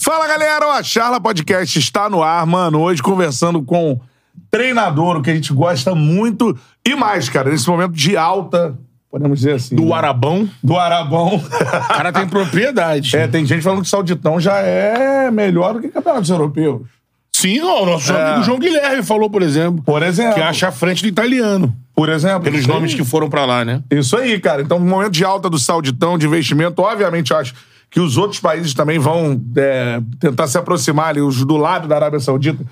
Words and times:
Fala 0.00 0.28
galera, 0.28 0.66
o 0.66 0.70
A 0.70 0.82
Charla 0.82 1.20
Podcast 1.20 1.76
está 1.78 2.08
no 2.08 2.22
ar, 2.22 2.46
mano. 2.46 2.80
Hoje 2.80 3.02
conversando 3.02 3.60
com 3.62 4.00
treinador, 4.50 5.16
o 5.16 5.22
que 5.22 5.30
a 5.30 5.34
gente 5.34 5.52
gosta 5.52 5.94
muito 5.94 6.56
e 6.86 6.94
mais, 6.94 7.28
cara, 7.28 7.50
nesse 7.50 7.68
momento 7.68 7.92
de 7.92 8.16
alta, 8.16 8.78
podemos 9.10 9.40
dizer 9.40 9.54
assim. 9.56 9.74
Do 9.74 9.86
né? 9.86 9.94
Arabão. 9.94 10.48
Do 10.62 10.76
Arabão. 10.78 11.36
O 11.36 11.88
cara 11.88 12.12
tem 12.12 12.28
propriedade. 12.28 13.16
é, 13.16 13.26
tem 13.26 13.44
gente 13.44 13.62
falando 13.62 13.80
que 13.80 13.86
o 13.86 13.90
Sauditão 13.90 14.40
já 14.40 14.56
é 14.58 15.30
melhor 15.32 15.74
do 15.74 15.80
que 15.80 15.88
campeonatos 15.88 16.30
europeus. 16.30 16.82
Sim, 17.32 17.60
o 17.60 17.84
nosso 17.86 18.12
É. 18.12 18.30
amigo 18.30 18.44
João 18.44 18.58
Guilherme 18.58 19.02
falou, 19.02 19.28
por 19.28 19.42
exemplo. 19.42 19.82
Por 19.84 20.02
exemplo. 20.02 20.34
Que 20.34 20.40
acha 20.40 20.68
a 20.68 20.72
frente 20.72 21.02
do 21.02 21.08
italiano. 21.08 21.74
Por 21.94 22.08
exemplo. 22.08 22.42
Pelos 22.42 22.66
nomes 22.66 22.94
que 22.94 23.04
foram 23.04 23.28
pra 23.28 23.44
lá, 23.44 23.64
né? 23.64 23.82
Isso 23.90 24.16
aí, 24.16 24.38
cara. 24.40 24.62
Então, 24.62 24.78
momento 24.78 25.10
de 25.12 25.24
alta 25.24 25.50
do 25.50 25.58
Sauditão, 25.58 26.16
de 26.16 26.26
investimento, 26.26 26.82
obviamente, 26.82 27.32
eu 27.32 27.36
acho 27.36 27.54
que 27.90 28.00
os 28.00 28.16
outros 28.16 28.40
países 28.40 28.74
também 28.74 28.98
vão 28.98 29.40
é, 29.56 30.00
tentar 30.20 30.46
se 30.46 30.58
aproximar 30.58 31.08
ali, 31.08 31.20
os 31.20 31.44
do 31.44 31.56
lado 31.56 31.88
da 31.88 31.96
Arábia 31.96 32.20
Saudita, 32.20 32.64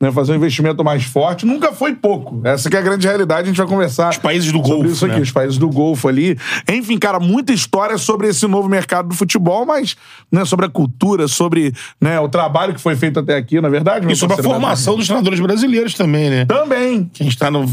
né, 0.00 0.10
fazer 0.10 0.32
um 0.32 0.36
investimento 0.36 0.84
mais 0.84 1.04
forte. 1.04 1.46
Nunca 1.46 1.72
foi 1.72 1.94
pouco. 1.94 2.40
Essa 2.44 2.68
que 2.68 2.76
é 2.76 2.78
a 2.78 2.82
grande 2.82 3.06
realidade, 3.06 3.42
a 3.42 3.46
gente 3.46 3.56
vai 3.56 3.66
conversar. 3.66 4.10
Os 4.10 4.18
países 4.18 4.50
do 4.52 4.60
Golfo, 4.60 4.86
isso 4.86 5.06
aqui, 5.06 5.16
né? 5.16 5.22
os 5.22 5.30
países 5.30 5.56
do 5.56 5.68
Golfo 5.68 6.08
ali. 6.08 6.36
Enfim, 6.68 6.98
cara, 6.98 7.20
muita 7.20 7.52
história 7.52 7.96
sobre 7.96 8.28
esse 8.28 8.46
novo 8.46 8.68
mercado 8.68 9.08
do 9.08 9.14
futebol, 9.14 9.64
mas 9.64 9.96
né, 10.30 10.44
sobre 10.44 10.66
a 10.66 10.68
cultura, 10.68 11.28
sobre 11.28 11.72
né, 12.00 12.18
o 12.20 12.28
trabalho 12.28 12.74
que 12.74 12.80
foi 12.80 12.96
feito 12.96 13.20
até 13.20 13.36
aqui, 13.36 13.60
na 13.60 13.68
verdade. 13.68 14.10
E 14.10 14.16
sobre 14.16 14.38
a 14.38 14.42
formação 14.42 14.96
dos 14.96 15.06
treinadores 15.06 15.40
brasileiros 15.40 15.94
também, 15.94 16.28
né? 16.28 16.44
Também. 16.44 17.10
Que 17.12 17.22
a 17.22 17.24
gente 17.24 17.38
tá 17.38 17.50
no 17.50 17.64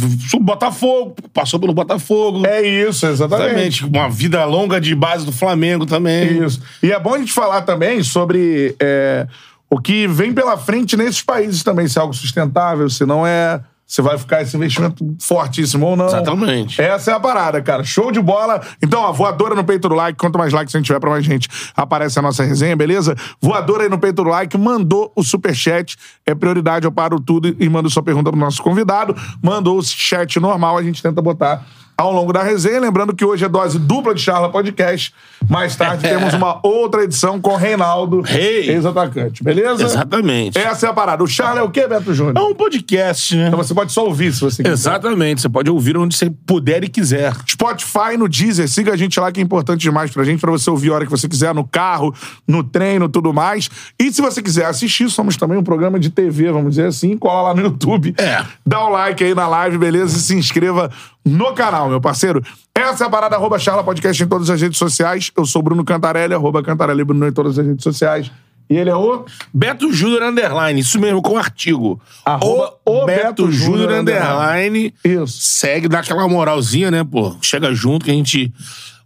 Botafogo, 0.41 1.15
passou 1.33 1.59
pelo 1.59 1.73
Botafogo. 1.73 2.45
É 2.45 2.61
isso, 2.61 3.05
exatamente. 3.07 3.41
Exatamente. 3.41 3.85
Uma 3.85 4.09
vida 4.09 4.43
longa 4.45 4.79
de 4.79 4.93
base 4.95 5.25
do 5.25 5.31
Flamengo 5.31 5.85
também. 5.85 6.43
Isso. 6.43 6.61
E 6.81 6.91
é 6.91 6.99
bom 6.99 7.15
a 7.15 7.17
gente 7.17 7.33
falar 7.33 7.61
também 7.61 8.03
sobre 8.03 8.75
é, 8.79 9.27
o 9.71 9.79
que 9.79 10.05
vem 10.05 10.33
pela 10.33 10.57
frente 10.57 10.97
nesses 10.97 11.21
países 11.21 11.63
também, 11.63 11.87
se 11.87 11.97
é 11.97 12.01
algo 12.01 12.13
sustentável, 12.13 12.89
se 12.89 13.05
não 13.05 13.25
é. 13.25 13.61
Se 13.87 14.01
vai 14.01 14.17
ficar 14.17 14.41
esse 14.41 14.55
investimento 14.55 15.17
fortíssimo 15.19 15.85
ou 15.85 15.97
não. 15.97 16.05
Exatamente. 16.05 16.81
Essa 16.81 17.11
é 17.11 17.13
a 17.13 17.19
parada, 17.19 17.61
cara. 17.61 17.83
Show 17.83 18.09
de 18.09 18.21
bola. 18.21 18.61
Então, 18.81 19.01
ó, 19.01 19.11
voadora 19.11 19.53
no 19.53 19.65
peito 19.65 19.89
do 19.89 19.95
like. 19.95 20.17
Quanto 20.17 20.39
mais 20.39 20.53
likes 20.53 20.73
a 20.73 20.79
gente 20.79 20.85
tiver, 20.85 20.99
pra 21.01 21.09
mais 21.09 21.25
gente 21.25 21.49
aparece 21.75 22.17
a 22.17 22.21
nossa 22.21 22.41
resenha, 22.41 22.73
beleza? 22.73 23.17
Voadora 23.41 23.83
aí 23.83 23.89
no 23.89 23.99
peito 23.99 24.23
do 24.23 24.29
like. 24.29 24.57
Mandou 24.57 25.11
o 25.13 25.21
superchat. 25.25 25.97
É 26.25 26.33
prioridade, 26.33 26.85
eu 26.85 26.91
paro 26.91 27.19
tudo 27.19 27.53
e 27.59 27.67
mando 27.67 27.89
sua 27.89 28.01
pergunta 28.01 28.31
pro 28.31 28.39
nosso 28.39 28.63
convidado. 28.63 29.13
Mandou 29.43 29.77
o 29.77 29.83
chat 29.83 30.39
normal, 30.39 30.77
a 30.77 30.83
gente 30.83 31.03
tenta 31.03 31.21
botar 31.21 31.65
ao 32.01 32.11
longo 32.11 32.33
da 32.33 32.43
resenha. 32.43 32.79
Lembrando 32.79 33.15
que 33.15 33.23
hoje 33.23 33.45
é 33.45 33.49
dose 33.49 33.77
dupla 33.79 34.13
de 34.13 34.21
Charla 34.21 34.49
Podcast. 34.49 35.13
Mais 35.49 35.75
tarde 35.75 36.03
temos 36.07 36.33
uma 36.33 36.59
outra 36.63 37.03
edição 37.03 37.39
com 37.39 37.55
Reinaldo, 37.55 38.21
Rei. 38.21 38.69
ex-atacante, 38.69 39.43
beleza? 39.43 39.83
Exatamente. 39.83 40.57
Essa 40.57 40.87
é 40.87 40.89
a 40.89 40.93
parada. 40.93 41.23
O 41.23 41.27
Charla 41.27 41.59
é 41.59 41.63
o 41.63 41.69
quê, 41.69 41.87
Beto 41.87 42.13
Júnior? 42.13 42.37
É 42.37 42.41
um 42.41 42.53
podcast, 42.55 43.35
né? 43.35 43.47
Então 43.47 43.57
você 43.57 43.73
pode 43.73 43.91
só 43.91 44.05
ouvir 44.05 44.33
se 44.33 44.41
você 44.41 44.63
quiser. 44.63 44.73
Exatamente. 44.73 45.41
Você 45.41 45.49
pode 45.49 45.69
ouvir 45.69 45.97
onde 45.97 46.15
você 46.15 46.29
puder 46.45 46.83
e 46.83 46.89
quiser. 46.89 47.33
Spotify, 47.47 48.17
no 48.17 48.27
Deezer, 48.27 48.67
siga 48.67 48.93
a 48.93 48.97
gente 48.97 49.19
lá 49.19 49.31
que 49.31 49.39
é 49.39 49.43
importante 49.43 49.81
demais 49.81 50.11
pra 50.11 50.23
gente, 50.23 50.39
pra 50.39 50.51
você 50.51 50.69
ouvir 50.69 50.91
a 50.91 50.95
hora 50.95 51.05
que 51.05 51.11
você 51.11 51.27
quiser, 51.27 51.53
no 51.53 51.63
carro, 51.63 52.13
no 52.47 52.63
treino, 52.63 53.07
tudo 53.07 53.33
mais. 53.33 53.69
E 53.99 54.11
se 54.11 54.21
você 54.21 54.41
quiser 54.41 54.65
assistir, 54.65 55.09
somos 55.09 55.37
também 55.37 55.57
um 55.57 55.63
programa 55.63 55.99
de 55.99 56.09
TV, 56.09 56.51
vamos 56.51 56.71
dizer 56.71 56.87
assim, 56.87 57.17
cola 57.17 57.49
lá 57.49 57.55
no 57.55 57.61
YouTube. 57.61 58.13
É. 58.17 58.43
Dá 58.65 58.83
o 58.85 58.89
like 58.89 59.23
aí 59.23 59.35
na 59.35 59.47
live, 59.47 59.77
beleza? 59.77 60.17
E 60.17 60.19
se 60.19 60.35
inscreva 60.35 60.89
no 61.23 61.53
canal, 61.53 61.90
meu 61.91 62.01
parceiro. 62.01 62.43
Essa 62.73 63.03
é 63.03 63.07
a 63.07 63.09
parada, 63.09 63.35
arroba 63.35 63.59
Charla 63.59 63.83
Podcast 63.83 64.23
em 64.23 64.27
todas 64.27 64.49
as 64.49 64.61
redes 64.61 64.77
sociais. 64.77 65.31
Eu 65.37 65.45
sou 65.45 65.61
Bruno 65.61 65.83
Cantarelli, 65.83 66.33
arroba 66.33 66.63
Cantarelli 66.63 67.03
Bruno 67.03 67.27
em 67.27 67.31
todas 67.31 67.59
as 67.59 67.65
redes 67.65 67.83
sociais. 67.83 68.31
E 68.69 68.75
ele 68.75 68.89
é 68.89 68.95
o... 68.95 69.25
Beto 69.53 69.91
Júnior 69.91 70.23
Underline, 70.23 70.79
isso 70.79 70.97
mesmo, 70.97 71.21
com 71.21 71.37
artigo. 71.37 71.99
Arroba 72.23 72.73
o 72.85 73.05
Beto 73.05 73.51
Júnior 73.51 73.81
Júnior 73.81 73.99
Underline. 73.99 74.93
Isso. 75.03 75.41
Segue, 75.41 75.89
dá 75.89 75.99
aquela 75.99 76.25
moralzinha, 76.27 76.89
né, 76.89 77.03
pô? 77.03 77.35
Chega 77.41 77.73
junto 77.73 78.05
que 78.05 78.11
a 78.11 78.13
gente 78.13 78.51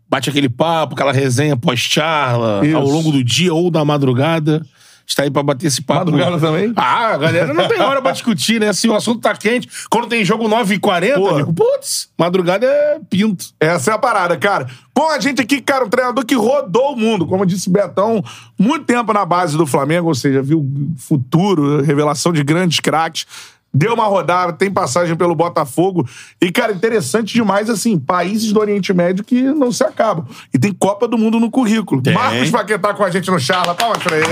bate 0.07 0.29
aquele 0.29 0.47
papo, 0.47 0.94
aquela 0.94 1.12
resenha 1.12 1.57
pós-charla, 1.57 2.62
ao 2.75 2.88
longo 2.88 3.12
do 3.12 3.23
dia 3.23 3.53
ou 3.53 3.72
da 3.72 3.84
madrugada. 3.84 4.63
Está 5.08 5.24
aí 5.24 5.30
pra 5.30 5.44
bater 5.44 5.68
esse 5.68 5.82
papo. 5.82 6.12
Madrugada 6.12 6.40
também? 6.40 6.74
Ah, 6.76 7.14
a 7.14 7.18
galera 7.18 7.54
não 7.54 7.68
tem 7.68 7.80
hora 7.80 8.02
pra 8.02 8.12
discutir, 8.12 8.60
né? 8.60 8.74
Se 8.74 8.88
o 8.88 8.96
assunto 8.96 9.22
tá 9.22 9.36
quente. 9.36 9.70
Quando 9.90 10.08
tem 10.08 10.26
jogo 10.26 10.48
9h40, 10.50 11.16
Pô. 11.16 11.30
amigo, 11.30 11.54
putz, 11.54 12.10
madrugada 12.18 12.66
é 12.66 13.00
pinto. 13.10 13.46
Essa 13.60 13.92
é 13.92 13.94
a 13.94 13.98
parada, 13.98 14.36
cara. 14.36 14.68
Com 14.94 15.10
a 15.10 15.20
gente 15.20 15.42
aqui, 15.42 15.62
cara, 15.62 15.86
um 15.86 15.90
treinador 15.90 16.26
que 16.26 16.36
rodou 16.36 16.94
o 16.94 16.98
mundo. 16.98 17.28
Como 17.28 17.46
disse 17.46 17.70
Betão, 17.70 18.24
muito 18.58 18.86
tempo 18.86 19.14
na 19.14 19.26
base 19.26 19.58
do 19.58 19.68
Flamengo, 19.68 20.08
ou 20.08 20.16
seja, 20.16 20.42
viu 20.42 20.66
futuro, 20.98 21.82
revelação 21.84 22.34
de 22.34 22.44
grandes 22.44 22.80
craques. 22.80 23.28
Deu 23.78 23.94
uma 23.94 24.06
rodada, 24.06 24.53
tem 24.53 24.72
passagem 24.72 25.18
pelo 25.18 25.36
Botafogo. 25.36 26.08
E, 26.41 26.50
cara, 26.50 26.72
interessante 26.72 27.34
demais, 27.34 27.69
assim, 27.69 28.00
países 28.00 28.53
do 28.53 28.59
Oriente 28.62 28.94
Médio 28.94 29.24
que 29.25 29.41
não 29.41 29.69
se 29.69 29.84
acabam. 29.84 30.25
E 30.53 30.58
tem 30.58 30.72
Copa 30.72 31.09
do 31.09 31.18
Mundo 31.18 31.41
no 31.41 31.52
currículo. 31.52 32.02
Tem. 32.02 32.14
Marcos 32.14 32.50
Paquetá 32.50 32.94
com 32.94 33.03
a 33.03 33.09
gente 33.09 33.30
no 33.30 33.38
Charla. 33.38 33.75
Palmas 33.75 34.02
pra 34.02 34.16
ele. 34.18 34.28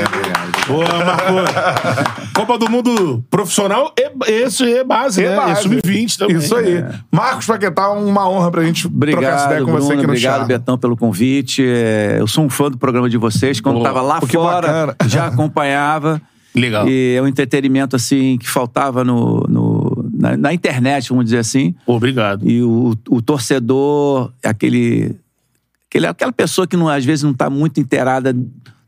Boa, 0.66 0.86
Marco. 0.86 2.34
Copa 2.34 2.58
do 2.58 2.70
Mundo 2.70 3.24
profissional 3.30 3.94
e 3.98 4.46
isso 4.46 4.64
é 4.64 4.84
base, 4.84 5.22
E 5.22 5.28
né? 5.28 5.36
base. 5.36 5.60
E 5.60 5.64
sub-20 5.64 6.18
também. 6.18 6.38
Isso 6.38 6.56
aí. 6.56 6.86
Marcos 7.12 7.46
Paquetá, 7.46 7.90
uma 7.92 8.30
honra 8.30 8.50
pra 8.50 8.64
gente 8.64 8.84
trocar 8.84 8.98
essa 8.98 9.16
Obrigado, 9.18 9.46
ideia 9.46 9.66
com 9.66 9.72
você 9.72 9.88
Bruno, 9.88 9.94
aqui 9.94 10.08
no 10.08 10.14
obrigado, 10.14 10.32
Charla. 10.32 10.48
Betão, 10.48 10.78
pelo 10.78 10.96
convite. 10.96 11.66
É, 11.68 12.16
eu 12.20 12.28
sou 12.28 12.46
um 12.46 12.50
fã 12.50 12.72
do 12.72 12.78
programa 12.78 13.10
de 13.10 13.18
vocês. 13.18 13.60
Quando 13.60 13.76
Pô, 13.76 13.82
estava 13.82 14.02
lá 14.02 14.22
pô, 14.22 14.28
fora, 14.28 14.96
já 15.06 15.28
acompanhava. 15.28 16.22
Legal. 16.56 16.88
E 16.88 17.16
é 17.16 17.22
um 17.22 17.28
entretenimento, 17.28 17.96
assim, 17.96 18.38
que 18.38 18.48
faltava 18.50 19.04
no, 19.04 19.46
no- 19.50 20.10
na, 20.14 20.38
na 20.38 20.54
internet, 20.54 21.10
vamos 21.10 21.26
dizer 21.26 21.40
assim. 21.40 21.74
Obrigado. 21.86 22.48
E 22.50 22.62
o, 22.62 22.96
o 23.10 23.22
torcedor, 23.22 24.32
aquele, 24.44 25.16
aquele... 25.90 26.08
Aquela 26.08 26.32
pessoa 26.32 26.68
que 26.68 26.78
não, 26.78 26.88
às 26.88 27.04
vezes 27.04 27.24
não 27.24 27.32
está 27.32 27.50
muito 27.50 27.80
inteirada 27.80 28.36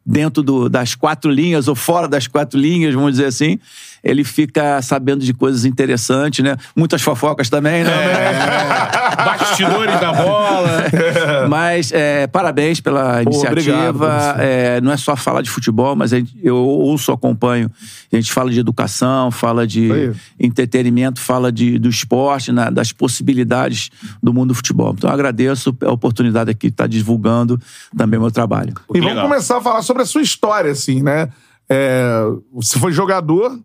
dentro 0.05 0.43
do- 0.43 0.69
das 0.69 0.93
quatro 0.93 1.31
linhas 1.31 1.67
ou 1.67 1.73
fora 1.75 2.07
das 2.07 2.27
quatro 2.27 2.59
linhas, 2.59 2.93
vamos 2.93 3.11
dizer 3.13 3.25
assim, 3.25 3.59
ele 4.05 4.23
fica 4.23 4.79
sabendo 4.83 5.25
de 5.25 5.33
coisas 5.33 5.65
interessantes, 5.65 6.45
né? 6.45 6.55
Muitas 6.75 7.01
fofocas 7.01 7.49
também, 7.49 7.83
né? 7.83 7.91
Bastidores 9.25 9.99
da 9.99 10.13
bola. 10.13 10.83
Mas 11.49 11.91
é, 11.91 12.27
parabéns 12.27 12.79
pela 12.79 13.23
iniciativa. 13.23 13.51
obrigado, 13.95 14.05
É, 14.39 14.79
não 14.81 14.91
é 14.91 14.97
só 14.97 15.15
falar 15.15 15.41
de 15.41 15.49
futebol, 15.49 15.95
mas 15.95 16.11
gente- 16.11 16.37
eu 16.43 16.55
ouço, 16.55 17.11
acompanho. 17.11 17.71
A 18.11 18.15
gente 18.15 18.31
fala 18.31 18.51
de 18.51 18.59
educação, 18.59 19.31
fala 19.31 19.65
de 19.65 19.91
Aí. 19.91 20.13
entretenimento, 20.39 21.19
fala 21.19 21.51
de, 21.51 21.79
do 21.79 21.89
esporte, 21.89 22.51
na- 22.51 22.69
das 22.69 22.91
possibilidades 22.91 23.89
do 24.21 24.31
mundo 24.33 24.49
do 24.49 24.53
futebol. 24.55 24.93
Então 24.95 25.09
eu 25.09 25.13
agradeço 25.13 25.75
a 25.83 25.91
oportunidade 25.91 26.51
aqui 26.51 26.67
de 26.67 26.73
estar 26.73 26.87
divulgando 26.87 27.59
também 27.97 28.19
o 28.19 28.21
meu 28.21 28.31
trabalho. 28.31 28.73
E 28.93 28.99
vamos 28.99 29.07
Legal. 29.15 29.27
começar 29.27 29.57
a 29.57 29.61
falar 29.61 29.81
sobre 29.81 30.03
a 30.03 30.05
sua 30.05 30.21
história, 30.21 30.71
assim, 30.71 31.01
né? 31.01 31.29
É, 31.67 32.21
você 32.53 32.77
foi 32.77 32.91
jogador 32.91 33.57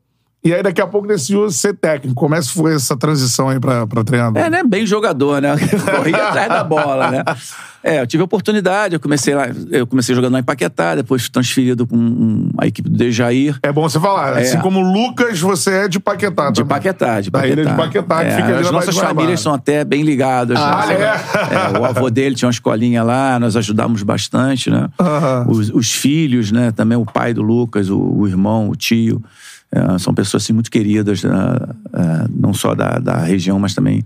e 0.43 0.55
aí 0.55 0.63
daqui 0.63 0.81
a 0.81 0.87
pouco 0.87 1.07
decidiu 1.07 1.51
ser 1.51 1.75
técnico. 1.75 2.15
Como 2.15 2.35
é 2.35 2.41
que 2.41 2.49
foi 2.49 2.75
essa 2.75 2.97
transição 2.97 3.49
aí 3.49 3.61
pra, 3.61 3.87
pra 3.87 4.03
treinador? 4.03 4.43
É, 4.43 4.49
né? 4.51 4.63
Bem 4.63 4.87
jogador, 4.87 5.41
né? 5.43 5.55
Corria 5.97 6.29
atrás 6.29 6.49
da 6.49 6.65
bola, 6.65 7.11
né? 7.11 7.23
É, 7.83 8.01
eu 8.03 8.07
tive 8.07 8.21
a 8.21 8.25
oportunidade, 8.25 8.95
eu 8.95 9.01
comecei 9.01 9.35
lá, 9.35 9.47
eu 9.71 9.87
comecei 9.87 10.15
jogando 10.15 10.35
lá 10.35 10.39
em 10.41 10.43
Paquetá, 10.43 10.95
depois 10.95 11.29
transferido 11.31 11.87
com 11.87 11.97
um- 11.97 12.51
a 12.59 12.67
equipe 12.67 12.91
do 12.91 12.97
Dejair. 12.97 13.59
É 13.63 13.73
bom 13.73 13.89
você 13.89 13.99
falar. 13.99 14.37
É. 14.39 14.43
Assim 14.43 14.59
como 14.59 14.81
o 14.81 14.93
Lucas, 14.93 15.41
você 15.41 15.71
é 15.85 15.89
de 15.89 15.99
Paquetá. 15.99 16.51
De 16.51 16.57
também. 16.61 16.69
Paquetá, 16.69 17.21
de 17.23 17.31
Da 17.31 17.39
Paquetá. 17.39 17.61
ilha 17.63 17.71
de 17.71 17.77
Paquetá, 17.77 18.21
que 18.21 18.27
É, 18.27 18.37
fica 18.37 18.49
ali 18.49 18.55
As 18.61 18.67
na 18.67 18.73
nossas 18.73 18.95
de 18.95 19.01
famílias 19.01 19.41
são 19.41 19.55
até 19.55 19.83
bem 19.83 20.03
ligadas. 20.03 20.59
Ah, 20.59 20.85
né? 20.87 20.95
é? 20.95 21.77
É, 21.77 21.79
o 21.79 21.85
avô 21.87 22.11
dele 22.11 22.35
tinha 22.35 22.47
uma 22.49 22.53
escolinha 22.53 23.03
lá, 23.03 23.39
nós 23.41 23.57
ajudamos 23.57 24.03
bastante, 24.03 24.69
né? 24.69 24.89
Aham. 25.01 25.47
Os, 25.49 25.71
os 25.71 25.91
filhos, 25.91 26.53
né? 26.53 26.71
Também 26.73 26.99
o 26.99 27.07
pai 27.07 27.33
do 27.33 27.41
Lucas, 27.43 27.89
o, 27.89 27.99
o 27.99 28.29
irmão, 28.29 28.69
o 28.69 28.77
tio. 28.77 29.23
É, 29.73 29.99
são 29.99 30.13
pessoas 30.13 30.43
assim, 30.43 30.53
muito 30.53 30.71
queridas, 30.71 31.23
né? 31.23 31.33
É, 31.93 32.29
não 32.29 32.53
só 32.53 32.75
da, 32.75 32.99
da 32.99 33.19
região, 33.19 33.59
mas 33.59 33.75
também 33.75 34.05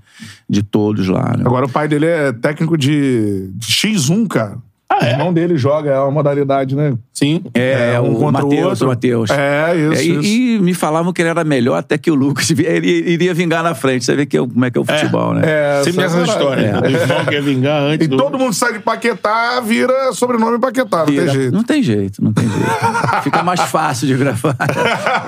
de 0.49 0.62
todos 0.62 1.08
lá. 1.08 1.37
Né? 1.37 1.44
Agora 1.46 1.66
o 1.66 1.70
pai 1.70 1.88
dele 1.88 2.06
é 2.06 2.32
técnico 2.32 2.76
de, 2.76 3.49
de 3.55 3.66
X1, 3.66 4.28
cara. 4.28 4.58
O 4.93 5.05
irmão 5.05 5.33
dele 5.33 5.57
joga, 5.57 5.91
é 5.91 5.99
uma 5.99 6.11
modalidade, 6.11 6.77
né? 6.77 6.95
Sim. 7.13 7.43
É, 7.55 7.99
um 8.01 8.13
o 8.13 8.19
contra 8.19 8.45
o 8.45 8.49
Matheus, 8.49 8.67
outro. 8.71 8.87
o 8.87 8.89
Matheus. 8.91 9.31
É, 9.31 9.75
isso, 9.77 9.93
É, 10.01 10.05
e, 10.05 10.11
isso. 10.21 10.25
e 10.25 10.59
me 10.61 10.73
falavam 10.75 11.13
que 11.13 11.21
ele 11.23 11.29
era 11.31 11.43
melhor 11.43 11.77
até 11.79 11.99
que 11.99 12.11
o 12.11 12.15
Lucas. 12.15 12.51
Ele 12.57 12.89
iria 13.11 13.33
vingar 13.35 13.63
na 13.63 13.75
frente. 13.75 14.05
Você 14.05 14.15
vê 14.15 14.25
que, 14.27 14.37
é 14.37 14.41
como 14.41 14.65
é 14.65 14.71
que 14.71 14.79
é 14.79 14.81
o 14.81 14.85
futebol, 14.85 15.35
né? 15.35 15.43
É, 15.45 15.83
Sempre 15.85 16.05
essa 16.05 16.19
é 16.19 16.23
história. 16.23 16.67
É. 16.67 16.81
O 16.81 16.91
irmão 16.91 17.25
quer 17.25 17.43
vingar 17.43 17.83
antes 17.83 18.07
E 18.07 18.11
do... 18.11 18.17
todo 18.17 18.39
mundo 18.39 18.53
sai 18.53 18.75
de 18.75 18.79
Paquetá, 18.79 19.61
vira 19.61 20.13
sobrenome 20.13 20.59
Paquetá, 20.61 20.99
não 20.99 21.07
tem 21.07 21.15
Vira- 21.21 21.33
jeito. 21.33 21.55
Não 21.55 21.65
tem 21.65 21.83
jeito, 21.83 22.23
não 22.25 22.33
tem 22.33 22.49
jeito. 22.49 22.71
Fica 23.25 23.43
mais 23.43 23.61
fácil 23.61 24.07
de 24.07 24.15
gravar. 24.15 24.57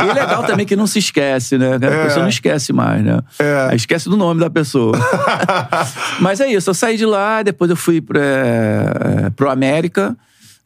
E 0.05 0.09
é 0.09 0.13
legal 0.13 0.45
também 0.45 0.67
que 0.67 0.77
não 0.77 0.87
se 0.87 0.99
esquece, 0.99 1.57
né? 1.59 1.75
A 1.77 2.05
pessoa 2.05 2.23
não 2.23 2.29
esquece 2.29 2.73
mais, 2.73 3.03
né? 3.03 3.19
É. 3.39 3.75
Esquece 3.75 4.09
do 4.09 4.17
nome 4.17 4.41
da 4.41 4.51
pessoa. 4.51 4.93
Mas 6.21 6.41
é 6.41 6.47
isso, 6.53 6.71
eu 6.71 6.75
saí 6.75 6.97
de 6.97 7.07
lá, 7.07 7.43
depois 7.43 7.71
eu 7.71 7.77
fui 7.77 8.01
pra, 8.01 8.21
é, 8.21 9.31
pro 9.47 9.51
América, 9.53 10.17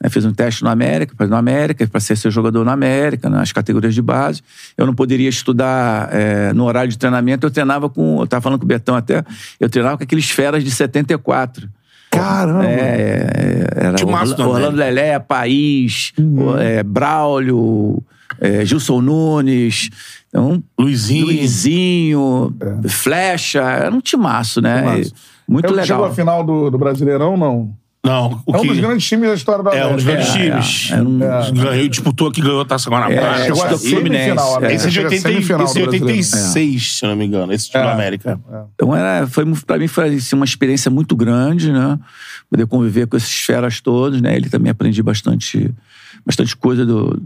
né? 0.02 0.08
fiz 0.08 0.24
um 0.24 0.32
teste 0.32 0.62
no 0.64 0.70
América, 0.70 1.14
para 1.16 1.26
no 1.26 1.36
América, 1.36 1.86
para 1.86 2.00
ser 2.00 2.16
seu 2.16 2.30
jogador 2.30 2.64
no 2.64 2.70
América, 2.70 3.28
nas 3.28 3.52
categorias 3.52 3.94
de 3.94 4.00
base. 4.00 4.40
Eu 4.76 4.86
não 4.86 4.94
poderia 4.94 5.28
estudar 5.28 6.08
é, 6.12 6.52
no 6.54 6.64
horário 6.64 6.90
de 6.90 6.96
treinamento, 6.96 7.46
eu 7.46 7.50
treinava 7.50 7.88
com, 7.90 8.20
eu 8.20 8.26
tava 8.26 8.40
falando 8.40 8.58
com 8.58 8.64
o 8.64 8.68
Betão 8.68 8.96
até, 8.96 9.22
eu 9.58 9.68
treinava 9.68 9.98
com 9.98 10.04
aqueles 10.04 10.30
feras 10.30 10.64
de 10.64 10.70
74. 10.70 11.68
Caramba. 12.10 12.64
É, 12.66 13.68
é, 13.76 13.86
era 13.86 13.94
Timaço 13.94 14.32
Orla- 14.32 14.36
também. 14.36 14.52
Orlando 14.52 14.76
Lelé, 14.78 15.18
País, 15.18 16.12
Uhum. 16.18 16.48
o- 16.54 16.58
é, 16.58 16.82
Braulio, 16.82 18.02
é, 18.40 18.64
Gilson 18.64 19.00
Nunes, 19.00 19.90
então, 20.28 20.62
Luizinho. 20.78 21.26
Luizinho, 21.26 22.54
Flecha, 22.88 23.60
era 23.60 23.94
um 23.94 24.00
timaço, 24.00 24.60
né? 24.60 24.78
É. 24.78 24.80
Timaço. 25.02 25.14
Muito 25.46 25.66
É 25.66 25.70
o 25.70 25.74
que 25.74 25.82
chegou 25.82 25.96
legal. 25.98 26.12
à 26.12 26.14
final 26.14 26.44
do, 26.44 26.70
do 26.70 26.78
Brasileirão, 26.78 27.36
não? 27.36 27.72
Não, 28.02 28.42
o 28.46 28.56
É 28.56 28.58
um 28.58 28.62
que... 28.62 28.68
dos 28.68 28.78
grandes 28.80 29.06
times 29.06 29.28
da 29.28 29.34
história 29.34 29.62
da 29.62 29.74
É, 29.76 29.86
um 29.86 29.94
dos 29.94 30.04
grandes 30.04 30.28
É, 30.30 30.32
times. 30.32 30.88
é, 30.90 30.94
é 30.94 31.02
um- 31.02 31.18
Ganhou, 31.52 31.88
disputou 31.88 32.30
que 32.32 32.40
ganhou 32.40 32.62
a 32.62 32.64
Taça 32.64 32.88
Guanabara. 32.88 33.40
É, 33.40 33.44
Chegou 33.44 33.62
a 33.62 33.78
Fluminense, 33.78 34.34
né? 34.34 34.68
é. 34.70 34.74
Esse 34.74 34.86
é 34.86 34.88
de 34.88 34.94
Chega 34.94 35.08
a 35.08 35.10
80, 35.10 35.28
semifinal 35.28 35.64
esse 35.64 35.78
é 35.78 35.84
do 35.84 35.90
Brasileiro. 35.90 36.06
86, 36.18 36.92
se 36.98 37.04
eu 37.04 37.08
não 37.10 37.16
me 37.16 37.26
engano. 37.26 37.52
Esse 37.52 37.68
time 37.68 37.82
É. 37.82 37.86
da 37.86 37.92
América. 37.92 38.40
Então 38.74 38.96
era, 38.96 39.26
foi, 39.26 39.44
para 39.66 39.78
mim 39.78 39.86
foi 39.86 40.14
assim, 40.14 40.34
uma 40.34 40.46
experiência 40.46 40.90
muito 40.90 41.14
grande, 41.14 41.70
né? 41.70 41.98
Poder 42.48 42.66
conviver 42.66 43.06
com 43.06 43.18
esses 43.18 43.40
feras 43.42 43.80
todos, 43.82 44.20
né? 44.22 44.34
Ele 44.34 44.48
também 44.48 44.70
aprendi 44.70 45.02
bastante, 45.02 45.70
bastante 46.24 46.56
coisa 46.56 46.86
do, 46.86 47.22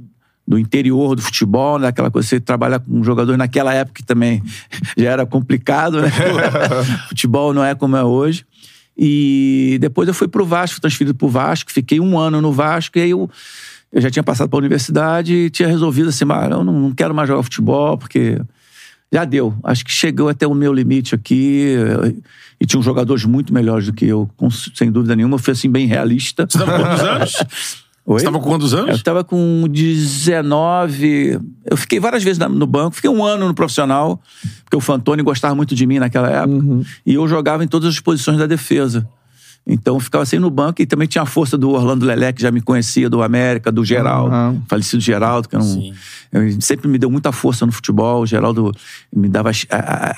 do 0.46 0.58
interior 0.58 1.14
do 1.14 1.22
futebol, 1.22 1.78
né? 1.78 1.86
Aquela 1.86 2.10
coisa, 2.10 2.26
você 2.28 2.40
trabalhar 2.40 2.80
com 2.80 2.98
um 2.98 3.04
jogador 3.04 3.36
naquela 3.38 3.72
época 3.72 4.02
que 4.02 4.04
também 4.04 4.42
já 4.98 5.10
era 5.12 5.24
complicado, 5.24 6.02
né? 6.02 6.10
futebol 7.08 7.54
não 7.54 7.64
é 7.64 7.76
como 7.76 7.96
é 7.96 8.02
hoje. 8.02 8.44
E 8.96 9.76
depois 9.80 10.06
eu 10.06 10.14
fui 10.14 10.28
pro 10.28 10.44
Vasco, 10.44 10.80
transferido 10.80 11.14
pro 11.14 11.28
Vasco, 11.28 11.72
fiquei 11.72 11.98
um 11.98 12.18
ano 12.18 12.40
no 12.40 12.52
Vasco, 12.52 12.98
e 12.98 13.02
aí 13.02 13.10
eu, 13.10 13.28
eu 13.92 14.00
já 14.00 14.10
tinha 14.10 14.22
passado 14.22 14.48
pra 14.48 14.58
universidade 14.58 15.34
e 15.34 15.50
tinha 15.50 15.68
resolvido 15.68 16.10
assim, 16.10 16.24
mas 16.24 16.50
eu 16.50 16.62
não, 16.62 16.92
quero 16.92 17.14
mais 17.14 17.28
jogar 17.28 17.42
futebol, 17.42 17.98
porque 17.98 18.40
já 19.12 19.24
deu. 19.24 19.54
Acho 19.62 19.84
que 19.84 19.92
chegou 19.92 20.28
até 20.28 20.46
o 20.46 20.54
meu 20.54 20.72
limite 20.72 21.14
aqui. 21.14 21.76
E 22.60 22.66
tinham 22.66 22.82
jogadores 22.82 23.24
muito 23.24 23.52
melhores 23.52 23.86
do 23.86 23.92
que 23.92 24.06
eu, 24.06 24.28
sem 24.74 24.90
dúvida 24.90 25.14
nenhuma. 25.14 25.34
Eu 25.34 25.38
fui 25.38 25.52
assim, 25.52 25.70
bem 25.70 25.86
realista. 25.86 26.46
Você 26.48 26.58
tava 26.58 26.78
quantos 26.78 27.04
anos? 27.04 27.44
Oi? 28.06 28.18
Você 28.20 28.24
tava 28.26 28.38
com 28.38 28.48
quantos 28.50 28.72
Eu 28.72 28.78
anos? 28.80 29.02
tava 29.02 29.24
com 29.24 29.66
19. 29.68 31.40
Eu 31.64 31.76
fiquei 31.76 31.98
várias 31.98 32.22
vezes 32.22 32.38
no 32.48 32.66
banco, 32.66 32.96
fiquei 32.96 33.10
um 33.10 33.24
ano 33.24 33.46
no 33.48 33.54
profissional, 33.54 34.20
porque 34.64 34.76
o 34.76 34.80
Fantoni 34.80 35.22
gostava 35.22 35.54
muito 35.54 35.74
de 35.74 35.86
mim 35.86 35.98
naquela 35.98 36.28
época. 36.28 36.64
E 37.06 37.14
eu 37.14 37.26
jogava 37.26 37.64
em 37.64 37.68
todas 37.68 37.88
as 37.88 38.00
posições 38.00 38.38
da 38.38 38.46
defesa. 38.46 39.08
Então 39.66 39.94
eu 39.96 40.00
ficava 40.00 40.22
assim 40.22 40.38
no 40.38 40.50
banco 40.50 40.82
e 40.82 40.86
também 40.86 41.08
tinha 41.08 41.22
a 41.22 41.26
força 41.26 41.56
do 41.56 41.70
Orlando 41.70 42.04
Lelé, 42.04 42.34
que 42.34 42.42
já 42.42 42.50
me 42.50 42.60
conhecia, 42.60 43.08
do 43.08 43.22
América, 43.22 43.72
do 43.72 43.82
Geraldo, 43.82 44.34
Uhum. 44.34 44.62
falecido 44.68 45.00
Geraldo, 45.02 45.48
que 45.48 45.56
era 45.56 45.64
um, 45.64 46.60
sempre 46.60 46.86
me 46.86 46.98
deu 46.98 47.10
muita 47.10 47.32
força 47.32 47.64
no 47.64 47.72
futebol. 47.72 48.20
O 48.20 48.26
Geraldo 48.26 48.70
me 49.10 49.26
dava 49.26 49.48
as, 49.48 49.64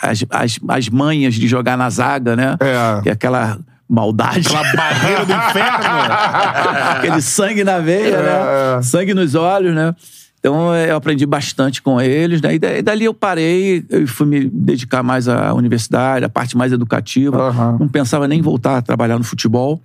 as, 0.02 0.24
as, 0.28 0.58
as 0.66 0.88
manhas 0.88 1.34
de 1.36 1.46
jogar 1.46 1.78
na 1.78 1.88
zaga, 1.88 2.34
né? 2.34 2.56
É. 2.58 3.02
Que 3.02 3.08
é 3.10 3.12
aquela 3.12 3.56
maldade. 3.88 4.46
Aquela 4.48 4.74
barreira 4.74 5.24
do 5.24 5.32
inferno. 5.32 5.84
Aquele 6.98 7.20
sangue 7.22 7.64
na 7.64 7.78
veia, 7.78 8.14
É, 8.16 8.22
né? 8.22 8.78
é. 8.78 8.82
Sangue 8.82 9.14
nos 9.14 9.34
olhos, 9.34 9.74
né? 9.74 9.94
Então 10.38 10.74
eu 10.76 10.96
aprendi 10.96 11.26
bastante 11.26 11.82
com 11.82 12.00
eles, 12.00 12.40
né? 12.40 12.54
E 12.54 12.58
da- 12.58 12.78
e 12.78 12.82
dali 12.82 13.04
eu 13.04 13.14
parei, 13.14 13.84
eu 13.90 14.06
fui 14.06 14.26
me 14.26 14.44
dedicar 14.48 15.02
mais 15.02 15.28
à 15.28 15.52
universidade, 15.54 16.24
à 16.24 16.28
parte 16.28 16.56
mais 16.56 16.72
educativa. 16.72 17.48
Aham. 17.48 17.76
Não 17.80 17.88
pensava 17.88 18.28
nem 18.28 18.40
voltar 18.40 18.76
a 18.76 18.82
trabalhar 18.82 19.18
no 19.18 19.24
futebol. 19.24 19.80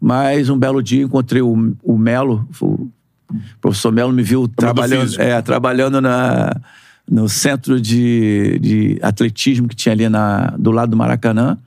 Mas 0.00 0.48
um 0.48 0.56
belo 0.58 0.82
dia 0.82 1.02
encontrei 1.02 1.42
o, 1.42 1.74
o 1.82 1.98
Melo, 1.98 2.48
o 2.60 2.88
professor 3.60 3.90
Melo 3.92 4.12
me 4.12 4.22
viu 4.22 4.46
trabalhando, 4.48 5.20
é, 5.20 5.42
trabalhando 5.42 6.00
na, 6.00 6.56
no 7.10 7.28
centro 7.28 7.80
de, 7.80 8.58
de 8.60 8.98
atletismo 9.02 9.66
que 9.68 9.74
tinha 9.76 9.92
ali 9.92 10.08
na, 10.08 10.54
do 10.56 10.70
lado 10.70 10.90
do 10.90 10.96
Maracanã. 10.96 11.58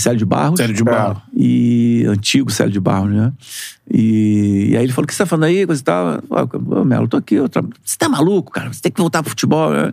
Célio 0.00 0.18
de 0.18 0.24
Barros. 0.24 0.58
Sério 0.58 0.74
de 0.74 0.82
barro. 0.84 1.22
E 1.34 2.04
antigo 2.08 2.50
Célio 2.50 2.72
de 2.72 2.80
Barros, 2.80 3.10
né? 3.10 3.32
E, 3.90 4.70
e 4.70 4.76
aí 4.76 4.84
ele 4.84 4.92
falou: 4.92 5.04
o 5.04 5.06
que 5.06 5.14
você 5.14 5.22
tá 5.22 5.26
falando 5.26 5.44
aí? 5.44 5.66
Coisa 5.66 5.80
e 5.80 5.84
tal. 5.84 6.22
Ô, 6.66 6.84
Melo, 6.84 7.08
tô 7.08 7.16
aqui. 7.16 7.36
Tra... 7.48 7.62
Você 7.84 7.96
tá 7.98 8.08
maluco, 8.08 8.52
cara? 8.52 8.72
Você 8.72 8.80
tem 8.80 8.92
que 8.92 9.00
voltar 9.00 9.22
pro 9.22 9.30
futebol, 9.30 9.72
né? 9.72 9.92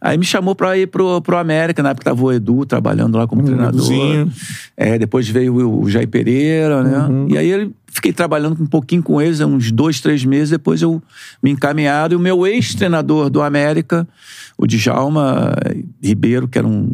Aí 0.00 0.16
me 0.16 0.24
chamou 0.24 0.54
pra 0.54 0.78
ir 0.78 0.86
pro, 0.86 1.20
pro 1.20 1.36
América, 1.36 1.82
na 1.82 1.90
época 1.90 2.04
tava 2.04 2.24
o 2.24 2.32
Edu 2.32 2.64
trabalhando 2.64 3.18
lá 3.18 3.26
como 3.26 3.42
treinador. 3.42 3.74
Eduzinho. 3.74 4.32
É, 4.74 4.98
depois 4.98 5.28
veio 5.28 5.54
o, 5.54 5.82
o 5.82 5.90
Jair 5.90 6.08
Pereira, 6.08 6.82
né? 6.82 6.98
Uhum. 7.00 7.26
E 7.28 7.36
aí 7.36 7.50
eu 7.50 7.70
fiquei 7.86 8.10
trabalhando 8.10 8.62
um 8.62 8.66
pouquinho 8.66 9.02
com 9.02 9.20
eles, 9.20 9.40
uns 9.40 9.70
dois, 9.70 10.00
três 10.00 10.24
meses. 10.24 10.50
Depois 10.50 10.80
eu 10.80 11.02
me 11.42 11.50
encaminhado. 11.50 12.14
E 12.14 12.16
o 12.16 12.18
meu 12.18 12.46
ex-treinador 12.46 13.28
do 13.28 13.42
América, 13.42 14.08
o 14.56 14.66
Djalma 14.66 15.54
Ribeiro, 16.02 16.48
que 16.48 16.58
era 16.58 16.66
um. 16.66 16.90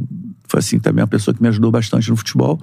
Foi 0.49 0.59
assim 0.61 0.79
também 0.79 1.03
uma 1.03 1.09
pessoa 1.09 1.35
que 1.35 1.43
me 1.43 1.49
ajudou 1.49 1.71
bastante 1.71 2.09
no 2.11 2.17
futebol, 2.17 2.61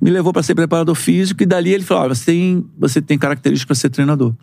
me 0.00 0.10
levou 0.10 0.32
para 0.32 0.42
ser 0.42 0.54
preparador 0.54 0.94
físico. 0.94 1.42
E 1.42 1.46
dali 1.46 1.72
ele 1.72 1.84
falou: 1.84 2.04
Olha, 2.04 2.14
você 2.14 2.24
tem, 2.26 2.64
você 2.78 3.02
tem 3.02 3.18
características 3.18 3.66
para 3.66 3.74
ser 3.74 3.90
treinador. 3.90 4.34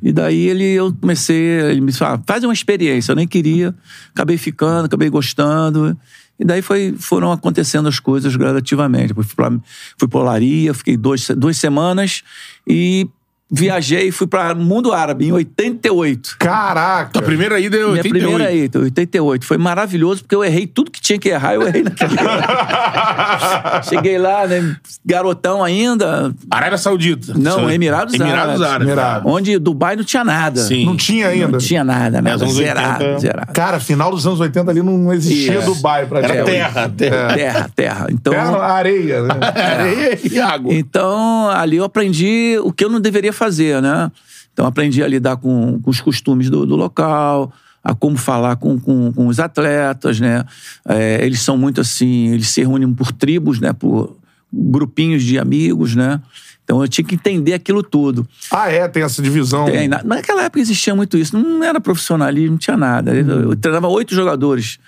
E 0.00 0.12
daí 0.12 0.48
ele, 0.48 0.64
eu 0.64 0.94
comecei, 0.94 1.36
ele 1.36 1.80
me 1.80 1.92
falou, 1.92 2.14
ah, 2.14 2.22
faz 2.24 2.44
uma 2.44 2.52
experiência. 2.52 3.12
Eu 3.12 3.16
nem 3.16 3.26
queria, 3.26 3.74
acabei 4.14 4.38
ficando, 4.38 4.86
acabei 4.86 5.10
gostando. 5.10 5.96
E 6.38 6.44
daí 6.44 6.62
foi, 6.62 6.94
foram 6.96 7.32
acontecendo 7.32 7.88
as 7.88 7.98
coisas 7.98 8.34
gradativamente. 8.36 9.12
Fui 9.12 9.24
pra, 9.34 9.50
fui 9.98 10.08
pra 10.08 10.20
Olaria, 10.20 10.72
fiquei 10.72 10.96
dois, 10.96 11.28
duas 11.36 11.56
semanas 11.56 12.22
e 12.66 13.08
viajei 13.50 14.08
e 14.08 14.12
fui 14.12 14.26
para 14.26 14.54
mundo 14.54 14.92
árabe 14.92 15.26
em 15.26 15.32
88. 15.32 16.36
Caraca. 16.38 17.18
A 17.18 17.22
primeira 17.22 17.58
ida 17.58 17.76
é 17.76 17.80
Minha 17.80 17.90
88. 17.92 18.18
primeira 18.28 18.52
ida, 18.52 18.78
88. 18.78 19.44
Foi 19.44 19.58
maravilhoso, 19.58 20.22
porque 20.22 20.34
eu 20.34 20.44
errei 20.44 20.66
tudo 20.66 20.90
que 20.90 21.00
tinha 21.00 21.18
que 21.18 21.28
errar, 21.28 21.54
eu 21.54 21.66
errei 21.66 21.82
naquele 21.82 22.14
Cheguei 23.88 24.18
lá, 24.18 24.46
né, 24.46 24.76
garotão 25.04 25.62
ainda. 25.64 26.32
Arábia 26.50 26.78
Saudita. 26.78 27.34
Não, 27.36 27.70
Emirados, 27.70 28.14
Emirados 28.14 28.62
Árabes. 28.62 28.86
Emirados. 28.88 29.32
Onde 29.32 29.58
Dubai 29.58 29.96
não 29.96 30.04
tinha 30.04 30.24
nada. 30.24 30.60
Sim. 30.60 30.84
Não 30.86 30.96
tinha 30.96 31.28
ainda. 31.28 31.48
Não 31.48 31.58
tinha 31.58 31.82
nada, 31.82 32.22
nada. 32.22 32.30
É, 32.30 32.32
anos 32.44 32.54
zerado, 32.54 33.04
80. 33.04 33.18
zerado. 33.20 33.52
Cara, 33.52 33.80
final 33.80 34.10
dos 34.10 34.26
anos 34.26 34.40
80 34.40 34.70
ali 34.70 34.82
não 34.82 35.12
existia 35.12 35.58
Isso. 35.58 35.74
Dubai 35.74 36.06
pra 36.06 36.20
Era 36.20 36.34
gente. 36.34 36.44
terra, 36.46 36.88
terra. 36.88 37.34
Terra, 37.34 37.70
terra. 37.74 38.06
Então, 38.10 38.32
Terra, 38.32 38.58
areia, 38.64 39.22
né? 39.22 39.34
Areia 39.54 40.18
e 40.30 40.38
água. 40.38 40.72
então, 40.72 41.48
ali 41.50 41.76
eu 41.76 41.84
aprendi 41.84 42.58
o 42.62 42.72
que 42.72 42.84
eu 42.84 42.88
não 42.88 43.00
deveria 43.00 43.32
fazer, 43.32 43.39
né? 43.80 44.10
Então, 44.52 44.66
aprendi 44.66 45.02
a 45.02 45.08
lidar 45.08 45.36
com, 45.36 45.80
com 45.80 45.90
os 45.90 46.00
costumes 46.00 46.50
do, 46.50 46.66
do 46.66 46.76
local, 46.76 47.52
a 47.82 47.94
como 47.94 48.16
falar 48.16 48.56
com, 48.56 48.78
com, 48.78 49.12
com 49.12 49.26
os 49.26 49.38
atletas, 49.40 50.20
né? 50.20 50.44
É, 50.86 51.24
eles 51.24 51.40
são 51.40 51.56
muito 51.56 51.80
assim, 51.80 52.28
eles 52.28 52.48
se 52.48 52.60
reúnem 52.60 52.92
por 52.92 53.12
tribos, 53.12 53.58
né? 53.60 53.72
Por 53.72 54.16
grupinhos 54.52 55.22
de 55.22 55.38
amigos, 55.38 55.94
né? 55.94 56.20
Então, 56.64 56.82
eu 56.82 56.88
tinha 56.88 57.04
que 57.04 57.14
entender 57.14 57.52
aquilo 57.54 57.82
tudo. 57.82 58.28
Ah, 58.50 58.70
é, 58.70 58.86
tem 58.86 59.02
essa 59.02 59.20
divisão. 59.22 59.64
Tem, 59.64 59.88
na- 59.88 60.02
naquela 60.04 60.42
época 60.44 60.60
existia 60.60 60.94
muito 60.94 61.16
isso. 61.16 61.36
Não 61.36 61.64
era 61.64 61.80
profissionalismo, 61.80 62.52
não 62.52 62.58
tinha 62.58 62.76
nada. 62.76 63.12
Eu, 63.14 63.50
eu 63.50 63.56
treinava 63.56 63.88
oito 63.88 64.14
jogadores. 64.14 64.78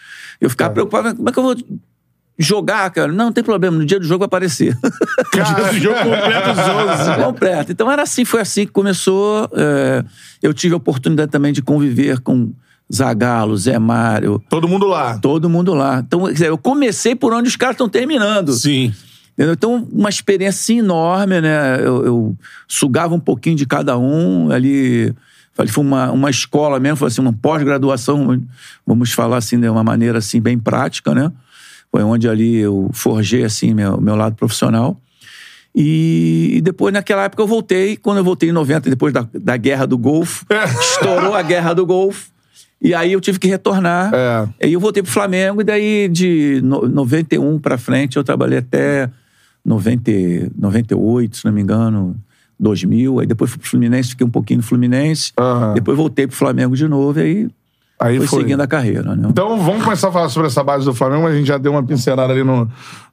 Eu 0.40 0.49
ficava 0.50 0.73
preocupado, 0.75 1.16
como 1.16 1.28
é 1.28 1.32
que 1.32 1.38
eu 1.38 1.42
vou 1.42 1.56
jogar, 2.42 2.90
cara, 2.90 3.12
não, 3.12 3.26
não 3.26 3.32
tem 3.32 3.42
problema, 3.44 3.76
no 3.78 3.84
dia 3.87 3.99
do 3.99 4.06
jogo 4.06 4.20
vai 4.20 4.26
aparecer. 4.26 4.76
O 5.72 5.75
jogo 5.75 5.96
completo 5.99 6.50
os 6.50 6.58
11. 6.58 7.14
completo. 7.25 7.72
Então 7.72 7.90
era 7.90 8.02
assim, 8.02 8.25
foi 8.25 8.40
assim 8.40 8.66
que 8.66 8.72
começou. 8.72 9.49
é, 9.54 10.04
eu 10.42 10.52
tive 10.52 10.75
a 10.75 10.76
oportunidade 10.76 11.30
também 11.30 11.52
de 11.52 11.62
conviver 11.62 12.20
com 12.20 12.52
Zagallo, 12.92 13.56
Zé 13.56 13.78
Mário, 13.78 14.42
Todo 14.50 14.68
mundo 14.68 14.87
lá. 14.87 15.18
todo 15.18 15.49
mundo 15.49 15.72
lá. 15.72 16.00
Então, 16.06 16.25
quer 16.26 16.32
dizer, 16.32 16.49
eu 16.49 16.58
comecei 16.58 17.14
por 17.14 17.32
onde 17.32 17.49
os 17.49 17.56
caras 17.56 17.75
estão 17.75 17.88
terminando. 17.88 18.52
Sim. 18.52 18.92
Entendeu? 19.32 19.54
Então, 19.54 19.88
uma 19.90 20.11
experiência 20.11 20.75
enorme, 20.75 21.40
né? 21.40 21.76
Eu, 21.80 22.04
eu 22.04 22.37
sugava 22.68 23.14
um 23.14 23.20
pouquinho 23.20 23.56
de 23.56 23.64
cada 23.64 23.96
um 23.96 24.50
ali. 24.50 25.14
Foi 25.54 25.84
uma, 25.84 26.11
uma 26.11 26.30
escola 26.30 26.78
mesmo, 26.78 26.96
foi 26.96 27.08
assim, 27.08 27.20
uma 27.20 27.32
pós-graduação, 27.32 28.42
vamos 28.87 29.12
falar 29.12 29.38
assim, 29.38 29.58
de 29.58 29.68
uma 29.68 29.84
maneira 29.84 30.18
assim, 30.18 30.40
bem 30.40 30.58
prática, 30.58 31.14
né? 31.14 31.30
Foi 31.92 32.02
onde 32.02 32.26
ali 32.26 32.56
eu 32.56 32.88
forjei 32.94 33.44
assim 33.44 33.75
meu, 33.75 34.00
meu 34.00 34.16
lado 34.16 34.34
profissional. 34.34 34.99
E, 35.75 36.54
e 36.54 36.61
depois, 36.61 36.92
naquela 36.92 37.25
época, 37.25 37.42
eu 37.42 37.46
voltei. 37.46 37.96
Quando 37.96 38.18
eu 38.18 38.25
voltei 38.25 38.49
em 38.49 38.52
90, 38.52 38.90
depois 38.90 39.12
da, 39.12 39.28
da 39.32 39.56
Guerra 39.56 39.87
do 39.87 39.99
Golfo, 39.99 40.46
estourou 40.80 41.34
a 41.34 41.42
Guerra 41.42 41.75
do 41.75 41.84
Golfo. 41.84 42.30
E 42.80 42.94
aí 42.94 43.12
eu 43.12 43.20
tive 43.20 43.38
que 43.38 43.46
retornar. 43.46 44.11
É. 44.12 44.49
Aí 44.64 44.72
eu 44.72 44.80
voltei 44.80 45.02
pro 45.02 45.12
Flamengo 45.12 45.61
e 45.61 45.64
daí 45.64 46.08
de 46.08 46.61
no, 46.64 46.88
91 46.88 47.58
pra 47.61 47.78
frente 47.78 48.16
eu 48.16 48.25
trabalhei 48.25 48.58
até 48.58 49.08
90, 49.64 50.11
98, 50.58 51.37
se 51.37 51.44
não 51.44 51.52
me 51.52 51.61
engano, 51.61 52.16
2000. 52.58 53.20
Aí 53.20 53.26
depois 53.26 53.50
fui 53.50 53.61
pro 53.61 53.68
Fluminense, 53.68 54.11
fiquei 54.11 54.26
um 54.26 54.30
pouquinho 54.30 54.58
no 54.58 54.64
Fluminense. 54.64 55.32
Aham. 55.38 55.75
Depois 55.75 55.96
voltei 55.96 56.26
pro 56.26 56.37
Flamengo 56.37 56.75
de 56.75 56.88
novo 56.88 57.20
e 57.20 57.22
aí, 57.22 57.49
Aí 58.02 58.18
foi, 58.18 58.26
foi. 58.26 58.40
seguindo 58.40 58.61
a 58.61 58.66
carreira, 58.66 59.14
né? 59.16 59.28
Então 59.30 59.59
vamos 59.61 59.85
começar 59.85 60.09
a 60.09 60.12
falar 60.12 60.28
sobre 60.28 60.49
essa 60.49 60.62
base 60.62 60.85
do 60.85 60.92
Flamengo. 60.94 61.26
A 61.26 61.35
gente 61.35 61.47
já 61.47 61.56
deu 61.59 61.73
uma 61.73 61.82
pincelada 61.82 62.32
ali 62.32 62.42
no, 62.42 62.68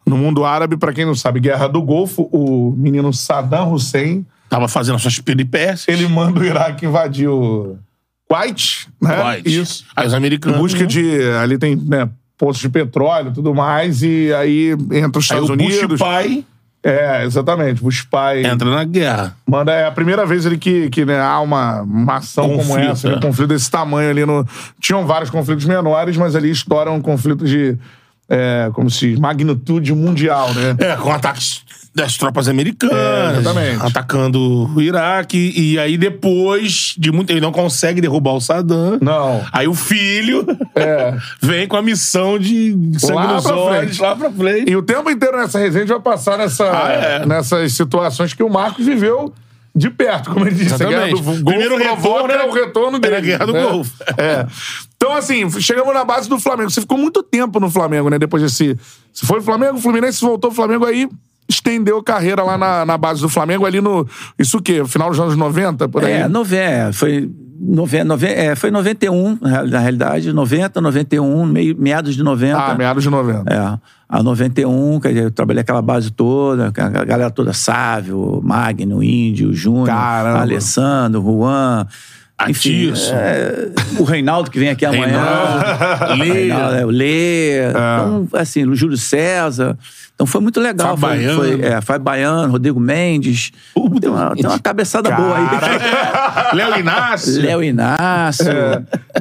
no 0.05 0.17
mundo 0.17 0.43
árabe. 0.45 0.77
Pra 0.77 0.91
quem 0.93 1.05
não 1.05 1.15
sabe, 1.15 1.39
Guerra 1.39 1.67
do 1.67 1.81
Golfo, 1.81 2.29
o 2.31 2.73
menino 2.77 3.13
Saddam 3.13 3.71
Hussein, 3.71 4.25
Tava 4.49 4.67
fazendo 4.67 4.95
as 4.95 5.01
suas 5.03 5.19
peripécias. 5.19 5.87
ele 5.87 6.07
manda 6.07 6.39
o 6.39 6.43
Iraque 6.43 6.85
invadir 6.85 7.27
o 7.29 7.77
Kuwait, 8.27 8.87
né? 9.01 9.35
White. 9.35 9.59
Isso. 9.59 9.85
Aí 9.95 10.07
os 10.07 10.13
Em 10.13 10.17
americanos. 10.17 10.57
busca 10.59 10.79
né? 10.79 10.85
de... 10.87 11.21
Ali 11.41 11.57
tem, 11.57 11.75
né, 11.75 12.09
poços 12.37 12.61
de 12.61 12.69
petróleo 12.69 13.29
e 13.29 13.33
tudo 13.33 13.53
mais. 13.53 14.01
E 14.01 14.33
aí 14.33 14.71
entra 14.91 15.19
os 15.19 15.29
Aí 15.31 15.37
Estados 15.37 15.49
o 15.49 15.55
Bush 15.55 15.77
Unidos. 15.77 15.99
pai 15.99 16.43
É, 16.81 17.25
exatamente. 17.25 17.81
Bush 17.81 18.03
pai... 18.03 18.45
entra 18.45 18.69
na 18.69 18.83
guerra. 18.83 19.35
Manda, 19.45 19.73
é 19.73 19.85
a 19.85 19.91
primeira 19.91 20.25
vez 20.25 20.45
ali 20.45 20.57
que, 20.57 20.89
que 20.89 21.03
né, 21.03 21.19
há 21.19 21.39
uma, 21.41 21.81
uma 21.81 22.15
ação 22.17 22.47
como 22.47 22.63
Conflito, 22.63 22.91
essa, 22.91 23.07
né, 23.09 23.13
é. 23.15 23.17
um 23.17 23.19
conflito 23.19 23.49
desse 23.49 23.69
tamanho 23.69 24.09
ali 24.09 24.25
no. 24.25 24.45
Tinham 24.79 25.05
vários 25.05 25.29
conflitos 25.29 25.65
menores, 25.65 26.15
mas 26.15 26.35
ali 26.35 26.49
estoura 26.49 26.91
um 26.91 27.01
conflito 27.01 27.45
de. 27.45 27.77
É, 28.29 28.69
como 28.73 28.89
se 28.89 29.09
diz, 29.11 29.19
magnitude 29.19 29.93
mundial, 29.93 30.53
né? 30.53 30.75
É, 30.79 30.95
com 30.95 31.11
ataques 31.11 31.61
das 31.95 32.15
tropas 32.15 32.47
americanas. 32.47 32.95
É. 33.57 33.75
Atacando 33.81 34.69
o 34.73 34.79
Iraque. 34.81 35.51
E 35.57 35.79
aí, 35.79 35.97
depois 35.97 36.93
de 36.97 37.11
muito. 37.11 37.31
Ele 37.31 37.41
não 37.41 37.51
consegue 37.51 37.99
derrubar 37.99 38.33
o 38.33 38.39
Saddam. 38.39 38.99
Não. 39.01 39.43
Aí 39.51 39.67
o 39.67 39.73
filho 39.73 40.45
É. 40.75 41.15
vem 41.41 41.67
com 41.67 41.75
a 41.75 41.81
missão 41.81 42.37
de 42.37 42.75
sangue 42.99 43.13
Lá 43.13 43.33
nos 43.33 43.43
pra 43.43 43.57
olhos, 43.57 43.79
frente. 43.97 44.01
lá 44.01 44.15
pra 44.15 44.29
frente. 44.31 44.69
E 44.71 44.75
o 44.75 44.83
tempo 44.83 45.09
inteiro 45.09 45.35
nessa 45.35 45.57
resenha 45.57 45.83
a 45.83 45.87
gente 45.87 45.95
vai 45.95 46.13
passar 46.13 46.37
nessa, 46.37 46.65
Ah, 46.71 46.91
é. 46.91 47.25
nessas 47.25 47.73
situações 47.73 48.33
que 48.33 48.43
o 48.43 48.49
Marcos 48.49 48.85
viveu 48.85 49.33
de 49.75 49.89
perto, 49.89 50.31
como 50.31 50.45
ele 50.45 50.55
disse. 50.55 50.73
A 50.73 50.77
guerra 50.77 50.89
do 50.89 50.95
Exatamente. 50.95 51.23
Golfo 51.23 51.45
Primeiro 51.45 51.75
provoca 51.75 51.95
retorno, 51.95 52.27
né? 52.27 52.43
o 52.43 52.51
retorno 52.51 52.99
dele. 52.99 53.15
Era 53.15 53.23
a 53.23 53.25
guerra 53.25 53.45
do 53.45 53.53
né? 53.53 53.63
Golfo. 53.63 53.93
É. 54.17 54.47
Então, 54.95 55.13
assim, 55.13 55.49
chegamos 55.61 55.93
na 55.93 56.03
base 56.03 56.27
do 56.27 56.39
Flamengo. 56.39 56.69
Você 56.69 56.81
ficou 56.81 56.97
muito 56.97 57.23
tempo 57.23 57.59
no 57.59 57.69
Flamengo, 57.69 58.09
né? 58.09 58.19
Depois 58.19 58.43
desse. 58.43 58.77
Você 59.13 59.25
foi 59.25 59.37
pro 59.37 59.45
Flamengo, 59.45 59.77
o 59.77 59.81
Fluminense 59.81 60.21
voltou 60.21 60.49
pro 60.51 60.55
Flamengo 60.55 60.85
aí. 60.85 61.07
Estendeu 61.47 61.97
a 61.97 62.03
carreira 62.03 62.43
lá 62.43 62.57
na, 62.57 62.85
na 62.85 62.97
base 62.97 63.21
do 63.21 63.29
Flamengo, 63.29 63.65
ali 63.65 63.81
no. 63.81 64.05
Isso 64.37 64.57
o 64.57 64.61
quê? 64.61 64.83
Final 64.85 65.09
dos 65.09 65.19
anos 65.19 65.35
90, 65.35 65.87
por 65.87 66.03
aí? 66.03 66.11
É, 66.11 66.27
nove, 66.27 66.55
é, 66.55 66.91
foi, 66.91 67.31
nove, 67.59 68.03
nove, 68.03 68.27
é, 68.27 68.55
foi 68.55 68.71
91, 68.71 69.37
na 69.41 69.49
real- 69.49 69.67
na 69.67 69.79
realidade, 69.79 70.31
90, 70.33 70.79
91, 70.81 71.45
meio, 71.45 71.75
meados 71.77 72.15
de 72.15 72.23
90. 72.23 72.57
Ah, 72.59 72.75
meados 72.75 73.03
de 73.03 73.09
90. 73.09 73.53
É. 73.53 73.77
A 74.07 74.23
91, 74.23 74.99
quer 74.99 75.09
dizer, 75.09 75.23
eu 75.25 75.31
trabalhei 75.31 75.61
aquela 75.61 75.81
base 75.81 76.09
toda, 76.11 76.67
a 76.67 76.89
galera 77.05 77.29
toda, 77.29 77.53
Sávio, 77.53 78.41
Magno, 78.43 79.03
Índio, 79.03 79.53
Júnior. 79.53 79.89
Alessandro, 80.41 81.21
Juan. 81.21 81.85
Enfim, 82.47 82.93
é, 83.11 83.69
o 83.99 84.03
Reinaldo 84.05 84.49
que 84.49 84.57
vem 84.57 84.69
aqui 84.69 84.85
amanhã. 84.85 85.21
Reinaldo, 86.07 86.15
Lê. 86.23 86.31
Reinaldo, 86.33 86.75
é, 86.75 86.85
o 86.85 86.89
Lê. 86.89 87.59
Então, 87.69 88.27
assim, 88.33 88.65
o 88.65 88.75
Júlio 88.75 88.97
César. 88.97 89.77
Então 90.19 90.27
foi 90.27 90.41
muito 90.41 90.59
legal. 90.59 90.97
Fábio 90.97 91.31
Foi, 91.31 91.55
Baiano. 91.55 91.59
foi, 91.61 91.65
é, 91.65 91.79
Fábio 91.79 92.03
Baiano, 92.03 92.51
Rodrigo 92.51 92.77
Mendes. 92.77 93.51
Tem 94.01 94.09
uma, 94.09 94.35
tem 94.35 94.45
uma 94.45 94.59
cabeçada 94.59 95.09
boa 95.11 95.37
aí. 95.37 95.47
Léo 96.57 96.77
Inácio. 96.77 97.41
Léo 97.41 97.63
Inácio. 97.63 98.45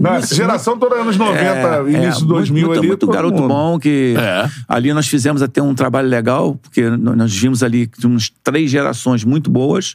Não, 0.00 0.14
essa 0.14 0.34
geração 0.34 0.76
toda 0.76 0.96
anos 0.96 1.16
90, 1.16 1.40
É, 1.40 1.82
início 1.88 2.24
é, 2.24 2.26
2000 2.26 2.66
muito, 2.66 2.78
ali. 2.80 2.88
Muito 2.88 3.06
garoto 3.06 3.36
mundo. 3.36 3.46
bom 3.48 3.78
que 3.78 4.16
É. 4.18 4.50
ali 4.68 4.92
nós 4.92 5.06
fizemos 5.06 5.40
até 5.40 5.62
um 5.62 5.72
trabalho 5.72 6.08
legal, 6.08 6.56
porque 6.56 6.90
nós 6.90 7.32
vimos 7.32 7.62
ali 7.62 7.86
que 7.86 8.00
tínhamos 8.00 8.32
três 8.42 8.68
gerações 8.68 9.22
muito 9.22 9.48
boas, 9.52 9.94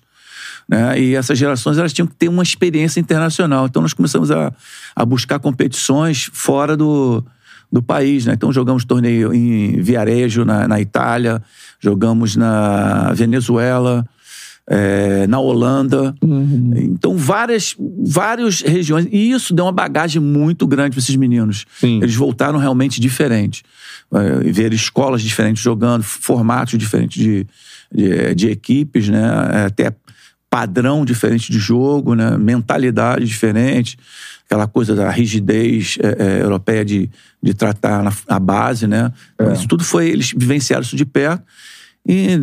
né? 0.69 0.97
E 0.97 1.15
essas 1.15 1.37
gerações 1.37 1.77
elas 1.77 1.91
tinham 1.91 2.07
que 2.07 2.15
ter 2.15 2.29
uma 2.29 2.43
experiência 2.43 3.01
internacional. 3.01 3.65
Então 3.65 3.81
nós 3.81 3.91
começamos 3.91 4.31
a, 4.31 4.53
a 4.95 5.03
buscar 5.05 5.37
competições 5.39 6.29
fora 6.31 6.77
do, 6.77 7.21
do 7.73 7.81
país, 7.81 8.27
né? 8.27 8.33
Então 8.33 8.53
jogamos 8.53 8.85
torneio 8.85 9.33
em 9.33 9.81
Viarejo, 9.81 10.45
na, 10.45 10.67
na 10.67 10.79
Itália, 10.79 11.41
jogamos 11.79 12.35
na 12.35 13.11
Venezuela, 13.13 14.05
é, 14.67 15.25
na 15.25 15.39
Holanda. 15.39 16.13
Então, 16.75 17.17
várias, 17.17 17.75
várias 18.05 18.61
regiões. 18.61 19.07
E 19.11 19.31
isso 19.31 19.55
deu 19.55 19.65
uma 19.65 19.71
bagagem 19.71 20.21
muito 20.21 20.67
grande 20.67 20.91
para 20.91 20.99
esses 20.99 21.15
meninos. 21.15 21.65
Sim. 21.79 21.97
Eles 21.97 22.13
voltaram 22.13 22.59
realmente 22.59 23.01
diferentes. 23.01 23.63
É, 24.13 24.51
ver 24.51 24.71
escolas 24.71 25.23
diferentes 25.23 25.63
jogando, 25.63 26.03
formatos 26.03 26.77
diferentes 26.77 27.19
de, 27.19 27.47
de, 27.91 28.35
de 28.35 28.49
equipes, 28.49 29.09
né? 29.09 29.49
É, 29.51 29.65
Até 29.65 29.95
padrão 30.47 31.03
diferente 31.03 31.51
de 31.51 31.57
jogo, 31.57 32.13
né? 32.13 32.37
mentalidade 32.37 33.25
diferente. 33.25 33.97
Aquela 34.45 34.67
coisa 34.67 34.95
da 34.95 35.09
rigidez 35.09 35.97
é, 36.01 36.39
é, 36.39 36.41
europeia 36.43 36.83
de, 36.85 37.09
de 37.41 37.53
tratar 37.53 38.03
na, 38.03 38.11
a 38.27 38.39
base, 38.39 38.87
né? 38.87 39.11
Então, 39.33 39.53
Isso 39.53 39.67
tudo 39.67 39.83
foi... 39.83 40.09
Eles 40.09 40.33
vivenciaram 40.35 40.83
isso 40.83 40.95
de 40.95 41.05
perto. 41.05 41.43
E, 42.07 42.41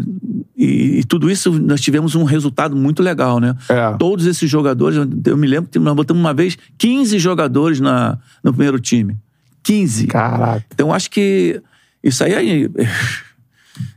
e, 0.57 1.01
e 1.01 1.05
tudo 1.05 1.31
isso, 1.31 1.53
nós 1.53 1.81
tivemos 1.81 2.15
um 2.15 2.25
resultado 2.25 2.75
muito 2.75 3.03
legal, 3.03 3.39
né? 3.39 3.55
É. 3.69 3.95
Todos 3.99 4.27
esses 4.27 4.49
jogadores, 4.49 4.99
eu, 5.27 5.37
me 5.37 5.47
lembro 5.47 5.71
que 5.71 5.79
nós 5.79 5.95
botamos 5.95 6.21
uma 6.21 6.33
vez 6.33 6.57
15 6.79 7.19
jogadores 7.19 7.79
na, 7.79 8.19
no 8.43 8.53
primeiro 8.53 8.81
time. 8.81 9.17
15. 9.63 10.07
Caraca. 10.07 10.65
Então, 10.73 10.93
acho 10.93 11.11
que 11.11 11.61
isso 12.03 12.25
aí... 12.25 12.35
aí 12.35 12.71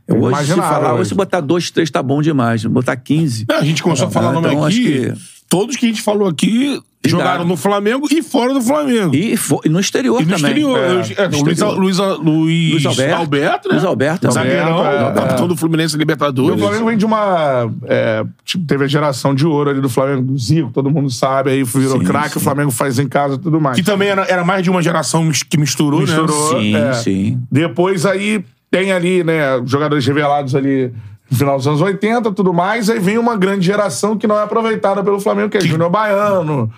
eu 0.06 0.20
hoje, 0.20 0.44
se 0.44 0.54
falar, 0.54 0.92
hoje. 0.92 1.00
hoje, 1.00 1.08
se 1.08 1.14
botar 1.14 1.40
dois, 1.40 1.70
três 1.70 1.90
tá 1.90 2.02
bom 2.02 2.20
demais. 2.20 2.62
Botar 2.66 2.96
15... 2.96 3.46
Não, 3.48 3.56
a 3.56 3.64
gente 3.64 3.82
começou 3.82 4.08
a 4.08 4.10
falar 4.10 4.30
Ah, 4.30 4.32
nome 4.32 4.48
então, 4.48 4.64
acho 4.64 4.78
aqui. 4.78 5.12
Todos 5.58 5.76
que 5.76 5.86
a 5.86 5.88
gente 5.88 6.02
falou 6.02 6.26
aqui 6.28 6.80
jogaram 7.06 7.44
no 7.44 7.54
Flamengo 7.56 8.08
e 8.10 8.22
fora 8.22 8.54
do 8.54 8.62
Flamengo. 8.62 9.14
E, 9.14 9.36
fo- 9.36 9.60
e 9.64 9.68
no 9.68 9.78
exterior 9.78 10.20
E 10.22 10.24
no 10.24 10.30
também. 10.34 10.50
exterior. 10.50 10.78
É, 10.78 10.82
Eu- 10.82 11.24
é, 11.24 11.28
no 11.28 11.42
Luiz, 11.44 11.52
exterior. 11.58 11.78
Luiz, 11.78 11.98
Luiz, 11.98 12.72
Luiz 12.72 12.86
Alberto. 12.86 13.14
Alberto, 13.20 13.68
né? 13.68 13.74
Luiz 13.74 13.84
Alberto, 13.84 14.30
Zagueirão, 14.32 14.72
Alberto, 14.78 15.04
é. 15.18 15.22
capitão 15.22 15.46
do 15.48 15.54
Fluminense 15.56 15.96
Libertadores. 15.98 16.56
o 16.56 16.58
Flamengo 16.58 16.86
vem 16.86 16.96
de 16.96 17.04
uma. 17.04 17.70
é, 17.86 18.24
tipo, 18.44 18.66
teve 18.66 18.84
a 18.84 18.88
geração 18.88 19.34
de 19.34 19.46
ouro 19.46 19.70
ali 19.70 19.80
do 19.80 19.88
Flamengo, 19.88 20.22
do 20.22 20.38
Zico, 20.38 20.70
todo 20.72 20.90
mundo 20.90 21.10
sabe, 21.10 21.50
aí 21.50 21.62
virou 21.62 21.98
Sim, 21.98 22.04
craque, 22.04 22.36
o. 22.38 22.40
Flamengo 22.40 22.70
faz 22.70 22.98
em 22.98 23.06
casa 23.06 23.34
e 23.34 23.38
tudo 23.38 23.60
mais. 23.60 23.76
Que 23.76 23.82
também 23.84 24.08
era, 24.08 24.22
era 24.22 24.44
mais 24.44 24.62
de 24.62 24.70
uma 24.70 24.82
geração 24.82 25.30
que 25.48 25.56
misturou, 25.58 26.00
Misturou. 26.00 26.54
né? 26.54 26.60
Sim, 26.60 26.76
É. 26.76 26.92
sim. 26.94 27.38
Depois 27.52 28.06
aí 28.06 28.42
tem 28.70 28.90
ali, 28.92 29.22
né, 29.22 29.60
jogadores 29.66 30.04
revelados 30.06 30.54
ali 30.54 30.92
no 31.34 31.38
final 31.38 31.56
dos 31.56 31.66
anos 31.66 31.80
80 31.80 32.30
tudo 32.32 32.52
mais, 32.54 32.88
aí 32.88 33.00
vem 33.00 33.18
uma 33.18 33.36
grande 33.36 33.66
geração 33.66 34.16
que 34.16 34.26
não 34.26 34.38
é 34.38 34.44
aproveitada 34.44 35.02
pelo 35.02 35.18
Flamengo, 35.18 35.48
que 35.50 35.58
é 35.58 35.60
Júnior 35.60 35.90
Baiano, 35.90 36.70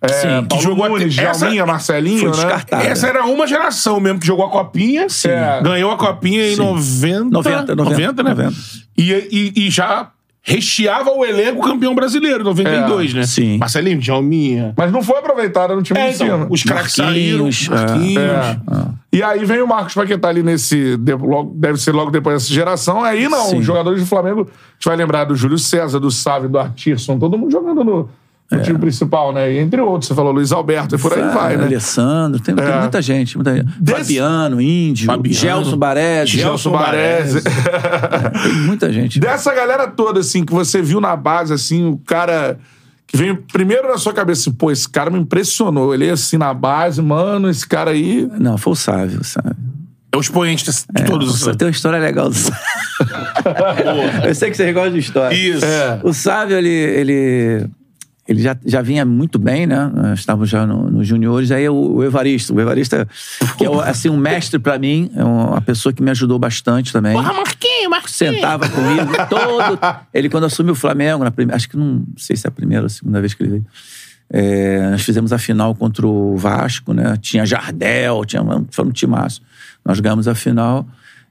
é, 0.00 0.08
Sim, 0.08 0.42
que 0.42 0.48
Paulo 0.48 0.62
jogou 0.62 0.88
Nunes, 0.88 1.18
até- 1.18 1.28
essa- 1.28 1.40
Jalminha, 1.40 1.66
Marcelinho, 1.66 2.32
Foi 2.34 2.44
né? 2.44 2.62
Essa 2.86 3.08
era 3.08 3.24
uma 3.24 3.46
geração 3.46 3.98
mesmo 3.98 4.20
que 4.20 4.26
jogou 4.26 4.44
a 4.46 4.50
Copinha. 4.50 5.08
Sim. 5.08 5.28
É. 5.28 5.60
Ganhou 5.62 5.90
a 5.90 5.96
Copinha 5.96 6.46
em 6.46 6.54
Sim. 6.56 6.62
90. 6.62 7.30
90, 7.30 7.74
90, 7.74 8.22
né? 8.22 8.30
90. 8.30 8.52
E, 8.96 9.12
e, 9.56 9.66
e 9.66 9.70
já 9.70 10.10
recheava 10.42 11.10
o 11.10 11.24
elenco 11.24 11.62
campeão 11.62 11.94
brasileiro, 11.94 12.42
em 12.42 12.44
92, 12.44 13.12
É. 13.12 13.14
né? 13.16 13.26
Sim. 13.26 13.56
Marcelinho, 13.58 13.98
Djalminha. 13.98 14.74
Mas 14.76 14.92
não 14.92 15.02
foi 15.02 15.18
aproveitada 15.18 15.74
no 15.74 15.82
time 15.82 15.98
É, 15.98 16.10
de 16.10 16.16
cima. 16.18 16.36
então, 16.36 16.46
os 16.50 16.62
craques 16.62 16.92
saíram. 16.94 17.44
Marquinhos, 17.44 17.68
Marquinhos. 17.68 18.22
É. 18.22 18.58
E 19.14 19.22
aí 19.22 19.44
vem 19.44 19.62
o 19.62 19.66
Marcos 19.66 19.94
Paquetá 19.94 20.28
ali 20.28 20.42
nesse. 20.42 20.96
de- 20.96 21.14
logo- 21.14 21.52
deve 21.54 21.78
ser 21.78 21.92
logo 21.92 22.10
depois 22.10 22.42
dessa 22.42 22.52
geração. 22.52 23.02
Aí 23.02 23.28
não, 23.28 23.46
Sim. 23.50 23.58
os 23.60 23.64
jogadores 23.64 24.00
do 24.00 24.06
Flamengo. 24.06 24.40
A 24.42 24.72
gente 24.74 24.84
vai 24.86 24.96
lembrar 24.96 25.24
do 25.24 25.36
Júlio 25.36 25.58
César, 25.58 26.00
do 26.00 26.10
Sávio, 26.10 26.48
do 26.48 26.58
Artirson, 26.58 27.18
todo 27.18 27.38
mundo 27.38 27.50
jogando 27.52 27.84
no, 27.84 28.08
no 28.50 28.62
time 28.62 28.78
principal, 28.78 29.32
né? 29.32 29.52
E 29.52 29.58
entre 29.58 29.80
outros, 29.80 30.08
você 30.08 30.14
falou 30.14 30.32
Luiz 30.32 30.52
Alberto, 30.52 30.96
e 30.96 30.98
por 30.98 31.12
aí 31.12 31.22
vai, 31.32 31.56
né? 31.56 31.64
Alessandro, 31.64 32.40
tem, 32.40 32.54
tem 32.54 32.64
É. 32.64 32.80
muita 32.80 33.00
gente. 33.00 33.36
Muita 33.36 33.54
gente. 33.56 33.66
Desse- 33.80 33.98
Fabiano, 34.00 34.60
Índio, 34.60 35.06
Fabiano. 35.06 35.34
Gelson 35.38 35.76
Baresi. 35.76 36.36
Gelson 36.38 36.70
Baresi. 36.72 37.40
Tem 38.42 38.52
muita 38.66 38.92
gente. 38.92 39.18
Dessa 39.20 39.54
galera 39.54 39.86
toda, 39.88 40.20
assim, 40.20 40.44
que 40.44 40.52
você 40.52 40.82
viu 40.82 41.00
na 41.00 41.14
base, 41.16 41.52
assim, 41.52 41.86
o 41.88 41.98
cara 42.04 42.58
que 43.06 43.16
veio 43.16 43.42
primeiro 43.52 43.88
na 43.88 43.98
sua 43.98 44.12
cabeça, 44.12 44.42
assim, 44.42 44.52
pô, 44.52 44.70
esse 44.70 44.88
cara 44.88 45.10
me 45.10 45.18
impressionou. 45.18 45.94
Ele 45.94 46.10
assim 46.10 46.36
na 46.36 46.52
base, 46.52 47.00
mano, 47.02 47.48
esse 47.48 47.66
cara 47.66 47.90
aí. 47.90 48.28
Não, 48.38 48.58
foi 48.58 48.72
o 48.72 48.76
Sávio, 48.76 49.20
o 49.20 49.24
Sávio. 49.24 49.56
É 50.12 50.16
o 50.16 50.20
expoente 50.20 50.64
de 50.64 50.70
de 50.70 51.04
todos 51.04 51.28
os. 51.28 51.40
Você 51.40 51.54
tem 51.54 51.66
uma 51.66 51.72
história 51.72 51.98
legal 51.98 52.28
do 52.28 52.34
Sávio. 52.34 52.60
Eu 54.24 54.34
sei 54.34 54.50
que 54.50 54.56
vocês 54.56 54.72
gostam 54.72 54.92
de 54.92 54.98
história. 55.00 55.34
Isso. 55.34 55.64
É. 55.64 56.00
O 56.02 56.12
Sávio, 56.12 56.56
ele, 56.56 56.68
ele, 56.68 57.66
ele 58.26 58.40
já, 58.42 58.56
já 58.64 58.80
vinha 58.80 59.04
muito 59.04 59.38
bem, 59.38 59.66
né? 59.66 59.90
Nós 59.94 60.20
estávamos 60.20 60.48
já 60.48 60.66
no- 60.66 60.90
nos 60.90 61.06
juniores. 61.06 61.50
Aí 61.50 61.68
o, 61.68 61.74
o 61.96 62.04
Evaristo. 62.04 62.54
O 62.54 62.60
Evaristo, 62.60 62.96
é- 62.96 63.06
que 63.58 63.64
é 63.66 63.68
assim, 63.88 64.08
um 64.08 64.16
mestre 64.16 64.58
pra 64.58 64.78
mim, 64.78 65.10
é 65.14 65.22
uma 65.22 65.60
pessoa 65.60 65.92
que 65.92 66.02
me 66.02 66.10
ajudou 66.10 66.38
bastante 66.38 66.92
também. 66.92 67.12
Porra, 67.12 67.32
Marquinhos, 67.34 67.88
Marquinhos. 67.90 68.12
Sentava 68.12 68.68
comigo 68.68 69.12
todo. 69.28 69.78
Ele, 70.12 70.28
quando 70.30 70.44
assumiu 70.44 70.72
o 70.72 70.76
Flamengo, 70.76 71.22
na 71.22 71.30
primeira, 71.30 71.56
acho 71.56 71.68
que 71.68 71.76
não 71.76 72.02
sei 72.16 72.34
se 72.36 72.46
é 72.46 72.48
a 72.48 72.50
primeira 72.50 72.82
ou 72.84 72.86
a 72.86 72.90
segunda 72.90 73.20
vez 73.20 73.34
que 73.34 73.42
ele 73.42 73.50
veio. 73.50 73.66
é, 74.30 74.90
nós 74.90 75.02
fizemos 75.02 75.32
a 75.32 75.38
final 75.38 75.74
contra 75.74 76.06
o 76.06 76.36
Vasco, 76.36 76.92
né? 76.94 77.16
Tinha 77.20 77.44
Jardel, 77.44 78.24
tinha, 78.24 78.42
foi 78.70 78.84
um 78.86 78.90
timaço. 78.90 79.42
Nós 79.84 80.00
ganhamos 80.00 80.26
a 80.26 80.34
final. 80.34 80.86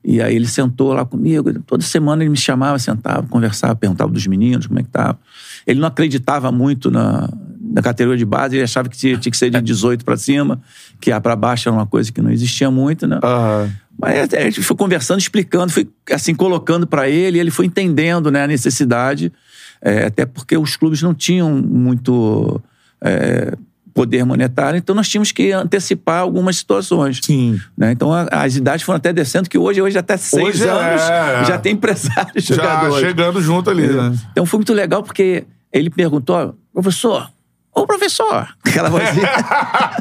E 0.05 0.21
aí 0.21 0.35
ele 0.35 0.47
sentou 0.47 0.93
lá 0.93 1.05
comigo. 1.05 1.51
Toda 1.61 1.81
semana 1.81 2.21
ele 2.23 2.29
me 2.29 2.35
chamava, 2.37 2.77
sentava, 2.77 3.23
conversava, 3.23 3.73
perguntava 3.73 4.11
dos 4.11 4.27
meninos 4.27 4.67
como 4.67 4.79
é 4.79 4.83
que 4.83 4.89
tava. 4.89 5.17
Ele 5.65 5.79
não 5.79 5.87
acreditava 5.87 6.51
muito 6.51 6.91
na, 6.91 7.29
na 7.61 7.81
categoria 7.81 8.17
de 8.17 8.25
base, 8.25 8.55
ele 8.55 8.63
achava 8.63 8.89
que 8.89 8.97
tinha, 8.97 9.17
tinha 9.17 9.31
que 9.31 9.37
ser 9.37 9.49
de 9.49 9.61
18 9.61 10.03
pra 10.05 10.17
cima, 10.17 10.61
que 10.99 11.11
a 11.11 11.19
pra 11.21 11.35
baixo 11.35 11.69
era 11.69 11.75
uma 11.75 11.85
coisa 11.87 12.11
que 12.11 12.21
não 12.21 12.31
existia 12.31 12.69
muito, 12.69 13.07
né? 13.07 13.19
Aham. 13.23 13.69
Mas 13.99 14.33
a 14.33 14.41
gente 14.41 14.61
foi 14.63 14.75
conversando, 14.75 15.19
explicando, 15.19 15.71
foi 15.71 15.87
assim, 16.11 16.33
colocando 16.33 16.85
pra 16.87 17.07
ele, 17.07 17.37
e 17.37 17.39
ele 17.39 17.51
foi 17.51 17.65
entendendo 17.67 18.31
né, 18.31 18.43
a 18.43 18.47
necessidade, 18.47 19.31
é, 19.81 20.05
até 20.05 20.25
porque 20.25 20.57
os 20.57 20.75
clubes 20.75 21.01
não 21.01 21.13
tinham 21.13 21.51
muito 21.51 22.59
é, 22.99 23.53
poder 23.93 24.25
monetário, 24.25 24.77
então 24.77 24.95
nós 24.95 25.07
tínhamos 25.07 25.31
que 25.31 25.51
antecipar 25.51 26.21
algumas 26.21 26.57
situações. 26.57 27.19
Sim. 27.21 27.59
né? 27.77 27.91
Então 27.91 28.11
a- 28.11 28.27
as 28.31 28.55
idades 28.55 28.83
foram 28.83 28.97
até 28.97 29.13
descendo, 29.13 29.47
que 29.47 29.57
hoje, 29.57 29.79
hoje 29.81 29.95
até 29.97 30.17
seis 30.17 30.55
Hoje 30.55 30.63
é, 30.67 30.69
anos 30.71 31.01
é. 31.03 31.45
já 31.45 31.57
tem 31.59 31.73
empresários 31.73 32.43
Já 32.45 32.55
jogadores. 32.55 33.05
chegando 33.07 33.41
junto 33.41 33.69
ali, 33.69 33.85
né? 33.87 34.15
Então 34.31 34.45
foi 34.47 34.57
muito 34.57 34.73
legal 34.73 35.03
porque 35.03 35.45
ele 35.73 35.89
perguntou, 35.89 36.55
professor, 36.71 37.29
ô 37.73 37.87
professor, 37.87 38.47
aquela 38.63 38.89
vozinha. 38.89 39.27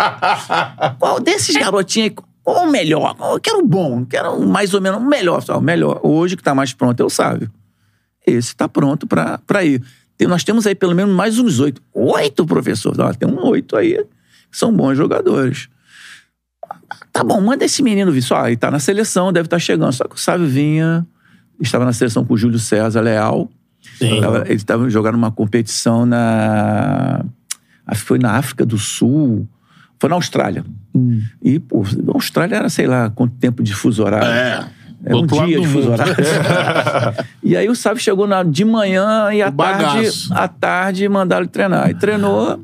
qual 1.00 1.18
desses 1.18 1.56
garotinhos 1.56 2.10
aí, 2.10 2.16
qual 2.42 2.66
o 2.66 2.70
melhor? 2.70 3.16
Eu 3.18 3.40
quero 3.40 3.60
o 3.60 3.66
bom, 3.66 4.04
quero 4.04 4.32
um 4.32 4.46
mais 4.46 4.74
ou 4.74 4.80
menos 4.80 5.00
o 5.00 5.04
melhor. 5.04 5.42
O 5.48 5.60
melhor, 5.60 6.00
hoje 6.02 6.36
que 6.36 6.42
tá 6.42 6.54
mais 6.54 6.74
pronto 6.74 7.02
é 7.02 7.06
o 7.06 7.10
Sávio. 7.10 7.50
Esse 8.26 8.54
tá 8.54 8.68
pronto 8.68 9.06
pra, 9.06 9.38
pra 9.38 9.64
ir. 9.64 9.82
Tem- 10.18 10.28
nós 10.28 10.44
temos 10.44 10.66
aí 10.66 10.74
pelo 10.74 10.94
menos 10.94 11.14
mais 11.14 11.38
uns 11.38 11.58
oito. 11.58 11.80
Oito, 11.94 12.44
professor? 12.44 12.96
Não, 12.96 13.12
tem 13.14 13.28
um 13.28 13.44
oito 13.46 13.76
aí 13.76 14.04
que 14.50 14.58
são 14.58 14.72
bons 14.72 14.96
jogadores. 14.96 15.68
Tá 17.10 17.24
bom, 17.24 17.40
manda 17.40 17.64
esse 17.64 17.82
menino 17.82 18.12
vir. 18.12 18.22
Só, 18.22 18.46
ele 18.46 18.56
tá 18.56 18.70
na 18.70 18.78
seleção, 18.78 19.32
deve 19.32 19.46
estar 19.46 19.58
chegando. 19.58 19.92
Só 19.92 20.04
que 20.04 20.14
o 20.16 20.18
Sávio 20.18 20.46
vinha, 20.46 21.06
estava 21.60 21.84
na 21.84 21.92
seleção 21.92 22.24
com 22.24 22.34
o 22.34 22.36
Júlio 22.36 22.58
César 22.58 23.00
Leal. 23.00 23.50
Sim. 23.98 24.20
Tava- 24.20 24.42
ele 24.46 24.54
estava 24.54 24.88
jogando 24.90 25.14
uma 25.16 25.30
competição 25.30 26.06
na. 26.06 27.24
Acho 27.86 28.00
que 28.02 28.06
foi 28.08 28.18
na 28.18 28.32
África 28.32 28.64
do 28.64 28.78
Sul. 28.78 29.46
Foi 29.98 30.08
na 30.08 30.16
Austrália. 30.16 30.64
E, 31.42 31.58
pô, 31.58 31.82
a 31.82 32.14
Austrália 32.14 32.56
era, 32.56 32.68
sei 32.68 32.86
lá, 32.86 33.10
quanto 33.10 33.34
tempo 33.36 33.62
de 33.62 33.74
fuso 33.74 34.02
horário. 34.02 34.26
É. 34.28 34.66
É 35.04 35.10
Do 35.10 35.18
um 35.22 35.26
dia 35.26 35.60
de 35.60 35.66
fuso 35.66 35.90
horário. 35.90 36.14
e 37.42 37.56
aí 37.56 37.68
o 37.68 37.74
Sábio 37.74 38.00
chegou 38.02 38.26
na, 38.26 38.42
de 38.44 38.64
manhã 38.64 39.32
e 39.32 39.42
à 39.42 39.50
tarde, 39.50 40.08
à 40.30 40.46
tarde 40.46 41.08
mandaram 41.08 41.42
ele 41.42 41.50
treinar. 41.50 41.90
E 41.90 41.94
treinou 41.94 42.62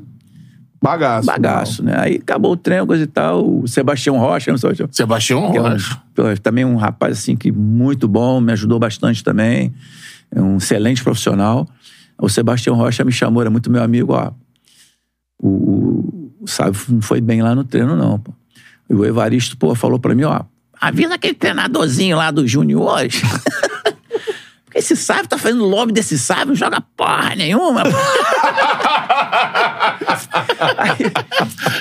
Bagaço. 0.81 1.25
bagaço, 1.27 1.83
né? 1.83 1.93
Aí 1.97 2.15
acabou 2.15 2.53
o 2.53 2.57
treino, 2.57 2.87
coisa 2.87 3.03
e 3.03 3.07
tal. 3.07 3.45
O 3.61 3.67
Sebastião 3.67 4.17
Rocha, 4.17 4.51
não 4.51 4.57
sei 4.57 4.69
o 4.71 4.89
Sebastião 4.91 5.51
que 5.51 5.57
é 5.57 5.61
um- 5.61 5.69
Rocha. 5.69 5.97
também 6.41 6.63
um 6.63 6.77
rapaz 6.77 7.17
assim 7.17 7.35
que 7.35 7.51
muito 7.51 8.07
bom, 8.07 8.39
me 8.39 8.53
ajudou 8.53 8.79
bastante 8.79 9.21
também. 9.21 9.73
É 10.31 10.41
um 10.41 10.57
excelente 10.57 11.03
profissional. 11.03 11.67
O 12.17 12.29
Sebastião 12.29 12.75
Rocha 12.75 13.03
me 13.03 13.11
chamou, 13.11 13.41
era 13.41 13.49
muito 13.49 13.71
meu 13.71 13.81
amigo, 13.81 14.13
ó. 14.13 14.31
O, 15.41 15.49
o, 16.41 16.45
não 16.89 17.01
foi 17.01 17.21
bem 17.21 17.41
lá 17.41 17.55
no 17.55 17.63
treino, 17.63 17.95
não, 17.95 18.19
pô. 18.19 18.33
E 18.89 18.93
o 18.93 19.05
Evaristo, 19.05 19.55
pô, 19.55 19.73
falou 19.75 19.99
pra 19.99 20.15
mim, 20.15 20.23
ó, 20.23 20.43
avisa 20.79 21.15
aquele 21.15 21.33
treinadorzinho 21.33 22.17
lá 22.17 22.31
dos 22.31 22.49
juniores. 22.49 23.21
Porque 24.69 24.77
esse 24.77 24.95
sábio 24.95 25.27
tá 25.27 25.35
fazendo 25.35 25.65
lobby 25.65 25.91
desse 25.91 26.15
sábio, 26.15 26.49
não 26.49 26.55
joga 26.55 26.79
porra 26.79 27.35
nenhuma. 27.35 27.81
aí, 30.77 31.09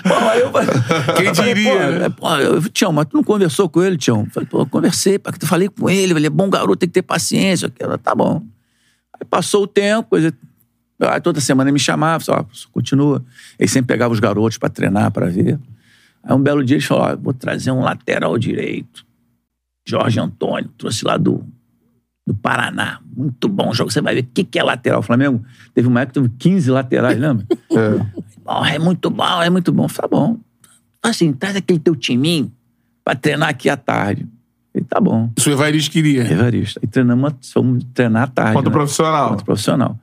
pô, 0.03 0.15
aí 0.31 0.41
eu 0.41 0.51
falei, 0.51 0.69
Quem 1.15 1.27
eu 1.27 1.35
falei, 1.35 1.55
diria, 1.55 1.73
pô, 1.73 1.79
né? 1.79 2.09
pô, 2.09 2.37
eu, 2.37 2.63
Tião, 2.71 2.91
mas 2.91 3.05
tu 3.05 3.19
não 3.19 3.23
conversou 3.23 3.69
com 3.69 3.83
ele, 3.83 3.99
Tião? 3.99 4.21
Eu 4.25 4.31
Falei, 4.31 4.49
pô, 4.49 4.61
eu 4.61 4.67
conversei, 4.67 5.17
eu 5.17 5.47
falei 5.47 5.69
com 5.69 5.91
ele, 5.91 6.15
ele 6.15 6.29
é 6.29 6.31
bom 6.31 6.49
garoto, 6.49 6.77
tem 6.77 6.89
que 6.89 6.95
ter 6.95 7.03
paciência. 7.03 7.69
aquilo. 7.69 7.99
Tá 7.99 8.15
bom. 8.15 8.43
Aí 9.21 9.27
passou 9.29 9.65
o 9.65 9.67
tempo, 9.67 10.09
coisa. 10.09 10.33
Ah, 10.99 11.21
toda 11.21 11.43
semana 11.43 11.69
ele 11.69 11.75
me 11.75 11.79
chamava, 11.79 12.25
só, 12.25 12.43
continua. 12.73 13.23
Ele 13.59 13.69
sempre 13.69 13.89
pegava 13.89 14.15
os 14.15 14.19
garotos 14.19 14.57
pra 14.57 14.71
treinar, 14.71 15.11
pra 15.11 15.27
ver. 15.27 15.61
Aí 16.23 16.35
um 16.35 16.41
belo 16.41 16.65
dia 16.65 16.79
ele 16.79 16.85
falou: 16.85 17.19
vou 17.19 17.35
trazer 17.35 17.71
um 17.71 17.81
lateral 17.83 18.39
direito. 18.39 19.07
Jorge 19.87 20.19
Antônio, 20.19 20.71
trouxe 20.79 21.05
lá 21.05 21.19
do, 21.19 21.45
do 22.29 22.35
Paraná. 22.35 23.01
Muito 23.17 23.49
bom 23.49 23.73
jogo. 23.73 23.91
Você 23.91 24.03
vai 24.03 24.15
ver 24.15 24.21
o 24.21 24.29
que, 24.35 24.45
que 24.45 24.59
é 24.59 24.63
lateral. 24.63 25.01
O 25.01 25.03
Flamengo 25.03 25.43
teve 25.75 25.89
uma 25.89 26.03
época 26.03 26.21
que 26.21 26.29
teve 26.29 26.35
15 26.39 26.71
laterais, 26.71 27.19
lembra? 27.19 27.47
Bom, 28.45 28.65
é 28.65 28.79
muito 28.79 29.11
bom, 29.11 29.43
é 29.43 29.51
muito 29.51 29.71
bom. 29.71 29.87
Falei, 29.89 30.09
tá 30.11 30.17
bom. 30.17 30.39
Assim, 31.03 31.35
traz 31.35 31.55
aquele 31.55 31.79
teu 31.79 31.95
timinho 31.95 32.51
pra 33.05 33.15
treinar 33.15 33.51
aqui 33.51 33.69
à 33.69 33.77
tarde. 33.77 34.27
Ele, 34.75 34.87
tá 34.87 34.99
bom. 34.99 35.31
Isso 35.37 35.51
o 35.51 35.53
Evaristo 35.53 35.91
queria. 35.91 36.23
Evaristo. 36.23 36.81
Aí 36.83 36.89
treinamos, 36.89 37.35
fomos 37.53 37.85
treinar 37.93 38.23
à 38.23 38.27
tarde. 38.27 38.55
Contra 38.55 38.71
o 38.71 38.73
né? 38.73 38.79
profissional. 38.79 39.29
Contra 39.29 39.43
o 39.43 39.45
profissional. 39.45 39.99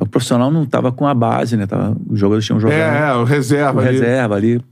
O 0.00 0.06
profissional 0.06 0.50
não 0.50 0.64
tava 0.64 0.90
com 0.90 1.06
a 1.06 1.12
base, 1.12 1.58
né? 1.58 1.66
Tava, 1.66 1.94
os 2.08 2.18
jogadores 2.18 2.46
tinham 2.46 2.58
jogado 2.58 2.78
É, 2.78 3.10
é, 3.10 3.14
o 3.16 3.24
reserva 3.24 3.82
o 3.82 3.84
ali. 3.84 3.92
reserva 3.92 4.34
ali. 4.34 4.64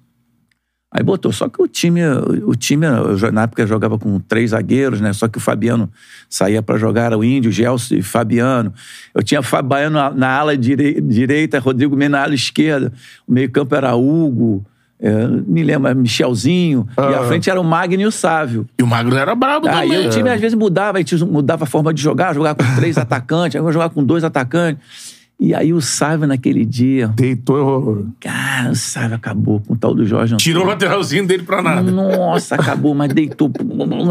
Aí 0.91 1.03
botou. 1.03 1.31
Só 1.33 1.49
que 1.49 1.61
o 1.61 1.69
time, 1.69 2.01
o 2.47 2.55
time, 2.55 2.87
na 3.33 3.43
época 3.43 3.63
eu 3.63 3.67
jogava 3.67 3.99
com 3.99 4.19
três 4.21 4.51
zagueiros, 4.51 5.01
né? 5.03 5.13
Só 5.13 5.29
que 5.29 5.37
o 5.37 5.41
Fabiano 5.41 5.91
saía 6.31 6.63
pra 6.63 6.79
jogar, 6.79 7.03
era 7.05 7.19
o 7.19 7.23
Índio, 7.23 7.53
Gelson 7.53 7.97
e 7.97 8.03
Fabiano. 8.03 8.73
Eu 9.15 9.23
tinha 9.23 9.43
Fabiano 9.43 9.97
na, 9.99 10.11
na 10.11 10.29
ala 10.31 10.57
direi- 10.57 10.99
direita, 11.01 11.59
Rodrigo 11.59 11.95
Mendes 11.95 12.13
na 12.13 12.23
ala 12.23 12.35
esquerda. 12.35 12.91
O 13.27 13.33
meio-campo 13.33 13.75
era 13.75 13.95
Hugo, 13.95 14.65
é, 14.99 15.27
me 15.47 15.63
lembro, 15.63 15.95
Michelzinho. 15.95 16.89
E 16.97 17.01
à 17.15 17.21
Ah. 17.21 17.25
frente 17.25 17.51
era 17.51 17.61
o 17.61 17.65
Magno 17.65 18.01
e 18.01 18.07
o 18.07 18.11
Sávio. 18.11 18.67
E 18.79 18.83
o 18.83 18.87
Magro 18.87 19.15
era 19.15 19.35
brabo 19.35 19.69
Aí 19.69 19.91
também. 19.91 20.07
o 20.07 20.11
time 20.11 20.31
às 20.31 20.41
vezes 20.41 20.57
mudava, 20.57 20.97
a 20.97 21.01
gente 21.03 21.23
mudava 21.23 21.65
a 21.65 21.67
forma 21.67 21.93
de 21.93 22.01
jogar, 22.03 22.35
jogava 22.35 22.55
com 22.65 22.75
três 22.77 22.97
atacantes, 22.99 23.57
agora 23.57 23.73
jogava 23.75 23.93
com 23.93 24.03
dois 24.03 24.25
atacantes. 24.25 25.08
E 25.41 25.55
aí 25.55 25.73
o 25.73 25.81
Sávio 25.81 26.27
naquele 26.27 26.65
dia, 26.65 27.09
Deitou. 27.15 28.07
cara, 28.19 28.71
o 28.71 28.75
Sávio 28.75 29.15
acabou 29.15 29.61
com 29.61 29.75
o 29.75 29.77
tal 29.77 29.95
do 29.95 30.05
Jorge 30.05 30.35
Antônio. 30.35 30.43
Tirou 30.43 30.65
o 30.65 30.67
lateralzinho 30.67 31.25
dele 31.27 31.45
pra 31.45 31.63
nada. 31.63 31.89
Nossa, 31.93 32.57
acabou, 32.57 32.93
mas 32.93 33.13
deitou. 33.13 33.49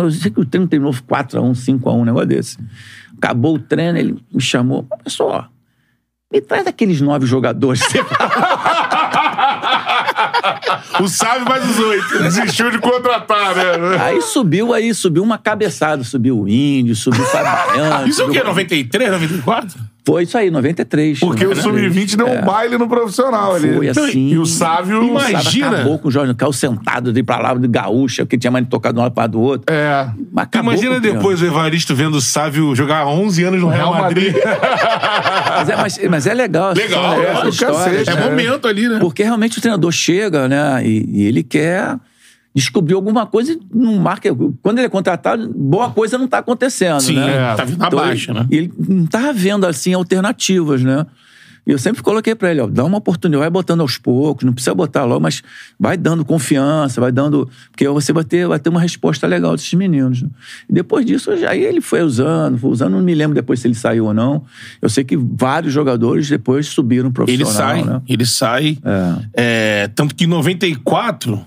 Eu 0.02 0.12
sei 0.12 0.32
que 0.32 0.40
o 0.40 0.46
treino 0.46 0.68
terminou 0.70 0.94
4x1, 0.94 1.52
5x1, 1.52 1.94
um 2.00 2.06
negócio 2.06 2.28
desse. 2.30 2.58
Acabou 3.18 3.56
o 3.56 3.60
treino, 3.60 3.98
ele 3.98 4.16
me 4.34 4.40
chamou. 4.40 4.88
Pessoal, 5.04 5.48
me 6.32 6.40
traz 6.40 6.66
aqueles 6.66 7.02
nove 7.02 7.26
jogadores. 7.26 7.82
O 11.00 11.08
Sábio 11.08 11.48
mais 11.48 11.64
os 11.70 11.78
oito. 11.80 12.20
Desistiu 12.24 12.72
de 12.72 12.80
contratar, 12.80 13.56
né? 13.56 13.64
Aí 14.02 14.22
subiu, 14.22 14.74
aí 14.74 14.94
subiu 14.94 15.24
uma 15.24 15.38
cabeçada. 15.38 16.04
Subiu 16.04 16.40
o 16.42 16.48
Índio, 16.50 16.96
subiu 16.96 17.22
o 17.24 17.26
Fabiano. 17.26 18.08
Isso 18.08 18.22
é 18.22 18.24
o 18.24 18.28
subiu- 18.28 18.42
quê? 18.42 18.48
93, 18.48 19.12
94? 19.12 19.80
Foi 20.08 20.24
isso 20.24 20.38
aí, 20.38 20.50
93. 20.50 21.20
Porque 21.20 21.46
o 21.46 21.50
93. 21.50 21.94
Sub-20 21.94 22.16
deu 22.16 22.28
um 22.28 22.42
baile 22.42 22.78
no 22.78 22.88
profissional 22.88 23.56
ali. 23.56 23.68
É. 23.68 23.74
Foi 23.74 23.90
assim. 23.90 24.30
E 24.30 24.38
o 24.38 24.46
Sávio. 24.46 25.00
O 25.00 25.20
Sávio 25.20 25.32
Imagina. 25.32 25.70
acabou 25.70 26.00
com 26.00 26.08
o 26.08 26.12
Jorge 26.12 26.34
Carlos 26.34 26.56
sentado 26.56 27.12
de 27.12 27.22
pra 27.24 27.40
lá, 27.40 27.54
de 27.54 27.68
gaúcha, 27.68 28.24
porque 28.24 28.38
tinha 28.38 28.50
mais 28.50 28.64
de 28.64 28.72
tocado 28.72 28.94
de 28.94 29.00
um 29.02 29.04
lado 29.04 29.12
para 29.12 29.28
do 29.28 29.42
outro. 29.42 29.66
É. 29.70 30.08
Imagina 30.58 30.96
o 30.96 31.02
depois 31.02 31.42
o 31.42 31.46
Evaristo 31.46 31.94
vendo 31.94 32.16
o 32.16 32.22
Sávio 32.22 32.74
jogar 32.74 33.00
há 33.00 33.10
11 33.10 33.44
anos 33.44 33.62
no 33.62 33.68
Real, 33.68 33.92
Real 33.92 34.02
Madrid. 34.02 34.34
Mas 35.58 35.70
é, 35.70 35.76
mas, 35.76 36.00
mas 36.10 36.28
é 36.28 36.34
legal. 36.34 36.74
Legal, 36.74 37.14
é, 37.22 37.42
do 37.42 37.50
histórias, 37.50 38.06
cacete, 38.06 38.10
É 38.10 38.16
né? 38.16 38.30
momento 38.30 38.68
ali, 38.68 38.88
né? 38.88 39.00
Porque 39.00 39.24
realmente 39.24 39.58
o 39.58 39.62
treinador 39.62 39.92
chega, 39.92 40.48
né? 40.48 40.82
E, 40.86 41.06
e 41.12 41.26
ele 41.26 41.42
quer 41.44 41.98
descobrir 42.58 42.94
alguma 42.96 43.26
coisa 43.26 43.54
e 43.54 43.60
não 43.74 43.96
marca. 43.98 44.30
Quando 44.62 44.80
ele 44.80 44.88
é 44.88 44.90
contratado, 44.90 45.48
boa 45.56 45.92
coisa 45.92 46.18
não 46.18 46.26
está 46.26 46.40
acontecendo, 46.40 47.00
Sim, 47.02 47.16
né? 47.16 47.36
é, 47.52 47.56
tá 47.56 47.64
vindo 47.64 47.76
Então, 47.86 48.00
abaixo, 48.00 48.32
ele, 48.32 48.40
né? 48.40 48.48
Ele 48.50 48.74
não 48.90 49.04
estava 49.06 49.32
vendo, 49.32 49.66
assim, 49.66 49.94
alternativas, 49.94 50.82
né? 50.82 51.06
E 51.66 51.72
eu 51.72 51.78
sempre 51.78 52.02
coloquei 52.02 52.34
pra 52.34 52.50
ele, 52.50 52.62
ó, 52.62 52.68
dá 52.68 52.86
uma 52.86 52.98
oportunidade, 52.98 53.42
vai 53.42 53.50
botando 53.50 53.82
aos 53.82 53.98
poucos, 53.98 54.46
não 54.46 54.54
precisa 54.54 54.74
botar 54.74 55.04
logo, 55.04 55.20
mas 55.20 55.44
vai 55.78 55.98
dando 55.98 56.24
confiança, 56.24 57.02
vai 57.02 57.12
dando. 57.12 57.50
Porque 57.70 57.86
você 57.90 58.14
vai 58.14 58.24
ter, 58.24 58.48
vai 58.48 58.58
ter 58.58 58.70
uma 58.70 58.80
resposta 58.80 59.28
legal 59.28 59.54
desses 59.54 59.74
meninos. 59.74 60.22
né? 60.22 60.30
E 60.70 60.72
depois 60.74 61.06
disso, 61.06 61.30
aí 61.30 61.62
ele 61.66 61.82
foi 61.82 62.02
usando, 62.04 62.58
foi 62.58 62.70
usando, 62.72 62.94
não 62.94 63.02
me 63.02 63.14
lembro 63.14 63.36
depois 63.36 63.60
se 63.60 63.68
ele 63.68 63.76
saiu 63.76 64.06
ou 64.06 64.14
não. 64.14 64.46
Eu 64.82 64.88
sei 64.88 65.04
que 65.04 65.18
vários 65.18 65.74
jogadores 65.74 66.30
depois 66.30 66.68
subiram 66.68 67.12
pro 67.12 67.26
Ele 67.28 67.44
profissional. 67.44 67.76
sai, 67.76 67.84
né? 67.84 68.02
ele 68.08 68.26
sai. 68.26 68.78
É, 69.34 69.90
tanto 69.94 70.16
que 70.16 70.24
em 70.24 70.28
94, 70.28 71.46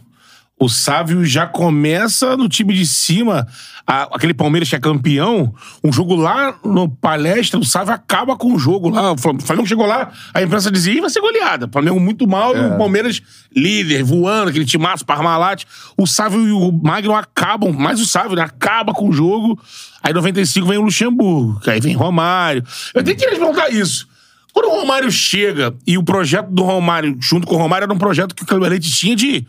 o 0.61 0.68
Sávio 0.68 1.25
já 1.25 1.46
começa 1.46 2.37
no 2.37 2.46
time 2.49 2.75
de 2.75 2.85
cima, 2.85 3.46
a- 3.87 4.03
aquele 4.12 4.35
Palmeiras 4.35 4.68
que 4.68 4.77
é 4.77 4.79
campeão, 4.79 5.55
um 5.83 5.90
jogo 5.90 6.14
lá 6.14 6.55
no 6.62 6.87
palestra, 6.87 7.59
o 7.59 7.64
Sávio 7.64 7.94
acaba 7.94 8.37
com 8.37 8.53
o 8.53 8.59
jogo 8.59 8.90
lá. 8.90 9.12
O 9.12 9.18
Flam- 9.18 9.37
o 9.37 9.42
Flamengo 9.42 9.66
chegou 9.66 9.87
lá, 9.87 10.12
a 10.35 10.42
imprensa 10.42 10.70
dizia, 10.70 10.92
Ih, 10.92 11.01
vai 11.01 11.09
ser 11.09 11.20
goleada. 11.20 11.64
O 11.66 11.73
Flamengo 11.73 11.99
muito 11.99 12.29
mal 12.29 12.55
e 12.55 12.61
o 12.61 12.77
Palmeiras 12.79 13.23
líder, 13.57 14.03
voando, 14.05 14.51
aquele 14.51 14.66
timaço, 14.66 15.05
Parmalat. 15.07 15.64
O 15.96 16.07
Sávio 16.07 16.46
e 16.46 16.53
o 16.53 16.70
Magno 16.70 17.14
acabam, 17.14 17.73
mais 17.73 17.99
o 17.99 18.07
Sávio, 18.07 18.37
né? 18.37 18.42
Acaba 18.42 18.92
com 18.92 19.09
o 19.09 19.12
jogo. 19.12 19.59
Aí 20.03 20.12
em 20.12 20.14
95 20.14 20.66
vem 20.68 20.77
o 20.79 20.83
Luxemburgo, 20.83 21.59
que 21.61 21.70
aí 21.70 21.81
vem 21.81 21.94
Romário. 21.96 22.62
Eu 22.94 23.01
até 23.01 23.14
queria 23.14 23.35
te 23.35 23.38
perguntar 23.38 23.70
isso. 23.70 24.07
Quando 24.53 24.66
o 24.66 24.81
Romário 24.81 25.11
chega, 25.11 25.75
e 25.87 25.96
o 25.96 26.03
projeto 26.03 26.49
do 26.51 26.62
Romário, 26.64 27.16
junto 27.20 27.46
com 27.46 27.55
o 27.55 27.59
Romário, 27.59 27.85
era 27.85 27.92
um 27.94 27.99
projeto 27.99 28.35
que 28.35 28.42
o 28.42 28.46
Cleber 28.46 28.68
Leite 28.68 28.90
tinha 28.90 29.16
de. 29.16 29.46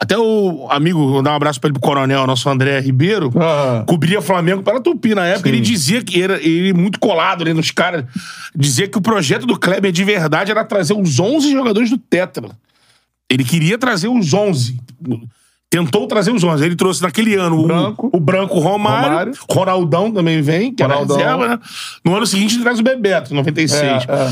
Até 0.00 0.18
o 0.18 0.66
amigo, 0.68 0.98
vou 1.08 1.22
dar 1.22 1.30
um 1.32 1.36
abraço 1.36 1.60
pra 1.60 1.68
ele 1.68 1.74
pro 1.78 1.82
Coronel, 1.88 2.26
nosso 2.26 2.48
André 2.48 2.80
Ribeiro, 2.80 3.30
Ah. 3.36 3.84
cobria 3.86 4.20
Flamengo 4.20 4.62
pela 4.62 4.80
Tupi 4.80 5.14
na 5.14 5.26
época. 5.26 5.48
Ele 5.48 5.60
dizia 5.60 6.02
que 6.02 6.20
era 6.20 6.42
ele 6.42 6.72
muito 6.72 6.98
colado 6.98 7.42
ali 7.42 7.54
nos 7.54 7.70
caras. 7.70 8.04
Dizia 8.54 8.88
que 8.88 8.98
o 8.98 9.00
projeto 9.00 9.46
do 9.46 9.56
Kleber 9.58 9.92
de 9.92 10.02
verdade 10.02 10.50
era 10.50 10.64
trazer 10.64 10.94
os 10.94 11.20
11 11.20 11.52
jogadores 11.52 11.88
do 11.88 11.98
Tetra. 11.98 12.48
Ele 13.30 13.44
queria 13.44 13.78
trazer 13.78 14.08
os 14.08 14.34
11. 14.34 14.76
Tentou 15.70 16.06
trazer 16.08 16.32
os 16.32 16.42
11. 16.42 16.64
Ele 16.64 16.74
trouxe 16.76 17.00
naquele 17.00 17.34
ano 17.36 17.60
o- 17.60 17.66
Branco. 17.66 18.10
o, 18.12 18.18
Branco 18.20 18.58
Romário, 18.58 19.08
Romário. 19.08 19.32
Ronaldão 19.48 20.10
também 20.12 20.42
vem, 20.42 20.74
que 20.74 20.82
Ronaldão. 20.82 21.18
era 21.18 21.32
reserva, 21.36 21.48
né? 21.56 21.62
No 22.04 22.14
ano 22.16 22.26
seguinte 22.26 22.56
ele 22.56 22.62
traz 22.64 22.80
o 22.80 22.82
Bebeto, 22.82 23.32
em 23.32 23.36
96. 23.36 24.04
É, 24.08 24.12
é. 24.12 24.30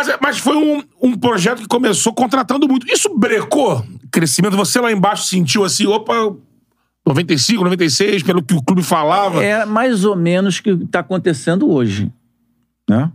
Mas, 0.00 0.18
mas 0.20 0.38
foi 0.38 0.56
um, 0.56 0.82
um 1.02 1.16
projeto 1.16 1.60
que 1.60 1.68
começou 1.68 2.12
contratando 2.12 2.66
muito. 2.66 2.90
Isso 2.90 3.14
brecou 3.16 3.84
crescimento? 4.10 4.56
Você 4.56 4.80
lá 4.80 4.90
embaixo 4.90 5.24
sentiu 5.24 5.64
assim, 5.64 5.86
opa, 5.86 6.34
95, 7.06 7.62
96, 7.64 8.22
pelo 8.22 8.42
que 8.42 8.54
o 8.54 8.62
clube 8.62 8.82
falava? 8.82 9.44
É 9.44 9.64
mais 9.66 10.04
ou 10.04 10.16
menos 10.16 10.58
o 10.58 10.62
que 10.62 10.70
está 10.70 11.00
acontecendo 11.00 11.70
hoje. 11.70 12.10
Né? 12.88 13.10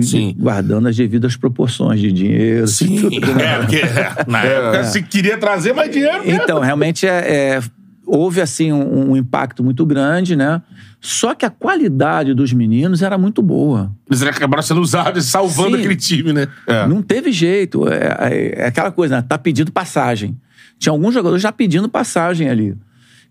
Sim. 0.00 0.34
Guardando 0.38 0.88
as 0.88 0.96
devidas 0.96 1.36
proporções 1.36 2.00
de 2.00 2.12
dinheiro. 2.12 2.66
Sim, 2.68 3.00
tudo, 3.00 3.34
né? 3.34 3.44
é, 3.44 3.58
porque 3.58 3.76
é, 3.76 4.24
na 4.26 4.42
época 4.42 4.84
se 4.84 5.02
queria 5.02 5.38
trazer 5.38 5.72
mais 5.72 5.90
dinheiro. 5.90 6.24
né? 6.24 6.34
Então, 6.34 6.60
realmente 6.60 7.06
é, 7.06 7.56
é, 7.56 7.62
houve 8.08 8.40
assim 8.40 8.72
um, 8.72 9.10
um 9.10 9.16
impacto 9.16 9.62
muito 9.62 9.84
grande, 9.84 10.34
né? 10.34 10.62
Só 11.00 11.34
que 11.34 11.44
a 11.44 11.50
qualidade 11.50 12.34
dos 12.34 12.52
meninos 12.52 13.02
era 13.02 13.16
muito 13.18 13.42
boa. 13.42 13.92
Eles 14.08 14.22
acabaram 14.22 14.62
sendo 14.62 14.80
usados 14.80 15.24
e 15.24 15.28
salvando 15.28 15.76
Sim. 15.76 15.78
aquele 15.78 15.96
time, 15.96 16.32
né? 16.32 16.48
Não 16.88 17.02
teve 17.02 17.30
jeito. 17.30 17.88
É, 17.88 18.16
é- 18.20 18.62
é 18.62 18.66
aquela 18.66 18.90
coisa, 18.90 19.16
né? 19.16 19.22
Tá 19.28 19.38
pedindo 19.38 19.70
passagem. 19.70 20.36
Tinha 20.78 20.92
alguns 20.92 21.14
jogadores 21.14 21.42
já 21.42 21.52
pedindo 21.52 21.88
passagem 21.88 22.48
ali. 22.48 22.74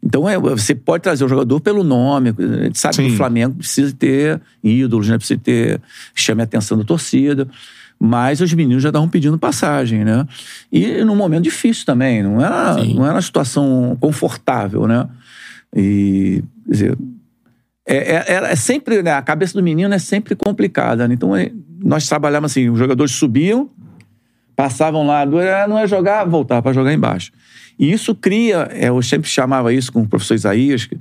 Então, 0.02 0.30
é, 0.30 0.38
você 0.38 0.76
pode 0.76 1.02
trazer 1.04 1.26
o 1.26 1.28
jogador 1.28 1.60
pelo 1.60 1.84
nome. 1.84 2.30
A 2.38 2.64
gente 2.66 2.80
sabe 2.80 2.98
que 2.98 3.04
Sim. 3.10 3.14
o 3.14 3.18
Flamengo 3.18 3.56
precisa 3.56 3.94
ter 3.94 4.40
ídolos, 4.64 5.10
né? 5.10 5.18
Precisa 5.18 5.40
ter... 5.44 5.82
Chame 6.14 6.42
a 6.42 6.44
atenção 6.44 6.78
da 6.78 6.84
torcida. 6.84 7.48
Mas 8.00 8.42
os 8.42 8.54
meninos 8.54 8.84
já 8.84 8.90
estavam 8.90 9.10
pedindo 9.10 9.38
passagem, 9.40 10.06
né? 10.06 10.26
E 10.72 11.04
num 11.04 11.16
momento 11.16 11.44
difícil 11.44 11.86
também. 11.86 12.22
Não 12.22 12.40
era, 12.44 12.76
não 12.84 13.04
era 13.04 13.16
uma 13.16 13.22
situação 13.22 13.98
confortável, 14.00 14.88
né? 14.88 15.08
E... 15.76 16.44
Quer 16.66 16.72
dizer, 16.72 16.98
é, 17.88 17.96
é- 17.96 18.26
é- 18.36 18.52
é 18.52 18.56
sempre, 18.56 19.02
né, 19.02 19.14
a 19.14 19.22
cabeça 19.22 19.54
do 19.54 19.64
menino 19.64 19.94
é 19.94 20.00
sempre 20.00 20.36
complicada. 20.36 21.08
né? 21.08 21.14
Então, 21.14 21.36
é, 21.36 21.52
nós 21.84 22.08
trabalhávamos 22.08 22.52
assim, 22.52 22.70
os 22.70 22.78
jogadores 22.78 23.14
subiam, 23.14 23.70
passavam 24.56 25.06
lá, 25.08 25.26
não 25.68 25.78
é 25.78 25.88
jogar, 25.88 26.26
voltar 26.26 26.62
para 26.62 26.74
jogar 26.74 26.92
embaixo. 26.94 27.32
E 27.80 27.92
isso 27.92 28.14
cria, 28.14 28.68
é, 28.72 28.90
eu 28.90 29.02
sempre 29.02 29.30
chamava 29.30 29.72
isso 29.72 29.92
com 29.94 30.02
o 30.02 30.08
professor 30.08 30.34
Isaías, 30.34 30.86
que, 30.86 30.98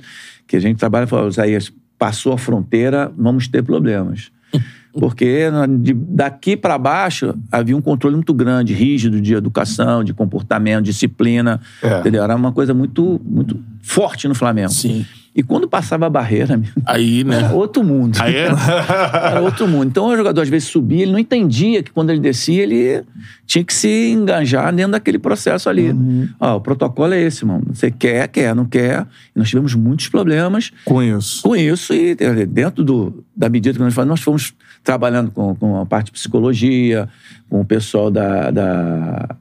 que 0.47 0.57
a 0.57 0.61
gente 0.61 0.79
trabalha, 0.79 1.07
falava, 1.07 1.29
Isaías, 1.29 1.73
passou 1.99 2.33
a 2.33 2.39
fronteira, 2.39 3.13
vamos 3.17 3.49
ter 3.49 3.63
problemas. 3.63 4.31
Porque 4.99 5.51
na- 5.51 5.67
de- 5.67 5.93
daqui 5.95 6.57
para 6.57 6.79
baixo 6.79 7.35
havia 7.53 7.77
um 7.77 7.83
controle 7.83 8.17
muito 8.17 8.33
grande, 8.35 8.73
rígido 8.73 9.21
de 9.21 9.35
educação, 9.35 10.03
de 10.03 10.15
comportamento, 10.15 10.85
disciplina. 10.85 11.61
É. 11.83 12.01
Entendeu? 12.01 12.23
Era 12.25 12.35
uma 12.35 12.53
coisa 12.53 12.73
muito, 12.73 13.21
muito 13.25 13.59
forte 13.83 14.27
no 14.27 14.35
Flamengo. 14.35 14.71
Sim. 14.71 15.05
E 15.35 15.43
quando 15.43 15.69
passava 15.69 16.07
a 16.07 16.09
barreira, 16.09 16.59
Aí, 16.87 17.23
né? 17.23 17.37
era 17.43 17.53
outro 17.53 17.85
mundo. 17.85 18.17
Aí 18.23 18.35
é- 18.35 18.49
Era 19.31 19.43
outro 19.43 19.69
mundo. 19.69 19.85
Então 19.89 20.07
o 20.07 20.17
jogador 20.17 20.41
às 20.41 20.49
vezes 20.49 20.67
subia, 20.69 21.03
ele 21.03 21.13
não 21.13 21.19
entendia 21.19 21.83
que 21.83 21.91
quando 21.91 22.09
ele 22.09 22.21
descia, 22.21 22.63
ele 22.63 23.03
tinha 23.47 23.63
que 23.63 23.75
se 23.75 24.13
enganjar 24.13 24.75
dentro 24.75 24.93
daquele 24.93 25.19
processo 25.19 25.69
ali. 25.69 25.95
Ó, 26.41 26.57
o 26.57 26.61
protocolo 26.63 27.13
é 27.13 27.21
esse, 27.21 27.45
mano. 27.45 27.65
Você 27.71 27.91
quer, 27.91 28.29
quer, 28.29 28.55
não 28.55 28.65
quer. 28.65 29.07
E 29.35 29.39
nós 29.39 29.47
tivemos 29.51 29.75
muitos 29.75 30.09
problemas 30.09 30.73
Com 30.87 31.03
isso. 31.03 31.43
com 31.43 31.55
isso 31.55 31.93
e 31.93 32.15
dentro 32.47 32.83
do, 32.83 33.23
da 33.37 33.51
medida 33.51 33.75
que 33.77 33.85
nós 33.85 33.93
fazemos, 33.93 34.19
nós 34.19 34.23
fomos 34.23 34.55
trabalhando 34.87 35.33
com, 35.33 35.53
com 35.57 35.81
a 35.81 35.85
parte 35.85 36.07
de 36.07 36.12
psicologia, 36.12 37.09
com 37.51 37.61
o 37.61 37.64
pessoal 37.64 38.09
da, 38.09 38.53
da, 38.53 39.37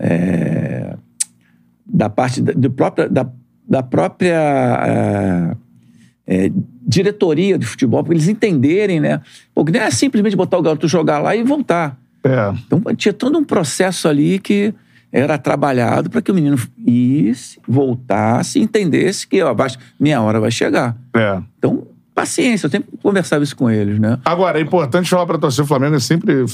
eh, 0.00 0.96
da 1.86 2.08
parte 2.08 2.40
da, 2.40 2.52
do 2.54 2.70
própria, 2.70 3.06
da, 3.06 3.28
da 3.68 3.82
própria 3.82 4.86
eh, 4.86 5.56
eh, 6.26 6.52
diretoria 6.86 7.58
de 7.58 7.66
futebol, 7.66 8.02
para 8.02 8.14
eles 8.14 8.28
entenderem, 8.28 8.98
né? 8.98 9.20
Porque 9.54 9.70
não 9.70 9.80
é 9.80 9.90
simplesmente 9.90 10.34
botar 10.34 10.56
o 10.56 10.62
garoto 10.62 10.88
jogar 10.88 11.18
lá 11.18 11.36
e 11.36 11.42
voltar. 11.42 11.98
É. 12.24 12.54
Então 12.66 12.82
tinha 12.96 13.12
todo 13.12 13.38
um 13.38 13.44
processo 13.44 14.08
ali 14.08 14.38
que 14.38 14.72
era 15.12 15.36
trabalhado 15.36 16.08
para 16.08 16.22
que 16.22 16.30
o 16.30 16.34
menino 16.34 16.56
isse, 16.86 17.60
voltasse, 17.68 18.58
entendesse 18.58 19.26
que 19.26 19.42
ó, 19.42 19.54
minha 20.00 20.22
hora 20.22 20.40
vai 20.40 20.50
chegar. 20.50 20.96
É. 21.14 21.42
Então, 21.58 21.86
paciência, 22.18 22.66
eu 22.66 22.70
sempre 22.70 22.88
conversava 23.00 23.44
isso 23.44 23.54
com 23.54 23.70
eles, 23.70 24.00
né? 24.00 24.18
Agora, 24.24 24.58
é 24.58 24.62
importante 24.62 25.08
falar 25.08 25.24
pra 25.24 25.38
torcer 25.38 25.64
do 25.64 25.68
Flamengo, 25.68 25.94
eu 25.94 26.00
sempre 26.00 26.44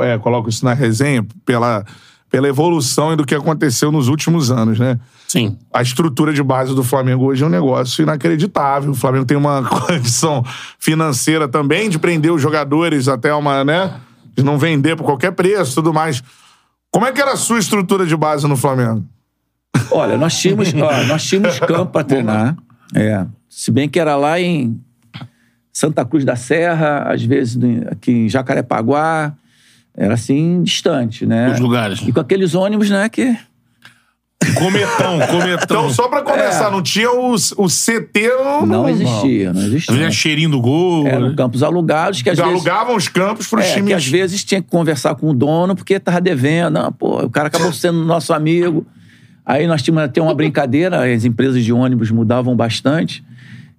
é, 0.00 0.18
coloco 0.18 0.48
isso 0.48 0.64
na 0.64 0.74
resenha, 0.74 1.24
pela, 1.46 1.84
pela 2.28 2.48
evolução 2.48 3.12
e 3.12 3.16
do 3.16 3.24
que 3.24 3.32
aconteceu 3.32 3.92
nos 3.92 4.08
últimos 4.08 4.50
anos, 4.50 4.80
né? 4.80 4.98
Sim. 5.28 5.56
A 5.72 5.80
estrutura 5.80 6.32
de 6.32 6.42
base 6.42 6.74
do 6.74 6.82
Flamengo 6.82 7.26
hoje 7.26 7.44
é 7.44 7.46
um 7.46 7.50
negócio 7.50 8.02
inacreditável. 8.02 8.90
O 8.90 8.94
Flamengo 8.96 9.24
tem 9.24 9.36
uma 9.36 9.62
condição 9.86 10.44
financeira 10.78 11.46
também 11.46 11.88
de 11.88 12.00
prender 12.00 12.32
os 12.32 12.42
jogadores 12.42 13.06
até 13.06 13.32
uma, 13.32 13.62
né? 13.62 13.94
De 14.36 14.42
não 14.42 14.58
vender 14.58 14.96
por 14.96 15.04
qualquer 15.04 15.30
preço 15.30 15.70
e 15.70 15.74
tudo 15.76 15.94
mais. 15.94 16.20
Como 16.90 17.06
é 17.06 17.12
que 17.12 17.20
era 17.20 17.32
a 17.32 17.36
sua 17.36 17.60
estrutura 17.60 18.04
de 18.04 18.16
base 18.16 18.48
no 18.48 18.56
Flamengo? 18.56 19.04
Olha, 19.92 20.18
nós 20.18 20.36
tínhamos, 20.36 20.74
ó, 20.74 21.04
nós 21.04 21.22
tínhamos 21.22 21.60
campo 21.60 21.92
para 21.92 22.04
treinar. 22.04 22.56
É. 22.92 23.24
Se 23.48 23.70
bem 23.70 23.88
que 23.88 24.00
era 24.00 24.16
lá 24.16 24.40
em 24.40 24.80
Santa 25.72 26.04
Cruz 26.04 26.24
da 26.24 26.36
Serra, 26.36 27.04
às 27.12 27.22
vezes 27.22 27.58
aqui 27.90 28.10
em 28.12 28.28
Jacarepaguá, 28.28 29.32
era 29.96 30.14
assim, 30.14 30.62
distante, 30.62 31.24
né? 31.26 31.50
Os 31.52 31.60
lugares. 31.60 32.00
E 32.06 32.12
com 32.12 32.20
aqueles 32.20 32.54
ônibus, 32.54 32.90
né, 32.90 33.08
que... 33.08 33.36
Cometão, 34.58 35.20
cometão. 35.30 35.62
Então, 35.86 35.90
só 35.90 36.08
pra 36.08 36.20
começar, 36.22 36.68
não 36.70 36.82
tinha 36.82 37.10
o, 37.12 37.32
o 37.34 37.66
CT 37.68 38.28
no, 38.42 38.66
Não 38.66 38.82
no- 38.82 38.88
existia, 38.88 39.52
não 39.52 39.62
existia. 39.62 39.94
Vinha 39.94 40.10
cheirinho 40.10 40.50
do 40.50 40.60
gol. 40.60 41.06
Eram 41.06 41.28
né? 41.28 41.34
campos 41.36 41.62
alugados 41.62 42.22
que 42.22 42.28
às 42.30 42.36
Já 42.36 42.44
vezes... 42.44 42.56
alugavam 42.66 42.96
os 42.96 43.06
campos 43.06 43.46
pros 43.46 43.64
É, 43.64 43.74
times. 43.74 43.88
que 43.88 43.94
às 43.94 44.06
vezes 44.06 44.42
tinha 44.44 44.60
que 44.60 44.68
conversar 44.68 45.14
com 45.14 45.28
o 45.30 45.34
dono 45.34 45.76
porque 45.76 45.98
tava 46.00 46.20
devendo. 46.20 46.74
Não, 46.74 46.92
pô, 46.92 47.22
o 47.24 47.30
cara 47.30 47.46
acabou 47.48 47.72
sendo 47.72 48.04
nosso 48.04 48.32
amigo. 48.32 48.84
Aí 49.46 49.66
nós 49.68 49.80
tínhamos 49.80 50.02
até 50.04 50.20
uma 50.20 50.34
brincadeira, 50.34 51.12
as 51.14 51.24
empresas 51.24 51.64
de 51.64 51.72
ônibus 51.72 52.10
mudavam 52.10 52.56
bastante. 52.56 53.24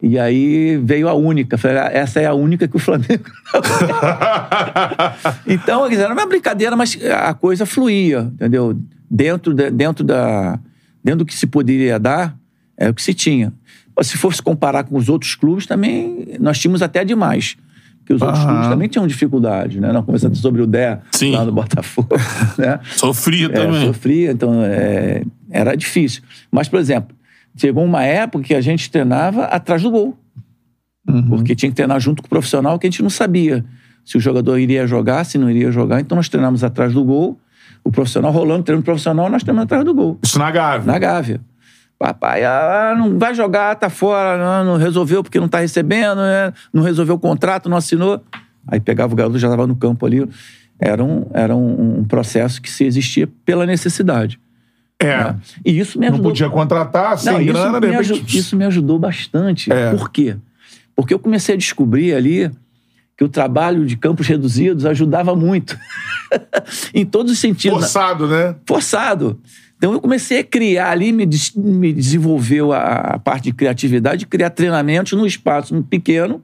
E 0.06 0.20
aí 0.20 0.76
veio 0.84 1.08
a 1.08 1.14
única. 1.14 1.58
Falei, 1.58 1.78
ah, 1.78 1.90
essa 1.94 2.20
é 2.20 2.26
a 2.26 2.34
única 2.34 2.68
que 2.68 2.76
o 2.76 2.80
Flamengo. 2.80 3.24
então, 5.48 5.84
quer 5.84 5.90
dizer, 5.92 6.04
era 6.04 6.14
uma 6.14 6.26
brincadeira, 6.26 6.76
mas 6.76 6.98
a 7.06 7.34
coisa 7.34 7.66
fluía, 7.66 8.30
entendeu? 8.34 8.78
Dentro, 9.10 9.54
da- 9.54 9.70
dentro, 9.70 10.04
da, 10.04 10.60
dentro 11.04 11.20
do 11.20 11.26
que 11.26 11.34
se 11.34 11.48
poderia 11.48 11.98
dar, 12.00 12.36
é 12.78 12.90
o 12.90 12.94
que 12.94 13.02
se 13.02 13.14
tinha. 13.14 13.54
Se 14.02 14.18
fosse 14.18 14.42
comparar 14.42 14.84
com 14.86 14.98
os 14.98 15.08
outros 15.08 15.36
clubes, 15.36 15.66
também 15.66 16.36
nós 16.40 16.60
tínhamos 16.60 16.82
até 16.82 17.06
demais. 17.06 17.56
Porque 18.00 18.14
os 18.14 18.22
outros 18.22 18.44
clubes 18.44 18.68
também 18.68 18.90
tinham 18.90 19.08
dificuldade, 19.08 19.80
né? 19.80 19.92
Nós 19.94 20.04
conversando 20.04 20.36
sobre 20.36 20.62
o 20.62 20.68
Dé 20.68 21.00
Sim. 21.12 21.32
lá 21.32 21.46
no 21.46 21.54
Botafogo, 21.54 22.10
né? 22.58 22.80
Sofria 22.98 23.46
É, 23.46 23.50
também. 23.50 23.86
sofria, 23.88 24.32
então 24.32 24.62
é, 24.64 25.24
era 25.50 25.76
difícil. 25.78 26.22
Mas, 26.52 26.68
por 26.68 26.80
exemplo, 26.80 27.16
chegou 27.56 27.84
uma 27.84 28.04
época 28.04 28.44
que 28.44 28.56
a 28.56 28.62
gente 28.62 28.90
treinava 28.90 29.46
atrás 29.46 29.82
do 29.82 29.92
gol. 29.92 30.18
Porque 31.28 31.56
tinha 31.56 31.70
que 31.70 31.76
treinar 31.76 32.00
junto 32.00 32.22
com 32.22 32.28
o 32.28 32.30
profissional 32.30 32.80
que 32.80 32.88
a 32.88 32.90
gente 32.90 33.04
não 33.04 33.10
sabia 33.10 33.64
se 34.06 34.18
o 34.18 34.20
jogador 34.20 34.58
iria 34.58 34.86
jogar, 34.88 35.24
se 35.24 35.38
não 35.38 35.50
iria 35.50 35.72
jogar. 35.72 36.00
Então 36.00 36.16
nós 36.16 36.30
treinamos 36.30 36.64
atrás 36.64 36.94
do 36.94 37.04
gol, 37.04 37.40
o 37.84 37.92
profissional 37.92 38.32
rolando, 38.32 38.64
treino 38.64 38.84
profissional, 38.84 39.30
nós 39.30 39.44
treinamos 39.44 39.66
atrás 39.66 39.84
do 39.84 39.94
gol, 39.94 40.20
Isso 40.24 40.40
na 40.40 40.50
Gávea. 40.52 40.86
na 40.86 41.00
Gávea. 41.00 41.42
Papai, 42.00 42.44
ah, 42.44 42.96
não 42.98 43.18
vai 43.18 43.34
jogar, 43.34 43.76
tá 43.76 43.90
fora, 43.90 44.38
não, 44.38 44.74
não 44.74 44.78
resolveu 44.78 45.24
porque 45.24 45.40
não 45.40 45.48
tá 45.48 45.60
recebendo, 45.60 46.18
né? 46.18 46.52
não 46.74 46.84
resolveu 46.84 47.16
o 47.16 47.20
contrato, 47.20 47.70
não 47.70 47.78
assinou. 47.78 48.22
Aí 48.68 48.80
pegava 48.80 49.14
o 49.14 49.16
garoto, 49.16 49.38
já 49.38 49.48
estava 49.48 49.66
no 49.68 49.76
campo 49.76 50.06
ali. 50.06 50.28
Era 50.80 51.02
um, 51.04 51.26
era 51.34 51.56
um, 51.56 52.00
um 52.00 52.04
processo 52.04 52.62
que 52.62 52.70
se 52.70 52.84
existia 52.84 53.28
pela 53.46 53.66
necessidade. 53.66 54.40
É. 55.06 55.18
né? 55.26 55.36
E 55.66 55.78
isso 55.80 56.00
me 56.00 56.06
Não 56.08 56.14
ajudou. 56.14 56.32
podia 56.32 56.50
contratar, 56.50 57.18
sem 57.18 57.32
Não, 57.34 57.44
grana, 57.46 57.80
de 57.80 57.88
me 57.88 57.94
repente. 57.94 58.12
aju- 58.14 58.26
isso 58.38 58.56
me 58.56 58.66
ajudou 58.66 58.98
bastante. 59.00 59.72
É. 59.72 59.92
Por 59.92 60.10
quê? 60.10 60.36
Porque 60.96 61.14
eu 61.14 61.20
comecei 61.20 61.56
a 61.56 61.58
descobrir 61.58 62.14
ali 62.14 62.52
que 63.18 63.24
o 63.24 63.30
trabalho 63.30 63.86
de 63.86 63.96
campos 63.98 64.28
reduzidos 64.28 64.86
ajudava 64.86 65.36
muito. 65.36 65.78
em 66.94 67.06
todos 67.06 67.32
os 67.32 67.40
sentidos. 67.40 67.80
Forçado, 67.80 68.28
né? 68.28 68.56
Forçado. 68.66 69.40
Então 69.78 69.92
eu 69.94 70.00
comecei 70.00 70.40
a 70.40 70.44
criar 70.44 70.92
ali, 70.92 71.12
me, 71.12 71.28
me 71.56 71.94
desenvolveu 71.94 72.72
a, 72.72 72.84
a 73.16 73.20
parte 73.20 73.46
de 73.46 73.54
criatividade, 73.54 74.26
criar 74.26 74.50
treinamentos 74.50 75.14
num 75.14 75.26
espaço 75.26 75.84
pequeno 75.90 76.42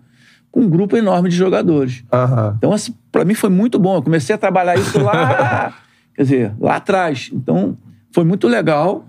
com 0.51 0.61
um 0.61 0.69
grupo 0.69 0.97
enorme 0.97 1.29
de 1.29 1.35
jogadores. 1.35 2.03
Aham. 2.11 2.55
Então, 2.57 2.73
assim, 2.73 2.93
pra 3.11 3.23
mim 3.23 3.33
foi 3.35 3.49
muito 3.49 3.79
bom. 3.79 3.95
Eu 3.95 4.01
comecei 4.01 4.33
a 4.35 4.37
trabalhar 4.37 4.77
isso 4.77 4.99
lá, 4.99 5.73
quer 6.15 6.23
dizer, 6.23 6.51
lá 6.59 6.75
atrás. 6.75 7.29
Então, 7.33 7.77
foi 8.11 8.23
muito 8.23 8.47
legal. 8.47 9.05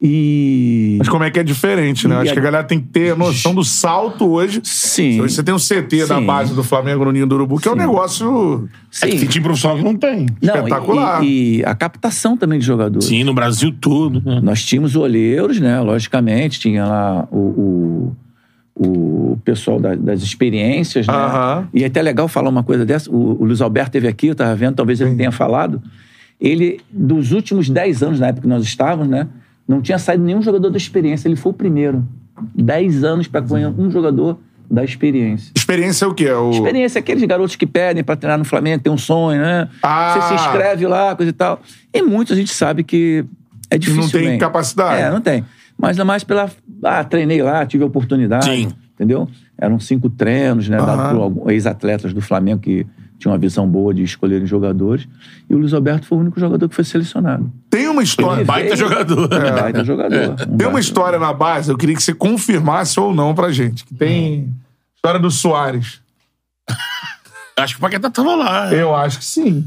E. 0.00 0.96
Mas 0.98 1.08
como 1.08 1.24
é 1.24 1.30
que 1.30 1.38
é 1.40 1.42
diferente, 1.42 2.06
né? 2.06 2.16
E 2.16 2.18
Acho 2.18 2.30
a- 2.30 2.32
que 2.34 2.38
a 2.38 2.42
galera 2.42 2.64
tem 2.64 2.78
que 2.78 2.86
ter 2.88 3.16
noção 3.16 3.54
do 3.54 3.64
salto 3.64 4.26
hoje. 4.28 4.60
Sim. 4.62 5.22
Hoje 5.22 5.34
você 5.34 5.42
tem 5.42 5.54
um 5.54 5.58
CT 5.58 6.04
da 6.06 6.18
Sim. 6.18 6.26
base 6.26 6.54
do 6.54 6.62
Flamengo 6.62 7.04
no 7.06 7.12
Ninho 7.12 7.26
do 7.26 7.34
Urubu, 7.34 7.58
que 7.58 7.66
é 7.66 7.70
um 7.70 7.74
Sim. 7.74 7.80
negócio. 7.80 8.68
É 9.02 9.06
que 9.08 9.16
tem 9.18 9.26
time 9.26 9.44
profissional 9.44 9.78
que 9.78 9.82
não 9.84 9.96
tem. 9.96 10.26
Não, 10.42 10.54
e- 10.54 10.58
espetacular. 10.58 11.24
E, 11.24 11.56
e 11.60 11.64
a 11.64 11.74
captação 11.74 12.36
também 12.36 12.58
de 12.58 12.66
jogadores. 12.66 13.08
Sim, 13.08 13.24
no 13.24 13.32
Brasil 13.32 13.74
tudo. 13.80 14.22
né? 14.22 14.38
Nós 14.42 14.62
tínhamos 14.62 14.94
olheiros, 14.96 15.58
né? 15.60 15.80
Logicamente, 15.80 16.60
tinha 16.60 16.84
lá 16.84 17.26
o, 17.32 18.12
o, 18.74 19.32
o 19.32 19.38
pessoal 19.46 19.80
da- 19.80 19.94
das 19.94 20.20
experiências, 20.22 21.06
né? 21.06 21.14
Aham. 21.14 21.68
E 21.72 21.82
é 21.82 21.86
até 21.86 22.02
legal 22.02 22.28
falar 22.28 22.50
uma 22.50 22.62
coisa 22.62 22.84
dessa. 22.84 23.10
O, 23.10 23.40
o 23.40 23.44
Luiz 23.46 23.62
Alberto 23.62 23.92
teve 23.92 24.06
aqui, 24.08 24.26
eu 24.26 24.32
estava 24.32 24.54
vendo, 24.54 24.74
talvez 24.74 25.00
ele 25.00 25.14
tenha 25.14 25.32
falado. 25.32 25.80
Ele, 26.40 26.80
dos 26.90 27.32
últimos 27.32 27.70
10 27.70 28.02
anos, 28.02 28.20
na 28.20 28.28
época 28.28 28.42
que 28.42 28.48
nós 28.48 28.62
estávamos, 28.64 29.08
né? 29.08 29.26
Não 29.66 29.80
tinha 29.80 29.98
saído 29.98 30.22
nenhum 30.22 30.42
jogador 30.42 30.70
da 30.70 30.76
experiência, 30.76 31.28
ele 31.28 31.36
foi 31.36 31.50
o 31.50 31.54
primeiro. 31.54 32.06
10 32.54 33.02
anos 33.04 33.26
para 33.26 33.40
ganhar 33.40 33.70
um 33.70 33.90
jogador 33.90 34.38
da 34.70 34.84
experiência. 34.84 35.52
Experiência 35.56 36.04
é 36.04 36.08
o 36.08 36.14
quê? 36.14 36.26
É 36.26 36.36
O... 36.36 36.50
Experiência, 36.50 36.98
aqueles 36.98 37.22
garotos 37.24 37.56
que 37.56 37.66
pedem 37.66 38.04
para 38.04 38.16
treinar 38.16 38.38
no 38.38 38.44
Flamengo, 38.44 38.82
tem 38.82 38.92
um 38.92 38.98
sonho, 38.98 39.40
né? 39.40 39.68
Ah. 39.82 40.14
Você 40.14 40.28
se 40.28 40.34
inscreve 40.34 40.86
lá, 40.86 41.14
coisa 41.16 41.30
e 41.30 41.32
tal. 41.32 41.60
E 41.92 42.02
muitos 42.02 42.32
a 42.32 42.36
gente 42.36 42.52
sabe 42.52 42.84
que 42.84 43.24
é 43.70 43.78
difícil. 43.78 44.02
Não 44.02 44.10
tem 44.10 44.38
capacidade. 44.38 45.02
É, 45.02 45.10
não 45.10 45.20
tem. 45.20 45.44
Mas 45.78 45.90
ainda 45.90 46.04
mais 46.04 46.24
pela. 46.24 46.50
Ah, 46.82 47.04
treinei 47.04 47.42
lá, 47.42 47.64
tive 47.66 47.84
a 47.84 47.86
oportunidade. 47.86 48.44
Sim. 48.44 48.68
Entendeu? 48.94 49.28
Eram 49.58 49.78
cinco 49.78 50.08
treinos, 50.08 50.68
né? 50.68 50.78
Dados 50.78 50.94
Aham. 50.94 51.14
por 51.14 51.22
alguns 51.22 51.52
ex-atletas 51.52 52.12
do 52.12 52.20
Flamengo 52.20 52.60
que 52.60 52.86
tinham 53.18 53.32
uma 53.32 53.38
visão 53.38 53.66
boa 53.68 53.92
de 53.94 54.02
escolherem 54.02 54.46
jogadores. 54.46 55.06
E 55.48 55.54
o 55.54 55.58
Luiz 55.58 55.72
Alberto 55.72 56.06
foi 56.06 56.18
o 56.18 56.20
único 56.20 56.38
jogador 56.38 56.68
que 56.68 56.74
foi 56.74 56.84
selecionado. 56.84 57.50
Tem 57.70 57.88
uma 57.88 58.02
história. 58.02 58.44
Baita 58.44 58.74
veio- 58.76 58.88
jogador. 58.88 59.24
Um 59.32 59.54
baita 59.54 59.84
jogador. 59.84 60.30
Um 60.32 60.36
Tem 60.36 60.46
uma 60.48 60.56
baita- 60.56 60.80
história 60.80 61.18
na 61.18 61.32
base, 61.32 61.70
eu 61.70 61.76
queria 61.78 61.94
que 61.96 62.02
você 62.02 62.12
confirmasse 62.14 62.98
ou 63.00 63.14
não 63.14 63.34
pra 63.34 63.50
gente. 63.52 63.84
Que 63.84 63.94
tem. 63.94 64.54
História 64.94 65.18
do 65.20 65.30
Soares. 65.30 66.00
Acho 67.58 67.74
que 67.74 67.78
o 67.78 67.80
Paquetá 67.80 68.10
tava 68.10 68.34
lá. 68.34 68.72
Eu 68.72 68.94
acho 68.94 69.18
que 69.18 69.24
sim. 69.24 69.64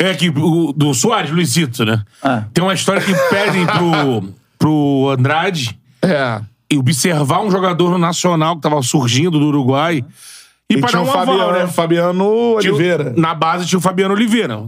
É 0.00 0.12
que 0.14 0.28
o 0.30 0.72
do 0.72 0.92
Soares, 0.92 1.30
Luizito, 1.30 1.84
né? 1.84 2.02
Ah. 2.22 2.44
Tem 2.52 2.62
uma 2.64 2.74
história 2.74 3.00
que 3.00 3.12
pedem 3.30 3.64
pro, 3.66 4.28
pro 4.58 5.14
Andrade 5.16 5.78
É. 6.02 6.40
e 6.68 6.76
observar 6.76 7.40
um 7.42 7.50
jogador 7.52 7.90
no 7.90 7.98
Nacional 7.98 8.56
que 8.56 8.62
tava 8.62 8.82
surgindo 8.82 9.38
do 9.38 9.46
Uruguai 9.46 10.04
e, 10.70 10.74
E 10.74 10.80
para 10.80 10.88
tinha 10.90 11.02
dar 11.02 11.08
o 11.08 11.08
um 11.08 11.20
aval, 11.20 11.26
Fabiano, 11.36 11.58
né? 11.58 11.66
Fabiano 11.66 12.56
Tinha 12.60 12.72
Oliveira. 12.72 13.14
Na 13.16 13.34
base 13.34 13.66
tinha 13.66 13.78
o 13.78 13.82
Fabiano 13.82 14.14
Oliveira. 14.14 14.62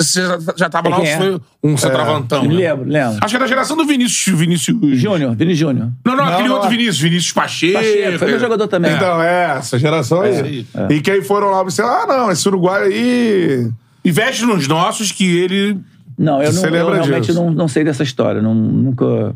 Você 0.00 0.22
já, 0.22 0.38
já 0.56 0.68
tava 0.70 0.88
É, 0.88 0.90
lá, 0.90 1.02
é? 1.04 1.16
foi 1.16 1.40
um 1.62 1.76
centroavantão. 1.76 2.42
Me 2.42 2.48
né? 2.48 2.54
lembro, 2.54 2.88
lembro. 2.88 3.18
Acho 3.20 3.30
que 3.32 3.36
é 3.36 3.40
da 3.40 3.46
geração 3.48 3.76
do 3.76 3.84
Vinícius. 3.84 4.38
Vinícius. 4.38 4.76
Júnior, 4.92 5.34
Vini 5.34 5.54
Júnior. 5.56 5.90
Não, 6.04 6.14
não, 6.14 6.24
aquele 6.24 6.48
Não, 6.48 6.54
outro 6.54 6.70
não. 6.70 6.76
Vinícius, 6.76 7.00
Vinícius 7.00 7.32
Pacheco. 7.32 7.72
Pacheco, 7.74 8.18
foi 8.18 8.28
meu 8.28 8.38
jogador 8.38 8.68
também. 8.68 8.94
Então, 8.94 9.20
é, 9.20 9.56
essa 9.58 9.76
geração 9.76 10.22
É. 10.22 10.40
aí. 10.40 10.66
E 10.90 11.00
que 11.00 11.10
aí 11.10 11.20
foram 11.22 11.50
lá 11.50 11.60
observar, 11.62 12.04
ah, 12.04 12.06
não, 12.06 12.30
esse 12.30 12.46
Uruguai 12.46 12.84
aí. 12.84 13.70
Investe 14.04 14.44
nos 14.44 14.68
nossos 14.68 15.10
que 15.10 15.24
ele. 15.36 15.76
Não, 16.16 16.40
eu, 16.42 16.52
não, 16.52 16.60
Você 16.60 16.66
eu 16.68 16.90
realmente 16.92 17.32
não, 17.32 17.50
não 17.50 17.66
sei 17.66 17.82
dessa 17.82 18.04
história. 18.04 18.40
Não, 18.40 18.54
nunca. 18.54 19.34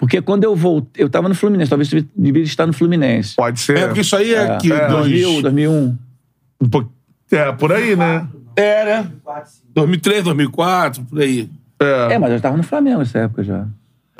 Porque 0.00 0.20
quando 0.22 0.42
eu 0.44 0.56
voltei. 0.56 1.04
Eu 1.04 1.08
tava 1.10 1.28
no 1.28 1.34
Fluminense, 1.34 1.68
talvez 1.68 1.92
eu 1.92 2.02
devia 2.16 2.42
estar 2.42 2.66
no 2.66 2.72
Fluminense. 2.72 3.36
Pode 3.36 3.60
ser. 3.60 3.76
É, 3.76 3.86
porque 3.86 4.00
isso 4.00 4.16
aí 4.16 4.34
é, 4.34 4.56
que. 4.56 4.72
É, 4.72 4.88
dois- 4.88 5.04
2000, 5.10 5.42
2001. 5.42 5.96
Um 6.62 6.68
pouco- 6.68 6.90
É, 7.30 7.52
por 7.52 7.70
aí, 7.72 7.94
né? 7.94 8.26
É, 8.56 8.84
né? 8.86 9.06
2003, 9.74 10.24
2004, 10.24 11.04
por 11.04 11.20
aí. 11.20 11.48
É, 11.78 12.18
mas 12.18 12.32
eu 12.32 12.40
tava 12.40 12.56
no 12.56 12.62
Flamengo 12.62 12.98
nessa 12.98 13.18
época 13.20 13.44
já. 13.44 13.66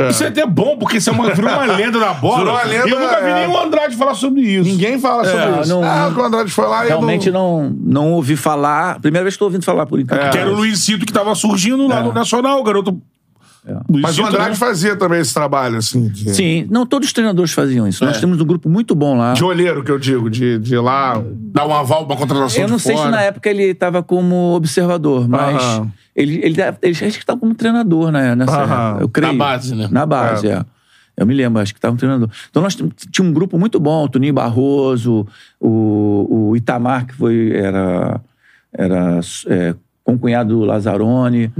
Isso 0.08 0.24
é 0.24 0.28
até 0.28 0.46
bom, 0.46 0.78
porque 0.78 0.96
isso 0.96 1.10
é 1.10 1.12
uma, 1.12 1.34
virou 1.34 1.50
uma 1.50 1.66
lenda 1.76 1.98
da 2.00 2.14
bola. 2.14 2.52
Uma 2.52 2.62
lenda, 2.62 2.88
e 2.88 2.90
eu 2.90 3.00
nunca 3.00 3.20
vi 3.20 3.28
é. 3.30 3.34
nenhum 3.46 3.58
Andrade 3.58 3.96
falar 3.96 4.14
sobre 4.14 4.40
isso. 4.40 4.64
Ninguém 4.68 4.98
fala 4.98 5.24
sobre 5.24 5.44
É, 5.58 5.60
isso. 5.60 5.68
não- 5.70 5.82
ah, 5.84 6.10
quando 6.14 6.20
o 6.20 6.26
Andrade 6.26 6.50
foi 6.50 6.66
lá, 6.66 6.84
Realmente 6.84 7.26
eu 7.26 7.32
não... 7.34 7.64
não, 7.64 7.70
não 8.04 8.12
ouvi 8.12 8.34
falar. 8.36 8.98
Primeira 9.00 9.24
vez 9.24 9.34
que 9.34 9.38
tô 9.38 9.44
ouvindo 9.44 9.62
falar 9.64 9.84
por 9.84 10.00
enquanto. 10.00 10.20
É. 10.22 10.30
Que 10.30 10.38
era 10.38 10.50
o 10.50 10.54
Luizito 10.54 11.04
que 11.04 11.12
tava 11.12 11.34
surgindo 11.34 11.86
lá 11.86 12.02
no 12.02 12.12
Nacional, 12.14 12.60
o 12.60 12.62
garoto. 12.62 12.98
Luizito, 13.64 14.00
Mas 14.00 14.18
o 14.18 14.24
Andrade 14.24 14.50
né? 14.50 14.54
fazia 14.56 14.96
também 14.96 15.20
esse 15.20 15.34
trabalho, 15.34 15.76
assim. 15.76 16.08
De, 16.08 16.34
Sim, 16.34 16.66
não, 16.70 16.86
todos 16.86 17.08
os 17.08 17.12
treinadores 17.12 17.52
faziam 17.52 17.86
isso. 17.86 18.02
É. 18.02 18.06
Nós 18.06 18.18
temos 18.20 18.40
um 18.40 18.44
grupo 18.44 18.68
muito 18.68 18.94
bom 18.94 19.16
lá. 19.18 19.34
de 19.34 19.44
olheiro, 19.44 19.84
que 19.84 19.90
eu 19.90 19.98
digo, 19.98 20.30
de, 20.30 20.58
de 20.58 20.76
lá. 20.76 21.22
Dar 21.52 21.66
um 21.66 21.74
aval, 21.74 22.04
uma 22.04 22.16
contratação 22.16 22.62
Eu 22.62 22.68
não 22.68 22.76
de 22.76 22.82
sei 22.82 22.96
fora. 22.96 23.06
se 23.06 23.12
na 23.12 23.22
época 23.22 23.50
ele 23.50 23.64
estava 23.64 24.02
como 24.02 24.54
observador, 24.54 25.28
mas 25.28 25.62
Aham. 25.62 25.92
ele, 26.16 26.36
ele, 26.36 26.60
ele, 26.60 26.76
ele 26.82 26.90
acho 26.92 27.02
que 27.02 27.18
estava 27.18 27.38
como 27.38 27.54
treinador 27.54 28.10
né, 28.10 28.34
nessa 28.34 28.62
Aham. 28.62 28.88
época. 28.90 29.04
Eu 29.04 29.08
creio. 29.08 29.32
Na 29.32 29.38
base, 29.38 29.74
né? 29.74 29.88
Na 29.90 30.06
base, 30.06 30.48
é. 30.48 30.64
Eu 31.16 31.26
me 31.26 31.34
lembro, 31.34 31.60
acho 31.60 31.74
que 31.74 31.78
estava 31.78 31.92
um 31.92 31.98
treinador. 31.98 32.30
Então 32.48 32.62
nós 32.62 32.74
tínhamos 32.74 33.20
um 33.20 33.32
grupo 33.32 33.58
muito 33.58 33.78
bom, 33.78 34.04
o 34.04 34.08
Toninho 34.08 34.32
Barroso, 34.32 35.26
o, 35.60 36.48
o 36.50 36.56
Itamar, 36.56 37.06
que 37.06 37.14
foi, 37.14 37.52
era, 37.54 38.18
era 38.72 39.20
é, 39.48 39.74
concunhado 40.02 40.54
do 40.60 40.64
Lazzaroni, 40.64 41.52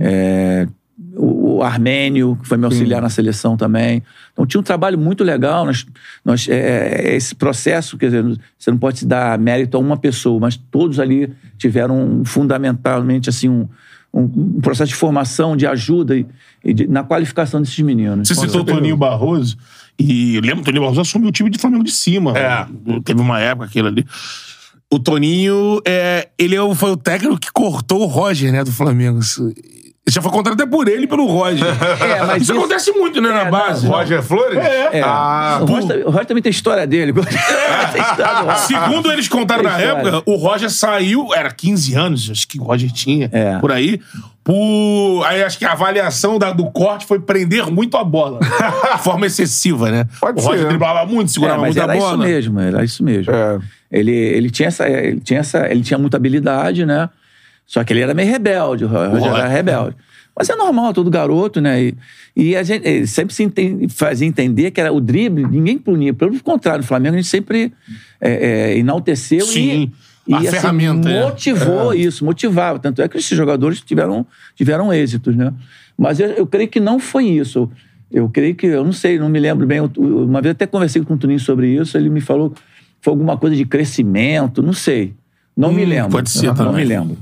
é, 0.00 0.68
o, 1.16 1.56
o 1.58 1.62
Armênio, 1.62 2.36
que 2.40 2.46
foi 2.48 2.56
meu 2.58 2.68
auxiliar 2.68 3.00
na 3.02 3.08
seleção 3.08 3.56
também. 3.56 4.02
Então 4.32 4.46
tinha 4.46 4.60
um 4.60 4.64
trabalho 4.64 4.98
muito 4.98 5.22
legal. 5.24 5.64
Nós, 5.64 5.86
nós, 6.24 6.48
é, 6.48 7.10
é, 7.12 7.16
esse 7.16 7.34
processo, 7.34 7.96
quer 7.98 8.06
dizer, 8.06 8.24
você 8.58 8.70
não 8.70 8.78
pode 8.78 9.00
se 9.00 9.06
dar 9.06 9.38
mérito 9.38 9.76
a 9.76 9.80
uma 9.80 9.96
pessoa, 9.96 10.38
mas 10.40 10.56
todos 10.56 10.98
ali 11.00 11.32
tiveram 11.58 12.20
um, 12.20 12.24
fundamentalmente 12.24 13.28
assim 13.28 13.48
um, 13.48 13.68
um, 14.12 14.22
um 14.22 14.60
processo 14.60 14.88
de 14.88 14.94
formação, 14.96 15.56
de 15.56 15.66
ajuda 15.66 16.16
e, 16.16 16.26
e 16.64 16.72
de- 16.74 16.86
na 16.86 17.02
qualificação 17.04 17.60
desses 17.60 17.78
meninos. 17.80 18.28
Você 18.28 18.34
citou 18.34 18.60
o 18.60 18.64
Toninho 18.80 18.96
Barroso. 18.96 19.56
E 19.98 20.36
eu 20.36 20.40
lembro 20.40 20.56
que 20.56 20.62
o 20.62 20.64
Toninho 20.66 20.82
Barroso 20.82 21.00
assumiu 21.02 21.28
o 21.28 21.32
time 21.32 21.50
de 21.50 21.58
Flamengo 21.58 21.84
de 21.84 21.90
cima. 21.92 22.36
É. 22.36 22.66
Teve 23.04 23.20
uma 23.20 23.38
época 23.40 23.66
aquele 23.66 23.88
ali. 23.88 24.06
O 24.92 24.98
Toninho, 24.98 25.80
é, 25.86 26.28
ele 26.38 26.54
é 26.56 26.62
o- 26.62 26.74
foi 26.74 26.90
o 26.90 26.96
técnico 26.96 27.38
que 27.38 27.52
cortou 27.52 28.00
o 28.02 28.06
Roger, 28.06 28.50
né, 28.50 28.64
do 28.64 28.72
Flamengo. 28.72 29.20
Isso- 30.06 30.14
Já 30.16 30.22
foi 30.22 30.30
contratado 30.32 30.62
até 30.62 30.70
por 30.70 30.88
ele 30.88 31.04
e 31.04 31.06
pelo 31.06 31.26
Roger. 31.26 31.66
É, 32.02 32.22
mas 32.24 32.42
isso, 32.42 32.52
isso- 32.52 32.58
acontece 32.60 32.92
muito, 32.92 33.20
né, 33.20 33.28
na 33.30 33.42
É, 33.42 33.50
base. 33.50 33.86
não, 33.86 33.92
Roger 33.94 34.22
Flores? 34.22 34.58
É. 34.58 35.00
Ah, 35.04 35.58
o, 35.62 35.64
Roger, 35.66 36.06
o 36.06 36.10
Roger 36.10 36.26
também 36.26 36.42
tem 36.42 36.50
história 36.50 36.86
dele. 36.86 37.12
História. 37.20 38.56
Segundo 38.56 39.12
eles 39.12 39.28
contaram 39.28 39.62
na 39.62 39.78
época, 39.78 40.22
o 40.26 40.36
Roger 40.36 40.70
saiu, 40.70 41.34
era 41.34 41.50
15 41.50 41.94
anos, 41.94 42.28
acho 42.30 42.46
que 42.48 42.58
o 42.58 42.62
Roger 42.64 42.90
tinha, 42.90 43.28
É. 43.32 43.58
por 43.58 43.70
aí. 43.72 44.00
Por, 44.42 45.22
aí 45.26 45.42
acho 45.42 45.58
que 45.58 45.64
a 45.66 45.72
avaliação 45.72 46.38
da- 46.38 46.50
do 46.52 46.70
corte 46.70 47.06
foi 47.06 47.20
prender 47.20 47.70
muito 47.70 47.96
a 47.96 48.02
bola. 48.04 48.40
de 48.96 49.02
forma 49.02 49.26
excessiva, 49.26 49.90
né? 49.90 50.06
Pode 50.18 50.40
o 50.40 50.42
Roger 50.44 50.60
ser. 50.62 50.68
driblava 50.68 51.06
muito, 51.06 51.28
É, 51.28 51.32
segurava 51.32 51.60
mas 51.60 51.74
muito 51.76 51.80
a 51.80 51.82
era 51.84 51.96
isso 51.96 52.06
bola. 52.06 52.24
mesmo, 52.24 52.60
era 52.60 52.84
isso 52.84 53.04
mesmo. 53.04 53.32
É. 53.32 53.58
Ele, 53.92 54.12
ele, 54.12 54.50
tinha 54.50 54.68
essa, 54.68 54.88
ele, 54.88 55.20
tinha 55.20 55.40
essa, 55.40 55.66
ele 55.70 55.82
tinha 55.82 55.98
muita 55.98 56.16
habilidade, 56.16 56.86
né? 56.86 57.08
Só 57.70 57.84
que 57.84 57.92
ele 57.92 58.00
era 58.00 58.12
meio 58.12 58.28
rebelde, 58.28 58.84
o 58.84 58.88
Roger 58.88 59.10
Roger. 59.12 59.32
era 59.32 59.46
rebelde. 59.46 59.96
Mas 60.36 60.50
é 60.50 60.56
normal, 60.56 60.92
todo 60.92 61.08
garoto, 61.08 61.60
né? 61.60 61.80
E, 61.80 61.96
e 62.34 62.56
a 62.56 62.64
gente 62.64 62.84
ele 62.84 63.06
sempre 63.06 63.32
se 63.32 63.48
fazia 63.90 64.26
entender 64.26 64.72
que 64.72 64.80
era 64.80 64.92
o 64.92 65.00
drible, 65.00 65.46
ninguém 65.46 65.78
punia. 65.78 66.12
Pelo 66.12 66.36
contrário, 66.42 66.82
o 66.82 66.86
Flamengo 66.86 67.14
a 67.14 67.18
gente 67.18 67.28
sempre 67.28 67.72
é, 68.20 68.72
é, 68.72 68.76
enalteceu 68.76 69.46
Sim, 69.46 69.92
e, 70.26 70.34
a 70.34 70.42
e 70.42 70.48
assim, 70.48 70.56
ferramenta, 70.56 71.08
é. 71.08 71.22
motivou 71.22 71.94
isso, 71.94 72.24
motivava. 72.24 72.80
Tanto 72.80 73.02
é 73.02 73.08
que 73.08 73.16
esses 73.16 73.38
jogadores 73.38 73.80
tiveram, 73.82 74.26
tiveram 74.56 74.92
êxitos, 74.92 75.36
né? 75.36 75.54
Mas 75.96 76.18
eu, 76.18 76.26
eu 76.30 76.48
creio 76.48 76.68
que 76.68 76.80
não 76.80 76.98
foi 76.98 77.26
isso. 77.26 77.70
Eu 78.10 78.28
creio 78.28 78.56
que, 78.56 78.66
eu 78.66 78.84
não 78.84 78.92
sei, 78.92 79.16
não 79.16 79.28
me 79.28 79.38
lembro 79.38 79.64
bem. 79.64 79.78
Uma 79.96 80.42
vez 80.42 80.56
até 80.56 80.66
conversei 80.66 81.04
com 81.04 81.14
o 81.14 81.16
Toninho 81.16 81.38
sobre 81.38 81.68
isso, 81.68 81.96
ele 81.96 82.10
me 82.10 82.20
falou 82.20 82.50
que 82.50 82.60
foi 83.00 83.12
alguma 83.12 83.36
coisa 83.36 83.54
de 83.54 83.64
crescimento, 83.64 84.60
não 84.60 84.72
sei. 84.72 85.14
Não 85.56 85.72
me 85.72 85.84
lembro. 85.84 86.10
pode 86.10 86.30
ser 86.30 86.46
Não 86.46 86.54
também. 86.54 86.74
me 86.76 86.84
lembro. 86.84 87.18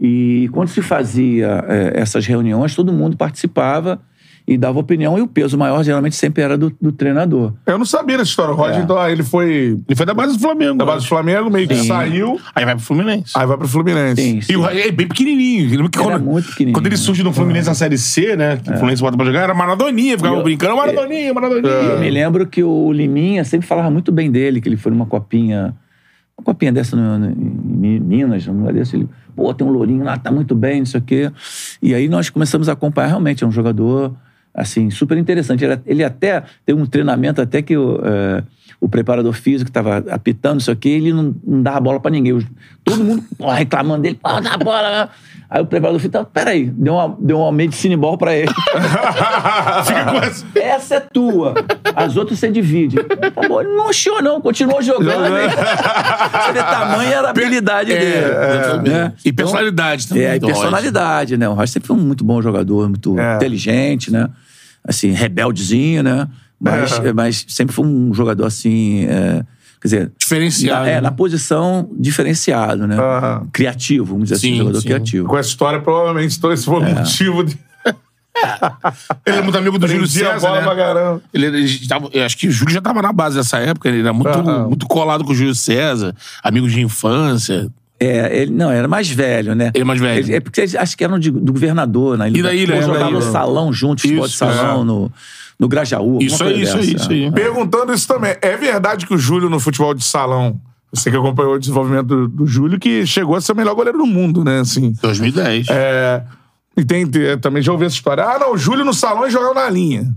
E 0.00 0.48
quando 0.52 0.68
se 0.68 0.80
fazia 0.80 1.64
eh, 1.68 1.92
essas 1.94 2.26
reuniões, 2.26 2.74
todo 2.74 2.92
mundo 2.92 3.16
participava 3.16 4.00
e 4.48 4.56
dava 4.56 4.80
opinião, 4.80 5.16
e 5.16 5.20
o 5.20 5.28
peso 5.28 5.56
maior 5.56 5.84
geralmente 5.84 6.16
sempre 6.16 6.42
era 6.42 6.56
do, 6.58 6.72
do 6.80 6.90
treinador. 6.90 7.52
Eu 7.66 7.78
não 7.78 7.84
sabia 7.84 8.16
dessa 8.16 8.30
história. 8.30 8.52
O 8.52 8.56
Roger, 8.56 8.80
É. 8.80 8.82
então, 8.82 9.08
ele 9.08 9.22
foi 9.22 9.78
Ele 9.86 9.94
foi 9.94 10.06
da 10.06 10.14
base 10.14 10.32
do 10.32 10.40
Flamengo. 10.40 10.74
da 10.78 10.84
base 10.86 11.04
do 11.04 11.08
Flamengo, 11.08 11.50
meio 11.50 11.68
que 11.68 11.74
Sim. 11.76 11.86
saiu, 11.86 12.40
Aí 12.54 12.64
vai 12.64 12.74
pro 12.74 12.82
Fluminense. 12.84 13.32
aí 13.36 13.46
vai 13.46 13.56
pro 13.58 13.68
Fluminense. 13.68 14.22
Sim, 14.22 14.52
E 14.52 14.56
o 14.56 14.62
Roger 14.62 14.86
é 14.86 14.90
bem 14.90 15.06
pequenininho. 15.06 15.68
Que 15.68 15.74
Ele 15.76 15.88
quando, 15.94 16.12
é 16.12 16.18
muito 16.18 16.48
pequenininho. 16.48 16.74
Quando 16.74 16.86
ele 16.86 16.96
surge 16.96 17.22
no 17.22 17.32
Fluminense 17.32 17.68
na 17.68 17.74
Série 17.74 17.98
C, 17.98 18.34
né? 18.34 18.56
Que 18.56 18.70
o 18.70 18.72
Fluminense 18.72 19.02
bota 19.02 19.16
pra 19.16 19.26
jogar, 19.26 19.42
era 19.42 19.54
Maradoninha. 19.54 20.16
Ficava 20.16 20.36
Eu- 20.36 20.42
brincando, 20.42 20.74
Maradoninha, 20.74 21.32
Maradoninha. 21.34 21.72
Eu 21.74 22.00
me 22.00 22.10
lembro 22.10 22.46
que 22.46 22.64
o 22.64 22.90
Liminha 22.92 23.44
sempre 23.44 23.66
falava 23.68 23.90
muito 23.90 24.10
bem 24.10 24.30
dele, 24.32 24.60
que 24.60 24.68
ele 24.68 24.76
foi 24.78 24.90
numa 24.90 25.06
copinha. 25.06 25.74
Uma 26.40 26.44
copinha 26.44 26.72
dessa 26.72 26.96
no, 26.96 27.18
no- 27.18 27.30
em 27.86 28.00
Minas, 28.00 28.46
um 28.48 28.54
lugar 28.58 28.72
desse. 28.72 28.96
Ele, 28.96 29.08
pô, 29.36 29.52
tem 29.52 29.66
um 29.66 29.70
lourinho 29.70 30.02
lá, 30.04 30.16
tá 30.16 30.32
muito 30.32 30.54
bem, 30.54 30.78
não 30.80 30.86
sei 30.86 31.00
o 31.00 31.02
quê. 31.02 31.30
E 31.82 31.94
aí 31.94 32.08
nós 32.08 32.30
começamos 32.30 32.68
a 32.68 32.72
acompanhar, 32.72 33.08
realmente, 33.08 33.44
é 33.44 33.46
um 33.46 33.50
jogador, 33.52 34.14
assim, 34.54 34.88
super 34.90 35.18
interessante. 35.18 35.64
Ele, 35.64 35.78
ele 35.86 36.02
até 36.04 36.42
tem 36.64 36.74
um 36.74 36.86
treinamento, 36.86 37.42
até 37.42 37.60
que 37.60 37.74
eh, 37.74 38.42
o 38.80 38.88
preparador 38.88 39.32
físico 39.32 39.70
estava 39.70 39.98
apitando, 40.10 40.54
não 40.54 40.60
sei 40.60 40.74
o 40.74 40.76
quê, 40.76 40.88
ele 40.90 41.12
não, 41.12 41.34
não 41.46 41.62
dava 41.62 41.80
bola 41.80 42.00
pra 42.00 42.10
ninguém. 42.10 42.46
Todo 42.84 43.02
mundo 43.04 43.24
pô, 43.38 43.50
reclamando 43.50 44.02
dele, 44.02 44.18
pô, 44.22 44.40
dá 44.40 44.56
bola. 44.56 45.08
Aí 45.48 45.60
o 45.60 45.66
preparador 45.66 46.00
físico, 46.00 46.24
peraí, 46.32 46.66
deu 46.66 46.94
uma, 46.94 47.16
deu 47.18 47.40
uma 47.40 47.50
medicine 47.50 47.96
ball 47.96 48.16
pra 48.16 48.34
ele. 48.36 48.52
Essa. 50.54 50.96
É 50.96 51.00
tua. 51.00 51.54
As 51.94 52.16
outras 52.16 52.38
você 52.38 52.50
divide. 52.50 52.96
Tá 52.96 53.48
bom, 53.48 53.60
ele 53.60 53.74
não 53.76 53.88
achou, 53.88 54.22
não. 54.22 54.40
Continuou 54.40 54.82
jogando. 54.82 55.26
hein? 55.26 55.48
Você 55.48 56.52
vê 56.52 56.62
tamanho 56.62 57.12
era 57.12 57.28
a 57.28 57.30
habilidade 57.30 57.90
dele. 57.92 58.88
né? 58.88 59.12
E 59.24 59.32
personalidade 59.32 60.08
também. 60.08 60.24
É, 60.24 60.36
e 60.36 60.40
personalidade, 60.40 61.36
né? 61.36 61.48
O 61.48 61.54
Roger 61.54 61.68
sempre 61.68 61.86
foi 61.88 61.96
um 61.96 62.00
muito 62.00 62.24
bom 62.24 62.40
jogador, 62.42 62.88
muito 62.88 63.18
É. 63.18 63.36
inteligente, 63.36 64.12
né? 64.12 64.28
Assim, 64.86 65.10
rebeldezinho, 65.10 66.02
né? 66.02 66.26
Mas, 66.60 66.92
É. 66.98 67.12
mas 67.12 67.44
sempre 67.48 67.74
foi 67.74 67.86
um 67.86 68.12
jogador 68.12 68.44
assim. 68.44 69.04
é, 69.06 69.42
quer 69.80 69.88
dizer. 69.88 70.12
Diferenciado. 70.18 70.82
na- 70.84 70.88
é, 70.90 70.94
né? 70.96 71.00
na 71.00 71.10
posição 71.10 71.88
diferenciado, 71.98 72.86
né? 72.86 72.96
Criativo, 73.52 74.04
vamos 74.12 74.24
dizer 74.24 74.34
assim, 74.36 74.52
Sim, 74.52 74.58
jogador 74.58 74.80
sim. 74.80 74.86
criativo. 74.88 75.26
Com 75.28 75.38
essa 75.38 75.48
história, 75.48 75.80
provavelmente, 75.80 76.38
todo 76.38 76.52
esse 76.52 76.64
foi 76.66 76.80
o 76.80 76.82
motivo 76.82 77.44
de. 77.44 77.58
Ele 79.26 79.36
é 79.38 79.42
muito 79.42 79.58
amigo 79.58 79.78
do 79.78 79.86
Júlio 79.88 80.06
César, 80.06 80.38
bola 80.38 80.74
né? 81.16 81.20
Ele, 81.34 81.46
ele 81.46 81.86
tava- 81.88 82.08
eu 82.12 82.24
acho 82.24 82.36
que 82.38 82.46
o 82.48 82.50
Júlio 82.50 82.72
já 82.72 82.80
tava 82.80 83.02
na 83.02 83.12
base 83.12 83.36
dessa 83.36 83.58
época, 83.58 83.88
ele 83.88 84.00
era 84.00 84.12
muito, 84.12 84.28
Aham. 84.30 84.68
muito 84.68 84.86
colado 84.86 85.24
com 85.24 85.32
o 85.32 85.34
Júlio 85.34 85.54
César, 85.54 86.14
amigos 86.42 86.72
de 86.72 86.80
infância. 86.80 87.68
É, 87.98 88.42
ele 88.42 88.52
não, 88.52 88.70
era 88.70 88.88
mais 88.88 89.10
velho, 89.10 89.54
né? 89.54 89.70
Ele 89.74 89.82
é 89.82 89.84
mais 89.84 90.00
velho. 90.00 90.20
Ele- 90.24 90.34
é 90.36 90.40
porque 90.40 90.60
eles 90.62 90.74
acho 90.74 90.96
que 90.96 91.04
eram 91.04 91.18
de- 91.18 91.30
do 91.30 91.52
governador, 91.52 92.16
né? 92.16 92.30
E 92.32 92.42
da 92.42 92.54
ilha, 92.54 92.76
Ou 92.76 92.78
é, 92.78 92.80
da 92.80 92.86
jogava 92.86 93.10
no 93.10 93.20
ilha. 93.20 93.30
salão 93.30 93.70
junto, 93.72 94.00
futebol 94.00 94.26
de 94.26 94.32
salão, 94.34 94.80
é. 94.80 94.84
no, 94.84 95.12
no 95.60 95.68
Grajaú. 95.68 96.18
Isso 96.22 96.42
aí, 96.42 96.62
isso 96.62 96.76
aí, 96.78 96.94
isso 96.96 97.10
aí. 97.10 97.30
Perguntando 97.30 97.92
isso 97.92 98.08
também. 98.08 98.34
É 98.40 98.56
verdade 98.56 99.06
que 99.06 99.12
o 99.12 99.18
Júlio 99.18 99.50
no 99.50 99.60
futebol 99.60 99.92
de 99.92 100.02
salão, 100.02 100.58
você 100.90 101.10
que 101.10 101.16
acompanhou 101.18 101.54
o 101.54 101.58
desenvolvimento 101.58 102.06
do, 102.06 102.28
do 102.28 102.46
Júlio, 102.46 102.80
que 102.80 103.06
chegou 103.06 103.36
a 103.36 103.40
ser 103.42 103.52
o 103.52 103.56
melhor 103.56 103.74
goleiro 103.74 103.98
do 103.98 104.06
mundo, 104.06 104.42
né? 104.42 104.60
Assim. 104.60 104.94
2010. 105.02 105.66
É, 105.68 106.24
e 106.76 106.82
tem, 106.84 107.06
também 107.40 107.62
já 107.62 107.70
ouvi 107.72 107.84
essa 107.84 107.94
história. 107.94 108.24
Ah, 108.24 108.38
não, 108.38 108.54
o 108.54 108.56
Júlio 108.58 108.84
no 108.86 108.94
salão 108.94 109.26
e 109.26 109.30
jogava 109.30 109.52
na 109.54 109.68
linha. 109.68 110.10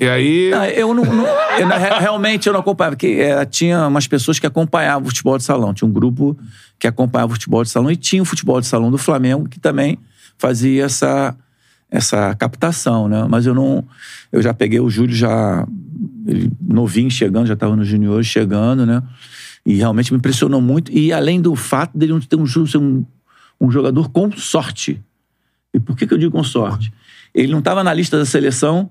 E 0.00 0.08
aí. 0.08 0.50
Não, 0.50 0.64
eu 0.66 0.94
não, 0.94 1.04
não- 1.04 1.26
eu 1.26 2.00
realmente 2.00 2.46
eu 2.46 2.52
não 2.52 2.60
acompanhava, 2.60 2.96
porque 2.96 3.18
é, 3.20 3.44
tinha 3.44 3.86
umas 3.88 4.06
pessoas 4.06 4.38
que 4.38 4.46
acompanhavam 4.46 5.02
o 5.02 5.06
futebol 5.08 5.36
de 5.36 5.44
salão. 5.44 5.74
Tinha 5.74 5.88
um 5.88 5.92
grupo 5.92 6.36
que 6.78 6.86
acompanhava 6.86 7.32
o 7.32 7.34
futebol 7.34 7.62
de 7.64 7.70
salão 7.70 7.90
e 7.90 7.96
tinha 7.96 8.22
o 8.22 8.24
futebol 8.24 8.60
de 8.60 8.66
salão 8.66 8.90
do 8.90 8.98
Flamengo 8.98 9.48
que 9.48 9.58
também 9.60 9.98
fazia 10.38 10.84
essa, 10.84 11.36
essa 11.90 12.34
captação, 12.34 13.08
né? 13.08 13.26
Mas 13.28 13.46
eu 13.46 13.54
não. 13.54 13.84
Eu 14.32 14.42
já 14.42 14.52
peguei 14.52 14.80
o 14.80 14.90
Júlio 14.90 15.14
já. 15.14 15.66
Novinho 16.60 17.10
chegando, 17.10 17.46
já 17.46 17.54
estava 17.54 17.76
no 17.76 17.84
junior 17.84 18.22
chegando, 18.24 18.84
né? 18.84 19.02
E 19.64 19.74
realmente 19.74 20.12
me 20.12 20.18
impressionou 20.18 20.60
muito. 20.60 20.92
E 20.92 21.12
além 21.12 21.40
do 21.40 21.54
fato 21.54 21.96
dele 21.96 22.12
não 22.12 22.20
ter 22.20 22.36
um, 22.36 22.46
ser 22.46 22.78
um, 22.78 23.04
um 23.60 23.70
jogador 23.70 24.10
com 24.10 24.30
sorte. 24.32 25.02
E 25.72 25.80
por 25.80 25.96
que, 25.96 26.06
que 26.06 26.14
eu 26.14 26.18
digo 26.18 26.32
com 26.32 26.44
sorte? 26.44 26.92
Ele 27.34 27.52
não 27.52 27.58
estava 27.58 27.82
na 27.82 27.92
lista 27.92 28.18
da 28.18 28.24
seleção 28.24 28.90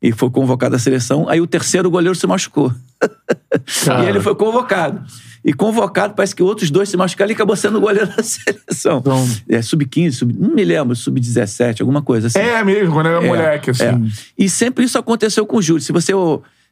e 0.00 0.12
foi 0.12 0.30
convocado 0.30 0.76
à 0.76 0.78
seleção. 0.78 1.28
Aí 1.28 1.40
o 1.40 1.46
terceiro 1.46 1.90
goleiro 1.90 2.14
se 2.14 2.26
machucou. 2.26 2.72
e 4.02 4.08
ele 4.08 4.20
foi 4.20 4.34
convocado. 4.34 5.04
E 5.48 5.52
convocado, 5.52 6.14
parece 6.14 6.34
que 6.34 6.42
outros 6.42 6.72
dois 6.72 6.88
se 6.88 6.96
machucaram 6.96 7.30
e 7.30 7.34
acabou 7.34 7.54
sendo 7.54 7.78
o 7.78 7.80
goleiro 7.80 8.08
da 8.16 8.20
seleção. 8.22 8.98
Então- 8.98 9.28
É, 9.48 9.62
sub-15, 9.62 10.10
sub, 10.12 10.34
não 10.36 10.52
me 10.52 10.64
lembro, 10.64 10.96
sub-17, 10.96 11.80
alguma 11.82 12.02
coisa 12.02 12.26
assim. 12.26 12.40
É 12.40 12.64
mesmo, 12.64 12.92
quando 12.92 13.06
era 13.06 13.24
É, 13.24 13.28
moleque, 13.28 13.70
assim. 13.70 13.84
é. 13.84 13.98
E 14.36 14.48
sempre 14.48 14.84
isso 14.84 14.98
aconteceu 14.98 15.46
com 15.46 15.58
o 15.58 15.62
Júlio. 15.62 15.80
Se 15.80 15.92
você 15.92 16.12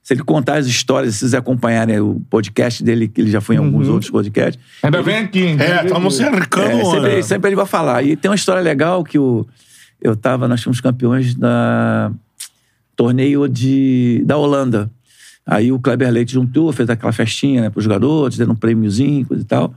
se 0.02 0.12
ele 0.12 0.22
contar 0.24 0.56
as 0.58 0.66
histórias, 0.66 1.14
se 1.14 1.20
vocês 1.20 1.34
acompanharem 1.34 1.98
o 2.00 2.20
podcast 2.28 2.82
dele, 2.84 3.08
que 3.08 3.20
ele 3.22 3.30
já 3.30 3.40
foi 3.40 3.54
em 3.54 3.58
alguns 3.58 3.88
outros 3.88 4.10
podcasts. 4.10 4.62
Ainda 4.82 5.00
vem 5.02 5.16
aqui, 5.18 5.40
hein? 5.42 5.56
É, 5.58 5.82
estamos 5.86 6.16
cercando, 6.16 6.68
É, 6.72 6.84
sempre, 6.84 7.00
né? 7.16 7.22
sempre 7.22 7.48
ele 7.50 7.56
vai 7.56 7.64
falar. 7.64 8.02
E 8.02 8.14
tem 8.16 8.28
uma 8.30 8.34
história 8.34 8.60
legal 8.60 9.02
que 9.02 9.18
o, 9.18 9.46
eu 10.02 10.14
tava, 10.14 10.46
nós 10.46 10.62
fomos 10.62 10.78
campeões 10.80 11.34
da 11.34 12.12
torneio 12.96 13.48
de, 13.48 14.22
da 14.26 14.36
Holanda. 14.36 14.90
Aí 15.46 15.70
o 15.70 15.78
Kleber 15.78 16.10
Leite 16.10 16.32
juntou, 16.32 16.72
fez 16.72 16.88
aquela 16.88 17.12
festinha 17.12 17.62
né, 17.62 17.70
pros 17.70 17.84
jogadores, 17.84 18.38
dando 18.38 18.52
um 18.52 18.56
prêmiozinho, 18.56 19.26
coisa 19.26 19.42
e 19.42 19.46
tal. 19.46 19.74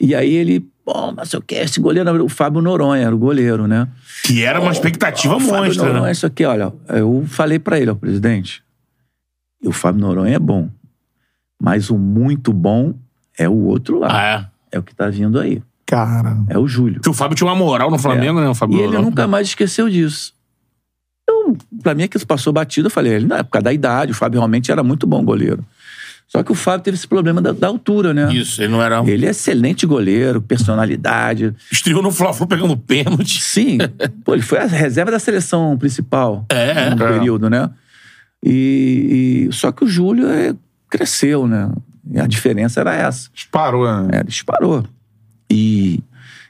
E 0.00 0.14
aí 0.14 0.32
ele, 0.34 0.64
bom, 0.84 1.12
mas 1.16 1.32
eu 1.32 1.42
quero 1.42 1.64
esse 1.64 1.80
goleiro, 1.80 2.24
o 2.24 2.28
Fábio 2.28 2.60
Noronha, 2.60 3.04
era 3.06 3.14
o 3.14 3.18
goleiro, 3.18 3.66
né? 3.66 3.88
Que 4.24 4.42
era 4.44 4.60
uma 4.60 4.70
expectativa 4.72 5.34
Ó, 5.34 5.36
o 5.36 5.40
Fábio 5.40 5.64
monstra, 5.66 5.84
Noronha, 5.86 6.06
né? 6.06 6.12
isso 6.12 6.26
aqui, 6.26 6.44
olha, 6.44 6.72
eu 6.88 7.24
falei 7.26 7.58
pra 7.58 7.78
ele, 7.80 7.90
ó, 7.90 7.94
presidente, 7.94 8.62
e 9.62 9.68
o 9.68 9.72
Fábio 9.72 10.00
Noronha 10.00 10.34
é 10.36 10.38
bom, 10.38 10.68
mas 11.60 11.90
o 11.90 11.96
muito 11.98 12.52
bom 12.52 12.94
é 13.38 13.48
o 13.48 13.54
outro 13.64 13.98
lá. 13.98 14.08
Ah, 14.10 14.48
é. 14.72 14.76
É 14.76 14.78
o 14.78 14.82
que 14.82 14.94
tá 14.94 15.08
vindo 15.08 15.38
aí. 15.38 15.62
Cara. 15.86 16.38
É 16.48 16.58
o 16.58 16.66
Júlio. 16.66 17.00
Que 17.00 17.08
o 17.10 17.12
Fábio 17.12 17.36
tinha 17.36 17.46
uma 17.46 17.54
moral 17.54 17.90
no 17.90 17.98
Flamengo, 17.98 18.40
né? 18.40 18.48
O 18.48 18.54
Fábio 18.54 18.76
E 18.76 18.78
ele 18.78 18.86
Noronha. 18.92 19.04
nunca 19.04 19.26
mais 19.26 19.48
esqueceu 19.48 19.88
disso. 19.90 20.34
Então, 21.22 21.56
pra 21.82 21.94
mim, 21.94 22.02
aquilo 22.04 22.26
passou 22.26 22.52
batido. 22.52 22.86
Eu 22.86 22.90
falei, 22.90 23.14
ele 23.14 23.26
não 23.26 23.36
é 23.36 23.42
por 23.42 23.50
causa 23.50 23.64
da 23.64 23.72
idade, 23.72 24.12
o 24.12 24.14
Fábio 24.14 24.38
realmente 24.40 24.70
era 24.72 24.82
muito 24.82 25.06
bom 25.06 25.24
goleiro. 25.24 25.64
Só 26.28 26.42
que 26.42 26.50
o 26.50 26.54
Fábio 26.54 26.82
teve 26.84 26.96
esse 26.96 27.06
problema 27.06 27.42
da, 27.42 27.52
da 27.52 27.66
altura, 27.66 28.14
né? 28.14 28.32
Isso, 28.32 28.62
ele 28.62 28.72
não 28.72 28.82
era. 28.82 29.02
Ele 29.06 29.26
é 29.26 29.30
excelente 29.30 29.84
goleiro, 29.84 30.40
personalidade. 30.40 31.54
Estreou 31.70 32.02
no 32.02 32.10
Fla-Flu 32.10 32.46
pegando 32.46 32.74
pênalti. 32.76 33.42
Sim, 33.42 33.76
pô, 34.24 34.32
ele 34.32 34.42
foi 34.42 34.58
a 34.58 34.64
reserva 34.66 35.10
da 35.10 35.18
seleção 35.18 35.76
principal 35.76 36.46
É, 36.48 36.88
no 36.94 37.04
é. 37.04 37.12
período, 37.12 37.50
né? 37.50 37.68
E, 38.42 39.46
e- 39.50 39.52
só 39.52 39.70
que 39.70 39.84
o 39.84 39.86
Júlio 39.86 40.26
é, 40.28 40.54
cresceu, 40.88 41.46
né? 41.46 41.70
E 42.10 42.18
a 42.18 42.26
diferença 42.26 42.80
era 42.80 42.94
essa. 42.94 43.28
Disparou, 43.34 43.84
né? 43.86 44.08
É, 44.20 44.22
disparou. 44.24 44.84
E, 45.50 46.00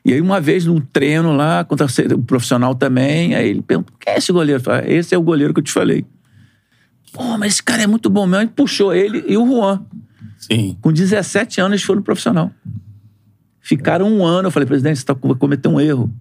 e 0.04 0.12
aí, 0.12 0.20
uma 0.20 0.40
vez, 0.40 0.66
num 0.66 0.80
treino 0.80 1.34
lá, 1.36 1.64
contra 1.64 1.86
o 2.14 2.22
profissional 2.22 2.74
também, 2.74 3.34
aí 3.34 3.48
ele 3.50 3.62
perguntou: 3.62 3.94
quem 4.00 4.14
é 4.14 4.18
esse 4.18 4.32
goleiro? 4.32 4.60
Eu 4.60 4.64
falei, 4.64 4.96
esse 4.96 5.14
é 5.14 5.18
o 5.18 5.22
goleiro 5.22 5.54
que 5.54 5.60
eu 5.60 5.64
te 5.64 5.72
falei. 5.72 6.04
Pô, 7.12 7.36
mas 7.38 7.52
esse 7.54 7.62
cara 7.62 7.82
é 7.82 7.86
muito 7.86 8.08
bom 8.10 8.26
mesmo. 8.26 8.44
E 8.44 8.48
puxou 8.48 8.92
ele 8.94 9.22
e 9.28 9.36
o 9.36 9.46
Juan. 9.46 9.82
Sim. 10.38 10.76
Com 10.80 10.92
17 10.92 11.60
anos, 11.60 11.72
eles 11.72 11.82
foram 11.84 12.00
pro 12.00 12.06
profissional. 12.06 12.50
Ficaram 13.60 14.08
um 14.10 14.24
ano. 14.24 14.48
Eu 14.48 14.50
falei, 14.50 14.66
presidente, 14.66 14.98
você 14.98 15.04
tá, 15.04 15.14
vai 15.14 15.36
cometer 15.36 15.68
um 15.68 15.80
erro. 15.80 16.12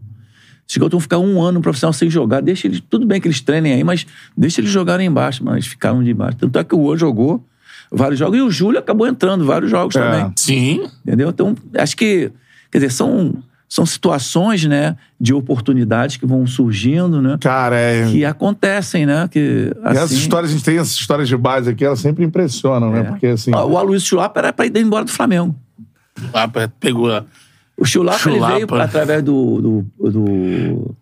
Chegou 0.68 0.90
a 0.94 1.02
ficar 1.02 1.18
um 1.18 1.42
ano 1.42 1.54
no 1.54 1.62
profissional 1.62 1.92
sem 1.94 2.10
jogar. 2.10 2.42
Deixa 2.42 2.68
eles. 2.68 2.82
Tudo 2.90 3.06
bem 3.06 3.20
que 3.20 3.28
eles 3.28 3.42
treinem 3.42 3.74
aí, 3.74 3.84
mas 3.84 4.06
deixa 4.38 4.62
eles 4.62 4.70
jogarem 4.70 5.08
embaixo. 5.08 5.44
Mas 5.44 5.56
eles 5.56 5.68
ficaram 5.68 6.04
de 6.04 6.14
baixo. 6.14 6.38
Tanto 6.38 6.60
é 6.60 6.64
que 6.64 6.76
o 6.76 6.86
Juan 6.86 6.98
jogou 6.98 7.46
vários 7.92 8.20
jogos. 8.20 8.38
E 8.38 8.42
o 8.42 8.52
Júlio 8.52 8.80
acabou 8.80 9.08
entrando 9.08 9.44
vários 9.44 9.72
jogos 9.72 9.96
É. 9.96 10.00
também. 10.00 10.34
Sim. 10.36 10.88
Entendeu? 11.06 11.30
Então, 11.30 11.56
acho 11.78 11.98
que, 11.98 12.32
quer 12.72 12.78
dizer, 12.78 12.92
são, 12.92 13.34
são 13.72 13.86
situações, 13.86 14.66
né, 14.66 14.98
de 15.18 15.34
oportunidades 15.34 16.18
que 16.18 16.26
vão 16.26 16.46
surgindo, 16.46 17.22
né, 17.22 17.38
Cara, 17.40 17.80
é. 17.80 18.12
que 18.12 18.26
acontecem, 18.26 19.06
né, 19.06 19.30
que, 19.32 19.40
E 19.74 19.88
essas 19.88 20.04
assim... 20.12 20.18
histórias, 20.18 20.52
a 20.52 20.54
gente 20.54 20.66
tem 20.66 20.78
essas 20.78 20.92
histórias 20.92 21.30
de 21.30 21.38
base 21.38 21.70
aqui, 21.70 21.86
elas 21.86 22.02
sempre 22.02 22.26
impressionam, 22.26 22.92
né? 22.92 23.04
Porque 23.04 23.28
assim. 23.28 23.50
O 23.56 23.78
Aloysio 23.78 24.10
Chulapa 24.10 24.42
era 24.42 24.52
pra 24.52 24.66
ir 24.66 24.76
embora 24.76 25.06
do 25.06 25.12
Flamengo. 25.12 25.56
Lá 26.34 26.50
pegou 26.82 27.14
a. 27.14 27.24
O 27.78 27.86
Chulapa, 27.86 28.30
ele 28.30 28.36
Chulapa. 28.40 28.56
veio 28.56 28.82
através 28.82 29.24
do, 29.24 29.62
do, 29.98 30.10
do 30.12 30.96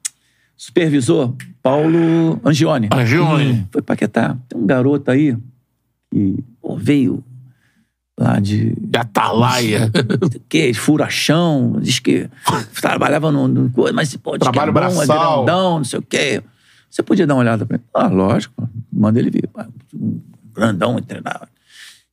supervisor 0.55 1.33
Paulo 1.63 2.39
Angione. 2.45 2.87
Angione. 2.93 3.67
Foi 3.71 3.81
Paquetá. 3.81 4.37
Tem 4.47 4.61
um 4.61 4.67
garoto 4.67 5.09
aí 5.09 5.35
que 6.11 6.35
pô, 6.61 6.77
veio 6.77 7.23
lá 8.19 8.39
de 8.39 8.75
De 8.77 8.99
Atalaia. 8.99 9.89
que 10.49 10.73
furachão, 10.73 11.77
diz 11.81 11.99
que 11.99 12.29
trabalhava 12.81 13.31
no, 13.31 13.47
no 13.47 13.69
coisa, 13.69 13.93
mas 13.93 14.13
pô, 14.17 14.31
diz 14.37 14.39
Trabalho 14.41 14.73
que 14.73 14.77
é 14.77 14.81
bom, 14.81 14.87
é 14.87 15.05
braçal. 15.07 15.35
grandão, 15.45 15.77
não 15.77 15.83
sei 15.85 15.99
o 15.99 16.01
quê. 16.01 16.43
Você 16.89 17.01
podia 17.01 17.25
dar 17.25 17.35
uma 17.35 17.41
olhada 17.41 17.65
pra 17.65 17.75
ele? 17.77 17.83
Ah, 17.93 18.07
lógico, 18.07 18.67
manda 18.91 19.19
ele 19.19 19.29
vir. 19.29 19.49
Um 19.95 20.19
grandão 20.53 20.97
e 20.97 21.01
treinar. 21.01 21.47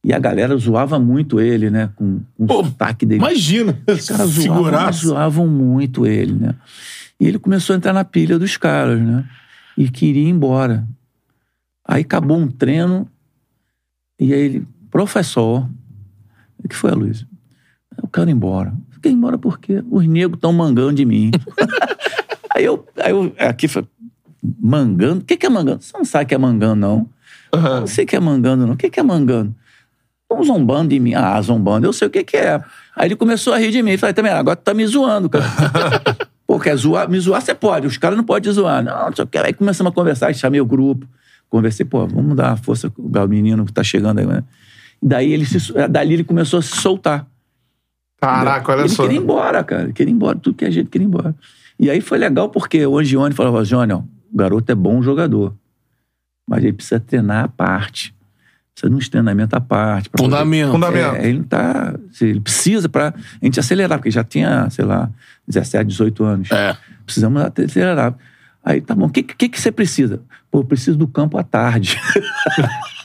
E 0.05 0.13
a 0.13 0.19
galera 0.21 0.57
zoava 0.57 1.01
muito 1.01 1.41
ele, 1.41 1.69
né? 1.69 1.91
Com, 1.97 2.21
com 2.37 2.45
o 2.45 2.47
Pô, 2.47 2.65
sotaque 2.65 3.05
dele. 3.05 3.21
Imagina. 3.21 3.77
Os 3.89 4.09
caras 4.09 4.29
zoavam, 4.31 4.93
zoavam 4.93 5.47
muito 5.49 6.07
ele, 6.07 6.35
né? 6.35 6.55
E 7.19 7.27
ele 7.27 7.39
começou 7.39 7.75
a 7.75 7.77
entrar 7.77 7.93
na 7.93 8.05
pilha 8.05 8.39
dos 8.39 8.57
caras, 8.57 9.01
né? 9.01 9.25
E 9.77 9.89
queria 9.91 10.23
ir 10.23 10.29
embora. 10.29 10.87
Aí 11.85 12.03
acabou 12.03 12.37
um 12.37 12.47
treino, 12.49 13.09
e 14.21 14.33
aí 14.33 14.41
ele, 14.41 14.67
professor, 14.91 15.69
o 16.63 16.69
que 16.69 16.77
foi, 16.77 16.93
Luiz? 16.93 17.27
Eu 18.01 18.09
quero 18.09 18.29
ir 18.29 18.33
embora. 18.33 18.73
Fiquei 18.91 19.13
embora 19.13 19.39
porque 19.39 19.83
os 19.91 20.07
negros 20.07 20.37
estão 20.37 20.53
mangando 20.53 20.95
de 20.95 21.05
mim. 21.05 21.31
aí 22.55 22.65
eu, 22.65 22.87
aí 22.97 23.11
eu 23.11 23.33
aqui 23.39 23.69
foi, 23.69 23.87
mangando? 24.61 25.21
O 25.21 25.25
que, 25.25 25.37
que 25.37 25.47
é 25.47 25.49
mangando? 25.49 25.83
Você 25.83 25.97
não 25.97 26.05
sabe 26.05 26.25
o 26.25 26.29
que 26.29 26.35
é 26.35 26.39
mangando, 26.39 26.77
não. 26.77 27.09
Eu 27.53 27.61
Não 27.61 27.87
sei 27.87 28.05
o 28.05 28.09
que 28.09 28.17
é 28.17 28.21
mangando, 28.21 28.67
não. 28.67 28.75
O 28.75 28.77
que, 28.77 28.91
que 28.91 29.01
é 29.01 29.03
mangando? 29.03 29.55
Estão 30.23 30.43
zombando 30.43 30.91
de 30.91 30.99
mim. 30.99 31.15
Ah, 31.15 31.41
zombando, 31.41 31.87
eu 31.87 31.93
sei 31.93 32.09
o 32.09 32.11
que, 32.11 32.25
que 32.25 32.37
é. 32.37 32.63
Aí 32.95 33.09
ele 33.09 33.17
começou 33.17 33.53
a 33.53 33.59
rir 33.59 33.71
de 33.71 33.83
mim. 33.83 33.97
Falei, 33.97 34.13
também, 34.13 34.33
agora 34.33 34.57
tu 34.57 34.63
tá 34.63 34.75
me 34.75 34.87
zoando, 34.87 35.29
cara. 35.29 35.45
Pô, 36.47 36.61
quer 36.61 36.77
zoar? 36.77 37.09
Me 37.09 37.19
zoar 37.19 37.43
você 37.43 37.55
pode, 37.55 37.87
os 37.87 37.99
caras 37.99 38.17
não 38.17 38.25
podem 38.25 38.53
zoar. 38.53 38.83
Não, 38.83 39.07
não 39.07 39.17
sei 39.17 39.25
o 39.25 39.29
que. 39.29 39.39
Aí 39.39 39.53
começamos 39.53 39.91
a 39.91 39.95
conversar, 39.95 40.33
chamei 40.35 40.61
o 40.61 40.67
grupo. 40.67 41.07
Conversei, 41.49 41.85
pô, 41.85 42.07
vamos 42.07 42.37
dar 42.37 42.49
uma 42.51 42.57
força 42.57 42.93
ao 43.15 43.29
menino 43.29 43.65
que 43.65 43.73
tá 43.73 43.83
chegando 43.83 44.19
aí, 44.19 44.27
né? 44.27 44.43
Daí 45.03 45.33
ele 45.33 45.45
se, 45.45 45.59
dali 45.89 46.15
ele 46.15 46.25
começou 46.25 46.59
a 46.59 46.63
se 46.63 46.77
soltar. 46.77 47.27
Caraca, 48.21 48.73
olha 48.73 48.81
ele 48.81 48.89
só. 48.89 49.03
queria 49.03 49.19
ir 49.19 49.23
embora, 49.23 49.63
cara. 49.63 49.83
Ele 49.85 49.93
queria 49.93 50.11
ir 50.11 50.15
embora, 50.15 50.39
tudo 50.39 50.57
que 50.57 50.65
a 50.65 50.71
gente 50.71 50.89
queria 50.89 51.05
ir 51.05 51.09
embora. 51.09 51.35
E 51.79 51.91
aí 51.91 52.01
foi 52.01 52.19
legal 52.19 52.49
porque 52.49 52.85
o 52.87 52.99
Angione 52.99 53.35
falava, 53.35 53.63
Johnny, 53.65 53.93
ó, 53.93 53.99
o 53.99 54.37
garoto 54.37 54.73
é 54.73 54.75
bom 54.75 55.03
jogador, 55.03 55.55
mas 56.49 56.65
ele 56.65 56.73
precisa 56.73 56.99
treinar 56.99 57.45
à 57.45 57.49
parte. 57.49 58.15
Precisa 58.75 58.91
de 58.91 58.97
uns 58.97 59.09
treinamentos 59.09 59.55
à 59.55 59.61
parte. 59.61 60.09
poder- 60.11 60.25
Fundamento. 60.25 60.73
Fundamento. 60.73 61.17
é, 61.17 61.29
ele 61.29 61.39
não 61.39 61.45
tá. 61.45 61.95
Ele 62.21 62.41
precisa 62.41 62.89
pra 62.89 63.09
a 63.09 63.45
gente 63.45 63.59
acelerar, 63.61 63.99
porque 63.99 64.11
já 64.11 64.23
tinha, 64.25 64.69
sei 64.71 64.85
lá, 64.85 65.09
17, 65.49 65.87
18 65.87 66.25
anos. 66.25 66.51
É. 66.51 66.77
Precisamos 67.05 67.43
acelerar. 67.43 68.15
Aí, 68.65 68.81
tá 68.81 68.95
bom, 68.95 69.07
o 69.07 69.11
que, 69.11 69.23
que, 69.23 69.49
que 69.49 69.61
você 69.61 69.71
precisa? 69.73 70.21
Pô, 70.51 70.59
eu 70.61 70.65
preciso 70.65 70.99
do 70.99 71.07
campo 71.07 71.39
à 71.39 71.43
tarde. 71.43 71.99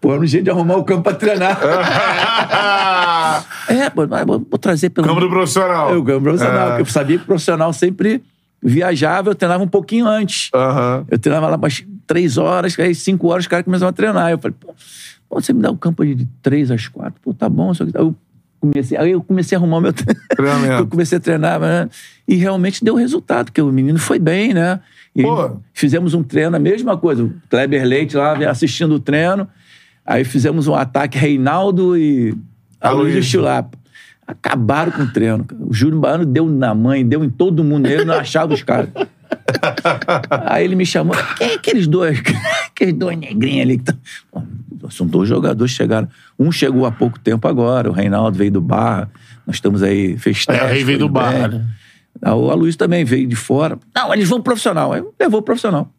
pô, 0.00 0.12
era 0.12 0.20
um 0.20 0.26
jeito 0.26 0.44
de 0.44 0.50
arrumar 0.50 0.76
o 0.76 0.84
campo 0.84 1.02
pra 1.02 1.14
treinar. 1.14 1.58
é, 3.68 3.90
pô, 3.90 4.06
mas 4.06 4.26
vou, 4.26 4.40
trazer 4.58 4.90
pelo. 4.90 5.06
Campo 5.06 5.20
do 5.20 5.28
profissional. 5.28 5.90
É, 5.90 5.96
o 5.96 6.04
campo 6.04 6.22
profissional. 6.22 6.72
É. 6.72 6.80
Eu 6.80 6.86
sabia 6.86 7.18
que 7.18 7.24
o 7.24 7.26
profissional 7.26 7.72
sempre 7.72 8.22
viajava, 8.62 9.30
eu 9.30 9.34
treinava 9.34 9.62
um 9.62 9.68
pouquinho 9.68 10.06
antes. 10.06 10.50
Aham. 10.54 11.04
Eu 11.10 11.18
treinava 11.18 11.48
lá 11.48 11.56
umas 11.56 11.84
três 12.06 12.36
horas, 12.36 12.78
aí 12.78 12.94
cinco 12.94 13.28
horas 13.28 13.44
os 13.44 13.48
caras 13.48 13.64
começavam 13.64 13.90
a 13.90 13.92
treinar. 13.92 14.30
Eu 14.30 14.38
falei, 14.38 14.56
pô, 14.58 14.74
você 15.30 15.52
me 15.52 15.62
dá 15.62 15.70
o 15.70 15.76
campo 15.76 16.04
de 16.04 16.26
três 16.42 16.70
às 16.70 16.88
quatro? 16.88 17.14
Pô, 17.22 17.32
tá 17.32 17.48
bom. 17.48 17.72
Só 17.72 17.84
que... 17.84 17.96
Eu 17.96 18.14
comecei, 18.60 18.98
aí 18.98 19.12
eu 19.12 19.22
comecei 19.22 19.56
a 19.56 19.58
arrumar 19.58 19.78
o 19.78 19.80
meu 19.80 19.92
Treinamento. 20.36 20.82
eu 20.82 20.86
comecei 20.86 21.16
a 21.16 21.20
treinar, 21.20 21.58
né? 21.58 21.88
e 22.30 22.36
realmente 22.36 22.84
deu 22.84 22.94
resultado, 22.94 23.46
porque 23.46 23.60
o 23.60 23.72
menino 23.72 23.98
foi 23.98 24.20
bem, 24.20 24.54
né? 24.54 24.78
E 25.14 25.22
Pô. 25.22 25.56
fizemos 25.72 26.14
um 26.14 26.22
treino, 26.22 26.56
a 26.56 26.58
mesma 26.58 26.96
coisa. 26.96 27.24
O 27.24 27.32
Kleber 27.48 27.84
Leite 27.84 28.16
lá 28.16 28.36
assistindo 28.48 28.94
o 28.94 29.00
treino. 29.00 29.48
Aí 30.04 30.24
fizemos 30.24 30.66
um 30.68 30.74
ataque 30.74 31.18
Reinaldo 31.18 31.96
e 31.96 32.34
Aloysio. 32.80 33.22
Chulapa. 33.22 33.78
Acabaram 34.26 34.92
com 34.92 35.02
o 35.02 35.12
treino. 35.12 35.46
O 35.60 35.74
Júlio 35.74 35.98
Baiano 35.98 36.24
deu 36.24 36.46
na 36.46 36.74
mãe, 36.74 37.04
deu 37.04 37.24
em 37.24 37.30
todo 37.30 37.64
mundo. 37.64 37.86
Ele 37.86 38.04
não 38.04 38.14
achava 38.14 38.54
os 38.54 38.62
caras. 38.62 38.90
Aí 40.46 40.64
ele 40.64 40.76
me 40.76 40.86
chamou. 40.86 41.16
Quem 41.36 41.50
é 41.50 41.54
aqueles 41.54 41.86
dois? 41.88 42.22
aqueles 42.70 42.94
dois 42.94 43.18
negrinhos 43.18 43.62
ali 43.62 43.78
que 43.78 43.84
tá... 43.84 43.94
São 44.90 45.06
dois 45.06 45.28
jogadores 45.28 45.72
que 45.72 45.76
chegaram. 45.76 46.08
Um 46.38 46.50
chegou 46.50 46.86
há 46.86 46.92
pouco 46.92 47.18
tempo 47.18 47.46
agora, 47.46 47.90
o 47.90 47.92
Reinaldo 47.92 48.36
veio 48.36 48.50
do 48.50 48.60
Barra. 48.60 49.10
Nós 49.46 49.56
estamos 49.56 49.82
aí, 49.82 50.16
fez 50.16 50.44
É, 50.48 50.64
o 50.64 50.68
Rei 50.68 50.84
veio 50.84 50.98
do 50.98 51.08
Barra, 51.08 51.48
né? 51.48 51.66
O 52.22 52.50
Aloysio 52.50 52.78
também 52.78 53.04
veio 53.04 53.26
de 53.26 53.36
fora. 53.36 53.78
Não, 53.94 54.12
eles 54.12 54.28
vão 54.28 54.38
pro 54.38 54.44
profissional. 54.44 54.92
Aí 54.92 55.02
levou 55.18 55.40
pro 55.40 55.46
profissional. 55.46 55.90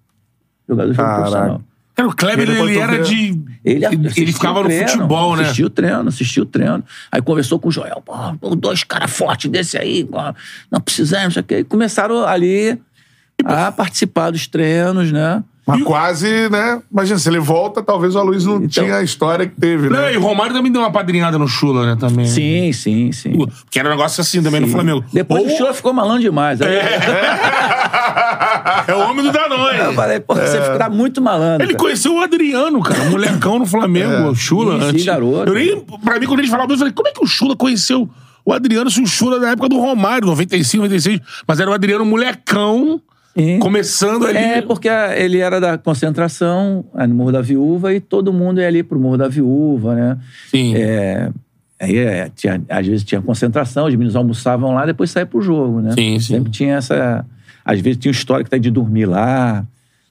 Jogadores 0.67 0.95
vão 0.95 1.05
pro 1.05 1.15
Caraca. 1.15 1.31
profissional. 1.31 1.61
Cara, 1.95 2.07
o 2.07 2.15
Kleber, 2.15 2.49
ele, 2.49 2.73
tu 2.73 2.79
era 2.79 3.03
de. 3.03 3.41
Ele, 3.63 3.85
Ele, 3.85 4.33
ficava 4.33 4.59
o 4.59 4.63
no 4.63 4.69
treino, 4.69 4.89
futebol, 4.89 5.35
né? 5.35 5.43
Assistiu 5.43 5.67
o 5.67 5.69
treino, 5.69 6.07
assistiu 6.07 6.43
o 6.43 6.45
treino. 6.45 6.83
Aí 7.11 7.21
conversou 7.21 7.59
com 7.59 7.69
o 7.69 7.71
Joel. 7.71 8.01
Pô, 8.05 8.13
pô, 8.39 8.55
dois 8.55 8.83
caras 8.83 9.11
fortes 9.11 9.49
desse 9.51 9.77
aí. 9.77 10.05
Pô, 10.05 10.17
não 10.71 10.79
precisamos, 10.79 11.25
não 11.25 11.31
sei 11.31 11.41
o 11.41 11.45
quê. 11.45 11.57
E 11.59 11.63
começaram 11.63 12.25
ali 12.25 12.79
a 13.43 13.71
participar 13.71 14.31
dos 14.31 14.47
treinos, 14.47 15.11
né? 15.11 15.43
Mas 15.77 15.83
quase, 15.83 16.49
né? 16.49 16.79
Imagina, 16.91 17.19
se 17.19 17.29
ele 17.29 17.39
volta, 17.39 17.81
talvez 17.81 18.15
o 18.15 18.19
Aloysio 18.19 18.51
não 18.51 18.57
Então- 18.65 18.83
tinha 18.83 18.97
a 18.97 19.03
história 19.03 19.47
que 19.47 19.59
teve, 19.59 19.89
Não, 19.89 20.01
né? 20.01 20.13
e 20.13 20.17
o 20.17 20.21
Romário 20.21 20.53
também 20.53 20.71
deu 20.71 20.81
uma 20.81 20.91
padrinhada 20.91 21.37
no 21.37 21.47
Chula, 21.47 21.85
né? 21.85 21.97
Também. 21.99 22.25
Sim, 22.25 22.71
sim, 22.73 23.11
sim. 23.11 23.33
Que 23.69 23.79
era 23.79 23.89
um 23.89 23.91
negócio 23.91 24.21
assim 24.21 24.41
também 24.41 24.61
no 24.61 24.67
Sim. 24.67 24.73
Flamengo. 24.73 25.03
Depois 25.11 25.41
Ou- 25.43 25.47
o 25.47 25.57
Chula 25.57 25.73
ficou 25.73 25.93
malandro 25.93 26.21
demais. 26.21 26.61
Aí 26.61 26.71
É 28.87 28.95
o 28.95 28.99
homem 29.09 29.23
do 29.23 29.31
Danone. 29.31 29.77
eu 29.79 29.93
falei, 29.93 30.19
pô, 30.19 30.35
você 30.35 30.59
tá 30.77 30.89
muito 30.89 31.21
malandro. 31.21 31.65
Ele 31.65 31.73
cara. 31.73 31.83
conheceu 31.83 32.15
o 32.15 32.21
Adriano, 32.21 32.81
cara, 32.81 33.01
um 33.03 33.11
molecão 33.11 33.59
no 33.59 33.65
Flamengo, 33.65 34.29
o 34.29 34.35
Chula. 34.35 34.79
Sim, 34.81 34.87
antes. 34.89 35.05
garoto. 35.05 35.49
Eu 35.49 35.53
nem, 35.53 35.79
pra 36.03 36.19
mim, 36.19 36.25
quando 36.25 36.39
eles 36.39 36.51
falavam, 36.51 36.73
eu 36.73 36.77
falei, 36.77 36.93
como 36.93 37.07
é 37.07 37.11
que 37.11 37.23
o 37.23 37.27
Chula 37.27 37.55
conheceu 37.55 38.09
o 38.43 38.53
Adriano 38.53 38.89
se 38.89 39.01
o 39.01 39.05
Chula 39.05 39.37
é 39.37 39.39
da 39.39 39.49
época 39.51 39.69
do 39.69 39.79
Romário, 39.79 40.27
95, 40.27 40.83
96, 40.83 41.19
mas 41.47 41.59
era 41.59 41.69
o 41.69 41.73
Adriano 41.73 42.03
molecão, 42.05 42.99
Começando 43.59 44.25
ali. 44.25 44.37
É, 44.37 44.61
porque 44.61 44.89
ele 44.89 45.39
era 45.39 45.59
da 45.59 45.77
concentração, 45.77 46.83
no 46.93 47.15
Morro 47.15 47.31
da 47.31 47.41
Viúva, 47.41 47.93
e 47.93 47.99
todo 47.99 48.33
mundo 48.33 48.59
ia 48.59 48.67
ali 48.67 48.83
pro 48.83 48.99
Morro 48.99 49.17
da 49.17 49.27
Viúva, 49.27 49.95
né? 49.95 50.17
Sim. 50.49 50.75
É, 50.75 51.29
aí 51.79 51.97
é, 51.97 52.29
tinha, 52.35 52.61
às 52.69 52.85
vezes 52.85 53.03
tinha 53.03 53.21
concentração, 53.21 53.85
os 53.87 53.93
meninos 53.93 54.15
almoçavam 54.15 54.73
lá, 54.73 54.85
depois 54.85 55.11
saía 55.11 55.25
pro 55.25 55.41
jogo, 55.41 55.79
né? 55.81 55.91
Sim, 55.93 56.19
sim. 56.19 56.33
Sempre 56.35 56.51
tinha 56.51 56.75
essa... 56.75 57.25
Às 57.63 57.79
vezes 57.79 57.99
tinha 57.99 58.11
história 58.11 58.43
que 58.43 58.49
tá 58.49 58.57
de 58.57 58.69
dormir 58.71 59.05
lá. 59.05 59.63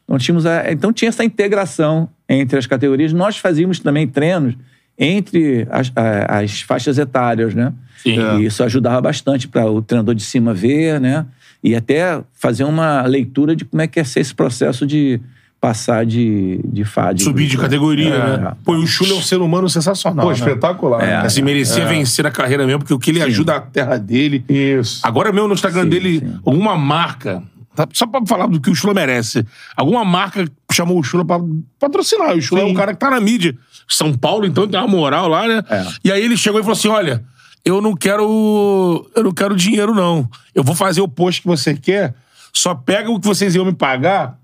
Então, 0.05 0.17
tínhamos 0.19 0.47
a- 0.47 0.71
então 0.73 0.93
tinha 0.93 1.09
essa 1.09 1.25
integração 1.25 2.09
entre 2.29 2.59
as 2.59 2.67
categorias. 2.67 3.13
Nós 3.13 3.37
fazíamos 3.39 3.81
também 3.81 4.07
treinos 4.07 4.55
entre 4.97 5.67
as, 5.71 5.91
as 6.29 6.61
faixas 6.63 6.97
etárias, 6.99 7.55
né? 7.55 7.73
Sim. 8.03 8.19
E 8.39 8.45
isso 8.47 8.63
ajudava 8.63 9.01
bastante 9.01 9.47
para 9.49 9.67
o 9.71 9.83
treinador 9.83 10.15
de 10.15 10.23
cima 10.23 10.55
ver, 10.55 11.01
né? 11.01 11.27
E 11.63 11.75
até 11.75 12.23
fazer 12.33 12.65
uma 12.65 13.03
leitura 13.03 13.55
de 13.55 13.65
como 13.65 13.83
é 13.83 13.87
que 13.87 14.01
ia 14.01 14.05
ser 14.05 14.21
esse 14.21 14.35
processo 14.35 14.87
de 14.87 15.21
passar 15.61 16.07
de, 16.07 16.59
de 16.65 16.85
fase. 16.85 17.23
Subir 17.23 17.47
de 17.47 17.59
categoria, 17.59 18.15
É. 18.15 18.37
né? 18.39 18.53
Pô, 18.65 18.73
o 18.77 18.87
Chula 18.87 19.11
é 19.11 19.15
um 19.15 19.21
ser 19.23 19.37
humano 19.43 19.69
sensacional. 19.69 20.25
Pô, 20.25 20.33
né? 20.33 20.39
espetacular. 20.39 21.03
É. 21.03 21.07
né? 21.07 21.17
Assim, 21.19 21.43
merecia 21.43 21.85
vencer 21.87 22.27
a 22.27 22.31
carreira 22.31 22.65
mesmo, 22.67 22.79
porque 22.79 22.95
o 22.95 22.99
que 22.99 23.11
ele 23.11 23.23
ajuda 23.23 23.57
a 23.57 23.61
terra 23.61 23.99
dele. 23.99 24.43
Isso. 24.49 25.01
Agora 25.07 25.31
mesmo 25.31 25.49
no 25.49 25.55
Instagram 25.55 25.83
Sim, 25.83 25.89
dele, 25.91 26.21
sim. 26.21 26.41
alguma 26.47 26.79
marca, 26.79 27.43
tá? 27.77 27.87
só 27.93 28.07
pra 28.07 28.23
falar 28.27 28.47
do 28.47 28.59
que 28.59 28.71
o 28.71 28.75
Chula 28.75 28.95
merece, 28.95 29.45
alguma 29.77 30.03
marca 30.03 30.47
chamou 30.73 30.99
o 30.99 31.03
Chula 31.03 31.27
pra 31.27 31.39
patrocinar. 31.79 32.35
O 32.35 32.41
Chula 32.41 32.63
é 32.63 32.65
um 32.65 32.73
cara 32.73 32.95
que 32.95 32.99
tá 32.99 33.11
na 33.11 33.21
mídia. 33.21 33.55
São 33.87 34.15
Paulo, 34.15 34.47
então, 34.47 34.67
tem 34.67 34.81
uma 34.81 34.89
moral 34.89 35.29
lá, 35.29 35.47
né? 35.47 35.63
É. 35.69 35.87
E 36.05 36.11
aí 36.13 36.23
ele 36.25 36.39
chegou 36.39 36.59
e 36.59 36.63
falou 36.63 36.73
assim: 36.77 36.89
olha, 36.89 37.23
eu 37.65 37.81
não 37.81 37.95
quero. 37.95 39.11
Eu 39.15 39.25
não 39.25 39.33
quero 39.33 39.55
dinheiro, 39.57 39.95
não. 39.95 40.29
Eu 40.55 40.63
vou 40.65 40.75
fazer 40.75 41.01
o 41.01 41.09
post 41.09 41.43
que 41.43 41.49
você 41.49 41.75
quer, 41.75 42.15
só 42.53 42.75
pega 42.75 43.11
o 43.11 43.21
que 43.21 43.27
vocês 43.27 43.55
iam 43.55 43.65
me 43.65 43.73
pagar. 43.73 44.39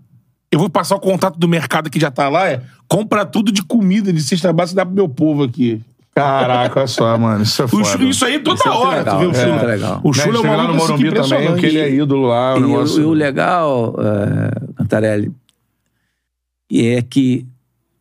Eu 0.50 0.58
vou 0.58 0.70
passar 0.70 0.94
o 0.96 1.00
contato 1.00 1.38
do 1.38 1.48
mercado 1.48 1.90
que 1.90 1.98
já 2.00 2.10
tá 2.10 2.28
lá, 2.28 2.48
é 2.48 2.62
compra 2.88 3.26
tudo 3.26 3.50
de 3.50 3.62
comida, 3.62 4.12
de 4.12 4.22
cesta 4.22 4.52
básica 4.52 4.74
e 4.74 4.82
dá 4.82 4.86
pro 4.86 4.94
meu 4.94 5.08
povo 5.08 5.42
aqui. 5.42 5.82
Caraca, 6.14 6.78
olha 6.80 6.86
só, 6.86 7.18
mano. 7.18 7.42
Isso 7.42 7.60
é 7.60 7.64
O 7.66 7.68
foda. 7.68 8.04
Isso 8.04 8.24
aí 8.24 8.38
toda 8.38 8.58
Isso 8.58 8.68
é 8.68 8.70
hora, 8.70 8.98
legal, 8.98 9.14
tu 9.16 9.20
vê 9.20 9.26
o 9.26 9.30
é 9.30 9.34
Chula. 9.34 9.52
muito 9.52 9.66
legal. 9.66 10.00
O 10.02 10.08
Né, 10.08 10.14
Chula 10.14 10.22
é 10.22 10.36
chega 10.36 10.40
uma 10.40 10.56
lá 10.56 10.62
no 10.62 10.68
maluco 10.68 10.84
assim, 10.84 10.92
Morumbi 10.92 11.08
também, 11.08 11.24
impressionante. 11.26 11.60
que 11.60 11.66
ele 11.66 11.78
é 11.78 11.90
ídolo 11.94 12.26
lá. 12.28 12.54
O 12.54 12.58
E 12.58 12.62
o, 12.62 12.66
negócio... 12.68 13.02
e 13.02 13.04
o 13.04 13.12
legal, 13.12 13.94
é, 13.98 14.74
Cantarelli, 14.78 15.32
é 16.72 17.02
que 17.02 17.46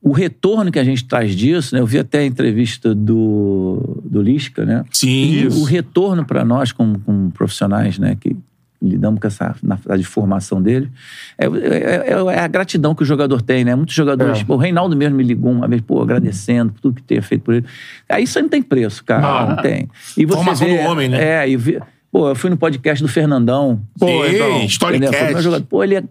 o 0.07 0.11
retorno 0.11 0.71
que 0.71 0.77
a 0.77 0.83
gente 0.83 1.03
traz 1.03 1.35
disso, 1.35 1.73
né? 1.73 1.81
Eu 1.81 1.85
vi 1.87 1.97
até 1.97 2.19
a 2.19 2.25
entrevista 2.25 2.93
do, 2.93 4.01
do 4.05 4.21
Lisca, 4.21 4.63
né? 4.63 4.85
Sim, 4.91 5.31
E 5.33 5.47
o 5.47 5.63
retorno 5.63 6.23
para 6.23 6.45
nós, 6.45 6.71
como, 6.71 6.99
como 6.99 7.31
profissionais, 7.31 7.97
né? 7.97 8.15
Que 8.19 8.35
lidamos 8.79 9.19
com 9.19 9.25
essa 9.25 9.55
na, 9.63 9.79
de 9.97 10.03
formação 10.03 10.61
dele, 10.61 10.91
é, 11.39 11.45
é- 11.47 12.11
é- 12.13 12.35
é 12.35 12.39
a 12.39 12.47
gratidão 12.47 12.93
que 12.93 13.01
o 13.01 13.05
jogador 13.05 13.41
tem, 13.41 13.65
né? 13.65 13.73
Muitos 13.73 13.95
jogadores, 13.95 14.41
É. 14.41 14.43
pô, 14.43 14.53
o 14.53 14.57
Reinaldo 14.57 14.95
mesmo 14.95 15.15
me 15.17 15.23
ligou 15.23 15.51
uma 15.51 15.67
vez, 15.67 15.81
pô, 15.81 15.99
agradecendo 15.99 16.71
por 16.73 16.81
tudo 16.81 16.95
que 16.97 17.01
tenha 17.01 17.23
feito 17.23 17.41
por 17.41 17.55
ele. 17.55 17.65
Aí 18.07 18.25
isso 18.25 18.37
aí 18.37 18.43
não 18.43 18.49
tem 18.49 18.61
preço, 18.61 19.03
cara, 19.03 19.21
não, 19.47 19.55
Não. 19.55 19.61
tem. 19.63 19.89
E 20.15 20.23
você 20.23 20.35
Formação 20.37 20.67
vê, 20.67 20.77
do 20.83 20.87
homem, 20.89 21.09
né? 21.09 21.23
É, 21.45 21.49
e 21.49 21.57
vê, 21.57 21.81
pô, 22.15 22.29
eu 22.29 22.35
fui 22.35 22.49
no 22.49 22.55
podcast 22.55 23.03
do 23.03 23.09
Fernandão, 23.09 23.81
Pô, 23.99 24.07
então, 24.07 24.25
então, 24.25 24.29
Entendeu? 24.29 24.47
Foi 24.47 24.57
meu 24.57 24.67
Storycast. 24.67 25.41
jogador. 25.41 25.65
Pô, 25.65 25.83
ele 25.83 26.01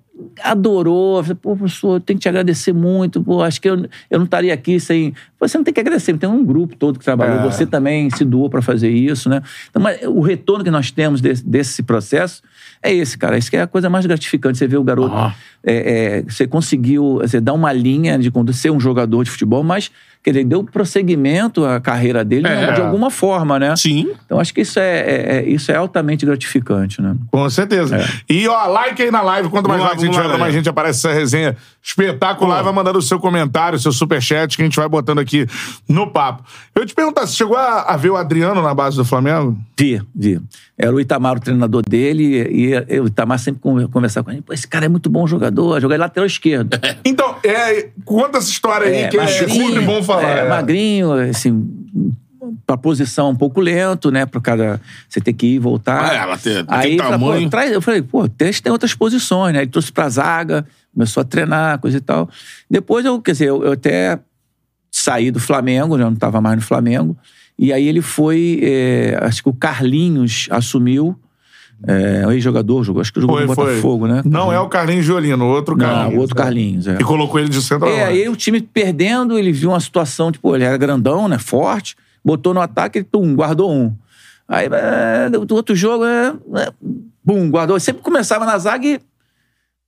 adorou. 0.43 1.23
Falei, 1.23 1.39
pô, 1.41 1.57
professor, 1.57 1.95
eu 1.95 2.01
tenho 2.01 2.19
que 2.19 2.23
te 2.25 2.29
agradecer 2.29 2.75
muito. 2.75 3.23
Pô, 3.23 3.43
acho 3.43 3.59
que 3.59 3.71
eu, 3.71 3.87
eu 4.11 4.19
não 4.19 4.27
estaria 4.27 4.53
aqui 4.53 4.79
sem. 4.79 5.15
Você 5.41 5.57
não 5.57 5.65
tem 5.65 5.73
que 5.73 5.81
agradecer, 5.81 6.15
tem 6.19 6.29
um 6.29 6.45
grupo 6.45 6.77
todo 6.77 6.99
que 6.99 7.05
trabalhou. 7.07 7.39
É. 7.39 7.43
Você 7.45 7.65
também 7.65 8.11
se 8.11 8.23
doou 8.23 8.51
para 8.51 8.61
fazer 8.61 8.91
isso, 8.91 9.31
né? 9.31 9.43
Então, 9.71 9.81
mas 9.81 9.99
o 10.03 10.21
retorno 10.21 10.63
que 10.63 10.71
nós 10.71 10.91
temos 10.91 11.23
desse, 11.23 11.43
desse 11.43 11.83
processo 11.83 12.43
é 12.83 12.93
esse, 12.93 13.17
cara. 13.17 13.39
Isso 13.39 13.51
que 13.51 13.57
é 13.57 13.63
a 13.63 13.67
coisa 13.67 13.89
mais 13.89 14.05
gratificante. 14.05 14.59
Você 14.59 14.67
vê 14.67 14.77
o 14.77 14.85
garoto. 14.85 15.15
Ah. 15.15 15.35
é, 15.65 16.19
é, 16.19 16.23
você 16.23 16.47
conseguiu 16.47 17.21
você 17.23 17.41
dar 17.41 17.55
uma 17.55 17.73
linha 17.73 18.19
de 18.19 18.31
ser 18.53 18.71
um 18.71 18.79
jogador 18.79 19.25
de 19.25 19.31
futebol, 19.31 19.65
mas 19.65 19.91
quer 20.25 20.31
dizer, 20.31 20.45
deu 20.45 20.65
prosseguimento 20.65 21.65
à 21.67 21.79
carreira 21.81 22.25
dele 22.25 22.49
É. 22.49 22.73
de 22.73 22.81
alguma 22.81 23.11
forma, 23.11 23.59
né? 23.59 23.77
Sim. 23.77 24.11
Então 24.25 24.41
acho 24.41 24.53
que 24.55 24.63
isso 24.63 24.79
é, 24.81 24.99
é- 25.01 25.37
é- 25.37 25.49
isso 25.49 25.71
é 25.71 25.77
altamente 25.77 26.25
gratificante, 26.25 27.03
né? 27.03 27.15
Com 27.31 27.49
certeza. 27.51 27.99
E, 28.29 28.49
ó, 28.49 28.67
like 28.67 29.03
aí 29.03 29.11
na 29.11 29.21
live. 29.23 29.49
Quanto 29.51 29.69
mais 29.69 29.83
likes 29.83 30.03
a 30.03 30.07
gente 30.07 30.15
tiver, 30.21 30.39
mais 30.39 30.55
gente 30.55 30.69
aparece 30.69 31.07
essa 31.07 31.13
resenha 31.15 31.57
espetacular. 31.83 32.63
Vai 32.63 32.73
mandando 32.73 32.99
o 32.99 33.03
seu 33.03 33.21
comentário, 33.21 33.77
o 33.77 33.81
seu 33.81 33.93
superchat, 33.93 34.57
que 34.57 34.63
a 34.63 34.65
gente 34.65 34.77
vai 34.77 34.89
botando 34.89 35.19
aqui 35.19 35.47
no 35.89 36.11
papo. 36.11 36.43
Eu 36.75 36.87
te 36.87 36.95
perguntar, 36.95 37.27
você 37.27 37.35
chegou 37.37 37.57
a, 37.57 37.83
a 37.83 37.97
ver 37.97 38.11
o 38.11 38.17
Adriano 38.17 38.63
na 38.63 38.75
base 38.75 38.97
do 38.97 39.05
Flamengo? 39.05 39.57
Vi, 39.79 40.01
vi. 40.15 40.41
Era 40.77 40.93
o 40.93 40.99
Itamar 41.01 41.37
o 41.37 41.41
treinador 41.41 41.83
dele 41.89 42.49
e, 42.51 42.73
e 42.95 43.01
o 43.01 43.07
Itamar 43.07 43.39
sempre 43.39 43.61
con- 43.61 43.87
conversava 43.89 44.25
com 44.25 44.31
ele. 44.33 44.43
Pô, 44.43 44.53
esse 44.53 44.67
cara 44.67 44.87
é 44.87 44.89
muito 44.89 45.09
bom 45.09 45.25
jogador, 45.27 45.81
jogar 45.81 45.99
lateral 45.99 46.27
esquerdo. 46.27 46.79
Então, 47.05 47.37
é, 47.45 47.91
conta 48.05 48.39
essa 48.39 48.51
história 48.51 48.89
aí, 48.89 49.09
que 49.09 49.17
é 49.19 49.27
sempre 49.27 49.81
bom 49.81 50.03
falar. 50.03 50.14
É, 50.21 50.41
é. 50.47 50.49
magrinho, 50.49 51.13
assim, 51.13 51.69
pra 52.67 52.77
posição 52.77 53.31
um 53.31 53.37
pouco 53.37 53.61
lento, 53.61 54.11
né? 54.11 54.27
Pro 54.27 54.41
cara 54.41 54.81
você 55.09 55.21
ter 55.21 55.33
que 55.33 55.47
ir 55.47 55.55
e 55.55 55.59
voltar. 55.59 56.11
Ah, 56.11 56.15
ela 56.15 56.39
tem- 56.39 56.55
tem 56.55 56.65
Aí 56.69 56.97
fala, 56.99 57.19
pô, 57.19 57.27
tamanho. 57.27 57.51
traz- 57.51 57.73
eu 57.73 57.83
falei, 57.83 58.03
pô, 58.03 58.29
teste 58.29 58.63
tem 58.63 58.73
outras 58.73 58.95
posições, 58.95 59.53
né? 59.55 59.61
Ele 59.63 59.71
trouxe 59.71 59.91
pra 59.93 60.09
zaga, 60.09 60.67
começou 60.93 61.21
a 61.21 61.25
treinar, 61.25 61.79
coisa 61.79 61.97
e 61.97 62.01
tal. 62.01 62.29
Depois 62.71 63.05
eu, 63.05 63.21
quer 63.21 63.33
dizer, 63.33 63.49
eu, 63.49 63.65
eu 63.65 63.73
até 63.73 64.19
saí 64.91 65.31
do 65.31 65.41
Flamengo, 65.41 65.99
já 65.99 66.05
não 66.05 66.13
estava 66.15 66.41
mais 66.41 66.57
no 66.57 66.63
Flamengo. 66.63 67.17
E 67.59 67.73
aí 67.73 67.87
ele 67.87 68.03
foi, 68.03 68.61
é, 68.63 69.19
acho 69.23 69.43
que 69.43 69.49
o 69.49 69.53
Carlinhos 69.55 70.49
assumiu, 70.51 71.19
é, 71.87 72.27
o 72.27 72.33
ex-jogador, 72.33 72.83
jogou, 72.85 73.01
acho 73.01 73.13
que 73.13 73.21
jogou 73.21 73.37
Foi, 73.37 73.47
no 73.47 73.55
foi. 73.55 73.67
Botafogo, 73.67 74.07
né? 74.07 74.23
Não 74.25 74.53
é 74.53 74.59
o 74.61 74.69
Carlinhos 74.69 75.05
Giolino, 75.05 75.45
o 75.45 75.49
outro 75.49 75.77
Não, 75.77 75.85
Carlinhos. 75.87 76.15
o 76.17 76.21
outro 76.21 76.37
Carlinhos, 76.37 76.87
é. 76.87 76.97
E 77.01 77.05
colocou 77.05 77.39
ele 77.41 77.49
de 77.49 77.61
centroavante. 77.63 78.01
É, 78.01 78.05
aí 78.07 78.29
o 78.29 78.37
time 78.37 78.61
perdendo, 78.61 79.39
ele 79.39 79.53
viu 79.53 79.71
uma 79.71 79.81
situação, 79.81 80.31
tipo, 80.33 80.55
ele 80.55 80.65
era 80.65 80.77
grandão, 80.77 81.29
né? 81.29 81.39
Forte, 81.39 81.97
botou 82.25 82.53
no 82.55 82.61
ataque, 82.61 82.99
ele, 82.99 83.07
pum, 83.11 83.35
guardou 83.35 83.73
um. 83.73 83.95
Aí, 84.49 84.69
é, 84.71 85.31
do 85.31 85.55
outro 85.55 85.75
jogo, 85.75 86.05
é, 86.05 86.35
é, 86.57 86.73
pum, 87.25 87.51
guardou. 87.51 87.79
Sempre 87.81 88.03
começava 88.03 88.45
na 88.45 88.59
zaga 88.59 88.87
e 88.87 89.01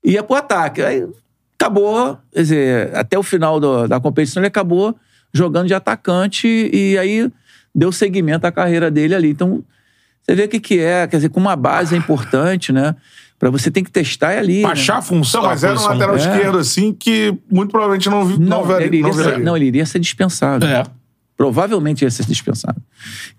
ia 0.05 0.23
pro 0.23 0.37
ataque. 0.37 0.83
Aí 0.83 1.07
acabou, 1.59 2.19
quer 2.33 2.41
dizer, 2.43 2.97
até 2.97 3.19
o 3.19 3.23
final 3.23 3.59
do- 3.61 3.87
da 3.89 3.99
competição, 4.01 4.41
ele 4.41 4.49
acabou 4.49 4.95
jogando 5.33 5.67
de 5.67 5.75
atacante 5.75 6.47
e 6.73 6.97
aí 6.99 7.31
deu 7.75 7.93
seguimento 7.93 8.47
à 8.47 8.53
carreira 8.53 8.91
dele 8.91 9.15
ali. 9.15 9.31
Então, 9.31 9.63
você 10.27 10.35
vê 10.35 10.45
o 10.45 10.49
que, 10.49 10.59
que 10.59 10.81
é, 10.81 11.07
quer 11.07 11.17
dizer, 11.19 11.29
com 11.29 11.39
uma 11.39 11.55
base 11.55 11.95
é 11.95 11.99
importante, 11.99 12.73
né? 12.73 12.97
Pra 13.39 13.51
você 13.51 13.71
tem 13.71 13.85
que 13.85 13.91
testar 13.91 14.33
é 14.33 14.39
ali. 14.39 14.61
Pra 14.63 14.71
né? 14.71 14.81
achar 14.81 14.97
a 14.97 15.03
função. 15.03 15.43
Mas 15.43 15.63
a 15.63 15.69
era 15.69 15.77
um 15.77 15.79
posição. 15.79 15.99
lateral 15.99 16.17
É. 16.17 16.19
esquerdo, 16.19 16.59
assim, 16.59 16.93
que 16.93 17.37
muito 17.51 17.71
provavelmente 17.71 18.09
não, 18.09 18.25
não, 18.25 18.67
Não, 18.67 18.81
ele 18.81 19.03
não 19.03 19.09
iria 19.09 19.13
ser, 19.13 19.23
viraria. 19.23 19.45
não, 19.45 19.57
ele 19.57 19.67
iria 19.67 19.87
ser 19.87 19.99
dispensado. 20.01 20.67
É. 20.67 20.83
Provavelmente 21.37 22.03
ia 22.03 22.11
ser 22.11 22.25
dispensado. 22.27 22.81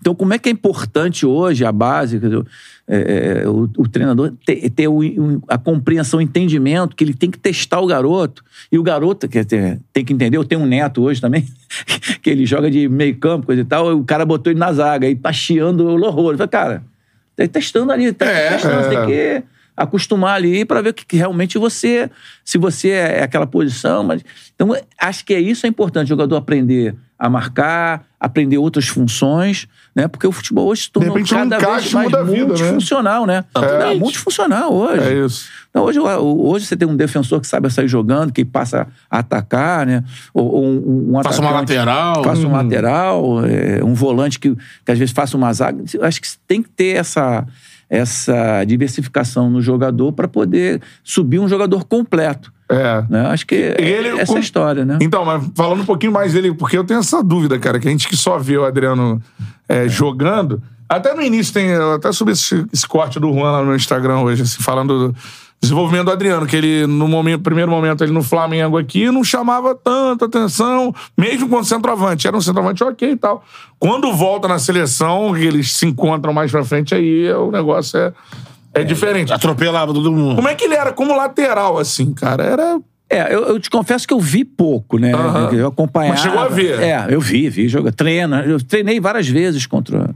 Então, 0.00 0.14
como 0.14 0.32
é 0.32 0.38
que 0.38 0.48
é 0.48 0.52
importante 0.52 1.26
hoje 1.26 1.64
a 1.64 1.72
base, 1.72 2.20
quer 2.20 2.28
dizer, 2.28 2.44
é, 2.88 3.42
é, 3.44 3.48
o, 3.48 3.68
o 3.76 3.86
treinador 3.88 4.32
ter, 4.46 4.70
ter 4.70 4.88
o- 4.88 5.42
a 5.46 5.58
compreensão, 5.58 6.18
o 6.18 6.22
entendimento 6.22 6.96
que 6.96 7.04
ele 7.04 7.12
tem 7.14 7.30
que 7.30 7.38
testar 7.38 7.80
o 7.80 7.86
garoto. 7.86 8.42
E 8.72 8.78
o 8.78 8.82
garoto 8.82 9.28
quer 9.28 9.44
dizer, 9.44 9.78
tem 9.92 10.04
que 10.04 10.12
entender. 10.12 10.36
Eu 10.38 10.44
tenho 10.44 10.62
um 10.62 10.66
neto 10.66 11.02
hoje 11.02 11.20
também, 11.20 11.46
que 12.22 12.30
ele 12.30 12.46
joga 12.46 12.70
de 12.70 12.88
meio 12.88 13.14
campo, 13.16 13.46
coisa 13.46 13.60
e 13.60 13.64
tal. 13.64 13.90
e 13.90 13.94
o 13.94 14.04
cara 14.04 14.24
botou 14.24 14.50
ele 14.50 14.58
na 14.58 14.72
zaga, 14.72 15.06
aí 15.06 15.14
tá 15.14 15.32
chiando 15.32 15.80
o 15.86 16.02
horror. 16.06 16.32
Eu 16.32 16.38
falei, 16.38 16.48
cara, 16.48 16.82
tá 17.36 17.46
testando 17.46 17.92
ali, 17.92 18.12
tá 18.12 18.24
É, 18.26 18.52
testando, 18.52 18.82
você 18.82 18.94
é. 18.94 18.98
tem 18.98 19.06
que 19.06 19.44
acostumar 19.76 20.34
ali 20.34 20.64
para 20.64 20.80
ver 20.82 20.92
que, 20.92 21.06
que 21.06 21.16
realmente 21.16 21.56
você, 21.58 22.10
se 22.44 22.58
você 22.58 22.88
é 22.88 23.22
aquela 23.22 23.46
posição, 23.46 24.02
mas 24.02 24.24
então 24.54 24.74
acho 25.00 25.24
que 25.24 25.32
é 25.34 25.40
isso 25.40 25.66
é 25.66 25.68
importante 25.68 26.06
o 26.06 26.08
jogador 26.08 26.34
aprender 26.36 26.96
a 27.18 27.28
marcar, 27.28 28.04
aprender 28.20 28.58
outras 28.58 28.86
funções, 28.86 29.66
né? 29.94 30.06
Porque 30.06 30.26
o 30.26 30.30
futebol 30.30 30.68
hoje 30.68 30.82
se 30.82 30.90
tornou 30.92 31.14
repente, 31.14 31.34
um 31.34 31.38
cada 31.38 31.56
encaixe 31.56 31.80
vez 31.80 31.92
mais 31.94 32.06
vida, 32.06 32.24
né? 32.24 32.46
multifuncional, 32.46 33.26
né? 33.26 33.44
É. 33.56 33.94
multifuncional 33.96 34.72
hoje. 34.72 35.02
É 35.02 35.24
isso. 35.24 35.48
Então, 35.70 35.84
hoje, 35.84 35.98
hoje 35.98 36.66
você 36.66 36.76
tem 36.76 36.86
um 36.86 36.96
defensor 36.96 37.40
que 37.40 37.46
sabe 37.46 37.68
sair 37.70 37.88
jogando, 37.88 38.32
que 38.32 38.44
passa 38.44 38.86
a 39.10 39.18
atacar, 39.18 39.84
né? 39.84 40.04
Ou, 40.32 40.46
ou 40.46 40.64
um, 40.64 41.16
um 41.16 41.22
Faça 41.22 41.40
uma 41.40 41.50
lateral. 41.50 42.22
Faça 42.22 42.42
um 42.42 42.46
Uhum. 42.46 42.52
lateral, 42.52 43.44
é, 43.44 43.84
um 43.84 43.94
volante 43.94 44.38
que, 44.38 44.54
que 44.84 44.92
às 44.92 44.98
vezes 44.98 45.12
faça 45.12 45.36
uma 45.36 45.52
zaga. 45.52 45.82
Acho 46.02 46.20
que 46.20 46.28
tem 46.46 46.62
que 46.62 46.70
ter 46.70 46.96
essa, 46.96 47.44
essa 47.90 48.64
diversificação 48.64 49.50
no 49.50 49.60
jogador 49.60 50.12
para 50.12 50.28
poder 50.28 50.80
subir 51.02 51.40
um 51.40 51.48
jogador 51.48 51.84
completo. 51.84 52.52
É. 52.70 53.04
Né? 53.08 53.26
Acho 53.28 53.46
que 53.46 53.54
é 53.54 53.76
Ele, 53.80 54.08
essa 54.08 54.22
é 54.22 54.26
com- 54.26 54.38
história, 54.38 54.84
né? 54.84 54.98
Então, 55.00 55.24
mas 55.24 55.42
falando 55.54 55.80
um 55.82 55.86
pouquinho 55.86 56.12
mais 56.12 56.32
dele, 56.32 56.52
porque 56.52 56.76
eu 56.76 56.84
tenho 56.84 57.00
essa 57.00 57.22
dúvida, 57.22 57.58
cara, 57.58 57.78
que 57.80 57.88
a 57.88 57.90
gente 57.90 58.06
que 58.08 58.16
só 58.16 58.38
vê 58.38 58.58
o 58.58 58.64
Adriano 58.64 59.20
é, 59.68 59.88
jogando. 59.88 60.62
Até 60.88 61.14
no 61.14 61.22
início 61.22 61.52
tem. 61.52 61.68
Eu 61.68 61.94
até 61.94 62.10
subi 62.12 62.32
esse, 62.32 62.64
esse 62.72 62.86
corte 62.86 63.18
do 63.20 63.32
Juan 63.32 63.50
lá 63.52 63.62
no 63.62 63.74
Instagram 63.74 64.20
hoje, 64.20 64.42
assim, 64.42 64.62
falando 64.62 65.08
do 65.08 65.16
desenvolvimento 65.60 66.04
do 66.06 66.12
Adriano, 66.12 66.46
que 66.46 66.54
ele, 66.56 66.86
no 66.86 67.08
momento, 67.08 67.42
primeiro 67.42 67.70
momento, 67.70 68.04
ele 68.04 68.12
no 68.12 68.22
Flamengo 68.22 68.78
aqui, 68.78 69.10
não 69.10 69.24
chamava 69.24 69.74
tanta 69.74 70.26
atenção, 70.26 70.94
mesmo 71.16 71.48
quando 71.48 71.64
centroavante. 71.66 72.26
Era 72.28 72.36
um 72.36 72.40
centroavante 72.40 72.84
ok 72.84 73.10
e 73.10 73.16
tal. 73.16 73.44
Quando 73.78 74.12
volta 74.12 74.46
na 74.46 74.58
seleção, 74.58 75.36
eles 75.36 75.72
se 75.72 75.84
encontram 75.84 76.32
mais 76.32 76.50
pra 76.50 76.64
frente, 76.64 76.94
aí 76.94 77.30
o 77.32 77.50
negócio 77.50 77.98
é, 77.98 78.12
é 78.74 78.84
diferente. 78.84 79.32
Atropelava 79.32 79.92
todo 79.92 80.10
mundo. 80.12 80.36
Como 80.36 80.48
é 80.48 80.54
que 80.54 80.64
ele 80.64 80.74
era 80.74 80.92
como 80.92 81.16
lateral, 81.16 81.78
assim, 81.78 82.12
cara? 82.12 82.44
Era. 82.44 82.80
É, 83.10 83.34
eu, 83.34 83.44
eu 83.48 83.58
te 83.60 83.70
confesso 83.70 84.06
que 84.06 84.12
eu 84.12 84.20
vi 84.20 84.44
pouco, 84.44 84.98
né? 84.98 85.12
Eu 85.52 85.68
acompanhava. 85.68 86.14
Mas 86.14 86.22
chegou 86.22 86.38
a 86.40 86.48
ver. 86.48 86.78
É, 86.80 87.06
eu 87.08 87.20
vi, 87.20 87.48
vi, 87.48 87.66
joga, 87.68 87.90
treina. 87.90 88.42
Eu 88.42 88.62
treinei 88.62 89.00
várias 89.00 89.26
vezes 89.26 89.64
contra, 89.66 90.10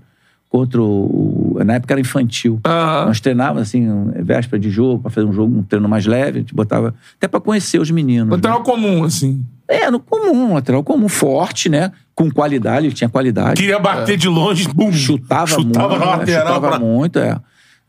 contra 0.48 0.82
o. 0.82 1.56
Na 1.64 1.74
época 1.74 1.94
era 1.94 2.00
infantil. 2.00 2.60
Aham. 2.66 3.06
Nós 3.06 3.20
treinávamos, 3.20 3.62
assim, 3.62 3.88
véspera 4.16 4.58
de 4.60 4.68
jogo, 4.68 5.02
pra 5.02 5.10
fazer 5.10 5.26
um 5.26 5.32
jogo, 5.32 5.58
um 5.58 5.62
treino 5.62 5.88
mais 5.88 6.04
leve, 6.06 6.38
a 6.38 6.40
gente 6.42 6.54
botava. 6.54 6.94
Até 7.16 7.26
pra 7.28 7.40
conhecer 7.40 7.80
os 7.80 7.90
meninos. 7.90 8.28
né? 8.28 8.34
Lateral 8.36 8.62
comum, 8.62 9.04
assim. 9.04 9.42
É, 9.68 9.90
no 9.90 9.98
comum, 9.98 10.52
lateral 10.52 10.84
comum, 10.84 11.08
forte, 11.08 11.70
né? 11.70 11.92
Com 12.14 12.30
qualidade, 12.30 12.86
ele 12.86 12.94
tinha 12.94 13.08
qualidade. 13.08 13.58
Queria 13.58 13.78
bater 13.78 14.18
de 14.18 14.28
longe, 14.28 14.68
bum. 14.68 14.92
Chutava, 14.92 15.46
Chutava 15.46 15.88
muito. 15.88 16.00
na 16.04 16.10
né? 16.10 16.16
lateral. 16.18 16.46
Chutava 16.46 16.68
pra- 16.68 16.78
muito, 16.78 17.18
é. 17.18 17.40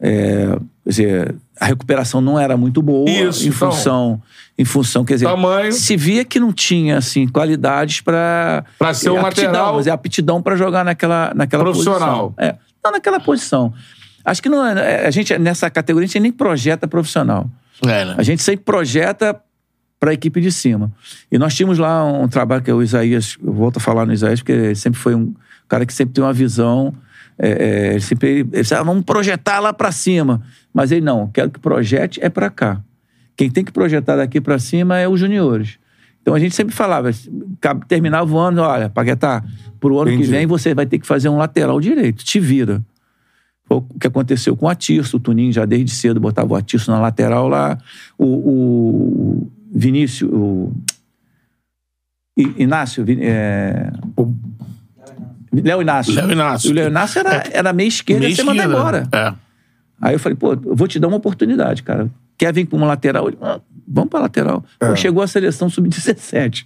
É, 0.06 0.58
quer 0.84 0.90
dizer, 0.90 1.36
a 1.58 1.66
recuperação 1.66 2.20
não 2.20 2.38
era 2.38 2.58
muito 2.58 2.82
boa 2.82 3.10
Isso, 3.10 3.46
em 3.46 3.48
então. 3.48 3.72
função, 3.72 4.22
em 4.58 4.66
função, 4.66 5.06
quer 5.06 5.14
dizer, 5.14 5.28
Tamanho. 5.28 5.72
se 5.72 5.96
via 5.96 6.26
que 6.26 6.42
não 6.42 6.52
tinha 6.52 6.98
assim 6.98 7.26
qualidades 7.26 8.02
para 8.02 8.66
Pra 8.78 8.94
ser 8.94 9.10
um 9.12 9.22
lateral- 9.22 9.76
mas 9.76 9.88
é 9.88 9.92
aptidão 9.92 10.42
para 10.42 10.58
jogar 10.58 10.84
naquela 10.84 11.32
naquela 11.34 11.64
Profissional. 11.64 12.32
posição. 12.32 12.36
É, 12.38 12.56
não 12.84 12.92
naquela 12.92 13.20
posição. 13.22 13.74
Acho 14.26 14.42
que 14.44 14.50
não 14.50 14.66
é- 14.66 15.06
a 15.08 15.12
gente 15.12 15.38
nessa 15.38 15.70
categoria 15.70 16.04
a 16.06 16.08
gente 16.08 16.20
nem 16.20 16.32
projeta 16.34 16.86
profissional. 16.86 17.50
É, 17.86 18.04
né? 18.06 18.16
A 18.18 18.24
gente 18.24 18.44
sempre 18.44 18.66
projeta 18.66 19.40
para 20.02 20.12
a 20.12 20.14
equipe 20.14 20.42
de 20.42 20.52
cima. 20.52 20.92
E 21.32 21.38
nós 21.38 21.56
tínhamos 21.56 21.80
lá 21.80 22.04
um 22.04 22.28
trabalho 22.28 22.62
que 22.62 22.70
é 22.70 22.74
o 22.74 22.84
Isaías, 22.84 23.38
eu 23.42 23.54
volto 23.54 23.78
a 23.78 23.80
falar 23.80 24.06
no 24.06 24.12
Isaías, 24.12 24.42
porque 24.42 24.52
ele 24.52 24.76
sempre 24.76 25.00
foi 25.00 25.16
um 25.16 25.34
cara 25.70 25.86
que 25.86 25.94
sempre 25.94 26.14
tem 26.14 26.22
uma 26.22 26.34
visão. 26.34 26.94
É, 27.38 27.50
é, 27.50 27.92
ele 27.92 28.02
sempre 28.02 28.30
ele, 28.30 28.40
ele 28.52 28.62
disse, 28.62 28.74
ah, 28.74 28.84
vamos 28.84 29.04
projetar 29.04 29.60
lá 29.60 29.74
para 29.74 29.92
cima. 29.92 30.42
Mas 30.74 30.92
ele 30.92 31.02
não, 31.02 31.28
quero 31.28 31.50
que 31.50 31.60
projete 31.60 32.20
é 32.24 32.30
para 32.30 32.50
cá. 32.50 32.82
Quem 33.36 33.50
tem 33.50 33.64
que 33.64 33.72
projetar 33.72 34.16
daqui 34.16 34.40
para 34.40 34.60
cima 34.60 34.98
é 34.98 35.08
os 35.08 35.20
juniores. 35.20 35.78
Então 36.22 36.34
a 36.34 36.40
gente 36.40 36.56
sempre 36.56 36.74
falava, 36.74 37.10
terminava 37.88 38.34
o 38.34 38.38
ano, 38.38 38.62
olha, 38.62 38.90
Paquetá, 38.90 39.44
pro 39.80 40.00
ano 40.00 40.10
Entendi. 40.10 40.24
que 40.24 40.30
vem 40.32 40.46
você 40.46 40.74
vai 40.74 40.86
ter 40.86 40.98
que 40.98 41.06
fazer 41.06 41.28
um 41.28 41.38
lateral 41.38 41.82
direito, 41.82 42.24
te 42.24 42.40
vira. 42.40 42.82
Foi 43.66 43.78
o 43.78 43.82
que 44.00 44.08
aconteceu 44.08 44.56
com 44.56 44.66
o 44.66 44.70
Atirso, 44.70 45.18
o 45.18 45.20
Tuninho 45.20 45.52
já 45.52 45.66
desde 45.66 45.92
cedo 45.92 46.20
botava 46.20 46.54
o 46.54 46.56
Atirso 46.56 46.92
na 46.92 47.00
lateral 47.00 47.50
lá, 47.50 47.78
o, 48.18 48.26
o 48.26 49.52
Vinícius, 49.74 50.32
o 50.32 50.72
Inácio, 52.36 53.06
é... 53.20 53.92
Léo 55.62 55.82
Inácio. 55.82 56.14
Léo 56.14 56.32
Inácio. 56.32 56.72
O 56.72 56.74
Léo 56.74 56.88
Inácio 56.88 57.20
era, 57.20 57.44
era 57.52 57.74
meio 57.74 57.88
esquerda, 57.88 58.22
Meio 58.26 58.36
você 58.36 58.44
manda 58.44 58.64
esquerda. 58.64 58.78
embora. 58.80 59.08
É. 59.12 59.34
Aí 60.02 60.16
eu 60.16 60.20
falei, 60.20 60.36
pô, 60.36 60.54
eu 60.54 60.76
vou 60.76 60.88
te 60.88 61.00
dar 61.00 61.08
uma 61.08 61.18
oportunidade, 61.18 61.84
cara. 61.84 62.10
Quer 62.46 62.54
vir 62.54 62.66
como 62.66 62.86
lateral? 62.86 63.28
Ele, 63.28 63.38
ah, 63.42 63.60
vamos 63.88 64.10
pra 64.10 64.20
lateral. 64.20 64.64
É. 64.80 64.88
Pô, 64.90 64.96
chegou 64.96 65.24
a 65.24 65.28
seleção 65.28 65.70
sub-17. 65.70 66.66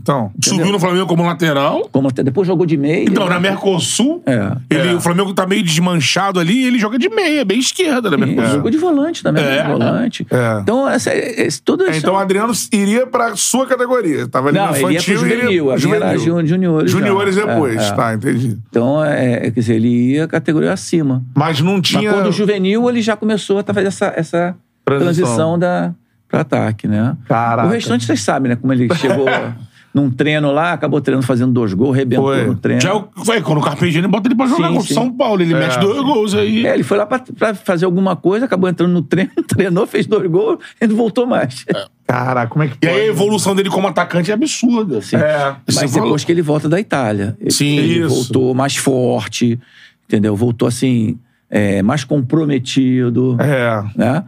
Então. 0.00 0.30
Subiu 0.42 0.70
no 0.72 0.78
Flamengo 0.78 1.06
como 1.06 1.24
lateral. 1.24 1.88
Como 1.90 2.06
lateral. 2.06 2.24
Depois 2.24 2.46
jogou 2.46 2.64
de 2.64 2.76
meia. 2.76 3.04
Então, 3.04 3.28
na 3.28 3.40
Mercosul, 3.40 4.22
É. 4.24 4.52
ele, 4.70 4.94
o 4.94 5.00
Flamengo 5.00 5.34
tá 5.34 5.46
meio 5.46 5.62
desmanchado 5.62 6.38
ali 6.38 6.62
e 6.62 6.64
ele 6.66 6.78
joga 6.78 6.98
de 6.98 7.08
meia, 7.08 7.44
bem 7.44 7.58
esquerda 7.58 8.10
na 8.10 8.16
Mercosul. 8.16 8.50
Jogou 8.54 8.70
de 8.70 8.78
volante 8.78 9.22
também, 9.22 9.44
É. 9.44 9.62
de 9.62 9.68
volante. 9.68 10.26
É. 10.30 10.60
Então, 10.62 10.88
essa, 10.88 11.12
esse, 11.14 11.60
tudo 11.60 11.84
isso. 11.88 11.98
Então 11.98 12.14
o 12.14 12.16
Adriano 12.16 12.52
iria 12.72 13.06
pra 13.06 13.34
sua 13.36 13.66
categoria. 13.66 14.28
Tava 14.28 14.48
ali 14.48 14.58
Não, 14.58 14.68
no 14.68 14.76
ele 14.76 14.80
ia 14.80 14.84
pro 14.86 14.92
infantil 14.94 15.14
e 15.14 15.16
juvenil. 15.18 15.70
A 15.72 15.76
minha 15.76 15.96
era 15.96 16.18
ju- 16.18 16.46
juniores. 16.46 16.90
já. 16.92 16.98
Juniores 16.98 17.34
depois, 17.36 17.82
É, 17.82 17.88
é. 17.88 17.92
tá, 17.92 18.14
entendi. 18.14 18.58
Então, 18.70 19.04
é, 19.04 19.40
quer 19.40 19.50
dizer, 19.60 19.74
ele 19.74 20.12
ia 20.12 20.28
categoria 20.28 20.72
acima. 20.72 21.22
Mas 21.36 21.60
não 21.60 21.74
Mas 21.78 21.88
tinha. 21.88 22.12
quando 22.12 22.28
o 22.28 22.32
juvenil, 22.32 22.88
ele 22.88 23.02
já 23.02 23.16
começou 23.16 23.58
a 23.58 23.64
fazer 23.74 23.88
essa, 23.88 24.12
essa 24.16 24.56
Transição. 24.90 25.24
transição, 25.26 25.58
da, 25.58 25.92
pra 26.28 26.40
ataque, 26.40 26.86
né? 26.88 27.16
Caraca. 27.26 27.68
O 27.68 27.70
restante 27.72 28.04
vocês 28.04 28.20
sabem, 28.22 28.50
né? 28.50 28.56
Como 28.56 28.72
ele 28.72 28.92
chegou 28.94 29.26
num 29.94 30.10
treino 30.10 30.52
lá, 30.52 30.74
acabou 30.74 31.00
treinando 31.00 31.26
fazendo 31.26 31.50
dois 31.52 31.72
gols, 31.72 31.96
rebentou 31.96 32.26
Foi. 32.26 32.44
no 32.46 32.54
treino. 32.54 32.80
Já 32.80 32.90
é 32.90 32.92
o- 32.94 33.08
vai, 33.16 33.40
quando 33.40 33.58
o 33.58 33.62
Carpegiani 33.62 34.06
bota 34.06 34.28
ele 34.28 34.34
pra 34.36 34.46
jogar 34.46 34.68
Sim, 34.68 34.74
contra 34.74 34.84
o 34.84 34.86
sim. 34.86 34.94
São 34.94 35.10
Paulo. 35.12 35.40
Ele 35.42 35.54
mete 35.54 35.78
dois 35.80 36.00
gols 36.02 36.34
aí. 36.34 36.66
É, 36.66 36.74
ele 36.74 36.82
foi 36.84 36.98
lá 36.98 37.06
pra, 37.06 37.18
pra 37.18 37.54
fazer 37.54 37.84
alguma 37.86 38.14
coisa, 38.14 38.44
acabou 38.44 38.68
entrando 38.68 38.92
no 38.92 39.02
treino, 39.02 39.30
treinou, 39.48 39.86
fez 39.86 40.06
dois 40.06 40.30
gols 40.30 40.58
e 40.80 40.86
não 40.86 40.94
voltou 40.94 41.26
mais. 41.26 41.64
Caraca, 42.06 42.50
como 42.50 42.62
é 42.62 42.68
que 42.68 42.74
E 42.74 42.86
pode? 42.86 42.92
aí 42.92 43.00
a 43.00 43.06
evolução 43.06 43.54
dele 43.54 43.70
como 43.70 43.88
atacante 43.88 44.30
é 44.30 44.34
absurda. 44.34 45.00
Sim. 45.02 45.16
É. 45.16 45.56
Você 45.66 45.80
Mas 45.80 45.90
falou. 45.90 46.06
depois 46.08 46.24
que 46.24 46.32
ele 46.32 46.42
volta 46.42 46.68
da 46.68 46.78
Itália. 46.78 47.36
ele- 47.40 47.50
Sim, 47.50 47.78
ele 47.78 47.98
isso. 48.00 48.08
voltou 48.14 48.54
mais 48.54 48.76
forte, 48.76 49.58
entendeu? 50.06 50.36
Voltou 50.36 50.68
assim, 50.68 51.18
é, 51.50 51.82
mais 51.82 52.04
comprometido, 52.04 53.36
É. 53.40 53.82
né? 53.96 54.24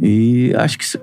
E 0.00 0.52
acho 0.56 0.76
que 0.78 0.84
isso 0.84 0.98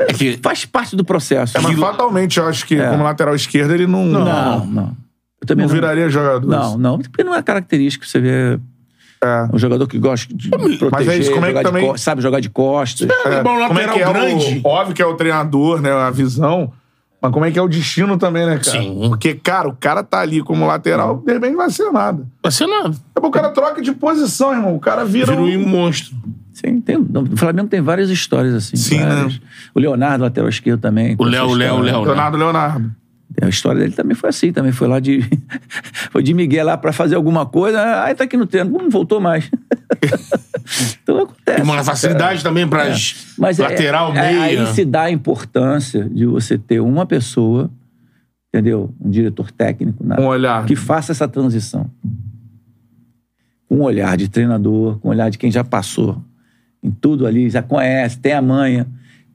é, 0.00 0.12
que- 0.12 0.38
faz 0.42 0.64
parte 0.64 0.96
do 0.96 1.04
processo. 1.04 1.56
É, 1.56 1.60
mas 1.60 1.78
fatalmente 1.78 2.38
eu 2.38 2.46
acho 2.48 2.66
que 2.66 2.74
É. 2.74 2.88
como 2.90 3.04
lateral 3.04 3.34
esquerdo 3.34 3.72
ele 3.72 3.86
não. 3.86 4.04
Não, 4.04 4.66
não. 4.66 4.96
Eu 5.40 5.46
também 5.46 5.66
Não 5.66 5.72
viraria 5.72 6.08
jogador. 6.08 6.46
Não, 6.48 6.78
não, 6.78 6.98
porque 6.98 7.22
não 7.24 7.34
é 7.34 7.42
característico. 7.42 8.06
Você 8.06 8.18
vê 8.20 8.58
É. 9.22 9.48
um 9.52 9.58
jogador 9.58 9.86
que 9.86 9.98
gosta 9.98 10.32
de 10.34 10.48
proteger, 10.48 10.90
Mas 10.90 11.08
é 11.08 11.16
isso, 11.18 11.32
como 11.32 11.46
é 11.46 11.52
que 11.52 11.62
também- 11.62 11.86
co- 11.88 11.96
sabe 11.98 12.20
jogar 12.22 12.40
de 12.40 12.50
costas. 12.50 13.08
É, 13.26 13.42
bom, 13.42 13.50
Como 13.68 13.78
é 13.78 13.86
lateral 13.86 13.94
que 13.94 14.02
é 14.02 14.12
grande. 14.12 14.60
o. 14.64 14.68
Óbvio 14.68 14.94
que 14.94 15.02
é 15.02 15.06
o 15.06 15.14
treinador, 15.14 15.80
né? 15.80 15.92
A 15.92 16.10
visão. 16.10 16.72
Mas 17.20 17.30
como 17.30 17.44
é 17.44 17.52
que 17.52 17.58
é 17.58 17.62
o 17.62 17.68
destino 17.68 18.18
também, 18.18 18.44
né, 18.44 18.58
cara? 18.58 18.64
Sim. 18.82 19.06
Porque, 19.08 19.34
cara, 19.34 19.68
o 19.68 19.76
cara 19.76 20.02
tá 20.02 20.18
ali 20.18 20.42
como 20.42 20.66
lateral, 20.66 21.22
de 21.24 21.32
repente 21.32 21.52
não 21.52 21.58
vai 21.58 21.70
ser 21.70 21.88
nada. 21.92 22.26
Vai 22.42 22.50
ser 22.50 22.66
nada. 22.66 22.96
O 23.20 23.30
cara 23.30 23.50
troca 23.50 23.80
de 23.80 23.92
posição, 23.92 24.52
irmão. 24.52 24.74
O 24.74 24.80
cara 24.80 25.04
vira. 25.04 25.26
Vira 25.26 25.40
um- 25.40 25.62
um 25.64 25.68
monstro. 25.68 26.16
Sim, 26.64 26.80
tem, 26.80 26.96
no 26.98 27.36
Flamengo 27.36 27.68
tem 27.68 27.80
várias 27.80 28.08
histórias 28.10 28.54
assim. 28.54 28.76
Sim, 28.76 29.00
várias. 29.00 29.34
né? 29.34 29.40
O 29.74 29.80
Leonardo, 29.80 30.22
lateral 30.24 30.48
esquerdo 30.48 30.80
também. 30.80 31.16
O 31.18 31.24
Léo, 31.24 31.46
o 31.48 31.54
Léo, 31.54 31.74
o. 31.76 31.80
Léo. 31.80 32.02
Leonardo 32.04 32.36
Leonardo. 32.36 32.92
A 33.40 33.48
história 33.48 33.80
dele 33.80 33.94
também 33.94 34.14
foi 34.14 34.28
assim, 34.28 34.52
também 34.52 34.72
foi 34.72 34.86
lá 34.86 35.00
de. 35.00 35.20
foi 36.12 36.22
de 36.22 36.34
Miguel 36.34 36.66
lá 36.66 36.76
pra 36.76 36.92
fazer 36.92 37.14
alguma 37.16 37.46
coisa, 37.46 38.02
aí 38.04 38.14
tá 38.14 38.24
aqui 38.24 38.36
no 38.36 38.46
treino, 38.46 38.70
não 38.70 38.90
voltou 38.90 39.20
mais. 39.20 39.50
então 41.02 41.22
acontece. 41.22 41.60
E 41.60 41.62
uma 41.62 41.82
facilidade 41.82 42.42
também 42.42 42.68
pra 42.68 42.88
É. 42.88 42.94
Mas 43.38 43.58
é- 43.58 43.62
lateral, 43.62 44.12
é- 44.14 44.32
meia. 44.32 44.42
Aí 44.42 44.74
se 44.74 44.84
dá 44.84 45.02
a 45.04 45.10
importância 45.10 46.08
de 46.08 46.26
você 46.26 46.58
ter 46.58 46.80
uma 46.80 47.06
pessoa, 47.06 47.70
entendeu? 48.52 48.94
Um 49.00 49.10
diretor 49.10 49.50
técnico, 49.50 50.06
né? 50.06 50.16
Um 50.18 50.26
olhar. 50.26 50.66
que 50.66 50.76
faça 50.76 51.12
essa 51.12 51.26
transição. 51.26 51.90
Com 53.66 53.76
um 53.78 53.82
olhar 53.82 54.14
de 54.18 54.28
treinador, 54.28 54.98
com 54.98 55.08
um 55.08 55.10
olhar 55.10 55.30
de 55.30 55.38
quem 55.38 55.50
já 55.50 55.64
passou 55.64 56.22
em 56.82 56.90
tudo 56.90 57.26
ali, 57.26 57.48
já 57.48 57.62
conhece, 57.62 58.18
tem 58.18 58.32
a 58.32 58.42
manha, 58.42 58.86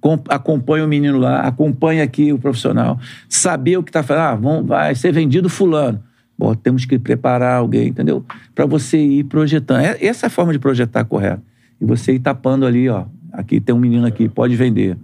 com- 0.02 0.20
acompanha 0.30 0.84
o 0.84 0.88
menino 0.88 1.18
lá, 1.18 1.41
acompanha 1.41 2.04
aqui 2.04 2.34
o 2.34 2.38
profissional, 2.39 3.00
saber 3.30 3.78
o 3.78 3.84
que 3.84 3.89
está 3.89 4.04
fazendo. 4.04 4.24
Ah, 4.24 4.36
vão, 4.36 4.64
vai 4.66 4.93
ser 4.95 5.12
vendido 5.12 5.50
fulano. 5.50 6.04
Bom, 6.38 6.54
temos 6.54 6.86
que 6.86 7.00
preparar 7.00 7.56
alguém, 7.58 7.88
entendeu? 7.88 8.24
Para 8.54 8.66
você 8.66 8.98
ir 8.98 9.24
projetando. 9.24 9.80
É- 9.82 10.06
Essa 10.06 10.26
é 10.26 10.28
a 10.28 10.30
forma 10.30 10.52
de 10.54 10.60
projetar 10.60 11.04
correta. 11.06 11.41
E 11.82 11.86
você 11.86 12.14
ir 12.14 12.20
tapando 12.20 12.66
ali, 12.66 12.88
ó. 12.89 13.06
Aqui 13.32 13.60
tem 13.60 13.74
um 13.74 13.80
menino 13.80 14.06
aqui, 14.06 14.28
pode 14.30 14.56
vender. 14.56 14.98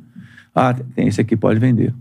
Ah, 0.54 0.76
tem 0.96 1.08
esse 1.08 1.20
aqui, 1.22 1.36
pode 1.36 1.60
vender. 1.60 1.94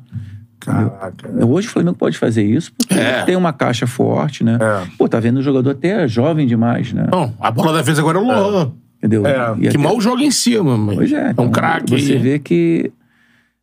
Caraca. 0.60 1.28
Hoje 1.44 1.66
o 1.66 1.70
Flamengo 1.70 1.96
pode 1.96 2.16
fazer 2.18 2.44
isso 2.44 2.72
porque 2.76 2.94
É. 2.94 3.24
tem 3.24 3.34
uma 3.36 3.52
caixa 3.52 3.86
forte, 3.86 4.44
né? 4.44 4.58
É. 4.60 4.86
Pô, 4.96 5.08
tá 5.08 5.18
vendo 5.18 5.38
o 5.38 5.42
jogador 5.42 5.70
até 5.70 6.06
jovem 6.06 6.46
demais, 6.46 6.92
né? 6.92 7.08
Não, 7.10 7.34
a 7.40 7.50
bola 7.50 7.72
da 7.72 7.78
defesa 7.78 8.00
agora 8.00 8.18
é 8.18 8.20
o 8.20 8.24
Lohan. 8.26 8.72
Entendeu? 9.02 9.26
É, 9.26 9.54
E 9.56 9.60
Que 9.62 9.68
até- 9.68 9.78
mal 9.78 10.00
joga 10.00 10.22
em 10.22 10.30
cima, 10.30 10.76
mas 10.78 10.94
Pois 10.96 11.12
é. 11.12 11.16
é 11.16 11.26
um 11.26 11.30
então, 11.30 11.50
craque. 11.50 11.90
Você 12.00 12.16
vê 12.18 12.38
que 12.38 12.92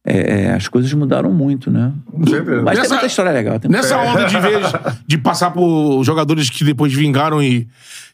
é, 0.06 0.42
é, 0.48 0.54
as 0.54 0.68
coisas 0.68 0.92
mudaram 0.94 1.32
muito, 1.32 1.72
né? 1.72 1.94
Com 2.06 2.28
certeza. 2.28 2.62
Mas 2.62 2.78
Nessa- 2.78 2.82
tem 2.82 2.90
muita 2.98 3.06
história 3.08 3.32
legal. 3.32 3.60
Tem 3.60 3.72
Nessa 3.72 3.98
onda 3.98 4.26
de 4.26 4.40
vez 4.40 4.66
de 5.08 5.18
passar 5.18 5.52
por 5.52 6.04
jogadores 6.04 6.50
que 6.50 6.64
depois 6.66 6.94
vingaram 6.94 7.42
e 7.42 7.68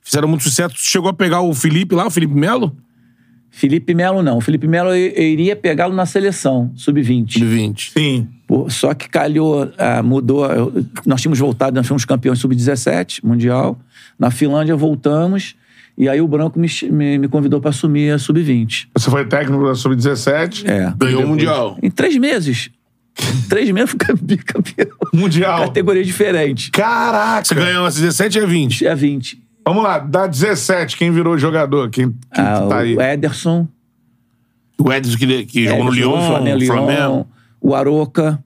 fizeram 0.04 0.28
muito 0.28 0.44
sucesso, 0.44 0.76
chegou 0.78 1.10
a 1.10 1.14
pegar 1.14 1.42
o 1.42 1.54
Felipe 1.54 1.96
lá, 1.96 2.06
o 2.06 2.12
Felipe 2.12 2.34
Melo? 2.36 2.76
Felipe 3.50 3.94
Melo 3.96 4.22
não. 4.22 4.38
O 4.38 4.42
Felipe 4.42 4.68
Melo 4.68 4.90
eu, 4.90 4.96
eu 5.12 5.24
iria 5.24 5.56
pegá-lo 5.56 5.96
na 5.96 6.06
seleção, 6.06 6.72
sub-20. 6.76 7.26
De 7.40 7.46
20. 7.46 7.92
Sim. 7.92 8.28
Pô, 8.46 8.70
Só 8.70 8.94
que 8.94 9.08
calhou, 9.10 9.72
ah, 9.78 10.04
mudou. 10.04 10.46
eu- 10.46 10.86
nós 11.06 11.22
tínhamos 11.22 11.40
voltado, 11.40 11.76
nós 11.76 11.88
fomos 11.88 12.04
campeões 12.06 12.38
sub-17 12.40 13.24
mundial. 13.24 13.80
Na 14.20 14.30
Finlândia 14.30 14.76
voltamos. 14.76 15.56
E 15.98 16.10
aí 16.10 16.20
o 16.20 16.28
Branco 16.28 16.60
me, 16.60 16.68
me, 16.92 17.18
me 17.20 17.28
convidou 17.28 17.62
para 17.62 17.70
assumir 17.70 18.12
a 18.12 18.20
sub-20. 18.20 18.88
Você 18.98 19.10
foi 19.10 19.26
técnico 19.26 19.64
da 19.66 19.76
Sub-17. 19.76 20.68
É. 20.68 20.94
Ganhou 20.98 21.24
o 21.24 21.28
Mundial. 21.28 21.78
Em 21.82 21.90
três 21.90 22.18
meses. 22.18 22.70
Em 23.18 23.42
três 23.48 23.72
meses 23.72 23.96
eu 24.10 24.18
fui 24.18 24.26
bicampeão. 24.26 24.98
Mundial. 25.14 25.60
Categoria 25.62 26.04
diferente. 26.04 26.70
Caraca. 26.72 27.46
Você 27.46 27.56
ganhou 27.56 27.86
as 27.86 27.96
17 27.96 28.40
a 28.40 28.46
20. 28.46 28.86
É 28.88 28.94
20. 28.94 29.42
Vamos 29.66 29.84
lá, 29.84 29.98
da 29.98 30.28
17, 30.28 30.96
quem 30.96 31.12
virou 31.12 31.38
jogador? 31.40 31.90
Quem, 31.90 32.10
quem 32.12 32.44
Ah, 32.44 32.68
tá 32.70 32.80
aí? 32.80 32.96
o 32.96 33.02
Ederson. 33.02 33.68
O 34.78 34.92
Edson 34.94 35.18
que, 35.18 35.46
que 35.46 35.64
jogou 35.68 35.86
no 35.86 35.92
Ederson, 35.92 36.10
Lyon, 36.12 36.28
Flamengo, 36.28 36.58
Lyon, 36.60 36.68
Flamengo. 36.74 37.28
O 37.62 37.74
Aroca, 37.74 38.44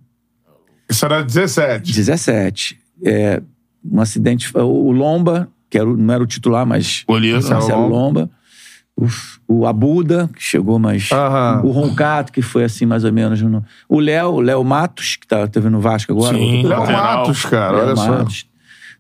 Isso 0.87 1.03
era 1.03 1.21
17. 1.23 1.91
17. 1.91 2.79
É, 3.03 3.41
um 3.83 3.99
acidente. 3.99 4.49
O 4.55 4.91
Lomba, 4.91 5.49
que 5.69 5.77
era, 5.77 5.89
o- 5.89 5.95
não 5.97 6.13
era 6.13 6.23
o 6.23 6.27
titular, 6.27 6.65
mas. 6.65 7.03
Goleiro. 7.07 7.41
Marcelo 7.47 7.87
Lomba. 7.87 8.29
O, 8.97 9.07
o 9.47 9.65
Abuda, 9.65 10.29
que 10.35 10.43
chegou, 10.43 10.77
mas. 10.77 11.09
Aham. 11.11 11.61
O 11.63 11.71
Roncato, 11.71 12.31
que 12.33 12.41
foi 12.41 12.63
assim, 12.65 12.85
mais 12.85 13.03
ou 13.05 13.13
menos. 13.13 13.41
no- 13.41 13.63
o 13.87 13.99
Léo, 13.99 14.29
o 14.33 14.41
Léo 14.41 14.63
Matos, 14.63 15.15
que 15.15 15.25
tá, 15.27 15.47
teve 15.47 15.69
no 15.69 15.79
Vasco 15.79 16.11
agora. 16.11 16.37
Sim, 16.37 16.63
Léo 16.67 16.79
lateral. 16.79 17.17
Matos, 17.19 17.45
cara, 17.45 17.77
Léo 17.77 17.85
olha 17.87 17.95
só. 17.95 18.11
Matos. 18.11 18.45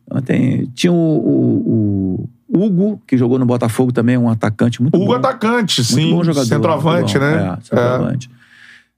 Então, 0.05 0.21
tem- 0.21 0.65
tinha 0.73 0.91
o, 0.91 0.95
o- 0.95 2.29
o 2.47 2.63
Hugo, 2.65 3.01
que 3.05 3.17
jogou 3.17 3.37
no 3.37 3.45
Botafogo 3.45 3.91
também, 3.91 4.17
um 4.17 4.29
atacante 4.29 4.81
muito 4.81 4.95
Hugo 4.95 5.05
bom. 5.07 5.13
atacante, 5.15 5.81
Muito 5.81 5.93
sim. 5.93 6.09
bom 6.11 6.23
jogador. 6.23 6.47
Centroavante, 6.47 7.19
muito 7.19 7.29
bom. 7.31 7.43
né? 7.43 7.57
É, 7.59 7.61
centroavante. 7.61 8.29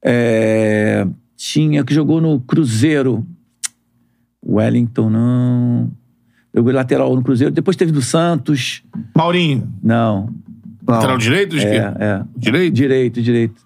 É, 0.03 1.07
tinha 1.35 1.83
que 1.83 1.93
jogou 1.93 2.21
no 2.21 2.39
Cruzeiro. 2.39 3.25
Wellington, 4.45 5.09
não. 5.09 5.91
Jogou 6.53 6.71
lateral 6.73 7.15
no 7.15 7.21
Cruzeiro. 7.23 7.53
Depois 7.53 7.77
teve 7.77 7.91
do 7.91 8.01
Santos. 8.01 8.83
Maurinho. 9.15 9.71
Não. 9.81 10.25
Não. 10.85 10.95
Lateral 10.95 11.17
direito? 11.17 11.55
É, 11.55 11.59
esquerdo? 11.59 12.01
é. 12.01 12.23
Direito? 12.35 12.73
Direito, 12.73 13.21
direito. 13.21 13.61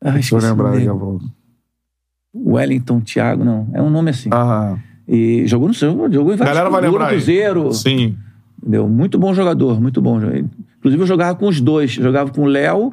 Ah, 0.00 0.10
Deixa 0.10 0.34
eu 0.34 0.40
lembrar 0.40 0.72
daqui 0.72 0.88
a 0.88 0.94
pouco. 0.94 1.24
Wellington, 2.34 3.00
Thiago, 3.00 3.44
não. 3.44 3.68
É 3.72 3.80
um 3.80 3.90
nome 3.90 4.10
assim. 4.10 4.30
Aham. 4.32 4.78
E 5.06 5.46
jogou 5.46 5.68
no 5.68 5.74
jogou, 5.74 6.10
jogou 6.10 6.32
em 6.32 6.36
vários 6.36 6.54
Galera 6.56 6.70
vai 6.70 6.82
jogou 6.82 6.98
lembrar 6.98 7.04
no 7.06 7.10
aí. 7.10 7.16
Cruzeiro. 7.16 7.72
Sim. 7.72 8.16
Entendeu? 8.58 8.88
Muito 8.88 9.18
bom 9.18 9.34
jogador, 9.34 9.80
muito 9.80 10.00
bom. 10.00 10.18
Inclusive, 10.78 11.02
eu 11.02 11.06
jogava 11.06 11.36
com 11.38 11.48
os 11.48 11.60
dois. 11.60 11.92
Jogava 11.92 12.30
com 12.30 12.42
o 12.42 12.46
Léo 12.46 12.92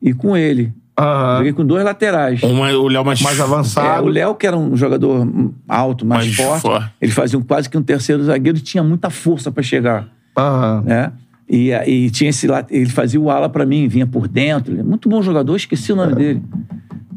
e 0.00 0.12
com 0.12 0.36
ele. 0.36 0.72
Aham. 0.98 1.36
Joguei 1.38 1.52
com 1.52 1.64
dois 1.66 1.84
laterais. 1.84 2.42
Uma, 2.42 2.70
o 2.72 2.88
Léo 2.88 3.04
mais, 3.04 3.20
Mais 3.20 3.38
É, 3.38 3.42
avançado. 3.42 4.06
o 4.06 4.08
Léo, 4.08 4.34
que 4.34 4.46
era 4.46 4.56
um 4.56 4.74
jogador 4.76 5.28
alto, 5.68 6.06
mais, 6.06 6.24
Mais 6.24 6.36
forte, 6.36 6.62
forte. 6.62 6.90
ele 7.00 7.12
fazia 7.12 7.38
um- 7.38 7.42
quase 7.42 7.68
que 7.68 7.76
um 7.76 7.82
terceiro 7.82 8.24
zagueiro 8.24 8.56
e 8.56 8.60
tinha 8.62 8.82
muita 8.82 9.10
força 9.10 9.50
pra 9.52 9.62
chegar, 9.62 10.08
Aham. 10.36 10.82
né? 10.86 11.12
E, 11.48 11.70
e 11.70 12.10
tinha 12.10 12.30
esse 12.30 12.48
ele 12.70 12.88
fazia 12.90 13.20
o 13.20 13.30
ala 13.30 13.48
pra 13.48 13.64
mim, 13.66 13.86
vinha 13.86 14.06
por 14.06 14.26
dentro. 14.26 14.78
É 14.78 14.82
Muito 14.82 15.08
bom 15.08 15.20
jogador, 15.22 15.54
esqueci 15.54 15.92
o 15.92 15.96
nome 15.96 16.14
dele. 16.14 16.42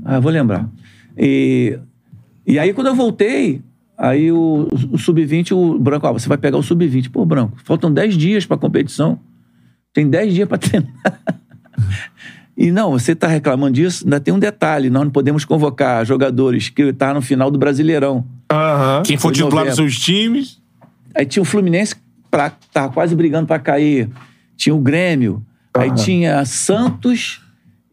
Ah, 0.05 0.19
vou 0.19 0.31
lembrar. 0.31 0.67
E, 1.17 1.79
e 2.45 2.59
aí, 2.59 2.73
quando 2.73 2.87
eu 2.87 2.95
voltei, 2.95 3.61
aí 3.97 4.31
o, 4.31 4.67
o 4.91 4.97
sub-20, 4.97 5.51
o 5.53 5.79
Branco, 5.79 6.05
ah, 6.05 6.11
você 6.11 6.27
vai 6.29 6.37
pegar 6.37 6.57
o 6.57 6.63
sub-20. 6.63 7.09
Pô, 7.09 7.25
Branco, 7.25 7.57
faltam 7.63 7.91
10 7.91 8.15
dias 8.17 8.45
pra 8.45 8.55
competição. 8.57 9.19
Tem 9.93 10.07
10 10.07 10.33
dias 10.33 10.47
pra 10.47 10.57
treinar. 10.59 10.91
E 12.59 12.73
não, 12.73 12.91
você 12.91 13.13
está 13.13 13.25
reclamando 13.25 13.71
disso, 13.71 14.03
ainda 14.03 14.19
tem 14.19 14.33
um 14.33 14.37
detalhe: 14.37 14.89
nós 14.89 15.05
não 15.05 15.09
podemos 15.09 15.45
convocar 15.45 16.05
jogadores 16.05 16.67
que 16.67 16.81
estão 16.81 17.13
no 17.13 17.21
final 17.21 17.49
do 17.49 17.57
Brasileirão. 17.57 18.25
Aham. 18.51 19.01
Quem 19.05 19.15
for 19.15 19.29
Foi 19.29 19.31
titular 19.31 19.65
dos 19.65 19.75
seus 19.75 19.97
times. 19.97 20.59
Aí 21.15 21.25
tinha 21.25 21.41
o 21.41 21.45
Fluminense, 21.45 21.95
pra, 22.29 22.51
tava 22.73 22.91
quase 22.91 23.15
brigando 23.15 23.47
para 23.47 23.59
cair. 23.59 24.09
Tinha 24.57 24.75
o 24.75 24.79
Grêmio. 24.79 25.41
Aí 25.73 25.89
tinha 25.95 26.43
Santos 26.43 27.41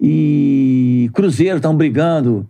e 0.00 1.08
Cruzeiro 1.14 1.58
estavam 1.58 1.76
brigando. 1.76 2.44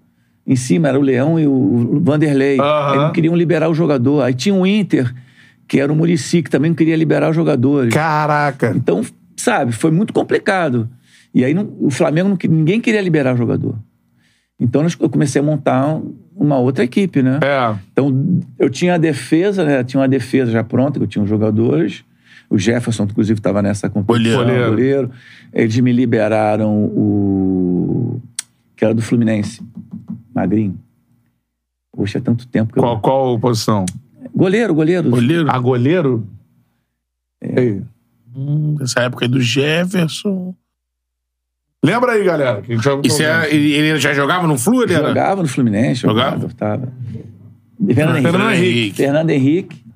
Em 0.46 0.56
cima 0.56 0.88
era 0.88 0.98
o 0.98 1.02
Leão 1.02 1.38
e 1.38 1.46
o 1.46 2.00
Vanderlei. 2.02 2.58
Eles 2.58 3.02
não 3.02 3.12
queriam 3.12 3.36
liberar 3.36 3.68
o 3.68 3.74
jogador. 3.74 4.22
Aí 4.22 4.32
tinha 4.32 4.54
o 4.54 4.66
Inter, 4.66 5.14
que 5.68 5.78
era 5.78 5.92
o 5.92 5.96
Murici, 5.96 6.42
que 6.42 6.48
também 6.48 6.70
não 6.70 6.76
queria 6.76 6.96
liberar 6.96 7.28
os 7.28 7.36
jogadores. 7.36 7.92
Caraca. 7.92 8.72
Então, 8.74 9.04
sabe, 9.36 9.72
foi 9.72 9.90
muito 9.90 10.14
complicado. 10.14 10.88
E 11.34 11.44
aí 11.44 11.52
não- 11.54 11.72
o 11.80 11.90
Flamengo, 11.90 12.28
não, 12.28 12.36
que- 12.36 12.48
ninguém 12.48 12.80
queria 12.80 13.00
liberar 13.00 13.34
o 13.34 13.36
jogador. 13.38 13.76
Então 14.58 14.86
eu 15.00 15.10
comecei 15.10 15.40
a 15.40 15.44
montar 15.44 15.86
um- 15.94 16.14
uma 16.34 16.58
outra 16.58 16.82
equipe, 16.84 17.22
né? 17.22 17.38
É. 17.42 17.76
Então 17.92 18.40
eu 18.58 18.70
tinha 18.70 18.94
a 18.94 18.98
defesa, 18.98 19.64
né? 19.64 19.84
Tinha 19.84 20.00
uma 20.00 20.08
defesa 20.08 20.50
já 20.50 20.64
pronta, 20.64 20.98
que 20.98 21.04
eu 21.04 21.08
tinha 21.08 21.22
os 21.22 21.28
jogadores. 21.28 22.04
O 22.48 22.56
Jefferson, 22.58 23.04
inclusive, 23.04 23.38
estava 23.40 23.60
nessa 23.60 23.90
competição. 23.90 24.38
Goleiro. 24.38 24.70
goleiro. 24.70 25.10
Eles 25.52 25.78
me 25.80 25.92
liberaram 25.92 26.84
o. 26.84 28.20
que 28.76 28.84
era 28.84 28.94
do 28.94 29.02
Fluminense. 29.02 29.62
Magrinho. 30.34 30.78
Poxa, 31.94 32.18
é 32.18 32.20
tanto 32.20 32.46
tempo 32.46 32.72
que 32.72 32.78
eu. 32.78 32.82
Qual, 32.82 33.00
qual 33.00 33.38
posição? 33.40 33.84
Goleiro, 34.34 34.74
goleiro. 34.74 35.08
Goleiro. 35.10 35.50
A 35.50 35.58
goleiro? 35.58 36.26
É. 37.42 37.80
Hum, 38.34 38.76
Essa 38.80 39.00
época 39.00 39.24
aí 39.24 39.28
do 39.30 39.40
Jefferson. 39.40 40.54
Lembra 41.84 42.12
aí, 42.12 42.24
galera. 42.24 42.62
Já- 42.68 43.42
é, 43.44 43.54
ele, 43.54 43.72
ele 43.72 43.98
já 43.98 44.12
jogava 44.12 44.46
no 44.46 44.58
Flu? 44.58 44.82
Ele 44.82 44.94
era? 44.94 45.08
Jogava 45.08 45.42
no 45.42 45.48
Fluminense, 45.48 46.00
jogava. 46.02 46.36
Jogava? 46.36 46.54
Tava. 46.54 46.92
Fernando 47.94 48.16
Henrique. 48.16 48.22
Fernando 48.32 48.50
Henrique. 48.52 48.96
Fernando 48.96 49.30
Henrique. 49.30 49.86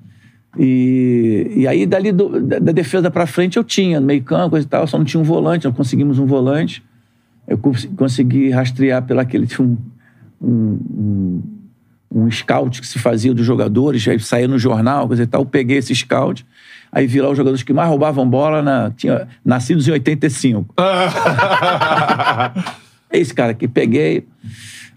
E, 0.59 1.51
e 1.57 1.67
aí, 1.67 1.85
dali 1.85 2.11
do- 2.11 2.39
da, 2.41 2.59
da 2.59 2.71
defesa 2.71 3.09
pra 3.09 3.25
frente, 3.25 3.57
eu 3.57 3.63
tinha, 3.63 3.99
no 3.99 4.05
meio 4.05 4.21
campo, 4.23 4.51
coisa 4.51 4.65
e 4.65 4.69
tal, 4.69 4.85
só 4.85 4.97
não 4.97 5.05
tinha 5.05 5.19
um 5.19 5.23
volante, 5.23 5.65
nós 5.65 5.75
conseguimos 5.75 6.19
um 6.19 6.25
volante. 6.25 6.83
Eu 7.47 7.57
cons- 7.57 7.89
consegui 7.97 8.49
rastrear 8.49 9.01
pela 9.03 9.21
aquele. 9.23 9.47
Tinha 9.47 9.65
um, 9.67 9.77
um, 10.41 11.41
um, 12.11 12.23
um 12.23 12.31
scout 12.31 12.79
que 12.79 12.87
se 12.87 12.99
fazia 12.99 13.33
dos 13.33 13.45
jogadores, 13.45 14.05
aí 14.07 14.19
saía 14.19 14.47
no 14.47 14.59
jornal, 14.59 15.07
coisa 15.07 15.23
e 15.23 15.27
tal. 15.27 15.41
Eu 15.41 15.45
peguei 15.45 15.77
esse 15.77 15.93
scout, 15.95 16.45
aí 16.91 17.07
vi 17.07 17.21
lá 17.21 17.29
os 17.29 17.37
jogadores 17.37 17.63
que 17.63 17.73
mais 17.73 17.89
roubavam 17.89 18.29
bola, 18.29 18.61
na, 18.61 18.91
tinha, 18.91 19.27
nascidos 19.43 19.87
em 19.87 19.91
85. 19.91 20.73
É 23.13 23.19
esse 23.19 23.33
cara 23.33 23.53
que 23.53 23.67
peguei, 23.67 24.25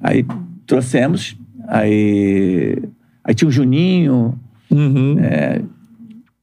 aí 0.00 0.24
trouxemos, 0.68 1.36
aí, 1.66 2.80
aí 3.24 3.34
tinha 3.34 3.48
o 3.48 3.50
Juninho. 3.50 4.38
Uhum. 4.70 5.16
é, 5.18 5.60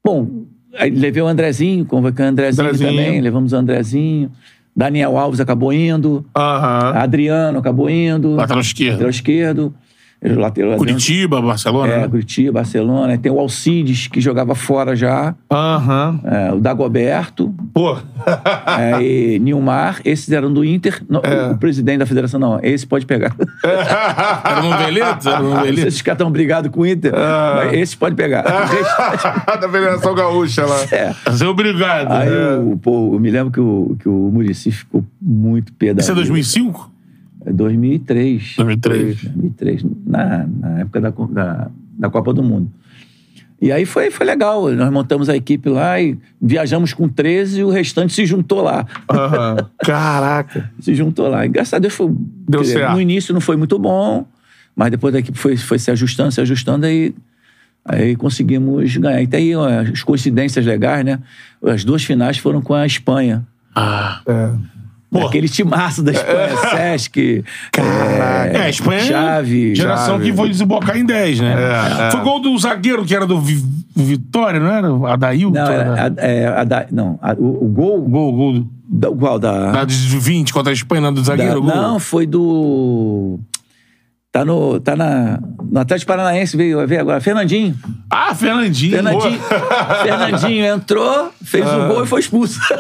bom, 0.04 0.44
aí 0.78 0.90
levei 0.90 1.24
o 1.24 1.28
Andrezinho, 1.28 1.86
convoquei 1.86 2.26
o 2.26 2.28
Andrezinho, 2.28 2.68
Andrezinho. 2.68 2.90
também, 2.90 3.22
levamos 3.22 3.54
o 3.54 3.56
Andrezinho. 3.56 4.30
Daniel 4.76 5.18
Alves 5.18 5.40
acabou 5.40 5.72
indo, 5.72 6.26
Aham. 6.36 6.98
Adriano 6.98 7.60
acabou 7.60 7.90
indo. 7.90 8.36
Lateral 8.36 8.62
esquerdo. 8.62 8.92
Lateral 8.92 9.10
esquerdo. 9.10 9.74
Lateral, 10.24 10.78
Curitiba, 10.78 11.42
Barcelona. 11.42 11.94
É, 11.94 11.98
né? 12.02 12.08
Curitiba, 12.08 12.52
Barcelona. 12.54 13.18
Tem 13.18 13.32
o 13.32 13.40
Alcides, 13.40 14.08
que 14.08 14.22
jogava 14.22 14.54
fora 14.54 14.96
já. 14.96 15.34
Aham. 15.50 16.20
É, 16.24 16.54
o 16.54 16.60
Dagoberto. 16.60 17.52
Pô. 17.74 17.98
é, 18.80 19.02
e 19.02 19.40
Nilmar. 19.40 20.00
Esses 20.06 20.32
eram 20.32 20.54
do 20.54 20.64
Inter. 20.64 21.02
Não, 21.10 21.22
o, 21.22 21.54
o 21.54 21.58
presidente 21.58 21.98
da 22.00 22.06
federação, 22.06 22.40
não. 22.40 22.60
Esse 22.62 22.86
pode 22.86 23.08
pegar. 23.08 23.36
Era 23.66 24.62
no 24.62 24.78
Veleto? 24.78 25.28
Era 25.28 25.42
Veleto? 25.64 25.88
esses 25.88 26.02
caras 26.04 26.20
estão 26.20 26.32
brigados 26.32 26.70
com 26.70 26.82
o 26.82 26.86
Inter. 26.86 27.14
Mas 27.14 27.74
esse 27.74 27.98
pode 27.98 28.16
pegar. 28.16 28.44
Da 29.62 29.70
Federação 29.70 30.14
Gaúcha 30.16 30.66
lá. 30.66 30.78
é. 30.92 31.14
É 31.26 31.48
obrigado. 31.48 32.12
Aí, 32.12 32.30
né? 32.30 32.56
o, 32.58 32.78
pô, 32.78 33.14
eu 33.16 33.20
me 33.20 33.30
lembro 33.30 33.52
que 33.52 33.60
o, 33.60 33.96
que 34.00 34.08
o 34.08 34.30
Murici 34.32 34.72
ficou 34.72 35.04
muito 35.22 35.74
pé 35.74 35.94
da 35.94 36.02
Isso 36.02 36.12
é 36.12 36.14
vida. 36.14 36.22
2005? 36.28 36.92
É 37.52 37.54
2003. 37.54 38.56
2003. 38.58 39.24
2003, 39.24 39.86
na, 40.06 40.48
na 40.48 40.80
época 40.80 41.02
da, 41.02 41.10
da, 41.10 41.72
da 42.00 42.10
Copa 42.10 42.34
do 42.34 42.42
Mundo. 42.42 42.72
E 43.62 43.72
aí 43.72 43.86
foi, 43.86 44.10
foi 44.10 44.26
legal. 44.26 44.72
Nós 44.72 44.92
montamos 44.92 45.30
a 45.30 45.36
equipe 45.36 45.70
lá 45.70 46.02
e 46.02 46.18
viajamos 46.42 46.94
com 46.94 47.08
13 47.08 47.60
e 47.60 47.64
o 47.64 47.70
restante 47.70 48.12
se 48.12 48.26
juntou 48.26 48.62
lá. 48.62 48.88
Aham. 49.08 49.70
Caraca. 49.86 50.72
se 50.80 50.96
juntou 50.96 51.28
lá. 51.28 51.46
E 51.46 51.50
graças 51.50 51.74
a 51.74 51.80
Deus 51.80 51.94
foi. 51.94 52.10
Deu 52.50 52.62
dizer, 52.62 52.80
certo. 52.80 52.94
No 52.94 53.02
início 53.02 53.34
não 53.34 53.42
foi 53.42 53.56
muito 53.56 53.78
bom, 53.78 54.26
mas 54.76 54.90
depois 54.90 55.14
a 55.14 55.20
equipe 55.20 55.38
foi, 55.38 55.56
foi 55.58 55.78
se 55.78 55.92
ajustando, 55.92 56.32
se 56.32 56.42
ajustando, 56.42 56.88
aí, 56.88 57.14
aí 57.86 58.16
conseguimos 58.16 58.98
ganhar. 58.98 59.22
E 59.22 59.28
tem 59.28 59.42
aí 59.42 59.56
ó, 59.56 59.68
as 59.68 60.02
coincidências 60.02 60.66
legais, 60.66 61.06
né? 61.06 61.20
As 61.64 61.84
duas 61.84 62.04
finais 62.04 62.40
foram 62.40 62.64
com 62.64 62.74
a 62.74 62.84
Espanha. 62.84 63.46
Ah. 63.76 64.22
É. 64.26 64.81
Pô. 65.12 65.28
Aquele 65.28 65.50
timaço 65.50 66.02
da 66.02 66.14
Espanha, 66.14 66.56
Sesc, 66.72 67.44
Caraca. 67.70 68.58
É, 68.58 68.62
a 68.64 68.70
Espanha 68.70 69.02
Chave. 69.02 69.76
geração 69.76 70.14
Chave. 70.16 70.32
que 70.32 70.38
foi 70.38 70.48
desembocar 70.50 70.96
em 70.98 71.06
10, 71.06 71.40
né? 71.42 71.54
É, 71.58 72.08
é. 72.08 72.12
Foi 72.12 72.22
gol 72.22 72.40
do 72.40 72.58
zagueiro 72.58 73.04
que 73.04 73.14
era 73.14 73.26
do 73.28 73.40
Vi- 73.42 73.62
Vitória, 73.94 74.58
não 74.58 74.72
era? 74.72 75.14
Adailton? 75.14 75.54
Não, 75.60 75.70
era? 75.72 76.14
a, 76.18 76.26
é, 76.26 76.48
a 76.48 76.64
da- 76.64 76.86
não 76.92 77.20
a- 77.22 77.36
o, 77.38 77.66
o 77.66 77.68
gol. 77.68 78.02
Gol, 78.04 78.32
gol. 78.34 78.54
do- 78.54 78.70
Da, 78.94 79.10
qual? 79.12 79.38
Da, 79.38 79.72
Da 79.72 79.84
de 79.86 79.96
20 79.96 80.54
contra 80.54 80.72
a 80.72 80.74
Espanha, 80.74 81.02
não, 81.02 81.14
do 81.14 81.20
da- 81.22 81.26
zagueiro? 81.28 81.62
gol. 81.62 81.76
não, 81.76 82.00
foi 82.00 82.26
do. 82.26 83.38
Tá, 84.32 84.46
no, 84.46 84.80
tá 84.80 84.96
na, 84.96 85.40
no 85.70 85.78
Atlético 85.82 86.08
Paranaense, 86.08 86.56
veio 86.56 86.88
ver 86.88 87.00
agora. 87.00 87.20
Fernandinho. 87.20 87.76
Ah, 88.10 88.34
Fernandinho. 88.34 88.94
Fernandinho, 88.96 89.40
Fernandinho 90.04 90.66
entrou, 90.68 91.34
fez 91.44 91.68
Ah. 91.68 91.78
o 91.80 91.88
gol 91.90 92.04
e 92.06 92.08
foi 92.08 92.22
expulso. 92.22 92.58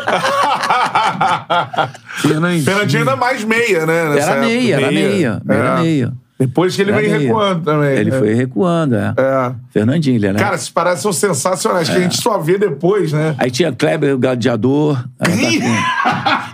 Fernandinho. 2.22 2.64
Fernandinho 2.64 2.99
ainda 3.02 3.16
mais 3.18 3.43
meia, 3.43 3.86
né? 3.86 4.02
Era 4.18 4.32
época. 4.32 4.39
meia, 4.39 4.76
era 4.76 4.91
meia. 4.91 5.41
Era 5.49 5.80
É. 5.80 5.82
meia. 5.82 6.14
Depois 6.42 6.76
que 6.76 6.82
ele 6.82 6.92
meia. 6.92 7.20
recuando 7.20 7.64
também. 7.64 7.92
Ele 7.98 8.10
né? 8.10 8.18
foi 8.18 8.34
recuando, 8.34 8.96
é. 8.96 9.14
É. 9.16 9.52
Fernandinho, 9.72 10.16
ele 10.16 10.26
era. 10.26 10.39
Cara, 10.39 10.56
esses 10.56 10.70
paradas 10.70 11.00
são 11.00 11.14
sensacionais, 11.14 11.88
que 11.88 11.96
a 11.96 12.00
gente 12.00 12.20
só 12.20 12.39
vê 12.39 12.58
depois, 12.58 13.14
né? 13.14 13.36
Aí 13.38 13.52
tinha 13.52 13.72
Kleber, 13.72 14.16
o 14.16 14.18
gladiador. 14.18 15.04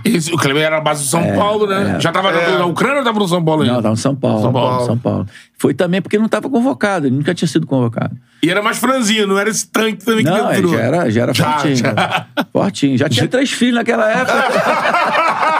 Esse- 0.03 0.33
o 0.33 0.37
Cleber 0.37 0.63
era 0.63 0.77
a 0.77 0.81
base 0.81 1.03
do 1.03 1.07
São 1.09 1.23
Paulo, 1.35 1.67
né? 1.67 1.95
é. 1.97 1.99
Já 2.01 2.11
tava 2.11 2.31
na- 2.31 2.39
É. 2.41 2.57
na 2.57 2.65
Ucrânia 2.65 2.97
ou 2.99 3.03
tava 3.05 3.17
no 3.19 3.27
São 3.27 3.43
Paulo 3.43 3.61
ainda? 3.61 3.75
Não, 3.75 3.81
tava 3.81 3.91
no 3.93 3.97
São 3.97 4.15
Paulo. 4.15 4.41
São 4.41 4.51
Paulo. 4.53 4.85
São 4.85 4.97
Paulo. 4.97 5.25
Foi 5.57 5.73
também 5.73 6.01
porque 6.01 6.17
não 6.17 6.25
estava 6.27 6.49
convocado, 6.49 7.07
ele 7.07 7.15
nunca 7.15 7.33
tinha 7.33 7.47
sido 7.47 7.65
convocado. 7.65 8.15
E 8.43 8.49
era 8.51 8.61
mais 8.61 8.77
franzino, 8.77 9.27
não 9.27 9.39
era 9.39 9.49
esse 9.49 9.67
tanque 9.67 10.05
também 10.05 10.23
que 10.23 10.29
Não, 10.29 10.53
entrou. 10.53 10.73
já 10.73 10.79
era, 10.79 11.09
já 11.09 11.21
era 11.23 11.33
Já, 11.33 11.51
fortinho. 11.53 11.75
já. 11.77 12.25
Fortinho. 12.53 12.97
Já 12.97 13.09
tinha 13.09 13.27
três 13.27 13.51
filhos 13.51 13.75
naquela 13.75 14.09
época. 14.11 14.33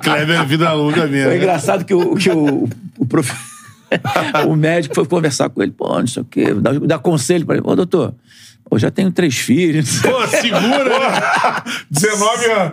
Kleber 0.00 0.40
é 0.40 0.44
vida 0.44 0.72
longa 0.72 1.06
mesmo. 1.06 1.28
Foi 1.28 1.36
engraçado 1.36 1.84
que 1.84 1.94
o, 1.94 2.14
que 2.14 2.30
o, 2.30 2.68
o, 2.98 3.06
prof... 3.06 3.32
o 4.48 4.56
médico 4.56 4.94
foi 4.94 5.04
conversar 5.06 5.48
com 5.50 5.62
ele. 5.62 5.72
Pô, 5.72 5.98
não 5.98 6.06
sei 6.06 6.22
o 6.22 6.26
quê, 6.26 6.54
dá, 6.54 6.72
dá 6.72 6.98
conselho 6.98 7.44
pra 7.46 7.56
ele. 7.56 7.64
Ô, 7.66 7.74
doutor, 7.76 8.14
eu 8.70 8.78
já 8.78 8.90
tenho 8.90 9.10
três 9.12 9.36
filhos. 9.38 10.00
Pô, 10.00 10.26
segura, 10.28 10.84
né? 10.98 11.62
19 11.90 12.44
anos. 12.52 12.72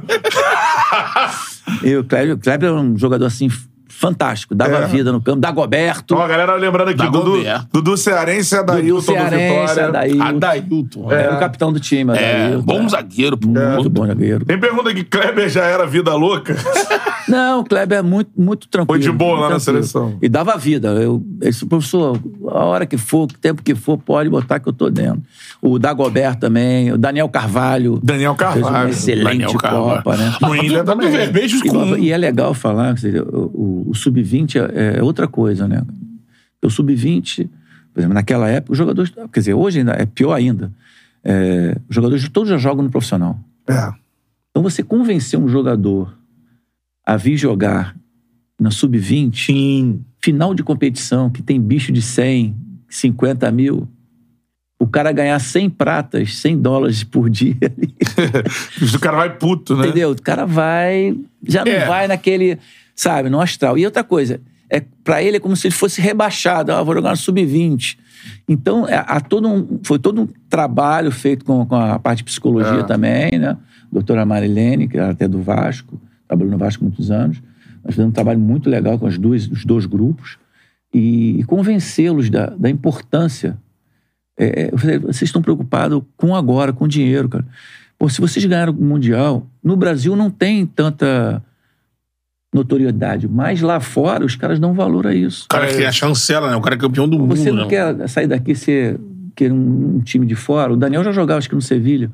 E 1.84 1.96
o 1.96 2.04
Kleber, 2.04 2.36
o 2.36 2.38
Kleber 2.40 2.70
era 2.70 2.80
um 2.80 2.98
jogador 2.98 3.26
assim 3.26 3.50
fantástico. 4.00 4.56
Dava 4.56 4.78
É. 4.78 4.88
vida 4.88 5.12
no 5.12 5.22
campo. 5.22 5.42
Dagoberto. 5.42 6.16
Ó, 6.16 6.24
a 6.24 6.28
galera 6.28 6.56
lembrando 6.56 6.90
aqui, 6.90 7.10
Dudu. 7.10 7.44
Dudu 7.72 7.98
Cearense, 7.98 8.56
Adailton 8.56 8.96
do 8.96 9.02
Cearense, 9.02 9.74
Vitória. 9.74 10.24
Adailton. 10.24 11.12
Era 11.12 11.36
o 11.36 11.40
capitão 11.40 11.74
do 11.74 11.80
time. 11.82 12.18
É, 12.18 12.46
Adailton. 12.46 12.62
bom 12.66 12.88
zagueiro. 12.88 13.38
pô. 13.38 13.48
Muito 13.50 13.90
bom 13.90 14.08
zagueiro. 14.08 14.46
Tem 14.46 14.58
pergunta 14.58 14.90
aqui, 14.90 15.04
Kleber 15.04 15.50
já 15.50 15.66
era 15.66 15.86
vida 15.86 16.14
louca? 16.16 16.56
Não, 17.28 17.60
o 17.62 17.64
Kleber 17.64 18.00
é 18.00 18.02
muito, 18.02 18.32
muito 18.38 18.68
tranquilo. 18.68 19.02
Foi 19.04 19.12
de 19.12 19.16
boa 19.16 19.40
lá 19.42 19.50
na 19.50 19.60
seleção. 19.60 20.18
E 20.22 20.30
dava 20.30 20.58
vida. 20.58 20.90
Eu, 20.90 21.24
esse 21.42 21.66
professor, 21.66 22.20
a 22.48 22.64
hora 22.66 22.86
que 22.86 22.98
for, 22.98 23.24
o 23.24 23.28
tempo 23.28 23.62
que 23.62 23.76
for, 23.76 23.98
pode 23.98 24.30
botar 24.30 24.60
que 24.60 24.68
eu 24.68 24.74
tô 24.74 24.90
dentro. 24.90 25.22
O 25.62 25.78
Dagoberto 25.78 26.40
também, 26.42 26.92
o 26.92 26.98
Daniel 26.98 27.30
Carvalho. 27.30 28.00
Daniel 28.04 28.36
Fez 28.36 28.56
uma 28.58 28.62
Carvalho. 28.64 28.90
excelente 28.90 29.24
Daniel 29.26 29.54
Carvalho. 29.56 30.04
Copa, 30.04 30.18
né? 30.18 30.38
No 30.42 30.56
Ilha 30.56 30.84
também. 30.84 31.12
Vermelhos 31.12 31.62
E, 31.62 31.70
com... 31.70 31.98
e 31.98 32.12
é 32.12 32.18
legal 32.18 32.54
falar, 32.54 32.96
o- 33.34 33.90
o 33.90 33.94
sub-20 33.94 34.56
é, 34.74 34.98
é 35.00 35.04
outra 35.04 35.28
coisa, 35.28 35.68
né? 35.68 35.82
O 36.64 36.70
sub-20, 36.70 37.48
por 37.94 38.00
exemplo, 38.00 38.14
naquela 38.14 38.48
época, 38.50 38.72
os 38.74 38.78
jogadores. 38.78 39.12
Quer 39.32 39.40
dizer, 39.40 39.54
hoje 39.54 39.80
ainda 39.80 39.94
é 39.94 40.06
pior 40.06 40.34
ainda. 40.34 40.72
É, 41.24 41.76
os 41.90 41.96
jogadores 41.96 42.28
todos 42.30 42.50
já 42.50 42.58
jogam 42.58 42.84
no 42.84 42.90
profissional. 42.90 43.38
É. 43.68 43.92
Então 44.52 44.64
você 44.64 44.82
convencer 44.82 45.40
um 45.40 45.48
jogador 45.48 46.14
a 47.10 47.18
vir 47.18 47.38
jogar 47.38 47.96
na 48.60 48.70
sub-20, 48.72 49.46
Sim. 49.48 50.02
final 50.22 50.54
de 50.54 50.62
competição, 50.64 51.30
que 51.30 51.42
tem 51.42 51.60
bicho 51.60 51.92
de 51.92 52.02
100, 52.02 52.56
50 52.88 53.50
mil, 53.52 53.88
o 54.80 54.86
cara 54.88 55.12
ganhar 55.12 55.40
100 55.40 55.70
pratas, 55.72 56.38
100 56.38 56.58
dólares 56.62 57.04
por 57.04 57.30
dia, 57.30 57.56
ali, 57.64 57.96
O 58.96 59.00
cara 59.00 59.18
vai 59.18 59.38
puto, 59.38 59.76
né? 59.76 59.88
entendeu? 59.88 60.12
O 60.12 60.22
cara 60.22 60.46
vai, 60.46 61.16
já 61.48 61.66
não 61.66 61.72
É. 61.72 61.86
vai 61.88 62.08
naquele, 62.08 62.58
sabe, 62.96 63.30
no 63.30 63.40
astral. 63.42 63.78
E 63.78 63.86
outra 63.86 64.04
coisa, 64.04 64.40
é 64.70 64.82
para 65.04 65.24
ele 65.24 65.38
é 65.38 65.40
como 65.40 65.56
se 65.56 65.66
ele 65.68 65.74
fosse 65.76 66.00
rebaixado, 66.02 66.72
ah, 66.72 66.84
vou 66.84 66.94
jogar 66.94 67.12
no 67.12 67.18
sub-20. 67.18 67.98
Então, 68.48 68.88
é, 68.88 69.04
há 69.08 69.20
todo 69.20 69.48
um, 69.48 69.80
foi 69.84 69.98
todo 69.98 70.22
um 70.22 70.28
trabalho 70.50 71.12
feito 71.12 71.44
com, 71.44 71.66
com 71.66 71.76
a 71.76 71.98
parte 71.98 72.20
de 72.20 72.26
psicologia 72.26 72.82
É. 72.82 72.84
também, 72.84 73.32
né? 73.40 73.58
Doutora 73.92 74.26
Marilene, 74.26 74.88
que 74.88 74.98
era 74.98 75.10
até 75.12 75.28
do 75.28 75.42
Vasco, 75.42 76.00
trabalhou 76.30 76.52
no 76.52 76.58
Vasco 76.58 76.84
muitos 76.84 77.10
anos. 77.10 77.42
Nós 77.84 77.96
fizemos 77.96 78.12
um 78.12 78.14
trabalho 78.14 78.40
muito 78.40 78.70
legal 78.70 78.98
com 79.00 79.08
as 79.08 79.18
duas, 79.18 79.48
os 79.48 79.66
dois 79.66 79.86
grupos 79.86 80.38
e, 80.94 81.40
e 81.40 81.44
convencê-los 81.44 82.30
da, 82.30 82.48
da 82.48 82.70
importância. 82.70 83.58
É, 84.38 84.62
é, 84.62 84.70
eu 84.72 84.78
falei, 84.78 85.00
vocês 85.00 85.24
estão 85.24 85.42
preocupados 85.42 86.02
com 86.16 86.36
agora, 86.36 86.72
com 86.72 86.88
dinheiro, 86.88 87.28
cara. 87.28 87.46
Pô, 87.98 88.08
se 88.08 88.22
vocês 88.22 88.46
ganharam 88.46 88.72
o 88.72 88.82
Mundial, 88.82 89.46
no 89.62 89.76
Brasil 89.76 90.16
não 90.16 90.30
tem 90.30 90.66
tanta 90.66 91.44
notoriedade, 92.54 93.28
mas 93.28 93.62
lá 93.62 93.80
fora 93.80 94.26
os 94.26 94.36
caras 94.36 94.60
dão 94.60 94.74
valor 94.74 95.06
a 95.06 95.14
isso. 95.14 95.46
O 95.46 95.50
cara 95.50 95.68
que 95.68 95.84
é 95.84 95.88
a 95.88 95.92
chancela, 95.92 96.50
né? 96.50 96.56
O 96.56 96.62
cara 96.62 96.76
é 96.76 96.78
campeão 96.78 97.08
do 97.08 97.20
mundo. 97.20 97.36
Você 97.36 97.52
não 97.52 97.64
né? 97.64 97.70
quer 97.70 98.08
sair 98.08 98.28
daqui 98.28 98.52
e 98.52 98.56
ser 98.56 99.00
quer 99.36 99.52
um, 99.52 99.98
um 99.98 100.00
time 100.00 100.26
de 100.26 100.36
fora? 100.36 100.74
O 100.74 100.78
Daniel 100.78 101.04
já 101.04 101.12
jogava, 101.12 101.38
acho 101.38 101.50
que 101.50 101.56
no 101.56 101.62
Sevilha. 101.62 102.10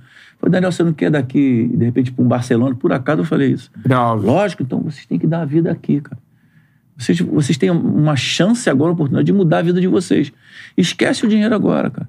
Falei, 0.46 0.52
Daniel, 0.52 0.72
você 0.72 0.84
não 0.84 0.94
quer 0.94 1.10
daqui, 1.10 1.72
de 1.74 1.86
repente, 1.86 2.12
para 2.12 2.24
um 2.24 2.28
Barcelona? 2.28 2.76
Por 2.76 2.94
acaso 2.94 3.22
eu 3.22 3.26
falei 3.26 3.52
isso. 3.52 3.72
Não, 3.88 4.14
Lógico, 4.14 4.62
então 4.62 4.80
vocês 4.80 5.04
têm 5.06 5.18
que 5.18 5.26
dar 5.26 5.42
a 5.42 5.46
vida 5.46 5.72
aqui, 5.72 6.00
cara. 6.00 6.22
Vocês, 6.96 7.20
vocês 7.20 7.58
têm 7.58 7.72
uma 7.72 8.16
chance 8.16 8.70
agora, 8.70 8.92
uma 8.92 8.94
oportunidade 8.94 9.26
de 9.26 9.34
mudar 9.34 9.58
a 9.58 9.62
vida 9.64 9.82
de 9.82 9.88
vocês. 9.88 10.32
Esquece 10.78 11.26
o 11.26 11.28
dinheiro 11.28 11.54
agora, 11.56 11.90
cara. 11.90 12.08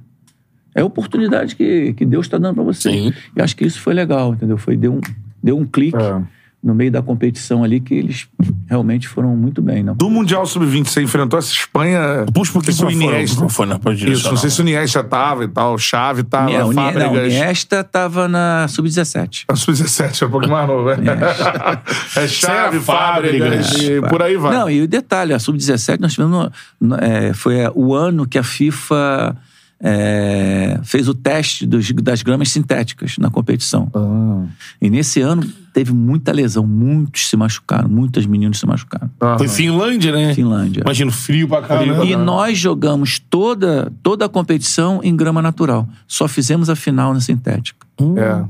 É 0.75 0.83
a 0.83 0.85
oportunidade 0.85 1.57
que, 1.57 1.95
que 1.95 2.05
Deus 2.05 2.27
está 2.27 2.37
dando 2.37 2.57
para 2.57 2.65
vocês. 2.65 2.95
Sim. 2.95 3.13
E 3.35 3.41
acho 3.41 3.57
que 3.57 3.65
isso 3.65 3.81
foi 3.81 3.95
legal, 3.95 4.35
entendeu? 4.35 4.59
Foi, 4.59 4.77
deu, 4.77 4.93
um, 4.93 5.01
deu 5.43 5.57
um 5.59 5.65
clique 5.65 5.97
É. 5.97 6.23
no 6.67 6.75
meio 6.75 6.91
da 6.91 7.01
competição 7.01 7.63
ali 7.63 7.79
que 7.79 7.95
eles 7.95 8.27
realmente 8.67 9.07
foram 9.07 9.37
muito 9.37 9.63
bem. 9.63 9.85
Não? 9.85 9.95
Do 9.95 10.11
Mundial 10.11 10.45
Sub-20, 10.45 10.87
você 10.89 11.01
enfrentou 11.01 11.39
essa 11.39 11.53
Espanha. 11.53 12.27
Puxa, 12.35 12.53
porque 12.53 12.71
isso 12.71 12.85
o 12.85 12.91
não 12.91 12.99
foi, 12.99 13.07
Iniesta. 13.07 13.41
não 13.41 13.49
foi 13.49 13.67
na 13.67 13.79
parte 13.79 14.11
Isso, 14.11 14.29
não 14.29 14.37
sei 14.37 14.51
se 14.51 14.61
o 14.61 14.63
Iniesta 14.63 15.05
tava 15.05 15.45
e 15.45 15.49
tal, 15.49 15.79
Chave 15.79 16.25
tava, 16.25 16.47
o 16.47 16.49
Nie- 16.49 16.59
não, 16.59 16.71
o 16.71 16.73
Fábricas. 16.75 17.33
Iniesta 17.33 17.81
estava 17.81 18.27
na 18.27 18.67
Sub-17. 18.69 19.45
A 19.49 19.55
Sub-17 19.55 20.23
é 20.23 20.27
um 20.27 20.31
pouco 20.31 20.49
mais 20.49 20.67
novo, 20.67 20.91
é. 20.91 20.97
é 20.97 22.29
Chave, 22.29 22.81
Fábricas. 22.81 23.71
Fábricas 23.71 23.83
e 23.83 24.01
por 24.09 24.23
aí 24.23 24.37
vai. 24.37 24.53
Não, 24.53 24.69
e 24.69 24.83
o 24.83 24.89
detalhe, 24.89 25.33
a 25.33 25.39
Sub-17 25.39 26.01
nós 26.01 26.13
tivemos. 26.15 26.33
no- 26.81 26.89
no- 26.89 26.97
é, 26.97 27.33
foi 27.33 27.57
o 27.75 27.95
ano 27.95 28.27
que 28.27 28.39
a 28.39 28.43
FIFA 28.43 29.37
é, 29.81 30.81
fez 30.85 31.07
o 31.09 31.15
teste 31.15 31.67
dos- 31.67 31.91
das 31.93 32.23
gramas 32.23 32.49
sintéticas 32.51 33.17
na 33.19 33.31
competição. 33.31 33.91
Ah. 33.95 34.45
E 34.81 34.89
nesse 34.89 35.21
ano 35.21 35.43
teve 35.73 35.93
muita 35.93 36.33
lesão, 36.33 36.67
muitos 36.67 37.29
se 37.29 37.37
machucaram, 37.37 37.89
muitas 37.89 38.25
meninas 38.25 38.59
se 38.59 38.67
machucaram. 38.67 39.11
Foi 39.37 39.47
Finlândia, 39.49 40.13
né? 40.13 40.35
Finlândia. 40.35 40.81
Imagina, 40.81 41.11
frio 41.13 41.47
pra 41.49 41.61
caramba. 41.63 42.05
E 42.07 42.17
nós 42.17 42.57
jogamos 42.59 43.19
toda, 43.19 43.93
toda 44.03 44.25
a 44.25 44.29
competição 44.29 45.01
em 45.05 45.15
grama 45.15 45.43
natural. 45.43 45.87
Só 46.09 46.27
fizemos 46.27 46.71
a 46.71 46.77
final 46.77 47.13
na 47.13 47.21
sintética. 47.21 47.87
É. 48.17 48.45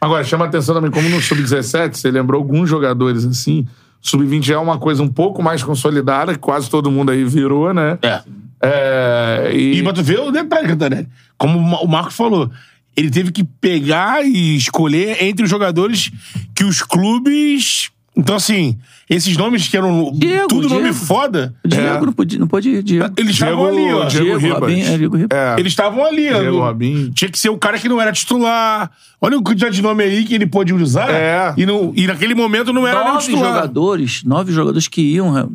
Agora, 0.00 0.24
chama 0.24 0.46
atenção 0.46 0.74
também, 0.74 0.90
como 0.90 1.08
no 1.08 1.20
Sub-17, 1.20 1.94
você 1.94 2.10
lembrou 2.10 2.40
alguns 2.40 2.68
jogadores 2.68 3.24
assim. 3.24 3.66
Sub-20 4.00 4.50
é 4.50 4.58
uma 4.58 4.78
coisa 4.78 5.00
um 5.02 5.08
pouco 5.08 5.40
mais 5.42 5.62
consolidada, 5.62 6.32
que 6.32 6.38
quase 6.40 6.68
todo 6.68 6.90
mundo 6.90 7.10
aí 7.12 7.24
virou, 7.24 7.72
né? 7.72 7.98
É. 8.02 8.20
É, 8.62 9.50
e, 9.54 9.78
E 9.78 9.82
pra 9.82 9.92
tu 9.92 10.02
ver 10.02 10.20
o 10.20 10.30
detalhe, 10.30 10.68
Cantarelli. 10.68 11.08
Como 11.36 11.58
o 11.58 11.62
Ma- 11.62 11.80
o 11.80 11.88
Marco 11.88 12.12
falou, 12.12 12.50
ele 12.96 13.10
teve 13.10 13.32
que 13.32 13.42
pegar 13.44 14.24
e 14.24 14.56
escolher 14.56 15.22
entre 15.22 15.44
os 15.44 15.50
jogadores 15.50 16.10
que 16.54 16.64
os 16.64 16.82
clubes. 16.82 17.90
Então, 18.14 18.36
assim, 18.36 18.76
esses 19.08 19.34
nomes 19.38 19.66
que 19.68 19.74
eram 19.76 20.12
Diego, 20.14 20.46
tudo 20.48 20.68
nome 20.68 20.82
Diego. 20.82 20.94
foda, 20.98 21.54
O 21.64 21.68
Diego 21.68 22.04
não, 22.06 22.12
podia, 22.12 22.38
não 22.38 22.46
pode 22.46 22.68
ir, 22.68 22.82
Diego. 22.82 23.10
eles 23.16 23.32
estavam 23.32 23.72
Diego- 23.72 23.88
ali, 23.88 23.94
ó. 23.94 24.04
Diego 24.06 24.36
Ribas. 24.38 24.60
Robinho, 24.60 24.86
é, 24.86 24.98
Diego 24.98 25.16
Ribas. 25.16 25.38
é, 25.38 25.54
Eles 25.60 25.72
estavam 25.72 26.04
ali, 26.04 26.30
ó. 26.30 26.38
Diego 26.40 26.58
Robinho. 26.58 27.10
Tinha 27.12 27.30
que 27.30 27.38
ser 27.38 27.48
o 27.48 27.56
cara 27.56 27.78
que 27.78 27.88
não 27.88 27.98
era 27.98 28.12
titular. 28.12 28.90
Olha 29.18 29.38
o 29.38 29.42
quantidade 29.42 29.74
de 29.74 29.80
nome 29.82 30.04
aí 30.04 30.24
que 30.24 30.34
ele 30.34 30.46
pôde 30.46 30.74
usar. 30.74 31.08
É. 31.10 31.54
E, 31.56 31.64
não, 31.64 31.90
e 31.96 32.06
naquele 32.06 32.34
momento 32.34 32.70
não 32.70 32.86
era 32.86 32.98
nem 33.00 33.08
o 33.08 33.14
nove 33.14 33.24
titular. 33.26 33.54
jogadores, 33.54 34.22
nove 34.24 34.52
jogadores 34.52 34.86
que 34.88 35.00
iam, 35.00 35.50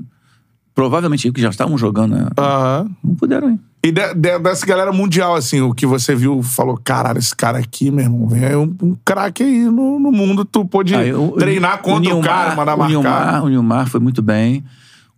provavelmente 0.78 1.32
que 1.32 1.42
já 1.42 1.50
estavam 1.50 1.76
jogando, 1.76 2.16
né? 2.16 2.28
Aham. 2.38 2.88
não 3.04 3.16
puderam 3.16 3.50
ir. 3.50 3.60
E 3.84 3.92
de- 3.92 4.14
de- 4.14 4.38
dessa 4.40 4.64
galera 4.64 4.92
mundial, 4.94 5.34
assim, 5.34 5.60
o 5.60 5.74
que 5.74 5.88
você 5.88 6.14
viu, 6.14 6.44
falou, 6.44 6.80
caralho, 6.84 7.18
esse 7.18 7.36
cara 7.36 7.58
aqui, 7.58 7.90
meu 7.90 8.06
irmão, 8.06 8.30
aí 8.32 8.56
um, 8.56 8.76
um 8.84 8.96
craque 9.04 9.42
aí 9.42 9.64
no, 9.66 10.00
no 10.00 10.12
mundo, 10.12 10.46
tu 10.46 10.64
pôde 10.66 10.94
Aí, 10.94 11.12
o- 11.12 11.32
treinar 11.32 11.80
contra 11.82 11.98
o, 12.14 12.18
Nilmar- 12.20 12.24
cara, 12.28 12.56
mandar 12.56 12.76
o 12.76 12.78
marcar. 12.78 12.90
Nilmar, 12.92 13.44
o 13.44 13.50
Nilmar 13.50 13.88
foi 13.90 14.00
muito 14.00 14.22
bem. 14.22 14.64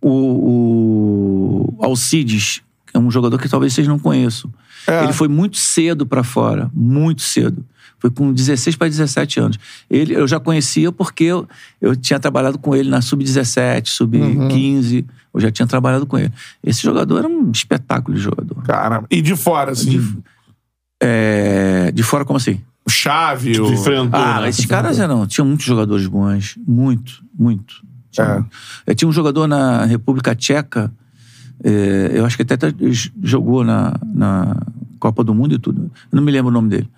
O, 0.00 1.74
o 1.78 1.84
Alcides, 1.84 2.62
é 2.94 2.98
um 2.98 3.10
jogador 3.10 3.38
que 3.38 3.48
talvez 3.48 3.74
vocês 3.74 3.86
não 3.86 3.98
conheçam. 3.98 4.50
É. 4.86 5.04
Ele 5.04 5.12
foi 5.12 5.28
muito 5.28 5.58
cedo 5.58 6.06
pra 6.06 6.22
fora, 6.24 6.70
muito 6.74 7.20
cedo. 7.22 7.62
Foi 8.00 8.10
com 8.10 8.32
16 8.32 8.74
para 8.76 8.88
17 8.88 9.38
anos. 9.40 9.58
Ele, 9.88 10.14
eu 10.14 10.26
já 10.26 10.40
conhecia 10.40 10.90
porque 10.90 11.24
eu, 11.24 11.46
eu 11.80 11.94
tinha 11.94 12.18
trabalhado 12.18 12.58
com 12.58 12.74
ele 12.74 12.88
na 12.90 13.00
Sub-17, 13.00 13.86
Sub-15. 13.86 15.04
Eu 15.32 15.40
já 15.40 15.50
tinha 15.50 15.66
trabalhado 15.66 16.06
com 16.06 16.18
ele. 16.18 16.32
Esse 16.64 16.82
jogador 16.82 17.18
era 17.18 17.28
um 17.28 17.50
espetáculo 17.52 18.16
de 18.16 18.22
jogador. 18.22 18.62
Cara, 18.62 19.04
e 19.10 19.20
de 19.22 19.36
fora, 19.36 19.70
assim, 19.72 20.16
É, 21.00 21.90
de 21.92 22.02
fora, 22.02 22.24
como 22.24 22.36
assim? 22.36 22.60
o 22.86 22.90
Chave, 22.90 23.60
o... 23.60 23.72
enfrentou, 23.72 24.18
Ah, 24.18 24.40
né? 24.40 24.48
esses 24.48 24.64
caras 24.66 24.98
eram. 24.98 25.26
Tinham 25.26 25.46
muitos 25.46 25.64
jogadores 25.66 26.06
bons. 26.06 26.58
Muito, 26.66 27.22
muito. 27.38 27.74
Tinha, 28.10 28.44
É. 28.86 28.90
Eh, 28.90 28.94
tinha 28.94 29.08
um 29.08 29.12
jogador 29.12 29.46
na 29.46 29.84
República 29.84 30.34
Tcheca, 30.34 30.90
eh, 31.62 32.10
eu 32.14 32.24
acho 32.24 32.36
que 32.36 32.42
até 32.42 32.56
jogou 33.22 33.62
na, 33.62 33.94
na 34.02 34.56
Copa 34.98 35.22
do 35.22 35.34
Mundo 35.34 35.54
e 35.54 35.58
tudo. 35.58 35.82
Eu 36.10 36.16
não 36.16 36.22
me 36.22 36.32
lembro 36.32 36.48
o 36.50 36.52
nome 36.52 36.68
dele. 36.70 36.88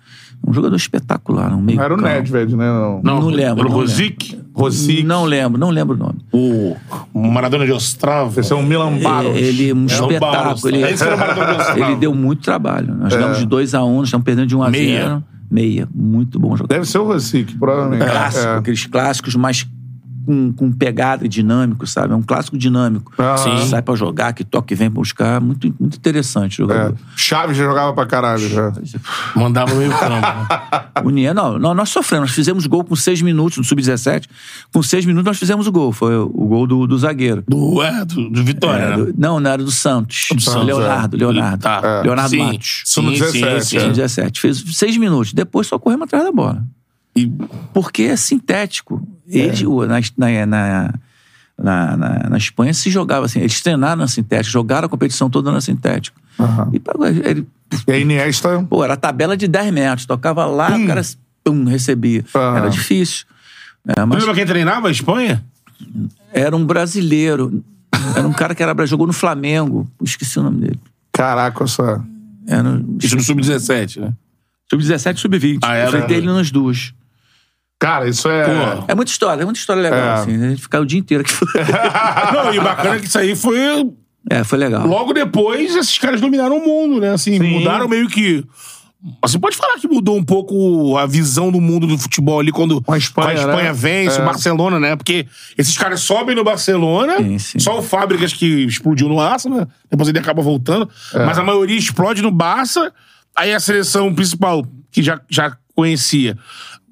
Um 0.45 0.51
jogador 0.53 0.75
espetacular, 0.75 1.53
um 1.53 1.61
meio. 1.61 1.77
Não 1.77 1.85
era 1.85 1.93
o 1.93 1.97
campo. 1.97 2.09
Nedved, 2.09 2.55
né? 2.55 2.65
Não. 2.65 3.01
Não 3.01 3.27
lembro, 3.27 3.61
Era 3.61 3.67
o 3.67 3.71
não 3.71 3.77
Rosic, 3.79 4.37
Rosic. 4.53 5.03
Não 5.03 5.23
lembro, 5.23 5.57
não 5.59 5.69
lembro 5.69 5.95
o 5.95 5.97
nome. 5.97 6.19
o 7.13 7.27
Maradona 7.31 7.65
de 7.65 7.71
Ostrava. 7.71 8.39
Esse 8.39 8.51
é 8.51 8.55
um 8.55 8.63
Milan 8.63 8.97
Baros. 8.99 9.35
Eh, 9.35 9.39
Ele 9.39 9.69
é 9.69 9.73
um 9.73 9.85
Baros, 9.85 9.93
espetáculo. 10.01 10.67
Ele, 10.69 10.83
é 10.83 10.91
esse 10.91 11.03
era 11.03 11.15
o 11.15 11.19
Maradona 11.19 11.53
de 11.53 11.59
Ostrava. 11.61 11.79
ele 11.91 11.95
deu 11.95 12.13
muito 12.13 12.41
trabalho. 12.41 12.93
Nós 12.95 13.13
ganhamos 13.15 13.37
de 13.39 13.47
2x1, 13.47 13.95
nós 13.95 14.07
estamos 14.07 14.25
perdendo 14.25 14.47
de 14.47 14.55
1x0. 14.55 14.69
Meia. 14.71 15.23
Meia. 15.49 15.87
Muito 15.93 16.39
bom 16.39 16.55
jogador. 16.57 16.67
Deve 16.73 16.85
ser 16.87 16.97
o 16.97 17.05
Rosic, 17.05 17.55
provavelmente. 17.57 18.03
clássico, 18.03 18.45
É. 18.47 18.57
aqueles 18.57 18.85
clássicos 18.87 19.35
mais 19.35 19.67
com, 20.25 20.51
com 20.53 20.71
pegada 20.71 21.25
e 21.25 21.27
dinâmico, 21.29 21.85
sabe? 21.87 22.13
É 22.13 22.15
um 22.15 22.21
clássico 22.21 22.57
dinâmico. 22.57 23.11
Ah. 23.17 23.37
Sim. 23.37 23.65
Sai 23.67 23.81
pra 23.81 23.95
jogar, 23.95 24.33
que 24.33 24.43
toca 24.43 24.73
e 24.73 24.75
vem 24.77 24.89
pra 24.89 24.99
buscar. 24.99 25.41
Muito, 25.41 25.73
muito 25.79 25.97
interessante 25.97 26.61
o 26.61 26.65
É. 26.65 26.67
jogador. 26.67 26.97
Chave 27.15 27.53
já 27.53 27.63
jogava 27.63 27.93
pra 27.93 28.05
caralho, 28.05 28.47
já. 28.49 28.71
Mandava 29.35 29.73
meio 29.75 29.91
campo. 29.91 30.27
O 31.05 31.09
Nier, 31.09 31.33
não, 31.33 31.57
não, 31.59 31.73
nós 31.73 31.89
sofremos. 31.89 32.29
Nós 32.29 32.35
fizemos 32.35 32.65
gol 32.67 32.83
com 32.83 32.95
seis 32.95 33.21
minutos 33.21 33.57
no 33.57 33.63
Sub-17. 33.63 34.27
Com 34.73 34.81
seis 34.83 35.05
minutos 35.05 35.25
nós 35.25 35.37
fizemos 35.37 35.67
o 35.67 35.71
gol. 35.71 35.91
Foi 35.91 36.15
o 36.15 36.27
gol 36.29 36.65
do, 36.67 36.87
do 36.87 36.97
zagueiro. 36.97 37.43
Do, 37.47 37.81
é, 37.83 38.05
do, 38.05 38.29
do 38.29 38.43
Vitória, 38.43 38.83
É, 38.83 38.89
né? 38.89 38.97
do- 39.05 39.13
não, 39.17 39.39
não 39.39 39.51
era 39.51 39.63
do 39.63 39.71
Santos. 39.71 40.27
Do 40.31 40.39
Santos, 40.41 40.65
Leonardo, 40.65 41.15
é. 41.15 41.19
Leonardo. 41.19 41.61
Tá. 41.63 41.81
É. 41.83 42.01
Leonardo 42.03 42.29
Sim, 42.29 42.37
Matos. 42.37 42.81
sim, 42.85 43.01
Sub-17, 43.17 43.31
sim, 43.31 43.61
sim. 43.63 43.77
é. 43.77 43.81
Sub-17. 43.93 44.37
Fez 44.39 44.63
seis 44.73 44.97
minutos. 44.97 45.33
Depois 45.33 45.67
só 45.67 45.77
corremos 45.79 46.05
atrás 46.05 46.23
da 46.23 46.31
bola. 46.31 46.63
E 47.15 47.31
Porque 47.73 48.03
é 48.03 48.15
sintético. 48.15 49.05
Ele, 49.27 49.65
o- 49.67 49.85
na, 49.85 49.99
na, 50.17 50.45
na, 50.45 50.93
na, 51.57 51.97
na- 51.97 52.29
na 52.29 52.37
Espanha 52.37 52.73
se 52.73 52.89
jogava 52.89 53.25
assim. 53.25 53.39
Eles 53.39 53.61
treinaram 53.61 53.97
na 54.01 54.07
sintética, 54.07 54.51
jogaram 54.51 54.85
a 54.87 54.89
competição 54.89 55.29
toda 55.29 55.51
na 55.51 55.61
sintética. 55.61 56.17
E 56.71 56.79
pagou- 56.79 57.07
ele, 57.07 57.47
E 57.87 57.91
a 57.91 57.97
Iniesta... 57.97 58.65
pô, 58.69 58.83
era 58.83 58.97
tabela 58.97 59.37
de 59.37 59.47
10 59.47 59.71
metros. 59.73 60.05
Tocava 60.05 60.45
lá, 60.45 60.75
o 60.75 60.87
cara 60.87 61.01
pum, 61.43 61.65
recebia. 61.65 62.25
Ah. 62.33 62.55
Era 62.57 62.69
difícil. 62.69 63.25
É, 63.87 63.93
Tu 63.93 64.07
mas 64.07 64.19
lembra 64.19 64.33
quem 64.35 64.45
treinava 64.45 64.87
a 64.87 64.91
Espanha? 64.91 65.43
era 66.33 66.55
um 66.55 66.65
brasileiro. 66.65 67.63
Era 68.15 68.27
um 68.27 68.33
cara 68.33 68.55
que 68.55 68.63
era, 68.63 68.85
jogou 68.85 69.05
no 69.07 69.13
Flamengo. 69.13 69.87
Esqueci 70.01 70.39
o 70.39 70.43
nome 70.43 70.61
dele. 70.61 70.79
Caraca, 71.11 71.63
essa... 71.63 72.03
Era 72.47 72.81
Isso 73.01 73.15
no 73.15 73.23
Sub-17, 73.23 73.99
né? 74.01 74.13
sub-17 74.69 75.17
sub-20. 75.17 75.59
Ah, 75.61 75.75
era? 75.75 75.83
Eu 75.85 75.87
enfrentei 75.95 76.17
ele 76.17 76.25
nas 76.27 76.49
duas. 76.51 76.93
Cara, 77.83 78.07
isso 78.07 78.29
é... 78.29 78.45
Pô. 78.45 78.85
É 78.87 78.95
muita 78.95 79.11
história, 79.11 79.41
é 79.41 79.45
muita 79.45 79.59
história 79.59 79.81
legal. 79.81 79.99
É. 79.99 80.13
Assim, 80.13 80.41
a 80.41 80.49
gente 80.51 80.61
ficar 80.61 80.79
o 80.79 80.85
dia 80.85 80.99
inteiro 80.99 81.21
aqui. 81.21 81.33
Não, 82.33 82.53
e 82.53 82.59
bacana 82.61 82.97
que 82.97 83.07
isso 83.07 83.17
aí 83.19 83.35
foi. 83.35 83.57
é, 84.29 84.41
foi 84.45 84.57
legal. 84.57 84.87
Logo 84.87 85.11
depois, 85.11 85.75
esses 85.75 85.97
caras 85.97 86.21
dominaram 86.21 86.57
o 86.59 86.65
mundo, 86.65 87.01
né? 87.01 87.09
Assim, 87.11 87.37
Sim. 87.37 87.59
mudaram 87.59 87.89
meio 87.89 88.07
que. 88.07 88.41
Você 89.21 89.37
pode 89.37 89.57
falar 89.57 89.73
que 89.79 89.85
mudou 89.89 90.15
um 90.17 90.23
pouco 90.23 90.95
a 90.97 91.05
visão 91.05 91.51
do 91.51 91.59
mundo 91.59 91.85
do 91.85 91.97
futebol 91.97 92.39
ali 92.39 92.53
quando 92.53 92.81
Com 92.81 92.93
a 92.93 92.97
Espanha, 92.97 93.45
né? 93.47 93.73
vence, 93.73 94.17
É. 94.17 94.21
o 94.21 94.25
Barcelona, 94.25 94.79
né? 94.79 94.95
Porque 94.95 95.27
esses 95.57 95.77
caras 95.77 95.99
sobem 95.99 96.33
no 96.33 96.41
Barcelona, 96.45 97.17
Sim, 97.17 97.37
sim. 97.37 97.59
só 97.59 97.79
o 97.79 97.83
Fábricas 97.83 98.31
que 98.31 98.45
explodiu 98.63 99.09
no 99.09 99.19
Arsenal, 99.19 99.67
depois 99.91 100.07
ele 100.07 100.19
acaba 100.19 100.41
voltando, 100.41 100.89
É. 101.13 101.25
mas 101.25 101.37
a 101.37 101.43
maioria 101.43 101.77
explode 101.77 102.21
no 102.21 102.31
Barça, 102.31 102.93
aí 103.35 103.53
a 103.53 103.59
seleção 103.59 104.13
principal, 104.15 104.65
que 104.89 105.03
já, 105.03 105.19
já 105.29 105.51
conhecia, 105.75 106.37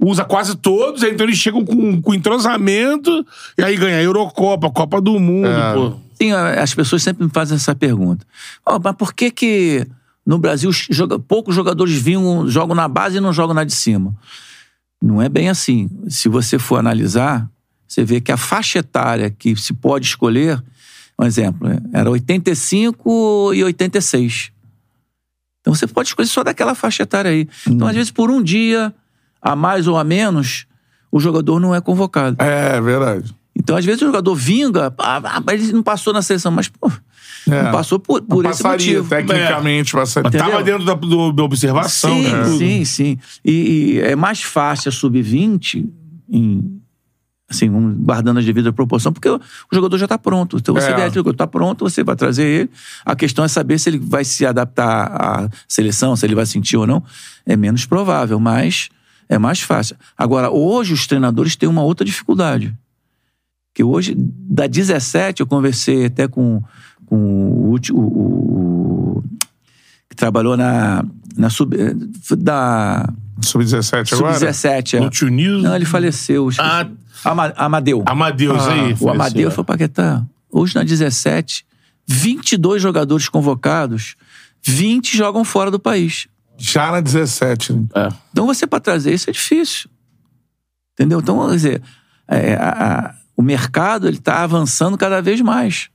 usa 0.01 0.25
quase 0.25 0.55
todos, 0.57 1.03
então 1.03 1.25
eles 1.25 1.37
chegam 1.37 1.63
com, 1.63 2.01
com 2.01 2.13
entrosamento, 2.13 3.25
e 3.57 3.63
aí 3.63 3.77
ganha 3.77 3.97
a 3.97 4.01
Eurocopa, 4.03 4.69
Copa 4.71 4.99
do 4.99 5.19
Mundo, 5.19 5.47
É. 5.47 5.73
pô. 5.73 5.93
Sim, 6.15 6.31
as 6.33 6.73
pessoas 6.73 7.01
sempre 7.03 7.23
me 7.23 7.29
fazem 7.31 7.55
essa 7.55 7.73
pergunta. 7.75 8.25
Ó, 8.65 8.79
mas 8.83 8.95
por 8.95 9.13
que 9.13 9.31
que 9.31 9.87
no 10.25 10.37
Brasil 10.37 10.71
joga- 10.71 11.17
poucos 11.19 11.55
jogadores 11.55 11.93
vinham, 11.95 12.47
jogam 12.47 12.75
na 12.75 12.87
base 12.87 13.17
e 13.17 13.19
não 13.19 13.31
jogam 13.33 13.53
na 13.55 13.63
de 13.63 13.73
cima? 13.73 14.15
Não 15.01 15.19
é 15.21 15.27
bem 15.27 15.49
assim. 15.49 15.89
Se 16.07 16.29
você 16.29 16.59
for 16.59 16.77
analisar, 16.77 17.49
você 17.87 18.03
vê 18.03 18.21
que 18.21 18.31
a 18.31 18.37
faixa 18.37 18.79
etária 18.79 19.31
que 19.31 19.55
se 19.55 19.73
pode 19.73 20.05
escolher, 20.05 20.61
um 21.19 21.25
exemplo, 21.25 21.67
era 21.91 22.09
85 22.09 23.51
e 23.55 23.63
86. 23.63 24.51
Então 25.61 25.73
você 25.73 25.87
pode 25.87 26.09
escolher 26.09 26.27
só 26.27 26.43
daquela 26.43 26.75
faixa 26.75 27.03
etária 27.03 27.31
aí. 27.31 27.47
Então, 27.67 27.87
às 27.87 27.95
vezes, 27.95 28.11
por 28.11 28.29
um 28.29 28.41
dia, 28.43 28.93
a 29.41 29.55
mais 29.55 29.87
ou 29.87 29.97
a 29.97 30.03
menos, 30.03 30.65
o 31.11 31.19
jogador 31.19 31.59
não 31.59 31.73
é 31.73 31.81
convocado. 31.81 32.37
É, 32.41 32.79
verdade. 32.81 33.33
Então, 33.55 33.75
às 33.75 33.83
vezes, 33.83 34.01
o 34.01 34.05
jogador 34.05 34.33
vinga, 34.35 34.93
ah, 34.97 35.21
ah, 35.23 35.43
mas 35.45 35.61
ele 35.63 35.73
não 35.73 35.83
passou 35.83 36.13
na 36.13 36.21
seleção, 36.21 36.51
mas, 36.51 36.67
pô, 36.69 36.89
É. 37.49 37.63
não 37.63 37.71
passou 37.71 37.99
por, 37.99 38.21
por 38.21 38.45
esse 38.45 38.63
passaria, 38.63 39.01
motivo. 39.03 39.09
tecnicamente, 39.09 39.91
passaria. 39.91 40.29
Mas 40.33 40.41
tava 40.41 40.63
dentro 40.63 40.85
da, 40.85 40.93
do- 40.93 41.31
da 41.33 41.43
observação, 41.43 42.13
sim, 42.15 42.31
né? 42.31 42.45
Sim, 42.57 42.85
sim. 42.85 43.17
E, 43.43 43.51
e 43.51 43.99
é 43.99 44.15
mais 44.15 44.41
fácil 44.41 44.89
a 44.89 44.91
sub-20, 44.91 45.87
em- 46.29 46.79
assim, 47.49 47.69
guardando 47.99 48.37
a 48.39 48.41
devida 48.41 48.71
proporção, 48.71 49.11
porque 49.11 49.27
o, 49.27 49.39
jogador 49.73 49.97
já 49.97 50.05
está 50.05 50.17
pronto. 50.17 50.55
Então 50.57 50.73
você 50.73 50.89
É. 50.91 50.95
vê, 50.95 51.01
o 51.09 51.13
jogador 51.13 51.31
está 51.31 51.45
pronto, 51.45 51.83
você 51.87 52.01
vai 52.05 52.15
trazer 52.15 52.43
ele. 52.45 52.69
A 53.05 53.13
questão 53.17 53.43
é 53.43 53.49
saber 53.49 53.77
se 53.77 53.89
ele 53.89 53.99
vai 53.99 54.23
se 54.23 54.45
adaptar 54.45 55.07
à 55.11 55.49
seleção, 55.67 56.15
se 56.15 56.25
ele 56.25 56.35
vai 56.35 56.45
sentir 56.45 56.77
ou 56.77 56.87
não. 56.87 57.03
É 57.45 57.57
menos 57.57 57.85
provável, 57.85 58.39
mas 58.39 58.87
é 59.31 59.37
mais 59.39 59.61
fácil. 59.61 59.95
Agora, 60.17 60.49
hoje 60.51 60.93
os 60.93 61.07
treinadores 61.07 61.55
têm 61.55 61.67
uma 61.69 61.81
outra 61.83 62.05
dificuldade. 62.05 62.75
Que 63.73 63.83
hoje, 63.83 64.13
da 64.17 64.67
17, 64.67 65.39
eu 65.41 65.47
conversei 65.47 66.05
até 66.05 66.27
com, 66.27 66.61
com 67.05 67.15
o 67.15 67.75
o- 67.93 67.97
o- 67.97 69.23
que 70.09 70.15
trabalhou 70.15 70.57
na. 70.57 71.03
na 71.37 71.49
sub, 71.49 71.75
eh, 71.79 71.93
da 72.35 73.07
Sub-17 73.41 74.13
agora? 74.13 74.33
Sub-17. 74.37 74.99
No 74.99 75.07
É. 75.27 75.31
News. 75.31 75.63
Não, 75.63 75.75
ele 75.75 75.85
faleceu. 75.85 76.49
Ah. 76.59 76.85
Ama- 77.23 77.53
Amadeu. 77.55 78.03
Amadeus 78.07 78.61
Ah, 78.63 78.73
aí. 78.73 78.95
O 78.99 79.09
Amadeu 79.09 79.49
foi 79.51 79.63
Paquetá. 79.63 80.23
Hoje 80.51 80.75
na 80.75 80.83
17, 80.83 81.63
22 82.05 82.81
jogadores 82.81 83.29
convocados, 83.29 84.15
20 84.61 85.15
jogam 85.15 85.45
fora 85.45 85.71
do 85.71 85.79
país. 85.79 86.27
Já 86.61 86.91
na 86.91 87.01
17. 87.01 87.73
né? 87.73 87.83
É. 87.95 88.09
Então 88.31 88.45
você 88.45 88.67
para 88.67 88.79
trazer 88.79 89.13
isso 89.13 89.29
é 89.29 89.33
difícil. 89.33 89.89
Entendeu? 90.93 91.19
Então, 91.19 91.47
quer 91.47 91.55
dizer, 91.55 91.81
é, 92.27 92.53
a- 92.55 92.69
a- 93.09 93.15
o 93.35 93.41
mercado 93.41 94.07
ele 94.07 94.17
está 94.17 94.43
avançando 94.43 94.97
cada 94.97 95.21
vez 95.21 95.41
mais. 95.41 95.89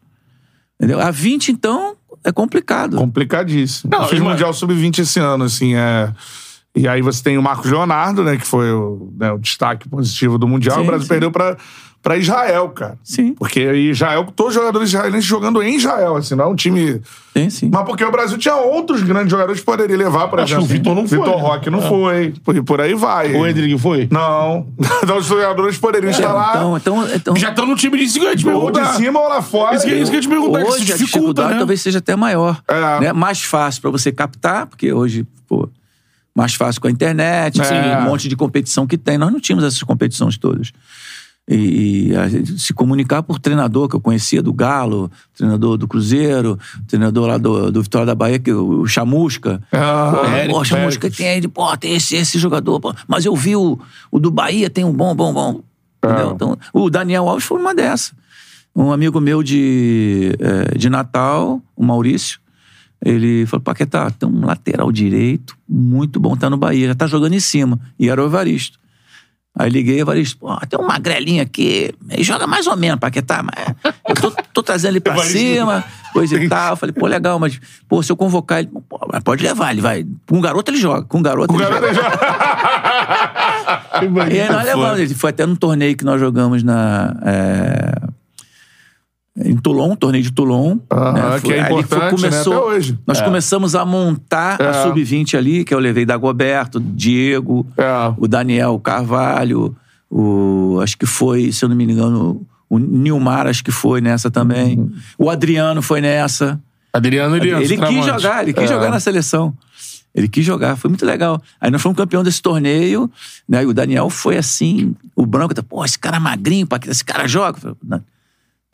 Entendeu? 0.74 1.00
A 1.00 1.10
20, 1.10 1.50
então, 1.52 1.96
é 2.24 2.32
complicado. 2.32 2.96
Complicadíssimo. 2.96 3.90
Não, 3.90 4.02
eu 4.02 4.08
fiz 4.08 4.20
Mundial 4.20 4.52
Sub-20 4.52 4.98
esse 5.00 5.20
ano, 5.20 5.44
assim, 5.44 5.74
é... 5.76 6.12
E 6.74 6.86
aí 6.86 7.00
você 7.00 7.22
tem 7.22 7.38
o 7.38 7.42
Marcos 7.42 7.70
Leonardo, 7.70 8.22
né, 8.22 8.36
que 8.36 8.46
foi 8.46 8.70
o, 8.70 9.10
né, 9.16 9.32
o 9.32 9.38
destaque 9.38 9.88
positivo 9.88 10.36
do 10.36 10.46
Mundial. 10.46 10.76
Sim, 10.76 10.82
o 10.82 10.86
Brasil 10.86 11.04
sim. 11.04 11.08
perdeu 11.08 11.30
pra, 11.30 11.56
pra 12.02 12.16
Israel, 12.16 12.68
cara. 12.68 12.96
Sim, 13.02 13.34
Porque 13.34 13.60
Israel, 13.60 14.24
todos 14.34 14.50
os 14.54 14.60
jogadores 14.60 14.88
israelenses 14.90 15.24
jogando 15.24 15.60
em 15.62 15.74
Israel, 15.76 16.16
assim, 16.16 16.34
não 16.36 16.44
é 16.44 16.48
um 16.48 16.54
time... 16.54 17.00
tem 17.34 17.50
sim. 17.50 17.68
Mas 17.72 17.84
porque 17.84 18.04
o 18.04 18.10
Brasil 18.12 18.38
tinha 18.38 18.54
outros 18.54 19.02
grandes 19.02 19.30
jogadores 19.30 19.58
que 19.60 19.66
poderia 19.66 19.96
levar, 19.96 20.28
por 20.28 20.38
Acho 20.38 20.52
exemplo. 20.54 20.68
que 20.68 20.72
o 20.72 20.76
Vitor 20.76 20.94
não 20.94 21.08
foi, 21.08 21.18
Vitor 21.18 21.36
né? 21.36 21.42
Roque 21.42 21.70
não 21.70 21.78
É. 21.80 21.88
foi. 21.88 22.34
Por, 22.44 22.62
por 22.64 22.80
aí 22.80 22.94
vai. 22.94 23.34
O 23.34 23.44
Hendrick 23.46 23.76
foi? 23.78 24.08
Não. 24.10 24.66
Então 25.02 25.18
os 25.18 25.26
jogadores 25.26 25.76
poderiam 25.78 26.10
estar 26.10 26.32
lá 26.32 26.50
Então, 26.50 26.76
então, 26.76 27.08
então 27.14 27.36
Já 27.36 27.50
estão 27.50 27.66
no 27.66 27.74
time 27.76 27.98
de 27.98 28.08
cima, 28.08 28.26
eu 28.26 28.56
ou 28.56 28.70
de 28.70 28.86
cima 28.94 29.18
ou 29.20 29.28
lá 29.28 29.42
fora. 29.42 29.76
Isso 29.76 29.84
que, 29.86 29.94
isso 29.94 30.10
que 30.10 30.16
eu 30.16 30.20
te 30.22 30.28
perguntar, 30.28 30.58
que 30.58 30.64
isso 30.68 30.72
hoje 30.74 30.82
a 30.92 30.96
dificulta, 30.96 31.04
dificuldade 31.18 31.52
né? 31.54 31.58
talvez 31.58 31.80
seja 31.80 31.98
até 31.98 32.14
maior. 32.16 32.60
É. 32.68 33.00
Né? 33.00 33.12
Mais 33.12 33.42
fácil 33.42 33.82
para 33.82 33.90
você 33.90 34.12
captar, 34.12 34.66
porque 34.66 34.92
hoje, 34.92 35.26
pô, 35.48 35.68
mais 36.34 36.54
fácil 36.54 36.80
com 36.80 36.88
a 36.88 36.90
internet, 36.90 37.60
assim, 37.60 37.74
É. 37.74 37.98
um 37.98 38.02
monte 38.02 38.28
de 38.28 38.36
competição 38.36 38.86
que 38.86 38.96
tem. 38.98 39.16
Nós 39.18 39.32
não 39.32 39.40
tínhamos 39.40 39.64
essas 39.64 39.82
competições 39.82 40.36
todas. 40.38 40.72
E, 41.48 42.10
e 42.12 42.58
se 42.58 42.74
comunicar 42.74 43.22
por 43.22 43.38
treinador 43.38 43.88
que 43.88 43.94
eu 43.94 44.00
conhecia 44.00 44.42
do 44.42 44.52
Galo, 44.52 45.10
treinador 45.36 45.76
do 45.76 45.86
Cruzeiro, 45.86 46.58
treinador 46.88 47.28
lá 47.28 47.38
do, 47.38 47.70
do 47.70 47.82
Vitória 47.82 48.06
da 48.06 48.14
Bahia, 48.14 48.38
que, 48.38 48.52
o, 48.52 48.80
o 48.80 48.86
Chamusca. 48.86 49.62
Ah, 49.70 50.46
Pô, 50.48 50.54
pô, 50.54 50.64
Chamusca 50.64 51.10
tem 51.10 51.28
aí, 51.28 51.48
pô, 51.48 51.76
tem 51.76 51.94
esse, 51.94 52.16
esse 52.16 52.38
jogador, 52.38 52.80
pô, 52.80 52.92
mas 53.06 53.24
eu 53.24 53.36
vi 53.36 53.54
o, 53.54 53.78
o 54.10 54.18
do 54.18 54.30
Bahia, 54.30 54.68
tem 54.68 54.84
um 54.84 54.92
bom, 54.92 55.14
bom, 55.14 55.32
bom. 55.32 55.62
Entendeu? 56.04 56.32
Então, 56.34 56.58
o 56.72 56.90
Daniel 56.90 57.28
Alves 57.28 57.44
foi 57.44 57.58
uma 57.58 57.74
dessa. 57.74 58.12
Um 58.74 58.92
amigo 58.92 59.20
meu 59.20 59.42
de, 59.42 60.36
eh, 60.38 60.76
de 60.76 60.90
Natal, 60.90 61.62
o 61.74 61.84
Maurício, 61.84 62.38
ele 63.04 63.46
falou: 63.46 63.62
Paquetá, 63.62 64.10
tem 64.10 64.28
um 64.28 64.44
lateral 64.44 64.90
direito 64.92 65.56
muito 65.68 66.20
bom, 66.20 66.36
tá 66.36 66.50
no 66.50 66.56
Bahia, 66.56 66.88
já 66.88 66.94
tá 66.94 67.06
jogando 67.06 67.34
em 67.34 67.40
cima. 67.40 67.78
E 67.98 68.08
era 68.08 68.22
o 68.22 68.26
Evaristo. 68.26 68.78
Aí 69.58 69.70
liguei, 69.70 70.00
Evaristo, 70.00 70.36
pô, 70.38 70.54
tem 70.68 70.78
um 70.78 70.86
magrelinho 70.86 71.42
aqui, 71.42 71.94
ele 72.10 72.22
joga 72.22 72.46
mais 72.46 72.66
ou 72.66 72.76
menos, 72.76 73.00
Paquetá, 73.00 73.42
mas 73.42 73.94
eu 74.06 74.14
tô, 74.14 74.30
tô 74.52 74.62
trazendo 74.62 74.92
ele 74.92 75.00
pra 75.00 75.16
cima, 75.24 75.82
coisa 76.12 76.36
e 76.36 76.46
tal. 76.46 76.72
Eu 76.72 76.76
falei, 76.76 76.92
pô, 76.92 77.06
legal, 77.06 77.38
mas, 77.38 77.58
pô, 77.88 78.02
se 78.02 78.12
eu 78.12 78.16
convocar 78.16 78.58
ele, 78.58 78.68
pô, 78.86 78.98
pode 79.24 79.42
levar, 79.42 79.72
ele 79.72 79.80
vai. 79.80 80.06
Com 80.28 80.36
um 80.36 80.40
garoto 80.42 80.70
ele 80.70 80.78
joga, 80.78 81.06
com 81.06 81.18
um 81.18 81.22
garoto 81.22 81.54
O 81.54 81.56
ele 81.56 81.64
garoto 81.64 81.94
joga. 81.94 82.08
já... 82.10 83.06
E 84.30 84.40
aí 84.40 84.48
nós 84.50 84.64
levamos, 84.64 85.00
ele 85.00 85.14
foi 85.14 85.30
até 85.30 85.46
num 85.46 85.56
torneio 85.56 85.96
que 85.96 86.04
nós 86.04 86.20
jogamos 86.20 86.62
na. 86.62 87.16
é, 87.24 87.92
em 89.44 89.56
Toulon, 89.56 89.94
torneio 89.96 90.24
de 90.24 90.32
Toulon. 90.32 90.78
Aham, 90.90 91.12
né? 91.34 91.40
que 91.40 91.52
é 91.52 91.60
Aí 91.60 91.72
ele 91.72 91.80
importante, 91.80 92.22
né, 92.22 92.28
até 92.40 92.48
hoje. 92.48 92.98
Nós 93.06 93.20
começamos 93.20 93.74
a 93.74 93.84
montar 93.84 94.60
É. 94.60 94.68
a 94.68 94.82
Sub-20 94.84 95.36
ali, 95.36 95.64
que 95.64 95.74
eu 95.74 95.78
levei 95.78 96.06
Dagoberto, 96.06 96.80
Diego, 96.80 97.66
É. 97.76 98.12
o 98.16 98.26
Daniel 98.26 98.78
Carvalho, 98.78 99.76
o, 100.10 100.78
acho 100.82 100.96
que 100.96 101.06
foi, 101.06 101.52
se 101.52 101.64
eu 101.64 101.68
não 101.68 101.76
me 101.76 101.84
engano, 101.84 102.40
o 102.70 102.78
Nilmar, 102.78 103.46
acho 103.46 103.62
que 103.62 103.70
foi 103.70 104.00
nessa 104.00 104.30
também. 104.30 104.78
Uhum. 104.78 104.92
O 105.18 105.30
Adriano 105.30 105.82
foi 105.82 106.00
nessa. 106.00 106.58
Adriano 106.92 107.36
Elias. 107.36 107.60
Ele 107.70 107.76
quis 107.76 108.06
jogar, 108.06 108.42
ele 108.42 108.52
quis 108.54 108.64
É. 108.64 108.66
jogar 108.74 108.90
na 108.90 108.98
seleção. 109.00 109.52
Ele 110.14 110.28
quis 110.28 110.42
jogar, 110.46 110.76
foi 110.76 110.88
muito 110.88 111.04
legal. 111.04 111.42
Aí 111.60 111.70
nós 111.70 111.82
fomos 111.82 111.98
campeão 111.98 112.22
desse 112.24 112.40
torneio, 112.40 113.10
né? 113.46 113.62
E 113.62 113.66
o 113.66 113.74
Daniel 113.74 114.08
foi 114.08 114.38
assim, 114.38 114.94
o 115.14 115.26
branco, 115.26 115.52
tá, 115.52 115.62
pô, 115.62 115.84
esse 115.84 115.98
cara 115.98 116.16
é 116.16 116.20
magrinho, 116.20 116.66
esse 116.88 117.04
cara 117.04 117.28
joga. 117.28 117.58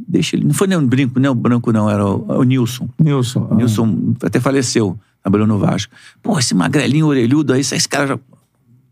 Eu 0.03 0.09
falei, 0.09 0.09
"Não, 0.09 0.09
Deixa 0.09 0.37
ele. 0.37 0.45
Não 0.45 0.55
foi 0.55 0.67
nem 0.67 0.79
o 0.79 0.83
brinco, 0.87 1.19
nem 1.21 1.31
o 1.31 1.35
branco, 1.35 1.73
não, 1.73 1.89
era 1.91 2.05
o, 2.05 2.39
o 2.39 2.43
Nilson. 2.43 2.89
Nilson. 2.99 3.49
O 3.51 3.55
Nilson 3.55 4.15
até 4.23 4.41
faleceu, 4.41 4.99
trabalhou 5.23 5.47
no 5.47 5.59
Vasco. 5.59 5.93
Pô, 6.23 6.39
esse 6.39 6.55
magrelinho 6.55 7.07
orelhudo 7.07 7.53
aí, 7.53 7.61
esse 7.61 7.89
cara 7.89 8.07
já. 8.07 8.19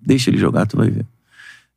Deixa 0.00 0.30
ele 0.30 0.38
jogar, 0.38 0.66
tu 0.66 0.76
vai 0.76 0.90
ver. 0.90 1.04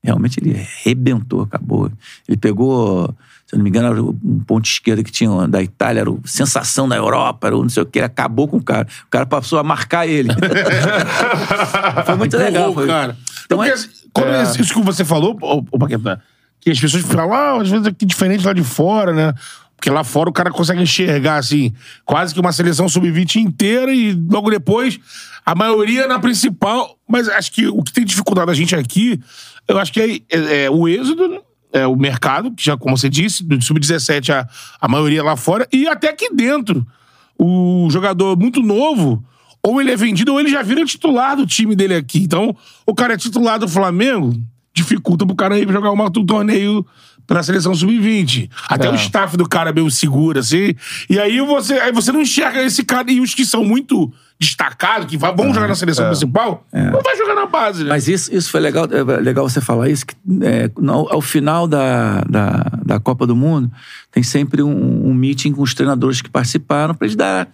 Realmente 0.02 0.40
ele 0.40 0.56
arrebentou, 0.60 1.42
acabou. 1.42 1.90
Ele 2.28 2.38
pegou, 2.38 3.08
se 3.48 3.56
eu 3.56 3.58
não 3.58 3.64
me 3.64 3.70
engano, 3.70 3.88
era 3.88 4.02
um 4.04 4.40
ponto 4.46 4.66
esquerdo 4.66 5.02
que 5.04 5.12
tinha 5.12 5.48
da 5.48 5.62
Itália, 5.62 6.02
era 6.02 6.12
o 6.12 6.20
sensação 6.26 6.88
da 6.90 6.96
Europa, 6.98 7.48
era 7.48 7.58
o 7.58 7.62
não 7.62 7.70
sei 7.70 7.84
o 7.84 7.86
que, 7.86 8.00
ele 8.00 8.06
acabou 8.06 8.48
com 8.48 8.58
o 8.58 8.64
cara. 8.64 8.86
O 9.06 9.10
cara 9.10 9.26
passou 9.26 9.60
a 9.60 9.64
marcar 9.64 10.06
ele. 10.08 10.30
foi 12.06 12.16
muito 12.16 12.38
legal. 12.38 12.74
Foi. 12.74 12.88
cara. 12.88 13.18
Então, 13.46 13.58
Porque, 13.58 13.72
é- 13.72 13.88
quando 14.14 14.28
É. 14.28 14.44
isso 14.44 14.74
que 14.74 14.82
você 14.82 15.06
falou, 15.06 15.38
ô, 15.42 15.64
ô 15.72 15.80
Paquetá, 15.80 16.20
que 16.64 16.72
as 16.72 16.80
pessoas 16.80 17.04
falam, 17.04 17.34
ah, 17.34 17.62
às 17.62 17.70
vezes 17.70 17.86
aqui 17.86 18.06
diferente 18.06 18.46
lá 18.46 18.54
de 18.54 18.64
fora, 18.64 19.14
né? 19.14 19.34
Porque 19.76 19.90
lá 19.90 20.04
fora 20.04 20.30
o 20.30 20.34
cara 20.34 20.50
consegue 20.50 20.82
enxergar, 20.82 21.38
assim, 21.38 21.74
quase 22.06 22.34
que 22.34 22.40
uma 22.40 22.54
seleção 22.54 22.88
sub-20 22.88 23.36
inteira 23.36 23.94
e 23.94 24.14
logo 24.14 24.50
depois 24.50 24.98
a 25.46 25.54
maioria 25.54 26.08
na 26.08 26.20
principal. 26.20 26.98
Mas 27.08 27.28
acho 27.28 27.52
que 27.52 27.68
o 27.68 27.84
que 27.84 27.92
tem 27.92 28.06
dificuldade 28.06 28.50
a 28.50 28.54
gente 28.54 28.76
aqui, 28.76 29.20
eu 29.68 29.78
acho 29.78 29.92
que 29.92 30.00
é, 30.02 30.38
é- 30.38 30.64
é 30.66 30.70
o 30.70 30.88
êxodo, 30.88 31.42
é 31.74 31.86
o 31.86 31.96
mercado, 31.98 32.54
que 32.54 32.64
já, 32.64 32.78
como 32.78 32.98
você 32.98 33.10
disse, 33.10 33.44
do 33.44 33.62
sub-17 33.62 34.30
a, 34.34 34.48
a 34.80 34.88
maioria 34.88 35.22
lá 35.24 35.36
fora, 35.36 35.68
e 35.72 35.86
até 35.88 36.10
aqui 36.10 36.34
dentro. 36.34 36.86
O 37.38 37.88
jogador 37.92 38.38
muito 38.38 38.62
novo, 38.62 39.22
ou 39.62 39.82
ele 39.82 39.92
é 39.92 39.96
vendido 39.98 40.32
ou 40.32 40.40
ele 40.40 40.50
já 40.50 40.62
vira 40.62 40.86
titular 40.86 41.36
do 41.36 41.46
time 41.48 41.76
dele 41.76 41.96
aqui. 41.96 42.20
Então, 42.24 42.56
o 42.86 42.94
cara 42.94 43.16
é 43.16 43.18
titular 43.18 43.60
do 43.60 43.68
Flamengo, 43.68 44.34
dificulta 44.74 45.26
pro 45.26 45.36
cara 45.36 45.58
ir 45.60 45.70
jogar 45.72 45.92
uma- 45.92 46.06
um 46.08 46.26
torneio 46.26 46.86
pra 47.28 47.42
seleção 47.44 47.74
sub-20. 47.74 48.50
Até 48.68 48.88
É. 48.88 48.92
o 48.92 48.96
staff 48.96 49.38
do 49.38 49.48
cara 49.48 49.72
meio 49.72 49.90
seguro, 49.90 50.40
assim. 50.40 50.74
E 51.10 51.18
aí 51.20 51.40
você, 51.42 51.74
aí 51.76 51.92
você 51.92 52.12
não 52.12 52.22
enxerga 52.22 52.62
esse 52.64 52.84
cara. 52.84 53.12
E 53.12 53.22
os 53.22 53.34
que 53.34 53.46
são 53.46 53.64
muito 53.64 54.12
destacados, 54.46 55.08
que 55.08 55.18
vai- 55.18 55.34
vão 55.36 55.54
jogar 55.54 55.68
na 55.68 55.76
seleção 55.76 56.08
principal, 56.08 56.66
não 56.74 57.02
vai 57.02 57.16
jogar 57.18 57.36
na 57.36 57.46
base, 57.46 57.84
né? 57.84 57.90
Mas 57.90 58.08
isso, 58.08 58.34
isso 58.34 58.50
foi 58.52 58.60
legal, 58.60 58.86
é 58.92 59.04
legal 59.20 59.48
você 59.48 59.60
falar 59.62 59.90
isso, 59.90 60.06
que 60.06 60.16
é, 60.42 60.70
ao 61.10 61.22
final 61.22 61.68
da, 61.68 62.22
da, 62.30 62.66
da 62.86 63.00
Copa 63.00 63.26
do 63.28 63.36
Mundo, 63.36 63.72
tem 64.12 64.22
sempre 64.24 64.62
um, 64.62 65.08
um 65.10 65.14
meeting 65.14 65.52
com 65.54 65.62
os 65.62 65.74
treinadores 65.74 66.22
que 66.22 66.30
participaram 66.30 66.94
para 66.96 67.06
eles 67.08 67.16
dar, 67.16 67.48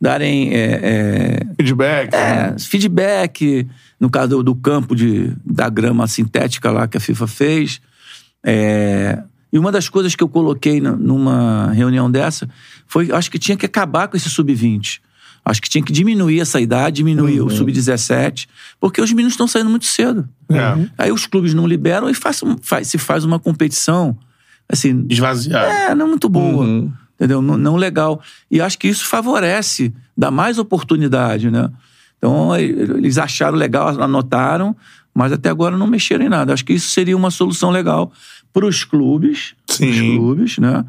darem 0.00 0.50
é, 0.54 1.40
Feedback. 1.56 2.14
é, 2.14 2.54
é, 2.54 2.58
feedback, 2.58 3.66
no 4.00 4.08
caso 4.10 4.28
do, 4.28 4.42
do 4.42 4.54
campo 4.54 4.94
de, 4.96 5.32
da 5.44 5.68
grama 5.68 6.06
sintética 6.06 6.70
lá 6.70 6.86
que 6.88 6.96
a 6.96 7.00
FIFA 7.00 7.26
fez. 7.26 7.80
É, 8.44 9.18
e 9.52 9.58
uma 9.58 9.72
das 9.72 9.88
coisas 9.88 10.14
que 10.14 10.22
eu 10.22 10.28
coloquei 10.28 10.80
numa 10.80 11.72
reunião 11.72 12.10
dessa 12.10 12.48
foi, 12.86 13.10
acho 13.10 13.30
que 13.30 13.38
tinha 13.38 13.56
que 13.56 13.64
acabar 13.66 14.08
com 14.08 14.16
esse 14.16 14.28
sub-20. 14.28 15.00
Acho 15.48 15.62
que 15.62 15.68
tinha 15.68 15.82
que 15.84 15.92
diminuir 15.92 16.40
essa 16.40 16.60
idade, 16.60 16.96
diminuir 16.96 17.40
o 17.40 17.48
sub-17, 17.48 18.48
porque 18.80 19.00
os 19.00 19.10
meninos 19.12 19.34
estão 19.34 19.46
saindo 19.46 19.70
muito 19.70 19.84
cedo. 19.86 20.28
É. 20.50 20.88
Aí 20.98 21.12
os 21.12 21.24
clubes 21.24 21.54
não 21.54 21.66
liberam 21.68 22.10
e 22.10 22.14
faz, 22.14 22.42
faz- 22.62 22.88
se 22.88 22.98
faz 22.98 23.24
uma 23.24 23.38
competição 23.38 24.18
assim, 24.68 25.06
Esvaziado. 25.08 25.64
é, 25.66 25.94
não 25.94 26.08
muito 26.08 26.28
boa. 26.28 26.64
Uhum. 26.64 26.92
Entendeu? 27.14 27.40
Não, 27.40 27.56
não 27.56 27.76
legal. 27.76 28.20
E 28.50 28.60
acho 28.60 28.76
que 28.76 28.88
isso 28.88 29.06
favorece, 29.06 29.94
dá 30.16 30.30
mais 30.32 30.58
oportunidade, 30.58 31.48
né? 31.50 31.70
Então, 32.18 32.54
e- 32.58 32.64
eles 32.64 33.16
acharam 33.16 33.56
legal, 33.56 33.88
anotaram, 34.02 34.74
mas 35.14 35.30
até 35.32 35.48
agora 35.48 35.76
não 35.78 35.86
mexeram 35.86 36.26
em 36.26 36.28
nada. 36.28 36.52
Acho 36.52 36.64
que 36.64 36.72
isso 36.72 36.90
seria 36.90 37.16
uma 37.16 37.30
solução 37.30 37.70
legal 37.70 38.12
para 38.52 38.66
os 38.66 38.82
clubes, 38.82 39.54
Sim. 39.70 40.16
clubes, 40.16 40.58
né? 40.58 40.84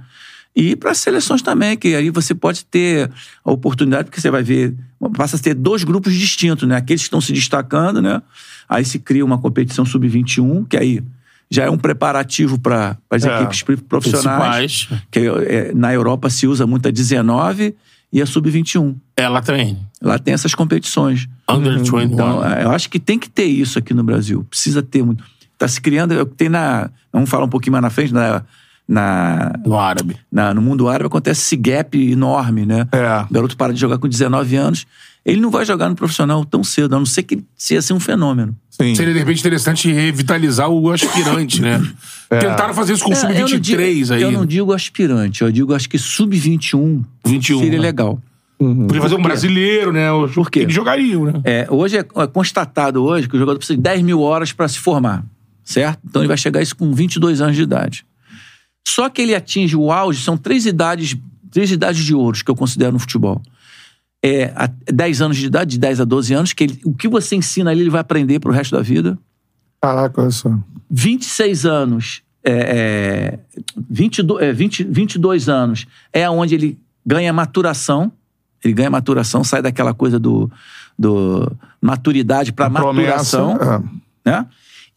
E 0.59 0.75
para 0.75 0.89
as 0.89 0.97
seleções 0.97 1.43
também, 1.43 1.77
que 1.77 1.93
aí 1.93 2.09
você 2.09 2.33
pode 2.33 2.65
ter 2.65 3.11
a 3.45 3.51
oportunidade, 3.51 4.05
porque 4.05 4.19
você 4.19 4.31
vai 4.31 4.41
ver, 4.41 4.73
passa 5.15 5.35
a 5.35 5.39
ter 5.39 5.53
dois 5.53 5.83
grupos 5.83 6.15
distintos, 6.15 6.67
né? 6.67 6.75
Aqueles 6.77 7.03
que 7.03 7.07
estão 7.07 7.21
se 7.21 7.31
destacando, 7.31 8.01
né? 8.01 8.23
Aí 8.67 8.83
se 8.83 8.97
cria 8.97 9.23
uma 9.23 9.37
competição 9.37 9.85
sub-21, 9.85 10.65
que 10.67 10.75
aí 10.75 11.03
já 11.49 11.65
é 11.65 11.69
um 11.69 11.77
preparativo 11.77 12.57
para 12.57 12.97
as 13.11 13.23
É. 13.23 13.35
equipes 13.43 13.61
profissionais. 13.87 14.85
Principais. 14.85 15.03
Que 15.11 15.19
é, 15.47 15.71
na 15.75 15.93
Europa 15.93 16.27
se 16.27 16.47
usa 16.47 16.65
muito 16.65 16.87
a 16.87 16.91
19 16.91 17.75
e 18.11 18.19
a 18.19 18.25
sub-21. 18.25 18.95
Ela 19.15 19.43
também. 19.43 19.77
Lá 20.01 20.17
tem 20.17 20.33
essas 20.33 20.55
competições. 20.55 21.29
Under 21.47 21.77
21. 21.77 22.01
Então, 22.01 22.43
é, 22.43 22.63
eu 22.63 22.71
acho 22.71 22.89
que 22.89 22.99
tem 22.99 23.19
que 23.19 23.29
ter 23.29 23.45
isso 23.45 23.77
aqui 23.77 23.93
no 23.93 24.03
Brasil. 24.03 24.43
Precisa 24.49 24.81
ter 24.81 25.03
muito. 25.03 25.23
Está 25.53 25.67
se 25.67 25.79
criando. 25.79 26.13
é 26.19 26.25
Tem 26.25 26.49
na. 26.49 26.89
Vamos 27.13 27.29
falar 27.29 27.45
um 27.45 27.49
pouquinho 27.49 27.73
mais 27.73 27.83
na 27.83 27.89
frente, 27.91 28.11
na, 28.11 28.43
na, 28.87 29.51
no 29.65 29.77
árabe. 29.77 30.15
na- 30.31 30.53
no 30.53 30.61
mundo 30.61 30.87
árabe 30.87 31.07
acontece 31.07 31.41
esse 31.41 31.55
gap 31.55 31.97
enorme, 32.11 32.65
né? 32.65 32.87
É. 32.91 33.25
O 33.29 33.33
garoto 33.33 33.57
para 33.57 33.73
de 33.73 33.79
jogar 33.79 33.97
com 33.97 34.07
19 34.07 34.55
anos. 34.55 34.85
Ele 35.25 35.41
não 35.41 35.49
vai 35.51 35.65
jogar 35.65 35.89
no 35.89 35.95
profissional 35.95 36.45
tão 36.45 36.63
cedo, 36.63 36.95
a 36.95 36.99
não 36.99 37.05
ser 37.05 37.23
que 37.23 37.43
se 37.57 37.73
ia 37.73 37.81
ser 37.81 37.91
um 37.91 37.99
fenômeno. 37.99 38.55
Sim. 38.69 38.95
Seria, 38.95 39.11
de 39.11 39.19
repente, 39.19 39.39
interessante 39.41 39.91
revitalizar 39.91 40.69
o 40.69 40.89
aspirante, 40.89 41.61
né? 41.61 41.85
Tentaram 42.29 42.73
fazer 42.73 42.93
isso 42.93 43.03
com 43.03 43.09
o 43.09 43.13
É, 43.13 43.17
eu 43.35 43.39
não 43.41 43.47
Sub-23 43.49 43.59
digo- 43.59 44.13
aí. 44.13 44.21
Eu 44.21 44.31
não 44.31 44.45
digo 44.45 44.71
aspirante, 44.71 45.41
eu 45.41 45.51
digo 45.51 45.73
acho 45.73 45.89
que 45.89 45.97
sub-21 45.97 47.03
21, 47.25 47.59
seria 47.59 47.71
né? 47.73 47.79
legal. 47.79 48.21
Podia 48.57 49.01
fazer 49.01 49.15
um 49.15 49.21
brasileiro, 49.21 49.91
né? 49.91 50.07
Por 50.33 50.49
quê? 50.49 50.59
Eles 50.61 50.73
jogariam, 50.73 51.25
né? 51.25 51.33
É, 51.43 51.67
hoje 51.69 51.97
é 51.97 51.99
é 51.99 52.27
constatado 52.27 53.03
hoje 53.03 53.27
que 53.27 53.35
o 53.35 53.39
jogador 53.39 53.57
precisa 53.59 53.77
de 53.77 53.83
10 53.83 54.01
mil 54.01 54.21
horas 54.21 54.51
para 54.51 54.67
se 54.67 54.79
formar, 54.79 55.23
certo? 55.63 55.99
Então 56.07 56.21
ele 56.21 56.27
vai 56.27 56.37
chegar 56.37 56.59
a 56.59 56.63
isso 56.63 56.75
com 56.75 56.91
22 56.93 57.39
anos 57.41 57.55
de 57.55 57.61
idade. 57.63 58.05
Só 58.89 59.09
que 59.09 59.21
ele 59.21 59.35
atinge 59.35 59.75
o 59.75 59.91
auge, 59.91 60.23
são 60.23 60.37
três 60.37 60.65
idades, 60.65 61.17
três 61.51 61.69
idades 61.69 62.05
de 62.05 62.15
ouros 62.15 62.41
que 62.41 62.49
eu 62.49 62.55
considero 62.55 62.93
no 62.93 62.99
futebol. 62.99 63.41
É 64.23 64.45
a 64.55 64.69
10 64.91 65.21
anos 65.21 65.35
de 65.35 65.45
idade, 65.45 65.71
de 65.71 65.77
10 65.77 65.99
a 65.99 66.05
12 66.05 66.33
anos, 66.33 66.53
que 66.53 66.63
ele- 66.63 66.79
o 66.85 66.93
que 66.93 67.09
você 67.09 67.35
ensina 67.35 67.69
ali 67.71 67.81
ele 67.81 67.89
vai 67.89 67.99
aprender 67.99 68.39
pro 68.39 68.49
resto 68.53 68.77
da 68.77 68.81
vida. 68.81 69.19
Caraca, 69.81 70.21
olha 70.21 70.31
só. 70.31 70.57
26 70.89 71.65
anos, 71.65 72.21
é, 72.45 72.53
é, 72.53 73.39
22, 73.89 74.41
é, 74.41 74.53
20, 74.53 74.85
22 74.85 75.49
anos 75.49 75.85
é 76.13 76.29
onde 76.29 76.55
ele 76.55 76.77
ganha 77.05 77.33
maturação. 77.33 78.09
Ele 78.63 78.73
ganha 78.73 78.89
maturação, 78.89 79.43
sai 79.43 79.61
daquela 79.61 79.93
coisa 79.93 80.17
do, 80.17 80.49
do 80.97 81.51
maturidade 81.81 82.53
para 82.53 82.69
maturação. 82.69 83.57
É. 84.25 84.29
Né? 84.31 84.45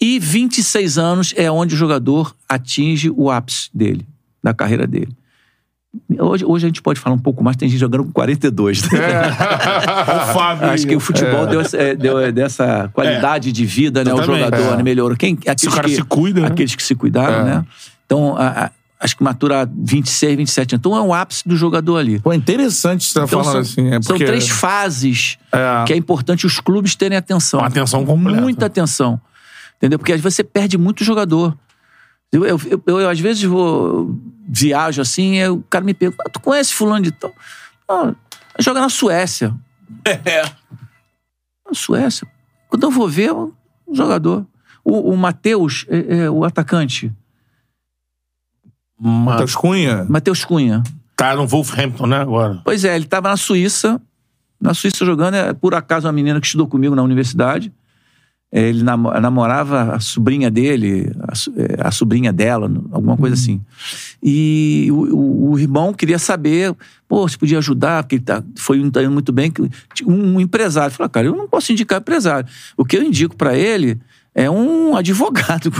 E 0.00 0.18
26 0.18 0.96
anos 0.98 1.34
é 1.36 1.50
onde 1.50 1.74
o 1.74 1.78
jogador 1.78 2.34
atinge 2.48 3.10
o 3.14 3.30
ápice 3.30 3.68
dele, 3.74 4.06
da 4.42 4.54
carreira 4.54 4.86
dele. 4.86 5.14
Hoje, 6.18 6.44
hoje 6.44 6.66
a 6.66 6.68
gente 6.68 6.80
pode 6.80 7.00
falar 7.00 7.16
um 7.16 7.18
pouco 7.18 7.42
mais, 7.42 7.56
tem 7.56 7.68
gente 7.68 7.80
jogando 7.80 8.04
com 8.04 8.12
42. 8.12 8.82
Né? 8.82 8.88
O 10.30 10.32
Fábio. 10.32 10.70
Acho 10.70 10.86
que 10.86 10.94
o 10.96 11.00
futebol 11.00 11.46
deu, 11.46 11.60
essa- 11.60 11.76
é, 11.76 11.94
deu 11.96 12.18
é, 12.18 12.30
dessa 12.30 12.88
qualidade 12.92 13.50
de 13.52 13.66
vida, 13.66 14.04
né? 14.04 14.14
O 14.14 14.22
jogador 14.22 14.74
É. 14.74 14.76
né? 14.76 14.82
melhorou. 14.82 15.16
Quem, 15.16 15.36
aqueles 15.46 15.64
o 15.72 15.76
cara 15.76 15.88
que, 15.88 15.96
se 15.96 16.02
cuida, 16.04 16.40
né? 16.42 16.46
Aqueles 16.46 16.74
que 16.76 16.82
se 16.82 16.94
cuidaram, 16.94 17.40
É. 17.40 17.44
né? 17.44 17.64
Então, 18.06 18.36
a- 18.38 18.66
a- 18.66 18.70
acho 19.00 19.16
que 19.16 19.22
matura 19.24 19.68
26, 19.76 20.36
27 20.36 20.74
anos. 20.76 20.80
Então 20.80 20.96
é 20.96 21.00
o 21.00 21.12
ápice 21.12 21.46
do 21.46 21.56
jogador 21.56 21.96
ali. 21.96 22.20
Pô, 22.20 22.32
interessante 22.32 23.04
você 23.04 23.14
tá 23.14 23.24
Então, 23.24 23.42
falando 23.42 23.64
são, 23.64 23.82
assim. 23.84 23.88
É 23.88 24.00
são 24.00 24.14
porque... 24.16 24.24
três 24.24 24.48
fases 24.48 25.38
É. 25.52 25.84
que 25.86 25.92
é 25.92 25.96
importante 25.96 26.46
os 26.46 26.60
clubes 26.60 26.94
terem 26.94 27.18
atenção. 27.18 27.60
Uma 27.60 27.66
atenção 27.68 28.06
completa. 28.06 28.40
Muita 28.40 28.66
atenção. 28.66 29.20
Entendeu? 29.80 29.98
Porque 29.98 30.12
às 30.12 30.20
vezes 30.20 30.36
você 30.36 30.44
perde 30.44 30.76
muito 30.76 31.02
jogador. 31.02 31.56
Eu, 32.30 32.44
eu, 32.44 32.60
eu- 32.66 32.82
eu, 33.00 33.08
às 33.08 33.18
vezes 33.18 33.42
vou 33.42 34.14
viajo 34.46 35.00
assim, 35.00 35.36
e 35.38 35.48
o 35.48 35.62
cara 35.70 35.84
me 35.84 35.94
pergunta: 35.94 36.22
"Ah, 36.26 36.30
tu 36.30 36.38
conhece 36.40 36.74
fulano 36.74 37.02
de 37.02 37.10
tal? 37.12 37.32
Ah, 37.88 38.14
joga 38.58 38.80
na 38.80 38.88
Suécia. 38.88 39.54
É. 40.24 40.42
Na 41.66 41.74
Suécia. 41.74 42.26
Quando 42.68 42.84
eu 42.84 42.90
vou 42.90 43.08
ver, 43.08 43.30
é 43.30 43.32
um 43.32 43.52
jogador. 43.92 44.46
O, 44.84 45.12
o 45.12 45.16
Matheus, 45.16 45.84
é, 45.88 46.18
é, 46.24 46.30
o 46.30 46.44
atacante. 46.44 47.12
Mas 48.98 49.24
Matheus 49.24 49.54
Cunha? 49.56 50.04
Matheus 50.08 50.44
Cunha. 50.44 50.82
tá 51.16 51.34
no 51.34 51.46
Wolverhampton, 51.46 52.06
né, 52.06 52.18
agora? 52.20 52.60
Pois 52.64 52.84
é, 52.84 52.94
ele 52.94 53.04
estava 53.06 53.28
na 53.30 53.36
Suíça, 53.36 54.00
na 54.60 54.74
Suíça 54.74 55.04
jogando, 55.04 55.34
é, 55.34 55.52
por 55.52 55.74
acaso 55.74 56.06
uma 56.06 56.12
menina 56.12 56.40
que 56.40 56.46
estudou 56.46 56.66
comigo 56.66 56.94
na 56.94 57.02
universidade. 57.02 57.72
Ele 58.52 58.82
namo- 58.82 59.12
namorava 59.20 59.94
a 59.94 60.00
sobrinha 60.00 60.50
dele, 60.50 61.12
a, 61.80 61.88
a 61.88 61.90
sobrinha 61.92 62.32
dela, 62.32 62.70
alguma 62.90 63.16
coisa 63.16 63.34
assim. 63.34 63.60
E 64.20 64.88
o, 64.90 64.94
o- 65.14 65.50
o 65.52 65.58
irmão 65.58 65.94
queria 65.94 66.18
saber, 66.18 66.74
pô, 67.08 67.26
se 67.28 67.38
podia 67.38 67.58
ajudar, 67.58 68.02
porque 68.02 68.16
ele 68.16 68.24
tá, 68.24 68.42
foi 68.56 68.80
um, 68.80 68.90
tá 68.90 69.02
indo 69.02 69.12
muito 69.12 69.32
bem. 69.32 69.52
Um, 70.04 70.34
um 70.36 70.40
empresário 70.40 70.92
falou, 70.94 71.08
cara, 71.08 71.26
eu 71.28 71.36
não 71.36 71.46
posso 71.48 71.70
indicar 71.72 72.00
empresário. 72.00 72.48
O 72.76 72.84
que 72.84 72.96
eu 72.96 73.02
indico 73.04 73.36
para 73.36 73.56
ele 73.56 74.00
é 74.34 74.50
um 74.50 74.94
advogado 74.98 75.70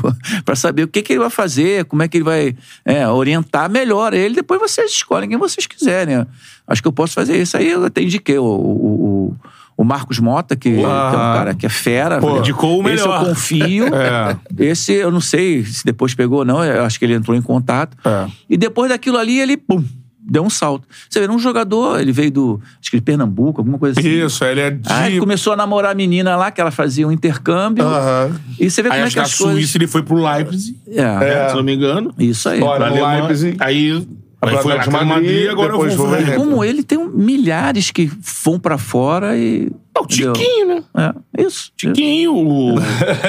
para 0.45 0.55
saber 0.55 0.85
o 0.85 0.89
que, 0.89 1.03
que 1.03 1.13
ele 1.13 1.21
vai 1.21 1.31
fazer, 1.31 1.85
como 1.87 2.03
é 2.05 2.09
que 2.09 2.19
ele 2.19 2.25
vai 2.25 2.57
é, 2.85 3.07
orientar 3.09 3.69
melhor 3.69 4.15
ele. 4.15 4.37
Depois 4.37 4.61
vocês 4.61 4.93
escolhem 4.93 5.29
quem 5.29 5.39
vocês 5.39 5.67
quiserem. 5.67 6.25
Acho 6.69 6.83
que 6.83 6.87
eu 6.89 6.93
posso 6.93 7.15
fazer 7.15 7.41
isso. 7.41 7.57
Aí 7.57 7.69
eu 7.69 7.85
até 7.85 8.01
indiquei 8.01 8.39
o, 8.39 8.45
o, 8.45 9.37
o- 9.81 9.85
Marcos 9.85 10.19
Mota, 10.19 10.55
que, 10.57 10.71
que 10.73 10.81
é 10.83 10.87
um 10.87 11.11
cara 11.13 11.55
que 11.55 11.67
é 11.67 11.69
fera. 11.69 12.19
Pô, 12.21 12.39
indicou 12.39 12.83
o 12.83 12.89
Esse 12.89 13.03
melhor. 13.05 13.23
eu 13.23 13.29
confio. 13.29 13.87
É. 13.95 14.37
Esse 14.59 14.93
eu 14.93 15.11
não 15.11 15.21
sei 15.21 15.65
se 15.65 15.85
depois 15.85 16.15
pegou 16.15 16.39
ou 16.41 16.45
não. 16.45 16.65
Eu 16.65 16.85
acho 16.85 16.99
que 16.99 17.05
ele 17.05 17.15
entrou 17.15 17.37
em 17.37 17.43
contato. 17.43 17.97
É. 18.05 18.27
E 18.49 18.57
depois 18.57 18.89
daquilo 18.91 19.17
ali, 19.19 19.39
ele, 19.41 19.57
pum, 19.57 19.83
deu 20.23 20.43
um 20.45 20.51
salto. 20.51 20.87
Você 21.09 21.19
vê, 21.21 21.29
um 21.33 21.39
jogador, 21.39 21.99
ele 22.01 22.13
veio 22.13 22.31
do, 22.31 22.61
acho 22.81 22.91
que 22.91 22.97
de 22.99 23.03
Pernambuco, 23.03 23.61
alguma 23.61 23.79
coisa 23.79 23.99
assim. 23.99 24.09
Isso, 24.09 24.45
ele 24.45 24.61
é 24.61 24.71
de... 24.71 24.93
Aí 24.93 25.19
começou 25.19 25.53
a 25.53 25.57
namorar 25.57 25.91
a 25.93 25.95
menina 25.95 26.37
lá, 26.37 26.51
que 26.51 26.61
ela 26.61 26.71
fazia 26.71 27.07
um 27.09 27.13
intercâmbio. 27.13 27.85
Aham. 27.85 28.33
E 28.59 28.71
você 28.71 28.83
vê 28.83 28.91
Aí 28.91 28.97
como 28.99 29.09
é 29.09 29.11
que 29.11 29.19
as 29.19 29.35
coisas... 29.35 29.55
Suíça 29.57 29.79
ele 29.79 29.87
foi 29.87 30.03
pro 30.03 30.17
Leipzig, 30.17 30.77
É, 30.89 31.03
né, 31.19 31.49
se 31.49 31.57
não 31.57 31.63
me 31.63 31.75
engano. 31.75 32.15
isso 32.19 32.49
aí. 32.49 32.63
Alemanha. 32.63 33.23
Leipzig. 33.25 33.57
Aí, 33.61 34.07
aí 34.43 34.57
foi 34.59 34.73
Atlético 34.73 34.93
Madrid, 34.93 35.09
Madrid, 35.09 35.51
agora 35.51 35.73
depois 35.73 35.93
eu 35.93 35.99
vou 35.99 36.07
Wolverhampton. 36.09 36.45
Como 36.45 36.65
ele, 36.65 36.83
tem 36.83 36.99
milhares 37.09 37.91
que 37.91 38.11
vão 38.45 38.59
pra 38.59 38.79
fora 38.79 39.37
e... 39.37 39.71
O 39.99 40.07
Tiquinho, 40.07 40.67
né? 40.67 40.83
É, 40.97 41.43
isso. 41.45 41.71
Tiquinho, 41.77 42.35
o 42.35 42.75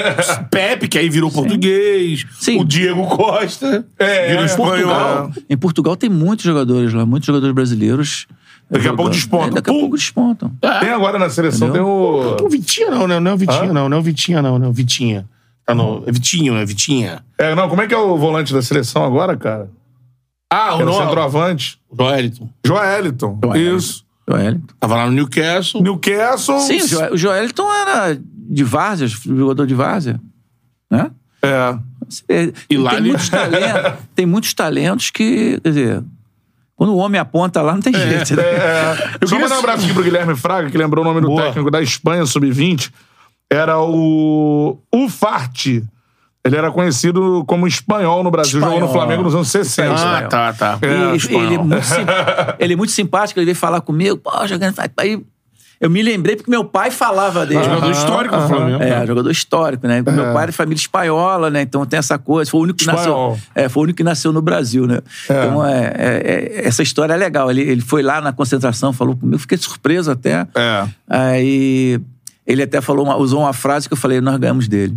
Pepe, 0.50 0.88
que 0.88 0.96
aí 0.98 1.10
virou 1.10 1.30
português. 1.30 2.24
Sim. 2.40 2.58
O 2.60 2.64
Diego 2.64 3.06
Costa, 3.08 3.84
É, 3.98 4.28
virou 4.28 4.42
é, 4.42 4.46
espanhol. 4.46 4.70
Portugal. 4.78 5.32
Em 5.50 5.56
Portugal 5.56 5.96
tem 5.96 6.08
muitos 6.08 6.44
jogadores 6.46 6.94
lá, 6.94 7.04
muitos 7.04 7.26
jogadores 7.26 7.54
brasileiros. 7.54 8.26
Daqui 8.70 8.86
a 8.86 8.90
jogando. 8.90 8.96
pouco 8.96 9.10
despontam. 9.10 9.48
É, 9.48 9.50
daqui 9.50 9.70
a 9.70 9.72
Pum. 9.74 9.80
pouco 9.80 9.96
despontam. 9.96 10.52
Tem 10.80 10.88
agora 10.90 11.18
na 11.18 11.28
seleção, 11.28 11.68
Entendeu? 11.68 11.84
tem 11.84 11.92
o... 11.92 12.36
Não, 12.40 12.48
Vitinha 12.48 12.90
não, 12.90 13.06
né? 13.06 13.20
Não 13.20 13.30
é 13.32 13.34
o 13.34 13.36
Vitinha, 13.36 13.62
Hã? 13.64 13.72
não. 13.72 13.88
Não 13.90 13.96
é 13.98 14.00
o 14.00 14.02
Vitinha, 14.02 14.40
não. 14.42 14.58
Não 14.58 14.66
é 14.66 14.70
o 14.70 14.72
Vitinha. 14.72 15.28
Tá 15.66 15.74
no... 15.74 16.02
É 16.06 16.12
Vitinho, 16.12 16.54
né? 16.54 16.64
Vitinha. 16.64 17.22
É, 17.36 17.54
não, 17.54 17.68
como 17.68 17.82
é 17.82 17.86
que 17.86 17.92
é 17.92 17.98
o 17.98 18.16
volante 18.16 18.52
da 18.54 18.62
seleção 18.62 19.04
agora, 19.04 19.36
cara? 19.36 19.68
Ah, 20.52 20.66
Era 20.74 20.76
o 20.76 20.84
nome- 20.84 21.04
centroavante. 21.06 21.80
Joeliton. 21.96 22.48
Joeliton. 22.66 23.38
Joeliton. 23.42 23.76
Isso. 23.76 24.04
Joelito. 24.28 24.74
Tava 24.78 24.96
lá 24.96 25.06
no 25.06 25.12
Newcastle. 25.12 25.82
Newcastle. 25.82 26.58
Sim, 26.60 26.82
o 26.82 26.86
Jo- 26.88 27.12
o 27.12 27.16
Joeliton 27.16 27.72
era 27.72 28.18
de 28.34 28.62
várzea, 28.64 29.08
jogador 29.08 29.66
de 29.66 29.74
várzea. 29.74 30.20
Né? 30.90 31.10
É. 31.42 31.78
É, 32.28 32.52
E 32.70 32.76
lá 32.76 32.90
tem, 32.90 32.98
ele- 33.00 33.08
muitos 33.08 33.28
talentos, 33.28 33.92
tem 34.14 34.26
muitos 34.26 34.54
talentos 34.54 35.10
que, 35.10 35.58
quer 35.60 35.68
dizer, 35.70 36.04
quando 36.76 36.90
o 36.92 36.96
homem 36.98 37.20
aponta 37.20 37.62
lá, 37.62 37.72
não 37.74 37.80
tem 37.80 37.92
jeito. 37.94 38.36
né? 38.36 38.42
É, 38.42 39.14
eu 39.20 39.26
queria 39.28 39.40
mandar 39.42 39.56
um 39.56 39.58
abraço 39.60 39.84
aqui 39.84 39.94
pro 39.94 40.02
Guilherme 40.04 40.36
Fraga, 40.36 40.70
que 40.70 40.76
lembrou 40.78 41.04
o 41.04 41.08
nome 41.08 41.20
do 41.20 41.28
Boa. 41.28 41.42
técnico 41.44 41.70
da 41.70 41.80
Espanha, 41.82 42.24
sub-20. 42.26 42.90
Era 43.50 43.80
o 43.80 44.78
Ufarte. 44.94 45.82
Ele 46.44 46.56
era 46.56 46.72
conhecido 46.72 47.44
como 47.46 47.68
espanhol 47.68 48.24
no 48.24 48.30
Brasil, 48.30 48.58
jogou 48.58 48.70
no 48.80 48.86
Espanhol. 48.86 48.92
Flamengo 48.92 49.22
nos 49.22 49.34
anos 49.34 49.48
60. 49.48 49.94
Ah, 49.94 50.22
tá, 50.26 50.52
tá. 50.52 50.78
E 50.82 50.86
É, 50.86 50.90
ele, 51.08 51.16
espanhol. 51.16 51.52
é 51.52 51.58
muito, 51.58 51.82
sim- 51.84 51.94
ele 52.58 52.72
é 52.72 52.76
muito 52.76 52.90
simpático, 52.92 53.38
ele 53.38 53.44
veio 53.46 53.56
falar 53.56 53.80
comigo, 53.80 54.16
pô, 54.16 54.30
jogando. 54.48 54.74
Aí 54.96 55.22
eu 55.80 55.88
me 55.88 56.02
lembrei 56.02 56.34
porque 56.34 56.50
meu 56.50 56.64
pai 56.64 56.90
falava 56.90 57.46
dele. 57.46 57.62
Jogador 57.62 57.90
histórico 57.92 58.36
do 58.36 58.48
Flamengo. 58.48 58.82
É, 58.82 59.06
jogador 59.06 59.30
histórico, 59.30 59.86
né? 59.86 60.02
Meu 60.04 60.32
pai 60.32 60.44
é 60.44 60.46
de 60.48 60.52
família 60.52 60.80
espanhola, 60.80 61.48
né? 61.48 61.62
Então 61.62 61.86
tem 61.86 61.98
essa 61.98 62.18
coisa. 62.18 62.50
Foi 62.50 62.58
o 62.58 62.62
único 62.64 62.78
que 62.78 62.84
Espanhol. 62.90 63.30
nasceu. 63.32 63.46
É, 63.54 63.68
foi 63.68 63.80
o 63.80 63.84
único 63.84 63.96
que 63.98 64.04
nasceu 64.04 64.32
no 64.32 64.42
Brasil, 64.42 64.84
né? 64.86 64.98
Então 65.26 65.64
é, 65.64 65.92
é- 65.96 66.22
é- 66.64 66.66
essa 66.66 66.82
história 66.82 67.12
é 67.14 67.16
legal. 67.16 67.50
Ele, 67.52 67.60
ele 67.62 67.80
foi 67.82 68.02
lá 68.02 68.20
na 68.20 68.32
concentração, 68.32 68.92
falou 68.92 69.16
comigo, 69.16 69.38
fiquei 69.38 69.58
surpreso 69.58 70.10
até. 70.10 70.44
É. 70.56 70.84
Aí 71.08 72.00
ele 72.44 72.62
até 72.64 72.80
falou 72.80 73.04
uma- 73.04 73.16
usou 73.16 73.40
uma 73.42 73.52
frase 73.52 73.86
que 73.88 73.92
eu 73.94 73.98
falei, 73.98 74.20
nós 74.20 74.36
ganhamos 74.38 74.66
dele. 74.66 74.96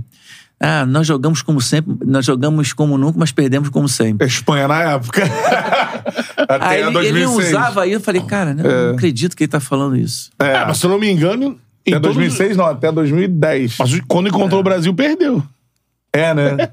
Ah, 0.60 0.86
nós 0.86 1.06
jogamos 1.06 1.42
como 1.42 1.60
sempre, 1.60 1.94
nós 2.06 2.26
jogamos 2.26 2.72
como 2.74 2.98
nunca, 2.98 3.20
mas 3.20 3.32
perdemos 3.32 3.70
como 3.70 3.90
sempre. 3.90 4.26
Espanha 4.26 4.68
na 4.68 4.82
época. 4.94 5.22
Até 6.48 6.66
Aí 6.66 6.82
ele, 6.82 6.92
2006. 6.92 7.06
ele 7.16 7.26
usava 7.26 7.82
aí, 7.84 7.92
eu 7.92 8.00
falei, 8.00 8.22
cara, 8.22 8.54
né, 8.54 8.64
eu 8.66 8.88
não 8.88 8.94
acredito 8.94 9.36
que 9.36 9.44
ele 9.44 9.52
tá 9.52 9.60
falando 9.60 9.98
isso. 9.98 10.30
É, 10.40 10.56
Ah, 10.56 10.66
mas 10.68 10.78
se 10.78 10.86
eu 10.86 10.90
não 10.90 11.00
me 11.00 11.10
engano. 11.12 11.58
em 11.86 11.92
até 11.94 12.00
todo- 12.00 12.14
2006 12.14 12.56
não, 12.58 12.66
até 12.66 12.92
2010. 12.92 13.78
Mas 13.80 14.00
quando 14.08 14.28
encontrou 14.30 14.60
o 14.60 14.64
Brasil, 14.64 14.94
perdeu. 14.94 15.44
É, 16.18 16.34
né? 16.34 16.58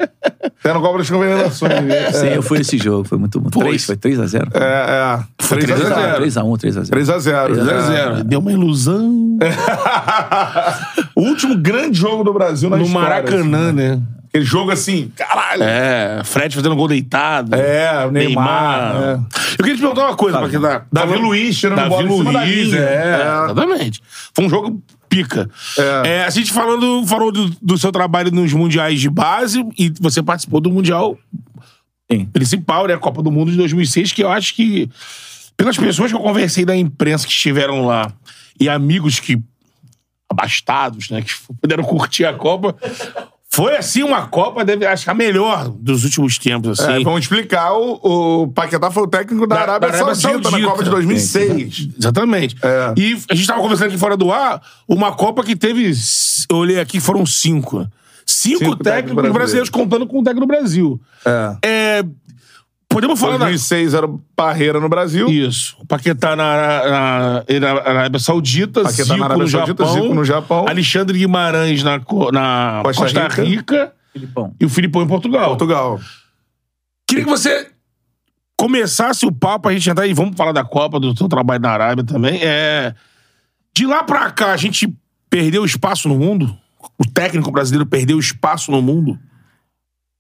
Até 0.60 0.73
no 0.73 0.81
Copa 0.81 0.98
das 0.98 1.10
Confederações. 1.10 1.73
É, 1.73 2.12
Sim, 2.12 2.27
eu 2.28 2.43
fui 2.43 2.59
nesse 2.59 2.78
jogo, 2.78 3.05
foi 3.09 3.19
muito 3.19 3.40
bom. 3.40 3.51
Três, 3.51 3.85
foi 3.85 3.97
3x0. 3.97 4.48
é. 4.55 4.59
é. 4.60 5.19
3x0. 5.43 6.20
3x1, 6.20 6.59
3x0. 6.59 6.90
3x0. 6.90 7.48
0x0. 7.55 8.23
Deu 8.23 8.39
uma 8.39 8.52
ilusão. 8.52 9.39
O 11.14 11.23
último 11.23 11.56
grande 11.56 11.98
jogo 11.98 12.24
do 12.24 12.32
Brasil 12.32 12.70
na 12.70 12.77
no 12.77 12.85
história. 12.85 13.09
Maracanã, 13.09 13.66
assim, 13.69 13.73
né? 13.77 14.01
Aquele 14.28 14.44
jogo 14.47 14.70
assim, 14.70 15.12
caralho. 15.14 15.62
É, 15.62 16.23
Fred 16.24 16.55
fazendo 16.56 16.74
gol 16.74 16.89
deitado. 16.89 17.55
É, 17.55 18.06
o 18.06 18.10
Neymar. 18.10 18.94
é. 18.97 19.12
Eu 19.14 19.56
queria 19.59 19.74
te 19.74 19.81
perguntar 19.81 20.06
uma 20.06 20.16
coisa, 20.16 20.39
porque 20.39 20.59
tá. 20.59 20.86
Davi 20.90 21.19
Luiz 21.19 21.56
tirando 21.59 21.77
Davi 21.77 21.90
bola 21.90 22.02
em 22.02 22.16
cima 22.16 22.32
da 22.32 22.40
Luiz, 22.40 22.69
linha. 22.69 22.81
é, 22.81 23.20
É. 23.20 23.44
exatamente. 23.44 24.01
Foi 24.35 24.47
um 24.47 24.48
jogo 24.48 24.82
pica. 25.12 25.51
É. 25.78 26.09
É, 26.09 26.24
a 26.24 26.30
gente 26.30 26.51
falando, 26.51 27.06
falou 27.06 27.30
do, 27.30 27.51
do 27.60 27.76
seu 27.76 27.93
trabalho 27.93 28.30
nos 28.30 28.51
mundiais 28.55 28.98
de 28.98 29.10
base 29.10 29.62
e 29.78 29.93
você 30.01 30.22
participou 30.22 30.59
do 30.59 30.70
mundial 30.70 31.18
Sim. 32.10 32.24
principal, 32.26 32.86
né? 32.86 32.94
A 32.94 32.98
Copa 32.98 33.22
do 33.22 33.30
Mundo 33.30 33.51
de 33.51 33.59
2006, 33.59 34.12
que 34.12 34.24
eu 34.24 34.30
acho 34.30 34.55
que, 34.55 34.89
pelas 35.55 35.76
pessoas 35.76 36.10
que 36.10 36.16
eu 36.16 36.22
conversei 36.22 36.64
da 36.64 36.74
imprensa 36.74 37.26
que 37.26 37.32
estiveram 37.32 37.84
lá 37.84 38.10
e 38.59 38.70
amigos 38.70 39.20
que, 39.20 39.39
abastados, 40.30 41.10
né, 41.10 41.20
que 41.20 41.32
puderam 41.60 41.84
curtir 41.84 42.24
a 42.24 42.32
Copa, 42.32 42.74
foi, 43.55 43.77
assim, 43.77 44.03
uma 44.03 44.27
Copa, 44.29 44.65
deve, 44.65 44.87
acho 44.87 45.05
que 45.05 45.11
a 45.11 45.15
melhor 45.15 45.69
dos 45.69 46.05
últimos 46.05 46.39
tempos, 46.39 46.79
É, 46.81 46.95
assim. 46.95 47.05
vamos 47.05 47.20
explicar, 47.20 47.73
o, 47.74 48.43
o 48.45 48.49
Paquetá 48.49 48.91
foi 48.91 49.03
o 49.03 49.07
técnico 49.07 49.47
da, 49.47 49.57
Da- 49.57 49.62
Arábia, 49.62 49.89
da 49.91 49.97
Arábia 49.97 50.15
Saudita, 50.15 50.45
na 50.45 50.51
Saudita. 50.51 50.70
Copa 50.70 50.85
de 50.85 50.91
2006. 50.91 51.89
Exatamente. 51.99 52.57
É. 52.62 52.95
E 52.97 53.19
a 53.31 53.35
gente 53.35 53.47
tava 53.47 53.61
conversando 53.61 53.89
aqui 53.89 53.99
fora 53.99 54.16
do 54.16 54.33
ar, 54.33 54.62
uma 54.89 55.12
Copa 55.12 55.45
que 55.45 55.55
teve, 55.55 55.93
eu 56.51 56.57
olhei 56.57 56.81
aqui, 56.81 56.99
foram 56.99 57.27
cinco. 57.27 57.87
Cinco, 58.24 58.59
Cinco 58.61 58.77
técnicos 58.77 58.85
técnicos 58.85 59.15
brasileiros. 59.15 59.35
brasileiros 59.35 59.70
contando 59.70 60.07
com 60.07 60.20
o 60.20 60.23
técnico 60.24 60.47
do 60.47 60.49
Brasil. 60.49 61.01
É. 61.27 61.57
É, 61.62 62.05
podemos 62.93 63.19
falar 63.19 63.32
da... 63.32 63.47
2006 63.47 63.94
era 63.94 64.06
o 64.06 64.19
Parreira 64.36 64.78
no 64.78 64.89
Brasil. 64.89 65.28
Isso. 65.28 65.77
O 65.81 65.86
Paquetá 65.86 66.36
na, 66.36 66.56
na, 66.90 67.44
na 67.60 67.81
Arábia 67.81 68.20
Saudita, 68.20 68.82
Paquetá 68.82 69.05
Zico, 69.05 69.16
na 69.16 69.24
Arábia 69.24 69.44
no 69.44 69.51
Saudita, 69.51 69.85
Japão, 69.85 70.02
Zico 70.02 70.14
no 70.14 70.24
Japão. 70.24 70.69
Alexandre 70.69 71.19
Guimarães 71.19 71.82
na, 71.82 71.98
na 72.32 72.82
Costa 72.85 73.02
Costa, 73.02 73.23
Rica. 73.28 73.43
Rica. 73.43 73.93
Filipão. 74.12 74.55
e 74.60 74.64
o 74.66 74.69
Filipão 74.69 75.02
em 75.02 75.06
Portugal. 75.06 75.48
Portugal. 75.48 75.98
Queria 77.09 77.24
que 77.24 77.31
você 77.31 77.70
começasse 78.56 79.27
o 79.27 79.32
papo, 79.32 79.69
a 79.69 79.73
gente 79.73 79.89
entrar 79.89 80.06
e 80.06 80.12
vamos 80.12 80.36
falar 80.36 80.52
da 80.52 80.62
Copa, 80.62 81.01
do 81.01 81.16
seu 81.16 81.28
trabalho 81.28 81.62
na 81.62 81.70
Arábia 81.70 82.05
também. 82.05 82.39
É, 82.43 82.94
de 83.74 83.86
lá 83.86 84.05
pra 84.05 84.31
cá, 84.31 84.52
a 84.52 84.56
gente 84.56 84.93
perdeu 85.31 85.64
espaço 85.64 86.09
no 86.09 86.19
mundo? 86.19 86.56
O 86.98 87.09
técnico 87.09 87.51
brasileiro 87.51 87.86
perdeu 87.86 88.19
espaço 88.19 88.70
no 88.70 88.82
mundo? 88.82 89.19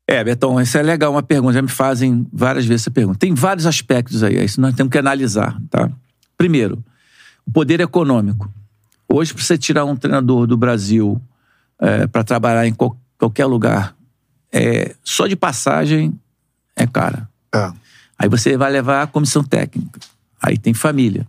É, 0.06 0.22
Betão, 0.22 0.60
isso 0.60 0.76
é 0.76 0.82
legal, 0.82 1.12
uma 1.12 1.22
pergunta. 1.22 1.54
Já 1.54 1.62
me 1.62 1.68
fazem 1.68 2.26
várias 2.32 2.64
vezes 2.66 2.82
essa 2.82 2.90
pergunta. 2.90 3.18
Tem 3.18 3.34
vários 3.34 3.66
aspectos 3.66 4.22
aí, 4.22 4.44
isso 4.44 4.60
nós 4.60 4.74
temos 4.74 4.90
que 4.90 4.98
analisar, 4.98 5.58
tá? 5.70 5.90
Primeiro, 6.36 6.82
o 7.46 7.50
poder 7.52 7.80
econômico. 7.80 8.52
Hoje, 9.08 9.32
para 9.32 9.42
você 9.42 9.56
tirar 9.56 9.84
um 9.84 9.96
treinador 9.96 10.46
do 10.46 10.56
Brasil 10.56 11.20
para 12.10 12.24
trabalhar 12.24 12.66
em 12.66 12.72
qual- 12.72 12.96
qualquer 13.18 13.46
lugar, 13.46 13.94
é, 14.52 14.94
só 15.02 15.26
de 15.26 15.36
passagem 15.36 16.18
é 16.76 16.86
cara. 16.86 17.28
É. 17.54 17.72
Aí 18.18 18.28
você 18.28 18.56
vai 18.56 18.70
levar 18.70 19.02
a 19.02 19.06
comissão 19.06 19.42
técnica. 19.42 20.00
Aí 20.40 20.56
tem 20.56 20.74
família. 20.74 21.26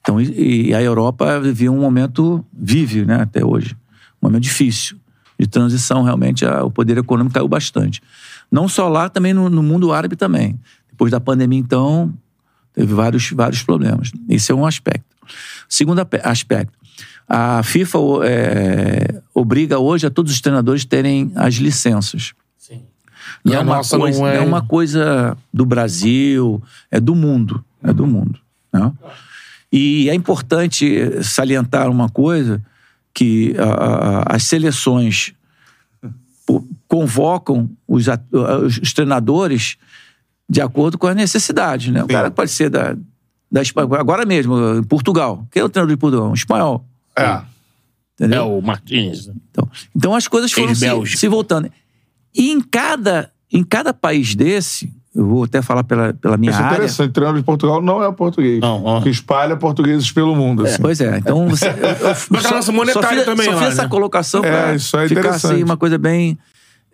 Então, 0.00 0.20
e, 0.20 0.68
e 0.68 0.74
a 0.74 0.80
Europa 0.82 1.40
vivia 1.40 1.70
um 1.70 1.80
momento, 1.80 2.44
vive, 2.52 3.04
né, 3.04 3.22
até 3.22 3.44
hoje, 3.44 3.76
um 4.22 4.28
momento 4.28 4.42
difícil 4.42 4.96
de 5.38 5.46
transição. 5.46 6.02
Realmente, 6.02 6.44
a- 6.44 6.64
o 6.64 6.70
poder 6.70 6.98
econômico 6.98 7.34
caiu 7.34 7.48
bastante. 7.48 8.00
Não 8.50 8.68
só 8.68 8.88
lá, 8.88 9.08
também 9.08 9.32
no, 9.34 9.48
no 9.48 9.62
mundo 9.62 9.92
árabe 9.92 10.16
também. 10.16 10.58
Depois 10.90 11.10
da 11.10 11.20
pandemia, 11.20 11.58
então, 11.58 12.12
teve 12.72 12.92
vários, 12.94 13.30
vários 13.30 13.62
problemas. 13.62 14.10
Esse 14.28 14.50
é 14.52 14.54
um 14.54 14.66
aspecto. 14.66 15.04
Segundo 15.68 16.00
aspecto, 16.24 16.72
a 17.28 17.62
FIFA 17.62 17.98
é, 18.24 19.22
obriga 19.34 19.78
hoje 19.78 20.06
a 20.06 20.10
todos 20.10 20.32
os 20.32 20.40
treinadores 20.40 20.84
terem 20.84 21.30
as 21.34 21.54
licenças. 21.56 22.32
E 23.44 23.48
Não 23.50 23.54
é, 23.56 23.58
uma 23.60 23.76
nossa 23.76 23.98
coisa, 23.98 24.18
não 24.18 24.26
é- 24.26 24.36
não 24.38 24.42
é 24.42 24.46
uma 24.46 24.62
coisa 24.62 25.36
do 25.52 25.66
Brasil, 25.66 26.62
é 26.90 26.98
do 26.98 27.14
mundo. 27.14 27.62
É 27.82 27.92
do 27.92 28.06
mundo. 28.06 28.40
Né? 28.72 28.90
E 29.70 30.08
é 30.08 30.14
importante 30.14 31.22
salientar 31.22 31.90
uma 31.90 32.08
coisa, 32.08 32.62
que 33.14 33.54
ah, 33.58 34.24
ah, 34.28 34.34
as 34.36 34.44
seleções 34.44 35.32
convocam 36.86 37.70
os, 37.86 38.06
os- 38.82 38.92
treinadores 38.92 39.76
de 40.48 40.60
acordo 40.60 40.96
com 40.96 41.06
as 41.06 41.14
necessidades. 41.16 41.92
Né? 41.92 42.02
O 42.02 42.08
cara 42.08 42.30
pode 42.30 42.50
ser 42.50 42.70
da, 42.70 42.96
da 43.50 43.60
Espanha, 43.60 43.88
agora 43.98 44.24
mesmo, 44.24 44.76
em 44.78 44.82
Portugal. 44.82 45.46
Quem 45.50 45.60
é 45.60 45.64
o 45.64 45.68
treinador 45.68 45.94
de 45.94 46.00
Portugal? 46.00 46.30
Um 46.30 46.34
espanhol. 46.34 46.86
É. 47.16 47.42
Entendeu? 48.14 48.42
É 48.42 48.44
o 48.44 48.60
Martins. 48.62 49.28
Então, 49.50 49.68
então 49.94 50.14
as 50.14 50.26
coisas 50.26 50.50
foram 50.50 50.74
se, 50.74 51.16
se 51.16 51.28
voltando. 51.28 51.70
E 52.34 52.50
em 52.50 52.60
cada, 52.60 53.30
em 53.52 53.62
cada 53.62 53.92
país 53.92 54.34
desse, 54.34 54.92
eu 55.18 55.26
vou 55.26 55.44
até 55.44 55.60
falar 55.60 55.82
pela, 55.82 56.14
pela 56.14 56.36
minha 56.36 56.50
Isso 56.52 56.60
é 56.60 56.64
área. 56.64 56.74
interessante. 56.76 57.10
O 57.10 57.12
treinador 57.12 57.40
de 57.40 57.44
Portugal 57.44 57.82
não 57.82 58.02
é 58.04 58.12
português. 58.12 58.60
Não, 58.60 58.84
ó. 58.84 59.00
Que 59.00 59.08
espalha 59.10 59.56
portugueses 59.56 60.10
pelo 60.12 60.36
mundo. 60.36 60.64
assim. 60.64 60.80
Pois 60.80 61.00
é, 61.00 61.18
então 61.18 61.48
você. 61.48 61.66
eu- 61.68 61.72
eu- 62.08 62.16
Mas 62.30 62.46
a 62.46 62.50
nossa 62.52 62.70
monetária 62.72 63.08
só 63.08 63.14
fiz, 63.16 63.24
também 63.24 63.46
só 63.46 63.52
lá, 63.52 63.58
fiz 63.58 63.68
essa 63.72 63.82
né? 63.82 63.88
colocação 63.88 64.44
É, 64.44 64.76
isso 64.76 64.96
é 64.96 65.08
ficar 65.08 65.30
assim, 65.30 65.62
uma 65.64 65.76
coisa 65.76 65.98
bem 65.98 66.38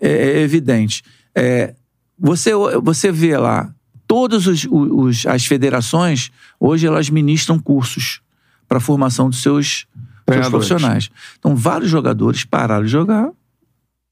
é, 0.01 0.09
é, 0.09 0.41
evidente. 0.41 1.03
É, 1.35 1.75
você, 2.19 2.53
você 2.83 3.13
vê 3.13 3.37
lá, 3.37 3.71
todas 4.07 4.47
os, 4.47 4.67
os- 4.71 5.27
as 5.27 5.45
federações, 5.45 6.31
hoje 6.59 6.87
elas 6.87 7.11
ministram 7.11 7.59
cursos 7.59 8.21
para 8.67 8.79
a 8.79 8.81
formação 8.81 9.29
dos 9.29 9.43
seus, 9.43 9.87
seus 10.31 10.49
profissionais. 10.49 11.11
Então, 11.39 11.55
vários 11.55 11.91
jogadores 11.91 12.45
pararam 12.45 12.85
de 12.85 12.91
jogar, 12.91 13.29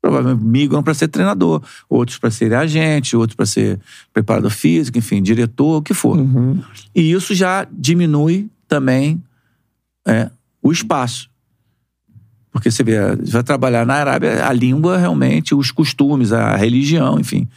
provavelmente 0.02 0.44
migram 0.44 0.82
para 0.82 0.92
ser 0.94 1.06
treinador, 1.06 1.62
outros 1.88 2.18
para 2.18 2.28
ser 2.30 2.52
agente, 2.52 3.16
outros 3.16 3.36
para 3.36 3.46
ser 3.46 3.78
preparador 4.12 4.50
físico, 4.50 4.98
enfim, 4.98 5.22
diretor, 5.22 5.76
o 5.78 5.82
que 5.82 5.94
for. 5.94 6.18
E 6.92 7.12
isso 7.12 7.32
já 7.34 7.64
diminui 7.70 8.50
também 8.66 9.22
é, 10.06 10.28
o 10.60 10.72
espaço. 10.72 11.30
Porque 12.50 12.70
você 12.70 12.82
vê, 12.82 12.96
vai 13.16 13.42
trabalhar 13.44 13.86
na 13.86 13.94
Arábia, 13.94 14.44
a 14.46 14.52
língua 14.52 14.98
realmente, 14.98 15.54
os 15.54 15.70
costumes, 15.70 16.32
a 16.32 16.56
religião, 16.56 17.18
enfim, 17.18 17.48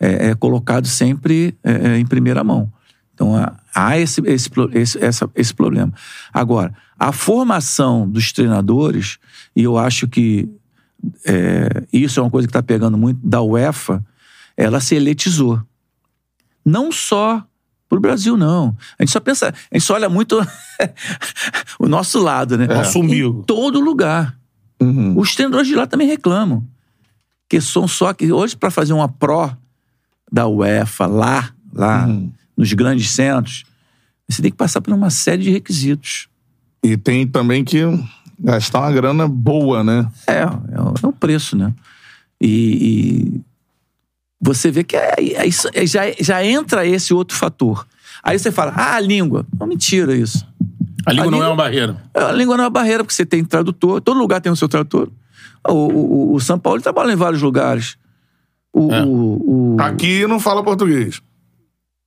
é, 0.00 0.30
é 0.30 0.34
colocado 0.34 0.86
sempre 0.88 1.54
é, 1.62 1.72
é, 1.72 1.98
em 1.98 2.04
primeira 2.04 2.42
mão. 2.42 2.70
Então 3.14 3.36
há- 3.36 3.98
esse, 3.98 4.20
esse, 4.26 4.50
esse, 4.72 5.02
essa- 5.04 5.30
esse 5.34 5.54
problema. 5.54 5.92
Agora, 6.32 6.74
a 6.98 7.12
formação 7.12 8.08
dos 8.08 8.32
treinadores, 8.32 9.18
e 9.54 9.62
eu 9.62 9.78
acho 9.78 10.06
que 10.08 10.48
é, 11.26 11.84
isso 11.92 12.20
é 12.20 12.22
uma 12.22 12.30
coisa 12.30 12.46
que 12.46 12.50
está 12.50 12.62
pegando 12.62 12.96
muito 12.96 13.20
da 13.22 13.42
UEFA, 13.42 14.04
ela 14.56 14.80
se 14.80 14.94
elitizou. 14.94 15.60
Não 16.64 16.90
só 16.90 17.44
pro 17.88 18.00
Brasil, 18.00 18.36
não. 18.36 18.76
A 18.98 19.02
gente 19.02 19.12
só 19.12 19.20
pensa, 19.20 19.48
a 19.70 19.74
gente 19.74 19.84
só 19.84 19.94
olha 19.94 20.08
muito 20.08 20.40
o 21.78 21.86
nosso 21.86 22.18
lado, 22.18 22.56
né? 22.56 22.66
Nosso 22.66 22.98
umbigo. 23.00 23.40
Em 23.40 23.42
todo 23.42 23.80
lugar. 23.80 24.38
Uhum. 24.80 25.18
Os 25.18 25.34
treinadores 25.34 25.68
de 25.68 25.74
lá 25.74 25.86
também 25.86 26.08
reclamam. 26.08 26.66
Que 27.48 27.60
são 27.60 27.86
só 27.86 28.12
que 28.12 28.32
hoje 28.32 28.56
para 28.56 28.70
fazer 28.70 28.92
uma 28.92 29.08
pró 29.08 29.56
da 30.32 30.48
UEFA 30.48 31.06
lá, 31.06 31.54
lá 31.72 32.08
nos 32.56 32.72
grandes 32.72 33.10
centros, 33.10 33.64
você 34.28 34.42
tem 34.42 34.50
que 34.50 34.56
passar 34.56 34.80
por 34.80 34.92
uma 34.92 35.10
série 35.10 35.42
de 35.42 35.50
requisitos. 35.50 36.28
E 36.82 36.96
tem 36.96 37.26
também 37.26 37.64
que 37.64 37.78
gastar 38.38 38.80
uma 38.80 38.92
grana 38.92 39.26
boa, 39.28 39.82
né? 39.84 40.06
É, 40.26 40.40
é 40.42 40.46
o, 40.80 40.94
é 41.02 41.06
o 41.06 41.12
preço, 41.12 41.56
né? 41.56 41.72
E, 42.40 42.48
e 43.36 43.40
você 44.40 44.70
vê 44.70 44.84
que 44.84 44.96
é, 44.96 45.14
é 45.18 45.46
isso- 45.46 45.68
é- 45.72 45.86
já, 45.86 46.02
já 46.20 46.44
entra 46.44 46.86
esse 46.86 47.14
outro 47.14 47.36
fator. 47.36 47.86
Aí 48.22 48.38
você 48.38 48.50
fala, 48.50 48.72
ah, 48.76 48.94
a 48.96 49.00
língua. 49.00 49.46
Não, 49.58 49.66
mentira 49.66 50.14
isso. 50.16 50.46
A 51.06 51.12
língua 51.12 51.28
A 51.28 51.30
não 51.30 51.38
é 51.38 51.40
língua- 51.40 51.48
uma 51.50 51.56
barreira. 51.56 51.96
A 52.14 52.32
língua 52.32 52.56
não 52.56 52.64
é 52.64 52.66
uma 52.66 52.70
barreira, 52.70 53.04
porque 53.04 53.14
você 53.14 53.26
tem 53.26 53.44
tradutor, 53.44 54.00
todo 54.00 54.18
lugar 54.18 54.40
tem 54.40 54.50
o 54.50 54.56
seu 54.56 54.68
tradutor. 54.68 55.10
O, 55.66 55.72
o, 55.72 56.34
o 56.34 56.40
São 56.40 56.58
Paulo 56.58 56.80
trabalha 56.80 57.12
em 57.12 57.16
vários 57.16 57.40
lugares. 57.42 57.96
O, 58.72 58.92
É. 58.92 59.04
o- 59.04 59.74
o- 59.76 59.76
Aqui 59.80 60.26
não 60.26 60.40
fala 60.40 60.62
português. 60.62 61.20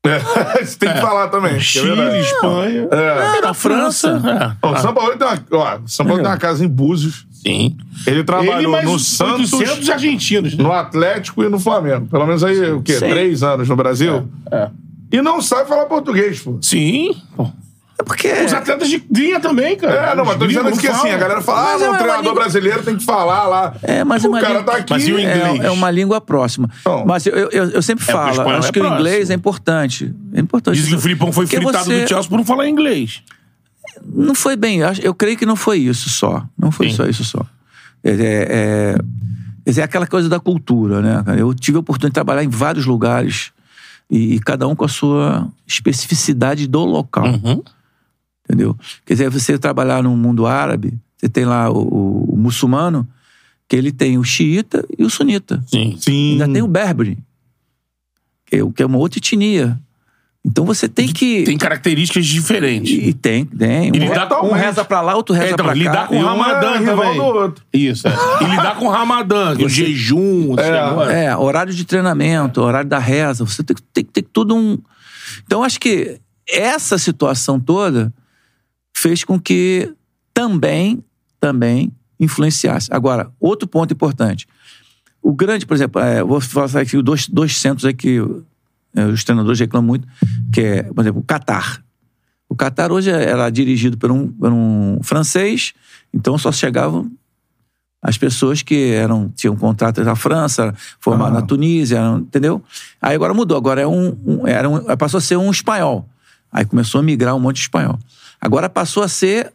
É, 0.06 0.20
Você 0.64 0.78
tem 0.78 0.94
que 0.94 1.02
falar 1.02 1.28
também. 1.28 1.56
é 1.56 1.60
Chile, 1.60 1.96
verdade. 1.96 2.20
Espanha. 2.20 2.88
É. 2.92 3.42
Na 3.42 3.54
França. 3.54 4.58
Ó, 4.62 4.72
O 4.72 4.78
São 4.78 4.94
Paulo 4.94 5.18
tem 5.18 5.28
uma, 5.28 5.44
ó, 5.52 5.80
São 5.86 6.06
Paulo 6.06 6.22
tem 6.22 6.32
uma 6.32 6.38
casa 6.38 6.64
em 6.64 6.68
Búzios. 6.68 7.26
Sim. 7.32 7.78
Ele 8.06 8.24
trabalhou 8.24 8.76
Ele 8.78 8.86
no 8.86 8.98
Santos, 9.00 9.54
800 9.54 9.90
argentinos. 9.90 10.56
né? 10.58 10.64
no 10.64 10.72
Atlético 10.72 11.44
e 11.44 11.50
no 11.50 11.60
Flamengo. 11.60 12.08
Pelo 12.08 12.26
menos 12.26 12.44
aí, 12.44 12.72
o 12.72 12.82
quê? 12.82 12.94
Sim. 12.94 13.10
Três 13.10 13.44
anos 13.44 13.68
no 13.68 13.76
Brasil? 13.76 14.28
É. 14.52 14.70
E 15.12 15.22
não 15.22 15.42
sabe 15.42 15.68
falar 15.70 15.86
português, 15.86 16.40
pô. 16.40 16.58
Sim. 16.62 17.16
Pô. 17.36 17.50
É 18.00 18.04
porque. 18.04 18.32
Os 18.32 18.54
atletas 18.54 18.88
de 18.90 19.04
linha 19.12 19.40
também, 19.40 19.76
cara. 19.76 20.12
É, 20.12 20.16
não, 20.16 20.24
mas 20.24 20.38
tô 20.38 20.46
dizendo 20.46 20.72
que 20.78 20.88
assim, 20.88 21.10
a 21.10 21.18
galera 21.18 21.42
fala, 21.42 21.60
ah, 21.60 21.64
Mas 21.74 21.82
não, 21.82 21.88
é 21.88 21.90
o 21.90 21.98
treinador 21.98 22.24
língua- 22.24 22.36
brasileiro 22.42 22.84
tem 22.84 22.96
que 22.96 23.04
falar 23.04 23.48
lá. 23.48 23.76
É, 23.82 24.04
mas 24.04 24.24
o 24.24 24.28
uma 24.30 24.40
cara 24.40 24.60
língua- 24.60 24.72
tá 24.72 24.78
aqui. 24.80 24.94
Mas 24.94 25.08
e 25.08 25.14
o 25.14 25.20
inglês? 25.20 25.60
É, 25.62 25.66
é 25.66 25.72
uma 25.72 25.90
língua 25.90 26.22
próxima. 26.22 26.70
Então. 26.82 27.04
Mas 27.08 27.26
eu, 27.26 27.34
eu, 27.34 27.70
eu 27.72 27.82
sempre 27.82 28.06
É, 28.08 28.12
falo, 28.12 28.50
acho 28.52 28.68
é 28.70 28.72
que 28.72 28.80
o 28.80 28.86
inglês 28.86 29.30
é 29.32 29.34
importante. 29.34 30.14
É 30.34 30.40
importante. 30.40 30.76
Dizem 30.76 30.92
que 30.92 30.98
o 30.98 31.02
Filipão 31.02 31.32
foi 31.32 31.46
Porque 31.46 31.58
fritado 31.60 31.86
você- 31.86 32.04
do 32.04 32.08
Chelsea 32.08 32.30
por 32.30 32.38
não 32.38 32.46
falar 32.46 32.68
inglês. 32.70 33.24
Não 34.06 34.36
foi 34.36 34.56
bem, 34.56 34.80
eu 34.82 34.88
acho- 34.90 35.02
eu 35.02 35.14
creio 35.16 35.36
que 35.38 35.46
não 35.46 35.56
foi 35.56 35.80
isso 35.80 36.08
só. 36.10 36.46
Não 36.58 36.72
foi 36.72 36.90
Sim. 36.92 36.96
só 36.98 37.06
isso 37.08 37.24
só. 37.24 37.44
É, 38.04 38.12
é, 38.12 38.96
é, 39.66 39.80
é 39.80 39.84
aquela 39.84 40.06
coisa 40.06 40.30
da 40.30 40.40
cultura, 40.40 41.02
né? 41.02 41.24
Eu 41.40 41.52
tive 41.54 41.78
a 41.78 41.80
oportunidade 41.80 42.12
de 42.12 42.14
trabalhar 42.14 42.44
em 42.44 42.50
vários 42.50 42.86
lugares 42.86 43.52
e, 44.10 44.36
e 44.36 44.40
cada 44.40 44.68
um 44.68 44.76
com 44.76 44.86
a 44.86 44.88
sua 44.88 45.48
especificidade 45.66 46.68
do 46.68 46.86
local. 46.86 47.26
Uhum. 47.26 47.64
Entendeu? 48.50 48.76
Quer 49.06 49.14
dizer, 49.16 49.30
você 49.30 49.58
trabalhar 49.58 50.02
no 50.02 50.16
mundo 50.16 50.46
árabe, 50.48 50.94
você 51.18 51.28
tem 51.28 51.44
lá 51.44 51.70
o, 51.70 51.78
o- 51.80 52.34
o 52.34 52.38
muçulmano, 52.38 53.06
que 53.68 53.76
ele 53.76 53.92
tem 53.92 54.18
o 54.18 54.24
xiita 54.24 54.86
e 54.98 55.04
o 55.04 55.10
sunita. 55.10 55.62
Sim. 55.68 55.98
Sim. 56.00 56.32
Ainda 56.34 56.48
tem 56.48 56.62
o 56.62 56.68
berbere, 56.68 57.18
que 58.46 58.56
é, 58.56 58.60
que 58.74 58.82
é 58.84 58.86
uma 58.86 58.98
outra 58.98 59.20
etnia. 59.20 59.78
Então 60.46 60.64
você 60.64 60.88
tem 60.88 61.10
que. 61.12 61.44
Tem 61.44 61.58
características 61.58 62.26
diferentes. 62.26 62.90
E 63.06 63.12
tem, 63.14 63.44
tem. 63.44 63.88
E 63.88 63.92
Um, 63.92 64.04
lidar 64.08 64.28
com- 64.30 64.48
um 64.48 64.54
reza 64.54 64.86
pra 64.86 65.02
lá, 65.02 65.14
outro 65.18 65.36
reza 65.36 65.48
É, 65.48 65.52
então, 65.52 65.66
pra 65.66 65.74
cá. 65.74 65.78
lidar 65.80 66.08
com 66.08 66.16
o 66.16 66.20
um 66.20 66.24
Ramadã 66.26 66.70
é 66.76 66.86
também. 66.86 67.16
do 67.18 67.24
outro. 67.24 67.66
Isso, 67.74 68.08
é. 68.08 68.12
E 68.42 68.46
lidar 68.46 68.78
com 68.78 68.86
o 68.86 68.90
Ramadã, 68.90 69.58
o 69.58 69.68
jejum, 69.68 70.56
É. 70.58 71.26
É, 71.26 71.36
horário 71.36 71.74
de 71.74 71.84
treinamento, 71.84 72.62
horário 72.62 72.90
da 72.90 73.00
reza. 73.00 73.44
Você 73.44 73.62
tem 73.62 73.76
que 73.76 73.82
tem 73.94 74.06
que 74.06 74.12
ter 74.14 74.22
tudo 74.22 74.56
um. 74.56 74.78
Então, 75.46 75.62
acho 75.64 75.78
que 75.82 76.18
essa 76.50 76.98
situação 76.98 77.60
toda 77.60 78.14
fez 79.00 79.24
com 79.24 79.40
que 79.40 79.94
também, 80.34 81.04
também 81.40 81.92
influenciasse. 82.20 82.90
Agora, 82.92 83.32
outro 83.40 83.68
ponto 83.68 83.94
importante. 83.94 84.48
O 85.22 85.34
grande, 85.34 85.66
por 85.66 85.74
exemplo, 85.76 86.02
é, 86.02 86.24
vou 86.24 86.40
falar 86.42 86.82
aqui 86.82 87.02
dois, 87.02 87.28
dois 87.28 87.58
centros 87.58 87.86
aí 87.86 87.94
que 87.94 88.18
é, 88.96 89.06
os 89.06 89.24
treinadores 89.24 89.60
reclamam 89.60 89.88
muito, 89.88 90.08
que 90.54 90.62
é, 90.62 90.84
por 90.84 91.02
exemplo, 91.02 91.22
o 91.22 91.24
Catar. 91.24 91.84
O 92.50 92.56
Catar 92.56 92.92
hoje 92.92 93.10
era 93.12 93.50
dirigido 93.50 93.98
por 93.98 94.10
um, 94.12 94.28
por 94.28 94.52
um 94.52 95.00
francês, 95.04 95.74
então 96.14 96.38
só 96.38 96.52
chegavam 96.52 97.12
as 98.02 98.18
pessoas 98.18 98.62
que 98.62 98.92
eram 98.94 99.30
tinham 99.36 99.56
contratos 99.56 100.06
na 100.06 100.16
França, 100.16 100.74
formadas 101.00 101.38
Ah. 101.38 101.42
na 101.42 101.46
Tunísia, 101.46 102.00
entendeu? 102.20 102.64
Aí 103.02 103.16
agora 103.16 103.34
mudou, 103.34 103.58
agora 103.58 103.82
é 103.82 103.88
um, 103.88 104.16
um- 104.26 104.48
era 104.48 104.70
um, 104.70 104.80
passou 104.98 105.18
a 105.18 105.22
ser 105.22 105.36
um 105.36 105.52
espanhol. 105.52 106.08
Aí 106.52 106.64
começou 106.64 107.00
a 107.00 107.04
migrar 107.04 107.36
um 107.36 107.40
monte 107.40 107.56
de 107.58 107.62
espanhol. 107.64 108.00
Agora 108.40 108.70
passou 108.70 109.04
a 109.04 109.08
ser 109.08 109.54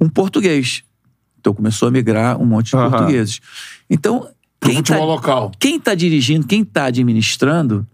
um 0.00 0.08
português. 0.08 0.82
Então 1.38 1.54
começou 1.54 1.88
a 1.88 1.90
migrar 1.90 2.40
um 2.40 2.44
monte 2.46 2.70
de 2.70 2.76
Aham. 2.76 2.90
portugueses. 2.90 3.40
Então, 3.88 4.28
Pro 4.58 4.70
quem 4.70 4.82
tá, 4.82 4.98
local. 4.98 5.52
quem 5.58 5.76
está 5.76 5.94
dirigindo, 5.94 6.46
quem 6.46 6.62
está 6.62 6.84
administrando, 6.84 7.86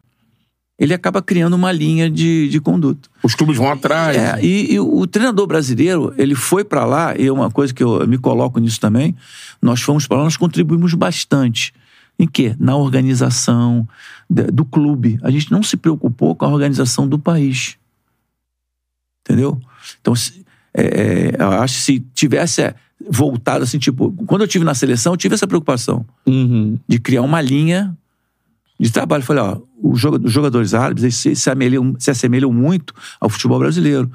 ele 0.78 0.92
acaba 0.92 1.22
criando 1.22 1.54
uma 1.54 1.72
linha 1.72 2.10
de, 2.10 2.48
de 2.48 2.60
conduta. 2.60 3.08
Os 3.22 3.34
clubes 3.34 3.56
vão 3.56 3.70
atrás. 3.70 4.16
É, 4.16 4.44
e, 4.44 4.74
e 4.74 4.80
o 4.80 5.06
treinador 5.06 5.46
brasileiro, 5.46 6.12
ele 6.18 6.34
foi 6.34 6.64
para 6.64 6.84
lá, 6.84 7.16
e 7.16 7.26
é 7.26 7.32
uma 7.32 7.50
coisa 7.50 7.72
que 7.72 7.82
eu 7.82 8.06
me 8.06 8.18
coloco 8.18 8.58
nisso 8.58 8.80
também, 8.80 9.16
nós 9.62 9.80
fomos 9.80 10.06
para 10.06 10.18
lá, 10.18 10.24
nós 10.24 10.36
contribuímos 10.36 10.92
bastante. 10.94 11.72
Em 12.18 12.26
quê? 12.26 12.54
Na 12.58 12.76
organização 12.76 13.86
do 14.28 14.64
clube. 14.64 15.18
A 15.22 15.30
gente 15.30 15.52
não 15.52 15.62
se 15.62 15.76
preocupou 15.76 16.34
com 16.34 16.44
a 16.44 16.48
organização 16.48 17.06
do 17.06 17.18
país. 17.18 17.76
Entendeu? 19.20 19.60
Então, 20.00 20.14
é, 20.74 20.82
é, 20.82 21.36
eu 21.42 21.50
acho 21.52 21.74
que 21.76 21.80
se 21.82 22.00
tivesse 22.14 22.62
é, 22.62 22.74
voltado 23.08 23.64
assim, 23.64 23.78
tipo, 23.78 24.12
quando 24.26 24.42
eu 24.42 24.48
tive 24.48 24.64
na 24.64 24.74
seleção, 24.74 25.12
eu 25.12 25.16
tive 25.16 25.34
essa 25.34 25.46
preocupação 25.46 26.04
Uhum. 26.26 26.78
de 26.88 26.98
criar 26.98 27.22
uma 27.22 27.40
linha 27.40 27.96
de 28.78 28.90
trabalho. 28.90 29.22
Falei, 29.22 29.42
ó, 29.42 29.58
os 29.82 29.98
joga- 30.00 30.24
os 30.26 30.32
jogadores 30.32 30.74
árabes 30.74 31.02
eles 31.04 31.16
se, 31.16 31.34
se, 31.36 31.50
amelham- 31.50 31.94
se 31.98 32.10
assemelham 32.10 32.52
muito 32.52 32.94
ao 33.20 33.28
futebol 33.28 33.58
brasileiro. 33.58 34.10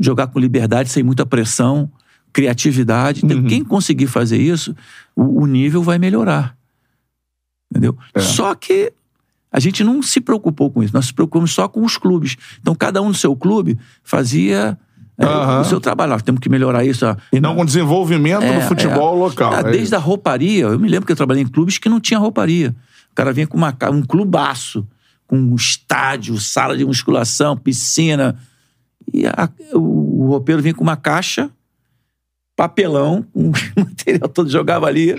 Jogar 0.00 0.26
com 0.28 0.38
liberdade, 0.38 0.88
sem 0.88 1.02
muita 1.02 1.24
pressão, 1.24 1.90
criatividade. 2.32 3.20
Então, 3.24 3.42
quem 3.44 3.62
conseguir 3.62 4.06
fazer 4.08 4.38
isso, 4.38 4.74
o, 5.14 5.42
o 5.42 5.46
nível 5.46 5.82
vai 5.82 5.98
melhorar. 5.98 6.56
Entendeu? 7.70 7.96
Só 8.18 8.54
que 8.54 8.92
a 9.52 9.60
gente 9.60 9.84
não 9.84 10.02
se 10.02 10.20
preocupou 10.20 10.70
com 10.70 10.82
isso. 10.82 10.94
Nós 10.94 11.06
se 11.06 11.12
preocupamos 11.14 11.52
só 11.52 11.68
com 11.68 11.84
os 11.84 11.96
clubes. 11.98 12.36
Então, 12.60 12.74
cada 12.74 13.02
um 13.02 13.08
no 13.08 13.14
seu 13.14 13.36
clube 13.36 13.78
fazia 14.02 14.78
é, 15.18 15.24
Aham. 15.26 15.60
o 15.60 15.64
seu 15.64 15.78
trabalho. 15.80 16.12
Nós 16.12 16.22
temos 16.22 16.40
que 16.40 16.48
melhorar 16.48 16.84
isso. 16.84 17.04
E 17.32 17.38
não 17.38 17.54
com 17.54 17.64
desenvolvimento 17.64 18.42
É, 18.42 18.58
do 18.60 18.66
futebol 18.66 19.14
é. 19.16 19.18
local. 19.18 19.52
Ah, 19.52 19.58
é 19.60 19.64
desde 19.64 19.82
isso. 19.82 19.96
a 19.96 19.98
rouparia, 19.98 20.64
eu 20.64 20.78
me 20.78 20.88
lembro 20.88 21.04
que 21.06 21.12
eu 21.12 21.16
trabalhei 21.16 21.42
em 21.42 21.46
clubes 21.46 21.76
que 21.78 21.88
não 21.88 22.00
tinha 22.00 22.18
rouparia. 22.18 22.74
O 23.10 23.14
cara 23.14 23.32
vinha 23.32 23.46
com 23.46 23.58
uma, 23.58 23.76
um 23.92 24.00
clubaço, 24.02 24.86
com 25.26 25.36
um 25.36 25.54
estádio, 25.54 26.38
sala 26.40 26.76
de 26.76 26.84
musculação, 26.84 27.56
piscina. 27.56 28.38
E 29.12 29.26
a- 29.26 29.50
o, 29.74 30.22
o 30.24 30.26
roupeiro 30.28 30.62
vinha 30.62 30.72
com 30.74 30.82
uma 30.82 30.96
caixa, 30.96 31.50
papelão, 32.56 33.22
com 33.32 33.50
o 33.76 33.80
material 33.80 34.28
todo, 34.28 34.48
jogava 34.50 34.86
ali, 34.86 35.14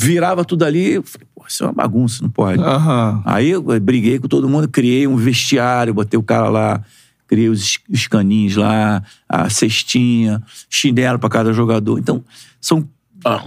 virava 0.00 0.44
tudo 0.44 0.64
ali. 0.64 0.92
Eu 0.94 1.02
falei, 1.02 1.26
pô, 1.34 1.44
isso 1.48 1.64
é 1.64 1.66
uma 1.66 1.72
bagunça, 1.72 2.22
não 2.22 2.30
pode. 2.30 2.62
Aham. 2.62 3.20
Aí 3.24 3.50
eu 3.50 3.60
briguei 3.80 4.20
com 4.20 4.28
todo 4.28 4.48
mundo, 4.48 4.68
criei 4.68 5.08
um 5.08 5.16
vestiário, 5.16 5.92
botei 5.92 6.16
o 6.16 6.22
cara 6.22 6.48
lá, 6.48 6.80
criei 7.26 7.48
os, 7.48 7.78
os 7.90 8.06
caninhos 8.06 8.54
lá, 8.54 9.02
a 9.28 9.50
cestinha, 9.50 10.40
chinelo 10.70 11.18
para 11.18 11.28
cada 11.28 11.52
jogador. 11.52 11.98
Então, 11.98 12.22
são 12.60 12.86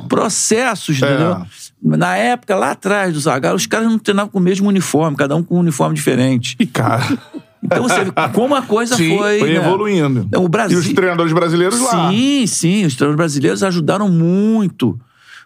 processos, 0.10 1.02
É. 1.02 1.06
entendeu? 1.06 1.41
Na 1.82 2.18
época, 2.18 2.53
lá 2.56 2.72
atrás 2.72 3.14
do 3.14 3.19
Zagallo, 3.22 3.56
os 3.56 3.65
caras 3.65 3.88
não 3.88 3.98
treinavam 3.98 4.30
com 4.30 4.38
o 4.38 4.41
mesmo 4.41 4.68
uniforme, 4.68 5.15
cada 5.15 5.36
um 5.36 5.41
com 5.41 5.56
um 5.56 5.60
uniforme 5.60 5.95
diferente. 5.95 6.57
E, 6.60 6.65
cara, 6.65 7.18
Então 7.64 7.84
você 7.84 8.03
vê 8.03 8.11
como 8.34 8.56
a 8.56 8.61
coisa 8.61 8.95
Sim, 8.98 9.18
foi. 9.18 9.40
foi 9.40 9.49
né? 9.53 9.56
evoluindo. 9.56 10.28
O 10.36 10.49
Brasil. 10.49 10.78
E 10.78 10.82
os 10.82 10.94
treinadores 10.94 11.32
brasileiros 11.32 11.80
lá. 11.80 12.10
Sim, 12.11 12.45
sim, 12.45 12.86
os 12.86 12.95
treinadores 12.95 13.15
brasileiros 13.18 13.64
ajudaram 13.64 14.10
muito 14.10 14.99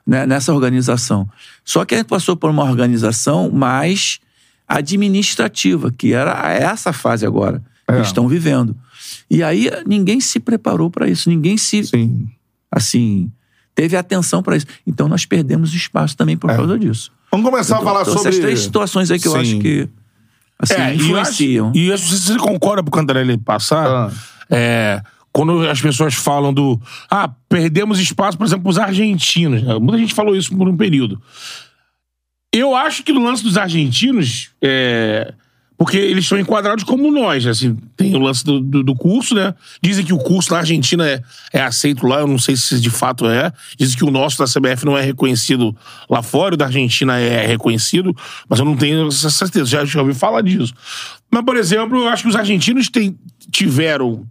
né, 0.05 0.25
nessa 0.25 0.53
organização. 0.53 1.27
Só 1.63 1.83
que 1.85 1.95
a 1.95 1.97
gente 1.97 2.07
passou 2.07 2.35
por 2.35 2.49
uma 2.49 2.63
organização 2.63 3.49
mais 3.49 4.19
administrativa, 4.67 5.91
que 5.91 6.13
era 6.13 6.51
essa 6.53 6.93
fase 6.93 7.25
agora 7.25 7.59
que 7.87 7.91
É. 7.93 7.95
eles 7.97 8.07
estão 8.07 8.27
vivendo. 8.27 8.75
E 9.29 9.43
aí 9.43 9.69
ninguém 9.85 10.19
se 10.19 10.39
preparou 10.39 10.89
para 10.89 11.07
isso, 11.07 11.29
ninguém 11.29 11.57
se, 11.57 11.83
Sim. 11.83 12.27
assim, 12.71 13.31
teve 13.75 13.95
atenção 13.95 14.41
para 14.41 14.57
isso. 14.57 14.65
Então 14.87 15.07
nós 15.07 15.25
perdemos 15.25 15.73
espaço 15.73 16.15
também 16.17 16.35
por 16.37 16.49
É. 16.49 16.55
causa 16.55 16.77
disso. 16.79 17.11
Vamos 17.31 17.49
começar 17.49 17.77
a 17.77 17.81
falar 17.81 18.01
Então, 18.01 18.13
sobre... 18.13 18.29
essas 18.29 18.41
três 18.41 18.59
situações 18.61 19.11
aí 19.11 19.19
que 19.19 19.27
eu 19.27 19.31
Sim. 19.33 19.37
acho 19.39 19.59
que 19.59 19.89
assim, 20.57 20.73
É, 20.73 20.77
e 20.77 20.81
eu 20.81 20.87
acho- 20.93 21.03
influenciam. 21.03 21.71
E 21.75 21.87
eu 21.87 21.93
acho 21.93 22.03
que 22.07 22.15
você 22.15 22.37
concorda 22.37 22.81
pro 22.81 22.91
Cantarelli 22.91 23.37
passar. 23.37 23.85
Ah. 23.87 24.11
É, 24.49 25.01
quando 25.35 25.67
as 25.67 25.81
pessoas 25.81 26.13
falam 26.13 26.53
do. 26.53 26.79
Ah, 27.11 27.29
perdemos 27.49 27.99
espaço, 27.99 28.37
por 28.37 28.47
exemplo, 28.47 28.69
os 28.69 28.79
argentinos. 28.79 29.61
Muita 29.81 29.97
gente 29.97 30.13
falou 30.13 30.33
isso 30.33 30.55
por 30.55 30.65
um 30.69 30.77
período. 30.77 31.21
Eu 32.53 32.73
acho 32.73 33.03
que 33.03 33.11
no 33.11 33.21
lance 33.21 33.43
dos 33.43 33.57
argentinos. 33.57 34.51
É, 34.61 35.33
porque 35.77 35.97
eles 35.97 36.23
estão 36.23 36.39
enquadrados 36.39 36.85
como 36.85 37.11
nós, 37.11 37.45
assim, 37.45 37.75
tem 37.97 38.15
o 38.15 38.19
lance 38.19 38.45
do, 38.45 38.61
do, 38.61 38.81
do 38.81 38.95
curso, 38.95 39.35
né? 39.35 39.53
Dizem 39.81 40.05
que 40.05 40.13
o 40.13 40.17
curso 40.17 40.53
na 40.53 40.59
Argentina 40.59 41.05
é, 41.05 41.21
é 41.51 41.61
aceito 41.61 42.07
lá, 42.07 42.21
eu 42.21 42.27
não 42.27 42.39
sei 42.39 42.55
se 42.55 42.79
de 42.79 42.89
fato 42.89 43.27
é. 43.27 43.51
Dizem 43.77 43.97
que 43.97 44.05
o 44.05 44.11
nosso 44.11 44.37
da 44.37 44.45
CBF 44.45 44.85
não 44.85 44.97
é 44.97 45.01
reconhecido 45.01 45.75
lá 46.09 46.23
fora, 46.23 46.53
o 46.53 46.57
da 46.57 46.67
Argentina 46.67 47.19
é 47.19 47.45
reconhecido, 47.45 48.15
mas 48.47 48.59
eu 48.59 48.63
não 48.63 48.77
tenho 48.77 49.09
essa 49.09 49.29
certeza, 49.29 49.65
já, 49.65 49.83
já 49.83 49.99
ouvi 49.99 50.13
falar 50.13 50.39
disso. 50.39 50.73
Mas, 51.29 51.43
por 51.43 51.57
exemplo, 51.57 51.97
eu 51.97 52.07
acho 52.07 52.23
que 52.23 52.29
os 52.29 52.37
argentinos 52.37 52.87
têm, 52.87 53.19
tiveram 53.51 54.25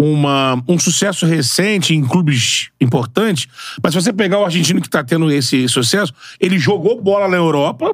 uma, 0.00 0.62
um 0.68 0.78
sucesso 0.78 1.26
recente 1.26 1.94
em 1.94 2.04
clubes 2.06 2.68
importantes, 2.80 3.48
mas 3.82 3.92
se 3.94 4.00
você 4.00 4.12
pegar 4.12 4.38
o 4.38 4.44
argentino 4.44 4.80
que 4.80 4.88
tá 4.88 5.02
tendo 5.02 5.30
esse 5.32 5.68
sucesso, 5.68 6.14
ele 6.40 6.58
jogou 6.58 7.00
bola 7.02 7.26
na 7.26 7.36
Europa 7.36 7.92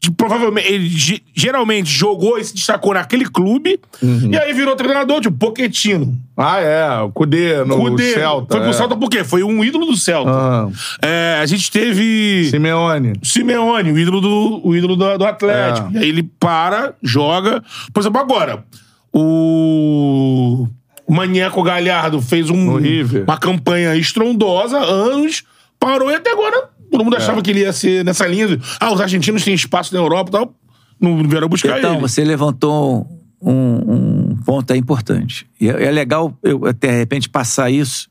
de- 0.00 0.12
provavelmente, 0.12 0.70
ele 0.70 0.88
ge- 0.88 1.22
geralmente 1.34 1.90
jogou 1.90 2.38
e 2.38 2.44
se 2.44 2.54
destacou 2.54 2.94
naquele 2.94 3.24
clube, 3.24 3.80
Uhum. 4.00 4.30
e 4.32 4.38
aí 4.38 4.52
virou 4.52 4.76
treinador, 4.76 5.20
tipo, 5.20 5.36
Pochettino. 5.36 6.16
Ah, 6.36 6.60
é. 6.60 7.00
O 7.00 7.10
Cudê 7.10 7.64
no 7.64 7.76
Cudê. 7.78 8.12
Celta. 8.14 8.46
Foi 8.54 8.60
pro 8.60 8.70
é. 8.70 8.72
Celta 8.74 8.96
por 8.96 9.08
quê? 9.10 9.24
Foi 9.24 9.42
um 9.42 9.64
ídolo 9.64 9.86
do 9.86 9.96
Celta. 9.96 10.30
Ah, 10.30 10.68
É, 11.02 11.38
a 11.42 11.46
gente 11.46 11.68
teve 11.70 12.46
Simeone. 12.50 13.14
Simeone, 13.24 13.90
o 13.90 13.98
ídolo 13.98 14.20
do, 14.20 14.60
o 14.62 14.76
ídolo 14.76 14.94
do, 14.94 15.18
do 15.18 15.24
Atlético. 15.24 15.88
É. 15.94 16.00
E 16.00 16.02
aí 16.04 16.08
ele 16.10 16.22
para, 16.38 16.94
joga. 17.02 17.60
Por 17.92 17.98
exemplo, 18.00 18.20
agora, 18.20 18.62
o 19.12 20.68
Maneco 21.08 21.62
Galhardo 21.62 22.20
fez 22.20 22.50
um, 22.50 22.76
uma 23.24 23.38
campanha 23.38 23.94
estrondosa, 23.96 24.78
anos, 24.78 25.42
parou 25.80 26.10
e 26.10 26.14
até 26.14 26.30
agora 26.32 26.68
todo 26.90 27.00
É. 27.00 27.04
mundo 27.04 27.16
achava 27.16 27.42
que 27.42 27.50
ele 27.50 27.60
ia 27.60 27.72
ser 27.72 28.04
nessa 28.04 28.26
linha. 28.26 28.48
de, 28.56 28.60
Ah, 28.80 28.92
os 28.92 29.00
argentinos 29.00 29.44
têm 29.44 29.54
espaço 29.54 29.94
na 29.94 30.00
Europa 30.00 30.30
e 30.30 30.32
tal. 30.32 30.54
Não 31.00 31.22
vieram 31.28 31.48
buscar 31.48 31.78
Então, 31.78 31.92
ele. 31.92 32.00
você 32.00 32.24
levantou 32.24 33.06
um, 33.40 34.32
um 34.32 34.36
ponto 34.44 34.72
aí 34.72 34.78
importante. 34.78 35.46
E 35.60 35.68
é, 35.68 35.84
é 35.84 35.90
legal 35.90 36.36
eu, 36.42 36.66
até, 36.66 36.88
de 36.90 36.98
repente, 36.98 37.28
passar 37.28 37.70
isso, 37.70 38.08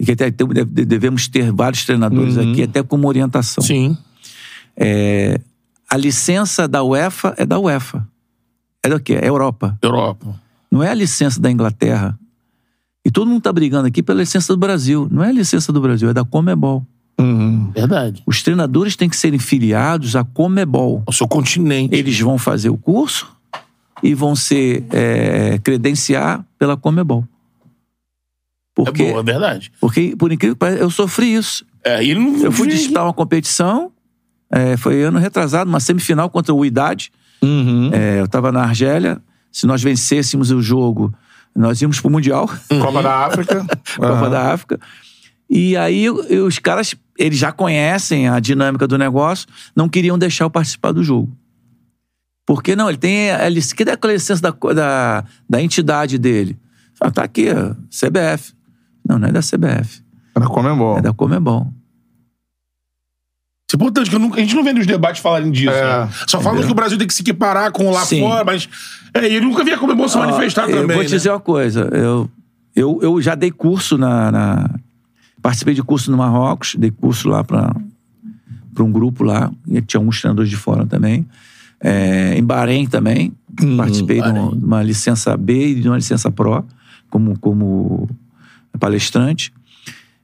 e 0.00 0.04
que 0.04 0.12
até 0.12 0.30
devemos 0.30 1.28
ter 1.28 1.50
vários 1.52 1.84
treinadores 1.84 2.38
aqui, 2.38 2.62
até 2.62 2.82
como 2.82 3.06
orientação. 3.08 3.62
Sim. 3.62 3.96
É, 4.76 5.40
a 5.90 5.96
licença 5.96 6.66
da 6.68 6.82
UEFA 6.82 7.34
é 7.36 7.44
da 7.46 7.58
UEFA. 7.58 8.06
É 8.82 8.88
do 8.88 9.00
quê? 9.00 9.14
É 9.20 9.28
Europa. 9.28 9.76
Europa. 9.82 10.40
Não 10.70 10.82
é 10.82 10.90
a 10.90 10.94
licença 10.94 11.40
da 11.40 11.50
Inglaterra. 11.50 12.18
E 13.04 13.10
todo 13.10 13.28
mundo 13.28 13.38
está 13.38 13.52
brigando 13.52 13.86
aqui 13.86 14.02
pela 14.02 14.20
licença 14.20 14.52
do 14.52 14.58
Brasil. 14.58 15.08
Não 15.10 15.22
é 15.22 15.28
a 15.28 15.32
licença 15.32 15.72
do 15.72 15.80
Brasil, 15.80 16.10
é 16.10 16.12
da 16.12 16.24
Comebol. 16.24 16.84
Verdade. 17.72 18.22
Os 18.26 18.42
treinadores 18.42 18.96
têm 18.96 19.08
que 19.08 19.16
serem 19.16 19.38
filiados 19.38 20.16
à 20.16 20.24
Comebol. 20.24 21.02
O 21.06 21.12
seu 21.12 21.28
continente. 21.28 21.94
Eles 21.94 22.18
vão 22.18 22.36
fazer 22.38 22.70
o 22.70 22.76
curso 22.76 23.30
e 24.02 24.14
vão 24.14 24.34
ser 24.34 24.84
é, 24.90 25.58
credenciar 25.62 26.44
pela 26.58 26.76
Comebol. 26.76 27.24
Porque, 28.74 29.04
É 29.04 29.08
boa, 29.10 29.20
é 29.20 29.22
verdade. 29.22 29.72
porque, 29.80 30.14
por 30.16 30.30
incrível 30.32 30.54
que 30.54 30.58
pareça, 30.58 30.82
eu 30.82 30.90
sofri 30.90 31.34
isso. 31.34 31.64
É, 31.82 32.04
ele 32.04 32.20
não 32.20 32.36
Eu 32.36 32.52
fui 32.52 32.68
disputar 32.68 33.04
uma 33.04 33.12
competição, 33.12 33.90
é, 34.50 34.76
foi 34.76 35.02
ano 35.02 35.18
retrasado, 35.18 35.68
uma 35.70 35.80
semifinal 35.80 36.28
contra 36.28 36.52
o 36.52 36.64
Idade. 36.64 37.10
É, 37.92 38.20
eu 38.20 38.24
estava 38.24 38.50
na 38.52 38.62
Argélia. 38.62 39.20
Se 39.56 39.66
nós 39.66 39.82
vencêssemos 39.82 40.50
o 40.50 40.60
jogo, 40.60 41.14
nós 41.54 41.80
íamos 41.80 41.98
pro 41.98 42.10
Mundial, 42.10 42.46
Copa 42.68 43.02
da 43.02 43.24
África. 43.24 43.64
Copa 43.96 44.06
Aham. 44.06 44.28
da 44.28 44.52
África. 44.52 44.78
E 45.48 45.74
aí 45.78 46.10
os 46.10 46.58
caras, 46.58 46.94
eles 47.18 47.38
já 47.38 47.50
conhecem 47.50 48.28
a 48.28 48.38
dinâmica 48.38 48.86
do 48.86 48.98
negócio, 48.98 49.48
não 49.74 49.88
queriam 49.88 50.18
deixar 50.18 50.44
eu 50.44 50.50
participar 50.50 50.92
do 50.92 51.02
jogo. 51.02 51.34
Porque 52.44 52.76
não, 52.76 52.86
ele 52.90 52.98
tem 52.98 53.30
a 53.30 53.48
licença, 53.48 53.74
que 53.74 53.82
é 53.82 53.92
a 53.98 54.12
licença 54.12 54.42
da, 54.42 54.50
da, 54.74 55.24
da 55.48 55.62
entidade 55.62 56.18
dele. 56.18 56.58
Ah, 57.00 57.10
tá 57.10 57.22
aqui, 57.24 57.46
CBF. 57.88 58.52
Não, 59.08 59.18
não 59.18 59.28
é 59.28 59.32
da 59.32 59.40
CBF, 59.40 60.02
Era 60.36 60.46
Comembol. 60.48 60.98
é 60.98 61.00
da 61.00 61.14
Comebol. 61.14 61.72
Isso 63.68 63.74
é 63.74 63.76
importante, 63.76 64.08
que 64.10 64.18
nunca- 64.18 64.36
a 64.36 64.40
gente 64.40 64.54
não 64.54 64.62
vê 64.62 64.72
nos 64.72 64.86
debates 64.86 65.20
falarem 65.20 65.50
disso. 65.50 65.70
É, 65.72 66.04
né? 66.04 66.08
Só 66.28 66.40
falam 66.40 66.62
que 66.64 66.70
o 66.70 66.74
Brasil 66.74 66.96
tem 66.96 67.06
que 67.06 67.12
se 67.14 67.22
equiparar 67.22 67.72
com 67.72 67.90
lá 67.90 68.04
Sim. 68.04 68.20
fora, 68.20 68.44
mas. 68.44 68.68
É, 69.12 69.26
ele 69.26 69.40
nunca 69.40 69.64
via 69.64 69.76
como 69.76 69.94
bom 69.96 70.06
se 70.06 70.16
manifestar 70.16 70.66
Ó, 70.66 70.70
eu 70.70 70.82
também. 70.82 70.96
vou 70.96 71.04
te 71.04 71.10
né? 71.10 71.16
dizer 71.16 71.30
uma 71.30 71.40
coisa. 71.40 71.88
Eu, 71.92 72.30
eu, 72.76 72.98
eu 73.02 73.20
já 73.20 73.34
dei 73.34 73.50
curso 73.50 73.98
na, 73.98 74.30
na- 74.30 74.70
Participei 75.42 75.74
de 75.74 75.82
curso 75.82 76.10
no 76.10 76.16
Marrocos, 76.16 76.74
dei 76.76 76.90
curso 76.90 77.28
lá 77.28 77.42
para 77.44 77.72
um 78.80 78.90
grupo 78.90 79.22
lá, 79.24 79.50
e 79.68 79.80
tinha 79.80 80.00
alguns 80.00 80.20
treinadores 80.20 80.50
de 80.50 80.56
fora 80.56 80.84
também. 80.86 81.24
É, 81.80 82.36
em 82.36 82.42
Bahrein 82.42 82.86
também, 82.86 83.32
participei 83.76 84.20
de 84.20 84.28
uma, 84.28 84.56
de 84.56 84.64
uma 84.64 84.82
licença 84.82 85.36
B 85.36 85.68
e 85.68 85.74
de 85.80 85.88
uma 85.88 85.96
licença 85.96 86.30
Pro, 86.32 86.64
como, 87.10 87.38
como 87.38 88.08
palestrante. 88.78 89.52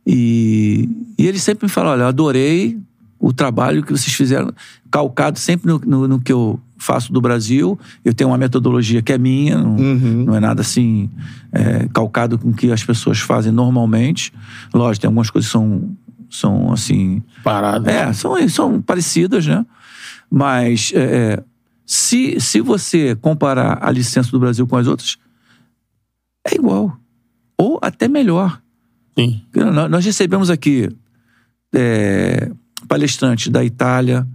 E, 0.06 0.88
e 1.18 1.26
eles 1.26 1.42
sempre 1.42 1.66
me 1.66 1.70
falam: 1.70 1.92
olha, 1.92 2.02
eu 2.02 2.06
adorei 2.08 2.78
o 3.22 3.32
trabalho 3.32 3.84
que 3.84 3.92
vocês 3.92 4.12
fizeram, 4.12 4.52
calcado 4.90 5.38
sempre 5.38 5.68
no, 5.70 5.78
no, 5.78 6.08
no 6.08 6.20
que 6.20 6.32
eu 6.32 6.58
faço 6.76 7.12
do 7.12 7.20
Brasil. 7.20 7.78
Eu 8.04 8.12
tenho 8.12 8.30
uma 8.30 8.36
metodologia 8.36 9.00
que 9.00 9.12
é 9.12 9.16
minha, 9.16 9.56
não, 9.56 9.76
não 9.76 10.34
é 10.34 10.40
nada 10.40 10.62
assim 10.62 11.08
é, 11.52 11.88
calcado 11.94 12.36
com 12.36 12.48
o 12.48 12.52
que 12.52 12.72
as 12.72 12.82
pessoas 12.82 13.20
fazem 13.20 13.52
normalmente. 13.52 14.32
Lógico, 14.74 15.02
tem 15.02 15.08
algumas 15.08 15.30
coisas 15.30 15.48
que 15.48 15.52
são, 15.52 15.96
são 16.28 16.72
assim. 16.72 17.22
Parado. 17.44 17.88
É, 17.88 18.12
são, 18.12 18.48
são 18.48 18.82
parecidas, 18.82 19.46
né? 19.46 19.64
Mas 20.28 20.90
é, 20.92 20.98
é, 20.98 21.44
se, 21.86 22.40
se 22.40 22.60
você 22.60 23.14
comparar 23.14 23.78
a 23.80 23.90
licença 23.92 24.32
do 24.32 24.40
Brasil 24.40 24.66
com 24.66 24.76
as 24.76 24.88
outras, 24.88 25.16
é 26.44 26.56
igual. 26.56 26.96
Ou 27.56 27.78
até 27.80 28.08
melhor. 28.08 28.60
Sim. 29.16 29.42
Nós 29.54 29.88
nós 29.88 30.04
recebemos 30.04 30.50
aqui 30.50 30.88
é, 31.72 32.50
palestrantes 32.88 33.48
da 33.48 33.64
Itália, 33.64 34.26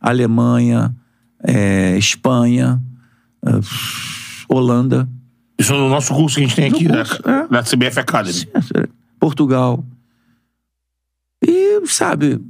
Alemanha, 0.00 0.94
é, 1.42 1.96
Espanha, 1.96 2.80
é, 3.44 3.50
Holanda, 4.48 5.08
Isso 5.58 5.72
é 5.72 5.76
no 5.76 5.88
nosso 5.88 6.14
curso 6.14 6.36
que 6.36 6.44
a 6.44 6.46
gente 6.46 6.56
tem 6.56 6.70
No 6.70 6.76
aqui, 6.76 6.88
curso, 6.88 7.22
né? 7.26 7.46
é. 7.48 7.52
na 7.52 7.62
CBF 7.62 8.00
Academy. 8.00 8.48
Portugal. 9.18 9.84
E, 11.44 11.86
sabe, 11.86 12.40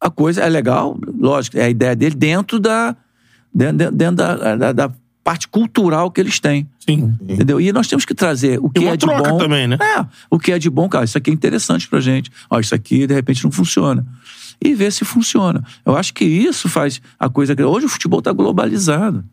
a 0.00 0.10
coisa 0.10 0.42
é 0.42 0.48
legal, 0.48 0.98
lógico, 1.18 1.58
é 1.58 1.64
a 1.64 1.68
ideia 1.68 1.96
dele 1.96 2.14
dentro 2.14 2.58
da, 2.60 2.96
dentro, 3.52 3.90
dentro 3.90 4.16
da, 4.16 4.56
da, 4.56 4.72
da 4.72 4.92
parte 5.26 5.48
cultural 5.48 6.08
que 6.08 6.20
eles 6.20 6.38
têm. 6.38 6.68
Sim. 6.78 7.12
Entendeu? 7.20 7.60
E 7.60 7.72
nós 7.72 7.88
temos 7.88 8.04
que 8.04 8.14
trazer 8.14 8.60
o 8.62 8.70
que 8.70 8.86
é 8.86 8.96
de 8.96 9.06
bom. 9.06 9.36
também, 9.36 9.66
né? 9.66 9.76
É, 9.80 10.06
o 10.30 10.38
que 10.38 10.52
é 10.52 10.58
de 10.58 10.70
bom, 10.70 10.88
cara, 10.88 11.04
isso 11.04 11.18
aqui 11.18 11.32
é 11.32 11.34
interessante 11.34 11.88
pra 11.88 11.98
gente. 11.98 12.30
Ó, 12.48 12.60
isso 12.60 12.72
aqui, 12.72 13.08
de 13.08 13.12
repente, 13.12 13.42
não 13.42 13.50
funciona. 13.50 14.06
E 14.64 14.72
ver 14.72 14.92
se 14.92 15.04
funciona. 15.04 15.64
Eu 15.84 15.96
acho 15.96 16.14
que 16.14 16.24
isso 16.24 16.68
faz 16.68 17.02
a 17.18 17.28
coisa. 17.28 17.56
Hoje 17.66 17.86
o 17.86 17.88
futebol 17.88 18.22
tá 18.22 18.32
globalizado. 18.32 19.24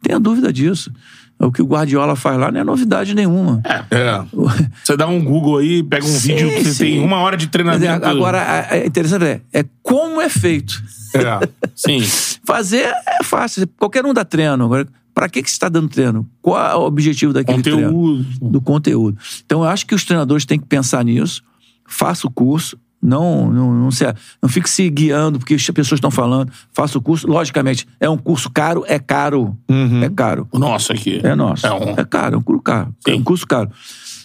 Tenha 0.00 0.20
dúvida 0.20 0.52
disso. 0.52 0.92
O 1.36 1.50
que 1.50 1.60
o 1.60 1.66
Guardiola 1.66 2.14
faz 2.14 2.38
lá 2.38 2.52
não 2.52 2.60
é 2.60 2.64
novidade 2.64 3.12
nenhuma. 3.12 3.60
É. 3.64 4.22
Você 4.84 4.96
dá 4.96 5.08
um 5.08 5.22
Google 5.22 5.58
aí, 5.58 5.82
pega 5.82 6.04
um 6.04 6.08
Sim, 6.08 6.28
vídeo 6.28 6.48
que 6.50 6.64
sim. 6.66 6.84
tem 6.84 7.00
uma 7.00 7.18
hora 7.18 7.36
de 7.36 7.48
treinamento. 7.48 7.84
é, 7.84 8.08
agora, 8.08 8.68
é 8.70 8.86
interessante 8.86 9.24
é, 9.24 9.40
é 9.52 9.64
como 9.82 10.20
é 10.20 10.28
feito. 10.28 10.80
É. 11.12 11.48
Sim. 11.74 12.00
Fazer 12.46 12.84
é 13.04 13.24
fácil. 13.24 13.68
Qualquer 13.76 14.06
um 14.06 14.14
dá 14.14 14.24
treino. 14.24 14.64
Agora, 14.64 14.86
pra 15.14 15.28
que, 15.28 15.42
que 15.42 15.48
você 15.50 15.54
está 15.54 15.68
dando 15.68 15.88
treino? 15.88 16.28
Qual 16.42 16.58
é 16.60 16.74
o 16.74 16.80
objetivo 16.82 17.32
daquele 17.32 17.62
treino? 17.62 17.82
Conteúdo. 17.92 18.26
do 18.50 18.60
conteúdo. 18.60 19.18
Então, 19.46 19.62
eu 19.62 19.68
acho 19.68 19.86
que 19.86 19.94
os 19.94 20.04
treinadores 20.04 20.44
têm 20.44 20.58
que 20.58 20.66
pensar 20.66 21.04
nisso. 21.04 21.42
Faça 21.86 22.26
o 22.26 22.30
curso. 22.30 22.76
Não, 23.00 23.52
não, 23.52 23.74
não, 23.74 23.90
se, 23.90 24.02
não 24.42 24.48
fique 24.48 24.68
se 24.68 24.88
guiando 24.88 25.38
porque 25.38 25.54
as 25.54 25.66
pessoas 25.70 25.98
estão 25.98 26.10
falando. 26.10 26.50
Faça 26.72 26.96
o 26.96 27.02
curso. 27.02 27.26
Logicamente, 27.28 27.86
é 28.00 28.08
um 28.08 28.16
curso 28.16 28.48
caro? 28.50 28.82
É 28.88 28.98
caro. 28.98 29.54
É 30.02 30.08
caro. 30.08 30.48
O 30.50 30.58
nosso 30.58 30.90
aqui. 30.90 31.20
É 31.22 31.34
nosso. 31.34 31.66
É 31.66 31.72
um- 31.72 31.94
É 31.98 32.04
caro, 32.04 32.36
é 32.36 32.38
um 32.38 32.42
curso 32.42 32.62
caro. 32.62 32.94
É 33.06 33.10
Sim. 33.12 33.18
um 33.18 33.22
curso 33.22 33.46
caro. 33.46 33.70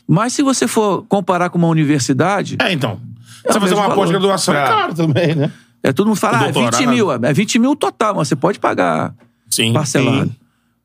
Mas 0.08 0.32
se 0.34 0.42
você 0.42 0.66
for 0.68 1.04
comparar 1.10 1.50
com 1.50 1.58
uma 1.58 1.68
universidade, 1.68 2.56
É, 2.60 2.72
então. 2.72 3.00
É 3.44 3.52
Você 3.54 3.60
fazer 3.60 3.76
uma 3.76 3.94
pós-graduação 3.94 4.54
é 4.56 4.64
É. 4.64 4.68
caro 4.68 4.94
também, 4.96 5.36
né? 5.36 5.52
é, 5.84 5.92
todo 5.94 6.08
mundo 6.08 6.16
fala, 6.18 6.40
ah, 6.40 6.44
é 6.44 6.52
20 6.52 6.54
doutorado. 6.56 6.90
mil. 6.90 7.12
É 7.12 7.34
20 7.34 7.60
mil 7.60 7.76
total, 7.76 8.16
mas 8.16 8.28
você 8.30 8.36
pode 8.36 8.60
pagar 8.60 9.14
Sim. 9.50 9.74
parcelado. 9.74 10.28
Sim. 10.30 10.36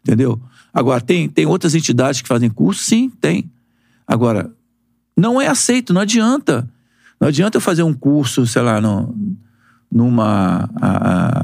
Entendeu? 0.05 0.41
Agora, 0.73 1.01
tem, 1.01 1.29
tem 1.29 1.47
outras 1.47 1.75
entidades 1.75 2.21
que 2.21 2.29
fazem 2.29 2.51
curso? 2.51 2.83
Sim, 2.85 3.09
tem. 3.21 3.51
Agora, 4.07 4.51
não 5.17 5.41
é 5.41 5.47
aceito, 5.49 5.95
não 5.95 6.01
adianta. 6.03 6.69
Não 7.21 7.29
adianta 7.29 7.57
eu 7.57 7.61
fazer 7.61 7.83
um 7.85 7.95
curso, 7.95 8.47
sei 8.47 8.61
lá, 8.63 8.81
no, 8.81 9.15
numa 9.91 10.69
a- 10.81 11.41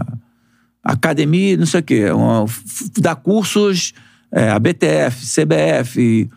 a- 0.84 0.92
academia, 0.92 1.56
não 1.56 1.66
sei 1.66 1.80
o 1.80 1.82
quê, 1.82 2.10
uma, 2.10 2.44
f- 2.46 2.90
dar 2.98 3.14
cursos, 3.16 3.92
é, 4.32 4.50
a 4.50 4.58
BTF, 4.58 5.24
CBF, 5.26 6.28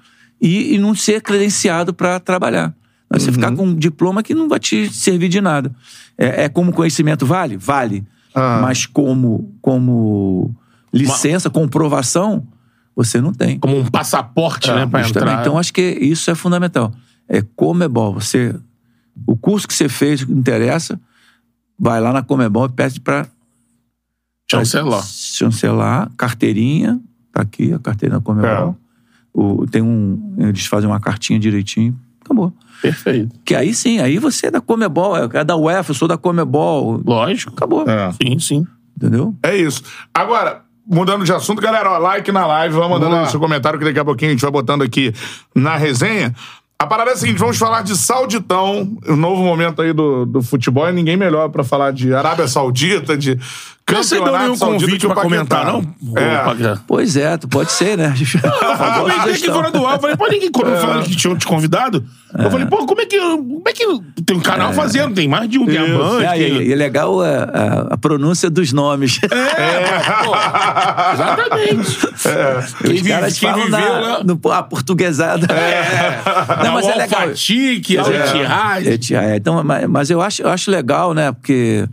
e, 0.41 0.73
e 0.75 0.77
não 0.77 0.93
ser 0.95 1.21
credenciado 1.21 1.93
para 1.93 2.19
trabalhar. 2.19 2.73
Você 3.09 3.31
ficar 3.31 3.51
com 3.55 3.65
um 3.67 3.75
diploma 3.75 4.23
que 4.23 4.33
não 4.33 4.49
vai 4.49 4.59
te 4.59 4.91
servir 4.91 5.29
de 5.29 5.39
nada. 5.39 5.71
É, 6.17 6.45
é 6.45 6.49
como 6.49 6.73
conhecimento 6.73 7.25
vale? 7.27 7.57
Vale. 7.57 8.03
Ah. 8.33 8.59
Mas 8.61 8.85
como, 8.87 9.53
como 9.61 10.55
licença, 10.93 11.49
comprovação, 11.49 12.45
você 12.95 13.19
não 13.19 13.33
tem. 13.33 13.57
Como 13.59 13.79
um 13.79 13.85
passaporte, 13.85 14.71
né? 14.71 14.85
Pra 14.85 15.01
Justamente. 15.01 15.29
entrar. 15.31 15.41
Então, 15.41 15.57
acho 15.57 15.73
que 15.73 15.81
isso 15.81 16.29
é 16.29 16.35
fundamental. 16.35 16.91
É 17.27 17.41
Comebol. 17.55 18.13
Você, 18.13 18.55
o 19.25 19.35
curso 19.35 19.67
que 19.67 19.73
você 19.73 19.89
fez, 19.89 20.23
que 20.23 20.31
interessa, 20.31 20.99
vai 21.79 21.99
lá 21.99 22.13
na 22.13 22.21
Comebol 22.21 22.65
e 22.65 22.69
pede 22.69 22.99
para 22.99 23.27
Chancelar. 24.49 25.03
chancelar, 25.03 26.11
carteirinha, 26.15 26.99
tá 27.31 27.41
aqui 27.41 27.73
a 27.73 27.79
carteirinha 27.79 28.19
da 28.19 28.23
Comebol. 28.23 28.77
É. 28.79 28.83
O, 29.33 29.65
tem 29.65 29.81
um, 29.81 30.35
eles 30.37 30.65
fazem 30.67 30.87
uma 30.87 30.99
cartinha 30.99 31.39
direitinho, 31.39 31.97
acabou. 32.23 32.53
Perfeito. 32.81 33.33
Que 33.43 33.55
aí 33.55 33.73
sim, 33.73 33.99
aí 33.99 34.19
você 34.19 34.47
é 34.47 34.51
da 34.51 34.61
Comebol, 34.61 35.17
é 35.17 35.27
é 35.39 35.43
da 35.43 35.55
UEFA, 35.55 35.89
eu 35.91 35.95
sou 35.95 36.07
da 36.07 36.17
Comebol, 36.17 37.01
Lógico. 37.03 37.51
acabou. 37.53 37.89
É. 37.89 38.11
Sim, 38.11 38.37
sim. 38.37 38.67
Entendeu? 38.95 39.35
É 39.41 39.55
isso. 39.57 39.81
Agora, 40.13 40.61
mudando 40.85 41.23
de 41.23 41.31
assunto, 41.31 41.61
galera, 41.61 41.91
ó, 41.91 41.97
like 41.97 42.31
na 42.31 42.45
live, 42.45 42.75
vai 42.75 42.89
mandando 42.89 43.15
aí 43.15 43.27
seu 43.27 43.39
comentário 43.39 43.79
que 43.79 43.85
daqui 43.85 43.99
a 43.99 44.05
pouquinho 44.05 44.31
a 44.31 44.33
gente 44.33 44.41
vai 44.41 44.51
botando 44.51 44.81
aqui 44.81 45.13
na 45.55 45.75
resenha. 45.75 46.33
A 46.77 46.85
parada 46.85 47.11
é 47.11 47.13
a 47.13 47.17
seguinte, 47.17 47.37
vamos 47.37 47.57
falar 47.57 47.81
de 47.81 47.95
Sauditão, 47.95 48.97
o 49.07 49.15
novo 49.15 49.41
momento 49.41 49.81
aí 49.81 49.93
do, 49.93 50.25
do 50.25 50.41
futebol, 50.41 50.89
e 50.89 50.91
ninguém 50.91 51.15
melhor 51.15 51.47
pra 51.49 51.63
falar 51.63 51.93
de 51.93 52.13
Arábia 52.13 52.47
Saudita, 52.47 53.15
de 53.15 53.39
Você 53.85 54.15
não 54.15 54.23
deu 54.23 54.33
campeonato 54.33 54.43
nenhum 54.43 54.57
convite 54.79 54.99
que 54.99 55.07
pra 55.13 55.15
comentar, 55.21 55.65
não? 55.65 55.81
É. 56.17 56.77
Pois 56.87 57.17
é, 57.17 57.37
tu 57.37 57.47
pode 57.49 57.71
ser, 57.71 57.97
né? 57.97 58.13
Eu 58.43 59.01
comentei 59.01 59.33
aqui 59.33 59.45
fora 59.51 59.69
do 59.71 59.85
ar, 59.85 59.99
falei, 59.99 60.15
pô, 60.15 60.27
ninguém, 60.27 60.49
quando 60.51 60.69
eu 60.71 60.77
falei 60.79 61.03
que 61.03 61.15
tinham 61.15 61.35
te 61.37 61.45
convidado, 61.45 62.03
eu 62.37 62.49
falei, 62.49 62.65
pô, 62.65 62.85
como 62.85 63.01
é 63.01 63.05
que, 63.05 63.19
como 63.19 63.63
é 63.67 63.73
que 63.73 63.85
tem 64.25 64.37
um 64.37 64.39
canal 64.39 64.71
fazendo? 64.73 65.13
Tem 65.13 65.27
mais 65.27 65.49
de 65.49 65.59
um, 65.59 65.65
tem 65.65 65.77
a 65.77 65.85
Band, 65.85 66.21
É, 66.23 66.31
tem- 66.33 66.41
e, 66.57 66.67
e 66.69 66.73
é 66.73 66.75
legal 66.75 67.21
a, 67.21 67.27
a- 67.27 67.87
a 67.93 67.97
pronúncia 67.97 68.49
dos 68.49 68.71
nomes. 68.71 69.19
Exatamente. 71.13 71.97
Quem, 72.83 72.95
Os 72.95 73.07
caras 73.07 73.39
quem 73.39 73.49
falam 73.49 73.65
viveu 73.65 73.79
na, 73.79 73.99
lá... 73.99 74.23
no, 74.23 74.51
a 74.51 74.63
portuguesada. 74.63 75.47
Não, 76.63 76.73
mas 76.73 76.87
é 76.87 76.95
legal. 76.95 77.21
Alfatique, 77.21 77.97
a 77.97 78.81
Etihad. 78.81 79.13
É. 79.25 79.35
Então, 79.35 79.63
mas, 79.63 79.87
mas 79.87 80.09
eu, 80.09 80.21
acho, 80.21 80.41
eu 80.41 80.49
acho 80.49 80.71
legal, 80.71 81.13
né? 81.13 81.31
Porque, 81.31 81.87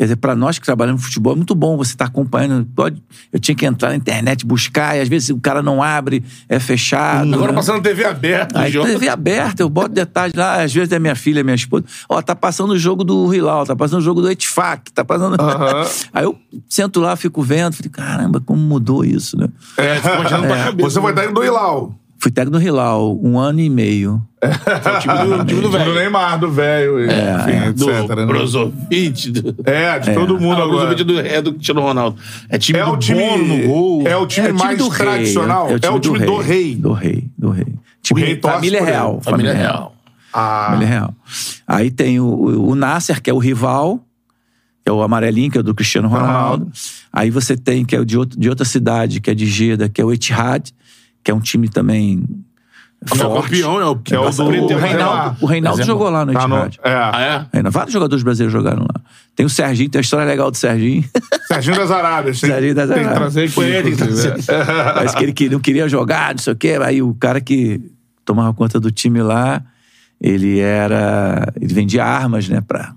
quer 0.00 0.04
dizer, 0.04 0.16
pra 0.16 0.34
nós 0.34 0.58
que 0.58 0.64
trabalhamos 0.64 1.02
no 1.02 1.06
futebol, 1.06 1.34
é 1.34 1.36
muito 1.36 1.54
bom 1.54 1.76
você 1.76 1.92
estar 1.92 2.06
acompanhando. 2.06 2.66
Pode, 2.74 3.02
eu 3.30 3.38
tinha 3.38 3.54
que 3.54 3.66
entrar 3.66 3.90
na 3.90 3.96
internet, 3.96 4.46
buscar, 4.46 4.96
e 4.96 5.00
às 5.02 5.08
vezes 5.08 5.28
o 5.28 5.38
cara 5.38 5.62
não 5.62 5.82
abre, 5.82 6.24
é 6.48 6.58
fechado. 6.58 7.34
Agora 7.34 7.52
né? 7.52 7.56
passando 7.56 7.82
TV 7.82 8.06
aberta. 8.06 8.58
Aí 8.58 8.72
jogo. 8.72 8.86
TV 8.86 9.10
aberta, 9.10 9.62
eu 9.62 9.68
boto 9.68 9.90
detalhes 9.90 10.34
lá, 10.34 10.62
às 10.62 10.72
vezes 10.72 10.90
é 10.90 10.98
minha 10.98 11.14
filha, 11.14 11.44
minha 11.44 11.54
esposa. 11.54 11.84
Ó, 12.08 12.22
tá 12.22 12.34
passando 12.34 12.70
o 12.70 12.78
jogo 12.78 13.04
do 13.04 13.34
Hilal, 13.34 13.66
tá 13.66 13.76
passando 13.76 13.98
o 13.98 14.02
jogo 14.02 14.22
do 14.22 14.30
Etfac, 14.30 14.90
tá 14.90 15.04
passando. 15.04 15.36
Aí 16.14 16.24
eu 16.24 16.34
sento 16.66 16.98
lá, 16.98 17.14
fico 17.14 17.42
vendo, 17.42 17.74
falei, 17.74 17.90
caramba, 17.90 18.40
como 18.40 18.58
mudou 18.58 19.04
isso, 19.04 19.36
né? 19.36 19.48
É, 19.76 19.96
ficou 19.96 20.14
imaginando 20.14 20.46
pra 20.46 20.64
cabeça. 20.64 20.88
Você 20.88 21.00
vai 21.00 21.12
estar 21.12 21.24
indo 21.26 21.34
do 21.34 21.44
Hilal. 21.44 21.99
Fui 22.22 22.30
técnico 22.30 22.58
do 22.58 22.62
Hilal 22.64 23.18
um 23.22 23.38
ano 23.38 23.60
e 23.60 23.70
meio. 23.70 24.22
Foi 24.82 24.92
o 24.92 24.98
time 25.00 25.14
do, 25.14 25.44
time 25.46 25.60
do 25.62 25.68
Do. 25.70 25.94
Neymar, 25.94 26.38
do 26.38 26.50
velho, 26.50 27.00
enfim, 27.04 27.72
Do 27.74 27.90
etc. 27.90 28.08
né? 28.16 28.26
Brozovic. 28.26 29.30
Do... 29.30 29.56
É, 29.64 29.98
de 29.98 30.12
todo 30.14 30.38
mundo 30.38 30.60
Ah, 30.60 30.66
o 30.66 30.68
agora. 30.68 30.94
Brozovic 30.94 31.04
do, 31.04 31.18
é 31.20 31.40
do 31.42 31.52
Cristiano 31.54 31.80
Ronaldo. 31.80 32.18
É 32.48 32.58
time 32.58 32.78
É 32.78 32.84
do 32.84 32.90
o 32.92 32.96
time, 32.98 33.20
Bono 33.20 33.44
no 33.46 33.66
gol. 33.66 34.02
é 34.06 34.16
o 34.16 34.26
time 34.26 34.48
É 34.48 34.50
o 34.50 34.54
time 34.54 34.58
mais 34.64 34.78
do 34.78 34.88
rei, 34.88 34.98
tradicional. 34.98 35.68
é 35.70 35.74
o 35.90 35.98
time, 36.00 36.18
do, 36.18 36.36
rei. 36.36 36.74
Do 36.76 36.92
rei, 36.92 37.28
do 37.38 37.50
rei. 37.50 37.66
Time 38.02 38.20
rei 38.20 38.36
torce 38.36 38.56
família 38.56 38.84
real. 38.84 39.20
Família 39.22 39.52
Real. 39.54 39.94
Ah, 40.32 40.66
Família 40.70 40.88
real. 40.88 41.14
Aí 41.66 41.90
tem 41.90 42.20
o, 42.20 42.24
o, 42.24 42.70
o 42.70 42.74
Nasser, 42.74 43.20
que 43.20 43.28
é 43.30 43.32
o 43.34 43.38
rival, 43.38 43.98
que 44.84 44.88
é 44.90 44.92
o 44.92 45.02
amarelinho, 45.02 45.50
que 45.50 45.58
é 45.58 45.60
o 45.60 45.64
do 45.64 45.74
Cristiano 45.74 46.06
Ronaldo. 46.08 46.70
Aí 47.12 47.30
você 47.30 47.56
tem, 47.56 47.84
que 47.84 47.96
é 47.96 48.00
o 48.00 48.04
de, 48.04 48.16
outro, 48.16 48.38
de 48.38 48.48
outra 48.48 48.64
cidade, 48.64 49.20
que 49.20 49.30
é 49.30 49.34
de 49.34 49.46
Jeddah, 49.46 49.88
que 49.88 50.00
é 50.00 50.04
o 50.04 50.12
Etihad, 50.12 50.70
que 51.22 51.30
é 51.30 51.34
um 51.34 51.40
time 51.40 51.68
também 51.68 52.24
é 53.02 53.14
o 53.14 53.16
forte. 53.16 53.42
campeão, 53.44 53.78
né? 53.78 53.84
O 53.86 53.96
Que 53.96 54.14
é 54.14 54.20
o 54.20 54.30
do 54.30 54.46
preto 54.46 54.72
e 54.72 54.74
O. 54.74 54.78
Reinaldo, 54.78 55.36
o 55.40 55.46
Reinaldo 55.46 55.80
é 55.80 55.84
jogou 55.84 56.10
lá 56.10 56.26
no 56.26 56.32
tá 56.34 56.46
no, 56.46 56.56
é. 56.56 56.70
Ah, 56.84 57.46
é? 57.52 57.56
Ainda 57.56 57.70
vários 57.70 57.94
jogadores 57.94 58.22
brasileiros 58.22 58.52
jogaram 58.52 58.82
lá. 58.82 59.00
Tem 59.34 59.46
o 59.46 59.48
Serginho, 59.48 59.88
tem 59.88 59.98
uma 59.98 60.02
história 60.02 60.26
legal 60.26 60.50
do 60.50 60.56
Serginho. 60.56 61.02
Serginho 61.46 61.76
das 61.76 61.90
Arábias. 61.90 62.40
Tem, 62.40 62.50
Serginho 62.50 62.74
das 62.74 62.90
tem 62.90 62.98
que 62.98 63.04
Arábias. 63.04 63.32
trazer 63.32 63.44
aqui. 63.44 63.52
Foi, 63.52 63.72
tem 63.72 63.82
que 63.82 63.90
inclusive. 63.90 64.34
Mas 64.96 65.14
que 65.14 65.22
ele 65.24 65.32
que 65.32 65.48
não 65.48 65.60
queria 65.60 65.88
jogar, 65.88 66.34
não 66.34 66.42
sei 66.42 66.52
o 66.52 66.56
quê. 66.56 66.78
Aí 66.82 67.00
o 67.00 67.14
cara 67.14 67.40
que 67.40 67.80
tomava 68.22 68.52
conta 68.52 68.78
do 68.78 68.90
time 68.90 69.22
lá, 69.22 69.62
ele 70.20 70.58
era. 70.58 71.50
Ele 71.58 71.72
vendia 71.72 72.04
armas, 72.04 72.50
né, 72.50 72.60
pra 72.60 72.92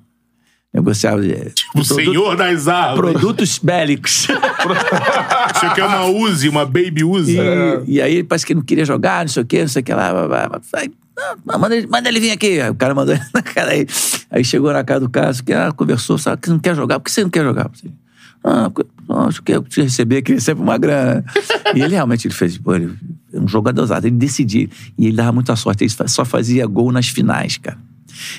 negociar. 0.74 1.18
eh, 1.24 1.52
O 1.76 1.84
senhor 1.84 2.36
das 2.36 2.68
armas. 2.68 3.00
Produtos 3.12 3.60
bélicos. 3.60 4.28
Você 5.54 5.70
quer 5.76 5.86
uma 5.86 6.06
Uzi, 6.06 6.50
uma 6.50 6.66
Baby 6.66 7.04
Uzi? 7.04 7.38
E, 7.88 7.94
e 7.95 8.02
aí 8.02 8.16
ele 8.16 8.24
parece 8.24 8.45
que 8.45 8.56
não 8.56 8.62
queria 8.62 8.86
jogar, 8.86 9.22
não 9.24 9.30
sei 9.30 9.44
o 9.44 9.45
quê, 9.45 9.62
não 9.62 9.68
sei 9.68 9.82
o 9.82 9.86
que 9.86 9.94
lá. 9.94 10.12
blá, 10.12 10.28
blá, 10.28 10.50
blá. 10.50 10.62
Aí, 10.76 10.91
não, 11.45 11.60
manda, 11.60 11.76
ele, 11.76 11.88
manda 11.88 12.10
ele 12.10 12.20
vir 12.20 12.32
aqui. 12.32 12.60
Aí 12.60 12.70
o 12.70 12.76
cara 12.76 12.95
mandou 12.95 13.14
ele 13.16 13.24
na 13.34 13.41
cara 13.41 13.72
aí. 13.72 13.86
Aí 14.32 14.44
chegou 14.44 14.74
na 14.74 14.84
casa 14.84 15.02
do 15.02 15.10
cara, 15.10 15.32
que 15.34 15.54
ah, 15.54 15.72
conversou, 15.72 16.18
sabe 16.18 16.41
que 16.41 16.48
você 16.48 16.54
não 16.54 16.60
quer 16.60 16.76
jogar? 16.76 17.00
Por 17.00 17.06
que 17.06 17.12
você 17.12 17.24
não 17.24 17.30
quer 17.30 17.44
jogar? 17.44 17.70
Ah, 18.44 18.70
acho 19.28 19.41
que 19.41 19.54
eu 19.54 19.64
te 19.64 19.82
receber, 19.84 20.22
queria 20.22 20.41
sempre 20.41 20.64
uma 20.64 20.78
grana. 20.78 21.24
e 21.74 21.82
ele 21.82 21.94
realmente 21.95 22.28
ele 22.28 22.34
fez, 22.34 22.58
pô, 22.58 22.76
ele 22.76 22.94
é 23.32 23.40
um 23.40 23.48
jogador 23.48 23.82
ousado, 23.82 24.06
ele 24.08 24.18
decidia. 24.18 24.68
E 24.98 25.08
ele 25.08 25.16
dava 25.16 25.32
muita 25.32 25.56
sorte, 25.56 25.84
ele 25.86 25.91
só 26.08 26.26
fazia 26.26 26.66
gol 26.66 26.91
nas 26.91 27.08
finais, 27.08 27.58
cara. 27.58 27.78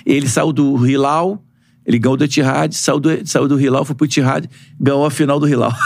Ele 0.05 0.28
saiu 0.28 0.52
do 0.52 0.86
Hilal, 0.86 1.43
ele 1.86 1.98
ganhou 1.98 2.16
do 2.16 2.24
Etihad, 2.24 2.74
saiu 2.74 2.98
do, 3.01 3.11
saiu 3.28 3.47
do 3.48 3.61
Hilal, 3.61 3.85
foi 3.85 3.94
pro 3.94 4.06
Etihad, 4.06 4.48
ganhou 4.81 5.05
a 5.05 5.11
final 5.11 5.39
do 5.39 5.48
Hilal. 5.48 5.73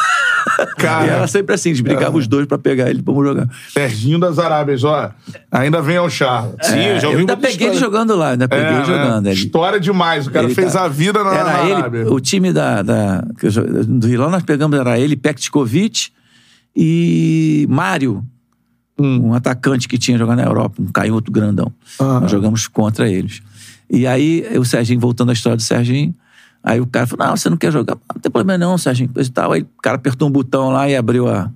Cara. 0.78 1.06
e 1.06 1.10
era 1.10 1.26
sempre 1.26 1.54
assim, 1.54 1.68
eles 1.70 1.80
brigavam 1.80 2.18
os 2.18 2.26
dois 2.26 2.46
pra 2.46 2.56
pegar 2.56 2.88
ele, 2.88 3.02
vamos 3.04 3.24
jogar. 3.26 3.48
Serginho 3.72 4.18
das 4.18 4.38
Arábias, 4.38 4.82
ó. 4.82 5.10
Ainda 5.52 5.82
vem 5.82 5.96
ao 5.98 6.08
charla. 6.08 6.54
Sim, 6.62 6.78
eu 6.78 7.00
já 7.00 7.06
eu 7.06 7.10
ouvi 7.10 7.20
ainda 7.20 7.36
muita 7.36 7.36
peguei 7.36 7.66
ele 7.66 7.74
história. 7.74 7.80
jogando 7.80 8.16
lá, 8.16 8.30
ainda 8.30 8.48
peguei 8.48 8.64
É, 8.64 8.68
ele 8.70 8.78
né? 8.78 8.84
jogando. 8.84 9.26
Ele, 9.26 9.34
História 9.34 9.78
demais. 9.80 10.26
O 10.26 10.30
cara 10.30 10.46
ele 10.46 10.54
fez 10.54 10.72
tá- 10.72 10.84
a 10.84 10.88
vida 10.88 11.22
na, 11.22 11.34
Era 11.34 11.44
na 11.52 11.62
ele, 11.64 11.72
Arábia. 11.74 12.10
o 12.12 12.18
time 12.20 12.52
da, 12.52 12.82
da, 12.82 13.24
eu 13.42 13.84
do 13.86 14.08
Hilal 14.08 14.30
nós 14.30 14.42
pegamos, 14.42 14.78
era 14.78 14.98
ele, 14.98 15.16
Pektikovic 15.16 16.08
e 16.74 17.66
Mário, 17.68 18.24
Hum. 19.00 19.28
um 19.28 19.34
atacante 19.34 19.86
que 19.86 19.96
tinha 19.96 20.18
jogado 20.18 20.38
na 20.38 20.44
Europa, 20.44 20.74
um 20.82 20.86
canhoto 20.90 21.30
grandão. 21.30 21.72
Nós 22.00 22.28
jogamos 22.32 22.66
contra 22.66 23.08
eles. 23.08 23.40
E 23.90 24.06
aí, 24.06 24.44
o 24.58 24.64
Serginho, 24.64 25.00
voltando 25.00 25.30
à 25.30 25.32
história 25.32 25.56
do 25.56 25.62
Serginho, 25.62 26.14
aí 26.62 26.80
o 26.80 26.86
cara 26.86 27.06
falou, 27.06 27.26
não, 27.26 27.36
você 27.36 27.48
não 27.48 27.56
quer 27.56 27.72
jogar? 27.72 27.96
Não 28.14 28.20
tem 28.20 28.30
problema 28.30 28.58
não, 28.58 28.76
Serginho. 28.76 29.08
Coisa 29.08 29.28
e 29.28 29.32
tal. 29.32 29.52
Aí 29.52 29.62
o 29.62 29.82
cara 29.82 29.96
apertou 29.96 30.28
um 30.28 30.30
botão 30.30 30.70
lá 30.70 30.88
e 30.88 30.96
abriu 30.96 31.28
a, 31.28 31.50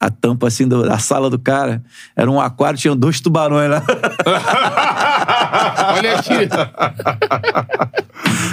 a 0.00 0.08
tampa 0.10 0.46
assim 0.48 0.66
do- 0.66 0.88
da 0.88 0.98
sala 0.98 1.28
do 1.28 1.38
cara. 1.38 1.82
Era 2.16 2.30
um 2.30 2.40
aquário, 2.40 2.78
tinha 2.78 2.94
dois 2.94 3.20
tubarões 3.20 3.70
lá. 3.70 3.82
Olha 5.96 6.18
aqui. 6.18 6.48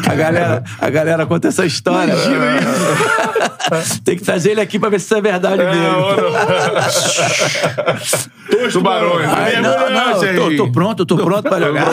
A 0.09 0.15
galera, 0.15 0.63
a 0.79 0.89
galera 0.89 1.25
conta 1.25 1.47
essa 1.47 1.65
história. 1.65 2.13
Tem 4.03 4.17
que 4.17 4.23
trazer 4.23 4.51
ele 4.51 4.61
aqui 4.61 4.77
pra 4.79 4.89
ver 4.89 4.99
se 4.99 5.05
isso 5.05 5.15
é 5.15 5.21
verdade 5.21 5.61
É, 5.61 5.71
mesmo. 5.71 6.01
Dois 8.51 8.73
tubarões. 8.73 9.29
É 9.29 9.61
não, 9.61 9.69
verdade, 9.71 10.33
não, 10.33 10.49
tô, 10.49 10.55
tô 10.65 10.71
pronto, 10.71 11.05
tô 11.05 11.17
pronto 11.17 11.43
pra 11.49 11.59
jogar. 11.59 11.85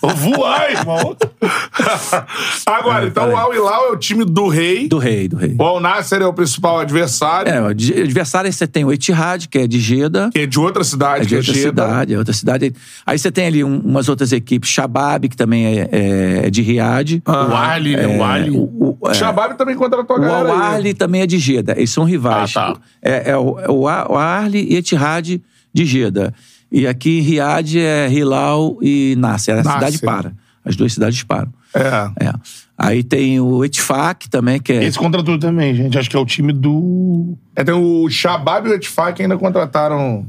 Vou 0.00 0.10
voar, 0.14 0.70
irmão. 0.70 1.16
Agora, 2.66 3.06
então 3.06 3.30
o 3.32 3.36
Al 3.36 3.54
Hilal 3.54 3.86
é 3.88 3.92
o 3.92 3.96
time 3.96 4.24
do 4.24 4.48
rei. 4.48 4.88
Do 4.88 4.98
rei, 4.98 5.28
do 5.28 5.36
rei. 5.36 5.54
O 5.58 5.62
Al 5.62 5.80
Nasser 5.80 6.22
é 6.22 6.26
o 6.26 6.32
principal 6.32 6.78
adversário. 6.80 7.50
É, 7.50 7.60
o 7.60 7.66
adversário 7.66 8.52
você 8.52 8.66
tem 8.66 8.84
o 8.84 8.92
Etihad, 8.92 9.46
que 9.48 9.58
é 9.58 9.66
de 9.66 9.80
Jeddah. 9.80 10.30
Que 10.30 10.40
é 10.40 10.46
de 10.46 10.58
outra 10.58 10.84
cidade. 10.84 11.22
É 11.22 11.24
de 11.24 11.28
que 11.30 11.36
outra 11.36 11.52
Jeddah. 11.52 11.86
cidade, 11.88 12.14
é 12.14 12.18
outra 12.18 12.32
cidade. 12.34 12.72
Aí 13.06 13.18
você 13.18 13.30
tem 13.32 13.46
ali 13.46 13.64
um- 13.64 13.80
umas 13.80 14.08
outras 14.08 14.32
equipes, 14.32 14.70
Shabab, 14.70 15.28
que 15.28 15.36
também 15.36 15.66
é, 15.66 15.88
é- 15.90 16.46
é 16.46 16.50
de 16.50 16.62
Riad. 16.62 17.22
O 17.26 17.54
Ali, 17.56 17.96
né? 17.96 18.06
O 18.18 18.22
Ali. 18.24 18.50
O, 18.50 18.96
o, 19.00 19.08
é, 19.08 19.14
Shabab 19.14 19.56
também 19.56 19.74
contra 19.76 20.00
a 20.00 20.02
o 20.02 20.06
galera. 20.06 20.44
aí. 20.44 20.50
Al-Arli 20.50 20.94
também 20.94 21.22
é 21.22 21.26
de 21.26 21.38
Jeddah. 21.38 21.74
Eles 21.76 21.90
são 21.90 22.04
rivais. 22.04 22.56
Ah, 22.56 22.72
tá. 22.74 22.80
É, 23.02 23.30
é 23.30 23.36
o, 23.36 23.58
é 23.58 23.70
o 23.70 23.88
A- 23.88 24.06
o 24.08 24.56
e 24.56 24.76
Etihad 24.76 25.40
de 25.72 25.84
Jeddah. 25.84 26.32
E 26.70 26.86
aqui 26.86 27.18
em 27.18 27.22
Riad 27.22 27.78
é 27.78 28.10
Hilal 28.10 28.76
e 28.82 29.14
Nasser. 29.18 29.54
A 29.54 29.62
Nasser. 29.62 29.72
cidade 29.72 29.98
para. 30.00 30.32
As 30.64 30.76
duas 30.76 30.92
cidades 30.92 31.22
param. 31.22 31.52
É. 31.74 32.26
É. 32.26 32.32
Aí 32.76 33.02
tem 33.02 33.40
o 33.40 33.64
Etfak 33.64 34.28
também, 34.28 34.60
que 34.60 34.72
é. 34.72 34.84
Esse 34.84 34.98
contratou 34.98 35.38
também, 35.38 35.74
gente. 35.74 35.98
Acho 35.98 36.08
que 36.08 36.16
é 36.16 36.18
o 36.18 36.26
time 36.26 36.52
do. 36.52 37.36
É, 37.56 37.64
tem 37.64 37.74
o 37.74 38.08
Shabab 38.08 38.68
e 38.68 38.72
o 38.72 38.74
Etifak 38.74 39.20
ainda 39.20 39.36
contrataram. 39.36 40.26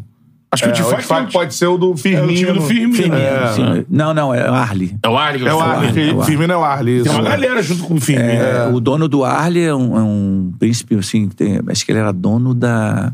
Acho 0.52 0.64
que 0.64 0.70
É, 0.70 0.72
o 0.72 0.76
Tifak 0.76 0.94
o 0.96 0.98
Etifak 1.00 1.32
pode 1.32 1.54
ser 1.54 1.68
o 1.68 1.78
do 1.78 1.96
Firmino. 1.96 2.30
É 2.30 2.32
o 2.32 2.36
time 2.36 2.54
do 2.54 2.62
Firmino. 2.62 2.94
Firmino, 2.94 3.16
É, 3.16 3.54
sim. 3.54 3.86
Não, 3.88 4.14
não, 4.16 4.34
é 4.34 4.50
o 4.50 4.54
Arli. 4.54 4.98
É 5.04 5.08
o 5.08 5.16
Arli. 5.18 5.46
É 5.46 5.54
o 5.54 5.60
Arli. 5.60 5.88
É 5.88 6.14
o 6.14 6.20
Arli. 6.22 6.26
Firmino 6.26 6.54
é 6.54 6.58
o 6.58 6.64
Arli. 6.64 6.96
Isso. 6.98 7.04
Tem 7.04 7.14
uma 7.14 7.30
galera 7.30 7.62
junto 7.62 7.84
com 7.84 7.94
o 7.94 8.02
Firmino. 8.02 8.32
É, 8.32 8.68
O 8.68 8.80
dono 8.80 9.08
do 9.08 9.24
Arli 9.24 9.62
é 9.62 9.76
um, 9.76 9.98
é 9.98 10.02
um 10.02 10.54
príncipe, 10.58 10.96
assim, 10.96 11.28
que 11.28 11.36
tem, 11.36 11.60
acho 11.68 11.86
que 11.86 11.92
ele 11.92 12.00
era 12.00 12.12
dono 12.12 12.54
da. 12.56 13.14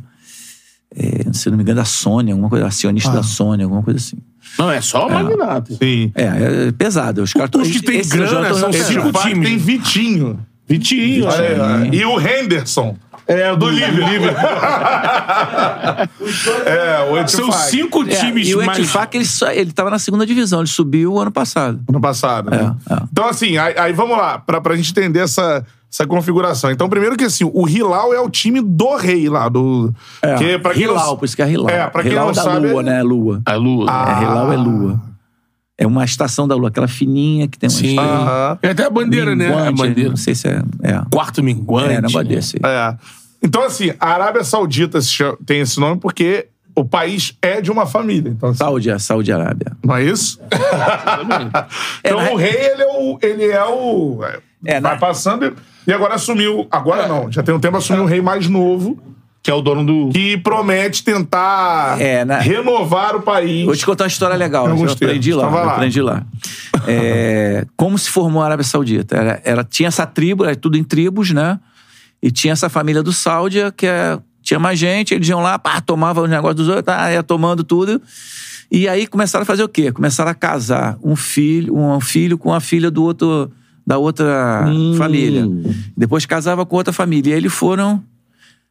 É, 0.96 1.34
se 1.34 1.50
não 1.50 1.58
me 1.58 1.64
engano, 1.64 1.78
da 1.80 1.86
Sony, 1.86 2.32
alguma 2.32 2.50
coisa, 2.50 2.66
acionista 2.68 3.10
Ah. 3.12 3.16
da 3.16 3.24
Sony, 3.24 3.64
alguma 3.64 3.84
coisa 3.84 3.98
assim. 4.00 4.18
Não, 4.58 4.72
é 4.72 4.80
só 4.80 5.08
o 5.08 5.12
magnata. 5.12 5.74
Sim. 5.76 6.12
É, 6.16 6.68
é 6.68 6.72
pesado. 6.72 7.22
Os 7.24 7.34
caras 7.34 7.50
Os 7.54 7.68
que 7.70 7.82
tem 7.82 8.02
grana 8.08 8.54
são 8.54 8.72
já- 8.72 8.84
cinco 8.86 9.08
Etifak 9.10 9.30
times. 9.30 9.50
tem 9.50 9.58
Vitinho. 9.58 10.40
Vitinho. 10.68 11.26
Olha 11.28 11.48
aí. 11.50 11.90
ó. 11.90 11.94
E 11.94 12.06
o 12.06 12.20
Henderson. 12.20 12.96
É, 13.28 13.56
do 13.56 13.68
Livre. 13.70 14.04
É, 16.66 17.02
o 17.12 17.28
São 17.28 17.48
Etifak. 17.48 17.70
cinco 17.70 18.04
É, 18.04 18.16
times 18.16 18.48
e 18.48 18.56
o 18.56 18.66
mais. 18.66 18.80
Etfak, 18.80 19.18
ele, 19.18 19.28
ele 19.60 19.72
tava 19.72 19.90
na 19.90 20.00
segunda 20.00 20.26
divisão, 20.26 20.60
ele 20.60 20.68
subiu 20.68 21.14
o 21.14 21.20
ano 21.20 21.32
passado. 21.32 21.80
Ano 21.90 22.00
passado, 22.02 22.50
né? 22.52 22.76
É, 22.90 22.94
é. 22.94 22.98
Então, 23.12 23.28
assim, 23.28 23.58
aí, 23.58 23.76
aí 23.78 23.94
vamos 23.94 24.18
lá, 24.18 24.38
pra, 24.40 24.62
pra 24.62 24.76
gente 24.76 24.92
entender 24.92 25.20
essa, 25.20 25.66
essa 25.96 26.06
configuração. 26.08 26.70
Então, 26.72 26.90
primeiro 26.90 27.16
que 27.16 27.24
assim, 27.24 27.50
o 27.52 27.68
Hilal 27.68 28.14
é 28.14 28.20
o 28.20 28.30
time 28.30 28.62
do 28.62 28.96
rei 28.98 29.30
lá, 29.30 29.48
do. 29.48 29.94
É, 30.22 30.36
que, 30.36 30.60
pra 30.60 30.74
quem 30.74 30.84
Hilal, 30.84 31.08
não, 31.08 31.18
por 31.18 31.26
isso 31.26 31.36
que 31.36 31.42
é 31.42 31.50
Hilal. 31.50 31.70
É, 31.70 31.88
pra 31.88 32.04
quem 32.04 32.12
Hilal 32.12 32.28
não 32.28 32.34
da 32.34 32.42
sabe- 32.44 32.68
Lua, 32.68 32.84
né? 32.84 33.02
Lua. 33.02 33.42
A 33.46 33.54
Lua. 33.56 33.86
É, 33.90 34.24
Hilal 34.24 34.54
é 34.54 34.58
Lua. 34.58 35.02
É 35.78 35.86
uma 35.86 36.06
estação 36.06 36.48
da 36.48 36.56
lua, 36.56 36.70
aquela 36.70 36.88
fininha 36.88 37.50
que 37.50 37.60
tem 37.60 37.70
uma 37.70 37.76
Sim. 37.78 38.00
Aham. 38.00 38.58
É 38.62 38.70
até 38.70 38.86
a 38.86 38.90
bandeira, 38.90 39.36
né? 39.36 39.48
A 39.48 39.50
minguante, 39.50 39.78
bandeira. 39.78 40.10
Não 40.12 40.16
sei 40.18 40.34
se 40.34 40.48
é. 40.48 40.62
É, 40.82 41.02
Quarto 41.12 41.44
minguante. 41.44 41.90
é 41.92 41.96
negócio 41.96 42.18
né? 42.20 42.24
desse. 42.24 42.56
É. 42.64 42.96
Então, 43.44 43.62
assim, 43.64 43.92
a 44.00 44.08
Arábia 44.10 44.44
Saudita 44.46 45.00
tem 45.46 45.60
esse 45.60 45.78
nome 45.80 46.00
porque 46.00 46.48
o 46.74 46.86
país 46.86 47.34
é 47.42 47.60
de 47.60 47.72
uma 47.72 47.86
família. 47.86 48.30
Então, 48.32 48.50
assim, 48.50 48.58
Saúde, 48.60 49.00
Saúde 49.02 49.32
Arábia. 49.34 49.74
não 49.84 49.96
é 49.98 50.04
isso? 50.06 50.40
então, 52.04 52.20
É, 52.22 52.24
na- 52.26 52.32
o 52.32 52.36
rei, 52.38 52.54
ele 52.56 52.82
é 52.82 52.88
o. 52.88 53.20
Ele 53.22 53.46
é 53.52 53.64
o 53.66 54.20
É, 54.66 54.80
vai 54.80 54.94
na- 54.94 54.98
passando 54.98 55.54
e 55.88 55.94
agora 55.94 56.16
assumiu. 56.16 56.68
Agora 56.72 57.08
não, 57.08 57.32
já 57.32 57.42
tem 57.44 57.54
um 57.54 57.60
tempo 57.60 57.78
assumiu 57.78 58.04
um 58.04 58.08
rei 58.08 58.22
mais 58.22 58.48
novo 58.48 58.98
Que 59.44 59.52
é 59.52 59.54
o 59.54 59.62
dono 59.62 59.86
do. 59.86 60.10
que 60.12 60.38
promete 60.38 61.04
tentar 61.04 62.02
É, 62.02 62.26
na- 62.26 62.40
renovar 62.40 63.16
o 63.16 63.22
país. 63.22 63.66
Vou 63.66 63.76
te 63.76 63.86
contar 63.86 64.06
uma 64.06 64.08
história 64.08 64.36
legal. 64.36 64.66
Eu 64.66 64.72
alguns 64.72 64.94
aprendi 64.94 65.34
lá. 65.34 65.44
eu 65.50 65.70
aprendi 65.70 66.02
lá. 66.02 66.24
É, 66.88 67.66
como 67.76 67.98
se 67.98 68.10
formou 68.10 68.42
a 68.42 68.46
Arábia 68.46 68.64
Saudita? 68.64 69.16
Era, 69.16 69.42
era- 69.44 69.64
tinha 69.64 69.88
essa 69.88 70.06
tribo, 70.06 70.46
era 70.46 70.56
tudo 70.56 70.78
em 70.78 70.84
tribos, 70.84 71.32
né? 71.32 71.60
E 72.22 72.30
tinha 72.32 72.54
essa 72.54 72.70
família 72.70 73.02
do 73.02 73.12
Sáudia, 73.14 73.72
que 73.72 73.86
é- 73.88 74.20
tinha 74.44 74.60
mais 74.60 74.78
gente, 74.78 75.14
eles 75.14 75.28
iam 75.28 75.42
lá, 75.42 75.58
pá, 75.58 75.82
tomavam 75.82 76.24
os 76.26 76.30
negócios 76.30 76.56
dos 76.58 76.68
outros, 76.68 76.86
tá, 76.86 77.12
ia 77.12 77.24
tomando 77.24 77.64
tudo. 77.64 78.00
E 78.72 78.88
aí 78.88 79.08
começaram 79.08 79.44
a 79.44 79.46
fazer 79.46 79.64
o 79.64 79.70
quê? 79.70 79.92
Começaram 79.92 80.30
a 80.30 80.36
casar 80.36 80.98
um 81.04 81.16
filho, 81.16 81.76
um 81.76 82.00
filho 82.00 82.38
com 82.38 82.54
a 82.54 82.60
filha 82.60 82.92
do 82.92 83.04
outro, 83.04 83.52
da 83.86 83.98
outra 83.98 84.66
Hum. 84.68 84.96
família. 84.98 85.46
Depois 85.96 86.26
casava 86.26 86.66
com 86.66 86.76
outra 86.76 86.94
família. 86.94 87.32
E 87.32 87.34
aí 87.34 87.40
eles 87.40 87.54
foram 87.54 88.04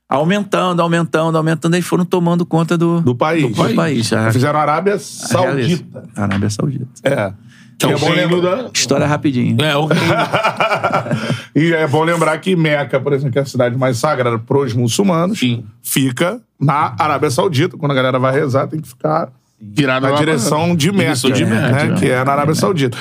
aumentando, 0.08 0.80
aumentando, 0.82 1.36
aumentando, 1.38 1.74
aí 1.74 1.82
foram 1.82 2.04
tomando 2.04 2.44
conta 2.44 2.76
do, 2.76 3.00
Do 3.00 3.14
país. 3.14 3.54
do 3.56 3.74
país. 3.74 4.12
A- 4.12 4.30
Fizeram 4.32 4.58
a 4.58 4.62
Arábia 4.62 4.94
a. 4.94 4.98
Saudita. 4.98 6.04
Arábia 6.16 6.50
Saudita. 6.50 6.86
É. 7.02 7.32
Que 7.76 7.86
é 7.86 7.90
E 7.90 7.94
o 7.94 7.98
bom 7.98 8.10
lembrar- 8.10 8.62
da. 8.64 8.70
História 8.72 9.06
rapidinho. 9.06 9.56
É, 9.60 9.76
o 9.76 9.86
reino. 9.86 10.04
e 11.56 11.72
é 11.72 11.86
bom 11.88 12.04
lembrar 12.04 12.38
que 12.38 12.54
Meca, 12.54 13.00
por 13.00 13.12
exemplo, 13.12 13.32
que 13.32 13.38
é 13.38 13.42
a 13.42 13.46
cidade 13.46 13.76
mais 13.76 13.98
sagrada 13.98 14.38
para 14.38 14.58
os 14.58 14.72
muçulmanos, 14.74 15.40
Sim. 15.40 15.64
fica 15.82 16.40
na 16.60 16.94
Arábia 16.98 17.30
Saudita. 17.30 17.76
Quando 17.76 17.90
a 17.90 17.94
galera 17.94 18.18
vai 18.18 18.32
rezar, 18.32 18.68
tem 18.68 18.80
que 18.80 18.88
ficar 18.88 19.28
Virado 19.72 20.08
na 20.08 20.12
direção 20.16 20.74
de 20.74 20.90
Direção 20.90 21.30
de 21.30 21.44
né? 21.44 21.72
Meca, 21.72 21.94
que 21.94 22.10
é 22.10 22.24
na 22.24 22.32
Arábia 22.32 22.54
Saudita. 22.54 22.96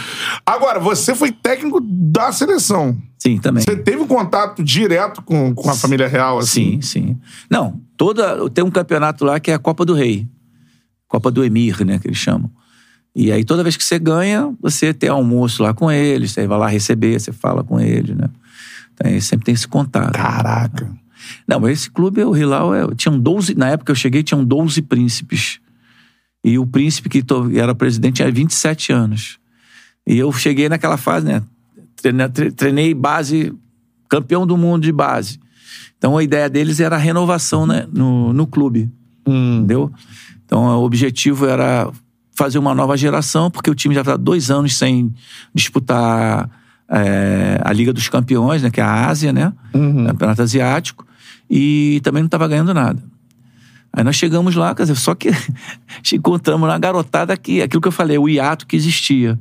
Agora, 0.45 0.80
você 0.80 1.14
foi 1.14 1.31
técnico 1.31 1.80
da 1.81 2.31
seleção. 2.31 2.98
Sim, 3.18 3.38
também. 3.38 3.64
Você 3.64 3.76
teve 3.76 4.02
um 4.02 4.07
contato 4.07 4.64
direto 4.64 5.22
com, 5.22 5.53
com 5.53 5.69
a 5.69 5.76
família 5.76 6.07
real, 6.07 6.40
assim? 6.40 6.81
Sim, 6.81 6.81
sim. 6.81 7.18
Não, 7.49 7.80
toda, 7.95 8.49
tem 8.49 8.64
um 8.64 8.72
campeonato 8.72 9.23
lá 9.23 9.40
que 9.40 9.52
é 9.52 9.53
a 9.53 9.60
Copa 9.60 9.85
do 9.85 9.94
Rei. 9.94 10.27
Copa 11.07 11.30
do 11.30 11.44
Emir, 11.44 11.85
né, 11.85 11.99
que 11.99 12.07
eles 12.07 12.18
chamam. 12.18 12.49
E 13.15 13.31
aí, 13.31 13.44
toda 13.44 13.61
vez 13.61 13.77
que 13.77 13.84
você 13.84 13.99
ganha, 13.99 14.52
você 14.60 14.94
tem 14.94 15.10
almoço 15.10 15.61
lá 15.61 15.73
com 15.73 15.91
eles, 15.91 16.31
você 16.31 16.48
vai 16.48 16.57
lá 16.57 16.68
receber, 16.68 17.19
você 17.19 17.31
fala 17.31 17.64
com 17.64 17.80
eles, 17.80 18.15
né? 18.15 18.27
Então, 18.94 19.22
sempre 19.22 19.45
tem 19.45 19.53
esse 19.53 19.68
contato. 19.68 20.14
Caraca. 20.14 20.91
Não, 21.48 21.60
mas 21.60 21.80
esse 21.80 21.91
clube, 21.91 22.23
o 22.23 22.35
Hilal, 22.35 22.73
é, 22.73 22.95
tinham 22.95 23.19
12, 23.19 23.56
na 23.56 23.69
época 23.69 23.85
que 23.85 23.91
eu 23.91 23.95
cheguei, 23.95 24.23
tinham 24.23 24.44
12 24.44 24.81
príncipes. 24.81 25.60
E 26.43 26.57
o 26.59 26.65
príncipe 26.67 27.07
que 27.09 27.23
era 27.57 27.73
presidente 27.73 28.15
tinha 28.17 28.29
27 28.31 28.91
anos. 28.91 29.37
E 30.05 30.17
eu 30.17 30.31
cheguei 30.33 30.67
naquela 30.67 30.97
fase, 30.97 31.25
né? 31.25 31.41
Treinei, 31.95 32.29
tre- 32.29 32.51
treinei 32.51 32.93
base, 32.93 33.53
campeão 34.09 34.45
do 34.45 34.57
mundo 34.57 34.83
de 34.83 34.91
base. 34.91 35.39
Então 35.97 36.17
a 36.17 36.23
ideia 36.23 36.49
deles 36.49 36.79
era 36.81 36.95
a 36.97 36.99
renovação 36.99 37.65
né, 37.65 37.87
no, 37.93 38.33
no 38.33 38.45
clube. 38.45 38.91
Entendeu? 39.25 39.89
Então 40.45 40.65
o 40.65 40.83
objetivo 40.83 41.45
era 41.45 41.89
fazer 42.35 42.59
uma 42.59 42.75
nova 42.75 42.97
geração, 42.97 43.49
porque 43.49 43.69
o 43.69 43.75
time 43.75 43.95
já 43.95 44.01
está 44.01 44.17
dois 44.17 44.51
anos 44.51 44.75
sem 44.75 45.13
disputar 45.53 46.49
é, 46.89 47.59
a 47.63 47.71
Liga 47.71 47.93
dos 47.93 48.09
Campeões, 48.09 48.61
né, 48.61 48.69
que 48.69 48.81
é 48.81 48.83
a 48.83 49.07
Ásia, 49.07 49.31
né? 49.31 49.53
Campeonato 50.07 50.41
Asiático. 50.41 51.05
E 51.49 52.01
também 52.03 52.21
não 52.21 52.27
estava 52.27 52.47
ganhando 52.49 52.73
nada. 52.73 53.01
Aí 53.95 54.03
nós 54.03 54.15
chegamos 54.15 54.55
lá, 54.55 54.73
quer 54.73 54.83
dizer, 54.83 54.95
só 54.95 55.13
que 55.13 55.29
encontramos 56.13 56.67
uma 56.67 56.79
garotada 56.79 57.37
que, 57.37 57.61
aquilo 57.61 57.81
que 57.81 57.87
eu 57.87 57.91
falei, 57.91 58.17
o 58.17 58.27
hiato 58.27 58.65
que 58.65 58.75
existia. 58.75 59.39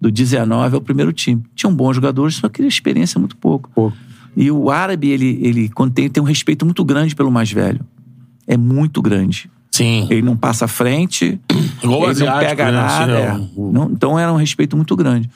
Do 0.00 0.10
19 0.10 0.76
ao 0.76 0.80
primeiro 0.80 1.12
time. 1.12 1.42
Tinham 1.54 1.74
bons 1.74 1.94
jogadores, 1.96 2.36
só 2.36 2.48
que 2.48 2.62
experiência 2.62 3.18
muito 3.18 3.36
pouco. 3.36 3.70
Pouco. 3.74 3.94
E 4.34 4.50
o 4.50 4.70
árabe, 4.70 5.10
ele, 5.10 5.38
ele 5.42 5.68
quando 5.68 5.92
tem, 5.92 6.10
um 6.18 6.22
respeito 6.24 6.64
muito 6.64 6.82
grande 6.82 7.14
pelo 7.14 7.30
mais 7.30 7.52
velho. 7.52 7.84
É 8.46 8.56
muito 8.56 9.02
grande. 9.02 9.50
Sim. 9.70 10.06
Ele 10.08 10.22
não 10.22 10.34
passa 10.36 10.64
à 10.64 10.68
frente, 10.68 11.38
Igual 11.84 12.10
ele 12.10 12.20
não 12.20 12.28
asiático, 12.28 12.40
pega 12.40 12.64
né? 12.64 12.72
nada. 12.72 13.12
Assim, 13.12 13.12
é. 13.12 13.48
não. 13.56 13.72
Não- 13.72 13.90
então 13.92 14.18
era 14.18 14.32
um 14.32 14.36
respeito 14.36 14.74
muito 14.74 14.96
grande. 14.96 15.28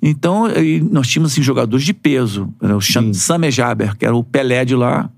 Então, 0.00 0.48
e 0.48 0.80
nós 0.80 1.06
tínhamos 1.06 1.32
assim, 1.32 1.42
jogadores 1.42 1.84
de 1.84 1.92
peso. 1.92 2.48
Era 2.62 2.74
O 2.74 2.80
Same 2.80 3.50
Jaber, 3.50 3.94
que 3.96 4.06
era 4.06 4.16
o 4.16 4.24
Pelé 4.24 4.64
de 4.64 4.74
lá, 4.74 5.10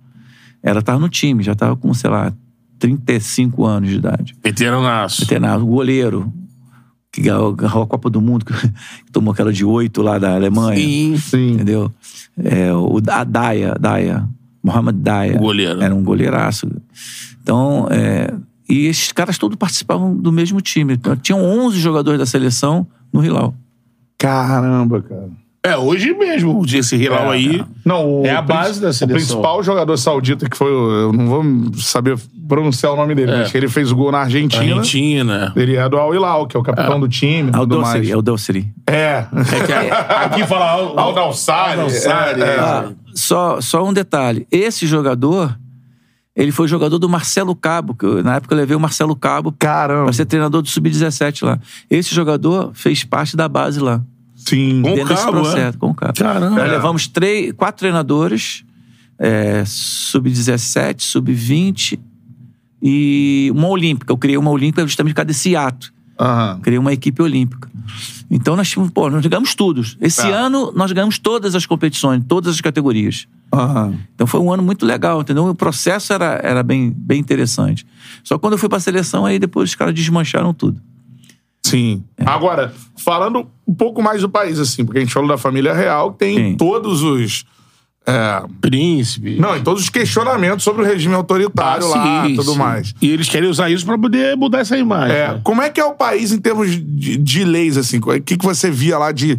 era 0.62 0.80
estar 0.80 0.98
no 0.98 1.08
time, 1.08 1.42
já 1.44 1.52
estava 1.52 1.76
com, 1.76 1.94
sei 1.94 2.10
lá, 2.10 2.32
35 2.84 3.64
anos 3.64 3.88
de 3.88 3.96
idade. 3.96 4.36
Veteranaço. 4.44 5.22
Veterano, 5.22 5.64
o 5.64 5.66
goleiro, 5.66 6.30
que 7.10 7.22
ganhou 7.22 7.54
ganhou 7.54 7.82
a 7.82 7.86
Copa 7.86 8.10
do 8.10 8.20
Mundo, 8.20 8.44
que 8.44 9.10
tomou 9.10 9.32
aquela 9.32 9.50
de 9.50 9.64
oito 9.64 10.02
lá 10.02 10.18
da 10.18 10.34
Alemanha. 10.34 10.76
Sim. 10.76 11.16
Sim. 11.16 11.52
Entendeu? 11.52 11.90
É, 12.36 12.74
o 12.74 13.00
a 13.08 13.24
Daya, 13.24 13.74
Daya, 13.80 14.28
Mohamed 14.62 14.98
Daya. 14.98 15.36
O 15.36 15.38
goleiro. 15.38 15.80
Era 15.80 15.94
um 15.94 16.04
goleiraço. 16.04 16.70
Então, 17.42 17.88
é, 17.90 18.34
e 18.68 18.86
esses 18.86 19.12
caras 19.12 19.38
todos 19.38 19.56
participavam 19.56 20.14
do 20.14 20.30
mesmo 20.30 20.60
time. 20.60 20.92
Então, 20.92 21.16
Tinham 21.16 21.42
11 21.42 21.80
jogadores 21.80 22.18
da 22.18 22.26
seleção 22.26 22.86
no 23.10 23.24
Hilal. 23.24 23.54
Caramba, 24.18 25.00
cara. 25.00 25.30
É, 25.66 25.78
hoje 25.78 26.12
mesmo, 26.12 26.62
esse 26.70 26.94
Hilal 26.94 27.30
aí. 27.30 27.64
Não, 27.84 28.20
o 28.20 28.26
É 28.26 28.32
a 28.36 28.42
base 28.42 28.80
da 28.82 28.92
seleção. 28.92 29.08
O 29.08 29.10
principal 29.18 29.62
jogador 29.62 29.96
saudita, 29.96 30.46
que 30.48 30.56
foi. 30.58 30.70
Eu 30.70 31.10
não 31.10 31.26
vou 31.26 31.42
saber 31.78 32.18
pronunciar 32.46 32.92
o 32.92 32.96
nome 32.96 33.14
dele, 33.14 33.32
É. 33.32 33.36
mas 33.38 33.50
que 33.50 33.56
ele 33.56 33.68
fez 33.68 33.90
gol 33.90 34.12
na 34.12 34.18
Argentina. 34.18 34.62
Argentina. 34.62 35.52
Ele 35.56 35.76
é 35.76 35.88
do 35.88 35.96
Al 35.96 36.14
Hilal, 36.14 36.46
que 36.46 36.54
é 36.54 36.60
o 36.60 36.62
capitão 36.62 37.00
do 37.00 37.08
time. 37.08 37.50
É 37.50 37.56
o 37.56 37.60
tudo 37.60 37.80
mais. 37.80 38.06
Doseri, 38.22 38.66
é. 38.86 38.92
É. 38.94 39.26
É 39.32 39.66
que 39.66 39.72
aqui 39.72 40.46
fala 40.46 40.70
Al- 40.70 40.98
Al 40.98 41.14
Dalsari. 41.14 41.80
É, 41.80 42.40
é. 42.42 42.58
Ah, 42.60 42.92
só, 43.14 43.58
só 43.62 43.82
um 43.86 43.92
detalhe. 43.94 44.46
Esse 44.52 44.86
jogador, 44.86 45.56
ele 46.36 46.52
foi 46.52 46.68
jogador 46.68 46.98
do 46.98 47.08
Marcelo 47.08 47.54
Cabo, 47.56 47.94
que 47.94 48.04
eu- 48.04 48.22
na 48.22 48.36
época 48.36 48.52
eu 48.54 48.58
levei 48.58 48.76
o 48.76 48.80
Marcelo 48.80 49.16
Cabo 49.16 49.50
Caramba. 49.58 50.04
para 50.04 50.12
ser 50.12 50.26
treinador 50.26 50.60
do 50.60 50.68
Sub-17 50.68 51.42
lá. 51.46 51.58
Esse 51.88 52.14
jogador 52.14 52.70
fez 52.74 53.02
parte 53.02 53.34
da 53.34 53.48
base 53.48 53.80
lá. 53.80 54.02
Sim. 54.46 54.82
Com 54.82 54.92
o 54.92 54.94
dentro 54.94 55.08
desse 55.14 55.24
Cabo, 55.24 55.40
processo, 55.40 55.76
é? 55.76 55.78
com 55.78 55.90
o 55.90 55.94
Cabo. 55.94 56.14
Caramba. 56.18 56.56
Nós 56.56 56.70
levamos 56.70 57.06
três, 57.06 57.52
quatro 57.52 57.78
treinadores, 57.80 58.64
é, 59.18 59.62
sub-17, 59.66 61.00
sub-20 61.00 61.98
e 62.82 63.50
uma 63.54 63.68
olímpica. 63.68 64.12
Eu 64.12 64.18
criei 64.18 64.36
uma 64.36 64.50
olímpica 64.50 64.82
justamente 64.86 65.12
por 65.14 65.16
causa 65.18 65.26
desse 65.26 65.56
ato. 65.56 65.92
Aham. 66.18 66.60
Criei 66.62 66.78
uma 66.78 66.92
equipe 66.92 67.20
olímpica. 67.22 67.68
Então 68.30 68.54
nós 68.56 68.68
tínhamos, 68.68 68.92
pô, 68.92 69.10
nós 69.10 69.24
ganhamos 69.26 69.54
tudo. 69.54 69.82
Esse 70.00 70.22
É. 70.22 70.32
ano 70.32 70.72
nós 70.74 70.92
ganhamos 70.92 71.18
todas 71.18 71.54
as 71.54 71.66
competições, 71.66 72.22
todas 72.26 72.54
as 72.54 72.60
categorias. 72.60 73.26
Aham. 73.52 73.94
Então 74.14 74.26
foi 74.26 74.40
um 74.40 74.52
ano 74.52 74.62
muito 74.62 74.84
legal, 74.86 75.20
entendeu? 75.20 75.46
O 75.48 75.54
processo 75.54 76.12
era, 76.12 76.40
era 76.42 76.62
bem, 76.62 76.90
bem 76.96 77.20
interessante. 77.20 77.86
Só 78.22 78.36
que 78.36 78.40
quando 78.40 78.52
eu 78.54 78.58
fui 78.58 78.68
pra 78.68 78.78
seleção, 78.80 79.26
aí 79.26 79.38
depois 79.38 79.70
os 79.70 79.74
caras 79.74 79.94
desmancharam 79.94 80.52
tudo. 80.54 80.80
Sim. 81.64 82.04
Agora, 82.24 82.72
falando 82.96 83.46
um 83.66 83.74
pouco 83.74 84.02
mais 84.02 84.20
do 84.20 84.28
país, 84.28 84.58
assim, 84.58 84.84
porque 84.84 84.98
a 84.98 85.00
gente 85.00 85.12
falou 85.14 85.28
da 85.28 85.38
família 85.38 85.72
real, 85.72 86.12
que 86.12 86.18
tem 86.18 86.36
Sim. 86.36 86.56
todos 86.56 87.02
os. 87.02 87.44
é, 88.06 88.42
Príncipe. 88.60 89.36
não, 89.40 89.56
em 89.56 89.62
todos 89.62 89.82
os 89.84 89.88
questionamentos 89.88 90.62
sobre 90.62 90.82
o 90.82 90.84
regime 90.84 91.14
autoritário 91.14 91.88
lá 91.88 92.22
Ah, 92.22 92.26
sim, 92.26 92.34
tudo 92.36 92.52
sim. 92.52 92.58
mais. 92.58 92.94
E 93.00 93.08
eles 93.10 93.28
querem 93.30 93.48
usar 93.48 93.70
isso 93.70 93.86
pra 93.86 93.96
poder 93.96 94.36
mudar 94.36 94.58
essa 94.58 94.76
imagem. 94.76 95.16
É, 95.16 95.28
né? 95.32 95.40
como 95.42 95.62
é 95.62 95.70
que 95.70 95.80
é 95.80 95.84
o 95.84 95.94
país 95.94 96.30
em 96.32 96.38
termos 96.38 96.70
de, 96.70 97.16
de 97.16 97.44
leis, 97.44 97.78
assim? 97.78 97.98
O 97.98 98.20
que, 98.22 98.36
que 98.36 98.44
você 98.44 98.70
via 98.70 98.98
lá 98.98 99.10
de. 99.10 99.38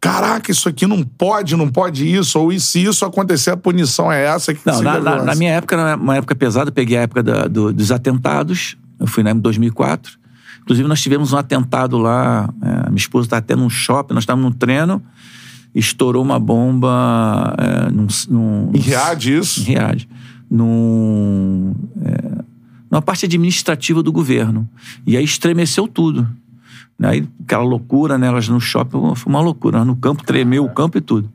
Caraca, 0.00 0.50
isso 0.50 0.66
aqui 0.68 0.86
não 0.86 1.02
pode, 1.04 1.54
não 1.54 1.68
pode 1.68 2.10
isso, 2.10 2.38
ou 2.40 2.50
e 2.50 2.58
se 2.58 2.82
isso 2.82 3.04
acontecer, 3.04 3.50
a 3.50 3.56
punição 3.56 4.10
é 4.10 4.24
essa? 4.24 4.54
Que 4.54 4.60
Não, 4.64 4.80
na, 4.82 4.98
na- 4.98 5.14
lá? 5.16 5.22
na 5.24 5.34
minha 5.34 5.52
época, 5.52 5.76
era 5.76 5.94
uma 5.94 6.16
época 6.16 6.34
pesada, 6.34 6.70
eu 6.70 6.74
peguei 6.74 6.96
a 6.96 7.02
época 7.02 7.22
da- 7.22 7.46
do- 7.46 7.70
dos 7.72 7.92
atentados. 7.92 8.76
Eu 8.98 9.06
fui 9.06 9.22
na 9.22 9.30
em 9.32 9.38
2004. 9.38 10.18
Inclusive, 10.62 10.88
nós 10.88 11.00
tivemos 11.00 11.32
um 11.32 11.36
atentado 11.36 11.98
lá. 11.98 12.48
é, 12.62 12.90
minha 12.90 12.98
esposa 12.98 13.26
estava 13.26 13.40
até 13.40 13.56
num 13.56 13.70
shopping, 13.70 14.14
nós 14.14 14.22
estávamos 14.22 14.50
num 14.50 14.56
treino, 14.56 15.02
estourou 15.74 16.22
uma 16.22 16.38
bomba 16.38 17.54
é, 17.58 17.90
num, 17.90 18.06
num, 18.28 18.70
Em 18.74 18.78
Riad, 18.78 19.38
isso? 19.38 19.60
em 19.60 19.64
Riad, 19.64 20.08
num, 20.50 21.74
é, 22.02 22.44
numa 22.90 23.02
parte 23.02 23.26
administrativa 23.26 24.02
do 24.02 24.12
governo. 24.12 24.68
E 25.06 25.16
aí 25.16 25.24
estremeceu 25.24 25.88
tudo. 25.88 26.28
Aí, 27.02 27.26
aquela 27.42 27.64
loucura, 27.64 28.18
né? 28.18 28.26
Elas 28.26 28.48
no 28.48 28.60
shopping 28.60 29.14
foi 29.14 29.32
uma 29.32 29.40
loucura. 29.40 29.84
No 29.84 29.96
campo, 29.96 30.22
tremeu 30.22 30.64
o 30.64 30.70
campo 30.70 30.98
e 30.98 31.00
tudo. 31.00 31.30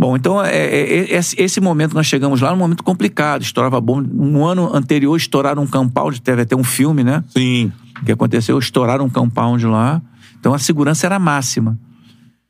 Bom, 0.00 0.16
então, 0.16 0.42
é, 0.42 0.56
é, 0.56 1.14
é, 1.14 1.18
esse, 1.18 1.60
momento 1.60 1.92
nós 1.92 2.06
chegamos 2.06 2.40
lá 2.40 2.48
era 2.48 2.56
um 2.56 2.58
momento 2.58 2.82
complicado. 2.82 3.42
Estourava 3.42 3.78
bomba. 3.82 4.08
Um 4.10 4.46
ano 4.46 4.74
anterior, 4.74 5.14
estouraram 5.14 5.62
um 5.62 5.66
compound, 5.66 6.22
teve 6.22 6.40
até 6.40 6.56
um 6.56 6.64
filme, 6.64 7.04
né? 7.04 7.22
Sim. 7.28 7.70
que 8.06 8.10
aconteceu, 8.10 8.58
estouraram 8.58 9.04
um 9.04 9.10
compound 9.10 9.66
lá. 9.66 10.00
Então 10.38 10.54
a 10.54 10.58
segurança 10.58 11.04
era 11.04 11.18
máxima. 11.18 11.78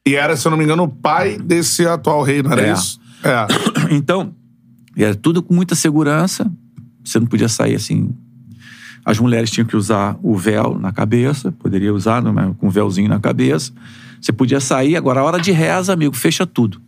E 0.06 0.14
era, 0.14 0.36
se 0.36 0.46
eu 0.46 0.50
não 0.50 0.56
me 0.56 0.62
engano, 0.62 0.84
o 0.84 0.88
pai 0.88 1.38
desse 1.38 1.84
atual 1.88 2.22
rei, 2.22 2.40
não 2.40 2.52
era 2.52 2.68
É. 2.68 2.72
isso? 2.72 3.00
É. 3.24 3.48
Então, 3.90 4.32
era 4.96 5.16
tudo 5.16 5.42
com 5.42 5.52
muita 5.52 5.74
segurança. 5.74 6.48
Você 7.04 7.18
não 7.18 7.26
podia 7.26 7.48
sair 7.48 7.74
assim. 7.74 8.14
As 9.04 9.18
mulheres 9.18 9.50
tinham 9.50 9.66
que 9.66 9.76
usar 9.76 10.16
o 10.22 10.36
véu 10.36 10.78
na 10.78 10.92
cabeça, 10.92 11.50
poderia 11.50 11.92
usar 11.92 12.22
né, 12.22 12.54
com 12.58 12.68
um 12.68 12.70
véuzinho 12.70 13.08
na 13.08 13.18
cabeça. 13.18 13.72
Você 14.20 14.30
podia 14.30 14.60
sair, 14.60 14.94
agora 14.94 15.18
a 15.18 15.24
hora 15.24 15.40
de 15.40 15.50
reza, 15.50 15.92
amigo, 15.92 16.14
fecha 16.14 16.46
tudo. 16.46 16.80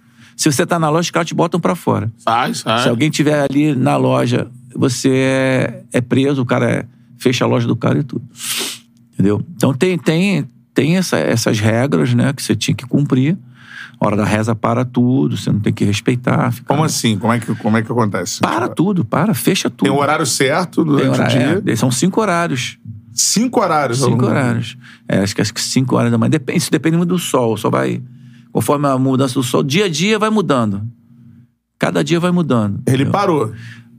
Se 0.43 0.51
você 0.53 0.67
tá 0.67 0.79
na 0.79 0.89
loja, 0.89 1.03
os 1.07 1.11
caras 1.11 1.29
te 1.29 1.35
botam 1.35 1.61
pra 1.61 1.75
fora. 1.77 2.11
Sai, 2.19 2.53
sai. 2.55 2.83
Se 2.83 2.89
alguém 2.89 3.11
tiver 3.11 3.47
ali 3.49 3.75
na 3.77 3.97
loja, 3.97 4.49
você 4.75 5.09
é, 5.11 5.83
é 5.93 6.01
preso, 6.01 6.43
o 6.43 6.45
cara 6.47 6.69
é- 6.71 6.85
fecha 7.17 7.45
a 7.45 7.47
loja 7.49 7.67
do 7.67 7.77
cara 7.77 8.01
e 8.01 8.03
tudo. 8.03 8.25
Entendeu? 9.15 9.41
Então 9.55 9.73
tem, 9.73 9.97
tem, 9.99 10.49
tem 10.75 10.97
essa- 10.97 11.19
essas 11.19 11.61
regras, 11.61 12.13
né, 12.15 12.33
que 12.33 12.43
você 12.43 12.57
tinha 12.57 12.75
que 12.75 12.85
cumprir. 12.87 13.37
A 14.01 14.07
hora 14.07 14.17
da 14.17 14.25
reza 14.25 14.53
para 14.53 14.85
tudo, 14.85 15.37
você 15.37 15.53
não 15.53 15.61
tem 15.61 15.73
que 15.73 15.85
respeitar. 15.85 16.53
Como 16.67 16.83
assim? 16.83 17.17
Como 17.17 17.33
é 17.33 17.39
que, 17.39 17.55
como 17.55 17.77
é 17.77 17.83
que 17.83 17.93
acontece? 17.93 18.41
Para 18.41 18.67
tudo, 18.69 19.05
para, 19.05 19.33
fecha 19.35 19.71
tudo. 19.71 19.85
Tem 19.89 19.93
um 19.93 20.01
horário 20.01 20.27
certo 20.27 20.85
durante 20.85 21.21
horário, 21.21 21.59
o 21.59 21.63
dia? 21.63 21.73
é, 21.73 21.77
são 21.77 21.89
cinco 21.89 22.21
horários. 22.21 22.79
Cinco 23.15 23.61
horários. 23.61 24.01
Cinco 24.01 24.27
horários. 24.27 24.77
É, 25.09 25.19
acho 25.21 25.37
que 25.37 25.41
acho 25.41 25.55
que 25.55 25.61
cinco 25.61 25.95
horas 25.95 26.11
da 26.11 26.19
manhã. 26.19 26.31
Depende, 26.31 26.59
isso 26.59 26.71
depende 26.73 26.97
muito 26.97 27.11
do 27.11 27.19
sol. 27.19 27.57
Só 27.57 27.71
vai. 27.71 28.03
Conforme 28.53 28.87
a 28.87 28.99
mudança 28.99 29.35
do 29.35 29.43
sol, 29.43 29.63
dia 29.63 29.87
a 29.87 29.89
dia 29.89 30.19
vai 30.19 30.29
mudando. 30.31 30.83
Cada 31.79 32.05
dia 32.05 32.21
vai 32.21 32.31
mudando. 32.31 32.81
Ele 32.87 32.97
entendeu? 33.05 33.13
parou. 33.13 33.53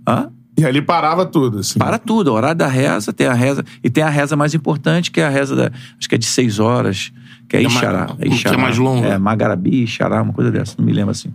Hã? 0.08 0.30
E 0.58 0.64
ali 0.64 0.82
parava 0.82 1.26
tudo, 1.26 1.60
assim. 1.60 1.80
Para 1.80 1.98
tudo. 1.98 2.28
O 2.30 2.34
horário 2.34 2.56
da 2.58 2.68
reza, 2.68 3.12
tem 3.12 3.26
a 3.28 3.34
reza. 3.34 3.66
E 3.84 3.90
tem 3.90 4.04
a 4.04 4.10
reza 4.10 4.36
mais 4.36 4.54
importante, 4.54 5.10
que 5.10 5.20
é 5.20 5.26
a 5.26 5.30
reza 5.30 5.56
da. 5.56 5.72
Acho 5.98 6.08
que 6.08 6.14
é 6.16 6.18
de 6.18 6.26
seis 6.26 6.60
horas, 6.60 7.12
que 7.50 7.58
é 7.58 7.62
é 7.62 7.64
Ixará. 7.64 8.00
mais- 8.08 8.12
que 8.20 8.24
é 8.24 8.28
Ixará. 8.28 8.58
mais 8.60 8.78
longa. 8.78 9.08
É, 9.08 9.18
Magarabi, 9.18 9.84
Ixará, 9.84 10.22
uma 10.22 10.32
coisa 10.34 10.52
dessa, 10.52 10.76
não 10.78 10.86
me 10.86 10.94
lembro 10.94 11.10
assim. 11.12 11.34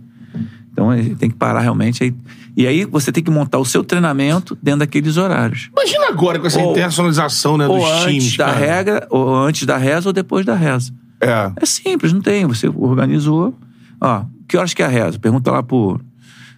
Então 0.71 0.93
ele 0.93 1.15
tem 1.15 1.29
que 1.29 1.35
parar 1.35 1.59
realmente. 1.59 2.01
aí- 2.03 2.15
E 2.55 2.65
aí 2.65 2.85
você 2.85 3.11
tem 3.11 3.21
que 3.23 3.29
montar 3.29 3.59
o 3.59 3.65
seu 3.65 3.83
treinamento 3.83 4.57
dentro 4.63 4.79
daqueles 4.79 5.17
horários. 5.17 5.69
Imagina 5.73 6.07
agora 6.07 6.39
com 6.39 6.47
essa 6.47 6.59
Ou- 6.59 6.71
internacionalização 6.71 7.57
né, 7.57 7.67
dos 7.67 7.75
ou 7.75 7.85
antes 7.85 8.05
times. 8.23 8.37
da 8.37 8.45
cara. 8.45 8.57
regra, 8.57 9.07
ou 9.09 9.35
antes 9.35 9.65
da 9.65 9.77
reza 9.77 10.07
ou 10.09 10.13
depois 10.13 10.45
da 10.45 10.55
reza. 10.55 10.93
É. 11.21 11.51
É 11.55 11.65
simples, 11.65 12.13
não 12.13 12.21
tem. 12.21 12.45
Você 12.45 12.67
organizou. 12.67 13.53
Ó, 13.99 14.23
que 14.47 14.57
horas 14.57 14.73
que 14.73 14.81
é 14.81 14.85
a 14.85 14.89
reza? 14.89 15.19
Pergunta 15.19 15.51
lá 15.51 15.61
pro, 15.61 15.99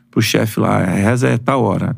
pro 0.10 0.22
chefe 0.22 0.60
lá. 0.60 0.78
A 0.78 0.86
reza 0.86 1.28
é 1.28 1.38
tal 1.38 1.64
hora. 1.64 1.96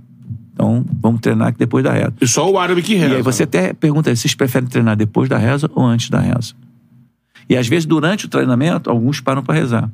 Então, 0.54 0.86
vamos 1.02 1.20
treinar 1.20 1.50
aqui 1.50 1.60
depois 1.60 1.84
da 1.84 1.92
reza. 1.92 2.14
E 2.22 2.28
só 2.28 2.50
o 2.50 2.58
árabe 2.58 2.82
que 2.82 2.96
reza. 2.96 3.14
E 3.14 3.18
aí 3.18 3.22
você 3.22 3.44
até 3.44 3.74
pergunta, 3.74 4.16
vocês 4.16 4.36
preferem 4.36 4.68
treinar 4.68 4.96
depois 4.96 5.28
da 5.28 5.38
reza 5.38 5.70
ou 5.74 5.84
antes 5.84 6.10
da 6.10 6.20
reza? 6.20 6.54
E 7.50 7.58
às 7.58 7.68
vezes, 7.68 7.86
durante 7.86 8.26
o 8.26 8.30
treinamento, 8.30 8.90
alguns 8.90 9.20
param 9.20 9.44
para 9.44 9.56
rezar. 9.56 9.90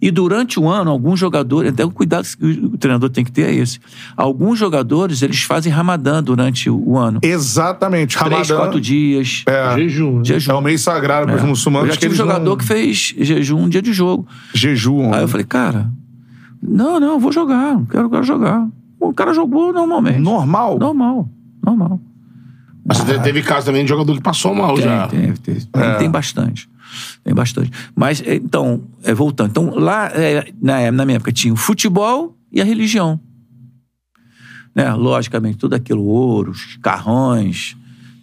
E 0.00 0.10
durante 0.10 0.60
o 0.60 0.68
ano, 0.68 0.90
alguns 0.90 1.18
jogadores, 1.18 1.72
até 1.72 1.84
o 1.84 1.90
cuidado 1.90 2.26
que 2.26 2.44
o 2.44 2.76
treinador 2.76 3.08
tem 3.08 3.24
que 3.24 3.32
ter 3.32 3.42
é 3.48 3.54
esse. 3.54 3.78
Alguns 4.16 4.58
jogadores, 4.58 5.22
eles 5.22 5.42
fazem 5.42 5.72
ramadã 5.72 6.22
durante 6.22 6.68
o 6.68 6.98
ano. 6.98 7.18
Exatamente. 7.22 8.16
Três, 8.18 8.30
Ramadã 8.48 8.56
quatro 8.56 8.80
dias. 8.80 9.42
é, 9.46 9.74
Jejum. 9.76 10.18
né? 10.18 10.24
Jejum. 10.24 10.52
é 10.52 10.54
o 10.54 10.60
mês 10.60 10.80
sagrado 10.82 11.26
para 11.26 11.36
os 11.36 11.42
Eu 11.42 11.48
muçulmanos. 11.48 11.88
já 11.88 11.94
que 11.94 12.00
tive 12.00 12.14
um 12.14 12.16
jogador 12.16 12.44
não 12.44 12.56
que 12.56 12.64
fez 12.64 13.14
jejum 13.18 13.58
um 13.62 13.68
dia 13.68 13.80
de 13.82 13.92
jogo. 13.92 14.26
jejuam. 14.54 15.14
Aí 15.14 15.22
eu 15.22 15.28
falei, 15.28 15.46
cara, 15.46 15.90
não, 16.62 17.00
não, 17.00 17.12
eu 17.14 17.18
vou 17.20 17.32
jogar, 17.32 17.74
não 17.74 17.84
quero, 17.86 18.10
quero 18.10 18.22
jogar. 18.24 18.66
O 19.00 19.12
cara 19.14 19.32
jogou 19.32 19.72
normalmente. 19.72 20.18
Normal? 20.18 20.78
Normal, 20.78 21.28
normal. 21.64 22.00
Mas 22.84 22.98
você 22.98 23.18
teve 23.18 23.42
caso 23.42 23.66
também 23.66 23.82
de 23.82 23.88
jogador 23.88 24.14
que 24.14 24.22
passou 24.22 24.54
mal 24.54 24.74
Tem, 24.74 24.84
já. 24.84 25.08
tem, 25.08 25.32
tem, 25.32 25.54
tem, 25.54 25.98
tem 25.98 26.10
bastante. 26.10 26.68
Tem 27.24 27.34
bastante. 27.34 27.70
Mas, 27.94 28.20
é, 28.22 28.36
então, 28.36 28.82
é, 29.02 29.12
voltando. 29.14 29.50
Então, 29.50 29.74
lá, 29.74 30.10
é, 30.14 30.52
na, 30.60 30.90
na 30.92 31.04
minha 31.04 31.16
época, 31.16 31.32
tinha 31.32 31.52
o 31.52 31.56
futebol 31.56 32.36
e 32.52 32.60
a 32.60 32.64
religião. 32.64 33.20
Né? 34.74 34.92
Logicamente, 34.92 35.58
tudo 35.58 35.74
aquilo, 35.74 36.04
ouros, 36.04 36.78
carrões. 36.82 37.76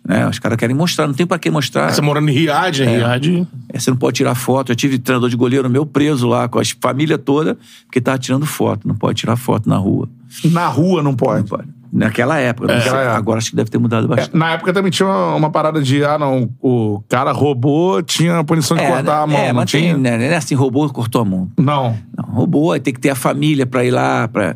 Né? 0.08 0.28
Os 0.28 0.38
caras 0.38 0.58
querem 0.58 0.76
mostrar, 0.76 1.08
não 1.08 1.14
tem 1.14 1.26
pra 1.26 1.40
que 1.40 1.50
mostrar. 1.50 1.92
Você 1.92 2.02
morando 2.02 2.30
em 2.30 2.34
Riad, 2.34 2.80
né? 2.86 2.98
Riad. 2.98 3.48
É, 3.70 3.80
Você 3.80 3.90
não 3.90 3.98
pode 3.98 4.18
tirar 4.18 4.36
foto. 4.36 4.72
Eu 4.72 4.76
tive 4.76 5.00
treinador 5.00 5.30
de 5.30 5.36
goleiro 5.36 5.70
meu 5.70 5.86
preso 5.86 6.28
lá 6.28 6.48
com 6.48 6.60
a 6.60 6.64
família 6.82 7.18
toda, 7.18 7.58
porque 7.86 8.02
tava 8.02 8.18
tirando 8.18 8.46
foto. 8.46 8.88
Não 8.88 8.96
pode 8.96 9.20
tirar 9.20 9.38
foto 9.38 9.70
na 9.70 9.78
rua. 9.78 10.10
Na 10.46 10.68
rua 10.68 11.02
não 11.02 11.16
Não 11.40 11.48
pode. 11.48 11.68
Naquela 11.96 12.40
época. 12.40 12.74
Naquela 12.74 13.02
época. 13.02 13.18
Agora 13.18 13.38
acho 13.38 13.52
que 13.52 13.56
deve 13.56 13.70
ter 13.70 13.78
mudado 13.78 14.06
É, 14.06 14.16
bastante. 14.16 14.36
na 14.36 14.54
época 14.54 14.74
também 14.74 14.90
tinha 14.92 15.08
uma, 15.08 15.36
uma 15.36 15.50
parada 15.52 15.80
de, 15.82 16.04
ah, 16.04 16.18
não, 16.18 16.50
o 16.60 17.04
cara 17.08 17.32
roubou, 17.32 18.02
tinha 18.02 18.40
a 18.40 18.44
punição 18.44 18.76
de 18.76 18.84
cortar 18.86 19.22
a 19.22 19.28
mão, 19.28 19.38
é, 19.38 19.48
não 19.50 19.56
mas 19.56 19.70
tinha? 19.70 19.94
tem, 19.94 20.02
né? 20.02 20.18
Não 20.18 20.24
é 20.26 20.36
assim, 20.36 20.56
roubou 20.56 20.90
cortou 20.90 21.22
a 21.22 21.26
mão. 21.26 21.52
Não. 21.58 21.96
Não, 22.18 22.34
roubou, 22.34 22.72
aí 22.72 22.80
tem 22.80 22.94
que 22.94 23.00
ter 23.00 23.12
a 23.12 23.16
família 23.16 23.66
pra 23.68 23.86
ir 23.86 23.92
lá, 23.92 24.28
pra 24.28 24.56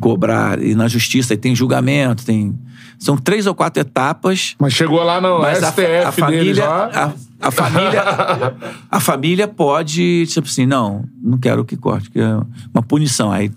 cobrar. 0.00 0.60
E 0.60 0.74
na 0.74 0.88
justiça 0.88 1.34
aí 1.34 1.38
tem 1.38 1.54
julgamento, 1.54 2.24
tem. 2.24 2.58
São 2.98 3.16
três 3.16 3.46
ou 3.46 3.54
quatro 3.54 3.80
etapas. 3.80 4.54
Mas 4.58 4.72
chegou 4.72 5.02
lá 5.04 5.20
no 5.20 5.38
Mas 5.40 5.62
a, 5.62 5.70
STF 5.70 5.82
a 6.06 6.12
família, 6.12 6.42
deles 6.44 6.58
lá. 6.58 6.90
a, 7.40 7.46
a 7.48 7.50
família, 7.50 8.02
a 8.90 9.00
família 9.00 9.46
pode, 9.46 10.26
tipo 10.26 10.48
assim, 10.48 10.66
não, 10.66 11.04
não 11.22 11.36
quero 11.38 11.64
que 11.64 11.76
corte, 11.76 12.10
que 12.10 12.18
é 12.18 12.36
uma 12.74 12.82
punição. 12.82 13.30
Aí, 13.30 13.50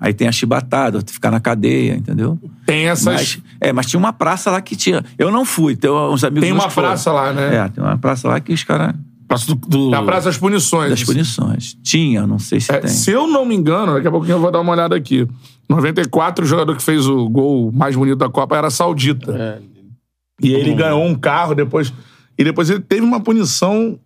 aí 0.00 0.12
tem 0.14 0.26
a 0.28 0.32
chibatada, 0.32 1.00
ficar 1.06 1.30
na 1.30 1.40
cadeia, 1.40 1.94
entendeu? 1.94 2.38
Tem 2.66 2.86
essas. 2.88 3.04
Mas, 3.04 3.38
é, 3.60 3.72
mas 3.72 3.86
tinha 3.86 3.98
uma 3.98 4.12
praça 4.12 4.50
lá 4.50 4.60
que 4.60 4.76
tinha. 4.76 5.04
Eu 5.18 5.30
não 5.30 5.44
fui, 5.44 5.76
tem 5.76 5.90
uns 5.90 6.22
amigos 6.24 6.42
Tem 6.44 6.52
uma 6.52 6.66
que 6.68 6.72
foram. 6.72 6.88
praça 6.88 7.12
lá, 7.12 7.32
né? 7.32 7.56
É, 7.56 7.68
tem 7.68 7.82
uma 7.82 7.96
praça 7.98 8.28
lá 8.28 8.40
que 8.40 8.52
os 8.52 8.62
caras. 8.64 8.94
Praça 9.26 9.46
do, 9.46 9.54
do- 9.54 9.90
Praça 10.04 10.26
das 10.26 10.36
Punições. 10.38 10.90
Das 10.90 11.02
punições. 11.02 11.74
Tinha, 11.82 12.26
não 12.26 12.38
sei 12.38 12.60
se 12.60 12.70
É, 12.70 12.78
tem. 12.80 12.90
se 12.90 13.10
eu 13.10 13.26
não 13.26 13.46
me 13.46 13.54
engano, 13.54 13.94
daqui 13.94 14.06
a 14.06 14.10
pouquinho 14.10 14.34
eu 14.36 14.40
vou 14.40 14.50
dar 14.50 14.60
uma 14.60 14.72
olhada 14.72 14.94
aqui. 14.94 15.26
94, 15.68 16.44
o 16.44 16.48
jogador 16.48 16.76
que 16.76 16.82
fez 16.82 17.06
o 17.06 17.26
gol 17.30 17.72
mais 17.72 17.96
bonito 17.96 18.18
da 18.18 18.28
Copa 18.28 18.54
era 18.56 18.68
saudita. 18.68 19.32
É. 19.32 19.58
E 20.42 20.52
ele 20.52 20.74
ganhou 20.74 21.02
um 21.06 21.14
carro 21.14 21.54
depois. 21.54 21.92
E 22.36 22.44
depois 22.44 22.68
ele 22.68 22.80
teve 22.80 23.00
uma 23.00 23.18
punição 23.20 23.98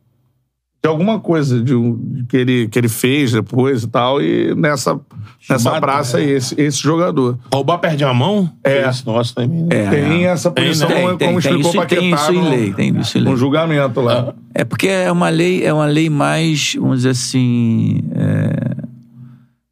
de 0.80 0.88
alguma 0.88 1.18
coisa 1.18 1.60
de, 1.60 1.74
um- 1.74 1.96
de 1.96 2.24
que, 2.26 2.36
ele, 2.36 2.68
que 2.68 2.78
ele 2.78 2.88
fez 2.88 3.32
depois 3.32 3.82
e 3.82 3.88
tal. 3.88 4.22
E 4.22 4.54
nessa, 4.54 5.00
nessa 5.48 5.80
praça 5.80 6.18
aí, 6.18 6.30
esse, 6.30 6.58
esse 6.60 6.78
jogador. 6.78 7.38
Roubar 7.52 7.78
perde 7.78 8.04
a 8.04 8.12
mão? 8.14 8.50
É. 8.64 8.88
Esse 8.88 9.06
nosso 9.06 9.34
também. 9.34 9.64
né? 9.64 9.68
É, 9.70 9.90
Tem 9.90 10.24
é. 10.26 10.28
essa 10.28 10.50
Tem, 10.50 10.64
né? 10.64 10.70
punição, 10.70 10.88
Tem, 10.88 10.96
como 11.02 11.18
tem, 11.18 11.28
tem 11.28 11.38
explicou 11.38 11.70
tem 11.72 11.80
Paquetá 11.80 12.16
isso 12.16 12.32
em 12.32 12.48
lei, 12.48 12.72
tem 12.72 12.98
isso 12.98 13.18
em 13.18 13.20
lei. 13.22 13.30
no 13.32 13.36
julgamento 13.38 14.00
lá. 14.00 14.34
É 14.54 14.64
porque 14.64 14.88
é 14.88 15.10
uma 15.12 15.28
lei, 15.28 15.64
é 15.64 15.72
uma 15.72 15.86
lei 15.86 16.08
mais, 16.10 16.74
vamos 16.78 16.98
dizer 16.98 17.10
assim, 17.10 18.02
é, 18.14 18.84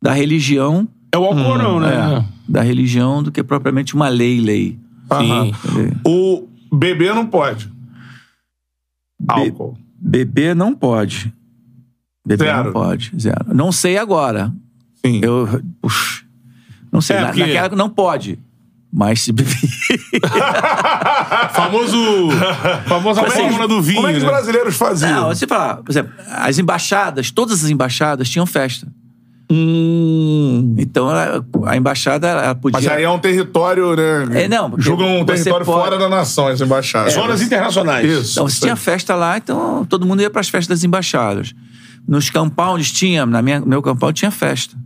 da 0.02 0.12
religião, 0.12 0.86
É 1.12 1.18
o 1.18 1.24
Alcorão, 1.24 1.80
né? 1.80 2.18
é, 2.18 2.24
da 2.48 2.62
religião 2.62 3.22
do 3.22 3.32
que 3.32 3.42
propriamente 3.42 3.94
uma 3.94 4.08
lei, 4.08 4.40
lei. 4.40 4.78
Entendeu? 5.10 5.92
O 6.06 6.48
bebê 6.76 7.12
não 7.12 7.26
pode. 7.26 7.70
Álcool. 9.28 9.76
Beber 9.98 10.54
não 10.54 10.74
pode. 10.74 11.32
Beber 12.26 12.44
Zero. 12.46 12.64
não 12.64 12.72
pode, 12.72 13.12
zero. 13.18 13.54
Não 13.54 13.72
sei 13.72 13.96
agora. 13.96 14.52
Sim. 15.06 15.20
Eu, 15.22 15.62
ux, 15.82 16.24
não 16.92 17.00
sei, 17.00 17.16
É, 17.16 17.20
na, 17.20 17.26
porque- 17.28 17.40
naquela 17.40 17.60
época 17.66 17.76
não 17.76 17.88
pode. 17.90 18.38
Mas 18.92 19.20
se 19.22 19.32
beber. 19.32 19.52
Famoso. 21.52 22.30
famosa 22.86 23.20
Como 23.20 23.32
é 23.32 23.36
que- 23.36 23.42
fórmula 23.42 23.68
do 23.68 23.82
vinho. 23.82 23.96
Como 23.96 24.08
é 24.08 24.12
que 24.12 24.18
os 24.18 24.24
né? 24.24 24.28
brasileiros 24.30 24.76
faziam? 24.76 25.12
Não, 25.12 25.28
você 25.28 25.46
fala, 25.46 25.76
por 25.76 25.90
exemplo, 25.90 26.12
as 26.30 26.58
embaixadas, 26.58 27.30
todas 27.30 27.64
as 27.64 27.70
embaixadas 27.70 28.28
tinham 28.28 28.46
festa. 28.46 28.86
Hum. 29.50 30.74
Então 30.78 31.08
a, 31.08 31.40
a 31.66 31.76
embaixada 31.76 32.26
ela 32.26 32.54
podia. 32.54 32.80
Mas 32.80 32.88
aí 32.90 33.04
é 33.04 33.10
um 33.10 33.18
território, 33.18 33.94
né? 34.26 34.44
É, 34.44 34.48
não, 34.48 34.70
porque 34.70 34.82
Julgam 34.84 35.06
um 35.20 35.24
você 35.24 35.34
território 35.44 35.66
pode- 35.66 35.84
fora 35.84 35.98
da 35.98 36.08
nação, 36.08 36.48
as 36.48 36.60
embaixadas. 36.60 37.12
Zonas 37.12 37.42
internacionais. 37.42 38.10
Isso. 38.10 38.32
Então, 38.32 38.48
se 38.48 38.60
tinha 38.60 38.76
festa 38.76 39.14
lá, 39.14 39.36
então 39.36 39.84
todo 39.84 40.06
mundo 40.06 40.22
ia 40.22 40.30
para 40.30 40.40
as 40.40 40.48
festas 40.48 40.78
das 40.78 40.84
embaixadas. 40.84 41.54
Nos 42.08 42.30
compounds 42.30 42.90
tinha, 42.92 43.26
na 43.26 43.42
minha, 43.42 43.60
no 43.60 43.66
meu 43.66 43.82
compound 43.82 44.14
tinha 44.18 44.30
festa. 44.30 44.76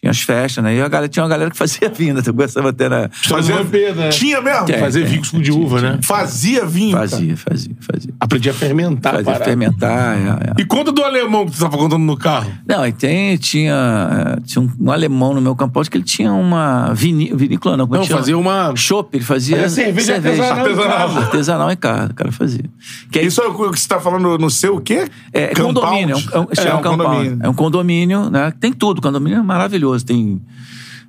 Tinha 0.00 0.12
as 0.12 0.20
festas, 0.20 0.62
né? 0.62 0.76
E 0.76 0.80
a 0.80 0.86
galera, 0.86 1.08
tinha 1.08 1.24
uma 1.24 1.28
galera 1.28 1.50
que 1.50 1.56
fazia 1.56 1.88
vinda, 1.88 2.22
tu 2.22 2.32
gostava 2.32 2.68
até 2.70 2.88
na. 2.88 3.08
Fazia 3.10 3.56
Fazia... 3.56 3.94
né? 3.94 4.08
Tinha 4.10 4.40
mesmo? 4.40 4.64
Tem. 4.64 4.78
Fazer 4.78 5.04
vinho 5.04 5.18
com 5.18 5.24
suco 5.24 5.42
de 5.42 5.50
uva, 5.50 5.80
né? 5.80 5.98
Fazia 6.02 6.64
vinho. 6.64 6.96
Fazia, 6.96 7.36
fazia, 7.36 7.72
fazia. 7.80 8.14
Aprendi 8.20 8.48
a 8.48 8.54
fermentar. 8.54 9.12
Fazia 9.14 9.24
parada. 9.24 9.44
fermentar. 9.44 10.16
é, 10.16 10.50
é. 10.50 10.62
E 10.62 10.64
conta 10.64 10.92
do 10.92 11.02
alemão 11.02 11.46
que 11.46 11.52
tu 11.52 11.58
tava 11.58 11.76
contando 11.76 12.04
no 12.04 12.16
carro. 12.16 12.48
Não, 12.64 12.86
e 12.86 12.92
tem, 12.92 13.36
tinha, 13.38 14.36
é, 14.38 14.40
tinha 14.46 14.62
um, 14.62 14.70
um 14.80 14.92
alemão 14.92 15.34
no 15.34 15.40
meu 15.40 15.56
compound 15.56 15.90
que 15.90 15.96
ele 15.96 16.04
tinha 16.04 16.32
uma 16.32 16.92
viní, 16.94 17.32
vinícola, 17.34 17.76
não. 17.76 17.86
Não, 17.86 18.00
é 18.02 18.04
chama? 18.04 18.20
fazia 18.20 18.38
uma. 18.38 18.76
Chopp, 18.76 19.16
ele 19.16 19.24
fazia, 19.24 19.62
Fazia 19.62 19.84
cerveja 19.84 20.14
artesanal 20.14 20.68
em 20.70 20.76
casa. 20.76 21.18
Artesanal 21.18 21.72
em 21.72 21.76
casa, 21.76 22.12
o 22.12 22.14
cara 22.14 22.30
fazia. 22.30 22.64
Que 23.10 23.18
aí- 23.18 23.26
Isso 23.26 23.42
é 23.42 23.48
o 23.48 23.70
que 23.72 23.80
você 23.80 23.88
tá 23.88 23.98
falando 23.98 24.38
no 24.38 24.48
seu 24.48 24.76
o 24.76 24.80
quê? 24.80 25.08
É, 25.32 25.48
condomínio. 25.56 26.14
É 26.32 26.38
um, 26.38 26.42
é 26.42 26.44
um, 26.44 26.46
É, 26.56 26.68
é 26.68 26.74
um 26.74 26.82
condomínio. 26.82 27.38
É 27.42 27.48
um 27.48 27.54
condomínio, 27.54 28.30
né? 28.30 28.52
Tem 28.60 28.72
tudo, 28.72 29.02
condomínio 29.02 29.40
é 29.40 29.42
maravilhoso. 29.42 29.87
Tem 30.04 30.40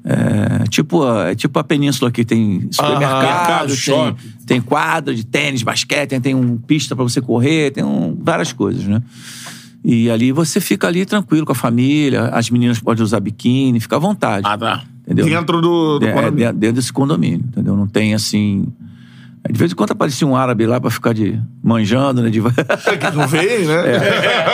É, 0.02 0.64
tipo, 0.70 1.04
a- 1.04 1.32
é 1.32 1.36
tipo 1.36 1.60
a 1.60 1.64
península 1.64 2.08
aqui, 2.10 2.24
tem 2.24 2.70
supermercado, 2.72 3.68
mercado, 3.70 3.76
tem, 3.76 4.16
tem 4.46 4.62
quadra 4.62 5.14
de 5.14 5.26
tênis, 5.26 5.62
basquete, 5.62 6.12
tem, 6.12 6.22
tem 6.22 6.34
um 6.34 6.58
pista 6.58 6.96
pra 6.96 7.04
você 7.04 7.20
correr, 7.20 7.72
tem 7.72 7.84
um- 7.84 8.18
várias 8.18 8.54
coisas, 8.54 8.86
né? 8.86 9.02
E 9.84 10.10
ali 10.10 10.32
você 10.32 10.62
fica 10.62 10.88
ali 10.88 11.06
tranquilo 11.06 11.46
com 11.46 11.52
a 11.52 11.56
família, 11.56 12.28
as 12.30 12.50
meninas 12.50 12.80
podem 12.80 13.04
usar 13.04 13.20
biquíni, 13.20 13.78
fica 13.82 13.98
à 13.98 14.00
vontade. 14.00 14.48
Ah, 14.48 14.58
tá. 14.58 14.84
entendeu? 15.04 15.26
Dentro 15.26 15.60
do, 15.62 16.00
do 16.00 16.06
É, 16.08 16.14
condomínio. 16.14 16.38
dentro, 16.46 16.58
dentro 16.60 16.76
desse 16.78 16.94
condomínio, 16.94 17.46
entendeu? 17.46 17.76
Não 17.76 17.86
tem 17.88 18.14
assim. 18.14 18.68
De 19.52 19.58
vez 19.60 19.72
em 19.74 19.76
quando 19.76 19.92
aparecia 19.92 20.26
um 20.28 20.36
árabe 20.36 20.66
lá 20.66 20.80
pra 20.80 20.90
ficar 20.90 21.14
de 21.14 21.38
manjando, 21.62 22.22
né? 22.22 22.30
De... 22.30 22.40
Que 23.00 23.16
não 23.18 23.28
veio, 23.28 23.68
né? 23.68 24.00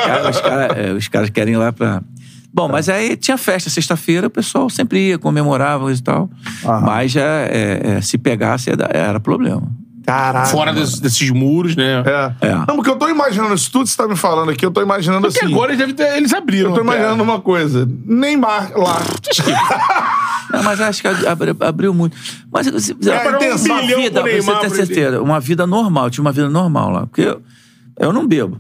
Cara, 0.06 0.30
os, 0.30 0.42
cara- 0.42 0.66
é, 0.80 0.94
os 0.94 1.08
caras 1.08 1.30
querem 1.30 1.54
ir 1.54 1.58
lá 1.58 1.72
pra. 1.72 2.02
Bom, 2.56 2.70
mas 2.70 2.88
aí 2.88 3.18
tinha 3.18 3.38
festa 3.38 3.70
sexta-feira, 3.70 4.28
o 4.28 4.30
pessoal 4.30 4.70
sempre 4.70 5.10
ia, 5.10 5.20
comemorava 5.20 5.92
e 5.92 6.02
tal. 6.02 6.30
Mas 6.64 7.12
já, 7.12 7.22
é, 7.22 7.98
é, 7.98 8.02
se 8.02 8.18
pegasse 8.18 8.70
era, 8.70 9.20
problema. 9.20 9.62
Caralho. 10.06 10.48
Fora 10.48 10.72
des- 10.72 11.00
desses 11.00 11.30
muros, 11.32 11.76
né? 11.76 12.02
É. 12.42 12.48
É. 12.48 12.56
Não, 12.56 12.76
porque 12.78 12.90
eu 12.90 12.96
tô 12.96 13.10
imaginando, 13.10 13.54
isso 13.56 13.70
tudo 13.70 13.84
que 13.84 13.90
você 13.90 13.98
tá 13.98 14.08
me 14.08 14.16
falando 14.16 14.52
aqui, 14.52 14.66
eu 14.66 14.72
tô 14.72 14.82
imaginando 14.82 15.24
Porque 15.28 15.44
assim. 15.44 15.52
agora 15.54 15.72
eles, 15.74 15.80
devem 15.80 15.96
ter- 15.96 16.16
eles 16.16 16.32
abriram. 16.32 16.70
Eu 16.70 16.76
tô 16.76 16.82
imaginando 16.82 17.22
uma 17.22 17.42
coisa. 17.42 17.90
Neymar 18.06 18.72
lá. 18.78 19.02
Não, 20.54 20.64
mas 20.64 20.80
acho 20.80 21.02
que 21.02 21.08
abri- 21.08 21.56
abriu 21.60 21.94
muito. 21.94 22.16
Mas 22.50 22.68
se- 22.68 22.96
É, 23.06 23.28
uma 23.28 23.36
intenção. 23.38 23.82
bilhão 23.82 24.00
vida, 24.02 24.22
você 24.22 24.60
ter 24.60 24.70
certeza, 24.70 25.22
uma 25.22 25.40
vida 25.42 25.68
normal, 25.68 26.10
tinha 26.10 26.22
uma 26.22 26.32
vida 26.32 26.50
normal 26.50 26.90
lá. 26.92 27.08
Porque 27.08 27.22
eu, 27.22 27.42
eu 28.00 28.14
não 28.14 28.26
bebo. 28.26 28.60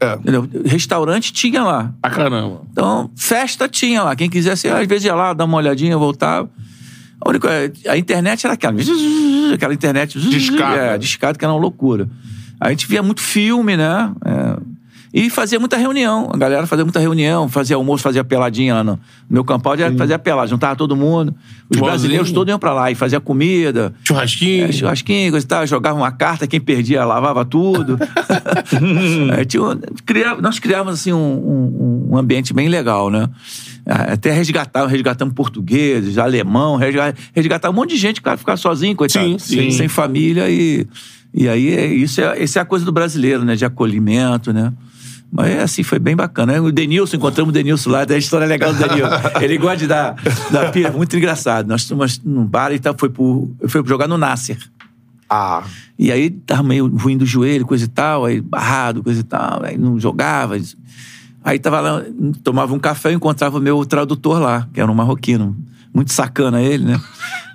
É. 0.00 0.14
Entendeu? 0.14 0.48
Restaurante 0.64 1.32
tinha 1.32 1.62
lá. 1.62 1.92
Ah, 2.02 2.10
caramba. 2.10 2.62
Então, 2.70 3.10
festa 3.16 3.68
tinha 3.68 4.02
lá. 4.02 4.14
Quem 4.14 4.30
quisesse, 4.30 4.68
às 4.68 4.86
vezes 4.86 5.04
ia 5.04 5.14
lá, 5.14 5.32
dar 5.32 5.44
uma 5.44 5.56
olhadinha, 5.56 5.96
voltava. 5.98 6.48
A, 7.20 7.28
única, 7.28 7.48
a 7.88 7.98
internet 7.98 8.44
era 8.44 8.54
aquela. 8.54 8.76
Aquela 9.52 9.74
internet. 9.74 10.18
Discada. 10.20 10.76
É, 10.76 10.98
discada, 10.98 11.36
que 11.36 11.44
era 11.44 11.52
uma 11.52 11.60
loucura. 11.60 12.08
A 12.60 12.70
gente 12.70 12.86
via 12.86 13.02
muito 13.02 13.20
filme, 13.20 13.76
né? 13.76 14.12
É, 14.24 14.56
e 15.12 15.30
fazia 15.30 15.58
muita 15.58 15.76
reunião. 15.76 16.30
A 16.32 16.36
galera 16.36 16.66
fazia 16.66 16.84
muita 16.84 17.00
reunião, 17.00 17.48
fazia 17.48 17.76
almoço, 17.76 18.02
fazia 18.02 18.22
peladinha 18.22 18.74
lá 18.74 18.84
no, 18.84 18.98
meu 19.28 19.42
campal, 19.44 19.76
já 19.76 19.90
fazia 19.94 20.18
pelada, 20.18 20.48
juntava 20.48 20.76
todo 20.76 20.94
mundo. 20.94 21.34
Os 21.70 21.76
Igualzinho. 21.76 21.84
brasileiros 21.84 22.32
todos 22.32 22.50
iam 22.50 22.58
pra 22.58 22.72
lá 22.72 22.90
e 22.90 22.94
fazia 22.94 23.20
comida. 23.20 23.92
Churrasquinho. 24.04 24.66
É, 24.66 24.72
churrasquinho, 24.72 25.30
coisa 25.30 25.44
e 25.44 25.48
tal, 25.48 25.66
jogava 25.66 25.96
uma 25.98 26.12
carta, 26.12 26.46
quem 26.46 26.60
perdia 26.60 27.04
lavava 27.04 27.44
tudo. 27.44 27.98
É, 29.38 29.44
tinha 29.44 29.62
criava- 30.04 30.40
nós 30.40 30.58
criávamos 30.58 31.00
assim, 31.00 31.12
um, 31.12 31.16
um- 31.18 32.08
um 32.12 32.16
ambiente 32.18 32.52
bem 32.52 32.68
legal, 32.68 33.10
né? 33.10 33.28
É, 33.86 34.12
Até 34.12 34.30
resgatar, 34.32 34.86
resgatamos 34.86 35.34
portugueses, 35.34 36.18
alemão, 36.18 36.76
resga- 36.76 37.14
resgatar 37.34 37.70
um 37.70 37.72
monte 37.72 37.90
de 37.90 37.96
gente 37.96 38.20
que 38.22 38.36
ficava 38.36 38.56
sozinho, 38.56 38.94
coitado. 38.96 39.26
Sim, 39.26 39.38
sim. 39.38 39.70
Sem 39.70 39.88
família 39.88 40.48
e, 40.50 40.86
e 41.34 41.48
aí 41.48 41.72
é, 41.74 41.86
isso 41.86 42.20
é, 42.20 42.42
essa 42.42 42.58
é 42.58 42.62
a 42.62 42.64
coisa 42.64 42.84
do 42.84 42.92
brasileiro, 42.92 43.44
né? 43.44 43.54
De 43.56 43.64
acolhimento, 43.64 44.52
né? 44.52 44.72
Mas 45.30 45.50
é 45.50 45.62
assim, 45.62 45.82
foi 45.82 45.98
bem 45.98 46.16
bacana. 46.16 46.60
O 46.60 46.72
Denilson, 46.72 47.16
encontramos 47.16 47.50
o 47.50 47.52
Denilson 47.52 47.90
lá, 47.90 48.06
tem 48.06 48.16
a 48.16 48.18
história 48.18 48.46
legal 48.46 48.72
do 48.72 48.78
Denilson. 48.78 49.10
Ele 49.40 49.58
gosta 49.58 49.76
de 49.76 49.86
dar, 49.86 50.16
dar 50.50 50.72
pira, 50.72 50.90
muito 50.90 51.16
engraçado. 51.16 51.68
Nós 51.68 51.82
estamos 51.82 52.20
num 52.24 52.44
bar 52.44 52.72
e 52.72 52.78
tal, 52.78 52.94
foi, 52.98 53.10
pro, 53.10 53.54
foi 53.68 53.86
jogar 53.86 54.08
no 54.08 54.16
Nasser. 54.16 54.58
Ah. 55.28 55.62
E 55.98 56.10
aí 56.10 56.30
tava 56.30 56.62
meio 56.62 56.86
ruim 56.86 57.18
do 57.18 57.26
joelho, 57.26 57.66
coisa 57.66 57.84
e 57.84 57.88
tal, 57.88 58.24
aí 58.24 58.40
barrado, 58.40 59.02
coisa 59.02 59.20
e 59.20 59.24
tal, 59.24 59.62
aí 59.62 59.76
não 59.76 60.00
jogava. 60.00 60.56
Aí 61.44 61.58
tava 61.58 61.80
lá, 61.80 62.02
tomava 62.42 62.74
um 62.74 62.78
café 62.78 63.12
e 63.12 63.14
encontrava 63.14 63.58
o 63.58 63.60
meu 63.60 63.84
tradutor 63.84 64.40
lá, 64.40 64.66
que 64.72 64.80
era 64.80 64.90
um 64.90 64.94
marroquino. 64.94 65.56
Muito 65.92 66.12
sacana 66.12 66.62
ele, 66.62 66.84
né? 66.84 67.00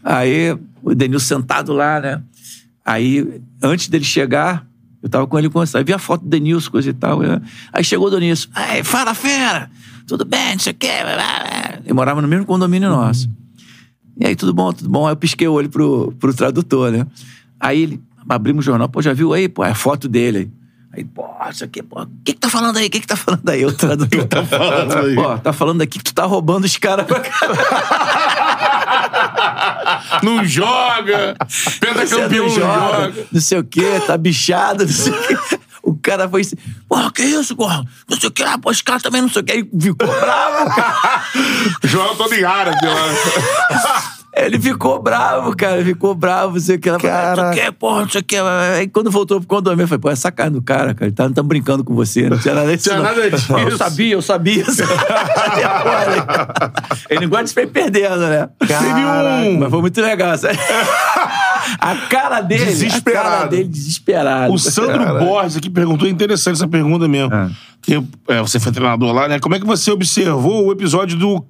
Aí 0.04 0.56
o 0.84 0.94
Denilson 0.94 1.38
sentado 1.38 1.74
lá, 1.74 2.00
né? 2.00 2.22
Aí, 2.86 3.42
antes 3.62 3.88
dele 3.88 4.04
chegar, 4.04 4.66
eu 5.04 5.10
tava 5.10 5.28
com 5.28 5.38
ele 5.38 5.50
conversando. 5.50 5.86
Vi 5.86 5.94
a 5.94 6.00
foto 6.00 6.22
do 6.22 6.30
Denilson, 6.30 6.72
coisa 6.72 6.90
e 6.90 6.94
tal. 6.94 7.20
Aí 7.74 7.84
chegou 7.84 8.08
o 8.08 8.10
Denilson. 8.10 8.48
Aí, 8.56 8.84
fala, 8.84 9.14
fera! 9.14 9.70
Tudo 10.08 10.24
bem, 10.24 10.54
não 10.54 10.60
sei 10.60 10.72
o 10.72 10.76
quê. 10.76 10.88
Ele 11.84 11.94
morava 11.94 12.22
no 12.22 12.28
mesmo 12.28 12.46
condomínio 12.46 12.90
nosso. 12.90 13.30
E 14.18 14.26
aí, 14.26 14.36
tudo 14.36 14.54
bom, 14.54 14.72
tudo 14.72 14.90
bom? 14.90 15.06
Aí 15.06 15.12
eu 15.12 15.18
pisquei 15.18 15.48
o 15.48 15.54
olho 15.54 15.70
pro, 15.70 16.14
pro 16.20 16.34
tradutor, 16.34 16.92
né? 16.92 17.06
Aí 17.60 17.82
ele, 17.82 18.02
abrimos 18.30 18.64
o 18.64 18.66
jornal, 18.66 18.88
pô, 18.88 19.02
já 19.02 19.12
viu 19.12 19.34
aí, 19.34 19.50
pô, 19.50 19.64
é 19.66 19.72
a 19.72 19.76
foto 19.76 20.08
dele 20.08 20.38
aí. 20.38 20.52
Aí, 20.96 21.04
pô, 21.04 21.26
isso 21.50 21.64
aqui, 21.66 21.82
pô, 21.82 22.04
o 22.04 22.08
que 22.24 22.34
que 22.34 22.40
tá 22.40 22.50
falando 22.50 22.78
aí? 22.78 22.86
O 22.86 22.90
que 22.90 23.00
que 23.00 23.08
tá 23.08 23.16
falando 23.16 23.50
aí? 23.50 23.66
O 23.66 23.72
tradutor. 23.76 24.26
tá 24.28 24.46
falando 24.46 24.98
aí? 24.98 25.16
Pô, 25.16 25.38
tá 25.40 25.52
falando 25.52 25.82
aqui 25.82 25.98
que 25.98 26.04
tu 26.06 26.14
tá 26.14 26.24
roubando 26.26 26.66
os 26.66 26.78
caras 26.78 27.06
pra 27.08 27.20
Não 30.24 30.46
joga. 30.46 31.36
Pentacampeão 31.80 32.48
não 32.48 32.50
não 32.50 32.56
joga, 32.56 33.02
joga. 33.04 33.28
não 33.32 33.42
sei 33.42 33.58
o 33.58 33.64
quê, 33.64 34.02
tá 34.06 34.18
bichado, 34.18 34.86
não 34.86 34.92
sei 34.92 35.14
o 35.14 35.28
quê. 35.28 35.38
O 35.86 35.98
cara 35.98 36.30
foi 36.30 36.40
assim, 36.40 36.56
porra, 36.88 37.12
que 37.12 37.22
isso, 37.22 37.58
porra? 37.58 37.84
Não 38.10 38.18
sei 38.18 38.30
o 38.30 38.32
quê, 38.32 38.44
ah, 38.44 38.58
pô, 38.58 38.70
os 38.72 38.82
caras 38.82 39.04
também 39.04 39.22
não 39.22 39.28
sei 39.28 39.42
o 39.42 39.46
quê. 39.46 39.52
Aí 39.52 39.70
ficou 39.82 40.08
bravo, 40.08 40.74
cara. 40.74 41.26
João 41.84 42.16
todo 42.16 42.34
em 42.34 42.44
árabe 42.46 42.86
lá. 42.86 44.23
Ele 44.36 44.60
ficou 44.60 45.00
bravo, 45.00 45.56
cara, 45.56 45.76
ele 45.78 45.94
ficou 45.94 46.16
bravo, 46.16 46.54
não 46.54 46.60
sei 46.60 46.78
o 46.78 46.80
que. 46.80 46.90
Ela 46.90 47.00
falou, 47.00 47.16
não 47.16 47.36
sei 47.36 47.44
o 47.44 47.66
quê, 47.66 47.72
porra, 47.72 48.02
não 48.02 48.10
sei 48.10 48.22
o 48.22 48.24
quê. 48.24 48.38
Aí 48.80 48.88
quando 48.88 49.12
voltou 49.12 49.40
pro 49.40 49.48
condomínio, 49.48 49.84
eu 49.84 49.88
falei, 49.88 50.00
pô, 50.00 50.10
é 50.10 50.16
sacana 50.16 50.50
do 50.50 50.62
cara, 50.62 50.96
cara. 50.96 51.06
Ele 51.06 51.12
tá, 51.12 51.26
não 51.26 51.34
tá 51.34 51.44
brincando 51.44 51.84
com 51.84 51.94
você, 51.94 52.28
não 52.28 52.40
tinha 52.40 52.56
nada 52.56 52.76
disso. 52.76 52.90
Tinha 52.90 52.96
não. 52.96 53.04
nada 53.04 53.30
disso. 53.30 53.54
Eu 53.56 53.78
sabia, 53.78 54.14
eu 54.14 54.22
sabia. 54.24 54.66
Agora? 55.64 56.74
ele 57.12 57.22
não 57.22 57.30
gosta 57.30 57.44
de 57.44 57.50
sair 57.52 57.68
perdendo, 57.68 58.18
né? 58.28 58.50
Teve 58.60 59.06
um. 59.06 59.60
Mas 59.60 59.70
foi 59.70 59.82
muito 59.82 60.02
legal, 60.02 60.36
sabe? 60.36 60.58
A 61.80 61.96
cara 62.10 62.42
dele. 62.42 62.64
A 62.64 62.66
cara 62.66 62.76
Desesperado. 62.76 63.50
dele 63.50 63.70
desesperado. 63.70 64.54
O 64.54 64.58
Sandro 64.58 65.20
Borges 65.20 65.58
aqui 65.58 65.70
perguntou, 65.70 66.08
é 66.08 66.12
interessante 66.12 66.56
essa 66.56 66.68
pergunta 66.68 67.08
mesmo. 67.08 67.32
Que, 67.82 68.04
é, 68.30 68.42
você 68.42 68.60
foi 68.60 68.72
treinador 68.72 69.14
lá, 69.14 69.28
né? 69.28 69.40
Como 69.40 69.54
é 69.54 69.60
que 69.60 69.66
você 69.66 69.92
observou 69.92 70.68
o 70.68 70.72
episódio 70.72 71.18
do, 71.18 71.46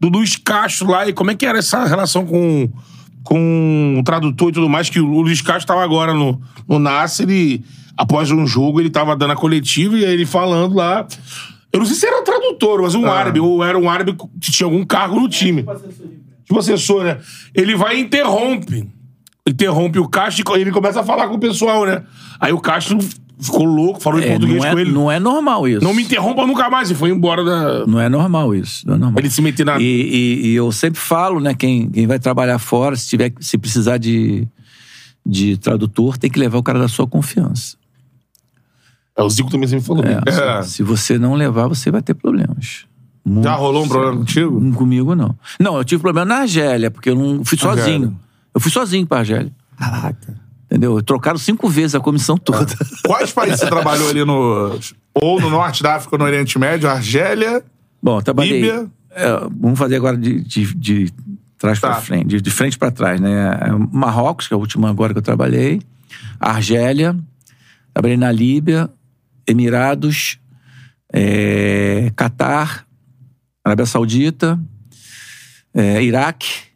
do 0.00 0.08
Luiz 0.08 0.36
Castro 0.36 0.90
lá 0.90 1.06
e 1.06 1.12
como 1.12 1.30
é 1.30 1.34
que 1.34 1.44
era 1.44 1.58
essa 1.58 1.84
relação 1.84 2.24
com, 2.24 2.70
com 3.22 3.96
o 3.98 4.02
tradutor 4.02 4.48
e 4.48 4.52
tudo 4.52 4.68
mais? 4.68 4.88
Que 4.88 4.98
o 4.98 5.20
Luiz 5.20 5.42
Castro 5.42 5.64
estava 5.64 5.84
agora 5.84 6.14
no, 6.14 6.40
no 6.66 6.78
Nasser 6.78 7.28
e 7.28 7.62
após 7.96 8.30
um 8.30 8.46
jogo 8.46 8.80
ele 8.80 8.88
estava 8.88 9.14
dando 9.14 9.34
a 9.34 9.36
coletiva 9.36 9.98
e 9.98 10.04
aí 10.04 10.12
ele 10.12 10.24
falando 10.24 10.74
lá. 10.74 11.06
Eu 11.72 11.78
não 11.78 11.86
sei 11.86 11.94
se 11.94 12.06
era 12.06 12.22
tradutor, 12.22 12.82
mas 12.82 12.94
um 12.94 13.06
árabe, 13.06 13.38
ou 13.38 13.62
era 13.62 13.78
um 13.78 13.88
árabe 13.88 14.16
que 14.40 14.50
tinha 14.50 14.66
algum 14.66 14.84
cargo 14.84 15.20
no 15.20 15.28
time. 15.28 15.64
Tipo 16.44 16.58
assessor, 16.58 17.04
né? 17.04 17.18
Ele 17.54 17.76
vai 17.76 17.96
e 17.96 18.00
interrompe. 18.00 18.88
Interrompe 19.46 19.98
o 19.98 20.08
Castro 20.08 20.56
e 20.56 20.60
ele 20.60 20.72
começa 20.72 21.00
a 21.00 21.04
falar 21.04 21.28
com 21.28 21.34
o 21.34 21.38
pessoal, 21.38 21.86
né? 21.86 22.02
Aí 22.40 22.52
o 22.52 22.58
Castro 22.58 22.98
ficou 23.40 23.64
louco, 23.64 24.00
falou 24.00 24.20
em 24.20 24.24
É, 24.24 24.30
português 24.30 24.64
é, 24.64 24.72
com 24.72 24.78
ele. 24.78 24.92
não 24.92 25.10
é 25.10 25.18
normal 25.18 25.66
isso. 25.68 25.82
Não 25.84 25.94
me 25.94 26.02
interrompa 26.02 26.46
nunca 26.46 26.68
mais. 26.70 26.90
E 26.90 26.94
foi 26.94 27.10
embora 27.10 27.44
da. 27.44 27.86
Não 27.86 28.00
é 28.00 28.08
normal 28.08 28.54
isso. 28.54 28.86
Não 28.86 28.94
é 28.94 28.98
normal. 28.98 29.18
Ele 29.20 29.30
se 29.30 29.40
meter 29.42 29.64
na. 29.66 29.78
E, 29.80 29.84
e- 29.84 30.46
e 30.48 30.54
eu 30.54 30.70
sempre 30.72 31.00
falo, 31.00 31.40
né, 31.40 31.54
quem, 31.54 31.88
quem 31.90 32.06
vai 32.06 32.18
trabalhar 32.18 32.58
fora, 32.58 32.94
se 32.96 33.08
tiver, 33.08 33.32
se 33.40 33.56
precisar 33.58 33.98
de, 33.98 34.46
de 35.24 35.56
tradutor, 35.58 36.16
tem 36.18 36.30
que 36.30 36.38
levar 36.38 36.58
o 36.58 36.62
cara 36.62 36.78
da 36.78 36.88
sua 36.88 37.06
confiança. 37.06 37.76
É, 39.16 39.22
o 39.22 39.28
Zico 39.30 39.50
também 39.50 39.68
sempre 39.68 39.84
falou. 39.86 40.04
É, 40.04 40.20
isso. 40.30 40.40
É. 40.40 40.62
Se 40.62 40.82
você 40.82 41.18
não 41.18 41.34
levar, 41.34 41.66
você 41.68 41.90
vai 41.90 42.00
ter 42.02 42.14
problemas. 42.14 42.86
Muito 43.24 43.44
Já 43.44 43.54
rolou 43.54 43.84
um 43.84 43.88
problema 43.88 44.16
contigo? 44.16 44.58
Hum, 44.58 44.72
Comigo, 44.72 45.14
não. 45.14 45.36
Não, 45.60 45.76
eu 45.76 45.84
tive 45.84 46.00
problema 46.00 46.24
na 46.24 46.40
Argélia, 46.42 46.90
porque 46.90 47.10
eu 47.10 47.14
não 47.14 47.44
fui 47.44 47.58
Argélia. 47.60 47.82
sozinho. 47.84 48.20
Eu 48.54 48.60
fui 48.60 48.70
sozinho 48.70 49.06
pra 49.06 49.18
Argélia. 49.18 49.52
Caraca. 49.76 50.40
Entendeu? 50.70 51.02
Trocaram 51.02 51.36
cinco 51.36 51.68
vezes 51.68 51.96
a 51.96 52.00
comissão 52.00 52.36
toda. 52.38 52.72
Quais 53.04 53.32
países 53.32 53.58
você 53.58 53.66
trabalhou 53.66 54.08
ali 54.08 54.24
no. 54.24 54.78
Ou 55.12 55.40
no 55.40 55.50
norte 55.50 55.82
da 55.82 55.96
África 55.96 56.14
ou 56.14 56.18
no 56.20 56.24
Oriente 56.24 56.56
Médio? 56.60 56.88
Argélia? 56.88 57.64
Bom, 58.00 58.20
trabalhei. 58.22 58.60
Líbia? 58.60 58.86
É, 59.10 59.26
vamos 59.60 59.76
fazer 59.76 59.96
agora 59.96 60.16
de, 60.16 60.40
de, 60.44 60.72
de 60.74 61.12
trás 61.58 61.80
Tá. 61.80 61.88
pra 61.88 62.00
frente, 62.00 62.28
de, 62.28 62.40
de 62.40 62.50
frente 62.52 62.78
para 62.78 62.92
trás, 62.92 63.20
né? 63.20 63.58
É, 63.62 63.70
Marrocos, 63.90 64.46
que 64.46 64.54
é 64.54 64.56
a 64.56 64.58
última 64.58 64.88
agora 64.88 65.12
que 65.12 65.18
eu 65.18 65.22
trabalhei. 65.22 65.82
Argélia, 66.38 67.16
trabalhei 67.92 68.16
na 68.16 68.30
Líbia, 68.30 68.88
Emirados, 69.48 70.38
é, 71.12 72.12
Catar, 72.14 72.86
Arábia 73.64 73.86
Saudita, 73.86 74.56
é, 75.74 76.00
Iraque. 76.00 76.69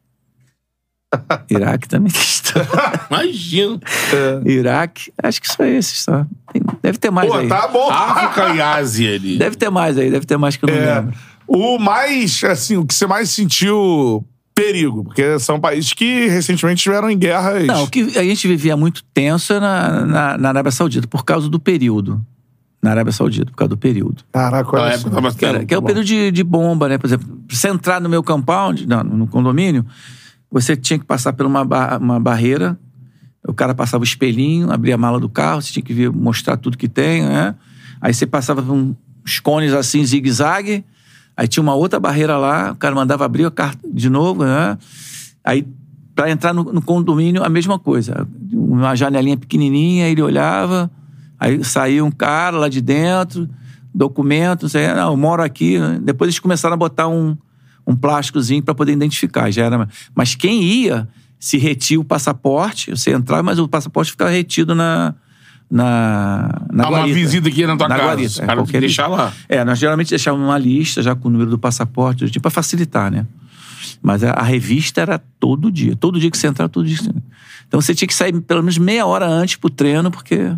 Iraque 1.50 1.88
também 1.88 2.10
tem 2.12 2.20
história. 2.20 2.68
Imagina. 3.10 3.80
Iraque, 4.44 5.12
acho 5.22 5.40
que 5.40 5.48
só 5.52 5.64
esses, 5.64 6.02
só. 6.02 6.26
Tem- 6.52 6.62
deve 6.82 6.98
ter 6.98 7.10
mais 7.10 7.28
Pô, 7.28 7.34
aí. 7.36 7.48
tá 7.48 7.68
bom. 7.68 7.90
África 7.90 8.54
e 8.54 8.60
Ásia 8.60 9.14
ali. 9.14 9.38
Deve 9.38 9.56
ter 9.56 9.70
mais 9.70 9.98
aí, 9.98 10.10
deve 10.10 10.26
ter 10.26 10.36
mais 10.36 10.56
que 10.56 10.64
eu 10.64 10.68
não 10.68 10.76
É. 10.76 10.94
lembro. 11.00 11.14
O 11.46 11.78
mais, 11.78 12.42
assim, 12.44 12.76
o 12.76 12.86
que 12.86 12.94
você 12.94 13.06
mais 13.06 13.30
sentiu 13.30 14.24
perigo? 14.54 15.04
Porque 15.04 15.38
são 15.38 15.60
países 15.60 15.92
que 15.92 16.26
recentemente 16.28 16.78
estiveram 16.78 17.10
em 17.10 17.18
guerras. 17.18 17.66
Não, 17.66 17.84
o 17.84 17.90
que 17.90 18.16
a 18.18 18.22
gente 18.22 18.46
vivia 18.48 18.76
muito 18.76 19.02
tenso 19.12 19.52
é 19.52 19.60
na, 19.60 20.06
na, 20.06 20.38
na 20.38 20.48
Arábia 20.48 20.72
Saudita, 20.72 21.06
por 21.06 21.24
causa 21.24 21.48
do 21.48 21.58
período. 21.60 22.24
na 22.82 22.90
Arábia 22.92 23.12
Saudita, 23.12 23.50
por 23.50 23.56
causa 23.56 23.70
do 23.70 23.76
período. 23.76 24.22
Caraca, 24.32 24.70
olha 24.80 24.98
tava 24.98 25.34
Que, 25.34 25.44
era- 25.44 25.64
que 25.64 25.74
é 25.74 25.78
o 25.78 25.82
período 25.82 26.04
de, 26.06 26.30
de 26.30 26.44
bomba, 26.44 26.88
né? 26.88 26.96
Por 26.98 27.06
exemplo, 27.08 27.26
você 27.48 27.68
entrar 27.68 28.00
no 28.00 28.08
meu 28.08 28.22
compound, 28.22 28.86
não, 28.86 29.02
no 29.02 29.26
condomínio, 29.26 29.84
você 30.54 30.76
tinha 30.76 30.96
que 30.96 31.04
passar 31.04 31.32
por 31.32 31.44
uma, 31.44 31.62
uma 31.98 32.20
barreira. 32.20 32.78
O 33.46 33.52
cara 33.52 33.74
passava 33.74 34.02
o 34.02 34.04
espelhinho, 34.04 34.70
abria 34.70 34.94
a 34.94 34.98
mala 34.98 35.18
do 35.18 35.28
carro, 35.28 35.60
você 35.60 35.72
tinha 35.72 35.82
que 35.82 35.92
ver, 35.92 36.12
mostrar 36.12 36.56
tudo 36.56 36.78
que 36.78 36.88
tem, 36.88 37.24
né? 37.24 37.56
Aí 38.00 38.14
você 38.14 38.24
passava 38.24 38.62
por 38.62 38.72
uns 38.72 39.40
cones 39.40 39.72
assim, 39.72 40.04
zigue-zague. 40.04 40.84
Aí 41.36 41.48
tinha 41.48 41.60
uma 41.60 41.74
outra 41.74 41.98
barreira 41.98 42.38
lá, 42.38 42.70
o 42.70 42.76
cara 42.76 42.94
mandava 42.94 43.24
abrir 43.24 43.44
a 43.44 43.50
carta 43.50 43.80
de 43.92 44.08
novo, 44.08 44.44
né? 44.44 44.78
Aí, 45.42 45.66
pra 46.14 46.30
entrar 46.30 46.54
no, 46.54 46.62
no 46.72 46.80
condomínio, 46.80 47.42
a 47.42 47.48
mesma 47.48 47.76
coisa. 47.76 48.26
Uma 48.52 48.94
janelinha 48.94 49.36
pequenininha, 49.36 50.08
ele 50.08 50.22
olhava, 50.22 50.88
aí 51.38 51.64
saía 51.64 52.04
um 52.04 52.12
cara 52.12 52.56
lá 52.58 52.68
de 52.68 52.80
dentro, 52.80 53.50
documento, 53.92 54.62
não 54.62 54.68
sei, 54.68 54.86
não, 54.94 55.10
eu 55.10 55.16
moro 55.16 55.42
aqui. 55.42 55.80
né? 55.80 55.98
Depois 56.00 56.28
eles 56.28 56.38
começaram 56.38 56.74
a 56.74 56.78
botar 56.78 57.08
um, 57.08 57.36
um 57.86 57.94
plásticozinho 57.94 58.62
para 58.62 58.74
poder 58.74 58.92
identificar. 58.92 59.50
Já 59.50 59.64
era, 59.64 59.88
mas 60.14 60.34
quem 60.34 60.62
ia, 60.62 61.08
se 61.38 61.58
retia 61.58 62.00
o 62.00 62.04
passaporte, 62.04 62.90
você 62.90 63.12
entrava, 63.12 63.42
mas 63.42 63.58
o 63.58 63.68
passaporte 63.68 64.10
ficava 64.10 64.30
retido 64.30 64.74
na. 64.74 65.14
Na, 65.70 66.66
na 66.70 66.84
Dá 66.84 66.90
uma 66.90 67.06
visita 67.06 67.48
aqui 67.48 67.66
na 67.66 67.76
tua 67.76 67.88
casa. 67.88 68.02
guarita, 68.02 68.28
Os 68.28 68.38
é, 68.38 68.46
caras 68.46 68.70
deixar 68.70 69.08
lá. 69.08 69.32
É, 69.48 69.64
nós 69.64 69.78
geralmente 69.78 70.10
deixávamos 70.10 70.46
uma 70.46 70.58
lista 70.58 71.02
já 71.02 71.16
com 71.16 71.26
o 71.26 71.30
número 71.30 71.50
do 71.50 71.58
passaporte, 71.58 72.26
tipo, 72.26 72.42
para 72.42 72.50
facilitar, 72.50 73.10
né? 73.10 73.26
Mas 74.02 74.22
a, 74.22 74.32
a 74.32 74.42
revista 74.42 75.00
era 75.00 75.18
todo 75.40 75.72
dia. 75.72 75.96
Todo 75.96 76.20
dia 76.20 76.30
que 76.30 76.36
você 76.36 76.46
entrava, 76.46 76.68
todo 76.68 76.86
dia. 76.86 76.98
Então 77.66 77.80
você 77.80 77.94
tinha 77.94 78.06
que 78.06 78.14
sair 78.14 78.38
pelo 78.42 78.62
menos 78.62 78.78
meia 78.78 79.06
hora 79.06 79.26
antes 79.26 79.56
pro 79.56 79.70
treino, 79.70 80.10
porque... 80.10 80.52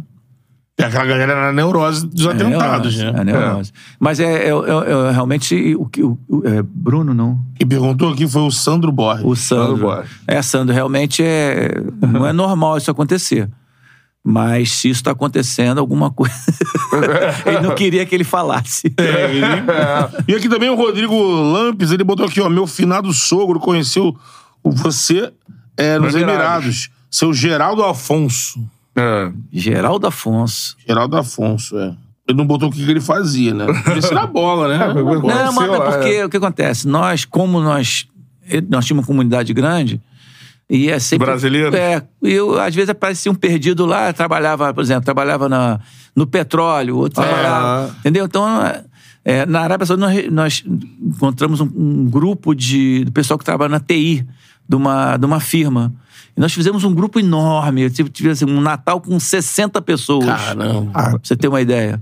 E 0.78 0.82
aquela 0.84 1.06
galera 1.06 1.32
era 1.32 1.52
neurose 1.54 2.06
dos 2.06 2.26
atentados, 2.26 3.00
é 3.00 3.10
né? 3.10 3.24
neurose, 3.24 3.30
É 3.30 3.46
neurose. 3.48 3.72
Mas 3.98 4.20
é, 4.20 4.24
é- 4.24 4.50
é- 4.50 5.08
é 5.08 5.10
realmente 5.10 5.74
o 5.78 5.86
que... 5.86 6.02
O, 6.02 6.18
o- 6.28 6.42
é, 6.46 6.62
Bruno, 6.62 7.14
não. 7.14 7.40
Quem 7.54 7.66
perguntou 7.66 8.10
aqui 8.12 8.28
foi 8.28 8.42
o 8.42 8.50
Sandro 8.50 8.92
Borges. 8.92 9.24
O 9.24 9.34
Sandro. 9.34 9.78
Borges. 9.78 10.10
É, 10.26 10.42
Sandro, 10.42 10.74
realmente 10.74 11.22
é, 11.22 11.70
não 12.02 12.26
é 12.26 12.32
normal 12.32 12.76
isso 12.76 12.90
acontecer. 12.90 13.48
Mas 14.22 14.70
se 14.72 14.90
isso 14.90 14.98
está 15.00 15.12
acontecendo, 15.12 15.78
alguma 15.78 16.10
coisa. 16.10 16.34
ele 17.46 17.60
não 17.60 17.74
queria 17.74 18.04
que 18.04 18.14
ele 18.14 18.24
falasse. 18.24 18.92
É, 18.98 19.30
ele- 19.30 19.46
E 20.28 20.34
aqui 20.34 20.48
também 20.48 20.68
o 20.68 20.74
Rodrigo 20.74 21.14
Lampes, 21.14 21.90
ele 21.90 22.04
botou 22.04 22.26
aqui, 22.26 22.40
ó, 22.40 22.50
meu 22.50 22.66
finado 22.66 23.10
sogro 23.14 23.58
conheceu 23.60 24.14
o- 24.62 24.70
você 24.72 25.32
é, 25.76 25.98
nos 25.98 26.12
No 26.12 26.20
Emirados. 26.20 26.34
Emirados. 26.44 26.90
Seu 27.10 27.32
Geraldo 27.32 27.82
Afonso. 27.82 28.60
É. 28.96 29.32
Geraldo 29.52 30.06
Afonso. 30.06 30.76
Geraldo 30.86 31.16
Afonso, 31.16 31.78
é. 31.78 31.94
Ele 32.28 32.38
não 32.38 32.46
botou 32.46 32.68
o 32.68 32.72
que 32.72 32.84
que 32.84 32.90
ele 32.90 33.00
fazia, 33.00 33.54
né? 33.54 33.66
Ser 34.00 34.14
na 34.14 34.26
bola, 34.26 34.68
né? 34.68 34.78
mas- 34.94 35.22
Não, 35.22 35.52
mas 35.52 35.72
é 35.72 35.80
porque 35.80 36.08
é. 36.08 36.24
o 36.24 36.28
que 36.28 36.36
acontece? 36.36 36.88
Nós, 36.88 37.24
como 37.24 37.60
nós, 37.60 38.08
nós 38.68 38.84
tínhamos 38.84 39.02
uma 39.02 39.06
comunidade 39.06 39.52
grande, 39.54 40.00
e 40.68 40.90
é 40.90 40.98
sempre. 40.98 41.26
Brasileiros? 41.26 41.72
É. 41.74 42.02
Eu, 42.20 42.58
às 42.58 42.74
vezes, 42.74 42.90
aparecia 42.90 43.30
um 43.30 43.34
perdido 43.34 43.86
lá, 43.86 44.12
trabalhava, 44.12 44.74
por 44.74 44.82
exemplo, 44.82 45.04
trabalhava 45.04 45.48
na, 45.48 45.78
no 46.14 46.26
petróleo, 46.26 46.96
outro 46.96 47.22
trabalhava. 47.22 47.94
Entendeu? 48.00 48.24
Então, 48.24 48.44
é, 49.24 49.46
na 49.46 49.60
Arábia 49.60 49.86
Saudita, 49.86 50.08
nós, 50.08 50.24
nós 50.30 50.64
encontramos 51.00 51.60
um, 51.60 51.70
um 51.76 52.10
grupo 52.10 52.54
de, 52.54 53.04
do 53.04 53.12
pessoal 53.12 53.38
que 53.38 53.44
trabalha 53.44 53.70
na 53.70 53.80
TI 53.80 54.26
de 54.68 54.76
uma, 54.76 55.16
de 55.16 55.26
uma 55.26 55.40
firma. 55.40 55.92
E 56.36 56.40
nós 56.40 56.52
fizemos 56.52 56.84
um 56.84 56.94
grupo 56.94 57.18
enorme, 57.18 57.88
tipo, 57.90 58.10
tivemos 58.10 58.42
um 58.42 58.60
Natal 58.60 59.00
com 59.00 59.18
60 59.18 59.80
pessoas. 59.82 60.26
Caramba. 60.26 60.90
Pra 60.92 61.18
você 61.22 61.34
ter 61.36 61.48
uma 61.48 61.60
ideia. 61.60 62.00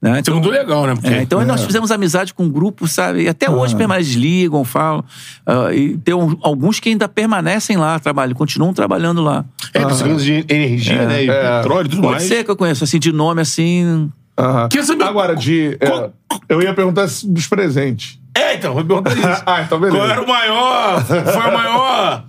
Né? 0.00 0.20
Isso 0.20 0.30
é 0.30 0.32
muito 0.32 0.48
legal, 0.48 0.86
né? 0.86 0.94
Porque, 0.94 1.08
É, 1.08 1.22
então 1.22 1.44
nós 1.44 1.64
fizemos 1.64 1.90
amizade 1.90 2.32
com 2.32 2.44
um 2.44 2.48
grupo, 2.48 2.86
sabe? 2.86 3.22
E 3.24 3.28
até 3.28 3.50
hoje 3.50 3.74
permanecem, 3.74 4.12
eles 4.12 4.22
ligam, 4.22 4.62
falam. 4.64 5.04
Ah, 5.44 5.74
e 5.74 5.98
tem 5.98 6.14
um- 6.14 6.36
alguns 6.40 6.78
que 6.78 6.88
ainda 6.88 7.08
permanecem 7.08 7.76
lá, 7.76 7.98
trabalham, 7.98 8.32
continuam 8.34 8.72
trabalhando 8.72 9.20
lá. 9.22 9.44
É, 9.74 9.84
precisamos 9.84 10.22
de 10.22 10.44
energia, 10.48 11.04
né? 11.04 11.24
E 11.24 11.26
petróleo 11.26 11.86
e 11.86 11.90
tudo 11.90 12.02
Pode 12.02 12.12
mais. 12.14 12.22
ser 12.28 12.44
que 12.44 12.50
eu 12.50 12.56
conheço, 12.56 12.84
assim, 12.84 13.00
de 13.00 13.10
nome 13.10 13.40
assim. 13.42 14.08
Aham. 14.38 14.68
Quer 14.68 14.84
saber- 14.84 15.02
Agora, 15.02 15.34
de. 15.34 15.76
é, 15.80 16.10
eu 16.48 16.62
ia 16.62 16.72
perguntar 16.72 17.08
dos 17.24 17.46
presentes. 17.48 18.17
É, 18.38 18.54
então, 18.54 18.72
vou 18.74 18.84
perguntar 18.84 19.12
isso. 19.12 19.42
ah, 19.46 19.62
então 19.62 19.80
beleza. 19.80 19.98
Qual 19.98 20.10
era 20.10 20.22
o 20.22 20.28
maior. 20.28 21.04
Foi 21.04 21.50
o 21.50 21.54
maior. 21.54 22.24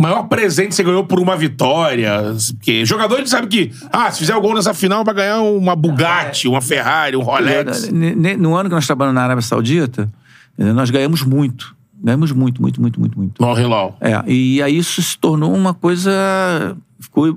Maior 0.00 0.28
presente 0.28 0.68
que 0.68 0.74
você 0.76 0.84
ganhou 0.84 1.04
por 1.04 1.18
uma 1.18 1.36
vitória. 1.36 2.12
Porque 2.56 2.84
jogador, 2.86 3.16
a 3.16 3.18
gente 3.18 3.30
sabe 3.30 3.48
que, 3.48 3.72
ah, 3.90 4.08
se 4.12 4.20
fizer 4.20 4.36
o 4.36 4.40
gol 4.40 4.54
nessa 4.54 4.72
final, 4.72 5.02
vai 5.04 5.12
ganhar 5.12 5.40
uma 5.40 5.74
Bugatti, 5.74 6.46
uma 6.46 6.60
Ferrari, 6.60 7.16
um 7.16 7.22
Rolex. 7.22 7.90
No 7.90 8.54
ano 8.54 8.68
que 8.68 8.74
nós 8.76 8.86
trabalhamos 8.86 9.16
na 9.16 9.24
Arábia 9.24 9.42
Saudita, 9.42 10.08
eh, 10.56 10.72
nós 10.72 10.88
ganhamos 10.90 11.22
muito. 11.22 11.76
Ganhamos 12.00 12.30
muito, 12.30 12.62
muito, 12.62 12.80
muito, 12.80 13.00
muito, 13.00 13.18
muito. 13.18 13.42
No 13.42 13.58
Hilal. 13.58 13.96
É, 14.00 14.22
e 14.30 14.62
aí 14.62 14.78
isso 14.78 15.02
se 15.02 15.18
tornou 15.18 15.52
uma 15.52 15.74
coisa. 15.74 16.76
Ficou. 17.00 17.36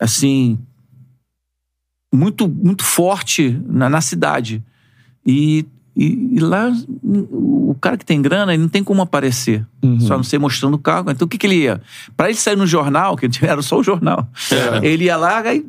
Assim. 0.00 0.58
Muito, 2.12 2.48
muito 2.48 2.82
forte 2.82 3.56
na, 3.68 3.88
na 3.88 4.00
cidade. 4.00 4.64
E, 5.24 5.64
e, 5.96 6.36
e 6.36 6.38
lá, 6.40 6.70
o 7.02 7.74
cara 7.80 7.96
que 7.96 8.04
tem 8.04 8.20
grana, 8.20 8.52
ele 8.52 8.62
não 8.62 8.68
tem 8.68 8.84
como 8.84 9.00
aparecer. 9.00 9.66
Só 10.00 10.16
não 10.16 10.22
ser 10.22 10.38
mostrando 10.38 10.74
o 10.74 10.78
carro. 10.78 11.10
Então 11.10 11.24
o 11.24 11.28
que, 11.28 11.38
que 11.38 11.46
ele 11.46 11.62
ia? 11.62 11.80
Pra 12.14 12.28
ele 12.28 12.36
sair 12.36 12.56
no 12.56 12.66
jornal, 12.66 13.16
que 13.16 13.26
era 13.42 13.62
só 13.62 13.78
o 13.78 13.82
jornal, 13.82 14.28
ele 14.82 15.04
ia 15.04 15.16
lá 15.16 15.42
e 15.54 15.64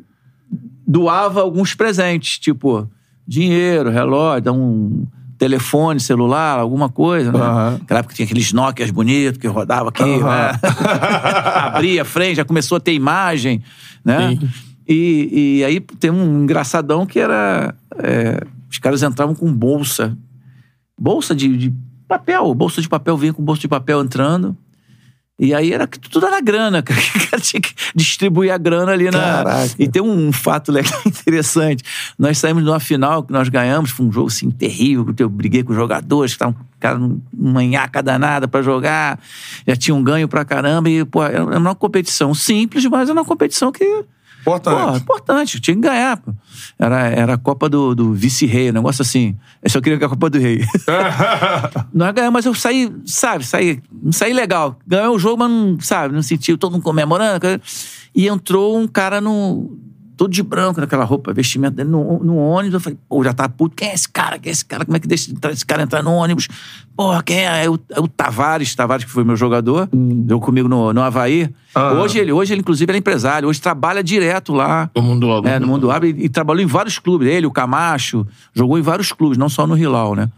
doava 0.86 1.40
alguns 1.40 1.74
presentes, 1.74 2.38
tipo 2.38 2.86
dinheiro, 3.26 3.90
relógio, 3.90 4.42
dá 4.42 4.52
um 4.52 5.06
telefone, 5.38 6.00
celular, 6.00 6.58
alguma 6.58 6.88
coisa, 6.88 7.30
né? 7.30 7.38
Aham. 7.38 7.78
Naquela 7.78 8.00
época 8.00 8.14
tinha 8.14 8.24
aqueles 8.24 8.52
Nokias 8.52 8.90
bonitos 8.90 9.38
que 9.38 9.46
rodava 9.46 9.90
aqui, 9.90 10.02
né? 10.02 10.58
Abria 11.72 12.02
a 12.02 12.04
frente, 12.04 12.36
já 12.36 12.44
começou 12.44 12.76
a 12.76 12.80
ter 12.80 12.92
imagem, 12.92 13.62
né? 14.04 14.38
E, 14.86 15.58
e 15.60 15.64
aí 15.64 15.80
tem 15.80 16.10
um 16.10 16.42
engraçadão 16.42 17.06
que 17.06 17.18
era... 17.18 17.74
é, 17.98 18.42
os 18.70 18.78
caras 18.78 19.02
entravam 19.02 19.34
com 19.34 19.52
bolsa. 19.52 20.16
Bolsa 20.98 21.34
de, 21.34 21.56
de 21.56 21.74
papel, 22.06 22.52
bolsa 22.54 22.80
de 22.80 22.88
papel, 22.88 23.16
vinha 23.16 23.32
com 23.32 23.42
bolsa 23.42 23.60
de 23.60 23.68
papel 23.68 24.00
entrando. 24.00 24.56
E 25.40 25.54
aí 25.54 25.72
era 25.72 25.86
que 25.86 26.00
tudo 26.00 26.26
era 26.26 26.40
grana, 26.40 26.82
cara. 26.82 27.00
O 27.00 27.30
cara 27.30 27.40
tinha 27.40 27.60
que 27.60 27.72
distribuir 27.94 28.52
a 28.52 28.58
grana 28.58 28.92
ali 28.92 29.04
na. 29.04 29.18
Caraca. 29.18 29.74
E 29.78 29.86
tem 29.88 30.02
um 30.02 30.32
fato 30.32 30.72
legal 30.72 31.00
interessante. 31.06 31.84
Nós 32.18 32.38
saímos 32.38 32.64
de 32.64 32.68
uma 32.68 32.80
final 32.80 33.22
que 33.22 33.32
nós 33.32 33.48
ganhamos, 33.48 33.90
foi 33.90 34.06
um 34.06 34.12
jogo 34.12 34.28
assim 34.28 34.50
terrível, 34.50 35.14
que 35.14 35.22
eu 35.22 35.28
briguei 35.28 35.62
com 35.62 35.70
os 35.70 35.76
jogadores, 35.76 36.32
que 36.32 36.36
estavam 36.36 36.56
cara 36.80 36.98
manhaca 37.36 38.02
danada 38.02 38.46
pra 38.46 38.62
jogar, 38.62 39.18
já 39.66 39.76
tinham 39.76 40.02
ganho 40.02 40.28
pra 40.28 40.44
caramba, 40.44 40.88
e, 40.88 41.04
pô, 41.04 41.24
era 41.24 41.44
uma 41.44 41.74
competição 41.74 42.32
simples, 42.34 42.84
mas 42.86 43.08
era 43.08 43.18
uma 43.18 43.24
competição 43.24 43.72
que. 43.72 44.04
Importante. 44.40 44.90
Pô, 44.90 44.96
importante, 44.96 45.60
tinha 45.60 45.74
que 45.74 45.82
ganhar. 45.82 46.16
Pô. 46.16 46.32
Era, 46.78 47.08
era 47.08 47.34
a 47.34 47.38
Copa 47.38 47.68
do, 47.68 47.94
do 47.94 48.12
Vice-Rei, 48.14 48.70
um 48.70 48.74
negócio 48.74 49.02
assim. 49.02 49.36
Eu 49.62 49.70
só 49.70 49.80
queria 49.80 49.98
que 49.98 50.04
a 50.04 50.08
Copa 50.08 50.30
do 50.30 50.38
Rei. 50.38 50.64
Nós 51.92 52.12
ganhamos, 52.12 52.32
mas 52.32 52.46
eu 52.46 52.54
saí, 52.54 52.92
sabe, 53.04 53.44
saí, 53.44 53.82
não 53.92 54.12
saí 54.12 54.32
legal. 54.32 54.78
Ganhou 54.86 55.16
o 55.16 55.18
jogo, 55.18 55.38
mas 55.38 55.50
não, 55.50 55.80
sabe, 55.80 56.14
não 56.14 56.22
senti 56.22 56.56
todo 56.56 56.72
mundo 56.72 56.82
comemorando. 56.82 57.46
E 58.14 58.28
entrou 58.28 58.78
um 58.78 58.86
cara 58.86 59.20
no. 59.20 59.78
Todo 60.18 60.32
de 60.32 60.42
branco, 60.42 60.80
naquela 60.80 61.04
roupa, 61.04 61.32
vestimento 61.32 61.76
dele, 61.76 61.88
no, 61.88 62.18
no 62.24 62.36
ônibus. 62.36 62.74
Eu 62.74 62.80
falei, 62.80 62.98
pô, 63.08 63.22
já 63.22 63.32
tá 63.32 63.48
puto. 63.48 63.76
Quem 63.76 63.90
é 63.90 63.94
esse 63.94 64.08
cara? 64.08 64.36
Quem 64.36 64.50
é 64.50 64.52
esse 64.52 64.64
cara? 64.64 64.84
Como 64.84 64.96
é 64.96 65.00
que 65.00 65.06
deixa 65.06 65.32
esse 65.52 65.64
cara 65.64 65.84
entrar 65.84 66.02
no 66.02 66.10
ônibus? 66.10 66.48
Porra, 66.96 67.22
quem 67.22 67.46
é? 67.46 67.66
É 67.66 67.70
o, 67.70 67.78
é 67.90 68.00
o 68.00 68.08
Tavares, 68.08 68.74
Tavares, 68.74 69.04
que 69.04 69.10
foi 69.12 69.22
meu 69.22 69.36
jogador, 69.36 69.88
jogou 70.28 70.44
comigo 70.44 70.68
no, 70.68 70.92
no 70.92 71.00
Havaí. 71.00 71.48
Hoje, 72.00 72.18
ele, 72.18 72.32
hoje 72.32 72.52
ele, 72.52 72.62
inclusive, 72.62 72.92
é 72.92 72.96
empresário. 72.96 73.48
Hoje 73.48 73.60
trabalha 73.60 74.02
direto 74.02 74.52
lá. 74.52 74.90
No 74.92 75.02
mundo 75.02 75.46
É, 75.46 75.60
no 75.60 75.68
mundo 75.68 75.88
árabe 75.88 76.12
e, 76.18 76.24
e 76.24 76.28
trabalhou 76.28 76.64
em 76.64 76.66
vários 76.66 76.98
clubes. 76.98 77.28
Ele, 77.28 77.46
o 77.46 77.52
Camacho, 77.52 78.26
jogou 78.52 78.76
em 78.76 78.82
vários 78.82 79.12
clubes, 79.12 79.38
não 79.38 79.48
só 79.48 79.68
no 79.68 79.78
Hilal, 79.78 80.16
né? 80.16 80.28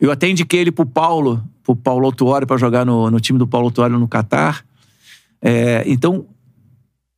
Eu 0.00 0.12
até 0.12 0.28
indiquei 0.28 0.60
ele 0.60 0.70
pro 0.70 0.86
Paulo, 0.86 1.42
pro 1.64 1.74
Paulo 1.74 2.06
Autuori, 2.06 2.46
pra 2.46 2.56
jogar 2.56 2.86
no, 2.86 3.10
no 3.10 3.18
time 3.18 3.40
do 3.40 3.46
Paulo 3.48 3.66
Autuori 3.66 3.92
no 3.92 4.06
Catar. 4.06 4.64
É, 5.42 5.82
então, 5.86 6.26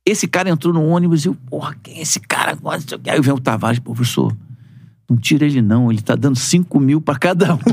esse 0.05 0.27
cara 0.27 0.49
entrou 0.49 0.73
no 0.73 0.85
ônibus 0.85 1.23
e 1.25 1.29
eu, 1.29 1.37
porra, 1.49 1.75
quem 1.81 1.99
é 1.99 2.01
esse 2.01 2.19
cara? 2.19 2.57
Aí 3.07 3.21
vem 3.21 3.33
o 3.33 3.39
Tavares, 3.39 3.79
professor, 3.79 4.35
não 5.09 5.15
tira 5.17 5.45
ele 5.45 5.61
não, 5.61 5.89
ele 5.91 6.01
tá 6.01 6.15
dando 6.15 6.37
5 6.37 6.77
mil 6.79 6.99
pra 6.99 7.15
cada 7.15 7.53
um. 7.55 7.59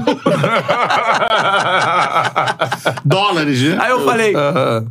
Dólares, 3.04 3.62
né? 3.62 3.78
Aí 3.80 3.90
eu 3.90 4.04
falei, 4.04 4.32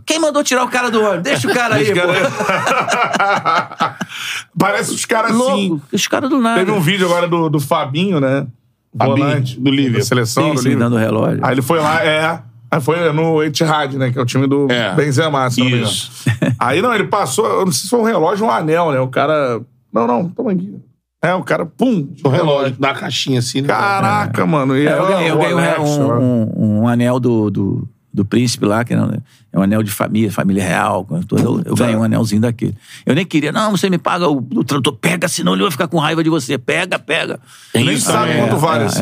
quem 0.06 0.20
mandou 0.20 0.44
tirar 0.44 0.64
o 0.64 0.70
cara 0.70 0.90
do 0.92 1.02
ônibus? 1.02 1.24
Deixa 1.24 1.50
o 1.50 1.54
cara 1.54 1.76
aí, 1.76 1.94
pô. 1.94 2.00
Parece 4.60 4.94
os 4.94 5.06
caras 5.06 5.32
assim. 5.32 5.82
Os 5.92 6.08
caras 6.08 6.30
do 6.30 6.40
nada. 6.40 6.60
Teve 6.60 6.72
um 6.72 6.82
vídeo 6.82 7.06
agora 7.06 7.28
do, 7.28 7.50
do 7.50 7.60
Fabinho, 7.60 8.20
né? 8.20 8.46
Volante. 8.94 9.60
do. 9.60 9.92
Da 9.92 10.02
seleção, 10.02 10.50
Sim, 10.50 10.56
do 10.56 10.62
sim, 10.62 10.70
Liverpool. 10.70 10.90
dando 10.90 11.00
relógio. 11.00 11.46
Aí 11.46 11.54
ele 11.54 11.62
foi 11.62 11.80
lá, 11.80 12.04
é. 12.04 12.42
Aí 12.72 12.80
foi 12.82 13.12
no 13.12 13.42
Etihad, 13.44 13.96
né? 13.98 14.12
Que 14.12 14.20
é 14.20 14.22
o 14.22 14.26
time 14.26 14.46
do 14.48 14.68
É. 14.72 14.94
Benzema, 14.96 15.50
se 15.50 15.60
não 15.60 15.66
me 15.68 15.72
engano. 15.74 15.88
Isso. 15.92 16.12
Aí 16.60 16.82
não, 16.82 16.94
ele 16.94 17.06
passou, 17.06 17.46
eu 17.48 17.66
não 17.66 17.72
sei 17.72 17.84
se 17.84 17.90
foi 17.90 18.00
um 18.00 18.04
relógio 18.04 18.46
ou 18.46 18.52
um 18.52 18.54
anel, 18.54 18.92
né? 18.92 19.00
O 19.00 19.08
cara. 19.08 19.60
Não, 19.92 20.06
não, 20.06 20.30
toma 20.30 20.52
aqui. 20.52 20.76
É, 21.22 21.34
o 21.34 21.44
cara, 21.44 21.66
pum, 21.66 22.08
O 22.24 22.30
relógio 22.30 22.76
da 22.80 22.94
caixinha 22.94 23.40
assim, 23.40 23.62
né? 23.62 23.68
Caraca, 23.68 24.46
mano. 24.46 24.78
E 24.78 24.88
É, 24.88 24.92
eu 24.94 25.06
é 25.06 25.10
ganhei, 25.10 25.32
eu 25.32 25.36
o 25.36 25.40
ganhei 25.40 25.54
um, 25.54 25.58
Alexa, 25.58 26.02
um- 26.02 26.52
um- 26.56 26.80
um 26.84 26.88
anel 26.88 27.20
do, 27.20 27.50
do, 27.50 27.90
do 28.14 28.24
príncipe 28.24 28.66
lá, 28.66 28.86
que 28.86 28.96
não- 28.96 29.12
é 29.52 29.60
um 29.60 29.62
anel 29.64 29.84
de 29.84 29.92
família, 29.92 30.32
família 30.32 30.64
real. 30.64 31.06
Eu, 31.32 31.62
eu 31.66 31.76
ganhei 31.76 31.96
um 31.96 32.04
anelzinho 32.04 32.40
daquele. 32.42 32.74
Eu 33.06 33.16
nem 33.16 33.26
queria, 33.26 33.52
não, 33.52 33.72
você 33.72 33.90
me 33.90 33.98
paga 33.98 34.30
o, 34.30 34.38
o 34.38 34.64
tradutor, 34.64 34.94
pega, 34.94 35.28
senão 35.28 35.54
ele 35.54 35.64
vai 35.64 35.72
ficar 35.72 35.88
com 35.90 35.98
raiva 35.98 36.24
de 36.24 36.30
você. 36.30 36.58
Pega, 36.58 36.98
pega. 37.00 37.38
Tem 37.74 37.84
Nem 37.84 37.96
isso 37.96 38.06
sabe 38.06 38.38
quanto 38.38 38.56
é. 38.56 38.60
vale 38.60 38.84
é, 38.84 38.88
esse, 38.88 39.02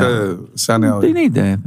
esse 0.56 0.72
anel. 0.72 0.94
Não 0.94 1.00
tem 1.00 1.12
nem 1.12 1.26
ideia. 1.26 1.60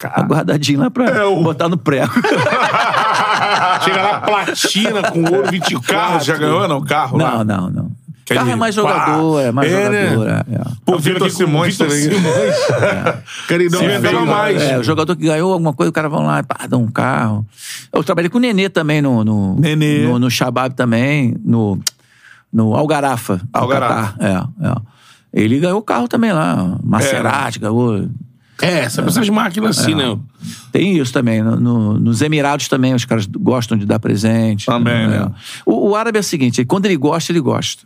Tá 0.00 0.22
guardadinho 0.22 0.80
lá 0.80 0.90
pra 0.90 1.04
É, 1.10 1.24
o- 1.24 1.42
botar 1.42 1.68
no 1.68 1.76
prego. 1.76 2.10
Chega 3.84 4.02
lá, 4.02 4.20
platina 4.20 5.02
com 5.10 5.22
ouro 5.24 5.50
24. 5.50 5.86
Carro, 5.94 6.20
já 6.24 6.36
ganhou, 6.36 6.66
não? 6.68 6.82
Carro 6.82 7.18
lá? 7.18 7.44
não, 7.44 7.44
não, 7.44 7.70
não. 7.70 7.90
Que 8.24 8.34
Carro 8.34 8.46
ele- 8.46 8.52
é 8.52 8.56
mais 8.56 8.76
Pá! 8.76 8.82
jogador, 8.82 9.40
é 9.40 9.52
mais 9.52 9.70
É, 9.72 9.88
né? 9.90 10.10
jogador. 10.10 10.28
É, 10.28 10.54
é. 10.54 10.60
Pô, 10.84 10.98
Vitor 10.98 11.30
Simões 11.30 11.76
Vitor 11.76 11.88
também. 11.88 12.02
Simões. 12.10 12.66
Cara, 12.66 13.22
ele 13.50 13.68
não 13.68 13.78
Sim, 13.80 13.86
vendava 13.88 14.16
veio, 14.16 14.26
mais. 14.26 14.62
É, 14.62 14.78
o 14.78 14.82
jogador 14.84 15.16
que 15.16 15.24
ganhou 15.24 15.52
alguma 15.52 15.72
coisa, 15.72 15.90
o 15.90 15.92
cara 15.92 16.08
vai 16.08 16.22
lá 16.24 16.38
e 16.38 16.42
pá, 16.44 16.66
dá 16.68 16.76
um 16.76 16.86
carro. 16.86 17.44
Eu 17.92 18.04
trabalhei 18.04 18.30
com 18.30 18.38
o 18.38 18.40
Nenê 18.40 18.68
também 18.68 19.02
no. 19.02 19.24
no 19.24 19.56
Nenê. 19.58 20.04
No, 20.06 20.18
no 20.18 20.30
Shabab 20.30 20.74
também, 20.74 21.34
no, 21.44 21.78
no 22.52 22.74
Algarafa. 22.76 23.34
no 23.34 23.40
Algarafa. 23.52 24.12
Catar. 24.18 24.48
É, 24.60 24.66
é. 24.68 24.74
Ele 25.32 25.58
ganhou 25.58 25.78
o 25.78 25.82
carro 25.82 26.06
também 26.08 26.32
lá. 26.32 26.76
Maserati, 26.84 27.58
ganhou. 27.58 28.06
É, 28.62 28.88
sabe 28.88 29.08
essas 29.08 29.28
máquinas 29.28 29.78
assim, 29.78 29.94
né? 29.94 30.18
Tem 30.72 30.96
isso 30.98 31.12
também. 31.12 31.42
No- 31.42 31.58
no- 31.58 32.00
nos 32.00 32.20
Emirados 32.22 32.68
também, 32.68 32.94
os 32.94 33.04
caras 33.04 33.26
gostam 33.26 33.76
de 33.78 33.86
dar 33.86 33.98
presente. 33.98 34.66
Também, 34.66 35.08
né? 35.08 35.30
O, 35.64 35.90
o 35.90 35.96
árabe 35.96 36.18
é 36.18 36.20
o 36.20 36.24
seguinte: 36.24 36.64
quando 36.64 36.86
ele 36.86 36.96
gosta, 36.96 37.32
ele 37.32 37.40
gosta. 37.40 37.84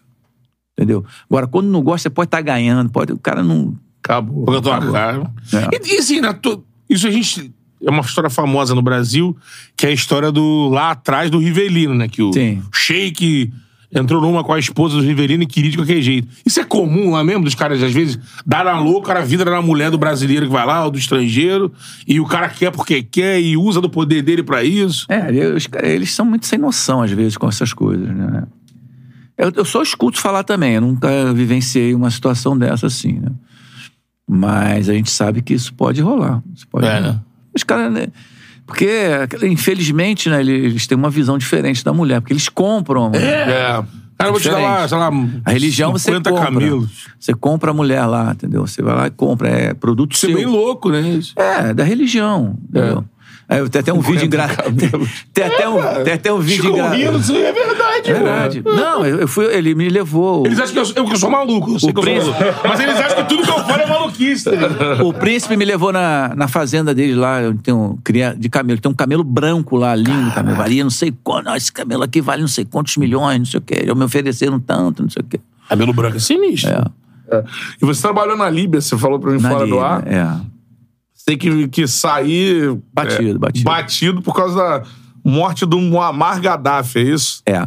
Entendeu? 0.76 1.04
Agora, 1.30 1.46
quando 1.46 1.66
não 1.68 1.82
gosta, 1.82 2.02
você 2.04 2.10
pode 2.10 2.26
estar 2.26 2.40
ganhando, 2.40 2.90
pode, 2.90 3.12
o 3.12 3.18
cara 3.18 3.42
não. 3.44 3.74
Acabou. 4.02 4.44
Porque 4.44 4.58
eu 4.58 4.62
tô 4.62 4.72
a 4.72 4.80
cara. 4.92 5.30
É. 5.52 5.76
E, 5.88 5.94
e 5.94 5.98
assim, 5.98 6.20
né, 6.20 6.32
tu- 6.32 6.64
isso 6.90 7.06
a 7.06 7.10
gente. 7.10 7.52
É 7.86 7.90
uma 7.90 8.00
história 8.00 8.30
famosa 8.30 8.74
no 8.74 8.80
Brasil, 8.80 9.36
que 9.76 9.84
é 9.86 9.90
a 9.90 9.92
história 9.92 10.32
do 10.32 10.68
lá 10.70 10.92
atrás 10.92 11.30
do 11.30 11.38
Rivelino, 11.38 11.94
né? 11.94 12.08
Que 12.08 12.22
o 12.22 12.32
Sim. 12.32 12.62
Sheik 12.72 13.52
entrou 13.94 14.20
numa 14.20 14.42
com 14.42 14.52
a 14.52 14.58
esposa 14.58 14.96
do 14.96 15.02
Rivelino 15.02 15.44
e 15.44 15.46
queria 15.46 15.70
de 15.70 15.76
qualquer 15.78 16.02
jeito. 16.02 16.26
Isso 16.44 16.58
é 16.60 16.64
comum 16.64 17.12
lá 17.12 17.22
mesmo, 17.22 17.44
dos 17.44 17.54
caras, 17.54 17.82
às 17.82 17.92
vezes, 17.92 18.18
dar 18.44 18.64
na 18.64 18.78
louca 18.78 19.12
a 19.16 19.20
vida 19.22 19.44
da 19.44 19.62
mulher 19.62 19.90
do 19.90 19.96
brasileiro 19.98 20.46
que 20.46 20.52
vai 20.52 20.66
lá, 20.66 20.84
ou 20.84 20.90
do 20.90 20.98
estrangeiro, 20.98 21.72
e 22.06 22.18
o 22.20 22.26
cara 22.26 22.48
quer 22.48 22.70
porque 22.72 23.02
quer 23.02 23.40
e 23.40 23.56
usa 23.56 23.80
do 23.80 23.88
poder 23.88 24.22
dele 24.22 24.42
pra 24.42 24.64
isso. 24.64 25.06
É, 25.08 25.28
ele- 25.28 25.46
os 25.54 25.66
caras, 25.66 25.88
eles 25.90 26.12
são 26.12 26.26
muito 26.26 26.46
sem 26.46 26.58
noção, 26.58 27.00
às 27.02 27.10
vezes, 27.12 27.36
com 27.36 27.48
essas 27.48 27.72
coisas, 27.72 28.08
né? 28.08 28.42
Eu, 29.38 29.50
eu 29.56 29.64
só 29.64 29.82
escuto 29.82 30.18
falar 30.20 30.44
também, 30.44 30.74
eu 30.74 30.80
nunca 30.80 31.32
vivenciei 31.32 31.94
uma 31.94 32.10
situação 32.10 32.56
dessa 32.58 32.86
assim, 32.86 33.14
né? 33.14 33.30
Mas 34.28 34.88
a 34.88 34.94
gente 34.94 35.10
sabe 35.10 35.42
que 35.42 35.52
isso 35.54 35.74
pode 35.74 36.00
rolar. 36.00 36.42
Isso 36.54 36.66
pode 36.68 36.86
É, 36.86 36.94
rolar. 36.98 37.12
né? 37.14 37.20
Os 37.54 37.62
caras, 37.62 37.92
né? 37.92 38.06
Porque, 38.66 38.88
infelizmente, 39.42 40.28
né, 40.30 40.40
eles, 40.40 40.86
têm 40.86 40.96
uma 40.96 41.10
visão 41.10 41.36
diferente 41.36 41.84
da 41.84 41.92
mulher, 41.92 42.20
porque 42.20 42.32
eles 42.32 42.48
compram. 42.48 43.10
né? 43.10 43.18
É. 43.18 43.84
Cara, 44.16 44.28
eu 44.28 44.32
vou 44.32 44.40
te 44.40 44.48
dar 44.48 44.58
lá, 44.58 44.86
sei 44.88 44.96
lá, 44.96 45.10
A 45.44 45.50
religião 45.50 45.92
você 45.92 46.04
50 46.12 46.30
compra. 46.30 46.44
camelos. 46.46 47.06
Você 47.18 47.34
compra 47.34 47.72
a 47.72 47.74
mulher 47.74 48.06
lá, 48.06 48.30
entendeu? 48.32 48.66
Você 48.66 48.80
vai 48.80 48.94
lá 48.94 49.06
e 49.08 49.10
compra. 49.10 49.48
É 49.48 49.74
produto 49.74 50.12
Isso 50.12 50.26
é 50.26 50.28
seu. 50.28 50.36
bem 50.38 50.46
louco, 50.46 50.88
né? 50.90 51.00
Isso. 51.00 51.34
É, 51.36 51.74
da 51.74 51.82
religião, 51.84 52.56
entendeu? 52.68 53.04
Aí, 53.48 53.66
tem 53.68 53.80
até 53.80 53.92
um 53.92 54.00
vídeo 54.00 54.24
engraçado. 54.26 54.74
Tem, 54.76 54.90
tem 55.32 55.44
até 55.44 55.68
um, 55.68 56.04
tem 56.04 56.12
até 56.14 56.32
um 56.32 56.38
vídeo 56.38 56.70
engraçado. 56.70 57.36
é 57.36 57.52
verdade, 57.52 58.10
É 58.10 58.12
verdade. 58.14 58.62
Não, 58.64 59.04
eu 59.06 59.20
eu 59.20 59.28
fui, 59.28 59.44
ele 59.46 59.74
me 59.74 59.88
levou. 59.88 60.46
Eles 60.46 60.58
acham 60.58 60.72
que 60.72 60.78
eu, 60.78 60.84
sou- 60.84 60.96
eu, 60.96 61.04
que 61.04 61.12
eu 61.12 61.16
sou 61.18 61.30
maluco, 61.30 61.72
eu 61.72 61.78
sei 61.78 61.92
que 61.92 61.98
eu 61.98 62.02
sou 62.22 62.34
maluco. 62.34 62.58
Mas 62.68 62.80
eles 62.80 62.96
acham 62.96 63.16
que 63.16 63.28
tudo 63.28 63.42
que 63.42 63.50
eu 63.50 63.64
falo 63.64 63.82
é 63.82 63.86
maluquice. 63.86 64.50
ligado? 64.50 65.06
O 65.06 65.12
príncipe 65.12 65.56
me 65.56 65.64
levou 65.64 65.92
na, 65.92 66.32
na 66.34 66.48
fazenda 66.48 66.94
dele 66.94 67.14
lá, 67.14 67.42
eu 67.42 67.54
tenho 67.54 67.98
cria 68.02 68.34
de 68.36 68.48
camelo, 68.48 68.80
tem 68.80 68.90
um 68.90 68.94
camelo 68.94 69.22
branco 69.24 69.76
lá, 69.76 69.94
lindo, 69.94 70.30
camelo, 70.32 70.56
valia 70.56 70.82
não 70.82 70.90
sei 70.90 71.12
quanto, 71.22 71.48
"Ah, 71.48 71.56
esse 71.56 71.70
camelo 71.72 72.02
aqui 72.02 72.20
vale 72.20 72.40
não 72.42 72.48
sei 72.48 72.64
quantos 72.64 72.96
milhões, 72.96 73.38
não 73.38 73.46
sei 73.46 73.58
o 73.58 73.62
quê, 73.62 73.82
eu 73.86 73.94
me 73.94 74.04
ofereceram 74.04 74.58
tanto, 74.60 75.02
não 75.02 75.10
sei 75.10 75.20
o 75.22 75.24
quê. 75.26 75.40
Cabelo 75.68 75.92
branco 75.92 76.16
é 76.16 76.20
sinistro. 76.20 76.70
É, 77.30 77.42
E 77.80 77.84
você 77.86 78.02
trabalhou 78.02 78.36
na 78.36 78.48
Líbia, 78.50 78.80
você 78.80 78.96
falou 78.98 79.18
pra 79.18 79.30
mim 79.32 79.40
na 79.40 79.48
fora 79.48 79.60
do 79.66 79.74
Líbia, 79.74 79.82
ar. 79.86 80.06
É. 80.06 80.53
Tem 81.26 81.36
que, 81.38 81.68
que 81.68 81.86
sair... 81.86 82.76
Batido, 82.92 83.30
é, 83.36 83.38
batido. 83.38 83.64
Batido 83.64 84.22
por 84.22 84.34
causa 84.34 84.56
da 84.56 84.82
morte 85.26 85.64
do 85.64 85.80
Muammar 85.80 86.38
Gaddafi, 86.38 86.98
é 86.98 87.02
isso? 87.02 87.42
É. 87.46 87.66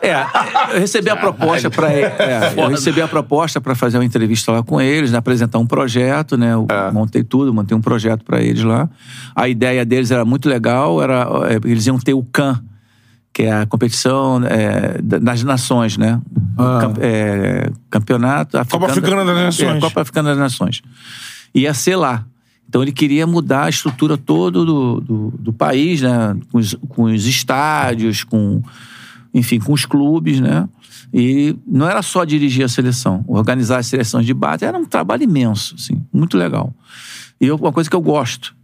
É, 0.00 0.24
eu 0.74 0.78
recebi 0.80 1.10
a 1.10 1.16
proposta 1.18 1.68
para 1.68 1.92
é, 1.92 2.54
eu 2.56 2.68
recebi 2.68 3.02
a 3.02 3.08
proposta 3.08 3.60
para 3.60 3.74
fazer 3.74 3.98
uma 3.98 4.04
entrevista 4.04 4.52
lá 4.52 4.62
com 4.62 4.80
eles, 4.80 5.10
né, 5.10 5.18
apresentar 5.18 5.58
um 5.58 5.66
projeto, 5.66 6.36
né? 6.36 6.54
Eu 6.54 6.66
montei 6.92 7.24
tudo, 7.24 7.52
montei 7.52 7.76
um 7.76 7.80
projeto 7.80 8.24
para 8.24 8.40
eles 8.40 8.62
lá. 8.62 8.88
A 9.34 9.48
ideia 9.48 9.84
deles 9.84 10.10
era 10.12 10.24
muito 10.24 10.48
legal, 10.48 11.02
era 11.02 11.26
é, 11.50 11.54
eles 11.68 11.86
iam 11.86 11.98
ter 11.98 12.14
o 12.14 12.22
CAN, 12.22 12.62
que 13.32 13.42
é 13.44 13.52
a 13.52 13.66
competição 13.66 14.40
é, 14.44 15.00
da- 15.02 15.18
das 15.18 15.42
nações, 15.42 15.96
né? 15.96 16.20
Camp- 16.56 16.98
é, 17.00 17.70
campeonato 17.90 18.58
africano, 18.58 18.84
Africana 18.86 19.24
das 19.24 19.36
Nações. 19.36 19.76
É, 19.76 19.80
Copa 19.80 20.00
Africana 20.02 20.28
das 20.30 20.38
Nações. 20.38 20.82
Ia 21.54 21.74
ser 21.74 21.96
lá. 21.96 22.24
Então 22.68 22.82
ele 22.82 22.92
queria 22.92 23.26
mudar 23.26 23.64
a 23.64 23.68
estrutura 23.68 24.16
toda 24.16 24.64
do, 24.64 25.00
do, 25.00 25.34
do 25.38 25.52
país, 25.52 26.00
né? 26.00 26.36
Com 26.50 26.58
os, 26.58 26.74
com 26.88 27.04
os 27.04 27.26
estádios, 27.26 28.24
com, 28.24 28.62
enfim, 29.34 29.58
com 29.58 29.72
os 29.72 29.84
clubes, 29.84 30.40
né? 30.40 30.68
E 31.12 31.54
não 31.66 31.88
era 31.88 32.00
só 32.00 32.24
dirigir 32.24 32.64
a 32.64 32.68
seleção, 32.68 33.22
organizar 33.28 33.78
as 33.78 33.86
seleções 33.86 34.24
de 34.24 34.32
base, 34.32 34.64
era 34.64 34.78
um 34.78 34.86
trabalho 34.86 35.24
imenso, 35.24 35.74
assim, 35.78 36.02
muito 36.10 36.38
legal. 36.38 36.74
E 37.38 37.46
eu, 37.46 37.56
uma 37.56 37.72
coisa 37.72 37.90
que 37.90 37.96
eu 37.96 38.00
gosto. 38.00 38.54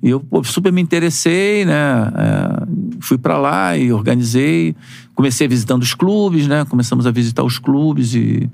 E 0.00 0.10
eu 0.10 0.24
super 0.44 0.72
me 0.72 0.80
interessei, 0.80 1.64
né? 1.64 1.72
É, 1.74 2.66
fui 3.00 3.18
para 3.18 3.36
lá 3.36 3.76
e 3.76 3.92
organizei. 3.92 4.76
Comecei 5.12 5.48
visitando 5.48 5.82
os 5.82 5.92
clubes, 5.92 6.46
né? 6.46 6.64
Começamos 6.66 7.04
a 7.04 7.10
visitar 7.10 7.42
os 7.42 7.58
clubes 7.58 8.14
e, 8.14 8.48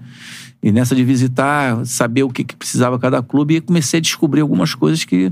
e 0.66 0.73
nessa 0.73 0.97
de 0.97 1.05
visitar, 1.05 1.85
saber 1.85 2.23
o 2.23 2.31
que, 2.31 2.43
que 2.43 2.57
precisava 2.57 2.99
cada 2.99 3.23
clube. 3.23 3.57
E 3.57 3.61
comecei 3.61 3.99
a 3.99 4.01
descobrir 4.01 4.41
algumas 4.41 4.74
coisas 4.74 5.05
que 5.05 5.31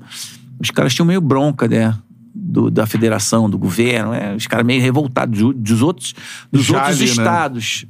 os 0.60 0.70
caras 0.70 0.92
tinham 0.94 1.06
meio 1.06 1.22
bronca, 1.22 1.66
né? 1.66 1.94
Do, 2.34 2.70
da 2.70 2.84
federação, 2.86 3.48
do 3.48 3.58
governo, 3.58 4.10
né? 4.12 4.34
os 4.36 4.46
caras 4.46 4.66
meio 4.66 4.80
revoltados 4.82 5.38
do- 5.38 5.52
dos 5.54 5.80
outros, 5.82 6.14
dos 6.52 6.68
outros 6.70 6.98
né? 6.98 7.04
estados. 7.06 7.86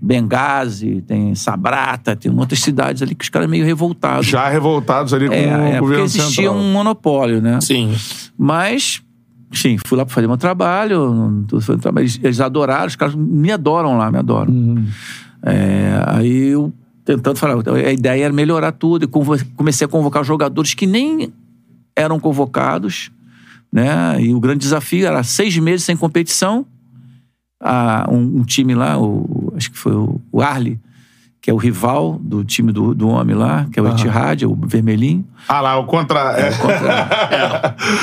Benghazi, 0.00 1.02
tem 1.06 1.34
Sabrata, 1.34 2.14
tem 2.16 2.30
outras 2.32 2.60
cidades 2.60 3.02
ali 3.02 3.14
que 3.14 3.24
os 3.24 3.28
caras 3.28 3.48
meio 3.48 3.64
revoltados. 3.64 4.26
Já 4.26 4.48
revoltados 4.48 5.12
ali 5.12 5.26
com 5.28 5.34
É, 5.34 5.38
o 5.38 5.40
é 5.50 5.64
porque 5.64 5.80
governo 5.80 6.04
existia 6.04 6.48
central. 6.48 6.56
um 6.56 6.72
monopólio, 6.72 7.40
né? 7.42 7.60
Sim. 7.60 7.94
Mas, 8.38 9.02
sim, 9.52 9.76
fui 9.86 9.96
lá 9.98 10.04
para 10.06 10.14
fazer 10.14 10.26
meu 10.26 10.36
trabalho, 10.36 11.46
eles 12.22 12.40
adoraram, 12.40 12.86
os 12.86 12.96
caras 12.96 13.14
me 13.14 13.50
adoram 13.50 13.96
lá, 13.98 14.10
me 14.10 14.18
adoram. 14.18 14.52
Uhum. 14.52 14.86
É, 15.42 16.02
aí 16.06 16.48
eu 16.48 16.72
tentando 17.06 17.38
falar, 17.38 17.54
a 17.54 17.92
ideia 17.92 18.24
era 18.24 18.34
melhorar 18.34 18.72
tudo, 18.72 19.04
e 19.04 19.08
comecei 19.56 19.84
a 19.84 19.88
convocar 19.88 20.24
jogadores 20.24 20.74
que 20.74 20.86
nem 20.86 21.32
eram 21.94 22.18
convocados, 22.18 23.12
né? 23.72 24.20
E 24.20 24.34
o 24.34 24.40
grande 24.40 24.58
desafio 24.58 25.06
era 25.06 25.22
seis 25.22 25.56
meses 25.56 25.84
sem 25.84 25.96
competição. 25.96 26.66
Ah, 27.60 28.06
um, 28.10 28.40
um 28.40 28.44
time 28.44 28.74
lá, 28.74 29.00
o, 29.00 29.52
acho 29.56 29.70
que 29.70 29.78
foi 29.78 29.94
o, 29.94 30.20
o 30.32 30.42
Arley, 30.42 30.78
que 31.46 31.50
é 31.50 31.54
o 31.54 31.56
rival 31.58 32.18
do 32.20 32.42
time 32.42 32.72
do, 32.72 32.92
do 32.92 33.06
homem 33.08 33.36
lá, 33.36 33.68
que 33.72 33.78
é 33.78 33.82
o 33.82 33.86
Etihad, 33.86 34.44
o 34.44 34.58
vermelhinho. 34.66 35.24
Ah 35.46 35.60
lá, 35.60 35.78
o 35.78 35.84
contra... 35.86 36.34
É. 36.36 36.50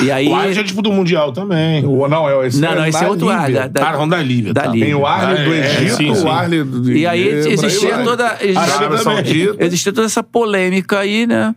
E 0.02 0.10
aí... 0.10 0.28
O 0.30 0.34
Arley 0.34 0.54
já 0.54 0.62
disputou 0.62 0.90
o 0.90 0.96
Mundial 0.96 1.30
também. 1.30 1.84
O- 1.84 2.08
não, 2.08 2.26
é 2.26 2.46
esse 2.46 2.58
Não, 2.58 2.74
não, 2.74 2.86
esse 2.86 3.04
é 3.04 3.06
outro 3.06 3.26
Líbia. 3.26 3.38
Arley. 3.42 3.54
da- 3.54 3.66
da- 3.68 3.80
Cara, 3.82 4.06
da 4.06 4.22
Líbia. 4.22 4.54
da 4.54 4.62
tá. 4.62 4.68
Líbia. 4.70 4.86
Tem 4.86 4.94
o 4.94 5.00
do 5.00 5.06
Ah, 5.06 5.34
é, 5.36 5.74
Egito, 5.82 5.96
sim, 5.96 6.14
sim. 6.14 6.22
o 6.24 6.30
Arley 6.30 6.64
do 6.64 6.90
E 6.90 7.06
aí 7.06 7.28
existia 7.28 7.96
Aí, 7.98 8.04
toda. 8.04 8.38
Existia, 8.40 8.96
Saudita. 8.96 9.56
existia 9.62 9.92
toda 9.92 10.06
essa 10.06 10.22
polêmica 10.22 11.00
aí, 11.00 11.26
né? 11.26 11.54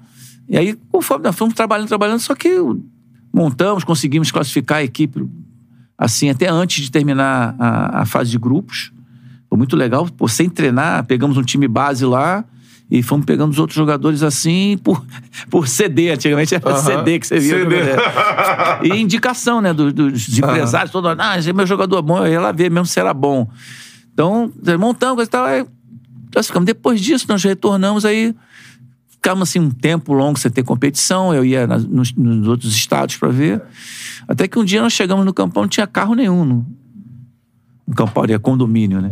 E 0.49 0.57
aí, 0.57 0.75
conforme 0.91 1.23
nós 1.23 1.37
fomos 1.37 1.53
trabalhando, 1.53 1.87
trabalhando, 1.87 2.19
só 2.19 2.35
que 2.35 2.49
montamos, 3.33 3.85
conseguimos 3.85 4.29
classificar 4.29 4.79
a 4.79 4.83
equipe 4.83 5.25
assim, 5.97 6.29
até 6.29 6.49
antes 6.49 6.83
de 6.83 6.91
terminar 6.91 7.55
a, 7.57 8.01
a 8.01 8.05
fase 8.05 8.29
de 8.29 8.37
grupos. 8.37 8.91
Foi 9.49 9.57
muito 9.57 9.75
legal, 9.75 10.05
pô, 10.17 10.27
sem 10.27 10.49
treinar, 10.49 11.05
pegamos 11.05 11.37
um 11.37 11.43
time 11.43 11.67
base 11.67 12.05
lá 12.05 12.43
e 12.89 13.01
fomos 13.03 13.25
pegando 13.25 13.51
os 13.51 13.59
outros 13.59 13.75
jogadores 13.75 14.23
assim 14.23 14.77
por, 14.83 15.05
por 15.49 15.67
CD. 15.67 16.09
Antigamente 16.11 16.53
era. 16.55 16.75
CD 16.77 17.19
que 17.19 17.27
você 17.27 17.39
via. 17.39 17.59
CD. 17.59 17.83
né? 17.83 17.95
E 18.83 18.89
indicação, 19.01 19.61
né, 19.61 19.73
do- 19.73 19.91
dos 19.93 20.27
empresários, 20.37 20.91
todo 20.91 21.07
mundo, 21.09 21.19
ah, 21.21 21.37
esse 21.37 21.49
é 21.49 21.53
meu 21.53 21.65
jogador 21.65 22.01
bom, 22.01 22.19
eu 22.25 22.31
ia 22.31 22.41
lá 22.41 22.51
ver 22.51 22.69
mesmo 22.71 22.85
se 22.85 22.99
era 22.99 23.13
bom. 23.13 23.49
Então, 24.13 24.51
montamos, 24.79 25.23
e 25.23 25.27
tal, 25.27 25.45
aí 25.45 25.65
nós 26.35 26.47
ficamos. 26.47 26.65
Depois 26.65 26.99
disso, 26.99 27.25
nós 27.29 27.43
retornamos 27.43 28.03
aí, 28.03 28.33
ficamos 29.09 29.49
assim 29.49 29.59
um 29.59 29.69
tempo 29.69 30.11
longo 30.13 30.37
sem 30.39 30.49
ter 30.51 30.63
competição, 30.63 31.33
eu 31.33 31.45
ia 31.45 31.65
nas- 31.67 31.85
nos, 31.85 32.13
nos 32.13 32.47
outros 32.47 32.73
estados 32.75 33.15
para 33.15 33.29
ver. 33.29 33.61
Até 34.27 34.47
que 34.47 34.57
um 34.59 34.65
dia 34.65 34.81
nós 34.81 34.91
chegamos 34.93 35.23
no 35.25 35.33
campão, 35.33 35.63
não 35.63 35.69
tinha 35.69 35.87
carro 35.87 36.15
nenhum. 36.15 36.65
No, 37.87 37.91
no 37.91 37.95
campão, 37.95 38.25
é 38.25 38.37
condomínio, 38.37 39.01
né? 39.01 39.09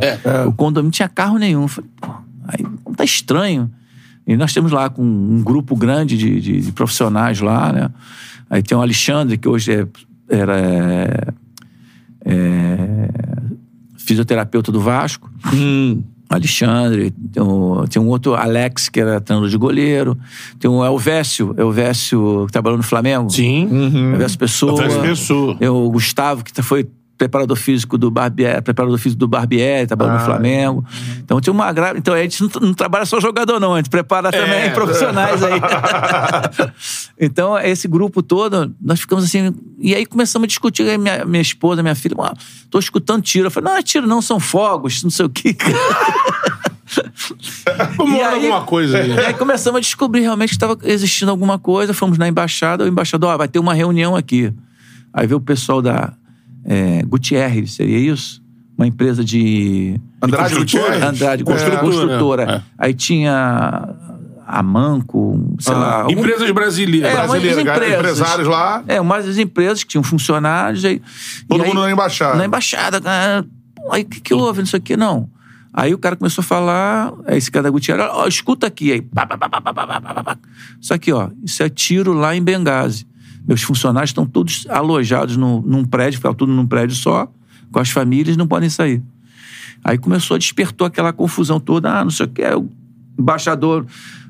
O 0.47 0.51
condomínio 0.51 0.83
não 0.83 0.91
tinha 0.91 1.07
carro 1.09 1.37
nenhum. 1.37 1.61
Eu 1.63 1.67
Falei, 1.67 1.89
pô, 2.01 2.09
Aí 2.47 2.65
tá 2.95 3.03
estranho. 3.03 3.71
E 4.27 4.35
nós 4.35 4.53
temos 4.53 4.71
lá 4.71 4.89
com 4.89 5.01
um 5.03 5.41
grupo 5.43 5.75
grande 5.75 6.17
de, 6.17 6.39
de- 6.41 6.59
de 6.61 6.71
profissionais 6.71 7.39
lá, 7.41 7.71
né? 7.71 7.89
Aí 8.49 8.61
tem 8.61 8.77
o 8.77 8.81
Alexandre, 8.81 9.37
que 9.37 9.47
hoje 9.47 9.71
é, 9.71 9.87
era 10.29 10.57
é, 10.59 11.27
é, 12.25 13.09
fisioterapeuta 13.97 14.71
do 14.71 14.79
Vasco. 14.81 15.29
Alexandre, 16.29 17.11
tem, 17.31 17.41
o- 17.43 17.85
tem 17.87 18.01
um 18.01 18.07
outro 18.07 18.33
Alex, 18.35 18.89
que 18.89 18.99
era 18.99 19.21
treinador 19.21 19.49
de 19.49 19.57
goleiro. 19.57 20.17
Tem 20.59 20.69
o 20.69 20.83
Elvésio, 20.83 21.53
Elvésio, 21.57 22.43
que 22.47 22.51
trabalhou 22.51 22.77
no 22.77 22.83
Flamengo. 22.83 23.29
Sim. 23.29 23.69
Elvésio 24.13 24.37
Pessoa. 24.39 24.71
Elvésio 24.83 25.01
Pessoa. 25.01 25.55
Tem 25.55 25.67
o 25.69 25.89
Gustavo, 25.89 26.43
que 26.43 26.51
tá- 26.51 26.63
foi 26.63 26.87
preparador 27.17 27.55
físico 27.57 27.97
do 27.97 28.11
Barbieri, 28.11 28.61
preparador 28.61 28.97
físico 28.97 29.19
do 29.19 29.27
Barbieri, 29.27 29.87
trabalhou 29.87 30.15
no 30.15 30.19
Flamengo. 30.19 30.85
Então 31.19 31.39
tem 31.39 31.51
uma 31.53 31.71
gra... 31.71 31.93
Então 31.97 32.13
a 32.13 32.21
gente 32.21 32.41
não, 32.41 32.49
não 32.61 32.73
trabalha 32.73 33.05
só 33.05 33.19
jogador, 33.19 33.59
não, 33.59 33.73
a 33.73 33.77
gente 33.77 33.89
prepara 33.89 34.31
também 34.31 34.71
profissionais 34.73 35.41
aí. 35.43 35.59
então, 37.19 37.57
esse 37.59 37.87
grupo 37.87 38.21
todo, 38.21 38.73
nós 38.81 38.99
ficamos 38.99 39.23
assim. 39.23 39.53
E 39.79 39.95
aí 39.95 40.05
começamos 40.05 40.45
a 40.45 40.47
discutir, 40.47 40.83
aí 40.83 40.97
minha, 40.97 41.25
minha 41.25 41.41
esposa, 41.41 41.81
minha 41.81 41.95
filha, 41.95 42.15
"Ah, 42.19 42.33
tô 42.69 42.79
escutando 42.79 43.21
tiro. 43.21 43.47
Eu 43.47 43.51
falei, 43.51 43.69
não 43.71 43.77
é 43.77 43.83
tiro, 43.83 44.05
não, 44.07 44.21
são 44.21 44.39
fogos, 44.39 45.03
não 45.03 45.09
sei 45.11 45.25
o 45.25 45.29
quê. 45.29 45.55
E 46.95 48.21
lá 48.21 48.29
aí- 48.29 48.35
alguma 48.35 48.61
coisa 48.61 48.99
aí. 48.99 49.09
E 49.11 49.19
aí 49.19 49.33
começamos 49.33 49.77
a 49.79 49.81
descobrir 49.81 50.21
realmente 50.21 50.49
que 50.49 50.55
estava 50.55 50.77
existindo 50.83 51.31
alguma 51.31 51.57
coisa. 51.57 51.93
Fomos 51.93 52.17
na 52.17 52.27
embaixada, 52.27 52.83
o 52.83 52.87
embaixador, 52.87 53.31
ó, 53.33 53.37
vai 53.37 53.47
ter 53.47 53.59
uma 53.59 53.73
reunião 53.73 54.15
aqui. 54.15 54.53
Aí 55.11 55.25
veio 55.27 55.37
o 55.37 55.41
pessoal 55.41 55.81
da 55.81 56.13
é, 56.65 57.03
Gutierrez, 57.03 57.73
seria 57.73 57.99
isso? 57.99 58.43
Uma 58.77 58.87
empresa 58.87 59.23
de. 59.23 59.99
Andrade 60.21 60.53
de 60.53 60.59
Gutierrez? 60.59 61.03
Andrade, 61.03 61.43
é. 61.43 61.45
construtora. 61.45 61.79
construtora. 61.79 62.43
É. 62.43 62.61
Aí 62.77 62.93
tinha 62.93 63.95
a 64.45 64.61
Manco, 64.61 65.55
sei 65.59 65.73
ah, 65.73 65.77
lá. 65.77 66.07
Empresas 66.09 66.51
brasileiras. 66.51 67.09
É, 67.09 67.15
brasileiras, 67.15 67.59
empresas, 67.59 67.99
empresários 67.99 68.47
lá. 68.47 68.83
É, 68.87 68.99
umas 68.99 69.37
empresas 69.37 69.83
que 69.83 69.89
tinham 69.89 70.03
funcionários. 70.03 70.83
Aí, 70.83 71.01
Todo 71.47 71.63
mundo 71.65 71.79
aí, 71.79 71.85
na 71.87 71.91
embaixada. 71.91 72.35
Na 72.35 72.45
embaixada. 72.45 73.01
Ah, 73.05 73.43
aí 73.91 74.03
o 74.03 74.05
que, 74.05 74.19
que 74.19 74.33
houve? 74.33 74.59
Não 74.59 74.65
sei 74.65 74.79
o 74.79 74.83
que, 74.83 74.97
não. 74.97 75.29
Aí 75.73 75.93
o 75.93 75.97
cara 75.97 76.15
começou 76.15 76.41
a 76.41 76.45
falar, 76.45 77.11
é 77.25 77.35
esse 77.35 77.51
cara 77.51 77.63
da 77.63 77.69
Gutierrez, 77.69 78.09
ó, 78.09 78.25
escuta 78.27 78.65
aqui, 78.65 78.93
aí. 78.93 79.05
Isso 80.79 80.93
aqui, 80.93 81.11
ó, 81.11 81.29
isso 81.43 81.61
é 81.61 81.67
tiro 81.67 82.13
lá 82.13 82.33
em 82.33 82.41
Benghazi. 82.41 83.05
Meus 83.47 83.61
funcionários 83.61 84.09
estão 84.09 84.25
todos 84.25 84.65
alojados 84.69 85.37
no, 85.37 85.61
num 85.61 85.85
prédio, 85.85 86.17
ficava 86.17 86.35
tudo 86.35 86.51
num 86.51 86.65
prédio 86.65 86.95
só, 86.95 87.31
com 87.71 87.79
as 87.79 87.89
famílias, 87.89 88.37
não 88.37 88.47
podem 88.47 88.69
sair. 88.69 89.01
Aí 89.83 89.97
começou, 89.97 90.37
despertou 90.37 90.87
aquela 90.87 91.13
confusão 91.13 91.59
toda, 91.59 91.99
ah, 91.99 92.03
não 92.03 92.11
sei 92.11 92.25
o 92.25 92.29
que, 92.29 92.43
o 92.43 92.67
embaixador, 93.17 93.85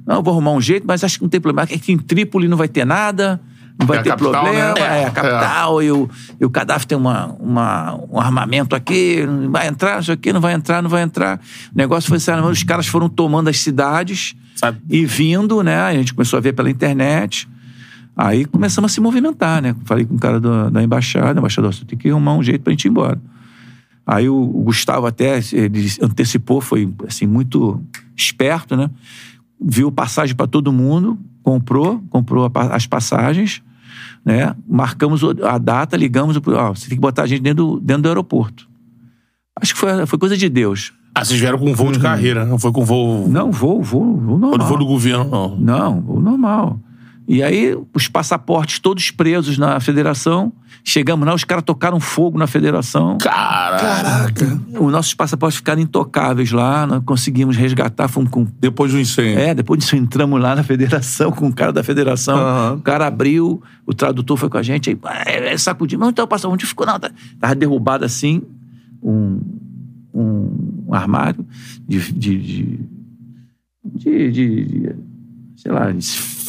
não, 0.06 0.18
eu 0.18 0.24
vou 0.24 0.34
arrumar 0.34 0.52
um 0.52 0.62
jeito, 0.62 0.86
mas 0.86 1.04
acho 1.04 1.18
que 1.18 1.24
não 1.24 1.30
tem 1.30 1.40
problema, 1.42 1.64
aqui 1.64 1.92
em 1.92 1.98
Trípoli 1.98 2.48
não 2.48 2.58
vai 2.58 2.68
ter 2.68 2.86
nada, 2.86 3.40
não 3.80 3.88
vai 3.88 3.98
É 4.00 4.04
ter 4.04 4.10
capital, 4.10 4.32
problema, 4.44 4.74
né? 4.74 5.02
é 5.04 5.06
a 5.06 5.12
capital, 5.12 5.82
e, 5.82 5.92
o, 5.92 6.10
e 6.40 6.46
o 6.46 6.50
Gaddafi 6.50 6.86
tem 6.86 6.98
uma, 6.98 7.28
uma, 7.40 8.00
um 8.10 8.20
armamento 8.20 8.76
aqui, 8.76 9.26
vai 9.50 9.68
entrar, 9.68 9.96
não 9.96 10.04
sei 10.04 10.14
o 10.14 10.18
que, 10.18 10.32
não 10.32 10.42
vai 10.42 10.54
entrar, 10.54 10.82
não 10.82 10.90
vai 10.90 11.04
entrar. 11.04 11.40
O 11.74 11.78
negócio 11.78 12.08
foi 12.08 12.18
assim, 12.18 12.32
os 12.48 12.64
caras 12.64 12.88
foram 12.88 13.10
tomando 13.10 13.50
as 13.50 13.60
cidades 13.60 14.36
Sabe? 14.56 14.80
e 14.90 15.06
vindo, 15.06 15.62
né, 15.64 15.80
a 15.80 15.94
gente 15.94 16.14
começou 16.14 16.38
a 16.38 16.42
ver 16.42 16.54
pela 16.54 16.70
internet, 16.70 17.48
Aí 18.16 18.46
começamos 18.46 18.92
a 18.92 18.94
se 18.94 19.02
movimentar, 19.02 19.62
né? 19.62 19.76
Falei 19.84 20.06
com 20.06 20.16
o 20.16 20.20
cara 20.20 20.40
do- 20.40 20.70
da 20.72 20.82
embaixada, 20.84 21.38
embaixador, 21.40 21.74
você 21.74 21.84
tem 21.86 21.98
que 21.98 22.10
arrumar 22.10 22.36
um 22.36 22.44
jeito 22.44 22.62
pra 22.62 22.72
gente 22.72 22.86
ir 22.86 22.90
embora. 22.90 23.20
Aí 24.08 24.30
o, 24.30 24.36
o 24.36 24.64
Gustavo 24.64 25.06
até, 25.08 25.40
ele 25.52 25.88
antecipou, 26.02 26.62
foi 26.62 26.92
assim, 27.08 27.26
muito 27.26 27.82
esperto, 28.16 28.78
né? 28.78 28.90
Viu 29.60 29.92
passagem 29.92 30.36
pra 30.36 30.48
todo 30.48 30.72
mundo, 30.72 31.18
comprou, 31.44 32.02
comprou 32.10 32.46
a 32.54 32.76
as 32.76 32.86
passagens, 32.88 33.62
né? 34.24 34.56
Marcamos 34.68 35.22
a 35.44 35.58
data, 35.58 35.98
ligamos, 35.98 36.38
ó, 36.38 36.74
você 36.74 36.88
tem 36.88 36.98
que 36.98 37.02
botar 37.02 37.24
a 37.24 37.28
gente 37.28 37.42
dentro 37.42 37.66
do, 37.66 37.80
dentro 37.80 38.04
do 38.04 38.08
aeroporto. 38.10 38.68
Acho 39.60 39.74
que 39.74 39.80
foi, 39.80 40.06
foi 40.06 40.20
coisa 40.20 40.38
de 40.38 40.48
Deus. 40.50 40.94
Ah, 41.14 41.24
vocês 41.24 41.40
vieram 41.40 41.58
com 41.58 41.74
voo 41.74 41.92
de 41.92 42.00
carreira, 42.00 42.46
não 42.46 42.60
foi 42.60 42.72
com 42.74 42.84
voo. 42.86 43.28
Não, 43.30 43.52
voo, 43.52 43.82
voo, 43.82 44.18
voo 44.18 44.38
normal. 44.38 44.58
do 44.60 44.66
voo 44.66 44.78
do 44.78 44.86
governo, 44.86 45.24
não. 45.30 45.58
Não, 45.58 46.00
o 46.08 46.20
normal. 46.20 46.80
E 47.28 47.42
aí, 47.42 47.76
os 47.94 48.08
passaportes 48.08 48.78
todos 48.80 49.10
presos 49.12 49.58
na 49.58 49.80
federação. 49.80 50.54
Chegamos 50.84 51.26
lá, 51.28 51.34
os 51.34 51.44
caras 51.44 51.64
tocaram 51.64 52.00
fogo 52.00 52.38
na 52.38 52.46
federação. 52.46 53.18
Caraca. 53.18 54.62
Os 54.80 54.92
nossos 54.92 55.16
passaportes 55.16 55.58
ficaram 55.58 55.82
intocáveis 55.82 56.52
lá, 56.52 56.86
nós 56.86 57.02
conseguimos 57.04 57.58
resgatar, 57.58 58.08
fomos 58.08 58.30
com. 58.30 58.46
Depois 58.60 58.92
do 58.92 59.00
incêndio. 59.00 59.40
É, 59.40 59.56
depois 59.56 59.80
disso 59.80 59.96
entramos 59.96 60.40
lá 60.40 60.56
na 60.56 60.62
federação 60.64 61.32
com 61.32 61.48
o 61.48 61.54
cara 61.54 61.74
da 61.74 61.84
federação. 61.84 62.38
Aham. 62.38 62.74
O 62.76 62.82
cara 62.82 63.08
abriu, 63.08 63.64
o 63.88 63.94
tradutor 63.96 64.38
foi 64.38 64.48
com 64.50 64.58
a 64.60 64.64
gente, 64.64 64.92
aí 64.92 65.00
é, 65.26 65.54
é, 65.54 65.58
sacudimos. 65.58 66.04
Não, 66.04 66.12
então 66.12 66.26
o 66.26 66.28
passaporte 66.28 66.62
não 66.64 66.70
ficou, 66.70 66.86
não. 66.86 67.00
tá- 67.00 67.10
Tava 67.40 67.56
derrubado 67.56 68.06
assim, 68.06 68.44
um, 69.02 69.42
um 70.14 70.94
armário 70.94 71.44
de, 71.88 72.00
de, 72.14 72.38
de, 72.38 72.80
de- 73.84 74.32
de- 74.32 74.66
de- 74.66 74.96
sei 75.66 75.72
lá, 75.72 75.88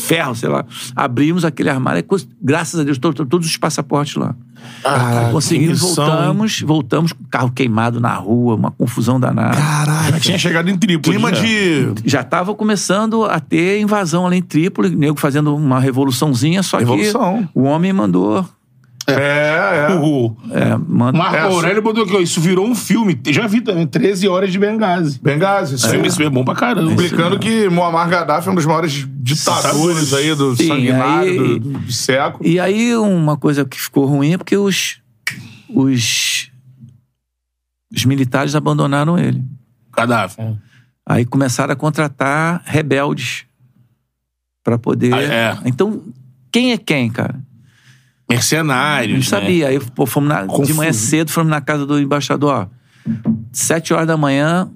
ferro, 0.07 0.35
sei 0.35 0.49
lá. 0.51 0.65
Abrimos 0.95 1.43
aquele 1.45 1.71
armário, 1.71 2.01
e 2.01 2.27
graças 2.43 2.79
a 2.79 2.85
Deus, 2.85 2.99
to- 2.99 3.15
to- 3.15 3.25
todos 3.25 3.47
os 3.49 3.57
passaportes 3.57 4.15
lá. 4.17 4.35
Caraca, 4.83 5.31
Conseguimos, 5.33 5.81
voltamos, 5.81 6.61
voltamos 6.63 7.13
com 7.13 7.23
o 7.23 7.27
carro 7.29 7.51
queimado 7.51 8.01
na 8.01 8.15
rua, 8.15 8.55
uma 8.57 8.71
confusão 8.71 9.19
danada. 9.19 9.57
Já 10.11 10.21
tinha 10.21 10.39
chegado 10.39 10.69
em 10.69 10.77
Trípoli. 10.77 11.17
Clima 11.17 11.33
já. 11.35 11.41
de. 11.43 11.93
Já 12.05 12.21
estava 12.21 12.55
começando 12.55 13.25
a 13.25 13.39
ter 13.41 13.81
invasão 13.81 14.27
ali 14.27 14.39
em 14.39 14.43
Trípoli, 14.43 14.95
nego 14.95 15.19
fazendo 15.19 15.55
uma 15.55 15.79
revoluçãozinha, 15.81 16.63
só 16.63 16.79
Revolução. 16.79 17.45
que 17.45 17.49
o 17.59 17.63
homem 17.63 17.93
mandou. 17.93 18.47
É, 19.09 19.87
é. 19.93 19.95
O 20.03 20.37
É, 20.51 20.77
manda, 20.77 21.17
Marco 21.17 21.37
É, 21.37 21.41
Aurélio 21.41 21.81
botou 21.83 22.03
aqui, 22.05 22.15
ó, 22.17 22.21
isso 22.21 22.41
virou 22.41 22.67
um 22.67 22.75
filme. 22.75 23.19
Já 23.29 23.47
vi 23.47 23.61
também, 23.61 23.87
13 23.87 24.27
horas 24.29 24.51
de 24.53 24.59
Benghazi. 24.59 25.21
Benghazi. 25.23 25.77
Esse 25.77 25.89
filme, 25.89 26.09
esse 26.09 26.17
filme 26.17 26.31
é 26.31 26.35
bom 26.35 26.45
pra 26.45 26.55
caramba. 26.55 26.91
Explicando 26.91 27.39
que 27.39 27.69
Muammar 27.69 28.09
Gaddafi 28.09 28.49
é 28.49 28.53
um 28.53 28.55
dos 28.55 28.67
maiores 28.67 29.07
ditadores 29.09 30.13
aí 30.13 30.35
do 30.35 30.57
Sim, 30.57 30.67
sanguinário 30.69 31.31
aí- 31.31 31.59
do, 31.61 31.71
do 31.79 31.93
século. 31.93 32.45
E 32.47 32.59
aí, 32.59 32.97
uma 32.97 33.37
coisa 33.37 33.65
que 33.65 33.81
ficou 33.81 34.07
ruim 34.07 34.33
é 34.35 34.39
porque 34.39 34.57
os, 34.57 35.01
os, 35.69 36.51
os 37.95 38.05
militares 38.05 38.55
abandonaram 38.55 39.19
ele. 39.19 39.43
Gaddafi. 39.97 40.43
Aí 41.09 41.25
começaram 41.25 41.73
a 41.73 41.77
contratar 41.77 42.61
rebeldes 42.65 43.45
para 44.65 44.77
poder. 44.79 45.15
Ah, 45.15 45.23
é. 45.23 45.59
Então, 45.65 46.03
quem 46.53 46.73
é 46.73 46.77
quem, 46.77 47.09
cara? 47.09 47.41
Mercenários. 48.29 49.13
Não 49.31 49.39
né? 49.39 49.43
sabia. 49.43 49.69
Aí 49.69 49.79
pô, 49.81 50.07
fomos 50.07 50.29
na- 50.29 50.45
de 50.47 50.75
manhã 50.75 50.93
cedo, 50.93 51.31
fomos 51.31 51.51
na 51.51 51.61
casa 51.61 51.87
do 51.87 51.99
embaixador. 51.99 52.69
Sete 53.53 53.95
horas 53.95 54.07
da 54.07 54.17
manhã, 54.17 54.69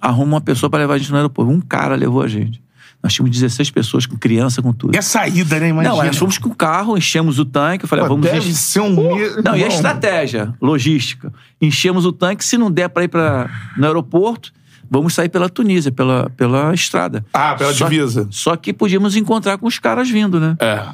arruma 0.00 0.34
uma 0.36 0.40
pessoa 0.40 0.70
para 0.70 0.80
levar 0.80 0.94
a 0.94 0.98
gente 0.98 1.10
no 1.10 1.16
aeroporto. 1.16 1.50
Um 1.52 1.60
cara 1.60 1.94
levou 1.94 2.22
a 2.22 2.28
gente. 2.28 2.62
Nós 3.02 3.12
tínhamos 3.12 3.30
16 3.38 3.70
pessoas, 3.70 4.06
com 4.06 4.16
criança, 4.16 4.60
com 4.60 4.72
tudo. 4.72 4.94
E 4.94 4.98
a 4.98 5.02
saída, 5.02 5.60
né? 5.60 5.68
Imagina. 5.68 5.94
Não, 5.94 6.04
nós 6.04 6.16
fomos 6.16 6.36
com 6.36 6.48
o 6.48 6.54
carro, 6.54 6.96
enchemos 6.98 7.38
o 7.38 7.44
tanque. 7.44 7.84
Eu 7.84 7.88
falei, 7.88 8.04
Pô, 8.04 8.08
vamos 8.08 8.28
deve 8.28 8.52
ser 8.52 8.80
um. 8.80 8.96
Não, 9.44 9.54
e 9.56 9.62
a 9.62 9.68
estratégia, 9.68 10.52
logística. 10.60 11.32
Enchemos 11.60 12.04
o 12.04 12.12
tanque, 12.12 12.44
se 12.44 12.58
não 12.58 12.72
der 12.72 12.88
para 12.88 13.04
ir 13.04 13.08
para 13.08 13.48
no 13.76 13.86
aeroporto, 13.86 14.52
vamos 14.90 15.14
sair 15.14 15.28
pela 15.28 15.48
Tunísia, 15.48 15.92
pela, 15.92 16.28
pela 16.30 16.74
estrada. 16.74 17.24
Ah, 17.32 17.54
pela 17.54 17.72
Só- 17.72 17.84
divisa. 17.88 18.26
Só 18.32 18.56
que 18.56 18.72
podíamos 18.72 19.14
encontrar 19.14 19.58
com 19.58 19.66
os 19.68 19.78
caras 19.78 20.10
vindo, 20.10 20.40
né? 20.40 20.56
É. 20.58 20.84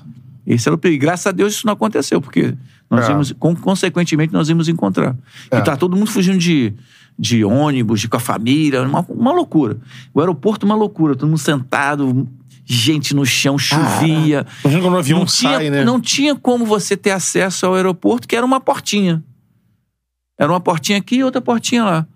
Esse 0.46 0.68
era 0.68 0.74
o 0.74 0.78
perigo. 0.78 1.00
Graças 1.02 1.26
a 1.26 1.32
Deus 1.32 1.54
isso 1.54 1.66
não 1.66 1.72
aconteceu, 1.72 2.20
porque 2.20 2.54
nós 2.90 3.06
É. 3.08 3.12
íamos, 3.12 3.32
con- 3.32 3.56
consequentemente, 3.56 4.32
nós 4.32 4.48
íamos 4.48 4.68
encontrar. 4.68 5.16
É. 5.50 5.58
E 5.58 5.62
tá 5.62 5.76
todo 5.76 5.96
mundo 5.96 6.10
fugindo 6.10 6.36
de, 6.38 6.74
de 7.18 7.44
ônibus, 7.44 8.00
de, 8.00 8.08
com 8.08 8.16
a 8.16 8.20
família, 8.20 8.82
uma, 8.82 9.00
uma 9.08 9.32
loucura. 9.32 9.78
O 10.12 10.20
aeroporto, 10.20 10.66
uma 10.66 10.74
loucura, 10.74 11.14
todo 11.16 11.28
mundo 11.28 11.38
sentado, 11.38 12.28
gente 12.64 13.14
no 13.14 13.24
chão, 13.24 13.56
chovia. 13.58 14.46
Imagina 14.64 14.82
quando 14.82 14.94
o 14.94 14.98
avião 14.98 15.18
não, 15.20 15.26
tinha, 15.26 15.52
sai, 15.52 15.70
né? 15.70 15.84
não 15.84 16.00
tinha 16.00 16.34
como 16.36 16.66
você 16.66 16.96
ter 16.96 17.10
acesso 17.12 17.64
ao 17.66 17.74
aeroporto, 17.74 18.28
que 18.28 18.36
era 18.36 18.44
uma 18.44 18.60
portinha. 18.60 19.22
Era 20.38 20.52
uma 20.52 20.60
portinha 20.60 20.98
aqui 20.98 21.16
e 21.16 21.24
outra 21.24 21.40
portinha 21.40 21.84
lá. 21.84 22.06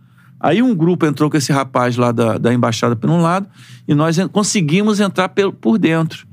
Aí 0.41 0.63
um 0.63 0.75
grupo 0.75 1.05
entrou 1.07 1.29
com 1.31 1.37
esse 1.37 1.51
rapaz 1.53 1.97
lá 1.97 2.13
da, 2.13 2.39
da 2.39 2.53
embaixada 2.55 2.95
por 2.95 3.11
um 3.11 3.21
lado 3.21 3.49
e 3.89 3.95
nós 3.95 4.17
conseguimos 4.33 5.01
entrar 5.01 5.29
por 5.61 5.79
dentro. 5.79 6.28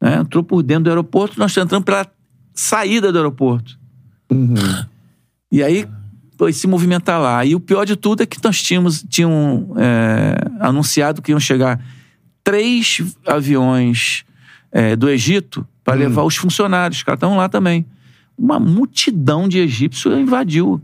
Né? 0.00 0.16
Entrou 0.20 0.42
por 0.42 0.62
dentro 0.62 0.84
do 0.84 0.90
aeroporto, 0.90 1.38
nós 1.38 1.56
entramos 1.56 1.84
pela 1.84 2.06
saída 2.54 3.12
do 3.12 3.18
aeroporto. 3.18 3.78
E 5.52 5.62
aí 5.62 5.86
foi 6.38 6.52
se 6.52 6.66
movimentar 6.66 7.20
lá. 7.20 7.44
E 7.44 7.54
o 7.54 7.60
pior 7.60 7.84
de 7.84 7.96
tudo 7.96 8.22
é 8.22 8.26
que 8.26 8.38
nós 8.42 8.62
tínhamos 8.62 9.04
tinham 9.08 9.74
é, 9.76 10.36
anunciado 10.60 11.20
que 11.20 11.32
iam 11.32 11.40
chegar 11.40 11.78
três 12.42 13.02
aviões 13.26 14.24
é, 14.72 14.96
do 14.96 15.08
Egito 15.08 15.66
para 15.84 15.94
levar 15.94 16.22
os 16.22 16.36
funcionários. 16.36 16.98
Os 16.98 17.02
caras 17.02 17.18
estavam 17.18 17.36
lá 17.36 17.48
também. 17.48 17.84
Uma 18.38 18.58
multidão 18.58 19.48
de 19.48 19.58
egípcios 19.58 20.16
invadiu. 20.16 20.80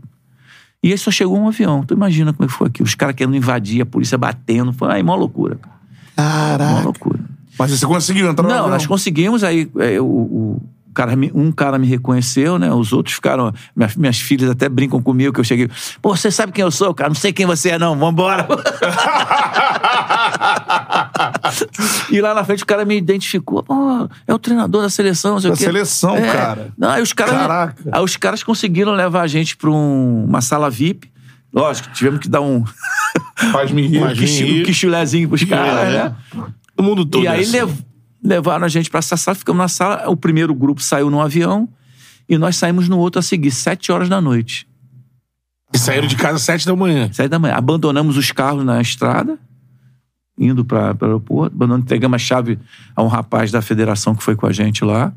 E 0.83 0.91
aí 0.91 0.97
só 0.97 1.09
chegou 1.09 1.39
um 1.39 1.47
avião. 1.47 1.83
Tu 1.83 1.93
imagina 1.93 2.31
como 2.31 2.45
é 2.45 2.47
que 2.51 2.57
foi 2.57 2.67
aqui. 2.67 2.83
Os 2.83 2.93
caras 2.93 3.15
querendo 3.15 3.35
invadir, 3.35 3.81
a 3.81 3.85
polícia 3.85 4.17
batendo. 4.17 4.71
Foi 4.73 4.91
aí, 4.91 5.01
mó 5.01 5.15
loucura, 5.15 5.55
cara. 5.55 5.75
Mó 6.17 6.23
Caraca. 6.23 6.83
loucura. 6.83 7.36
Mas 7.57 7.71
você 7.71 7.85
conseguiu 7.85 8.29
entrar 8.29 8.43
no 8.43 8.49
Não, 8.49 8.55
avião? 8.57 8.69
nós 8.71 8.85
conseguimos, 8.85 9.43
aí 9.43 9.69
é, 9.79 9.99
o, 9.99 10.05
o 10.05 10.61
cara, 10.93 11.13
um 11.33 11.51
cara 11.51 11.77
me 11.79 11.87
reconheceu, 11.87 12.57
né? 12.59 12.71
Os 12.73 12.93
outros 12.93 13.15
ficaram. 13.15 13.51
Minhas, 13.75 13.95
minhas 13.95 14.19
filhas 14.19 14.49
até 14.49 14.67
brincam 14.69 15.01
comigo 15.01 15.33
que 15.33 15.39
eu 15.39 15.43
cheguei. 15.43 15.69
Pô, 16.01 16.15
você 16.15 16.29
sabe 16.31 16.51
quem 16.51 16.63
eu 16.63 16.71
sou, 16.71 16.93
cara? 16.93 17.09
Não 17.09 17.15
sei 17.15 17.33
quem 17.33 17.45
você 17.45 17.69
é, 17.71 17.79
não. 17.79 17.97
Vambora. 17.97 18.47
e 22.11 22.21
lá 22.21 22.33
na 22.33 22.43
frente 22.43 22.63
o 22.63 22.65
cara 22.65 22.85
me 22.85 22.97
identificou. 22.97 23.63
Pô, 23.63 24.09
é 24.25 24.33
o 24.33 24.39
treinador 24.39 24.81
da 24.81 24.89
seleção, 24.89 25.33
não 25.33 25.39
sei 25.41 25.49
Da 25.51 25.55
o 25.55 25.57
quê. 25.57 25.63
seleção, 25.65 26.15
É. 26.15 26.31
cara. 26.31 26.67
Não, 26.77 26.89
aí 26.89 27.01
os 27.01 27.13
caras. 27.13 27.33
Caraca. 27.35 27.75
Aí 27.91 28.01
os 28.03 28.15
caras 28.17 28.43
conseguiram 28.43 28.93
levar 28.93 29.21
a 29.21 29.27
gente 29.27 29.55
pra 29.57 29.69
um- 29.69 30.25
uma 30.25 30.41
sala 30.41 30.69
VIP. 30.69 31.09
Lógico, 31.53 31.89
tivemos 31.93 32.19
que 32.19 32.27
dar 32.29 32.41
um, 32.41 32.63
Faz-me 33.51 33.87
rir. 33.87 33.99
um, 34.03 34.07
um 34.07 34.63
quichulezinho 34.63 35.29
pros 35.29 35.43
caras, 35.45 35.93
né? 35.93 36.15
O 36.77 36.83
mundo 36.83 37.05
todo. 37.05 37.23
E 37.23 37.27
aí 37.27 37.41
assim. 37.41 37.51
lev- 37.51 37.79
levaram 38.23 38.65
a 38.65 38.69
gente 38.69 38.89
pra 38.89 38.99
essa 38.99 39.17
sala, 39.17 39.35
ficamos 39.35 39.57
na 39.59 39.67
sala. 39.67 40.09
O 40.09 40.15
primeiro 40.17 40.53
grupo 40.53 40.81
saiu 40.81 41.09
num 41.09 41.21
avião 41.21 41.67
e 42.27 42.37
nós 42.37 42.55
saímos 42.57 42.87
no 42.89 42.97
outro 42.97 43.19
a 43.19 43.21
seguir, 43.21 43.51
sete 43.51 43.91
horas 43.91 44.09
da 44.09 44.19
noite. 44.21 44.67
E 45.73 45.77
saíram 45.77 46.07
de 46.07 46.15
casa 46.15 46.35
às 46.35 46.43
sete 46.43 46.65
da 46.65 46.75
manhã. 46.75 47.09
Sete 47.11 47.29
da 47.29 47.39
manhã. 47.39 47.55
Abandonamos 47.55 48.15
os 48.17 48.31
carros 48.31 48.63
na 48.63 48.79
estrada, 48.81 49.37
indo 50.37 50.63
para 50.63 50.95
o 51.01 51.05
aeroporto. 51.05 51.55
Abandonamos, 51.55 51.83
entregamos 51.83 52.15
a 52.15 52.19
chave 52.19 52.57
a 52.95 53.03
um 53.03 53.07
rapaz 53.07 53.51
da 53.51 53.61
federação 53.61 54.15
que 54.15 54.23
foi 54.23 54.35
com 54.35 54.45
a 54.45 54.53
gente 54.53 54.83
lá. 54.85 55.11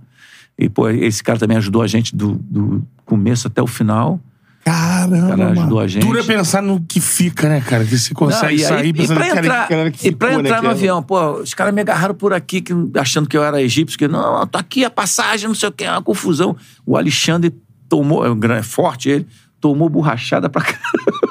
E, 0.58 0.68
pô, 0.68 0.88
esse 0.88 1.22
cara 1.22 1.38
também 1.38 1.56
ajudou 1.56 1.82
a 1.82 1.86
gente 1.86 2.14
do, 2.14 2.32
do 2.42 2.86
começo 3.04 3.46
até 3.46 3.62
o 3.62 3.66
final. 3.66 4.20
Caramba, 4.64 5.28
cara 5.36 5.50
ajudou 5.52 5.80
a 5.80 5.86
gente. 5.88 6.06
Duro 6.06 6.18
é 6.18 6.22
pensar 6.22 6.62
no 6.62 6.80
que 6.80 7.00
fica, 7.00 7.48
né, 7.48 7.60
cara? 7.60 7.84
Que 7.84 7.94
Não, 7.94 8.00
consegue 8.14 8.54
e, 8.60 8.64
aí, 8.64 8.68
sair 8.68 8.88
e 8.88 8.92
pensando 8.92 9.16
pra 9.16 9.26
cara, 9.28 9.40
entrar, 9.40 9.68
que 9.68 9.90
que 9.90 10.08
e 10.08 10.12
pra 10.12 10.28
ficou, 10.28 10.42
né, 10.42 10.48
entrar 10.48 10.62
no 10.62 10.68
é- 10.68 10.72
avião, 10.72 11.02
pô, 11.02 11.32
os 11.40 11.54
caras 11.54 11.72
me 11.74 11.80
agarraram 11.80 12.14
por 12.14 12.32
aqui, 12.32 12.60
que, 12.60 12.72
achando 12.96 13.28
que 13.28 13.36
eu 13.36 13.42
era 13.42 13.60
egípcio, 13.62 13.98
que 13.98 14.06
não, 14.06 14.46
tô 14.46 14.58
aqui 14.58 14.84
a 14.84 14.90
passagem, 14.90 15.48
não 15.48 15.54
sei 15.54 15.68
o 15.68 15.72
que, 15.72 15.84
é 15.84 15.90
uma 15.90 16.02
confusão. 16.02 16.56
O 16.84 16.96
Alexandre 16.96 17.54
tomou, 17.88 18.24
é 18.26 18.58
é 18.58 18.62
forte 18.62 19.08
ele, 19.08 19.26
tomou 19.60 19.88
borrachada 19.88 20.48
pra 20.48 20.60
cá. 20.62 20.78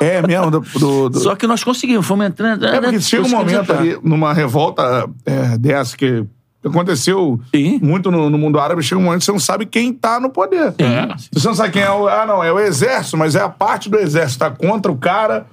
É 0.02 0.26
mesmo, 0.26 0.50
do, 0.52 0.60
do- 0.62 1.10
do- 1.10 1.20
Só 1.20 1.36
que 1.36 1.46
nós 1.48 1.64
conseguimos, 1.64 2.06
fomos 2.06 2.26
entrando. 2.26 2.66
É 2.66 2.82
porque 2.82 3.00
chega 3.02 3.26
um 3.26 3.30
momento 3.30 3.62
entrar. 3.62 3.80
ali, 3.80 3.98
numa 4.04 4.34
revolta 4.34 5.08
é, 5.26 5.58
dessa, 5.58 5.96
que 5.96 6.26
aconteceu 6.68 7.40
Sim. 7.54 7.80
muito 7.82 8.12
no, 8.12 8.30
no 8.30 8.38
mundo 8.38 8.60
árabe, 8.60 8.82
chega 8.84 9.00
um 9.00 9.04
momento 9.04 9.20
que 9.20 9.26
você 9.26 9.32
não 9.32 9.40
sabe 9.40 9.66
quem 9.66 9.94
tá 9.94 10.20
no 10.20 10.30
poder. 10.30 10.74
É. 10.78 11.08
Você 11.32 11.48
não 11.48 11.56
sabe 11.56 11.72
quem 11.74 11.82
é 11.82 11.92
o. 11.92 12.08
Ah, 12.08 12.26
não, 12.26 12.44
é 12.44 12.52
o 12.52 12.60
exército, 12.60 13.16
mas 13.18 13.36
é 13.36 13.42
a 13.42 13.50
parte 13.50 13.90
do 13.90 13.98
exército. 13.98 14.40
Tá 14.40 14.50
contra 14.52 14.92
o 14.92 14.98
cara, 14.98 15.46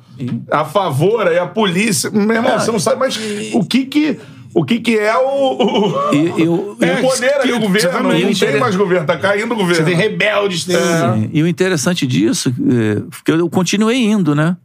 a 0.51 0.65
favor, 0.65 1.27
aí 1.29 1.39
a 1.39 1.47
polícia. 1.47 2.11
Meu 2.11 2.37
irmão, 2.37 2.55
Ah, 2.55 2.59
você 2.61 2.73
não 2.73 2.81
sabe 2.81 2.99
mais 3.01 3.17
o 3.55 3.65
que 3.65 3.85
que. 3.87 4.19
O 4.55 4.65
que 4.65 4.79
que 4.81 4.99
é 4.99 5.15
o. 5.15 5.21
o- 5.59 6.15
E, 6.15 6.43
eu, 6.43 6.77
é 6.81 6.95
o 6.95 7.03
poder 7.03 7.35
ali, 7.43 7.53
o 7.53 7.61
governo. 7.61 7.91
Não, 8.05 8.11
exatamente. 8.13 8.47
tem 8.47 8.59
mais 8.59 8.75
governo, 8.75 9.07
tá 9.07 9.19
caindo 9.19 9.53
o 9.53 9.57
Você 9.59 9.63
governo. 9.83 9.85
tem 9.85 9.95
rebeldes, 9.95 10.65
tem... 10.65 10.77
Sim. 10.77 11.31
E 11.31 11.43
o 11.43 11.47
interessante 11.47 12.07
disso, 12.07 12.49
é, 12.49 13.03
porque 13.11 13.33
eu 13.33 13.51
continuei 13.51 14.03
indo, 14.03 14.35
né? 14.35 14.57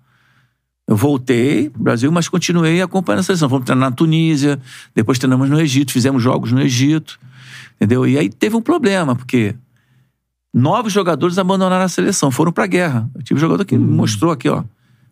Eu 0.88 0.96
voltei 0.96 1.70
pro 1.70 1.84
Brasil, 1.84 2.12
mas 2.12 2.28
continuei 2.28 2.82
acompanhando 2.82 3.20
a 3.22 3.24
seleção. 3.24 3.48
Fomos 3.50 3.66
treinar 3.66 3.90
na 3.90 3.96
Tunísia, 3.96 4.60
depois 4.94 5.18
treinamos 5.20 5.50
no 5.50 5.60
Egito, 5.60 5.92
fizemos 5.92 6.22
jogos 6.22 6.52
no 6.52 6.62
Egito, 6.62 7.20
entendeu? 7.76 8.06
E 8.06 8.18
aí 8.18 8.30
teve 8.30 8.56
um 8.56 8.62
problema, 8.62 9.16
porque 9.16 9.56
nove 10.54 10.90
jogadores 10.90 11.38
abandonaram 11.38 11.86
a 11.86 11.90
seleção, 11.90 12.30
foram 12.32 12.52
pra 12.52 12.66
guerra. 12.68 13.10
Eu 13.16 13.24
tive 13.24 13.38
um 13.38 13.42
jogador 13.42 13.64
que 13.64 13.78
me 13.78 13.86
mostrou 13.96 14.32
aqui, 14.32 14.50
ó, 14.50 14.64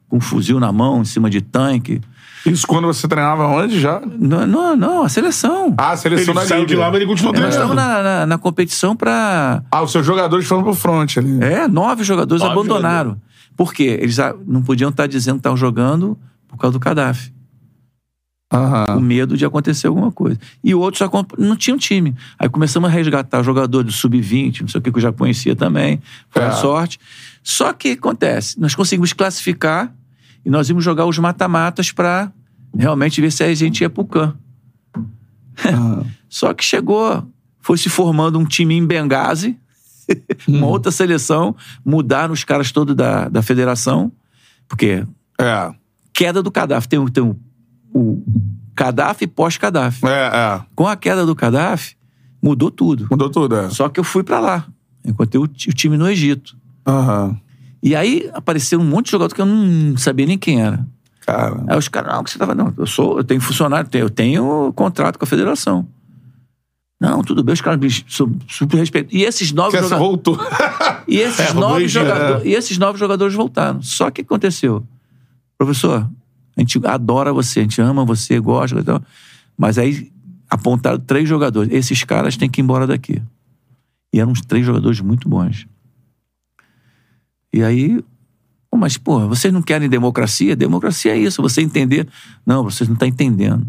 com 0.09 0.17
um 0.17 0.21
fuzil 0.21 0.59
na 0.59 0.71
mão, 0.71 1.01
em 1.01 1.05
cima 1.05 1.29
de 1.29 1.39
tanque. 1.39 2.01
Isso 2.45 2.65
quando 2.65 2.87
você 2.87 3.07
treinava 3.07 3.45
onde 3.47 3.79
já? 3.79 4.01
Não, 4.17 4.47
não, 4.47 4.75
não 4.75 5.03
a 5.03 5.09
seleção. 5.09 5.75
Ah, 5.77 5.91
a 5.91 5.97
seleção 5.97 6.33
Ele 6.33 6.41
da 6.41 6.47
saiu 6.47 6.65
de 6.65 6.75
lá, 6.75 6.87
mas 6.87 6.95
ele 6.95 7.05
continuou 7.05 7.33
Nós 7.33 7.53
estamos 7.53 7.75
treinando. 7.75 8.03
na, 8.03 8.19
na, 8.19 8.25
na 8.25 8.37
competição 8.37 8.95
pra 8.95 9.61
Ah, 9.69 9.81
os 9.81 9.91
seus 9.91 10.05
jogadores 10.05 10.45
foram 10.47 10.63
pro 10.63 10.73
front 10.73 11.17
ali. 11.17 11.37
É, 11.43 11.67
nove 11.67 12.03
jogadores 12.03 12.41
Nove 12.41 12.53
abandonaram. 12.53 13.17
Por 13.59 13.73
quê? 13.73 13.99
Eles 14.01 14.15
não 14.47 14.61
podiam 14.61 14.89
estar 14.89 15.05
dizendo 15.05 15.33
que 15.35 15.39
estavam 15.41 15.57
jogando 15.57 16.17
por 16.47 16.55
causa 16.57 16.71
do 16.71 16.79
Gaddafi. 16.79 17.33
Com 18.95 19.01
medo 19.01 19.35
de 19.35 19.43
acontecer 19.43 19.87
alguma 19.87 20.13
coisa. 20.13 20.39
E 20.63 20.73
outros 20.73 21.01
não 21.37 21.57
tinham 21.57 21.77
time. 21.77 22.15
Aí 22.39 22.47
começamos 22.47 22.89
a 22.89 22.93
resgatar 22.93 23.43
jogador 23.43 23.83
do 23.83 23.91
sub-20, 23.91 24.61
não 24.61 24.69
sei 24.69 24.79
o 24.79 24.81
que, 24.81 24.89
que 24.89 24.97
eu 24.97 25.01
já 25.01 25.11
conhecia 25.11 25.57
também. 25.57 26.01
Foi 26.29 26.41
É. 26.41 26.45
a 26.45 26.51
sorte. 26.53 26.97
Só 27.43 27.73
que 27.73 27.91
acontece, 27.91 28.57
nós 28.57 28.73
conseguimos 28.75 29.11
classificar 29.11 29.93
e 30.45 30.49
nós 30.49 30.69
íamos 30.69 30.85
jogar 30.85 31.05
os 31.05 31.17
mata-matas 31.19 31.91
para 31.91 32.31
realmente 32.73 33.19
ver 33.19 33.29
se 33.29 33.43
a 33.43 33.53
gente 33.53 33.81
ia 33.81 33.89
pro 33.89 34.05
CAN. 34.05 34.37
Só 36.29 36.53
que 36.53 36.63
chegou, 36.63 37.27
foi 37.59 37.77
se 37.77 37.89
formando 37.89 38.39
um 38.39 38.45
time 38.45 38.73
em 38.75 38.87
Benghazi, 38.87 39.59
uma 40.47 40.67
outra 40.67 40.91
seleção, 40.91 41.55
mudaram 41.85 42.33
os 42.33 42.43
caras 42.43 42.71
todos 42.71 42.95
da, 42.95 43.27
da 43.29 43.41
federação, 43.41 44.11
porque 44.67 45.03
É. 45.39 45.71
queda 46.13 46.41
do 46.43 46.51
Gaddafi, 46.51 46.87
tem, 46.87 46.99
o- 46.99 47.09
tem 47.09 47.23
o, 47.23 47.35
o 47.93 48.23
Gaddafi 48.75 49.27
pós-Gaddafi. 49.27 50.05
É, 50.05 50.09
é. 50.33 50.61
Com 50.75 50.87
a 50.87 50.95
queda 50.95 51.25
do 51.25 51.35
Gaddafi, 51.35 51.95
mudou 52.41 52.71
tudo. 52.71 53.07
Mudou 53.09 53.29
tudo, 53.29 53.55
é. 53.55 53.69
Só 53.69 53.89
que 53.89 53.99
eu 53.99 54.03
fui 54.03 54.23
pra 54.23 54.39
lá, 54.39 54.65
encontrei 55.05 55.39
o, 55.41 55.43
o 55.45 55.47
time 55.47 55.97
no 55.97 56.09
Egito. 56.09 56.55
Aham. 56.87 57.37
E 57.81 57.95
aí 57.95 58.29
apareceu 58.33 58.79
um 58.79 58.83
monte 58.85 59.05
de 59.05 59.11
jogador 59.11 59.33
que 59.33 59.39
eu 59.41 59.45
não 59.45 59.95
sabia 59.97 60.25
nem 60.25 60.37
quem 60.37 60.61
era. 60.61 60.85
Cara. 61.25 61.63
Aí 61.67 61.77
os 61.77 61.87
caras, 61.87 62.11
não, 62.13 62.23
que 62.23 62.31
você 62.31 62.37
tava. 62.39 62.53
Não, 62.55 62.73
eu 62.77 62.85
sou, 62.87 63.17
eu 63.19 63.23
tenho 63.23 63.39
funcionário, 63.39 63.85
eu 63.85 63.89
tenho, 63.89 64.03
eu 64.05 64.09
tenho 64.09 64.73
contrato 64.73 65.17
com 65.17 65.23
a 65.25 65.27
federação. 65.27 65.87
Não, 66.99 67.21
tudo 67.23 67.43
bem, 67.43 67.53
os 67.53 67.61
caras 67.61 67.79
me 67.79 67.89
su- 67.89 68.35
super 68.47 68.77
respeitam. 68.77 69.17
E 69.17 69.23
esses 69.23 69.51
nove 69.53 69.77
jogadores. 69.77 69.99
voltou. 70.05 70.37
E 71.07 71.17
esses, 71.17 71.39
É, 71.49 71.53
nove 71.53 71.87
gira, 71.87 72.05
jogadores, 72.05 72.45
e 72.45 72.49
esses 72.53 72.77
nove 72.77 72.99
jogadores 72.99 73.33
voltaram. 73.33 73.81
Só 73.81 74.05
que 74.11 74.21
o 74.21 74.25
que 74.25 74.27
aconteceu? 74.33 74.85
Professor, 75.57 76.07
a 76.55 76.59
gente 76.61 76.79
adora 76.85 77.33
você, 77.33 77.61
a 77.61 77.63
gente 77.63 77.81
ama 77.81 78.05
você, 78.05 78.39
gosta 78.39 78.79
e 78.79 78.83
tal. 78.83 79.01
Mas 79.57 79.77
aí 79.79 80.11
apontaram 80.49 80.99
três 80.99 81.27
jogadores. 81.27 81.71
Esses 81.73 82.03
caras 82.03 82.37
têm 82.37 82.49
que 82.49 82.61
ir 82.61 82.63
embora 82.63 82.85
daqui. 82.85 83.21
E 84.13 84.19
eram 84.19 84.31
uns 84.31 84.41
três 84.41 84.65
jogadores 84.65 84.99
muito 85.01 85.27
bons. 85.27 85.65
E 87.53 87.63
aí. 87.63 88.03
"Pô, 88.69 88.77
Mas, 88.77 88.97
porra, 88.97 89.25
vocês 89.27 89.51
não 89.53 89.61
querem 89.63 89.89
democracia? 89.89 90.55
Democracia 90.55 91.13
é 91.13 91.17
isso, 91.17 91.41
você 91.41 91.61
entender. 91.61 92.07
Não, 92.45 92.63
vocês 92.63 92.87
não 92.87 92.93
estão 92.93 93.07
entendendo. 93.07 93.65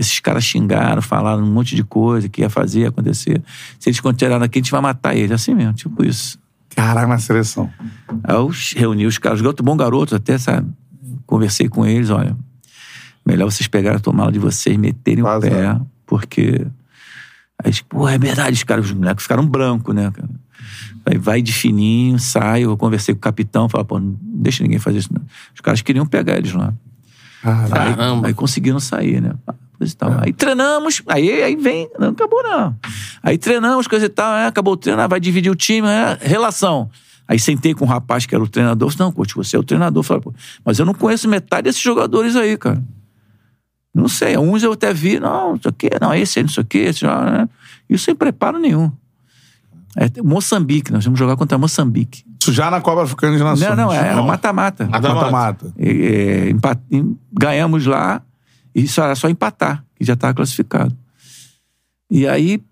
Esses 0.00 0.18
caras 0.18 0.42
xingaram, 0.44 1.02
falaram 1.02 1.42
um 1.42 1.52
monte 1.52 1.76
de 1.76 1.84
coisa 1.84 2.26
que 2.26 2.40
ia 2.40 2.48
fazer, 2.48 2.80
ia 2.80 2.88
acontecer. 2.88 3.42
Se 3.78 3.90
eles 3.90 4.00
continuarem 4.00 4.42
aqui, 4.46 4.58
a 4.58 4.62
gente 4.62 4.70
vai 4.72 4.80
matar 4.80 5.14
eles. 5.14 5.30
Assim 5.30 5.54
mesmo, 5.54 5.74
tipo 5.74 6.02
isso. 6.02 6.38
Caraca, 6.74 7.06
na 7.06 7.18
seleção. 7.18 7.70
Aí 8.24 8.34
eu 8.34 8.50
reuni 8.76 9.04
os 9.04 9.18
caras, 9.18 9.42
garoto, 9.42 9.62
bom 9.62 9.76
garoto, 9.76 10.16
até, 10.16 10.38
sabe? 10.38 10.70
Conversei 11.26 11.68
com 11.68 11.84
eles, 11.84 12.08
olha. 12.08 12.34
Melhor 13.26 13.50
vocês 13.50 13.68
pegarem 13.68 13.98
a 13.98 14.00
tomada 14.00 14.32
de 14.32 14.38
vocês, 14.38 14.74
meterem 14.78 15.22
Vazar. 15.22 15.50
o 15.50 15.54
pé, 15.54 15.80
porque. 16.06 16.66
Aí, 17.62 17.72
pô, 17.86 18.08
é 18.08 18.16
verdade, 18.18 18.54
os 18.54 18.64
caras, 18.64 18.86
os 18.86 18.92
moleques 18.92 19.24
ficaram 19.24 19.46
branco, 19.46 19.92
né, 19.92 20.10
cara? 20.10 20.30
Aí 21.04 21.18
vai 21.18 21.42
de 21.42 21.52
fininho, 21.52 22.18
sai. 22.18 22.62
Eu 22.62 22.74
conversei 22.74 23.14
com 23.14 23.18
o 23.18 23.20
capitão, 23.20 23.68
falei, 23.68 23.86
pô, 23.86 24.00
não 24.00 24.16
deixa 24.22 24.62
ninguém 24.62 24.78
fazer 24.78 24.96
isso, 24.98 25.12
não. 25.12 25.20
Os 25.54 25.60
caras 25.60 25.82
queriam 25.82 26.06
pegar 26.06 26.38
eles 26.38 26.54
lá. 26.54 26.72
Caraca. 27.42 27.82
Aí, 27.82 27.94
Caramba. 27.94 28.26
aí 28.28 28.34
conseguiram 28.34 28.80
sair, 28.80 29.20
né? 29.20 29.34
Coisa 29.80 29.94
e 29.94 29.96
tal. 29.96 30.12
Aí 30.20 30.32
treinamos, 30.34 31.02
aí, 31.06 31.42
aí 31.42 31.56
vem, 31.56 31.88
não 31.98 32.10
acabou 32.10 32.42
não. 32.42 32.76
Aí 33.22 33.38
treinamos, 33.38 33.86
coisa 33.88 34.04
e 34.04 34.08
tal, 34.10 34.34
é, 34.34 34.46
acabou 34.46 34.74
o 34.74 34.76
treino, 34.76 35.00
ah, 35.00 35.06
vai 35.06 35.18
dividir 35.18 35.50
o 35.50 35.54
time, 35.54 35.88
é, 35.88 36.18
relação. 36.20 36.90
Aí 37.26 37.38
sentei 37.38 37.72
com 37.72 37.86
um 37.86 37.88
rapaz 37.88 38.26
que 38.26 38.34
era 38.34 38.44
o 38.44 38.46
treinador, 38.46 38.92
não, 38.98 39.10
coach, 39.10 39.34
você 39.34 39.56
é 39.56 39.58
o 39.58 39.62
treinador. 39.62 40.02
Falei, 40.02 40.22
pô, 40.22 40.34
mas 40.62 40.78
eu 40.78 40.84
não 40.84 40.92
conheço 40.92 41.26
metade 41.26 41.62
desses 41.62 41.80
jogadores 41.80 42.36
aí, 42.36 42.58
cara. 42.58 42.82
Não 43.94 44.06
sei, 44.06 44.36
uns 44.36 44.62
eu 44.62 44.72
até 44.72 44.92
vi, 44.92 45.18
não, 45.18 45.52
não 45.52 45.60
sei 45.62 45.70
o 45.70 45.72
quê, 45.72 45.90
não, 45.98 46.12
esse 46.12 46.38
aí, 46.38 46.42
não 46.42 46.50
sei 46.50 46.62
o 46.62 46.66
quê, 46.66 46.78
esse, 46.80 47.00
já, 47.00 47.24
né? 47.24 47.48
E 47.88 47.96
sem 47.96 48.14
preparo 48.14 48.58
nenhum. 48.58 48.92
É, 49.96 50.22
Moçambique, 50.22 50.92
nós 50.92 51.02
vamos 51.06 51.18
jogar 51.18 51.36
contra 51.36 51.56
Moçambique. 51.56 52.22
Isso 52.42 52.52
já 52.52 52.70
na 52.70 52.82
Copa 52.82 53.04
Africana 53.04 53.34
de 53.34 53.42
Nações. 53.42 53.70
Não, 53.70 53.76
não, 53.76 53.92
é 53.92 54.10
é 54.10 54.14
mata-mata. 54.14 54.86
Mata-mata. 54.86 55.72
É, 55.78 56.50
é, 56.50 56.54
ganhamos 57.32 57.86
lá 57.86 58.22
e 58.74 58.86
só 58.88 59.04
era 59.04 59.14
só 59.14 59.28
empatar, 59.28 59.84
que 59.96 60.04
já 60.04 60.14
estava 60.14 60.34
classificado. 60.34 60.96
E 62.10 62.26
aí 62.26 62.62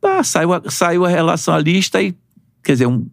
pá, 0.00 0.22
saiu, 0.22 0.52
a, 0.52 0.62
saiu 0.68 1.04
a 1.04 1.08
relação, 1.08 1.54
a 1.54 1.58
lista 1.58 2.00
e, 2.00 2.14
quer 2.62 2.72
dizer, 2.72 2.86
um- 2.86 3.06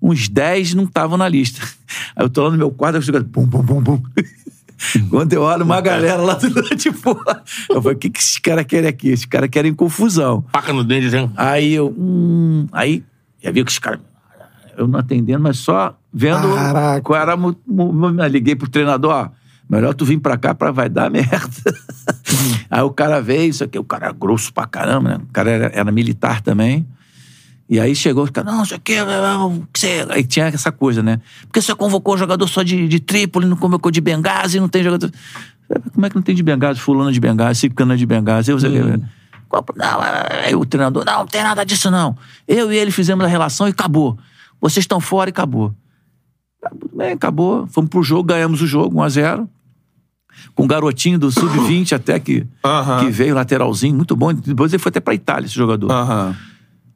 uns 0.00 0.28
10 0.28 0.74
não 0.74 0.84
estavam 0.84 1.16
na 1.18 1.28
lista. 1.28 1.60
Aí 2.14 2.24
eu 2.24 2.30
tô 2.30 2.44
lá 2.44 2.50
no 2.50 2.56
meu 2.58 2.70
quarto, 2.70 2.94
eu 2.96 3.02
chego, 3.02 3.20
bum, 3.24 3.44
bum, 3.44 3.62
bum, 3.62 3.80
bum. 3.82 4.02
Quando 5.10 5.32
eu 5.32 5.42
olho 5.42 5.64
uma 5.64 5.80
galera 5.80 6.22
lá 6.22 6.34
do 6.34 6.54
lado 6.54 6.76
de 6.76 6.92
fora, 6.92 7.42
eu 7.68 7.82
falei, 7.82 7.96
o 7.96 7.98
que, 7.98 8.08
que 8.08 8.20
esses 8.20 8.38
caras 8.38 8.64
querem 8.64 8.88
aqui? 8.88 9.08
Esses 9.08 9.26
caras 9.26 9.48
querem 9.50 9.74
confusão. 9.74 10.44
Faca 10.52 10.72
no 10.72 10.84
dente, 10.84 11.10
né? 11.10 11.28
Aí 11.36 11.74
eu, 11.74 11.92
hum, 11.98 12.68
aí 12.70 13.02
já 13.42 13.50
vi 13.50 13.64
que 13.64 13.72
os 13.72 13.78
caras, 13.80 13.98
eu 14.76 14.86
não 14.86 15.00
atendendo, 15.00 15.42
mas 15.42 15.58
só 15.58 15.98
vendo 16.12 16.54
Caraca. 16.54 17.00
qual 17.00 17.20
era. 17.20 18.28
Liguei 18.28 18.54
pro 18.54 18.68
treinador, 18.70 19.10
ó. 19.12 19.28
Melhor 19.68 19.92
tu 19.94 20.04
vir 20.04 20.18
pra 20.18 20.36
cá 20.38 20.54
pra 20.54 20.70
vai 20.70 20.88
dar 20.88 21.10
merda. 21.12 21.48
Aí 22.70 22.82
o 22.82 22.90
cara 22.90 23.20
veio, 23.20 23.50
isso 23.50 23.62
aqui, 23.64 23.78
o 23.78 23.84
cara 23.84 24.06
era 24.06 24.14
grosso 24.14 24.52
pra 24.52 24.66
caramba, 24.66 25.10
né? 25.10 25.16
O 25.16 25.32
cara 25.32 25.50
era, 25.50 25.66
era 25.74 25.92
militar 25.92 26.40
também. 26.40 26.86
E 27.68 27.78
aí 27.78 27.94
chegou, 27.94 28.26
cara, 28.32 28.50
não, 28.50 28.62
isso 28.62 28.74
aqui, 28.74 28.94
que 29.72 29.78
você... 29.80 30.06
Aí 30.08 30.24
tinha 30.24 30.46
essa 30.46 30.72
coisa, 30.72 31.02
né? 31.02 31.20
Porque 31.42 31.60
você 31.60 31.74
convocou 31.74 32.16
jogador 32.16 32.48
só 32.48 32.62
de, 32.62 32.88
de 32.88 32.98
Trípoli, 32.98 33.46
não 33.46 33.58
convocou 33.58 33.90
de 33.90 34.00
Benghazi, 34.00 34.58
não 34.58 34.68
tem 34.68 34.82
jogador... 34.82 35.10
Como 35.92 36.06
é 36.06 36.08
que 36.08 36.16
não 36.16 36.22
tem 36.22 36.34
de 36.34 36.42
Benghazi, 36.42 36.80
fulano 36.80 37.12
de 37.12 37.20
Benghazi, 37.20 37.60
ciclano 37.60 37.94
de 37.94 38.06
Benghazi? 38.06 38.50
Eu, 38.50 38.58
qual, 39.50 39.60
o 39.60 39.62
pro- 39.62 39.76
não, 39.76 40.00
aí 40.44 40.54
o 40.54 40.64
treinador, 40.64 41.04
não, 41.04 41.18
não 41.18 41.26
tem 41.26 41.42
nada 41.42 41.62
disso 41.62 41.90
não. 41.90 42.16
Eu 42.46 42.72
e 42.72 42.76
ele 42.78 42.90
fizemos 42.90 43.22
a 43.22 43.28
relação 43.28 43.66
e 43.68 43.70
acabou. 43.70 44.18
Vocês 44.62 44.84
estão 44.84 44.98
fora 44.98 45.28
e 45.28 45.32
acabou. 45.32 45.74
Bem, 46.94 47.12
acabou. 47.12 47.66
Fomos 47.66 47.90
pro 47.90 48.02
jogo, 48.02 48.24
ganhamos 48.24 48.62
o 48.62 48.66
jogo, 48.66 48.96
1x0. 48.98 49.46
Com 50.54 50.64
um 50.64 50.66
garotinho 50.66 51.18
do 51.18 51.30
sub-20 51.30 51.92
até 51.92 52.18
que, 52.18 52.46
Aham. 52.64 53.00
que 53.04 53.10
veio, 53.10 53.34
lateralzinho, 53.34 53.94
muito 53.94 54.14
bom. 54.16 54.32
Depois 54.32 54.72
ele 54.72 54.82
foi 54.82 54.90
até 54.90 55.00
pra 55.00 55.14
Itália, 55.14 55.46
esse 55.46 55.54
jogador. 55.54 55.90
Aham. 55.90 56.34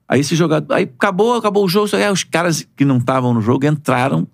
Aí 0.09 0.21
esse 0.21 0.35
jogador. 0.37 0.75
Aí 0.75 0.85
acabou, 0.85 1.35
acabou 1.37 1.65
o 1.65 1.69
jogo. 1.69 1.89
Aí 1.97 2.11
os 2.11 2.25
caras 2.25 2.67
que 2.77 2.85
não 2.85 2.99
estavam 2.99 3.33
no 3.33 3.41
jogo 3.41 3.65
entraram. 3.67 4.27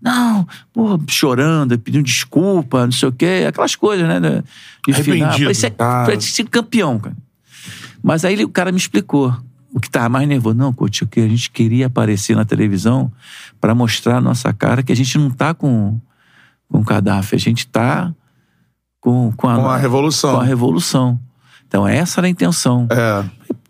Não, 0.00 0.46
pô, 0.72 1.00
chorando, 1.08 1.78
pedindo 1.78 2.04
desculpa, 2.04 2.84
não 2.84 2.92
sei 2.92 3.08
o 3.08 3.12
quê, 3.12 3.46
aquelas 3.48 3.74
coisas, 3.74 4.06
né? 4.06 4.20
De 4.20 4.92
de 4.92 5.02
final. 5.02 5.30
Parecia 5.38 5.70
Cara. 5.70 6.04
parecia 6.06 6.34
ser 6.34 6.48
campeão, 6.50 6.98
cara. 6.98 7.16
Mas 8.02 8.22
aí 8.24 8.34
ele- 8.34 8.44
o 8.44 8.48
cara 8.50 8.70
me 8.70 8.76
explicou. 8.78 9.34
O 9.72 9.80
que 9.80 9.90
tava 9.90 10.08
mais 10.10 10.28
nervoso. 10.28 10.54
Não, 10.56 10.72
coach, 10.72 11.02
o 11.02 11.06
que 11.06 11.18
a 11.20 11.26
gente 11.28 11.50
queria 11.50 11.86
aparecer 11.86 12.36
na 12.36 12.44
televisão 12.44 13.10
pra 13.60 13.74
mostrar 13.74 14.18
a 14.18 14.20
nossa 14.20 14.52
cara 14.52 14.82
que 14.84 14.92
a 14.92 14.96
gente 14.96 15.16
não 15.18 15.30
tá 15.30 15.52
com, 15.54 15.98
com 16.68 16.78
o 16.78 16.84
Gaddafi, 16.84 17.34
a 17.34 17.38
gente 17.38 17.66
tá 17.66 18.14
com, 19.04 19.30
com, 19.36 19.48
a, 19.48 19.56
Com 19.56 19.68
a 19.68 19.76
revolução. 19.76 20.34
com 20.34 20.40
a 20.40 20.44
revolução. 20.44 21.20
Então 21.68 21.86
essa 21.86 22.20
era 22.20 22.26
a 22.26 22.30
intenção. 22.30 22.86
É. 22.90 23.22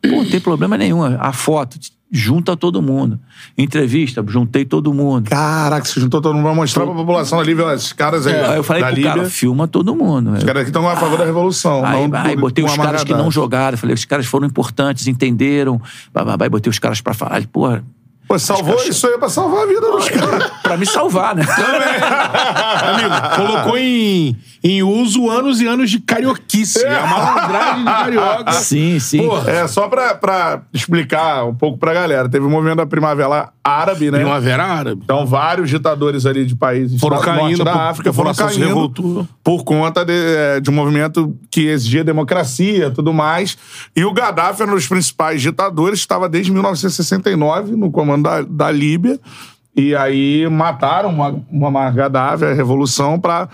Pô, 0.08 0.16
não 0.22 0.30
tem 0.30 0.40
problema 0.40 0.78
nenhum. 0.78 1.02
A 1.02 1.32
foto 1.32 1.76
junta 2.12 2.56
todo 2.56 2.80
mundo. 2.80 3.18
Entrevista, 3.58 4.24
juntei 4.28 4.64
todo 4.64 4.94
mundo. 4.94 5.28
Caraca, 5.28 5.84
você 5.84 5.98
juntou 5.98 6.20
todo 6.20 6.34
mundo 6.34 6.44
pra 6.44 6.54
mostrar 6.54 6.84
pra 6.84 6.94
população 6.94 7.42
Líbia, 7.42 7.64
ó, 7.64 7.72
esses 7.72 7.92
caras 7.92 8.28
aí 8.28 8.36
Aí 8.36 8.56
eu 8.56 8.62
falei 8.62 8.82
da 8.82 8.88
pro 8.88 8.96
Líbia, 8.96 9.14
cara, 9.14 9.28
filma 9.28 9.66
todo 9.66 9.96
mundo. 9.96 10.30
os 10.30 10.44
caras 10.44 10.60
aqui 10.60 10.70
estão 10.70 10.88
a 10.88 10.94
favor 10.94 11.18
da 11.18 11.24
revolução. 11.24 11.84
Aí, 11.84 12.06
não 12.06 12.20
aí 12.20 12.36
botei 12.36 12.64
os 12.64 12.76
caras 12.76 13.02
que 13.02 13.12
não 13.12 13.28
jogaram. 13.28 13.76
Falei, 13.76 13.94
os 13.94 14.04
caras 14.04 14.26
foram 14.26 14.46
importantes, 14.46 15.08
entenderam. 15.08 15.80
E 16.44 16.48
botei 16.48 16.70
os 16.70 16.78
caras 16.78 17.00
pra 17.00 17.12
falar. 17.12 17.44
Porra, 17.48 17.82
Pô, 18.26 18.38
salvou 18.38 18.76
isso 18.84 19.06
aí 19.06 19.18
pra 19.18 19.28
salvar 19.28 19.64
a 19.64 19.66
vida 19.66 19.80
dos 19.80 20.08
caras. 20.08 20.50
pra 20.62 20.76
me 20.76 20.86
salvar, 20.86 21.34
né? 21.36 21.44
Amigo, 21.44 23.36
colocou 23.36 23.76
em, 23.78 24.36
em 24.62 24.82
uso 24.82 25.28
anos 25.30 25.60
e 25.60 25.66
anos 25.66 25.90
de 25.90 25.98
carioquice. 26.00 26.84
A 26.86 27.06
malandragem 27.06 27.84
de 27.84 27.84
carioca. 27.84 28.52
sim, 28.60 28.98
sim. 28.98 29.18
Porra. 29.26 29.50
É, 29.50 29.66
só 29.68 29.88
pra, 29.88 30.14
pra 30.14 30.62
explicar 30.72 31.44
um 31.44 31.54
pouco 31.54 31.78
pra 31.78 31.92
galera. 31.92 32.28
Teve 32.28 32.46
o 32.46 32.50
movimento 32.50 32.76
da 32.78 32.86
Primavera 32.86 33.50
Árabe, 33.62 34.10
né? 34.10 34.18
Primavera 34.18 34.64
Árabe. 34.64 35.00
Então, 35.04 35.26
vários 35.26 35.68
ditadores 35.70 36.26
ali 36.26 36.44
de 36.46 36.54
países 36.54 37.00
Foram 37.00 37.18
do 37.18 37.22
caindo, 37.22 37.40
norte 37.42 37.64
da 37.64 37.72
por- 37.72 37.80
África 37.80 38.12
foram 38.12 38.34
caindo 38.34 38.66
revoltou. 38.66 39.28
por 39.42 39.64
conta 39.64 40.04
de, 40.04 40.12
é, 40.14 40.60
de 40.60 40.70
um 40.70 40.72
movimento 40.74 41.34
que 41.50 41.66
exigia 41.68 42.04
democracia 42.04 42.86
e 42.86 42.90
tudo 42.90 43.12
mais. 43.12 43.56
E 43.94 44.04
o 44.04 44.12
Gaddafi 44.12 44.62
era 44.62 44.70
um 44.70 44.74
dos 44.74 44.86
principais 44.86 45.40
ditadores, 45.42 45.98
estava 45.98 46.28
desde 46.28 46.52
1969 46.52 47.76
no 47.76 47.90
comando 47.90 48.13
da, 48.20 48.42
da 48.42 48.70
Líbia. 48.70 49.18
E 49.76 49.94
aí 49.94 50.48
mataram 50.48 51.10
uma, 51.10 51.42
uma 51.50 51.90
Gaddafi, 51.90 52.44
a 52.44 52.54
revolução, 52.54 53.18
para 53.18 53.48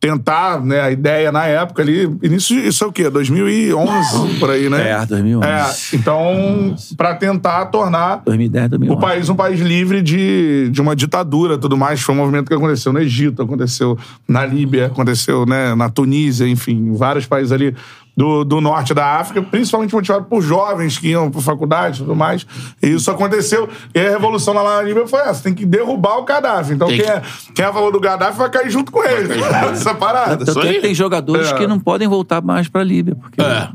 tentar, 0.00 0.64
né, 0.64 0.80
a 0.80 0.90
ideia 0.90 1.30
na 1.30 1.44
época 1.44 1.82
ali, 1.82 2.10
início, 2.22 2.58
isso 2.58 2.82
é 2.82 2.86
o 2.86 2.92
quê? 2.92 3.10
2011, 3.10 4.38
por 4.40 4.48
aí, 4.48 4.70
né? 4.70 4.92
É, 4.92 5.06
2011. 5.06 5.46
É, 5.46 5.96
então, 5.96 6.74
para 6.96 7.14
tentar 7.14 7.66
tornar 7.66 8.22
2010, 8.24 8.70
2011. 8.70 8.98
o 8.98 9.00
país 9.00 9.28
um 9.28 9.34
país 9.34 9.60
livre 9.60 10.00
de, 10.00 10.70
de 10.70 10.80
uma 10.80 10.96
ditadura 10.96 11.58
tudo 11.58 11.76
mais. 11.76 12.00
Foi 12.00 12.14
um 12.14 12.18
movimento 12.18 12.48
que 12.48 12.54
aconteceu 12.54 12.94
no 12.94 12.98
Egito, 12.98 13.42
aconteceu 13.42 13.98
na 14.26 14.46
Líbia, 14.46 14.86
aconteceu 14.86 15.44
né, 15.44 15.74
na 15.74 15.90
Tunísia, 15.90 16.48
enfim, 16.48 16.94
vários 16.94 17.26
países 17.26 17.52
ali 17.52 17.76
do, 18.20 18.44
do 18.44 18.60
norte 18.60 18.92
da 18.92 19.18
África, 19.18 19.40
principalmente 19.40 19.94
motivado 19.94 20.26
por 20.26 20.42
jovens 20.42 20.98
que 20.98 21.08
iam 21.08 21.30
para 21.30 21.40
faculdade 21.40 21.96
e 21.96 22.00
tudo 22.02 22.14
mais. 22.14 22.46
E 22.82 22.88
isso 22.88 23.10
aconteceu. 23.10 23.66
E 23.94 23.98
a 23.98 24.10
revolução 24.10 24.52
lá 24.52 24.76
na 24.76 24.82
Líbia 24.82 25.06
foi 25.06 25.20
essa: 25.20 25.42
tem 25.42 25.54
que 25.54 25.64
derrubar 25.64 26.18
o 26.18 26.24
Gaddafi. 26.24 26.74
Então, 26.74 26.88
Tem 26.88 26.98
quem 26.98 27.06
que- 27.06 27.10
é, 27.12 27.22
quem 27.54 27.64
é 27.64 27.68
a 27.68 27.72
favor 27.72 27.90
do 27.90 27.98
Gaddafi 27.98 28.36
vai 28.36 28.50
cair 28.50 28.70
junto 28.70 28.92
com 28.92 29.02
ele. 29.02 29.32
Essa 29.72 29.94
parada. 29.94 30.44
É 30.44 30.72
que 30.72 30.80
tem 30.80 30.94
jogadores 30.94 31.50
É. 31.50 31.54
que 31.56 31.66
não 31.66 31.80
podem 31.80 32.06
voltar 32.06 32.42
mais 32.42 32.68
pra 32.68 32.84
Líbia. 32.84 33.14
Porque, 33.16 33.40
É. 33.40 33.68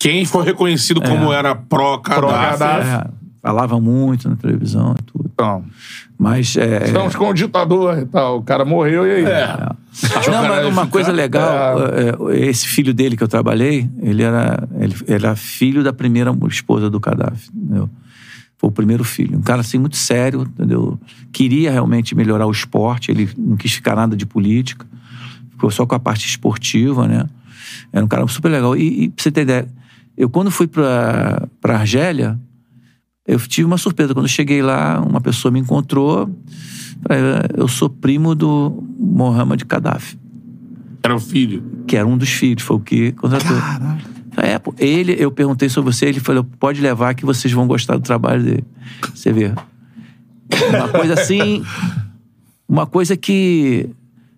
Quem 0.00 0.24
for 0.24 0.44
reconhecido 0.44 1.00
como 1.00 1.32
era 1.32 1.54
pró-Gaddafi. 1.54 2.20
Pró-Gaddafi. 2.20 3.10
É, 3.48 3.52
falava 3.52 3.80
muito 3.80 4.28
na 4.28 4.36
televisão 4.36 4.94
e 4.98 5.02
tudo. 5.02 5.30
Então, 5.32 5.64
Mas 6.18 6.56
é, 6.56 6.84
estamos 6.84 7.16
com 7.16 7.30
o 7.30 7.32
ditador 7.32 7.98
e 7.98 8.06
tal. 8.06 8.38
O 8.38 8.42
cara 8.42 8.64
morreu 8.64 9.06
e 9.06 9.10
aí? 9.10 9.22
Não, 9.22 10.48
mas 10.48 10.66
uma 10.66 10.86
coisa 10.86 11.10
legal, 11.10 11.78
é, 11.88 12.36
é, 12.36 12.48
esse 12.48 12.68
filho 12.68 12.92
dele 12.92 13.16
que 13.16 13.22
eu 13.22 13.28
trabalhei, 13.28 13.88
ele 14.00 14.22
era, 14.22 14.68
ele 14.78 14.94
era 15.06 15.34
filho 15.34 15.82
da 15.82 15.92
primeira 15.92 16.34
esposa 16.48 16.90
do 16.90 17.00
Gaddafi, 17.00 17.50
entendeu? 17.54 17.88
Foi 18.58 18.68
o 18.68 18.72
primeiro 18.72 19.04
filho. 19.04 19.38
Um 19.38 19.42
cara 19.42 19.60
assim 19.60 19.78
muito 19.78 19.96
sério, 19.96 20.42
entendeu? 20.42 20.98
Queria 21.32 21.70
realmente 21.70 22.14
melhorar 22.14 22.46
o 22.46 22.50
esporte, 22.50 23.10
ele 23.10 23.30
não 23.36 23.56
quis 23.56 23.72
ficar 23.72 23.94
nada 23.94 24.16
de 24.16 24.26
política, 24.26 24.84
ficou 25.52 25.70
só 25.70 25.86
com 25.86 25.94
a 25.94 26.00
parte 26.00 26.26
esportiva, 26.26 27.06
né? 27.06 27.26
Era 27.92 28.04
um 28.04 28.08
cara 28.08 28.26
super 28.26 28.48
legal. 28.48 28.76
E, 28.76 29.04
e 29.04 29.08
pra 29.08 29.22
você 29.22 29.30
ter 29.30 29.42
ideia, 29.42 29.68
eu 30.16 30.28
quando 30.28 30.50
fui 30.50 30.66
pra, 30.66 31.46
pra 31.60 31.78
Argélia, 31.78 32.38
eu 33.28 33.38
tive 33.40 33.66
uma 33.66 33.78
surpresa. 33.78 34.12
Quando 34.14 34.24
eu 34.24 34.30
cheguei 34.30 34.62
lá, 34.62 35.00
uma 35.00 35.20
pessoa 35.20 35.52
me 35.52 35.60
encontrou. 35.60 36.28
Eu 37.56 37.68
sou 37.68 37.88
primo 37.88 38.34
do 38.34 38.82
Mohamed 38.98 39.64
Gaddafi, 39.64 40.18
Era 41.02 41.14
o 41.14 41.20
filho. 41.20 41.62
que 41.86 41.96
era 41.96 42.06
um 42.06 42.18
dos 42.18 42.28
filhos, 42.30 42.62
foi 42.64 42.76
o 42.76 42.80
que 42.80 43.12
contratou. 43.12 43.56
É, 44.36 44.58
pô, 44.58 44.74
ele, 44.78 45.14
eu 45.18 45.30
perguntei 45.30 45.68
sobre 45.68 45.92
você, 45.92 46.06
ele 46.06 46.20
falou: 46.20 46.42
pode 46.58 46.80
levar 46.80 47.14
que 47.14 47.24
vocês 47.24 47.52
vão 47.52 47.66
gostar 47.68 47.94
do 47.96 48.02
trabalho 48.02 48.42
dele. 48.42 48.64
Você 49.14 49.32
vê. 49.32 49.52
Uma 50.70 50.88
coisa 50.88 51.14
assim. 51.14 51.62
Uma 52.68 52.86
coisa 52.86 53.16
que. 53.16 53.88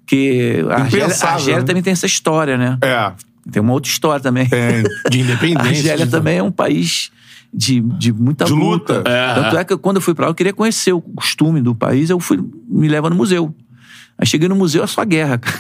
que 0.07 0.63
a 0.71 0.83
Argélia, 0.83 1.07
a 1.23 1.33
Argélia 1.33 1.61
né? 1.61 1.67
também 1.67 1.83
tem 1.83 1.93
essa 1.93 2.07
história, 2.07 2.57
né? 2.59 2.79
É. 2.83 3.13
Tem 3.51 3.61
uma 3.63 3.73
outra 3.73 3.91
história 3.91 4.21
também. 4.23 4.47
Tem. 4.49 4.83
De 5.11 5.21
A 5.21 5.23
independência. 5.23 5.69
Argélia 5.71 6.05
de- 6.07 6.11
também 6.13 6.39
é 6.39 6.43
um 6.43 6.53
país 6.53 7.11
de, 7.53 7.81
de 7.81 8.13
muita 8.13 8.45
De 8.45 8.53
luta. 8.53 8.99
luta. 8.99 9.11
É. 9.11 9.35
Tanto 9.35 9.59
é 9.59 9.65
que 9.65 9.77
quando 9.77 9.97
eu 9.97 10.03
fui 10.03 10.15
pra 10.15 10.27
lá, 10.27 10.31
eu 10.31 10.35
queria 10.35 10.53
conhecer 10.53 10.93
o 10.93 11.01
costume 11.01 11.61
do 11.61 11.75
país, 11.75 12.11
eu 12.11 12.21
fui 12.21 12.39
me 12.69 12.89
leva 12.89 13.11
no 13.11 13.17
museu. 13.17 13.55
Aí 14.19 14.27
cheguei 14.27 14.49
no 14.49 14.55
museu, 14.55 14.85
é 14.85 14.87
só 14.87 15.03
guerra. 15.05 15.39
cara. 15.39 15.59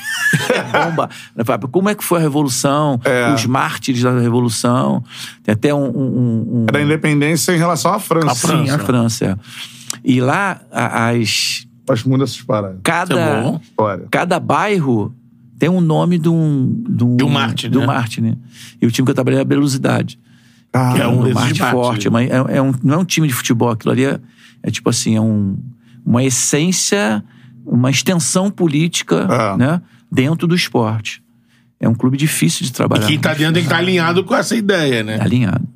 Bomba. 0.90 1.08
Falei, 1.44 1.66
Como 1.72 1.88
é 1.88 1.94
que 1.94 2.04
foi 2.04 2.18
a 2.18 2.20
Revolução? 2.20 3.00
É. 3.04 3.32
Os 3.32 3.46
mártires 3.46 4.02
da 4.02 4.18
Revolução. 4.18 5.02
Tem 5.42 5.54
até 5.54 5.74
um... 5.74 5.86
um, 5.86 6.46
um 6.62 6.66
Era 6.68 6.78
a 6.78 6.82
independência 6.82 7.52
em 7.52 7.58
relação 7.58 7.92
à 7.94 7.98
França. 7.98 8.30
À 8.30 8.34
França. 8.34 8.64
Sim, 8.64 8.70
a 8.70 8.78
França. 8.78 9.24
é. 9.24 9.36
E 10.04 10.20
lá, 10.20 10.60
a- 10.70 11.08
as... 11.08 11.66
Acho 11.88 12.08
muito 12.08 12.22
essas 12.22 12.40
paradas. 12.42 12.76
Isso 12.76 12.80
é 12.80 12.82
Cada, 12.82 13.60
cada 14.10 14.38
bairro 14.38 15.12
tem 15.58 15.68
um 15.70 15.80
nome 15.80 16.18
de 16.18 16.28
um... 16.28 16.84
De 16.86 17.02
um, 17.02 17.16
De 17.16 17.24
um 17.24 17.28
mártir, 17.30 17.70
de 17.70 17.78
um 17.78 17.80
né? 17.82 17.86
mártir, 17.86 18.22
né? 18.22 18.34
E 18.80 18.86
o 18.86 18.90
time 18.90 19.06
que 19.06 19.10
eu 19.10 19.14
trabalhei 19.14 19.40
era 19.40 19.46
a 19.46 19.48
Velocidade. 19.48 20.18
Ah, 20.72 20.92
Que 20.94 21.02
é 21.02 21.06
um 21.08 21.26
um 21.26 21.32
mártires. 21.34 21.70
forte. 21.70 22.06
É, 22.06 22.10
uma- 22.10 22.22
é- 22.22 22.28
é 22.56 22.62
um, 22.62 22.72
não 22.82 22.94
é 22.94 22.98
um 22.98 23.04
time 23.04 23.26
de 23.26 23.34
futebol, 23.34 23.70
aquilo 23.70 23.92
ali 23.92 24.04
é, 24.04 24.20
é 24.62 24.70
tipo 24.70 24.88
assim, 24.88 25.16
é 25.16 25.20
um, 25.20 25.58
uma 26.06 26.22
essência, 26.22 27.22
uma 27.66 27.90
extensão 27.90 28.50
política 28.50 29.26
É. 29.30 29.56
né, 29.56 29.82
dentro 30.10 30.46
do 30.46 30.54
esporte. 30.54 31.22
É 31.80 31.88
um 31.88 31.94
clube 31.94 32.16
difícil 32.16 32.62
de 32.64 32.70
E 32.70 32.72
trabalhar. 32.74 33.06
quem 33.06 33.18
tá 33.18 33.32
dentro 33.34 33.54
tem 33.54 33.62
que 33.62 33.68
estar 33.68 33.78
alinhado 33.78 34.22
com 34.22 34.34
essa 34.34 34.54
ideia, 34.54 35.02
né? 35.02 35.18
Alinhado. 35.20 35.66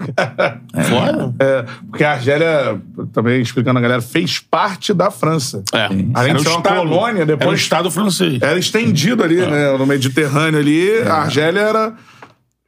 Fora? 0.88 1.34
É, 1.38 1.64
porque 1.90 2.02
a 2.04 2.12
Argélia, 2.12 2.80
também 3.12 3.40
explicando 3.42 3.78
a 3.78 3.82
galera, 3.82 4.00
fez 4.00 4.38
parte 4.38 4.94
da 4.94 5.10
França. 5.10 5.62
É. 5.74 5.84
Além 6.14 6.34
de 6.34 6.40
Era 6.40 6.40
ser 6.40 6.48
uma 6.48 6.62
colônia, 6.62 7.26
depois- 7.26 7.42
Era 7.42 7.50
o 7.50 7.54
Estado 7.54 7.90
francês. 7.90 8.40
Era 8.40 8.58
estendido 8.58 9.22
ali, 9.22 9.36
né, 9.36 9.76
no 9.76 9.86
Mediterrâneo 9.86 10.58
ali. 10.58 11.02
A 11.02 11.16
Argélia 11.16 11.60
era, 11.60 11.94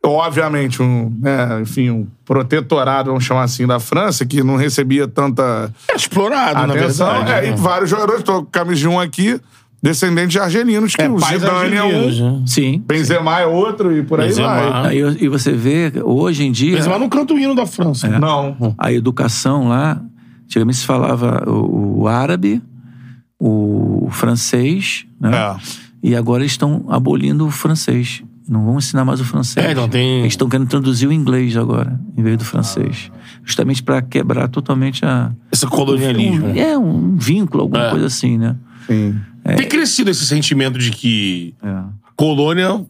obviamente, 0.04 0.82
um, 0.82 1.12
né, 1.20 1.60
enfim, 1.62 1.90
um 1.90 2.06
protetorado, 2.24 3.10
vamos 3.10 3.24
chamar 3.24 3.44
assim, 3.44 3.66
da 3.66 3.78
França, 3.78 4.26
que 4.26 4.42
não 4.42 4.56
recebia 4.56 5.06
tanta 5.06 5.72
Era 5.88 5.96
explorado, 5.96 6.66
na 6.66 6.74
atenção. 6.74 7.12
verdade. 7.12 7.46
É, 7.46 7.48
e 7.48 7.50
né? 7.50 7.56
vários 7.56 7.88
jogadores, 7.90 8.22
tô 8.22 8.40
com 8.42 8.46
camisa 8.46 8.80
de 8.80 8.88
um 8.88 8.98
aqui, 8.98 9.40
descendentes 9.82 10.32
de 10.32 10.38
argelinos, 10.38 10.94
que 10.94 11.02
É, 11.02 11.08
o 11.08 11.18
Zidane 11.18 11.76
é 11.76 11.84
um, 11.84 12.10
né? 12.10 12.42
Sim. 12.46 12.82
Benzema 12.86 13.40
é 13.40 13.46
outro 13.46 13.96
e 13.96 14.02
por 14.02 14.20
aí 14.20 14.28
Benzema. 14.28 14.48
vai. 14.48 14.90
Aí, 14.90 15.16
e 15.20 15.28
você 15.28 15.52
vê, 15.52 15.92
hoje 16.02 16.44
em 16.44 16.52
dia, 16.52 16.76
Benzema 16.76 16.98
não 16.98 17.08
canta 17.08 17.34
o 17.34 17.38
hino 17.38 17.54
da 17.54 17.66
França. 17.66 18.08
né? 18.08 18.18
Não. 18.18 18.74
a 18.78 18.92
educação 18.92 19.68
lá, 19.68 20.00
antigamente 20.44 20.78
se 20.78 20.86
falava 20.86 21.44
o, 21.48 22.02
o 22.02 22.08
árabe 22.08 22.62
o 23.44 24.06
francês, 24.12 25.04
né? 25.20 25.36
É. 25.36 25.56
E 26.00 26.14
agora 26.14 26.42
eles 26.42 26.52
estão 26.52 26.84
abolindo 26.88 27.44
o 27.44 27.50
francês. 27.50 28.22
Não 28.52 28.64
vão 28.66 28.76
ensinar 28.76 29.04
mais 29.04 29.18
o 29.18 29.24
francês. 29.24 29.64
É, 29.64 29.74
não 29.74 29.88
tem- 29.88 30.20
Eles 30.20 30.34
estão 30.34 30.46
querendo 30.48 30.68
traduzir 30.68 31.06
o 31.06 31.12
inglês 31.12 31.56
agora, 31.56 31.98
em 32.16 32.22
vez 32.22 32.36
do 32.36 32.44
francês. 32.44 33.10
Justamente 33.42 33.82
para 33.82 34.02
quebrar 34.02 34.46
totalmente 34.48 35.04
a. 35.06 35.32
Esse 35.50 35.66
colonialismo. 35.66 36.48
Um, 36.48 36.54
é, 36.56 36.76
um 36.76 37.16
vínculo, 37.16 37.62
alguma 37.62 37.86
É. 37.86 37.90
coisa 37.90 38.06
assim, 38.06 38.36
né? 38.36 38.54
Sim. 38.86 39.18
Tem 39.56 39.66
crescido 39.66 40.10
esse 40.10 40.26
sentimento 40.26 40.78
de 40.78 40.90
que 40.90 41.54
É. 41.62 41.80
colônia 42.14 42.84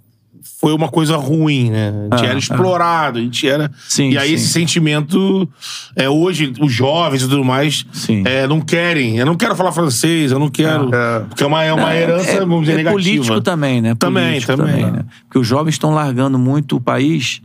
foi 0.60 0.73
uma 0.74 0.89
coisa 0.89 1.16
ruim, 1.16 1.70
né? 1.70 1.93
A 2.10 2.16
gente 2.16 2.24
Ah, 2.24 2.28
era 2.28 2.35
ah. 2.35 2.39
explorado, 2.39 3.19
a 3.19 3.23
gente 3.23 3.48
era. 3.48 3.70
Sim, 3.89 4.10
e 4.10 4.19
aí 4.19 4.28
sim. 4.28 4.35
esse 4.35 4.48
sentimento, 4.48 5.48
é, 5.97 6.09
hoje, 6.09 6.52
os 6.60 6.73
jovens 6.73 7.23
e 7.23 7.28
tudo 7.28 7.44
mais, 7.44 7.86
é, 8.24 8.47
não 8.47 8.60
querem. 8.60 9.19
Eu 9.19 9.27
não 9.27 9.36
quero 9.36 9.55
falar 9.55 9.73
francês, 9.73 10.32
eu 10.32 10.39
não 10.39 10.48
quero. 10.48 10.94
É. 10.94 11.20
Porque 11.20 11.43
é 11.44 11.47
uma, 11.47 11.62
é 11.64 11.73
uma 11.73 11.93
É, 11.94 12.02
herança, 12.02 12.31
é, 12.31 12.39
vamos 12.40 12.60
dizer, 12.60 12.73
é 12.73 12.77
negativa. 12.78 12.97
político 13.02 13.40
também, 13.40 13.81
né? 13.81 13.94
Também, 13.94 14.40
Político 14.40 14.56
também. 14.56 14.90
né? 14.93 15.05
Porque 15.24 15.39
os 15.39 15.47
jovens 15.47 15.74
estão 15.74 15.90
largando 15.90 16.39
muito 16.39 16.77
o 16.77 16.81
país 16.81 17.40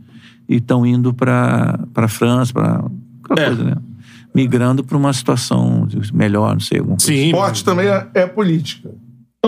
e 0.48 0.56
estão 0.56 0.84
indo 0.86 1.12
para 1.14 1.78
para 1.92 2.08
França, 2.08 2.52
para 2.52 2.84
aquela 3.24 3.40
É. 3.40 3.46
coisa, 3.46 3.64
né? 3.64 3.76
Migrando 4.34 4.84
para 4.84 4.96
uma 4.96 5.12
situação 5.12 5.88
melhor, 6.12 6.52
não 6.52 6.60
sei, 6.60 6.78
alguma 6.78 6.96
coisa. 6.96 7.12
Sim. 7.12 7.26
Esporte 7.26 7.64
também 7.64 7.86
é, 7.88 8.06
é 8.14 8.26
política. 8.26 8.90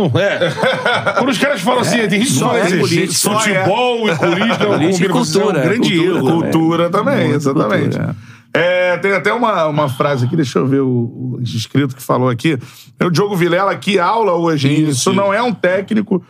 Não, 0.09 0.21
é. 0.21 0.39
Quando 1.19 1.29
os 1.29 1.39
caras 1.39 1.61
falam 1.61 1.81
assim, 1.81 1.99
tem 2.09 2.21
gente 2.21 2.27
que 2.27 2.39
só 2.39 2.47
fala 2.49 2.59
é 2.59 2.63
assim. 2.63 3.07
Só 3.11 3.35
é. 3.35 3.39
futebol 3.39 4.09
e 4.09 4.17
combinam, 4.17 4.89
isso 4.91 5.03
é 5.05 5.07
um 5.07 5.11
cultura, 5.13 5.63
grande 5.63 5.97
cultura. 5.97 6.21
Cultura 6.21 6.91
também, 6.91 7.31
exatamente. 7.31 7.97
cultura, 7.97 8.17
É, 8.55 8.97
tem 8.99 9.13
até 9.13 9.33
uma, 9.33 9.67
uma 9.67 9.89
frase 9.89 10.27
aqui, 10.27 10.37
deixa 10.37 10.59
eu 10.59 10.67
ver 10.67 10.81
o, 10.81 11.37
o 11.37 11.39
inscrito 11.43 11.95
que 11.95 12.03
falou 12.03 12.29
aqui. 12.29 12.59
É 12.99 13.05
o 13.05 13.11
Diogo 13.11 13.37
Vilela, 13.37 13.75
que 13.77 13.99
aula 13.99 14.33
hoje? 14.33 14.73
Isso, 14.73 14.91
Isso. 14.91 15.13
não 15.13 15.33
é 15.33 15.43
um 15.43 15.53
técnico, 15.53 16.25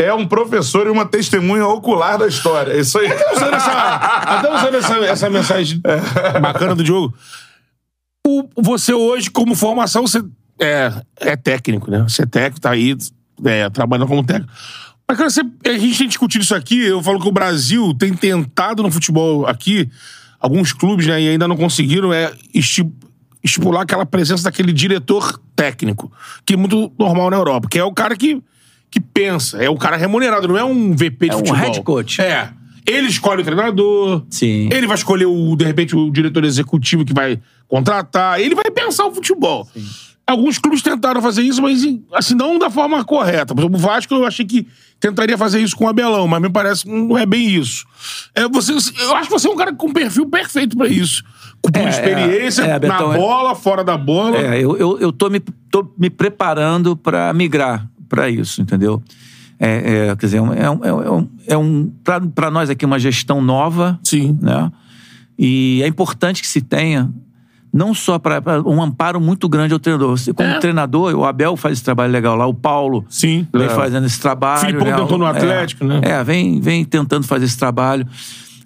é 0.00 0.14
um 0.14 0.26
professor 0.26 0.86
e 0.86 0.90
uma 0.90 1.04
testemunha 1.04 1.66
ocular 1.66 2.16
da 2.18 2.28
história. 2.28 2.72
É 2.72 2.78
Isso 2.80 2.98
aí. 2.98 3.08
usando 3.34 3.54
essa, 3.54 3.72
até 3.72 4.54
usando 4.54 4.74
essa, 4.76 4.94
essa 4.98 5.30
mensagem 5.30 5.80
bacana 6.40 6.74
do 6.74 6.84
Diogo. 6.84 7.12
O- 8.26 8.48
você 8.62 8.92
hoje, 8.92 9.30
como 9.30 9.54
formação, 9.56 10.06
você 10.06 10.22
é, 10.58 10.92
é 11.20 11.36
técnico, 11.36 11.90
né? 11.90 12.02
Você 12.08 12.22
é 12.22 12.26
técnico, 12.26 12.60
tá 12.60 12.70
aí 12.70 12.96
é, 13.44 13.68
trabalhando 13.70 14.08
como 14.08 14.24
técnico. 14.24 14.52
Mas, 15.06 15.16
cara, 15.16 15.30
você- 15.30 15.40
a 15.66 15.78
gente 15.78 15.98
tem 15.98 16.08
discutido 16.08 16.44
isso 16.44 16.54
aqui. 16.54 16.78
Eu 16.84 17.02
falo 17.02 17.20
que 17.20 17.28
o 17.28 17.32
Brasil 17.32 17.94
tem 17.94 18.12
tentado 18.14 18.82
no 18.82 18.90
futebol 18.90 19.46
aqui, 19.46 19.88
alguns 20.38 20.72
clubes, 20.72 21.06
né, 21.06 21.20
e 21.22 21.28
ainda 21.28 21.48
não 21.48 21.56
conseguiram, 21.56 22.12
é 22.12 22.32
esti- 22.54 22.86
estipular 23.42 23.82
aquela 23.82 24.04
presença 24.04 24.44
daquele 24.44 24.72
diretor 24.72 25.40
técnico, 25.56 26.12
que 26.44 26.54
é 26.54 26.56
muito 26.56 26.92
normal 26.98 27.30
na 27.30 27.36
Europa, 27.36 27.68
que 27.70 27.78
é 27.78 27.84
o 27.84 27.92
cara 27.92 28.16
que, 28.16 28.42
que 28.90 29.00
pensa, 29.00 29.62
é 29.62 29.70
o 29.70 29.76
cara 29.76 29.96
remunerado, 29.96 30.46
não 30.48 30.58
é 30.58 30.64
um 30.64 30.94
VP 30.94 31.26
de 31.28 31.32
É 31.32 31.34
um 31.36 31.38
futebol. 31.38 31.56
head 31.60 31.82
coach. 31.82 32.20
É. 32.20 32.50
Ele 32.86 33.06
escolhe 33.06 33.42
o 33.42 33.44
treinador. 33.44 34.24
Sim. 34.30 34.68
Ele 34.72 34.86
vai 34.86 34.96
escolher, 34.96 35.26
o, 35.26 35.54
de 35.56 35.62
repente, 35.64 35.94
o 35.94 36.10
diretor 36.10 36.42
executivo 36.44 37.04
que 37.04 37.12
vai 37.12 37.38
contratar. 37.68 38.40
Ele 38.40 38.54
vai 38.54 38.70
pensar 38.70 39.04
o 39.06 39.14
futebol. 39.14 39.68
Alguns 40.28 40.58
clubes 40.58 40.82
tentaram 40.82 41.22
fazer 41.22 41.40
isso, 41.42 41.62
mas 41.62 41.82
assim, 42.12 42.34
não 42.34 42.58
da 42.58 42.68
forma 42.68 43.02
correta. 43.02 43.54
Por 43.54 43.62
exemplo, 43.62 43.78
o 43.78 43.80
Vasco 43.80 44.12
eu 44.12 44.26
achei 44.26 44.44
que 44.44 44.66
tentaria 45.00 45.38
fazer 45.38 45.58
isso 45.60 45.74
com 45.74 45.86
o 45.86 45.88
Abelão, 45.88 46.28
mas 46.28 46.42
me 46.42 46.50
parece 46.50 46.84
que 46.84 46.90
não 46.90 47.16
é 47.16 47.24
bem 47.24 47.48
isso. 47.48 47.86
É, 48.34 48.46
você, 48.46 48.72
eu 48.72 49.16
acho 49.16 49.28
que 49.28 49.32
você 49.32 49.48
é 49.48 49.50
um 49.50 49.56
cara 49.56 49.72
com 49.72 49.90
perfil 49.90 50.26
perfeito 50.28 50.76
pra 50.76 50.86
isso. 50.86 51.24
Com 51.62 51.70
É, 51.78 51.88
experiência, 51.88 52.62
é, 52.62 52.66
é, 52.66 52.72
na 52.72 52.78
Betão, 52.78 53.14
é- 53.14 53.16
bola, 53.16 53.54
fora 53.54 53.82
da 53.82 53.96
bola. 53.96 54.36
É, 54.36 54.62
eu, 54.62 54.76
eu, 54.76 54.98
eu 54.98 55.12
tô, 55.12 55.30
me, 55.30 55.40
tô 55.70 55.90
me 55.96 56.10
preparando 56.10 56.94
para 56.94 57.32
migrar 57.32 57.88
para 58.06 58.28
isso, 58.28 58.60
entendeu? 58.60 59.02
É, 59.58 60.08
é, 60.10 60.16
quer 60.16 60.26
dizer, 60.26 60.36
é 60.36 60.42
um, 60.42 60.52
é 60.52 60.70
um, 60.70 60.84
é 60.84 61.10
um, 61.10 61.28
é 61.48 61.56
um 61.56 61.92
para 62.34 62.50
nós 62.50 62.68
aqui, 62.68 62.84
uma 62.84 62.98
gestão 62.98 63.40
nova, 63.40 63.98
Sim. 64.04 64.38
né? 64.42 64.70
E 65.38 65.80
é 65.82 65.86
importante 65.86 66.42
que 66.42 66.48
se 66.48 66.60
tenha, 66.60 67.10
não 67.72 67.92
só 67.94 68.18
para 68.18 68.42
um 68.66 68.82
amparo 68.82 69.20
muito 69.20 69.48
grande 69.48 69.72
ao 69.74 69.78
treinador. 69.78 70.16
Você, 70.16 70.32
como 70.32 70.48
É. 70.48 70.58
treinador, 70.58 71.14
o 71.14 71.24
Abel 71.24 71.56
faz 71.56 71.74
esse 71.74 71.84
trabalho 71.84 72.12
legal 72.12 72.34
lá, 72.36 72.46
o 72.46 72.54
Paulo 72.54 73.04
Sim. 73.08 73.46
vem 73.52 73.66
É. 73.66 73.68
fazendo 73.68 74.06
esse 74.06 74.20
trabalho. 74.20 74.60
Filipão 74.60 74.86
né? 74.86 74.96
tentou 74.96 75.18
no 75.18 75.26
É, 75.26 75.30
Atlético, 75.30 75.84
né? 75.84 76.00
É, 76.02 76.24
vem, 76.24 76.60
vem 76.60 76.84
tentando 76.84 77.26
fazer 77.26 77.44
esse 77.44 77.58
trabalho. 77.58 78.06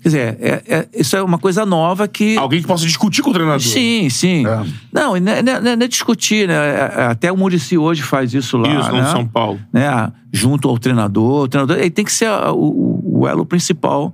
Quer 0.00 0.08
dizer, 0.08 0.38
é, 0.40 0.62
é- 0.66 0.88
isso 0.94 1.14
é 1.16 1.22
uma 1.22 1.38
coisa 1.38 1.64
nova 1.64 2.08
que. 2.08 2.36
Alguém 2.36 2.60
que 2.60 2.66
possa 2.66 2.84
discutir 2.84 3.22
com 3.22 3.30
o 3.30 3.32
treinador. 3.32 3.60
Sim, 3.60 4.08
sim. 4.10 4.44
É. 4.44 4.56
Não, 4.92 5.16
não, 5.16 5.32
é- 5.32 5.42
não 5.42 5.52
é- 5.52 5.60
não 5.76 5.84
é 5.84 5.88
discutir, 5.88 6.48
né? 6.48 6.54
É- 6.54 6.94
é- 7.02 7.06
Até 7.06 7.30
o 7.30 7.36
Murici 7.36 7.78
hoje 7.78 8.02
faz 8.02 8.34
isso 8.34 8.56
lá. 8.58 8.68
Isso, 8.68 8.90
né? 8.92 9.00
no 9.02 9.08
São 9.08 9.24
Paulo. 9.26 9.60
Né? 9.72 10.10
Junto 10.32 10.68
ao 10.68 10.76
treinador. 10.76 11.44
O 11.44 11.48
treinador 11.48 11.76
ele 11.78 11.90
tem 11.90 12.04
que 12.04 12.12
ser 12.12 12.28
o- 12.52 13.00
o 13.20 13.28
elo 13.28 13.46
principal 13.46 14.12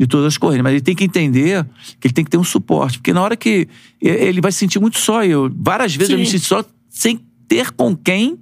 de 0.00 0.06
todas 0.06 0.26
as 0.28 0.38
corridas. 0.38 0.62
Mas 0.62 0.72
ele 0.72 0.80
tem 0.80 0.94
que 0.96 1.04
entender 1.04 1.62
que 2.00 2.06
ele 2.08 2.14
tem 2.14 2.24
que 2.24 2.30
ter 2.30 2.38
um 2.38 2.44
suporte. 2.44 2.98
Porque 2.98 3.12
na 3.12 3.20
hora 3.20 3.36
que. 3.36 3.68
Ele 4.00 4.40
vai 4.40 4.50
se 4.50 4.58
sentir 4.58 4.78
muito 4.80 4.98
só. 4.98 5.22
Eu, 5.22 5.50
várias 5.54 5.94
vezes 5.94 6.10
eu 6.12 6.18
me 6.18 6.24
Sim. 6.24 6.32
senti 6.32 6.46
só 6.46 6.64
sem 6.88 7.20
ter 7.46 7.70
com 7.72 7.94
quem 7.94 8.38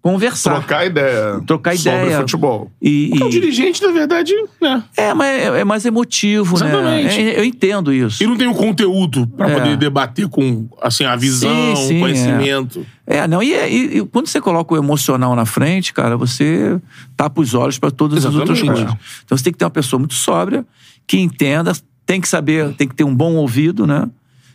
conversar. 0.00 0.56
Trocar 0.56 0.86
ideia. 0.86 1.40
Trocar 1.46 1.76
Sobre 1.76 1.98
ideia. 2.02 2.20
futebol. 2.20 2.70
E, 2.80 3.08
Porque 3.10 3.24
o 3.24 3.28
e- 3.28 3.30
dirigente, 3.30 3.82
na 3.82 3.90
verdade, 3.90 4.34
né? 4.60 4.82
é, 4.98 5.14
mas 5.14 5.28
é, 5.28 5.60
é 5.60 5.64
mais 5.64 5.86
emotivo, 5.86 6.56
Exatamente. 6.56 7.16
né? 7.16 7.22
É- 7.32 7.38
eu 7.40 7.44
entendo 7.44 7.90
isso. 7.92 8.22
E 8.22 8.26
não 8.26 8.36
tem 8.36 8.46
o 8.46 8.54
conteúdo 8.54 9.26
pra 9.28 9.48
É. 9.50 9.54
poder 9.58 9.76
debater 9.78 10.28
com, 10.28 10.68
assim, 10.82 11.04
a 11.04 11.16
visão, 11.16 11.74
Sim, 11.76 11.88
sim, 11.88 11.96
o 11.96 12.00
conhecimento. 12.00 12.86
É, 13.06 13.26
não, 13.26 13.42
e, 13.42 13.52
e- 13.54 13.98
e 13.98 14.06
quando 14.06 14.26
você 14.26 14.42
coloca 14.42 14.74
o 14.74 14.76
emocional 14.76 15.34
na 15.34 15.46
frente, 15.46 15.94
cara, 15.94 16.18
você 16.18 16.78
tapa 17.16 17.40
os 17.40 17.54
olhos 17.54 17.78
para 17.78 17.90
todas 17.90 18.26
as 18.26 18.34
outras 18.34 18.58
Exatamente. 18.58 18.86
coisas. 18.86 19.22
Então 19.24 19.38
você 19.38 19.44
tem 19.44 19.52
que 19.54 19.58
ter 19.58 19.64
uma 19.64 19.70
pessoa 19.70 19.98
muito 19.98 20.14
sóbria, 20.14 20.66
que 21.06 21.18
entenda, 21.18 21.72
tem 22.06 22.20
que 22.20 22.28
saber, 22.28 22.72
tem 22.74 22.88
que 22.88 22.94
ter 22.94 23.04
um 23.04 23.14
bom 23.14 23.34
ouvido, 23.34 23.86
né? 23.86 24.08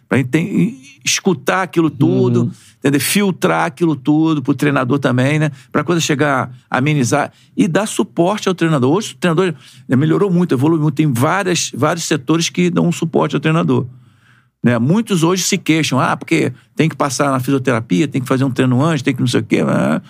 Pra 0.07 0.19
ente- 0.19 0.37
e 0.39 0.99
escutar 1.05 1.61
aquilo 1.63 1.89
tudo, 1.89 2.43
Uhum. 2.45 2.51
entender? 2.79 2.99
filtrar 2.99 3.65
aquilo 3.67 3.95
tudo 3.95 4.41
pro 4.41 4.53
treinador 4.55 4.97
também, 4.99 5.37
né? 5.37 5.51
Pra 5.71 5.83
coisa 5.83 6.01
chegar 6.01 6.51
a 6.69 6.77
amenizar 6.79 7.31
e 7.55 7.67
dar 7.67 7.85
suporte 7.85 8.47
ao 8.49 8.55
treinador. 8.55 8.91
Hoje 8.95 9.13
o 9.13 9.17
treinador 9.17 9.53
melhorou 9.87 10.31
muito, 10.31 10.53
evoluiu 10.55 10.81
muito. 10.81 10.95
Tem 10.95 11.11
várias, 11.11 11.71
vários 11.75 12.05
setores 12.05 12.49
que 12.49 12.69
dão 12.71 12.87
um 12.87 12.91
suporte 12.91 13.35
ao 13.35 13.39
treinador. 13.39 13.85
Né? 14.63 14.77
Muitos 14.79 15.21
hoje 15.23 15.43
se 15.43 15.57
queixam, 15.57 15.99
ah, 15.99 16.17
porque 16.17 16.51
tem 16.75 16.89
que 16.89 16.95
passar 16.95 17.31
na 17.31 17.39
fisioterapia, 17.39 18.07
tem 18.07 18.21
que 18.21 18.27
fazer 18.27 18.43
um 18.43 18.51
treino 18.51 18.83
antes, 18.83 19.03
tem 19.03 19.13
que 19.13 19.21
não 19.21 19.27
sei 19.27 19.39
o 19.41 19.43
quê. 19.43 19.63
né? 19.63 20.01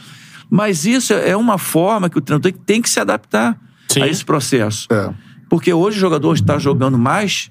Mas 0.49 0.85
isso 0.85 1.13
é 1.13 1.35
uma 1.35 1.57
forma 1.57 2.09
que 2.09 2.17
o 2.17 2.21
treinador 2.21 2.51
tem 2.65 2.81
que 2.81 2.89
se 2.89 2.99
adaptar 2.99 3.59
Sim. 3.89 4.01
a 4.01 4.07
esse 4.07 4.23
processo. 4.25 4.87
É. 4.91 5.13
Porque 5.49 5.73
hoje 5.73 5.97
o 5.97 5.99
jogador 5.99 6.33
está 6.33 6.57
jogando 6.59 6.97
mais 6.97 7.49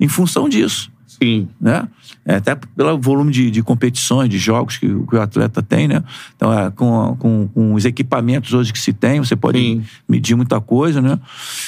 em 0.00 0.08
função 0.08 0.48
disso. 0.48 0.90
Sim. 1.06 1.48
Né? 1.60 1.86
É, 2.24 2.36
até 2.36 2.54
pelo 2.54 2.98
volume 2.98 3.30
de, 3.30 3.50
de 3.50 3.62
competições, 3.62 4.28
de 4.30 4.38
jogos 4.38 4.78
que, 4.78 4.86
o- 4.86 5.06
que 5.06 5.14
o 5.14 5.20
atleta 5.20 5.62
tem, 5.62 5.86
né? 5.86 6.02
Então, 6.34 6.52
é, 6.58 6.70
com, 6.70 7.14
com, 7.18 7.48
com 7.48 7.74
os 7.74 7.84
equipamentos 7.84 8.54
hoje 8.54 8.72
que 8.72 8.78
se 8.78 8.92
tem, 8.92 9.20
você 9.20 9.36
pode 9.36 9.58
Sim. 9.58 9.84
medir 10.08 10.34
muita 10.34 10.60
coisa, 10.60 11.00
né? 11.02 11.18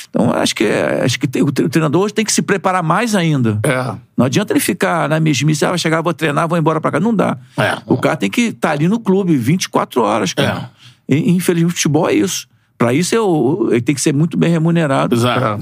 Então, 0.09 0.33
acho 0.33 0.55
que, 0.55 0.65
acho 0.67 1.21
que 1.21 1.27
tem- 1.29 1.43
o 1.43 1.53
tre- 1.53 1.67
o 1.67 1.69
treinador 1.69 2.03
hoje 2.05 2.15
tem 2.15 2.25
que 2.25 2.33
se 2.33 2.41
preparar 2.43 2.83
mais 2.83 3.15
ainda. 3.15 3.61
É. 3.63 3.95
Não 4.17 4.25
adianta 4.27 4.53
ele 4.53 4.61
ficar 4.61 5.09
na 5.09 5.21
mesmice, 5.21 5.65
ah, 5.65 5.69
vai 5.71 5.79
chegar, 5.79 6.01
vou 6.03 6.15
treinar, 6.15 6.49
vou 6.49 6.57
embora 6.59 6.81
pra 6.81 6.91
cá. 6.93 6.99
Não 6.99 7.15
dá. 7.15 7.37
É. 7.59 7.77
O 7.87 7.99
cara 7.99 8.17
tem 8.17 8.31
que 8.31 8.43
estar 8.49 8.71
ali 8.71 8.89
no 8.89 8.99
clube 8.99 9.37
24 9.37 10.01
horas, 10.03 10.33
cara. 10.33 10.71
E, 11.09 11.31
infelizmente, 11.31 11.73
o 11.73 11.77
futebol 11.77 12.09
é 12.09 12.15
isso. 12.15 12.49
Pra 12.77 12.93
isso, 12.93 13.15
eu, 13.15 13.69
ele 13.71 13.81
tem 13.81 13.95
que 13.95 14.01
ser 14.01 14.13
muito 14.13 14.37
bem 14.37 14.51
remunerado 14.51 15.17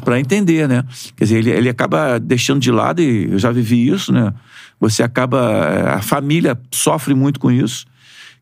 pra 0.05 0.19
entender, 0.19 0.67
né? 0.67 0.83
Quer 1.17 1.25
dizer, 1.25 1.39
ele, 1.39 1.51
ele 1.51 1.69
acaba 1.69 2.19
deixando 2.19 2.61
de 2.61 2.71
lado, 2.71 3.03
e 3.03 3.31
eu 3.31 3.39
já 3.39 3.51
vivi 3.53 3.89
isso, 3.89 4.13
né? 4.13 4.33
Você 4.81 5.03
acaba. 5.03 5.95
A 5.95 6.03
família 6.03 6.59
sofre 6.73 7.15
muito 7.15 7.39
com 7.39 7.51
isso. 7.51 7.87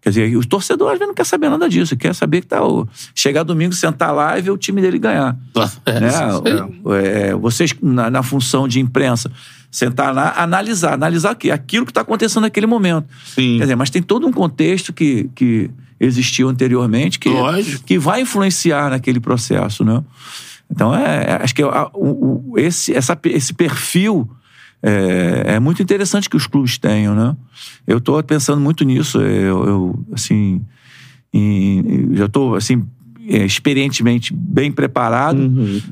Quer 0.00 0.08
dizer, 0.08 0.36
o 0.36 0.46
torcedor 0.46 0.86
às 0.86 0.94
vezes 0.94 1.08
não 1.08 1.14
quer 1.14 1.26
saber 1.26 1.50
nada 1.50 1.68
disso, 1.68 1.94
quer 1.94 2.14
saber 2.14 2.40
que 2.40 2.46
tá. 2.46 2.64
O, 2.64 2.88
chegar 3.14 3.42
domingo, 3.42 3.74
sentar 3.74 4.14
lá 4.14 4.38
e 4.38 4.40
ver 4.40 4.50
o 4.50 4.56
time 4.56 4.80
dele 4.80 4.98
ganhar 4.98 5.36
É, 5.84 6.00
né? 6.00 6.08
aí. 6.08 7.04
É, 7.04 7.34
vocês, 7.34 7.74
na, 7.82 8.10
na 8.10 8.22
função 8.22 8.66
de 8.66 8.80
imprensa, 8.80 9.30
sentar 9.70 10.14
lá, 10.14 10.32
analisar. 10.38 10.94
Analisar 10.94 11.32
o 11.32 11.36
quê? 11.36 11.50
Aquilo 11.50 11.84
que 11.84 11.90
está 11.90 12.00
acontecendo 12.00 12.44
naquele 12.44 12.66
momento. 12.66 13.06
Sim. 13.26 13.58
Quer 13.58 13.64
dizer, 13.64 13.76
mas 13.76 13.90
tem 13.90 14.02
todo 14.02 14.26
um 14.26 14.32
contexto 14.32 14.90
que, 14.90 15.28
que 15.34 15.70
existiu 16.00 16.48
anteriormente 16.48 17.18
que, 17.18 17.28
Lógico. 17.28 17.84
que 17.84 17.98
vai 17.98 18.22
influenciar 18.22 18.88
naquele 18.90 19.20
processo, 19.20 19.84
né? 19.84 20.02
Então, 20.70 20.94
é, 20.94 21.24
é- 21.24 21.38
acho 21.42 21.54
que 21.54 21.62
a- 21.62 21.90
o- 21.92 22.52
o- 22.52 22.58
esse, 22.58 22.94
essa, 22.94 23.18
esse 23.24 23.52
perfil 23.52 24.28
é, 24.82 25.56
é 25.56 25.60
muito 25.60 25.82
interessante 25.82 26.30
que 26.30 26.36
os 26.36 26.46
clubes 26.46 26.78
tenham, 26.78 27.14
né? 27.14 27.36
Eu 27.86 27.98
estou 27.98 28.22
pensando 28.22 28.60
muito 28.62 28.82
nisso. 28.82 29.20
Eu, 29.20 29.66
eu, 29.66 30.04
assim, 30.12 30.62
em- 31.34 32.10
já 32.14 32.24
estou 32.26 32.54
assim 32.54 32.86
é, 33.28 33.44
experientemente 33.44 34.32
bem 34.34 34.72
preparado, 34.72 35.38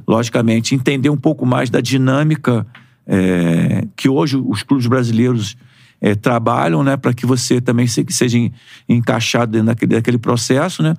logicamente 0.07 0.75
entender 0.75 1.11
um 1.11 1.17
pouco 1.17 1.45
mais 1.45 1.69
da 1.71 1.81
dinâmica 1.81 2.67
é, 3.07 3.87
que 3.97 4.09
hoje 4.09 4.37
os 4.37 4.63
clubes 4.63 4.87
brasileiros 4.87 5.57
eh, 6.01 6.15
trabalham, 6.15 6.83
né, 6.85 6.97
para 6.97 7.13
que 7.13 7.27
você 7.27 7.61
também 7.61 7.87
se- 7.87 8.05
seja 8.11 8.39
en- 8.39 8.53
encaixado 8.89 9.53
dentro 9.53 9.67
daquele, 9.67 9.95
daquele 9.97 10.19
processo, 10.19 10.83
né? 10.83 10.95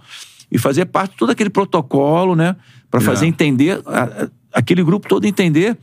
E 0.51 0.57
fazer 0.57 0.85
parte 0.85 1.11
de 1.11 1.17
todo 1.17 1.30
aquele 1.31 1.49
protocolo, 1.49 2.35
né? 2.35 2.55
Para 2.89 2.99
fazer 3.01 3.26
entender, 3.27 3.81
a- 3.85 4.03
a- 4.03 4.30
aquele 4.53 4.84
grupo 4.84 5.07
todo 5.07 5.26
entender. 5.26 5.77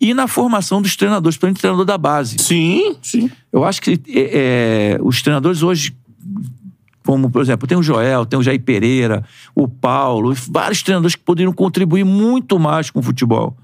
E 0.00 0.14
na 0.14 0.26
formação 0.28 0.80
dos 0.80 0.94
treinadores, 0.96 1.36
principalmente 1.36 1.58
o 1.58 1.60
treinador 1.60 1.84
da 1.86 1.98
base. 1.98 2.36
Sim, 2.38 2.96
sim. 3.02 3.30
Eu 3.52 3.64
acho 3.64 3.80
que 3.82 4.00
é, 4.08 4.94
é, 4.96 4.98
os 5.02 5.20
treinadores 5.22 5.62
hoje, 5.62 5.94
como 7.04 7.30
por 7.30 7.40
exemplo, 7.42 7.66
tem 7.66 7.76
o 7.76 7.82
Joel, 7.82 8.24
tem 8.26 8.38
o 8.38 8.42
Jair 8.42 8.60
Pereira, 8.62 9.24
o 9.54 9.66
Paulo, 9.66 10.34
vários 10.50 10.82
treinadores 10.82 11.14
que 11.16 11.22
poderiam 11.22 11.52
contribuir 11.52 12.04
muito 12.04 12.58
mais 12.58 12.90
com 12.90 13.00
o 13.00 13.02
futebol. 13.02 13.56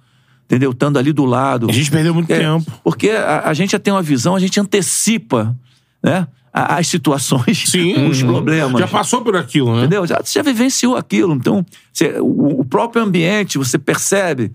Entendeu? 0.46 0.70
Estando 0.70 0.96
ali 0.98 1.12
do 1.12 1.24
lado. 1.24 1.66
A 1.68 1.72
gente 1.72 1.90
perdeu 1.90 2.14
muito 2.14 2.30
É, 2.32 2.38
tempo. 2.38 2.70
Porque 2.82 3.10
a, 3.10 3.48
a 3.48 3.52
gente 3.54 3.72
já 3.72 3.78
tem 3.78 3.92
uma 3.92 4.00
visão, 4.02 4.34
a 4.36 4.38
gente 4.40 4.58
antecipa 4.60 5.56
né, 6.02 6.26
as 6.52 6.86
situações, 6.86 7.64
Sim. 7.68 8.06
os 8.08 8.22
Uhum. 8.22 8.28
problemas. 8.28 8.78
Já 8.80 8.86
passou 8.86 9.22
por 9.22 9.36
aquilo, 9.36 9.72
né? 9.74 9.80
Entendeu? 9.80 10.06
Já, 10.06 10.20
já 10.24 10.42
vivenciou 10.42 10.96
aquilo. 10.96 11.34
Então, 11.34 11.66
você- 11.92 12.18
o, 12.20 12.60
o 12.60 12.64
próprio 12.64 13.02
ambiente, 13.02 13.58
você 13.58 13.76
percebe. 13.78 14.52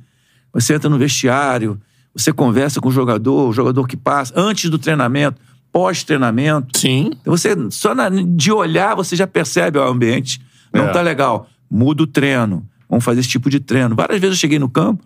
Você 0.54 0.74
entra 0.74 0.90
no 0.90 0.98
vestiário, 0.98 1.80
você 2.16 2.32
conversa 2.34 2.80
com 2.82 2.90
o 2.90 2.92
jogador, 2.92 3.50
o 3.50 3.54
jogador 3.54 3.86
que 3.88 3.96
passa, 3.98 4.34
antes 4.36 4.70
do 4.70 4.78
treinamento, 4.78 5.40
pós-treinamento. 5.72 6.78
Sim. 6.78 7.12
Então, 7.22 7.36
Você, 7.36 7.50
só 7.70 7.94
na- 7.94 8.10
de 8.10 8.52
olhar, 8.52 8.96
você 8.96 9.16
já 9.16 9.28
percebe 9.28 9.78
ó, 9.78 9.88
o 9.88 9.92
ambiente. 9.92 10.42
Não 10.74 10.86
É. 10.86 10.92
tá 10.92 11.02
legal. 11.02 11.50
Muda 11.70 12.04
o 12.04 12.08
treino. 12.08 12.66
Vamos 12.90 13.04
fazer 13.06 13.20
esse 13.22 13.30
tipo 13.30 13.50
de 13.50 13.60
treino. 13.60 13.96
Várias 13.96 14.20
vezes 14.20 14.36
eu 14.38 14.40
cheguei 14.40 14.60
no 14.60 14.70
campo, 14.70 15.04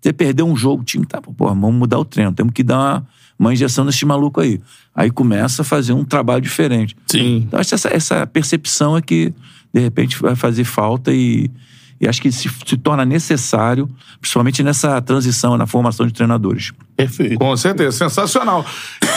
você 0.00 0.12
perdeu 0.12 0.46
um 0.46 0.56
jogo, 0.56 0.82
o 0.82 0.84
time 0.84 1.04
tá, 1.04 1.20
pô, 1.20 1.32
vamos 1.36 1.74
mudar 1.74 1.98
o 1.98 2.04
treino. 2.04 2.32
Temos 2.32 2.52
que 2.52 2.62
dar 2.62 2.78
uma, 2.78 3.06
uma 3.38 3.52
injeção 3.52 3.84
nesse 3.84 4.04
maluco 4.06 4.40
aí. 4.40 4.60
Aí 4.94 5.10
começa 5.10 5.62
a 5.62 5.64
fazer 5.64 5.92
um 5.92 6.04
trabalho 6.04 6.40
diferente. 6.40 6.96
Sim. 7.06 7.44
Então, 7.46 7.60
acho 7.60 7.68
que 7.68 7.74
essa, 7.74 7.88
essa 7.88 8.26
percepção 8.26 8.96
é 8.96 9.02
que, 9.02 9.32
de 9.72 9.80
repente, 9.80 10.18
vai 10.20 10.34
fazer 10.34 10.64
falta 10.64 11.12
e, 11.12 11.50
e 12.00 12.08
acho 12.08 12.22
que 12.22 12.32
se, 12.32 12.48
se 12.66 12.76
torna 12.78 13.04
necessário, 13.04 13.88
principalmente 14.20 14.62
nessa 14.62 15.00
transição, 15.02 15.58
na 15.58 15.66
formação 15.66 16.06
de 16.06 16.14
treinadores. 16.14 16.72
Perfeito. 16.96 17.38
Com 17.38 17.54
certeza, 17.56 17.96
sensacional. 17.96 18.64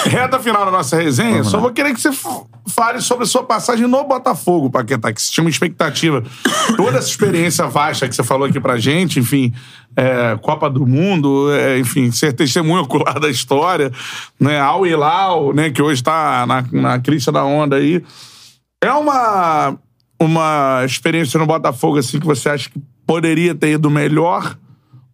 Reta 0.05 0.37
final 0.39 0.65
da 0.65 0.71
nossa 0.71 0.97
resenha, 0.97 1.43
só 1.45 1.59
vou 1.59 1.71
querer 1.71 1.93
que 1.93 2.01
você 2.01 2.11
fale 2.67 2.99
sobre 2.99 3.23
a 3.23 3.27
sua 3.27 3.43
passagem 3.43 3.87
no 3.87 4.03
Botafogo, 4.03 4.69
Paquetá, 4.69 5.13
que 5.13 5.21
você 5.21 5.31
tinha 5.31 5.43
uma 5.43 5.49
expectativa. 5.49 6.23
Toda 6.75 6.97
essa 6.97 7.07
experiência 7.07 7.65
vasta 7.67 8.07
que 8.07 8.15
você 8.15 8.23
falou 8.23 8.47
aqui 8.47 8.59
pra 8.59 8.77
gente, 8.77 9.19
enfim, 9.19 9.53
é, 9.95 10.37
Copa 10.41 10.69
do 10.69 10.85
Mundo, 10.85 11.53
é, 11.53 11.79
enfim, 11.79 12.11
ser 12.11 12.33
testemunho 12.33 12.83
ocular 12.83 13.17
da 13.17 13.29
história, 13.29 13.91
né? 14.37 14.59
Al 14.59 14.85
Hilal, 14.85 15.53
né, 15.53 15.69
que 15.69 15.81
hoje 15.81 16.03
tá 16.03 16.45
na, 16.45 16.65
na 16.71 16.99
crista 16.99 17.31
da 17.31 17.45
onda 17.45 17.77
aí. 17.77 18.03
É 18.83 18.91
uma, 18.91 19.77
uma 20.25 20.81
experiência 20.85 21.39
no 21.39 21.45
Botafogo, 21.45 21.97
assim, 21.97 22.19
que 22.19 22.25
você 22.25 22.49
acha 22.49 22.69
que 22.69 22.81
poderia 23.05 23.53
ter 23.55 23.71
ido 23.73 23.89
melhor? 23.89 24.57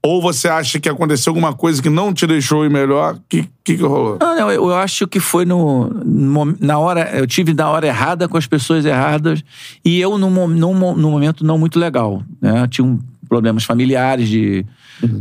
Ou 0.01 0.21
você 0.21 0.47
acha 0.47 0.79
que 0.79 0.87
aconteceu 0.87 1.31
alguma 1.31 1.53
coisa 1.53 1.81
que 1.81 1.89
não 1.89 2.13
te 2.13 2.25
deixou 2.25 2.63
ir 2.63 2.69
melhor? 2.69 3.15
O 3.15 3.21
que, 3.27 3.43
que, 3.65 3.75
que 3.75 3.83
rolou? 3.83 4.17
Não, 4.21 4.33
não, 4.33 4.49
eu, 4.49 4.69
eu 4.69 4.75
acho 4.75 5.05
que 5.05 5.19
foi 5.19 5.43
no, 5.43 5.89
no 5.89 6.55
na 6.59 6.79
hora. 6.79 7.01
Eu 7.17 7.27
tive 7.27 7.53
na 7.53 7.69
hora 7.69 7.85
errada 7.85 8.25
com 8.27 8.37
as 8.37 8.47
pessoas 8.47 8.85
erradas 8.85 9.43
e 9.83 9.99
eu 9.99 10.17
num, 10.17 10.47
num, 10.47 10.73
num 10.95 11.11
momento 11.11 11.43
não 11.45 11.57
muito 11.57 11.77
legal. 11.77 12.23
Né? 12.41 12.65
Tinha 12.69 12.85
um, 12.85 12.97
problemas 13.27 13.65
familiares 13.65 14.29
de. 14.29 14.65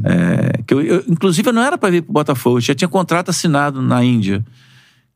é, 0.05 0.63
que 0.65 0.73
eu, 0.75 0.81
eu- 0.81 1.05
inclusive, 1.09 1.49
eu 1.49 1.53
não 1.53 1.63
era 1.63 1.77
para 1.77 1.91
vir 1.91 2.03
pro 2.03 2.13
Botafogo, 2.13 2.59
eu 2.59 2.61
já 2.63 2.75
tinha 2.75 2.89
contrato 2.89 3.31
assinado 3.31 3.83
na 3.83 4.05
Índia. 4.05 4.45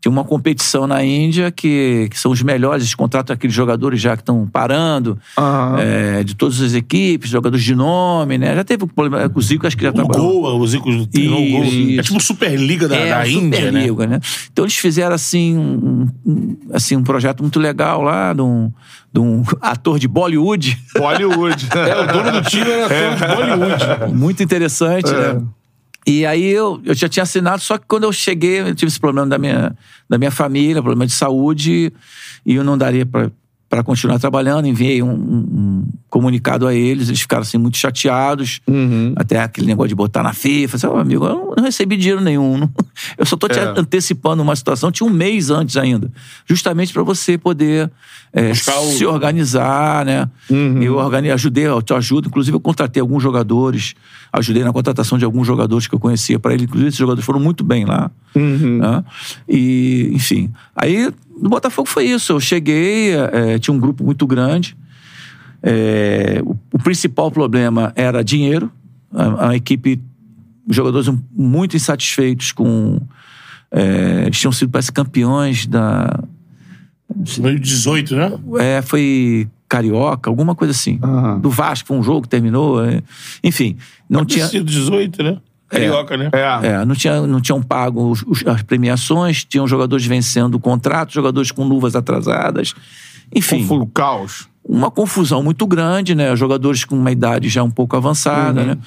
Tinha 0.02 0.10
uma 0.10 0.24
competição 0.24 0.84
na 0.84 1.04
Índia 1.04 1.52
que, 1.52 2.08
que 2.10 2.18
são 2.18 2.32
os 2.32 2.42
melhores, 2.42 2.82
eles 2.82 2.94
contratam 2.96 3.32
aqueles 3.32 3.54
jogadores 3.54 4.00
já 4.00 4.16
que 4.16 4.22
estão 4.22 4.44
parando, 4.52 5.16
Aham. 5.38 5.76
é, 5.78 6.24
de 6.24 6.34
todas 6.34 6.60
as 6.60 6.74
equipes, 6.74 7.30
jogadores 7.30 7.64
de 7.64 7.72
nome, 7.72 8.36
né? 8.36 8.52
Já 8.56 8.64
teve 8.64 8.82
um 8.82 8.88
problema 8.88 9.28
com 9.28 9.38
o 9.38 9.42
Zico, 9.42 9.64
acho 9.64 9.76
que 9.76 9.84
já 9.84 9.90
O 9.90 9.92
trabalhou. 9.92 10.40
Goa, 10.42 10.54
o 10.54 10.66
Zico 10.66 11.06
treinou 11.06 11.40
o 11.40 11.50
Goa. 11.52 11.98
É 12.00 12.02
tipo 12.02 12.20
Superliga 12.20 12.88
da, 12.88 12.96
É, 12.96 13.10
da 13.10 13.28
Índia, 13.28 13.70
né? 13.70 13.82
Superliga, 13.82 14.06
né? 14.08 14.20
Então 14.52 14.64
eles 14.64 14.74
fizeram 14.76 15.14
assim 15.14 15.56
um, 15.56 16.08
um- 16.26 16.56
assim, 16.72 16.96
um 16.96 17.04
projeto 17.04 17.40
muito 17.44 17.60
legal 17.60 18.02
lá, 18.02 18.32
de 18.32 18.42
um, 18.42 18.72
de 19.12 19.20
um 19.20 19.44
ator 19.62 20.00
de 20.00 20.08
Bollywood. 20.08 20.76
Bollywood. 20.98 21.68
É, 21.78 21.96
o 22.00 22.06
dono 22.12 22.32
do 22.32 22.42
time 22.42 22.68
era 22.68 22.86
ator 23.14 23.16
de 23.46 23.56
Bollywood. 23.56 24.14
muito 24.14 24.42
interessante, 24.42 25.08
É. 25.14 25.34
né? 25.34 25.42
E 26.06 26.26
aí 26.26 26.44
eu, 26.44 26.80
eu 26.84 26.94
já 26.94 27.08
tinha 27.08 27.22
assinado, 27.22 27.62
só 27.62 27.78
que 27.78 27.86
quando 27.86 28.04
eu 28.04 28.12
cheguei, 28.12 28.60
eu 28.60 28.74
tive 28.74 28.88
esse 28.88 28.98
problema 28.98 29.28
da 29.28 29.38
minha, 29.38 29.76
da 30.08 30.18
minha 30.18 30.30
família, 30.32 30.82
problema 30.82 31.06
de 31.06 31.12
saúde, 31.12 31.92
e 32.44 32.54
eu 32.54 32.64
não 32.64 32.76
daria 32.76 33.06
para 33.06 33.82
continuar 33.84 34.18
trabalhando. 34.18 34.66
Enviei 34.66 35.02
um- 35.02 35.12
um 35.12 35.84
comunicado 36.12 36.66
a 36.66 36.74
eles, 36.74 37.08
eles 37.08 37.22
ficaram 37.22 37.40
assim 37.40 37.56
muito 37.56 37.78
chateados. 37.78 38.60
Uhum. 38.68 39.14
Até 39.16 39.40
aquele 39.40 39.66
negócio 39.66 39.88
de 39.88 39.94
botar 39.94 40.22
na 40.22 40.34
FIFA. 40.34 40.76
Assim, 40.76 40.86
"Ô, 40.86 40.96
amigo, 40.98 41.24
eu 41.24 41.54
não, 41.56 41.64
recebi 41.64 41.96
dinheiro 41.96 42.20
nenhum. 42.20 42.58
não- 42.60 42.70
eu 43.16 43.24
só 43.24 43.34
tô 43.34 43.48
te 43.48 43.58
É. 43.58 43.62
antecipando 43.74 44.42
uma 44.42 44.54
situação. 44.54 44.92
Tinha 44.92 45.08
um 45.08 45.12
mês 45.12 45.48
antes 45.48 45.74
ainda. 45.78 46.12
Justamente 46.46 46.92
para 46.92 47.02
você 47.02 47.38
poder 47.38 47.90
é, 48.34 48.50
o- 48.50 48.54
se 48.54 49.06
organizar, 49.06 50.04
né? 50.04 50.28
Eu 50.82 50.96
organizei, 50.96 51.32
ajudei, 51.32 51.66
eu 51.66 51.80
te 51.80 51.94
ajudo. 51.94 52.28
Inclusive, 52.28 52.54
eu 52.54 52.60
contratei 52.60 53.00
alguns 53.00 53.22
jogadores. 53.22 53.94
Ajudei 54.30 54.62
na 54.64 54.72
contratação 54.72 55.16
de 55.16 55.24
alguns 55.24 55.46
jogadores 55.46 55.86
que 55.86 55.94
eu 55.94 55.98
conhecia 55.98 56.38
para 56.38 56.52
ele. 56.52 56.64
Inclusive, 56.64 56.88
esses 56.88 56.98
jogadores 56.98 57.24
foram 57.24 57.40
muito 57.40 57.64
bem 57.64 57.86
lá. 57.86 58.10
né? 58.34 59.04
E, 59.48 60.10
enfim. 60.12 60.50
Aí, 60.76 61.10
no 61.40 61.48
Botafogo 61.48 61.88
foi 61.88 62.04
isso. 62.04 62.32
Eu 62.32 62.40
cheguei, 62.40 63.12
é, 63.14 63.58
tinha 63.58 63.74
um 63.74 63.78
grupo 63.80 64.04
muito 64.04 64.26
grande. 64.26 64.76
É, 65.62 66.40
o, 66.44 66.56
o 66.72 66.78
principal 66.78 67.30
problema 67.30 67.92
era 67.94 68.22
dinheiro. 68.24 68.70
A, 69.14 69.48
a 69.50 69.56
equipe, 69.56 70.00
os 70.68 70.74
jogadores 70.74 71.08
muito 71.34 71.76
insatisfeitos 71.76 72.52
com. 72.52 73.00
é, 73.70 74.24
eles 74.26 74.38
tinham 74.38 74.52
sido, 74.52 74.70
parece, 74.70 74.90
campeões 74.92 75.66
da. 75.66 76.18
Meio 77.38 77.60
18, 77.60 78.16
né? 78.16 78.32
É, 78.58 78.80
foi 78.82 79.46
Carioca, 79.68 80.30
alguma 80.30 80.54
coisa 80.54 80.70
assim. 80.72 80.98
Aham. 81.02 81.38
Do 81.38 81.50
Vasco, 81.50 81.88
foi 81.88 81.96
um 81.98 82.02
jogo 82.02 82.22
que 82.22 82.28
terminou. 82.28 82.82
é. 82.84 83.02
enfim, 83.44 83.76
não 84.08 84.20
Pode 84.20 84.34
tinha. 84.34 84.46
sido 84.46 84.64
18, 84.64 85.22
né? 85.22 85.38
Carioca, 85.68 86.16
né? 86.18 86.30
É. 86.32 86.66
É, 86.68 86.84
não, 86.84 86.94
tinha, 86.94 87.26
não 87.26 87.40
tinham 87.40 87.62
pago 87.62 88.10
os- 88.10 88.22
os- 88.26 88.46
as 88.46 88.62
premiações, 88.62 89.42
tinham 89.44 89.66
jogadores 89.66 90.04
vencendo 90.04 90.54
o 90.56 90.60
contrato, 90.60 91.12
jogadores 91.12 91.50
com 91.50 91.64
luvas 91.64 91.94
atrasadas. 91.96 92.74
Enfim, 93.34 93.66
Confu- 93.66 93.86
caos. 93.86 94.48
Uma 94.64 94.90
confusão 94.90 95.42
muito 95.42 95.66
grande, 95.66 96.14
né? 96.14 96.34
Jogadores 96.36 96.84
com 96.84 96.96
uma 96.96 97.10
idade 97.10 97.48
já 97.48 97.62
um 97.62 97.70
pouco 97.70 97.96
avançada, 97.96 98.64
né? 98.64 98.78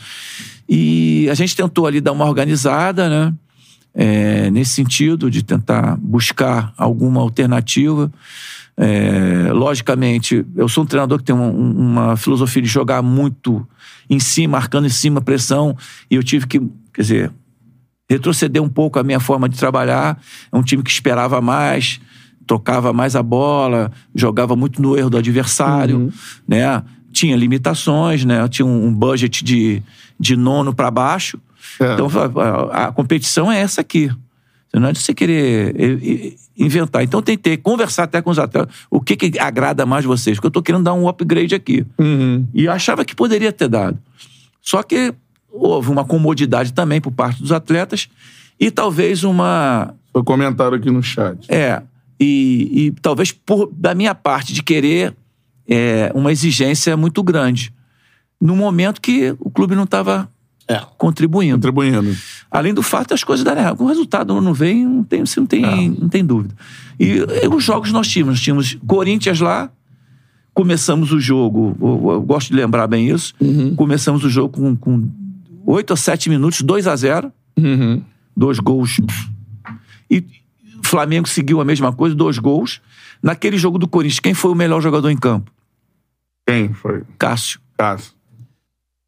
E 0.68 1.27
a 1.30 1.34
gente 1.34 1.56
tentou 1.56 1.85
ali 1.85 2.02
dar 2.02 2.11
uma 2.11 2.26
organizada, 2.26 3.10
né? 3.10 3.34
É, 3.93 4.49
nesse 4.52 4.71
sentido, 4.71 5.31
de 5.31 5.41
tentar 5.41 5.95
buscar 5.97 6.73
alguma 6.78 7.21
alternativa. 7.21 8.12
É, 8.78 9.52
logicamente, 9.54 10.45
eu 10.55 10.68
sou 10.68 10.84
um 10.84 10.87
treinador 10.87 11.20
que 11.20 11.23
tem 11.23 11.36
uma, 11.36 11.49
uma 11.49 12.18
filosofia 12.18 12.62
de 12.62 12.68
jogar 12.68 13.02
muito 13.02 13.65
em 14.10 14.20
cima, 14.20 14.57
marcando 14.57 14.86
em 14.86 14.89
cima, 14.89 15.21
pressão, 15.21 15.78
e 16.12 16.15
eu 16.15 16.23
tive 16.23 16.45
que, 16.45 16.60
quer 16.94 17.02
dizer, 17.02 17.31
retroceder 18.10 18.62
um 18.62 18.70
pouco 18.70 18.99
a 18.99 19.04
minha 19.04 19.20
forma 19.20 19.47
de 19.49 19.57
trabalhar. 19.57 20.20
É 20.52 20.57
um 20.57 20.62
time 20.62 20.84
que 20.84 20.91
esperava 20.91 21.41
mais, 21.41 21.99
tocava 22.46 22.94
mais 22.94 23.15
a 23.15 23.24
bola, 23.24 23.91
jogava 24.14 24.56
muito 24.56 24.82
no 24.82 24.98
erro 24.98 25.10
do 25.10 25.18
adversário, 25.18 26.12
né? 26.48 26.84
Tinha 27.12 27.36
limitações, 27.36 28.26
né? 28.26 28.48
Tinha 28.48 28.65
um 28.65 28.94
budget 28.94 29.44
de, 29.44 29.82
de 30.20 30.36
nono 30.36 30.74
para 30.74 30.91
baixo. 30.91 31.40
É. 31.80 31.94
Então 31.94 32.07
a, 32.40 32.88
a 32.88 32.91
competição 32.91 33.52
é 33.52 33.60
essa 33.60 33.82
aqui. 33.82 34.12
Não 34.74 34.90
é 34.90 34.91
de 34.91 34.99
você 34.99 35.14
querer 35.14 36.36
inventar. 36.57 37.02
Então 37.04 37.22
tentei 37.22 37.56
conversar 37.56 38.04
até 38.04 38.22
com 38.22 38.30
os 38.30 38.38
atletas. 38.38 38.76
O 38.90 38.99
que, 38.99 39.15
que 39.15 39.40
agrada 39.40 39.86
mais 39.86 40.04
vocês? 40.04 40.36
Porque 40.36 40.48
eu 40.48 40.52
tô 40.52 40.62
querendo 40.62 40.84
dar 40.84 40.94
um 40.94 41.07
upgrade 41.07 41.56
aqui. 41.56 41.86
E 42.54 42.65
eu 42.65 42.72
achava 42.72 43.06
que 43.06 43.15
poderia 43.15 43.54
ter 43.54 43.70
dado. 43.70 43.98
Só 44.62 44.84
que 44.84 45.14
houve 45.49 45.90
uma 45.90 46.04
comodidade 46.04 46.74
também 46.74 46.99
por 46.99 47.12
parte 47.12 47.41
dos 47.41 47.54
atletas 47.54 48.10
e 48.60 48.70
talvez 48.70 49.24
uma. 49.24 49.94
Foi 50.12 50.24
comentário 50.24 50.78
aqui 50.78 50.91
no 50.91 51.02
chat. 51.02 51.46
É. 51.49 51.82
E, 52.19 52.87
e 52.87 52.91
talvez 53.02 53.31
por, 53.31 53.69
da 53.76 53.94
minha 53.94 54.15
parte 54.15 54.53
de 54.53 54.63
querer 54.63 55.13
é, 55.68 56.11
uma 56.15 56.31
exigência 56.31 56.95
muito 56.95 57.21
grande. 57.23 57.73
No 58.39 58.55
momento 58.55 59.02
que 59.02 59.35
o 59.39 59.49
clube 59.49 59.76
não 59.76 59.84
estava 59.84 60.29
É. 60.68 60.81
contribuindo. 60.97 61.55
Contribuindo. 61.55 62.15
Além 62.49 62.73
do 62.73 62.81
fato 62.81 63.10
das 63.10 63.23
coisas 63.23 63.44
darem 63.44 63.63
errado. 63.63 63.81
O 63.81 63.87
resultado 63.87 64.39
não 64.39 64.53
vem, 64.53 64.85
não 64.85 65.03
tem, 65.03 65.26
você 65.26 65.39
não 65.39 65.47
tem, 65.47 65.89
não 65.89 66.07
tem 66.10 66.23
dúvida. 66.26 66.55
E, 66.99 67.18
e 67.44 67.47
os 67.47 67.63
jogos 67.63 67.91
nós 67.91 68.07
tínhamos. 68.07 68.35
Nós 68.35 68.41
tínhamos 68.41 68.77
Corinthians 68.87 69.39
lá, 69.39 69.69
começamos 70.53 71.11
o 71.11 71.19
jogo, 71.19 71.76
eu, 71.81 72.11
eu 72.13 72.21
gosto 72.21 72.47
de 72.49 72.55
lembrar 72.55 72.87
bem 72.87 73.10
isso, 73.10 73.34
começamos 73.76 74.23
o 74.23 74.29
jogo 74.29 74.57
com, 74.57 74.73
com 74.76 75.10
8 75.65 75.91
ou 75.91 75.97
7 75.97 76.29
minutos, 76.29 76.61
2 76.61 76.87
a 76.87 76.95
0 76.95 77.31
dois 78.37 78.60
gols. 78.60 78.99
E 80.10 80.23
Flamengo 80.86 81.28
seguiu 81.28 81.60
a 81.60 81.65
mesma 81.65 81.91
coisa, 81.91 82.15
dois 82.15 82.38
gols. 82.38 82.81
Naquele 83.22 83.57
jogo 83.57 83.78
do 83.78 83.88
Corinthians, 83.88 84.20
quem 84.20 84.34
foi 84.34 84.52
o 84.52 84.55
melhor 84.55 84.81
jogador 84.81 85.10
em 85.10 85.18
campo? 85.18 85.52
Quem 86.47 86.73
foi? 86.73 87.04
Cássio. 87.18 87.60
Cássio. 87.78 88.14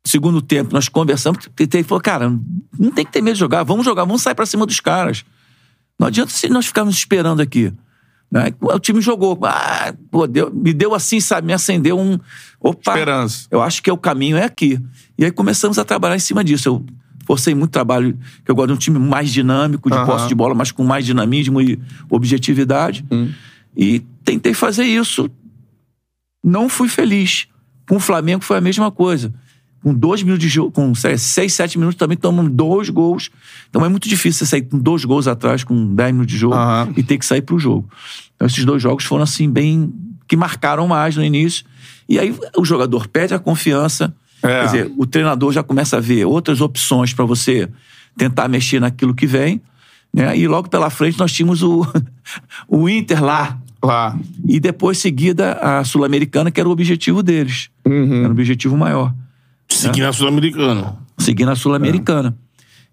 Segundo 0.06 0.41
tempo, 0.41 0.73
nós 0.73 0.88
conversamos, 0.88 1.49
ele 1.59 1.83
falou, 1.83 2.01
cara, 2.01 2.30
não 2.80 2.91
tem 2.91 3.06
que 3.06 3.11
ter 3.11 3.22
medo 3.22 3.33
de 3.33 3.39
jogar, 3.41 3.64
vamos 3.64 3.85
jogar, 3.85 4.06
vamos 4.06 4.22
sair 4.22 4.35
pra 4.35 4.45
cima 4.45 4.65
dos 4.65 4.80
caras. 4.80 5.25
Não 5.99 6.07
adianta 6.07 6.31
se 6.31 6.47
nós 6.49 6.65
ficarmos 6.67 6.95
esperando 6.95 7.41
aqui. 7.41 7.73
Né? 8.31 8.53
O 8.61 8.80
time 8.80 9.01
jogou. 9.01 9.38
Ah, 9.43 9.93
pô, 10.11 10.25
deu- 10.27 10.51
me 10.53 10.73
deu 10.73 10.93
assim, 10.93 11.19
sabe? 11.19 11.47
Me 11.47 11.53
acendeu 11.53 11.99
um. 11.99 12.17
Opa! 12.59 12.91
Esperança. 12.91 13.47
Eu 13.51 13.61
acho 13.61 13.81
que 13.83 13.89
é 13.89 13.93
o 13.93 13.97
caminho 13.97 14.38
é 14.38 14.43
aqui. 14.43 14.80
E 15.17 15.25
aí 15.25 15.31
começamos 15.31 15.77
a 15.80 15.83
trabalhar 15.85 16.15
em 16.15 16.19
cima 16.19 16.43
disso. 16.43 16.69
Eu 16.69 16.85
forcei 17.27 17.53
muito 17.53 17.72
trabalho, 17.72 18.17
que 18.45 18.49
eu 18.49 18.56
gosto 18.56 18.67
de 18.69 18.73
um 18.73 18.77
time 18.77 18.97
mais 18.97 19.30
dinâmico, 19.30 19.89
de 19.89 19.97
Aham. 19.97 20.06
posse 20.06 20.27
de 20.30 20.33
bola, 20.33 20.56
mas 20.56 20.72
com 20.72 20.81
mais 20.83 21.06
dinamismo 21.06 21.61
e 21.61 21.77
objetividade. 22.09 23.06
E 23.75 23.99
tentei 24.23 24.53
fazer 24.53 24.85
isso. 24.85 25.30
Não 26.41 26.69
fui 26.69 26.88
feliz. 26.88 27.47
Com 27.88 27.97
o 27.97 27.99
Flamengo 27.99 28.43
foi 28.43 28.57
a 28.57 28.61
mesma 28.61 28.89
coisa. 28.89 29.33
Com 29.83 29.93
dois 29.93 30.23
minutos 30.23 30.41
de 30.43 30.49
jogo, 30.49 30.72
com 30.72 30.95
seis, 30.95 31.53
sete 31.53 31.77
minutos 31.77 31.97
também 31.97 32.17
tomamos 32.17 32.51
dois 32.51 32.89
gols. 32.89 33.30
Então 33.69 33.85
é 33.85 33.89
muito 33.89 34.07
difícil 34.07 34.39
você 34.45 34.49
sair 34.51 34.61
com 34.64 34.80
dois 34.80 35.03
gols 35.06 35.27
atrás, 35.27 35.64
com 35.64 35.93
dez 35.93 36.11
minutos 36.14 36.33
de 36.33 36.39
jogo, 36.39 36.56
Aham. 36.56 36.93
e 36.95 37.03
ter 37.03 37.17
que 37.17 37.25
sair 37.25 37.41
pro 37.41 37.59
jogo. 37.59 37.89
Então 38.35 38.47
esses 38.47 38.64
dois 38.64 38.81
jogos 38.81 39.03
foram 39.03 39.23
assim, 39.23 39.49
bem. 39.49 39.93
que 40.27 40.35
marcaram 40.38 40.88
mais 40.88 41.15
no 41.15 41.23
início. 41.23 41.65
E 42.07 42.17
aí 42.17 42.33
o 42.57 42.64
jogador 42.65 43.07
perde 43.07 43.33
a 43.33 43.39
confiança. 43.39 44.14
É. 44.48 44.59
Quer 44.59 44.66
dizer, 44.66 44.92
o 44.98 45.06
treinador 45.06 45.51
já 45.51 45.61
começa 45.61 45.98
a 45.98 46.00
ver 46.00 46.26
outras 46.26 46.61
opções 46.61 47.14
para 47.14 47.26
você 47.26 47.69
tentar 48.17 48.48
mexer 48.48 48.80
naquilo 48.80 49.14
que 49.14 49.27
vem. 49.27 49.61
Né? 50.14 50.38
E 50.38 50.48
logo 50.48 50.69
pela 50.69 50.90
frente 50.90 51.19
nós 51.19 51.32
tínhamos 51.32 51.61
o, 51.61 51.85
o 52.67 52.90
Inter 52.90 53.24
lá. 53.24 53.59
Lá. 53.84 54.17
E 54.48 54.59
depois 54.59 54.98
seguida 54.98 55.53
a 55.53 55.84
Sul-Americana, 55.84 56.50
que 56.50 56.59
era 56.59 56.67
o 56.67 56.72
objetivo 56.72 57.22
deles. 57.22 57.69
Era 58.19 58.30
o 58.30 58.32
objetivo 58.32 58.76
maior. 58.76 59.14
Seguir 59.69 60.01
na 60.01 60.11
Sul-Americana. 60.11 60.98
Seguindo 61.17 61.51
a 61.51 61.56
Sul-Americana. 61.56 62.35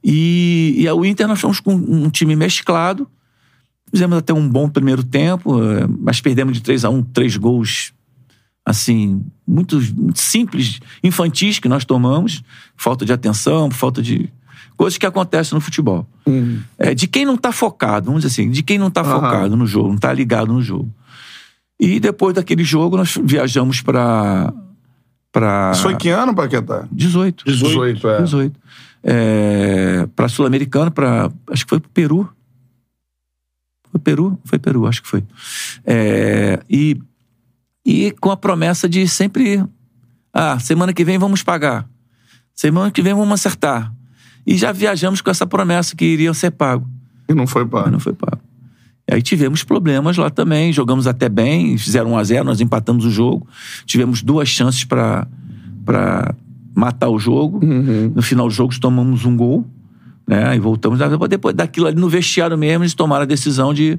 E, 0.03 0.75
e 0.79 0.91
o 0.91 1.05
Inter 1.05 1.27
nós 1.27 1.41
fomos 1.41 1.61
com 1.61 1.75
um 1.75 2.11
time 2.11 2.37
mesclado. 2.37 3.09
Fizemos 3.91 4.19
até 4.19 4.35
um 4.35 4.47
bom 4.47 4.69
primeiro 4.69 5.03
tempo, 5.03 5.63
eh, 5.63 5.87
mas 6.01 6.21
perdemos 6.21 6.55
de 6.55 6.63
3 6.63 6.85
a 6.85 6.91
1 6.91 7.03
três 7.05 7.37
gols 7.37 7.94
assim, 8.65 9.25
muito, 9.47 9.81
muito 9.95 10.21
simples, 10.21 10.81
infantis 11.03 11.59
que 11.59 11.69
nós 11.69 11.85
tomamos. 11.85 12.43
Falta 12.77 13.05
de 13.05 13.13
atenção, 13.13 13.71
falta 13.71 14.03
de. 14.03 14.31
Coisas 14.77 14.99
que 14.99 15.07
acontecem 15.07 15.55
no 15.55 15.61
futebol. 15.61 16.07
É, 16.79 16.95
de 16.95 17.07
quem 17.07 17.25
não 17.25 17.37
tá 17.37 17.53
focado, 17.53 18.07
vamos 18.07 18.23
dizer 18.23 18.33
assim, 18.33 18.51
de 18.51 18.63
quem 18.63 18.77
não 18.77 18.91
tá 18.91 19.03
Aham. 19.03 19.21
focado 19.21 19.57
no 19.57 19.67
jogo, 19.67 19.91
não 19.91 19.99
tá 19.99 20.13
ligado 20.13 20.53
no 20.53 20.61
jogo. 20.61 20.93
E 21.79 22.01
depois 22.01 22.35
daquele 22.35 22.65
jogo, 22.65 22.97
nós 22.97 23.17
viajamos 23.23 23.81
pra. 23.81 24.53
pra 25.31 25.73
Isso 25.73 25.83
foi 25.83 25.97
que 25.97 26.09
ano, 26.09 26.35
Paquetá? 26.35 26.89
18. 26.91 27.45
18, 27.45 28.09
é. 28.09 28.23
18. 28.23 28.61
É, 29.03 30.09
pra 30.17 30.29
Sul-Americana, 30.29 30.91
pra. 30.91 31.31
Acho 31.51 31.65
que 31.65 31.71
foi 31.71 31.81
pro 31.81 31.91
Peru. 31.91 32.29
Foi 33.91 34.01
Peru? 34.01 34.39
Foi 34.45 34.59
Peru, 34.59 34.87
acho 34.87 35.03
que 35.03 35.09
foi. 35.09 35.23
É, 35.85 36.61
e, 36.69 36.99
e 37.85 38.11
com 38.13 38.31
a 38.31 38.37
promessa 38.37 38.89
de 38.89 39.07
sempre. 39.07 39.63
Ah, 40.33 40.59
semana 40.59 40.93
que 40.93 41.05
vem 41.05 41.19
vamos 41.19 41.43
pagar. 41.43 41.89
Semana 42.55 42.91
que 42.91 43.03
vem 43.03 43.15
vamos 43.15 43.33
acertar. 43.33 43.93
E 44.47 44.57
já 44.57 44.73
viajamos 44.73 45.21
com 45.21 45.31
essa 45.31 45.47
promessa 45.47 45.95
que 45.95 46.05
iria 46.05 46.33
ser 46.35 46.51
pago. 46.51 46.89
E 47.29 47.35
não 47.35 47.47
foi 47.47 47.63
Mas 47.65 47.71
para. 47.71 47.91
não 47.91 48.01
foi 48.01 48.13
pago. 48.13 48.41
E 49.09 49.15
aí 49.15 49.23
tivemos 49.23 49.63
problemas 49.63 50.17
lá 50.17 50.31
também, 50.31 50.73
jogamos 50.73 51.07
até 51.07 51.29
bem, 51.29 51.77
fizeram 51.77 52.13
1 52.13 52.17
a 52.19 52.25
0 52.25 52.45
nós 52.45 52.61
empatamos 52.61 53.05
o 53.05 53.11
jogo. 53.11 53.47
Tivemos 53.85 54.23
duas 54.23 54.49
chances 54.49 54.85
para 54.85 55.27
matar 56.75 57.09
o 57.09 57.19
jogo. 57.19 57.61
No 58.15 58.23
final 58.23 58.49
do 58.49 58.55
jogo 58.55 58.79
tomamos 58.81 59.25
um 59.25 59.37
gol, 59.37 59.67
né? 60.27 60.57
E 60.57 60.59
voltamos 60.59 60.99
depois 61.29 61.55
daquilo 61.55 61.87
ali 61.87 61.97
no 62.01 62.09
vestiário 62.09 62.57
mesmo, 62.57 62.83
eles 62.83 62.95
tomaram 62.95 63.23
a 63.25 63.27
decisão 63.27 63.75
de 63.75 63.99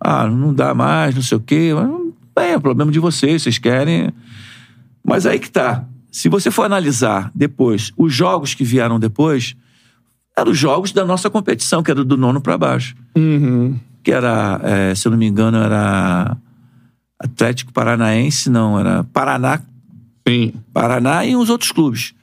ah, 0.00 0.26
não 0.26 0.52
dá 0.52 0.74
mais, 0.74 1.14
não 1.14 1.22
sei 1.22 1.38
o 1.38 1.40
quê. 1.40 1.70
Mas, 1.74 2.03
Bem, 2.36 2.52
é 2.52 2.58
problema 2.58 2.90
de 2.90 2.98
vocês, 2.98 3.42
vocês 3.42 3.58
querem. 3.58 4.10
Mas 5.06 5.26
aí 5.26 5.38
que 5.38 5.50
tá. 5.50 5.84
Se 6.10 6.28
você 6.28 6.50
for 6.50 6.64
analisar 6.64 7.30
depois 7.34 7.92
os 7.96 8.12
jogos 8.12 8.54
que 8.54 8.64
vieram 8.64 8.98
depois, 8.98 9.54
eram 10.36 10.50
os 10.52 10.58
jogos 10.58 10.92
da 10.92 11.04
nossa 11.04 11.28
competição, 11.30 11.82
que 11.82 11.90
era 11.90 12.04
do 12.04 12.16
nono 12.16 12.40
para 12.40 12.56
baixo. 12.58 12.94
Que 14.02 14.12
era, 14.12 14.60
é, 14.62 14.94
se 14.94 15.06
eu 15.06 15.10
não 15.10 15.18
me 15.18 15.26
engano, 15.26 15.56
era 15.58 16.36
Atlético 17.18 17.72
Paranaense, 17.72 18.50
não, 18.50 18.78
era 18.78 19.02
Paraná, 19.04 19.60
Sim. 20.28 20.52
Paraná 20.72 21.24
e 21.24 21.34
uns 21.36 21.48
outros 21.50 21.70
clubes. 21.72 22.14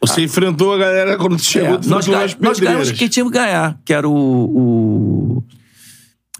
Você 0.00 0.22
enfrentou 0.22 0.74
a 0.74 0.78
galera 0.78 1.16
quando 1.16 1.38
chegou 1.38 1.74
É, 1.74 1.78
do 1.78 1.88
nós, 1.88 2.06
ga- 2.06 2.20
nas 2.20 2.36
nós 2.38 2.60
ganhamos 2.60 2.92
quem 2.92 3.08
tínhamos 3.08 3.32
que 3.32 3.38
ganhar, 3.38 3.78
que 3.84 3.92
era 3.92 4.08
o, 4.08 4.12
o 4.14 5.44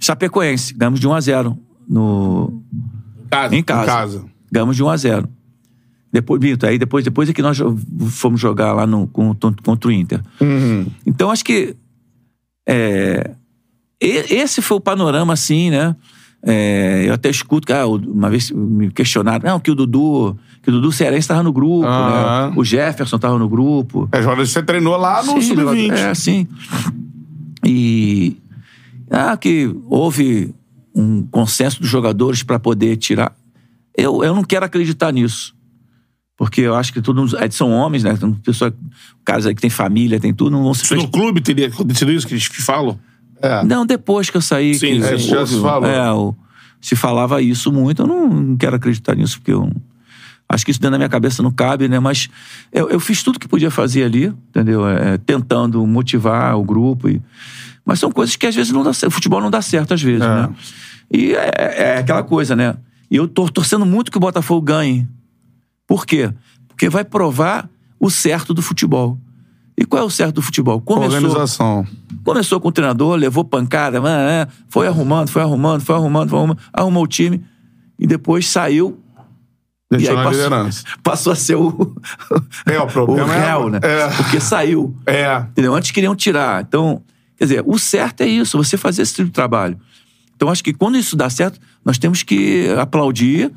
Chapecoense. 0.00 0.74
Ganhamos 0.74 1.00
de 1.00 1.08
1 1.08 1.14
a 1.14 1.20
0 1.20 1.58
no, 1.88 2.62
Casa. 3.30 3.56
em 3.56 3.62
casa. 3.62 3.82
Em 3.82 3.86
casa. 3.86 4.24
Ganhamos 4.50 4.76
de 4.76 4.82
1 4.82 4.88
a 4.88 4.96
0 4.96 5.28
Depois, 6.12 6.40
Bito, 6.40 6.66
aí 6.66 6.78
depois, 6.78 7.04
depois 7.04 7.28
é 7.28 7.32
que 7.32 7.42
nós 7.42 7.58
fomos 8.10 8.40
jogar 8.40 8.72
lá 8.72 8.86
no, 8.86 9.06
contra, 9.06 9.52
contra 9.62 9.88
o 9.88 9.92
Inter. 9.92 10.20
Então, 11.06 11.30
acho 11.30 11.44
que 11.44 11.76
é, 12.66 13.30
esse 14.00 14.62
foi 14.62 14.76
o 14.76 14.80
panorama, 14.80 15.32
assim, 15.32 15.70
né? 15.70 15.96
É, 16.40 17.04
eu 17.06 17.14
até 17.14 17.28
escuto 17.28 17.66
que 17.66 17.72
ah, 17.72 17.86
uma 17.86 18.30
vez 18.30 18.50
me 18.52 18.90
questionaram, 18.92 19.50
não, 19.50 19.58
que 19.58 19.70
o 19.70 19.74
Dudu, 19.74 20.38
que 20.62 20.70
o 20.70 20.72
Dudu 20.72 20.92
Cearense 20.92 21.20
estava 21.20 21.42
no 21.42 21.52
grupo, 21.52 21.88
né? 21.88 22.52
O 22.54 22.64
Jefferson 22.64 23.16
estava 23.16 23.38
no 23.38 23.48
grupo. 23.48 24.08
É, 24.12 24.22
Jorge, 24.22 24.46
você 24.46 24.62
treinou 24.62 24.96
lá 24.96 25.22
no 25.22 25.42
Sim, 25.42 25.54
Sub-20. 25.54 25.92
É, 25.92 26.14
sim. 26.14 26.46
E. 27.64 28.36
Ah, 29.10 29.36
que 29.36 29.74
houve 29.86 30.54
um 30.98 31.22
consenso 31.22 31.80
dos 31.80 31.88
jogadores 31.88 32.42
para 32.42 32.58
poder 32.58 32.96
tirar. 32.96 33.32
Eu, 33.96 34.24
eu 34.24 34.34
não 34.34 34.42
quero 34.42 34.64
acreditar 34.64 35.12
nisso. 35.12 35.54
Porque 36.36 36.60
eu 36.60 36.74
acho 36.74 36.92
que 36.92 37.00
todos 37.00 37.34
é, 37.34 37.50
são 37.50 37.72
homens, 37.72 38.04
né? 38.04 38.14
São 38.16 38.32
pessoas, 38.32 38.72
caras 39.24 39.46
aí 39.46 39.54
que 39.54 39.60
têm 39.60 39.70
família, 39.70 40.20
tem 40.20 40.32
tudo, 40.32 40.50
não 40.50 40.62
vão 40.62 40.74
se 40.74 40.86
Se 40.86 40.94
no 40.94 41.08
clube 41.08 41.40
teria 41.40 41.66
acontecido 41.66 42.12
isso 42.12 42.26
que 42.26 42.34
eles 42.34 42.44
falam? 42.46 42.98
É. 43.42 43.64
Não, 43.64 43.84
depois 43.84 44.30
que 44.30 44.36
eu 44.36 44.40
saí. 44.40 44.74
Sim, 44.74 45.00
que 45.00 45.06
é, 45.06 45.14
isso 45.16 45.28
já 45.28 45.46
se 45.46 45.60
falou. 45.60 45.88
É, 45.88 46.12
o- 46.12 46.34
se 46.80 46.94
falava 46.94 47.42
isso 47.42 47.72
muito, 47.72 48.02
eu 48.02 48.06
não, 48.06 48.28
não 48.28 48.56
quero 48.56 48.76
acreditar 48.76 49.16
nisso, 49.16 49.38
porque 49.38 49.52
eu. 49.52 49.70
Acho 50.48 50.64
que 50.64 50.70
isso 50.70 50.80
dentro 50.80 50.92
da 50.92 50.98
minha 50.98 51.08
cabeça 51.08 51.42
não 51.42 51.50
cabe, 51.50 51.88
né? 51.88 51.98
Mas 51.98 52.28
eu, 52.72 52.88
eu 52.88 52.98
fiz 53.00 53.22
tudo 53.22 53.38
que 53.38 53.46
podia 53.48 53.70
fazer 53.70 54.04
ali, 54.04 54.32
entendeu? 54.48 54.88
É, 54.88 55.18
tentando 55.18 55.84
motivar 55.86 56.56
o 56.56 56.62
grupo. 56.64 57.08
E... 57.08 57.20
Mas 57.84 57.98
são 57.98 58.10
coisas 58.10 58.34
que 58.36 58.46
às 58.46 58.54
vezes 58.54 58.72
não 58.72 58.82
dá 58.82 58.92
certo. 58.92 59.12
O 59.12 59.14
futebol 59.14 59.40
não 59.42 59.50
dá 59.50 59.60
certo 59.60 59.92
às 59.92 60.00
vezes, 60.02 60.20
né? 60.20 60.48
E 61.10 61.34
é, 61.34 61.94
é 61.94 61.98
aquela 61.98 62.22
coisa, 62.22 62.54
né? 62.54 62.76
E 63.10 63.16
eu 63.16 63.26
tô 63.26 63.48
torcendo 63.48 63.86
muito 63.86 64.10
que 64.10 64.16
o 64.18 64.20
Botafogo 64.20 64.60
ganhe. 64.60 65.08
Por 65.86 66.04
quê? 66.04 66.32
Porque 66.68 66.88
vai 66.88 67.04
provar 67.04 67.68
o 67.98 68.10
certo 68.10 68.52
do 68.52 68.60
futebol. 68.62 69.18
E 69.76 69.84
qual 69.84 70.02
é 70.02 70.04
o 70.04 70.10
certo 70.10 70.36
do 70.36 70.42
futebol? 70.42 70.80
Começou, 70.80 71.16
Organização. 71.16 71.86
Começou 72.24 72.60
com 72.60 72.68
o 72.68 72.72
treinador, 72.72 73.14
levou 73.16 73.44
pancada, 73.44 74.00
ah, 74.00 74.42
ah, 74.42 74.48
foi 74.68 74.86
arrumando, 74.88 75.28
foi 75.28 75.40
arrumando, 75.40 75.80
foi 75.80 75.94
arrumando, 75.94 76.28
foi 76.28 76.38
arrumando, 76.38 76.58
arrumou 76.72 77.04
o 77.04 77.06
time 77.06 77.44
e 77.98 78.06
depois 78.06 78.48
saiu. 78.48 78.98
Deixou 79.90 80.14
e 80.14 80.18
aí 80.18 80.24
passou, 80.24 80.84
passou 81.02 81.32
a 81.32 81.36
ser 81.36 81.54
o, 81.54 81.94
É, 82.66 82.78
o 82.78 82.86
problema 82.86 83.34
é- 83.34 83.46
réu, 83.46 83.70
né? 83.70 83.78
é. 83.82 84.08
Porque 84.16 84.40
saiu. 84.40 84.94
É. 85.06 85.36
Entendeu? 85.50 85.74
Antes 85.74 85.92
queriam 85.92 86.14
tirar. 86.14 86.62
Então, 86.62 87.00
quer 87.36 87.44
dizer, 87.44 87.62
o 87.64 87.78
certo 87.78 88.20
é 88.20 88.26
isso, 88.26 88.58
você 88.58 88.76
fazer 88.76 89.02
esse 89.02 89.14
tipo 89.14 89.28
de 89.28 89.32
trabalho. 89.32 89.78
Então, 90.38 90.48
acho 90.50 90.62
que 90.62 90.72
quando 90.72 90.96
isso 90.96 91.16
dá 91.16 91.28
certo, 91.28 91.58
nós 91.84 91.98
temos 91.98 92.22
que 92.22 92.68
aplaudir 92.80 93.50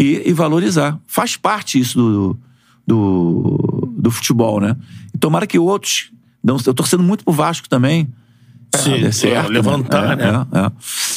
e, 0.00 0.22
e 0.24 0.32
valorizar. 0.32 0.98
Faz 1.06 1.36
parte 1.36 1.78
isso 1.78 1.98
do, 1.98 2.38
do, 2.86 3.92
do 3.98 4.10
futebol, 4.10 4.58
né? 4.58 4.74
E 5.14 5.18
tomara 5.18 5.46
que 5.46 5.58
outros. 5.58 6.10
Não, 6.42 6.56
eu 6.66 6.72
torcendo 6.72 7.02
muito 7.02 7.24
pro 7.24 7.32
Vasco 7.34 7.68
também. 7.68 8.08
Sim, 8.74 9.02
dê 9.02 9.12
certo, 9.12 9.50
levantar, 9.52 10.16
né? 10.16 10.32
né? 10.32 10.46
É, 10.50 10.58
é. 10.60 10.72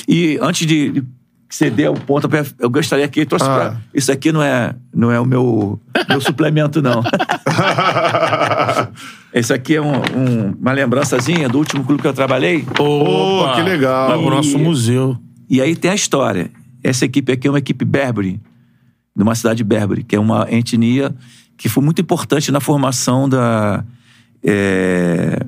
E 0.09 0.37
antes 0.41 0.67
de, 0.67 0.91
de 0.91 1.03
ceder 1.49 1.89
o 1.89 1.93
ponto, 1.93 2.29
eu 2.59 2.69
gostaria 2.69 3.07
que 3.07 3.25
trouxe 3.25 3.45
Ah. 3.45 3.55
pra. 3.55 3.77
Isso 3.93 4.11
aqui 4.11 4.33
não 4.33 4.41
é, 4.41 4.75
não 4.93 5.09
é 5.09 5.17
o 5.21 5.25
meu, 5.25 5.79
meu 6.09 6.19
suplemento, 6.19 6.81
não. 6.81 7.01
Esse 9.33 9.53
aqui 9.53 9.75
é 9.75 9.81
um- 9.81 9.91
um- 10.15 10.51
uma 10.59 10.71
lembrançazinha 10.71 11.47
do 11.49 11.57
último 11.59 11.83
clube 11.83 12.01
que 12.01 12.07
eu 12.07 12.13
trabalhei. 12.13 12.63
Pô, 12.63 13.53
que 13.55 13.61
legal. 13.61 14.09
Vai 14.09 14.17
pro 14.19 14.29
nosso 14.29 14.57
museu. 14.57 15.17
E 15.49 15.61
aí 15.61 15.75
tem 15.75 15.91
a 15.91 15.95
história. 15.95 16.49
Essa 16.83 17.05
equipe 17.05 17.31
aqui 17.31 17.47
é 17.47 17.51
uma 17.51 17.59
equipe 17.59 17.83
Berbere, 17.85 18.39
de 19.15 19.23
uma 19.23 19.35
cidade 19.35 19.63
Berbere, 19.63 20.03
que 20.03 20.15
é 20.15 20.19
uma 20.19 20.47
etnia 20.51 21.13
que 21.57 21.67
foi 21.69 21.83
muito 21.83 22.01
importante 22.01 22.51
na 22.51 22.59
formação 22.59 23.27
da, 23.27 23.83
é, 24.43 25.39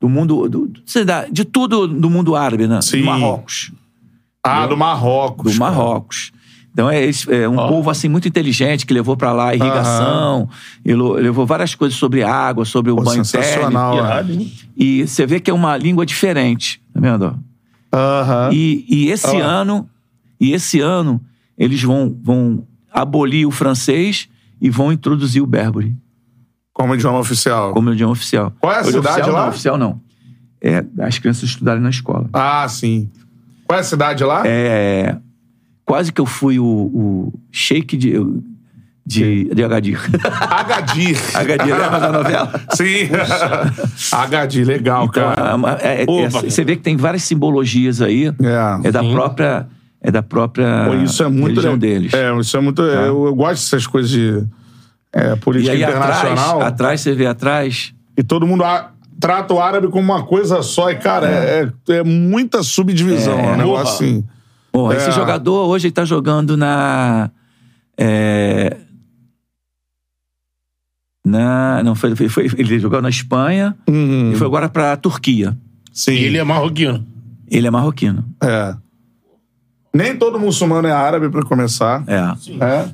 do 0.00 0.08
mundo. 0.08 0.48
Do, 0.48 0.70
de 1.32 1.44
tudo 1.44 1.86
do 1.88 2.08
mundo 2.10 2.36
árabe, 2.36 2.66
né? 2.66 2.80
Sim. 2.82 3.00
Do 3.00 3.06
Marrocos. 3.06 3.72
Ah, 4.42 4.66
do 4.66 4.76
Marrocos. 4.76 5.52
Do 5.54 5.58
Marrocos. 5.58 6.32
Então 6.76 6.90
é, 6.90 7.08
é 7.30 7.48
um 7.48 7.56
povo 7.56 7.88
assim 7.88 8.06
muito 8.06 8.28
inteligente 8.28 8.84
que 8.84 8.92
levou 8.92 9.16
pra 9.16 9.32
lá 9.32 9.54
irrigação, 9.54 10.46
ele 10.84 11.02
levou 11.22 11.46
várias 11.46 11.74
coisas 11.74 11.98
sobre 11.98 12.22
água, 12.22 12.66
sobre 12.66 12.92
o 12.92 12.96
Pô, 12.96 13.02
banho 13.02 13.24
sensacional, 13.24 13.96
térmico. 13.96 14.42
é. 14.42 14.44
Hein? 14.44 14.52
E 14.76 15.08
você 15.08 15.24
vê 15.24 15.40
que 15.40 15.50
é 15.50 15.54
uma 15.54 15.74
língua 15.78 16.04
diferente, 16.04 16.78
tá 16.92 17.00
vendo? 17.00 17.34
Aham. 17.90 18.50
E, 18.52 18.84
e 18.90 19.08
esse 19.10 19.38
lá. 19.38 19.46
ano, 19.46 19.88
e 20.38 20.52
esse 20.52 20.78
ano 20.78 21.18
eles 21.56 21.82
vão, 21.82 22.14
vão 22.22 22.62
abolir 22.92 23.46
o 23.46 23.50
francês 23.50 24.28
e 24.60 24.68
vão 24.68 24.92
introduzir 24.92 25.40
o 25.42 25.46
berbere 25.46 25.96
Como 26.74 26.94
idioma 26.94 27.18
oficial. 27.20 27.72
como 27.72 27.90
idioma 27.90 28.12
oficial. 28.12 28.52
Qual 28.60 28.70
é 28.70 28.76
a 28.76 28.80
Hoje 28.82 28.92
cidade 28.92 29.08
oficial, 29.22 29.32
lá? 29.34 29.40
Não, 29.40 29.48
oficial 29.48 29.78
não. 29.78 30.00
É 30.60 30.84
as 30.98 31.18
crianças 31.18 31.44
estudarem 31.44 31.80
na 31.82 31.88
escola. 31.88 32.28
Ah, 32.34 32.68
sim. 32.68 33.10
Qual 33.66 33.78
é 33.78 33.80
a 33.80 33.84
cidade 33.84 34.22
lá? 34.24 34.42
É, 34.46 35.16
quase 35.86 36.12
que 36.12 36.20
eu 36.20 36.26
fui 36.26 36.58
o, 36.58 36.64
o 36.66 37.32
sheik 37.50 37.96
de, 37.96 38.14
de, 39.06 39.44
de 39.54 39.64
Agadir. 39.64 39.98
Agadir. 40.50 41.16
Agadir, 41.34 41.74
lembra 41.78 42.00
da 42.00 42.12
novela? 42.12 42.60
Sim. 42.74 43.08
Agadir, 44.12 44.66
legal, 44.66 45.04
Então, 45.06 45.34
cara. 45.34 45.56
é- 45.82 45.88
é- 45.88 46.02
é- 46.02 46.04
Opa. 46.06 46.40
você 46.42 46.64
vê 46.64 46.76
que 46.76 46.82
tem 46.82 46.96
várias 46.96 47.22
simbologias 47.22 48.02
aí. 48.02 48.26
É. 48.26 48.88
É 48.88 48.92
da 48.92 49.02
própria. 49.02 49.66
É 50.02 50.10
da 50.10 50.22
própria 50.22 50.84
Pô, 50.86 50.94
isso 50.94 51.22
é 51.24 51.28
muito 51.28 51.48
religião 51.60 51.72
le- 51.72 51.78
deles. 51.80 52.12
Tá. 52.12 52.18
É, 52.18 52.38
isso 52.38 52.56
é 52.56 52.60
muito. 52.60 52.82
Eu, 52.82 53.26
eu 53.26 53.34
gosto 53.34 53.62
dessas 53.64 53.86
coisas 53.86 54.10
de 54.10 54.44
é, 55.12 55.32
E 55.32 55.36
política 55.36 55.72
aí 55.72 55.82
atrás, 55.82 56.18
internacional. 56.20 56.62
atrás, 56.62 57.00
você 57.00 57.12
vê 57.14 57.26
atrás. 57.26 57.92
E 58.16 58.22
todo 58.22 58.46
mundo 58.46 58.62
a- 58.62 58.90
trata 59.18 59.54
o 59.54 59.60
árabe 59.60 59.88
como 59.88 60.12
uma 60.12 60.22
coisa 60.24 60.62
só. 60.62 60.90
E, 60.90 60.96
cara, 60.96 61.26
é, 61.28 61.68
é, 61.88 61.92
é 61.96 62.04
muita 62.04 62.62
subdivisão. 62.62 63.36
É, 63.38 63.52
um 63.52 63.56
negócio 63.56 63.94
assim. 63.94 64.24
Bom, 64.76 64.92
É. 64.92 64.96
esse 64.96 65.10
jogador 65.12 65.66
hoje 65.68 65.86
ele 65.86 65.92
tá 65.94 66.04
jogando 66.04 66.56
na. 66.56 67.30
é, 67.98 68.76
na 71.24 71.82
não, 71.82 71.94
foi, 71.94 72.14
foi, 72.14 72.28
foi- 72.28 72.44
ele 72.56 72.78
jogou 72.78 73.00
na 73.02 73.08
Espanha 73.08 73.76
Uhum. 73.88 74.32
e 74.32 74.36
foi 74.36 74.46
agora 74.46 74.68
pra 74.68 74.96
Turquia. 74.96 75.56
Sim. 75.92 76.12
E 76.12 76.24
ele 76.24 76.38
é 76.38 76.44
marroquino. 76.44 77.06
Ele 77.50 77.66
é 77.66 77.70
marroquino. 77.70 78.24
É. 78.42 78.76
Nem 79.94 80.16
todo 80.16 80.38
muçulmano 80.38 80.86
é 80.86 80.92
árabe, 80.92 81.28
pra 81.30 81.42
começar. 81.42 82.04
É. 82.06 82.64
É. 82.64 82.88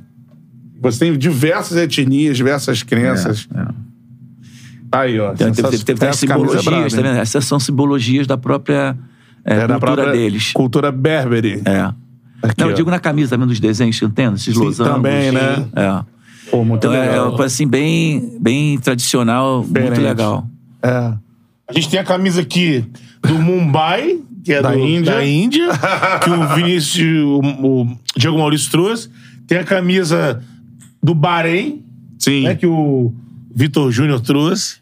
Você 0.80 1.00
tem 1.00 1.18
diversas 1.18 1.76
etnias, 1.76 2.36
diversas 2.36 2.82
crenças. 2.82 3.48
é. 3.54 3.82
Aí, 4.94 5.18
ó. 5.18 5.32
Então, 5.32 5.50
teve, 5.50 5.68
teve, 5.70 5.84
teve 5.84 6.04
Essa 6.06 6.26
camisa 6.26 6.58
é 6.58 6.60
simbologias, 6.60 6.92
braba, 6.92 7.08
tá 7.08 7.08
vendo? 7.14 7.20
Essas 7.22 7.44
são 7.46 7.58
simbologias 7.58 8.26
da 8.26 8.36
própria 8.36 8.96
é, 9.44 9.54
É 9.54 9.66
da 9.66 9.74
cultura 9.74 9.78
própria 9.78 10.12
deles. 10.12 10.52
Cultura 10.52 10.92
berbere. 10.92 11.62
É. 11.64 11.92
Aqui, 12.42 12.54
Não, 12.60 12.66
eu 12.68 12.72
ó. 12.72 12.76
digo 12.76 12.90
na 12.90 12.98
camisa, 12.98 13.30
tá 13.30 13.36
vendo? 13.36 13.50
Os 13.50 13.60
desenhos, 13.60 14.00
entendo? 14.02 14.34
Esses 14.36 14.54
Sim, 14.54 14.60
losangos. 14.62 14.94
também, 14.94 15.30
né? 15.32 15.64
É. 15.76 16.04
Pô, 16.50 16.64
muito 16.64 16.86
Então 16.86 16.92
é 16.92 17.08
legal. 17.08 17.28
uma 17.28 17.36
coisa 17.36 17.54
assim, 17.54 17.66
bem, 17.66 18.36
bem 18.40 18.78
tradicional, 18.78 19.58
muito 19.58 19.72
Diferente. 19.72 20.00
legal. 20.00 20.46
É. 20.82 20.88
A 21.68 21.72
gente 21.72 21.88
tem 21.88 22.00
a 22.00 22.04
camisa 22.04 22.40
aqui 22.42 22.84
do 23.22 23.34
Mumbai, 23.38 24.18
que 24.44 24.52
é 24.52 24.60
Da 24.60 24.72
do- 24.72 24.78
Índia. 24.80 25.12
da 25.14 25.24
Índia, 25.24 25.68
que 26.22 26.30
o 26.30 26.48
Vinícius, 26.56 27.24
o, 27.24 27.40
o 27.40 27.96
Diego 28.16 28.36
Maurício 28.38 28.70
trouxe. 28.70 29.08
Tem 29.46 29.58
a 29.58 29.64
camisa 29.64 30.42
do 31.02 31.14
Bahrein, 31.14 31.82
Sim. 32.18 32.42
né, 32.42 32.54
que 32.56 32.66
o 32.66 33.14
Vitor 33.54 33.90
Júnior 33.92 34.20
trouxe. 34.20 34.81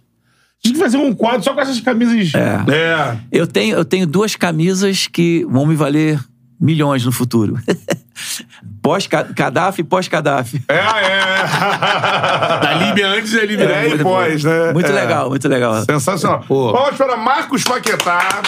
A 0.64 0.68
gente 0.68 0.78
vai 0.78 0.88
fazer 0.90 0.98
um 0.98 1.12
quadro 1.14 1.42
só 1.42 1.54
com 1.54 1.60
essas 1.60 1.80
camisas. 1.80 2.32
É. 2.34 2.72
É. 2.74 3.16
Eu 3.32 3.46
tenho, 3.46 3.76
eu 3.76 3.84
tenho 3.84 4.06
duas 4.06 4.36
camisas 4.36 5.06
que 5.06 5.44
vão 5.48 5.64
me 5.66 5.74
valer 5.74 6.20
milhões 6.60 7.04
no 7.04 7.12
futuro. 7.12 7.58
Pós-Gaddafi 8.82 9.80
e 9.80 9.84
pós-Gaddafi. 9.84 10.62
É, 10.68 10.74
é. 10.74 10.80
Da 12.60 12.74
Líbia 12.74 13.08
antes 13.08 13.32
e 13.32 13.36
da 13.36 13.44
Líbia 13.44 13.64
É, 13.64 13.88
e 13.88 13.98
pós, 13.98 14.44
né? 14.44 14.72
Muito 14.72 14.90
É. 14.90 14.92
legal, 14.92 15.28
muito 15.30 15.48
legal. 15.48 15.82
Sensacional. 15.84 16.44
Pô. 16.46 16.72
Vamos 16.72 16.96
para 16.96 17.16
Marcos 17.16 17.62
Paquetá. 17.64 18.42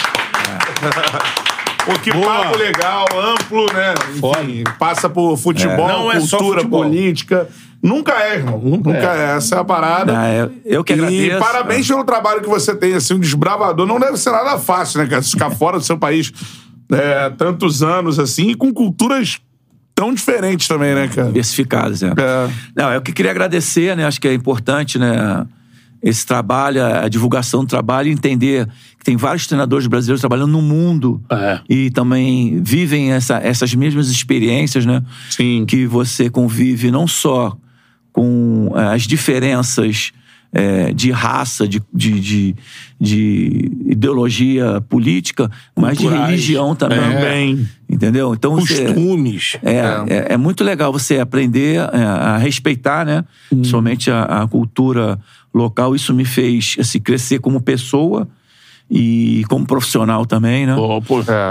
Pô, 1.85 1.93
que 1.99 2.11
Boa. 2.11 2.43
papo 2.45 2.57
legal, 2.57 3.05
amplo, 3.15 3.65
né? 3.73 3.93
Enfim, 4.15 4.63
passa 4.79 5.09
por 5.09 5.35
futebol, 5.37 5.87
Não 5.87 6.11
é 6.11 6.19
só 6.21 6.37
cultura, 6.37 6.59
futebol. 6.61 6.83
política. 6.83 7.47
Nunca 7.83 8.13
é, 8.13 8.35
irmão. 8.35 8.59
Nunca, 8.63 8.89
é. 8.91 9.35
Essa 9.35 9.55
é 9.55 9.59
a 9.59 9.63
parada. 9.65 10.17
Ah, 10.17 10.33
eu, 10.33 10.51
eu 10.63 10.83
que 10.83 10.93
E 10.93 10.95
agradeço. 10.95 11.39
parabéns 11.39 11.87
pelo 11.87 12.03
trabalho 12.05 12.41
que 12.41 12.47
você 12.47 12.73
tem, 12.73 12.93
assim, 12.93 13.15
um 13.15 13.19
desbravador. 13.19 13.85
Não 13.85 13.99
deve 13.99 14.17
ser 14.17 14.31
nada 14.31 14.57
fácil, 14.57 14.99
né, 15.01 15.07
cara? 15.07 15.21
Ficar 15.21 15.49
fora 15.51 15.77
do 15.77 15.83
seu 15.83 15.97
país 15.97 16.31
é, 16.91 17.29
tantos 17.31 17.83
anos, 17.83 18.19
assim, 18.19 18.51
e 18.51 18.55
com 18.55 18.71
culturas 18.73 19.39
tão 19.93 20.13
diferentes 20.13 20.67
também, 20.67 20.95
né, 20.95 21.07
cara? 21.09 21.27
Diversificadas, 21.27 22.01
é. 22.01 22.07
É. 22.07 22.49
Não, 22.75 22.91
eu 22.93 23.01
que 23.01 23.11
queria 23.11 23.31
agradecer, 23.31 23.95
né? 23.97 24.05
Acho 24.05 24.21
que 24.21 24.27
é 24.29 24.33
importante, 24.33 24.97
né? 24.97 25.45
Esse 26.01 26.25
trabalho, 26.25 26.83
a 26.85 27.07
divulgação 27.07 27.61
do 27.63 27.67
trabalho, 27.67 28.09
e 28.09 28.11
entender 28.11 28.67
que 28.99 29.05
tem 29.05 29.15
vários 29.15 29.47
treinadores 29.47 29.87
brasileiros 29.87 30.19
trabalhando 30.19 30.51
no 30.51 30.61
mundo 30.61 31.21
É. 31.31 31.59
e 31.69 31.89
também 31.91 32.61
vivem 32.61 33.11
essa- 33.13 33.37
essas 33.37 33.73
mesmas 33.73 34.09
experiências, 34.09 34.85
né? 34.85 35.01
Sim. 35.29 35.65
Que 35.65 35.85
você 35.85 36.29
convive 36.29 36.91
não 36.91 37.07
só 37.07 37.55
com 38.13 38.71
eh, 38.75 38.93
as 38.93 39.01
diferenças 39.01 40.13
eh, 40.53 40.93
de 40.93 41.09
raça, 41.09 41.67
de, 41.67 41.81
de, 41.91 42.19
de, 42.19 42.55
de 43.01 43.71
ideologia 43.87 44.79
política, 44.87 45.49
mas 45.75 45.97
de 45.97 46.07
religião 46.07 46.75
também. 46.75 46.99
Também. 46.99 47.69
Entendeu? 47.89 48.33
Então 48.33 48.55
você. 48.55 48.85
Costumes. 48.85 49.57
É, 49.63 49.77
é. 50.07 50.33
é 50.33 50.37
muito 50.37 50.63
legal 50.63 50.93
você 50.93 51.19
aprender 51.19 51.77
é, 51.77 52.03
a 52.03 52.37
respeitar, 52.37 53.03
né? 53.03 53.25
Somente 53.63 54.11
a, 54.11 54.23
a 54.43 54.47
cultura 54.47 55.19
local. 55.53 55.95
Isso 55.95 56.13
me 56.13 56.23
fez 56.23 56.75
assim, 56.79 56.99
crescer 56.99 57.39
como 57.39 57.59
pessoa 57.59 58.27
e 58.89 59.43
como 59.49 59.65
profissional 59.65 60.23
também, 60.25 60.67
né? 60.67 60.75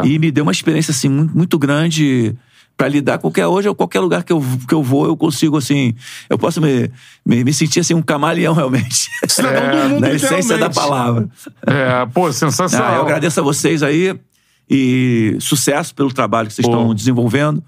É. 0.05 0.07
E 0.07 0.19
me 0.19 0.31
deu 0.31 0.45
uma 0.45 0.53
experiência 0.53 0.93
assim 0.93 1.09
muito, 1.09 1.37
muito 1.37 1.59
grande 1.59 2.37
para 2.77 2.89
lidar 2.89 3.19
com 3.19 3.23
qualquer 3.23 3.47
hoje 3.47 3.69
ou 3.69 3.75
qualquer 3.75 4.01
lugar 4.01 4.25
que 4.25 4.33
eu, 4.33 4.43
que 4.67 4.75
eu 4.75 4.83
vou, 4.83 5.07
eu 5.07 5.17
consigo 5.17 5.57
assim, 5.57 5.95
eu 6.29 6.39
posso 6.39 6.61
me, 6.61 6.91
me, 7.25 7.45
me 7.45 7.53
sentir 7.53 7.81
assim 7.81 7.95
um 7.95 8.03
camaleão 8.03 8.55
realmente. 8.55 9.09
Cidadão 9.29 9.71
do 9.71 9.89
mundo, 9.89 10.01
Na 10.01 10.11
essência 10.11 10.59
da 10.59 10.71
palavra. 10.71 11.29
É, 11.67 12.07
pô, 12.07 12.33
sensacional. 12.33 12.93
Ah, 12.93 12.97
eu 12.97 13.03
agradeço 13.03 13.41
a 13.41 13.43
vocês 13.43 13.83
aí 13.83 14.19
e 14.69 15.37
sucesso 15.39 15.95
pelo 15.95 16.13
trabalho 16.13 16.49
que 16.49 16.55
vocês 16.55 16.67
Pô. 16.67 16.73
estão 16.73 16.95
desenvolvendo. 16.95 17.63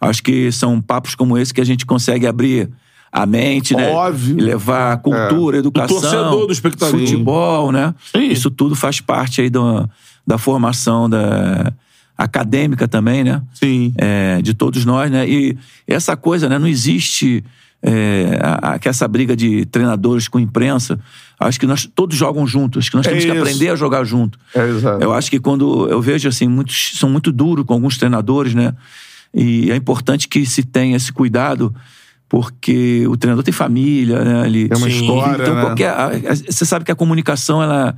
Acho 0.00 0.22
que 0.22 0.50
são 0.52 0.80
papos 0.80 1.14
como 1.14 1.38
esse 1.38 1.52
que 1.52 1.60
a 1.60 1.64
gente 1.64 1.86
consegue 1.86 2.26
abrir 2.26 2.70
a 3.10 3.24
mente, 3.24 3.74
né? 3.74 3.88
Óbvio. 3.90 4.38
E 4.38 4.40
levar 4.42 4.92
a 4.92 4.96
cultura, 4.96 5.58
educação, 5.58 6.00
torcedor, 6.00 6.46
do 6.46 6.52
espectador. 6.52 6.98
futebol, 6.98 7.72
né? 7.72 7.94
Sim. 8.12 8.28
Isso 8.28 8.50
tudo 8.50 8.74
faz 8.74 9.00
parte 9.00 9.40
aí 9.40 9.48
da, 9.48 9.88
da 10.26 10.38
formação 10.38 11.08
da 11.08 11.72
acadêmica 12.16 12.88
também, 12.88 13.22
né? 13.24 13.42
Sim. 13.54 13.92
É, 13.98 14.40
de 14.42 14.54
todos 14.54 14.84
nós, 14.84 15.10
né? 15.10 15.28
E 15.28 15.56
essa 15.86 16.16
coisa, 16.16 16.48
né? 16.48 16.58
Não 16.58 16.66
existe 16.68 17.44
é, 17.82 18.38
a, 18.42 18.72
a- 18.74 18.78
essa 18.84 19.06
briga 19.06 19.36
de 19.36 19.64
treinadores 19.66 20.26
com 20.28 20.40
imprensa. 20.40 20.98
Acho 21.38 21.60
que 21.60 21.66
nós 21.66 21.88
todos 21.94 22.16
jogam 22.16 22.46
juntos. 22.46 22.78
Acho 22.84 22.90
que 22.90 22.96
nós 22.96 23.06
É 23.06 23.10
temos 23.10 23.24
que 23.24 23.30
aprender 23.30 23.68
a 23.70 23.76
jogar 23.76 24.02
junto. 24.04 24.38
É, 24.54 24.66
exato. 24.68 25.02
Eu 25.04 25.12
acho 25.12 25.30
que 25.30 25.38
quando 25.38 25.88
eu 25.88 26.00
vejo 26.00 26.28
assim, 26.28 26.48
muitos 26.48 26.92
são 26.98 27.10
muito 27.10 27.30
duros 27.30 27.64
com 27.66 27.74
alguns 27.74 27.98
treinadores, 27.98 28.54
né? 28.54 28.74
E 29.34 29.70
é 29.70 29.76
importante 29.76 30.26
que 30.28 30.46
se 30.46 30.62
tenha 30.62 30.96
esse 30.96 31.12
cuidado, 31.12 31.74
porque 32.28 33.06
o 33.06 33.16
treinador 33.16 33.44
tem 33.44 33.52
família, 33.52 34.24
né? 34.24 34.46
Ele, 34.46 34.68
Tem 34.68 34.78
uma 34.78 34.90
Sim. 34.90 35.00
história, 35.00 35.42
Então, 35.42 35.54
né? 35.54 35.60
qualquer. 35.60 35.94
Você 36.50 36.64
sabe 36.64 36.84
que 36.84 36.90
a 36.92 36.96
comunicação, 36.96 37.62
ela. 37.62 37.94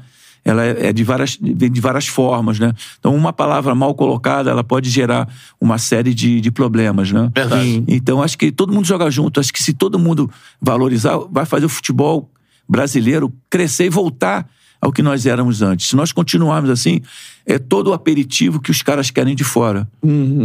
Ela 0.51 0.65
é 0.65 0.93
de 0.93 1.05
várias, 1.05 1.39
vem 1.41 1.71
de 1.71 1.81
várias 1.81 2.07
formas, 2.07 2.59
né? 2.59 2.73
Então, 2.99 3.15
uma 3.15 3.33
palavra 3.33 3.75
mal 3.75 3.95
colocada, 3.95 4.51
ela 4.51 4.65
pode 4.65 4.89
gerar 4.91 5.29
uma 5.61 5.79
série 5.79 6.15
de, 6.15 6.41
de 6.41 6.51
problemas, 6.51 7.13
né? 7.13 7.31
Verdade. 7.35 7.85
Então, 7.87 8.23
acho 8.23 8.39
que 8.39 8.51
todo 8.51 8.73
mundo 8.73 8.87
joga 8.87 9.11
junto. 9.11 9.41
Acho 9.41 9.53
que 9.53 9.63
se 9.63 9.73
todo 9.73 9.99
mundo 9.99 10.31
valorizar, 10.61 11.17
vai 11.31 11.45
fazer 11.45 11.67
o 11.67 11.69
futebol 11.69 12.31
brasileiro 12.69 13.33
crescer 13.51 13.87
e 13.87 13.91
voltar 13.91 14.49
ao 14.81 14.93
que 14.93 15.03
nós 15.03 15.27
éramos 15.27 15.61
antes. 15.61 15.89
Se 15.89 15.97
nós 15.97 16.13
continuarmos 16.13 16.71
assim, 16.71 17.01
é 17.45 17.59
todo 17.59 17.89
o 17.89 17.93
aperitivo 17.93 18.61
que 18.61 18.71
os 18.71 18.81
caras 18.81 19.11
querem 19.11 19.35
de 19.35 19.43
fora. 19.43 19.89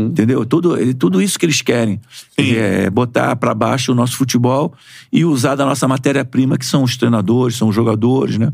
Entendeu? 0.07 0.43
Tudo, 0.43 0.75
ele- 0.75 0.93
tudo 0.95 1.22
isso 1.22 1.38
que 1.38 1.45
eles 1.45 1.61
querem. 1.61 2.01
É 2.38 2.90
botar 2.90 3.35
para 3.35 3.53
baixo 3.53 3.91
o 3.91 3.95
nosso 3.95 4.17
futebol 4.17 4.73
e 5.11 5.23
usar 5.23 5.53
da 5.53 5.65
nossa 5.65 5.88
matéria-prima, 5.88 6.57
que 6.57 6.65
são 6.65 6.82
os 6.82 6.98
treinadores, 6.98 7.57
são 7.57 7.67
os 7.69 7.75
jogadores, 7.75 8.40
né? 8.40 8.51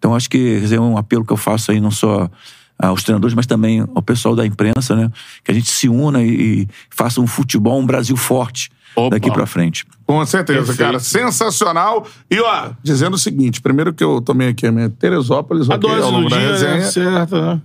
Então, 0.00 0.14
acho 0.14 0.30
que 0.30 0.58
é 0.72 0.80
um 0.80 0.96
apelo 0.96 1.22
que 1.26 1.32
eu 1.32 1.36
faço 1.36 1.70
aí, 1.70 1.78
não 1.78 1.90
só 1.90 2.26
aos 2.78 3.02
treinadores, 3.04 3.34
mas 3.34 3.44
também 3.46 3.86
ao 3.94 4.00
pessoal 4.02 4.34
da 4.34 4.46
imprensa, 4.46 4.96
né? 4.96 5.10
Que 5.44 5.50
a 5.50 5.54
gente 5.54 5.68
se 5.68 5.86
una 5.90 6.22
e, 6.22 6.62
e 6.62 6.68
faça 6.88 7.20
um 7.20 7.26
futebol, 7.26 7.78
um 7.78 7.84
Brasil 7.84 8.16
forte 8.16 8.70
Opa. 8.96 9.10
daqui 9.10 9.30
pra 9.30 9.44
frente. 9.44 9.84
Com 10.06 10.24
certeza, 10.24 10.60
Perfeito. 10.60 10.78
cara. 10.78 10.98
Sensacional. 10.98 12.06
E, 12.30 12.40
ó, 12.40 12.70
dizendo 12.82 13.14
o 13.16 13.18
seguinte: 13.18 13.60
primeiro 13.60 13.92
que 13.92 14.02
eu 14.02 14.22
tomei 14.22 14.48
aqui 14.48 14.66
a 14.66 14.72
minha 14.72 14.88
Teresópolis, 14.88 15.68
A 15.68 15.76
dose 15.76 16.10
do 16.10 16.28
dia, 16.28 16.38
resenha. 16.38 16.74
né? 16.76 16.80
Certo, 16.84 17.36
né? 17.38 17.60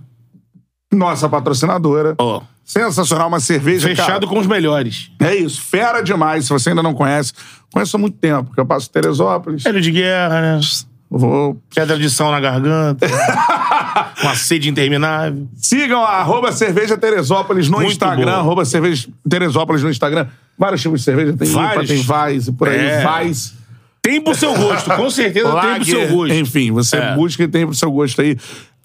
Nossa 0.92 1.28
patrocinadora. 1.30 2.14
Ó, 2.18 2.42
Sensacional, 2.62 3.28
uma 3.28 3.40
cerveja. 3.40 3.88
fechado 3.88 4.08
cara. 4.08 4.26
com 4.26 4.38
os 4.38 4.46
melhores. 4.46 5.10
É 5.20 5.34
isso, 5.34 5.62
fera 5.62 6.02
demais. 6.02 6.44
Se 6.44 6.50
você 6.50 6.70
ainda 6.70 6.82
não 6.82 6.92
conhece, 6.92 7.32
conheço 7.72 7.96
há 7.96 7.98
muito 8.00 8.18
tempo, 8.18 8.44
porque 8.48 8.60
eu 8.60 8.66
passo 8.66 8.90
Teresópolis. 8.90 9.64
Hélio 9.64 9.80
de 9.80 9.90
guerra, 9.92 10.40
né? 10.42 10.60
Vou... 11.10 11.56
Pedra 11.74 11.96
de 11.98 12.10
sal 12.10 12.30
na 12.32 12.40
garganta. 12.40 13.06
uma 14.22 14.34
sede 14.34 14.68
interminável. 14.68 15.46
Sigam 15.56 16.02
a 16.02 16.08
arroba 16.20 16.50
cerveja 16.52 16.96
Teresópolis 16.98 17.68
no 17.68 17.78
Muito 17.78 17.92
Instagram, 17.92 18.24
boa. 18.24 18.36
arroba 18.38 18.64
cerveja 18.64 19.08
Teresópolis 19.28 19.82
no 19.82 19.90
Instagram. 19.90 20.26
Vários 20.58 20.80
tipos 20.82 21.00
de 21.00 21.04
cerveja, 21.04 21.32
tem 21.34 21.48
IPA, 21.48 21.60
Vários. 21.62 21.88
tem 21.88 22.02
Vais 22.02 22.48
e 22.48 22.52
por 22.52 22.68
aí, 22.68 22.78
É. 22.78 23.02
Vais. 23.02 23.54
Tem 24.02 24.20
pro 24.20 24.34
seu 24.34 24.54
gosto, 24.54 24.88
com 24.94 25.10
certeza 25.10 25.50
tem 25.60 25.74
pro 25.76 25.84
seu 25.84 25.98
Lager, 26.00 26.14
gosto. 26.14 26.34
Enfim, 26.34 26.70
você 26.72 26.96
É. 26.96 27.14
busca 27.14 27.42
e 27.42 27.48
tem 27.48 27.66
pro 27.66 27.74
seu 27.74 27.90
gosto 27.90 28.20
aí. 28.20 28.36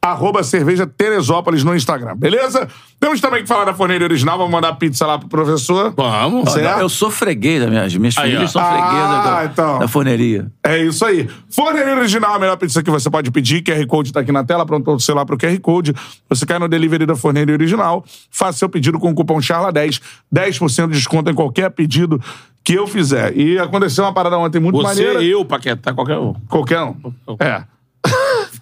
Arroba 0.03 0.41
cerveja 0.43 0.87
Teresópolis 0.87 1.63
no 1.63 1.75
Instagram, 1.75 2.15
beleza? 2.17 2.67
Temos 2.99 3.21
também 3.21 3.43
que 3.43 3.47
falar 3.47 3.65
da 3.65 3.73
forneira 3.75 4.03
original, 4.03 4.35
vamos 4.35 4.51
mandar 4.51 4.73
pizza 4.73 5.05
lá 5.05 5.19
pro 5.19 5.27
professor. 5.29 5.93
Vamos. 5.95 6.51
Certo? 6.51 6.79
Eu 6.79 6.89
sou 6.89 7.11
freguês, 7.11 7.63
minhas, 7.69 7.95
minhas 7.95 8.17
Aí, 8.17 8.31
filhas 8.31 8.55
ó. 8.55 8.59
são 8.59 8.67
freguesas 8.67 8.95
Ah, 8.95 9.21
da, 9.35 9.45
então. 9.45 9.77
da 9.77 9.87
forneria. 9.87 10.51
É 10.63 10.79
isso 10.79 11.05
aí. 11.05 11.29
Forneria 11.51 11.95
Original, 11.95 12.33
a 12.33 12.39
melhor 12.39 12.57
pizza 12.57 12.81
que 12.81 12.89
você 12.89 13.11
pode 13.11 13.29
pedir. 13.29 13.61
QR 13.61 13.85
Code 13.85 14.11
tá 14.11 14.21
aqui 14.21 14.31
na 14.31 14.43
tela, 14.43 14.65
pronto 14.65 14.89
o 14.91 14.99
celular 14.99 15.23
pro 15.23 15.37
QR 15.37 15.59
Code. 15.59 15.93
Você 16.27 16.47
cai 16.47 16.57
no 16.57 16.67
delivery 16.67 17.05
da 17.05 17.15
Forneria 17.15 17.53
Original, 17.53 18.03
faça 18.31 18.57
seu 18.57 18.69
pedido 18.69 18.97
com 18.97 19.11
o 19.11 19.13
cupom 19.13 19.37
CHARLA10. 19.37 20.01
10% 20.33 20.87
de 20.87 20.93
desconto 20.95 21.29
em 21.29 21.35
qualquer 21.35 21.69
pedido 21.69 22.19
que 22.63 22.73
eu 22.73 22.87
fizer. 22.87 23.37
E 23.37 23.59
aconteceu 23.59 24.03
uma 24.03 24.13
parada 24.13 24.35
ontem 24.39 24.59
muito 24.59 24.77
Você, 24.81 25.03
maneira. 25.03 25.23
eu, 25.23 25.45
Paquetá, 25.45 25.93
qualquer 25.93 26.17
um. 26.17 26.33
Qualquer 26.49 26.81
um. 26.81 26.95
É. 27.39 27.63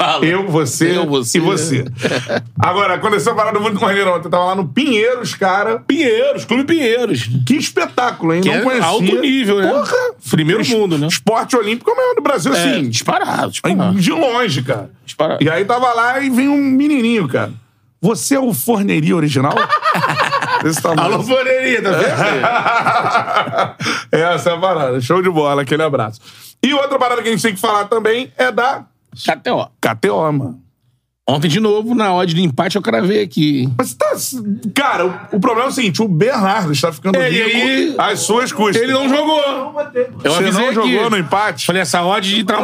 Fala. 0.01 0.25
Eu, 0.25 0.47
você, 0.47 0.95
Eu, 0.97 1.05
você. 1.05 1.37
e 1.37 1.41
você. 1.41 1.83
Agora, 2.57 2.93
aconteceu 2.93 3.33
uma 3.33 3.37
parada 3.37 3.59
muito 3.59 3.79
maneira 3.81 4.09
ontem. 4.11 4.27
Eu 4.27 4.31
tava 4.31 4.45
lá 4.45 4.55
no 4.55 4.65
Pinheiros, 4.67 5.35
cara. 5.35 5.79
Pinheiros, 5.79 6.45
Clube 6.45 6.63
Pinheiros. 6.63 7.29
Que 7.45 7.55
espetáculo, 7.57 8.33
hein? 8.33 8.39
Que 8.41 8.47
Não 8.47 8.55
é 8.55 8.61
conhecia. 8.61 8.85
alto 8.87 9.19
nível, 9.19 9.59
né? 9.59 9.67
Porra! 9.69 9.93
Primeiro 10.29 10.65
mundo, 10.69 10.97
né? 10.97 11.07
Esporte 11.07 11.57
olímpico 11.57 11.89
é 11.89 11.93
o 11.93 11.97
maior 11.97 12.15
do 12.15 12.21
Brasil, 12.21 12.53
É, 12.53 12.57
assim. 12.75 12.89
disparado, 12.89 13.51
disparado. 13.51 13.99
De 13.99 14.11
longe, 14.11 14.63
cara. 14.63 14.89
disparado. 15.05 15.43
E 15.43 15.49
aí 15.49 15.65
tava 15.65 15.93
lá 15.93 16.19
e 16.21 16.29
vem 16.29 16.47
um 16.47 16.57
menininho, 16.57 17.27
cara. 17.27 17.51
Você 18.01 18.35
é 18.35 18.39
o 18.39 18.53
forneria 18.53 19.13
original? 19.17 19.53
Desse 20.63 20.81
tamanho. 20.81 21.13
Alô, 21.15 21.23
Forneria, 21.23 21.81
tá 21.81 21.91
vendo? 21.91 22.09
Essa 24.23 24.49
é 24.51 24.53
a 24.53 24.57
parada. 24.57 25.01
Show 25.01 25.21
de 25.21 25.29
bola, 25.29 25.61
aquele 25.63 25.83
abraço. 25.83 26.19
E 26.63 26.73
outra 26.73 26.97
parada 26.97 27.21
que 27.21 27.27
a 27.27 27.31
gente 27.31 27.41
tem 27.41 27.53
que 27.53 27.59
falar 27.59 27.85
também 27.85 28.31
é 28.37 28.49
da 28.51 28.85
KTO. 29.13 29.69
KTO, 29.81 30.31
mano. 30.31 30.61
Ontem, 31.27 31.47
de 31.47 31.59
novo, 31.59 31.93
na 31.93 32.11
odd 32.11 32.33
de 32.33 32.41
empate, 32.41 32.75
eu 32.75 32.81
cravei 32.81 33.21
aqui. 33.21 33.69
Mas 33.77 33.93
tá. 33.93 34.13
Cara, 34.73 35.05
o, 35.31 35.37
o 35.37 35.39
problema 35.39 35.67
é 35.67 35.71
o 35.71 35.71
seguinte: 35.71 36.01
o 36.01 36.07
Bernardo 36.07 36.71
está 36.71 36.91
ficando 36.91 37.17
É, 37.17 37.31
e 37.31 37.43
rico 37.43 38.01
aí- 38.01 38.11
às 38.11 38.21
suas 38.21 38.51
custas. 38.51 38.81
Ele 38.81 38.93
não 38.93 39.07
jogou. 39.07 39.39
Eu 40.23 40.31
Você 40.31 40.43
avisei 40.43 40.71
não 40.71 40.81
aqui. 40.81 40.93
jogou 40.93 41.09
no 41.11 41.17
empate? 41.17 41.65
Falei, 41.67 41.81
essa 41.83 42.01
odd 42.03 42.27
de... 42.35 42.43
Tra... 42.43 42.57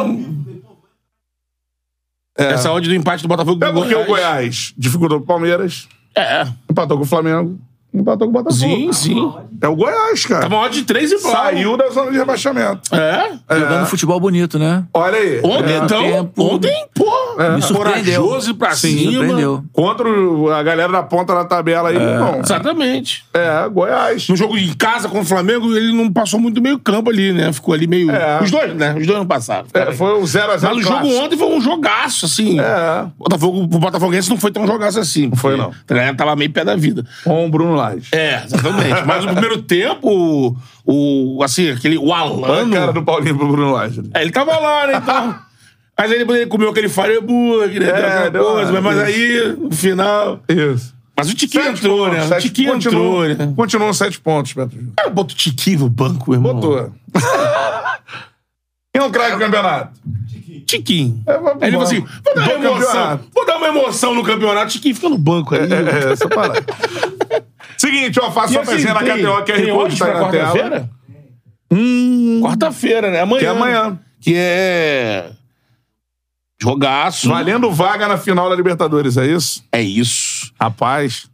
Essa 2.38 2.70
odd 2.72 2.86
do 2.88 2.94
empate 2.94 3.22
do 3.22 3.28
Botafogo 3.28 3.64
É 3.64 3.72
porque 3.72 3.94
o 3.94 4.04
Goiás 4.04 4.74
dificultou 4.76 5.18
pro 5.20 5.26
Palmeiras, 5.26 5.88
É. 6.14 6.46
empatou 6.70 6.98
com 6.98 7.04
o 7.04 7.06
Flamengo, 7.06 7.58
empatou 8.00 8.26
com 8.30 8.38
o 8.38 8.42
Botafogo. 8.42 8.54
Sim, 8.74 8.92
sim. 8.92 9.32
É 9.60 9.68
o 9.68 9.74
Goiás, 9.76 10.24
cara. 10.26 10.42
Tava 10.42 10.56
uma 10.56 10.68
de 10.68 10.82
3 10.82 11.12
e 11.12 11.18
pouco. 11.18 11.36
Saiu 11.36 11.76
da 11.76 11.88
zona 11.88 12.10
de 12.10 12.18
rebaixamento. 12.18 12.94
É. 12.94 13.32
Jogando 13.58 13.86
futebol 13.86 14.20
bonito, 14.20 14.58
né? 14.58 14.84
Olha 14.92 15.16
aí. 15.18 15.40
Ontem, 15.42 15.72
É. 15.72 15.76
então, 15.78 16.02
tempo. 16.02 16.42
ontem, 16.54 16.86
pô, 16.94 17.04
Me 17.54 17.62
surpreendeu. 17.62 18.22
corajoso 18.22 18.54
pra 18.54 18.72
Sim, 18.74 18.98
cima. 18.98 19.12
surpreendeu. 19.12 19.64
Contra 19.72 20.08
o- 20.08 20.50
a 20.50 20.62
galera 20.62 20.92
da 20.92 21.02
ponta 21.02 21.34
da 21.34 21.44
tabela 21.44 21.88
aí, 21.88 21.96
irmão. 21.96 22.40
Exatamente. 22.40 23.24
É, 23.32 23.68
Goiás. 23.68 24.28
No 24.28 24.36
jogo 24.36 24.56
em 24.58 24.72
casa 24.74 25.08
com 25.08 25.20
o 25.20 25.24
Flamengo, 25.24 25.74
ele 25.76 25.92
não 25.92 26.12
passou 26.12 26.38
muito 26.38 26.60
meio 26.60 26.78
campo 26.78 27.10
ali, 27.10 27.32
né? 27.32 27.52
Ficou 27.52 27.72
ali 27.74 27.86
meio. 27.86 28.10
É. 28.10 28.42
Os 28.42 28.50
dois, 28.50 28.74
né? 28.74 28.94
Os 28.98 29.06
dois 29.06 29.18
não 29.18 29.26
passaram. 29.26 29.66
É, 29.72 29.92
foi 29.92 30.18
um 30.18 30.24
0x0 30.26 30.74
Mas 30.74 30.76
o 30.78 30.88
jogo 30.88 31.06
ontem 31.24 31.36
foi 31.36 31.48
um 31.48 31.60
jogaço, 31.60 32.26
assim. 32.26 32.60
É. 32.60 33.02
O 33.18 33.24
Botafogo, 33.24 33.58
o 33.62 33.66
Botafoguense 33.66 34.28
não 34.30 34.36
foi 34.36 34.50
tão 34.50 34.66
jogaço 34.66 34.98
assim. 35.00 35.28
Não 35.28 35.36
foi, 35.36 35.56
não. 35.56 35.72
Tava 36.16 36.36
meio 36.36 36.50
pé 36.50 36.64
da 36.64 36.76
vida. 36.76 37.04
Com 37.24 37.46
o 37.46 37.50
Bruno 37.50 37.74
É, 38.12 38.42
exatamente. 38.44 39.04
Mas 39.06 39.24
no 39.24 39.32
primeiro 39.32 39.62
tempo, 39.62 40.56
o, 40.84 41.36
o- 41.38 41.42
assim, 41.42 41.70
aquele, 41.70 41.96
o 41.98 42.08
Olha 42.08 42.14
a 42.14 42.20
Alano... 42.20 42.72
cara 42.72 42.92
do 42.92 43.02
Paulinho 43.02 43.36
pro 43.36 43.48
Bruno 43.48 43.72
Lage. 43.72 44.02
É, 44.14 44.22
ele 44.22 44.30
tava 44.30 44.56
lá, 44.58 44.86
né, 44.86 45.00
então... 45.02 45.38
Mas 45.98 46.12
aí 46.12 46.18
depois 46.18 46.38
ele 46.40 46.50
comeu 46.50 46.68
aquele 46.70 46.88
fireburger, 46.90 47.80
né, 47.80 48.26
É, 48.26 48.30
coisa, 48.30 48.72
mas, 48.72 48.82
mas 48.82 48.98
aí, 48.98 49.56
no 49.58 49.70
final... 49.74 50.40
Isso. 50.48 50.94
Mas 51.18 51.30
o 51.30 51.34
Tiquinho 51.34 51.64
Sete 51.64 51.78
entrou, 51.78 52.10
pontos, 52.10 52.28
né? 52.28 52.36
O 52.36 52.40
Tiquinho 52.42 52.72
continuam- 52.74 53.24
entrou, 53.30 53.46
né? 53.46 53.52
Continuam 53.56 53.92
sete 53.94 54.20
pontos, 54.20 54.52
Beto 54.52 54.74
Júnior. 54.76 54.92
Cara, 54.98 55.08
bota 55.08 55.32
o 55.32 55.36
Tiquinho 55.36 55.78
no 55.78 55.88
banco, 55.88 56.34
irmão. 56.34 56.54
Botou. 56.54 56.92
Quem 58.92 59.02
é 59.02 59.02
o 59.02 59.10
craque 59.10 59.32
do 59.32 59.38
campeonato? 59.38 59.98
Tiquinho. 60.66 61.22
É, 61.26 61.38
vamos 61.38 61.62
Aí 61.62 61.68
ele 61.68 61.72
falou 61.72 61.86
assim: 61.86 62.00
vou 62.24 62.34
dar 62.34 62.56
uma 62.56 62.66
emoção. 62.66 63.20
Vou 63.34 63.46
dar 63.46 63.56
uma 63.56 63.68
emoção 63.68 64.14
no 64.14 64.22
campeonato. 64.24 64.72
Tiquinho 64.72 64.94
fica 64.94 65.08
no 65.08 65.16
banco 65.16 65.54
aí. 65.54 65.60
É, 65.62 66.12
essa 66.12 66.28
parada. 66.28 66.62
Seguinte, 67.76 68.18
ó, 68.20 68.30
faça 68.30 68.54
sua 68.54 68.62
assim, 68.62 68.72
pezinha 68.72 68.94
na 68.94 69.00
KTO, 69.00 69.44
QR 69.44 69.44
tem 69.44 69.66
Code 69.66 69.70
hoje 69.72 69.98
tá 69.98 70.06
na 70.06 70.28
tela. 70.28 70.52
quarta-feira? 70.52 70.90
Quarta-feira, 72.42 73.10
né? 73.10 73.20
Amanhã. 73.20 73.40
Que 73.40 73.46
é 73.46 73.48
amanhã. 73.48 74.00
Que 74.20 74.34
é. 74.36 75.30
Jogaço. 76.60 77.28
Valendo 77.28 77.70
vaga 77.70 78.08
na 78.08 78.16
final 78.16 78.48
da 78.48 78.56
Libertadores, 78.56 79.16
é 79.16 79.26
isso? 79.26 79.62
É 79.70 79.82
isso. 79.82 80.52
Rapaz. 80.60 81.28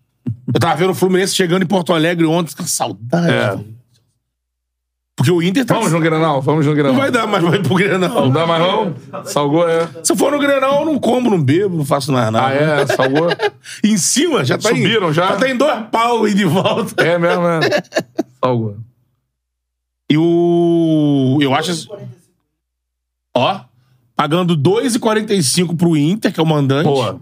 Eu 0.52 0.60
tava 0.60 0.76
vendo 0.76 0.90
o 0.90 0.94
Fluminense 0.94 1.34
chegando 1.34 1.62
em 1.62 1.66
Porto 1.66 1.92
Alegre 1.92 2.26
ontem, 2.26 2.54
com 2.56 2.64
saudade. 2.64 3.30
É. 3.30 3.58
Porque 5.14 5.30
o 5.30 5.42
Inter 5.42 5.64
tá. 5.64 5.74
Vamos 5.74 5.92
no 5.92 6.00
Grenal, 6.00 6.40
vamos 6.40 6.64
no 6.64 6.72
Grenal. 6.72 6.92
Não 6.94 7.00
vai 7.00 7.10
dar 7.10 7.26
mais 7.26 7.44
vai 7.44 7.58
pro 7.62 7.74
Grenal. 7.74 8.26
Não 8.26 8.30
dá 8.30 8.46
mais 8.46 8.62
não? 8.62 9.24
Salgou, 9.24 9.68
é. 9.68 9.86
Se 10.02 10.12
eu 10.12 10.16
for 10.16 10.32
no 10.32 10.38
Grenal, 10.38 10.80
eu 10.80 10.86
não 10.86 10.98
como, 10.98 11.28
não 11.28 11.42
bebo, 11.42 11.76
não 11.76 11.84
faço 11.84 12.10
mais 12.10 12.32
nada. 12.32 12.46
Ah, 12.46 12.54
é? 12.54 12.86
Salgou? 12.86 13.28
Em 13.84 13.96
cima, 13.98 14.44
já 14.44 14.56
tá 14.56 14.70
Subiram 14.70 15.10
em, 15.10 15.12
já? 15.12 15.28
Já 15.28 15.36
tá 15.36 15.48
em 15.48 15.56
dois 15.56 15.84
pau 15.90 16.26
e 16.26 16.34
de 16.34 16.44
volta. 16.44 17.02
É 17.02 17.18
mesmo, 17.18 17.46
é. 17.46 17.60
Salgou. 18.42 18.78
E 20.10 20.16
o. 20.16 21.38
Eu 21.40 21.54
acho. 21.54 21.88
Ó. 23.36 23.60
Pagando 24.16 24.56
2,45 24.56 25.76
pro 25.76 25.96
Inter, 25.96 26.32
que 26.32 26.40
é 26.40 26.42
o 26.42 26.46
mandante. 26.46 26.84
Boa. 26.84 27.20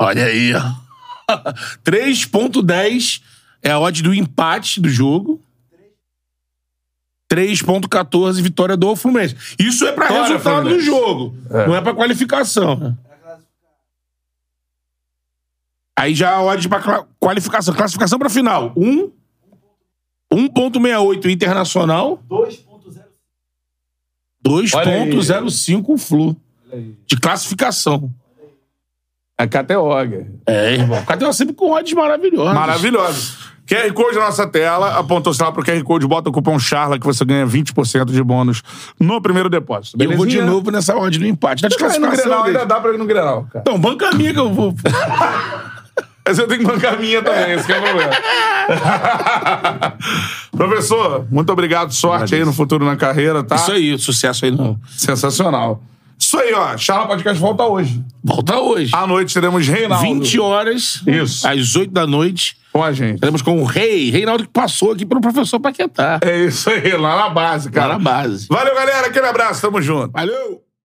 Olha 0.00 0.24
aí, 0.24 0.52
ó. 0.54 0.88
3,10 1.84 3.22
é 3.62 3.70
a 3.70 3.78
odd 3.78 4.02
do 4.02 4.14
empate 4.14 4.80
do 4.80 4.88
jogo. 4.88 5.40
3,14 7.30 8.40
vitória 8.42 8.76
do 8.76 8.96
Fluminense. 8.96 9.36
Isso 9.58 9.86
é 9.86 9.92
pra 9.92 10.06
Vitória, 10.06 10.28
resultado 10.28 10.54
do 10.56 10.68
Fluminense. 10.70 10.86
jogo. 10.86 11.36
Não 11.50 11.76
é 11.76 11.80
pra 11.80 11.94
qualificação. 11.94 12.96
Aí 15.98 16.14
já 16.14 16.30
a 16.34 16.42
odd 16.42 16.68
pra 16.68 16.80
cla- 16.80 17.06
qualificação. 17.18 17.74
Classificação 17.74 18.18
pra 18.18 18.30
final. 18.30 18.72
1. 18.76 19.10
1,68 20.32 21.26
internacional. 21.30 22.22
2,05 24.42 25.98
Flu. 25.98 26.36
De 27.06 27.18
classificação. 27.18 28.12
É 29.40 29.46
KTO, 29.46 29.88
Guerra. 30.06 30.26
É, 30.46 30.74
irmão. 30.74 31.04
Cadê 31.04 31.32
sempre 31.32 31.54
com 31.54 31.70
odds 31.70 31.92
maravilhosas? 31.92 32.54
Maravilhoso. 32.54 33.38
QR 33.68 33.92
Code 33.92 34.16
na 34.16 34.24
nossa 34.26 34.46
tela, 34.46 34.98
apontou 34.98 35.30
o 35.30 35.34
sinal 35.34 35.52
pro 35.52 35.62
QR 35.62 35.82
Code, 35.84 36.06
bota 36.06 36.30
o 36.30 36.32
cupom 36.32 36.58
CHARLA 36.58 36.98
que 36.98 37.04
você 37.04 37.22
ganha 37.24 37.46
20% 37.46 38.06
de 38.06 38.22
bônus 38.22 38.62
no 38.98 39.20
primeiro 39.20 39.50
depósito. 39.50 39.96
Eu 40.00 40.16
vou 40.16 40.24
de 40.24 40.36
Belezinha? 40.36 40.44
novo 40.44 40.70
nessa 40.70 40.96
odd 40.96 41.18
do 41.18 41.26
empate. 41.26 41.62
Da 41.62 41.68
Cara, 41.68 41.82
no 41.82 41.88
desclassificação. 41.90 42.30
Grenal 42.30 42.44
ainda 42.46 42.66
dá 42.66 42.80
pra 42.80 42.94
ir 42.94 42.98
no 42.98 43.04
Grenal, 43.04 43.46
cara. 43.52 43.60
Então, 43.60 43.78
banca 43.78 44.08
amiga 44.08 44.32
que 44.32 44.40
eu 44.40 44.52
vou. 44.52 44.74
Mas 46.26 46.38
eu 46.38 46.46
tenho 46.46 46.60
que 46.60 46.66
bancar 46.66 46.94
a 46.94 46.96
minha 46.96 47.22
também, 47.22 47.52
esse 47.52 47.64
que 47.66 47.72
é 47.72 47.78
o 47.78 47.82
problema. 47.82 48.10
Professor, 50.52 51.26
muito 51.30 51.50
obrigado. 51.50 51.92
Sorte 51.92 52.34
aí 52.34 52.44
no 52.44 52.52
futuro 52.52 52.84
na 52.84 52.96
carreira, 52.96 53.42
tá? 53.42 53.56
Isso 53.56 53.72
aí, 53.72 53.98
sucesso 53.98 54.44
aí 54.44 54.50
não. 54.50 54.78
Sensacional. 54.90 55.82
Isso 56.18 56.38
aí, 56.38 56.52
ó. 56.52 56.76
Charla 56.76 57.06
Podcast 57.06 57.40
volta 57.40 57.64
hoje. 57.64 58.02
Volta 58.22 58.58
hoje. 58.58 58.90
À 58.94 59.06
noite 59.06 59.32
teremos 59.32 59.66
Reinaldo 59.66 60.04
20 60.04 60.40
horas. 60.40 61.02
Isso. 61.06 61.46
Às 61.48 61.76
8 61.76 61.92
da 61.92 62.06
noite. 62.06 62.56
Com 62.78 62.84
a 62.84 62.92
gente. 62.92 63.18
Teremos 63.20 63.42
com 63.42 63.60
o 63.60 63.64
Rei. 63.64 64.10
Reinaldo 64.10 64.44
que 64.44 64.50
passou 64.50 64.92
aqui 64.92 65.04
pelo 65.04 65.20
professor 65.20 65.58
Paquetá. 65.58 66.20
É 66.22 66.44
isso 66.44 66.70
aí, 66.70 66.92
lá 66.96 67.16
na 67.16 67.28
base, 67.28 67.66
Lá 67.68 67.72
cara. 67.72 67.92
na 67.94 67.98
base. 67.98 68.46
Valeu, 68.48 68.74
galera. 68.74 69.06
Aquele 69.08 69.26
abraço. 69.26 69.60
Tamo 69.60 69.82
junto. 69.82 70.12
Valeu! 70.12 70.67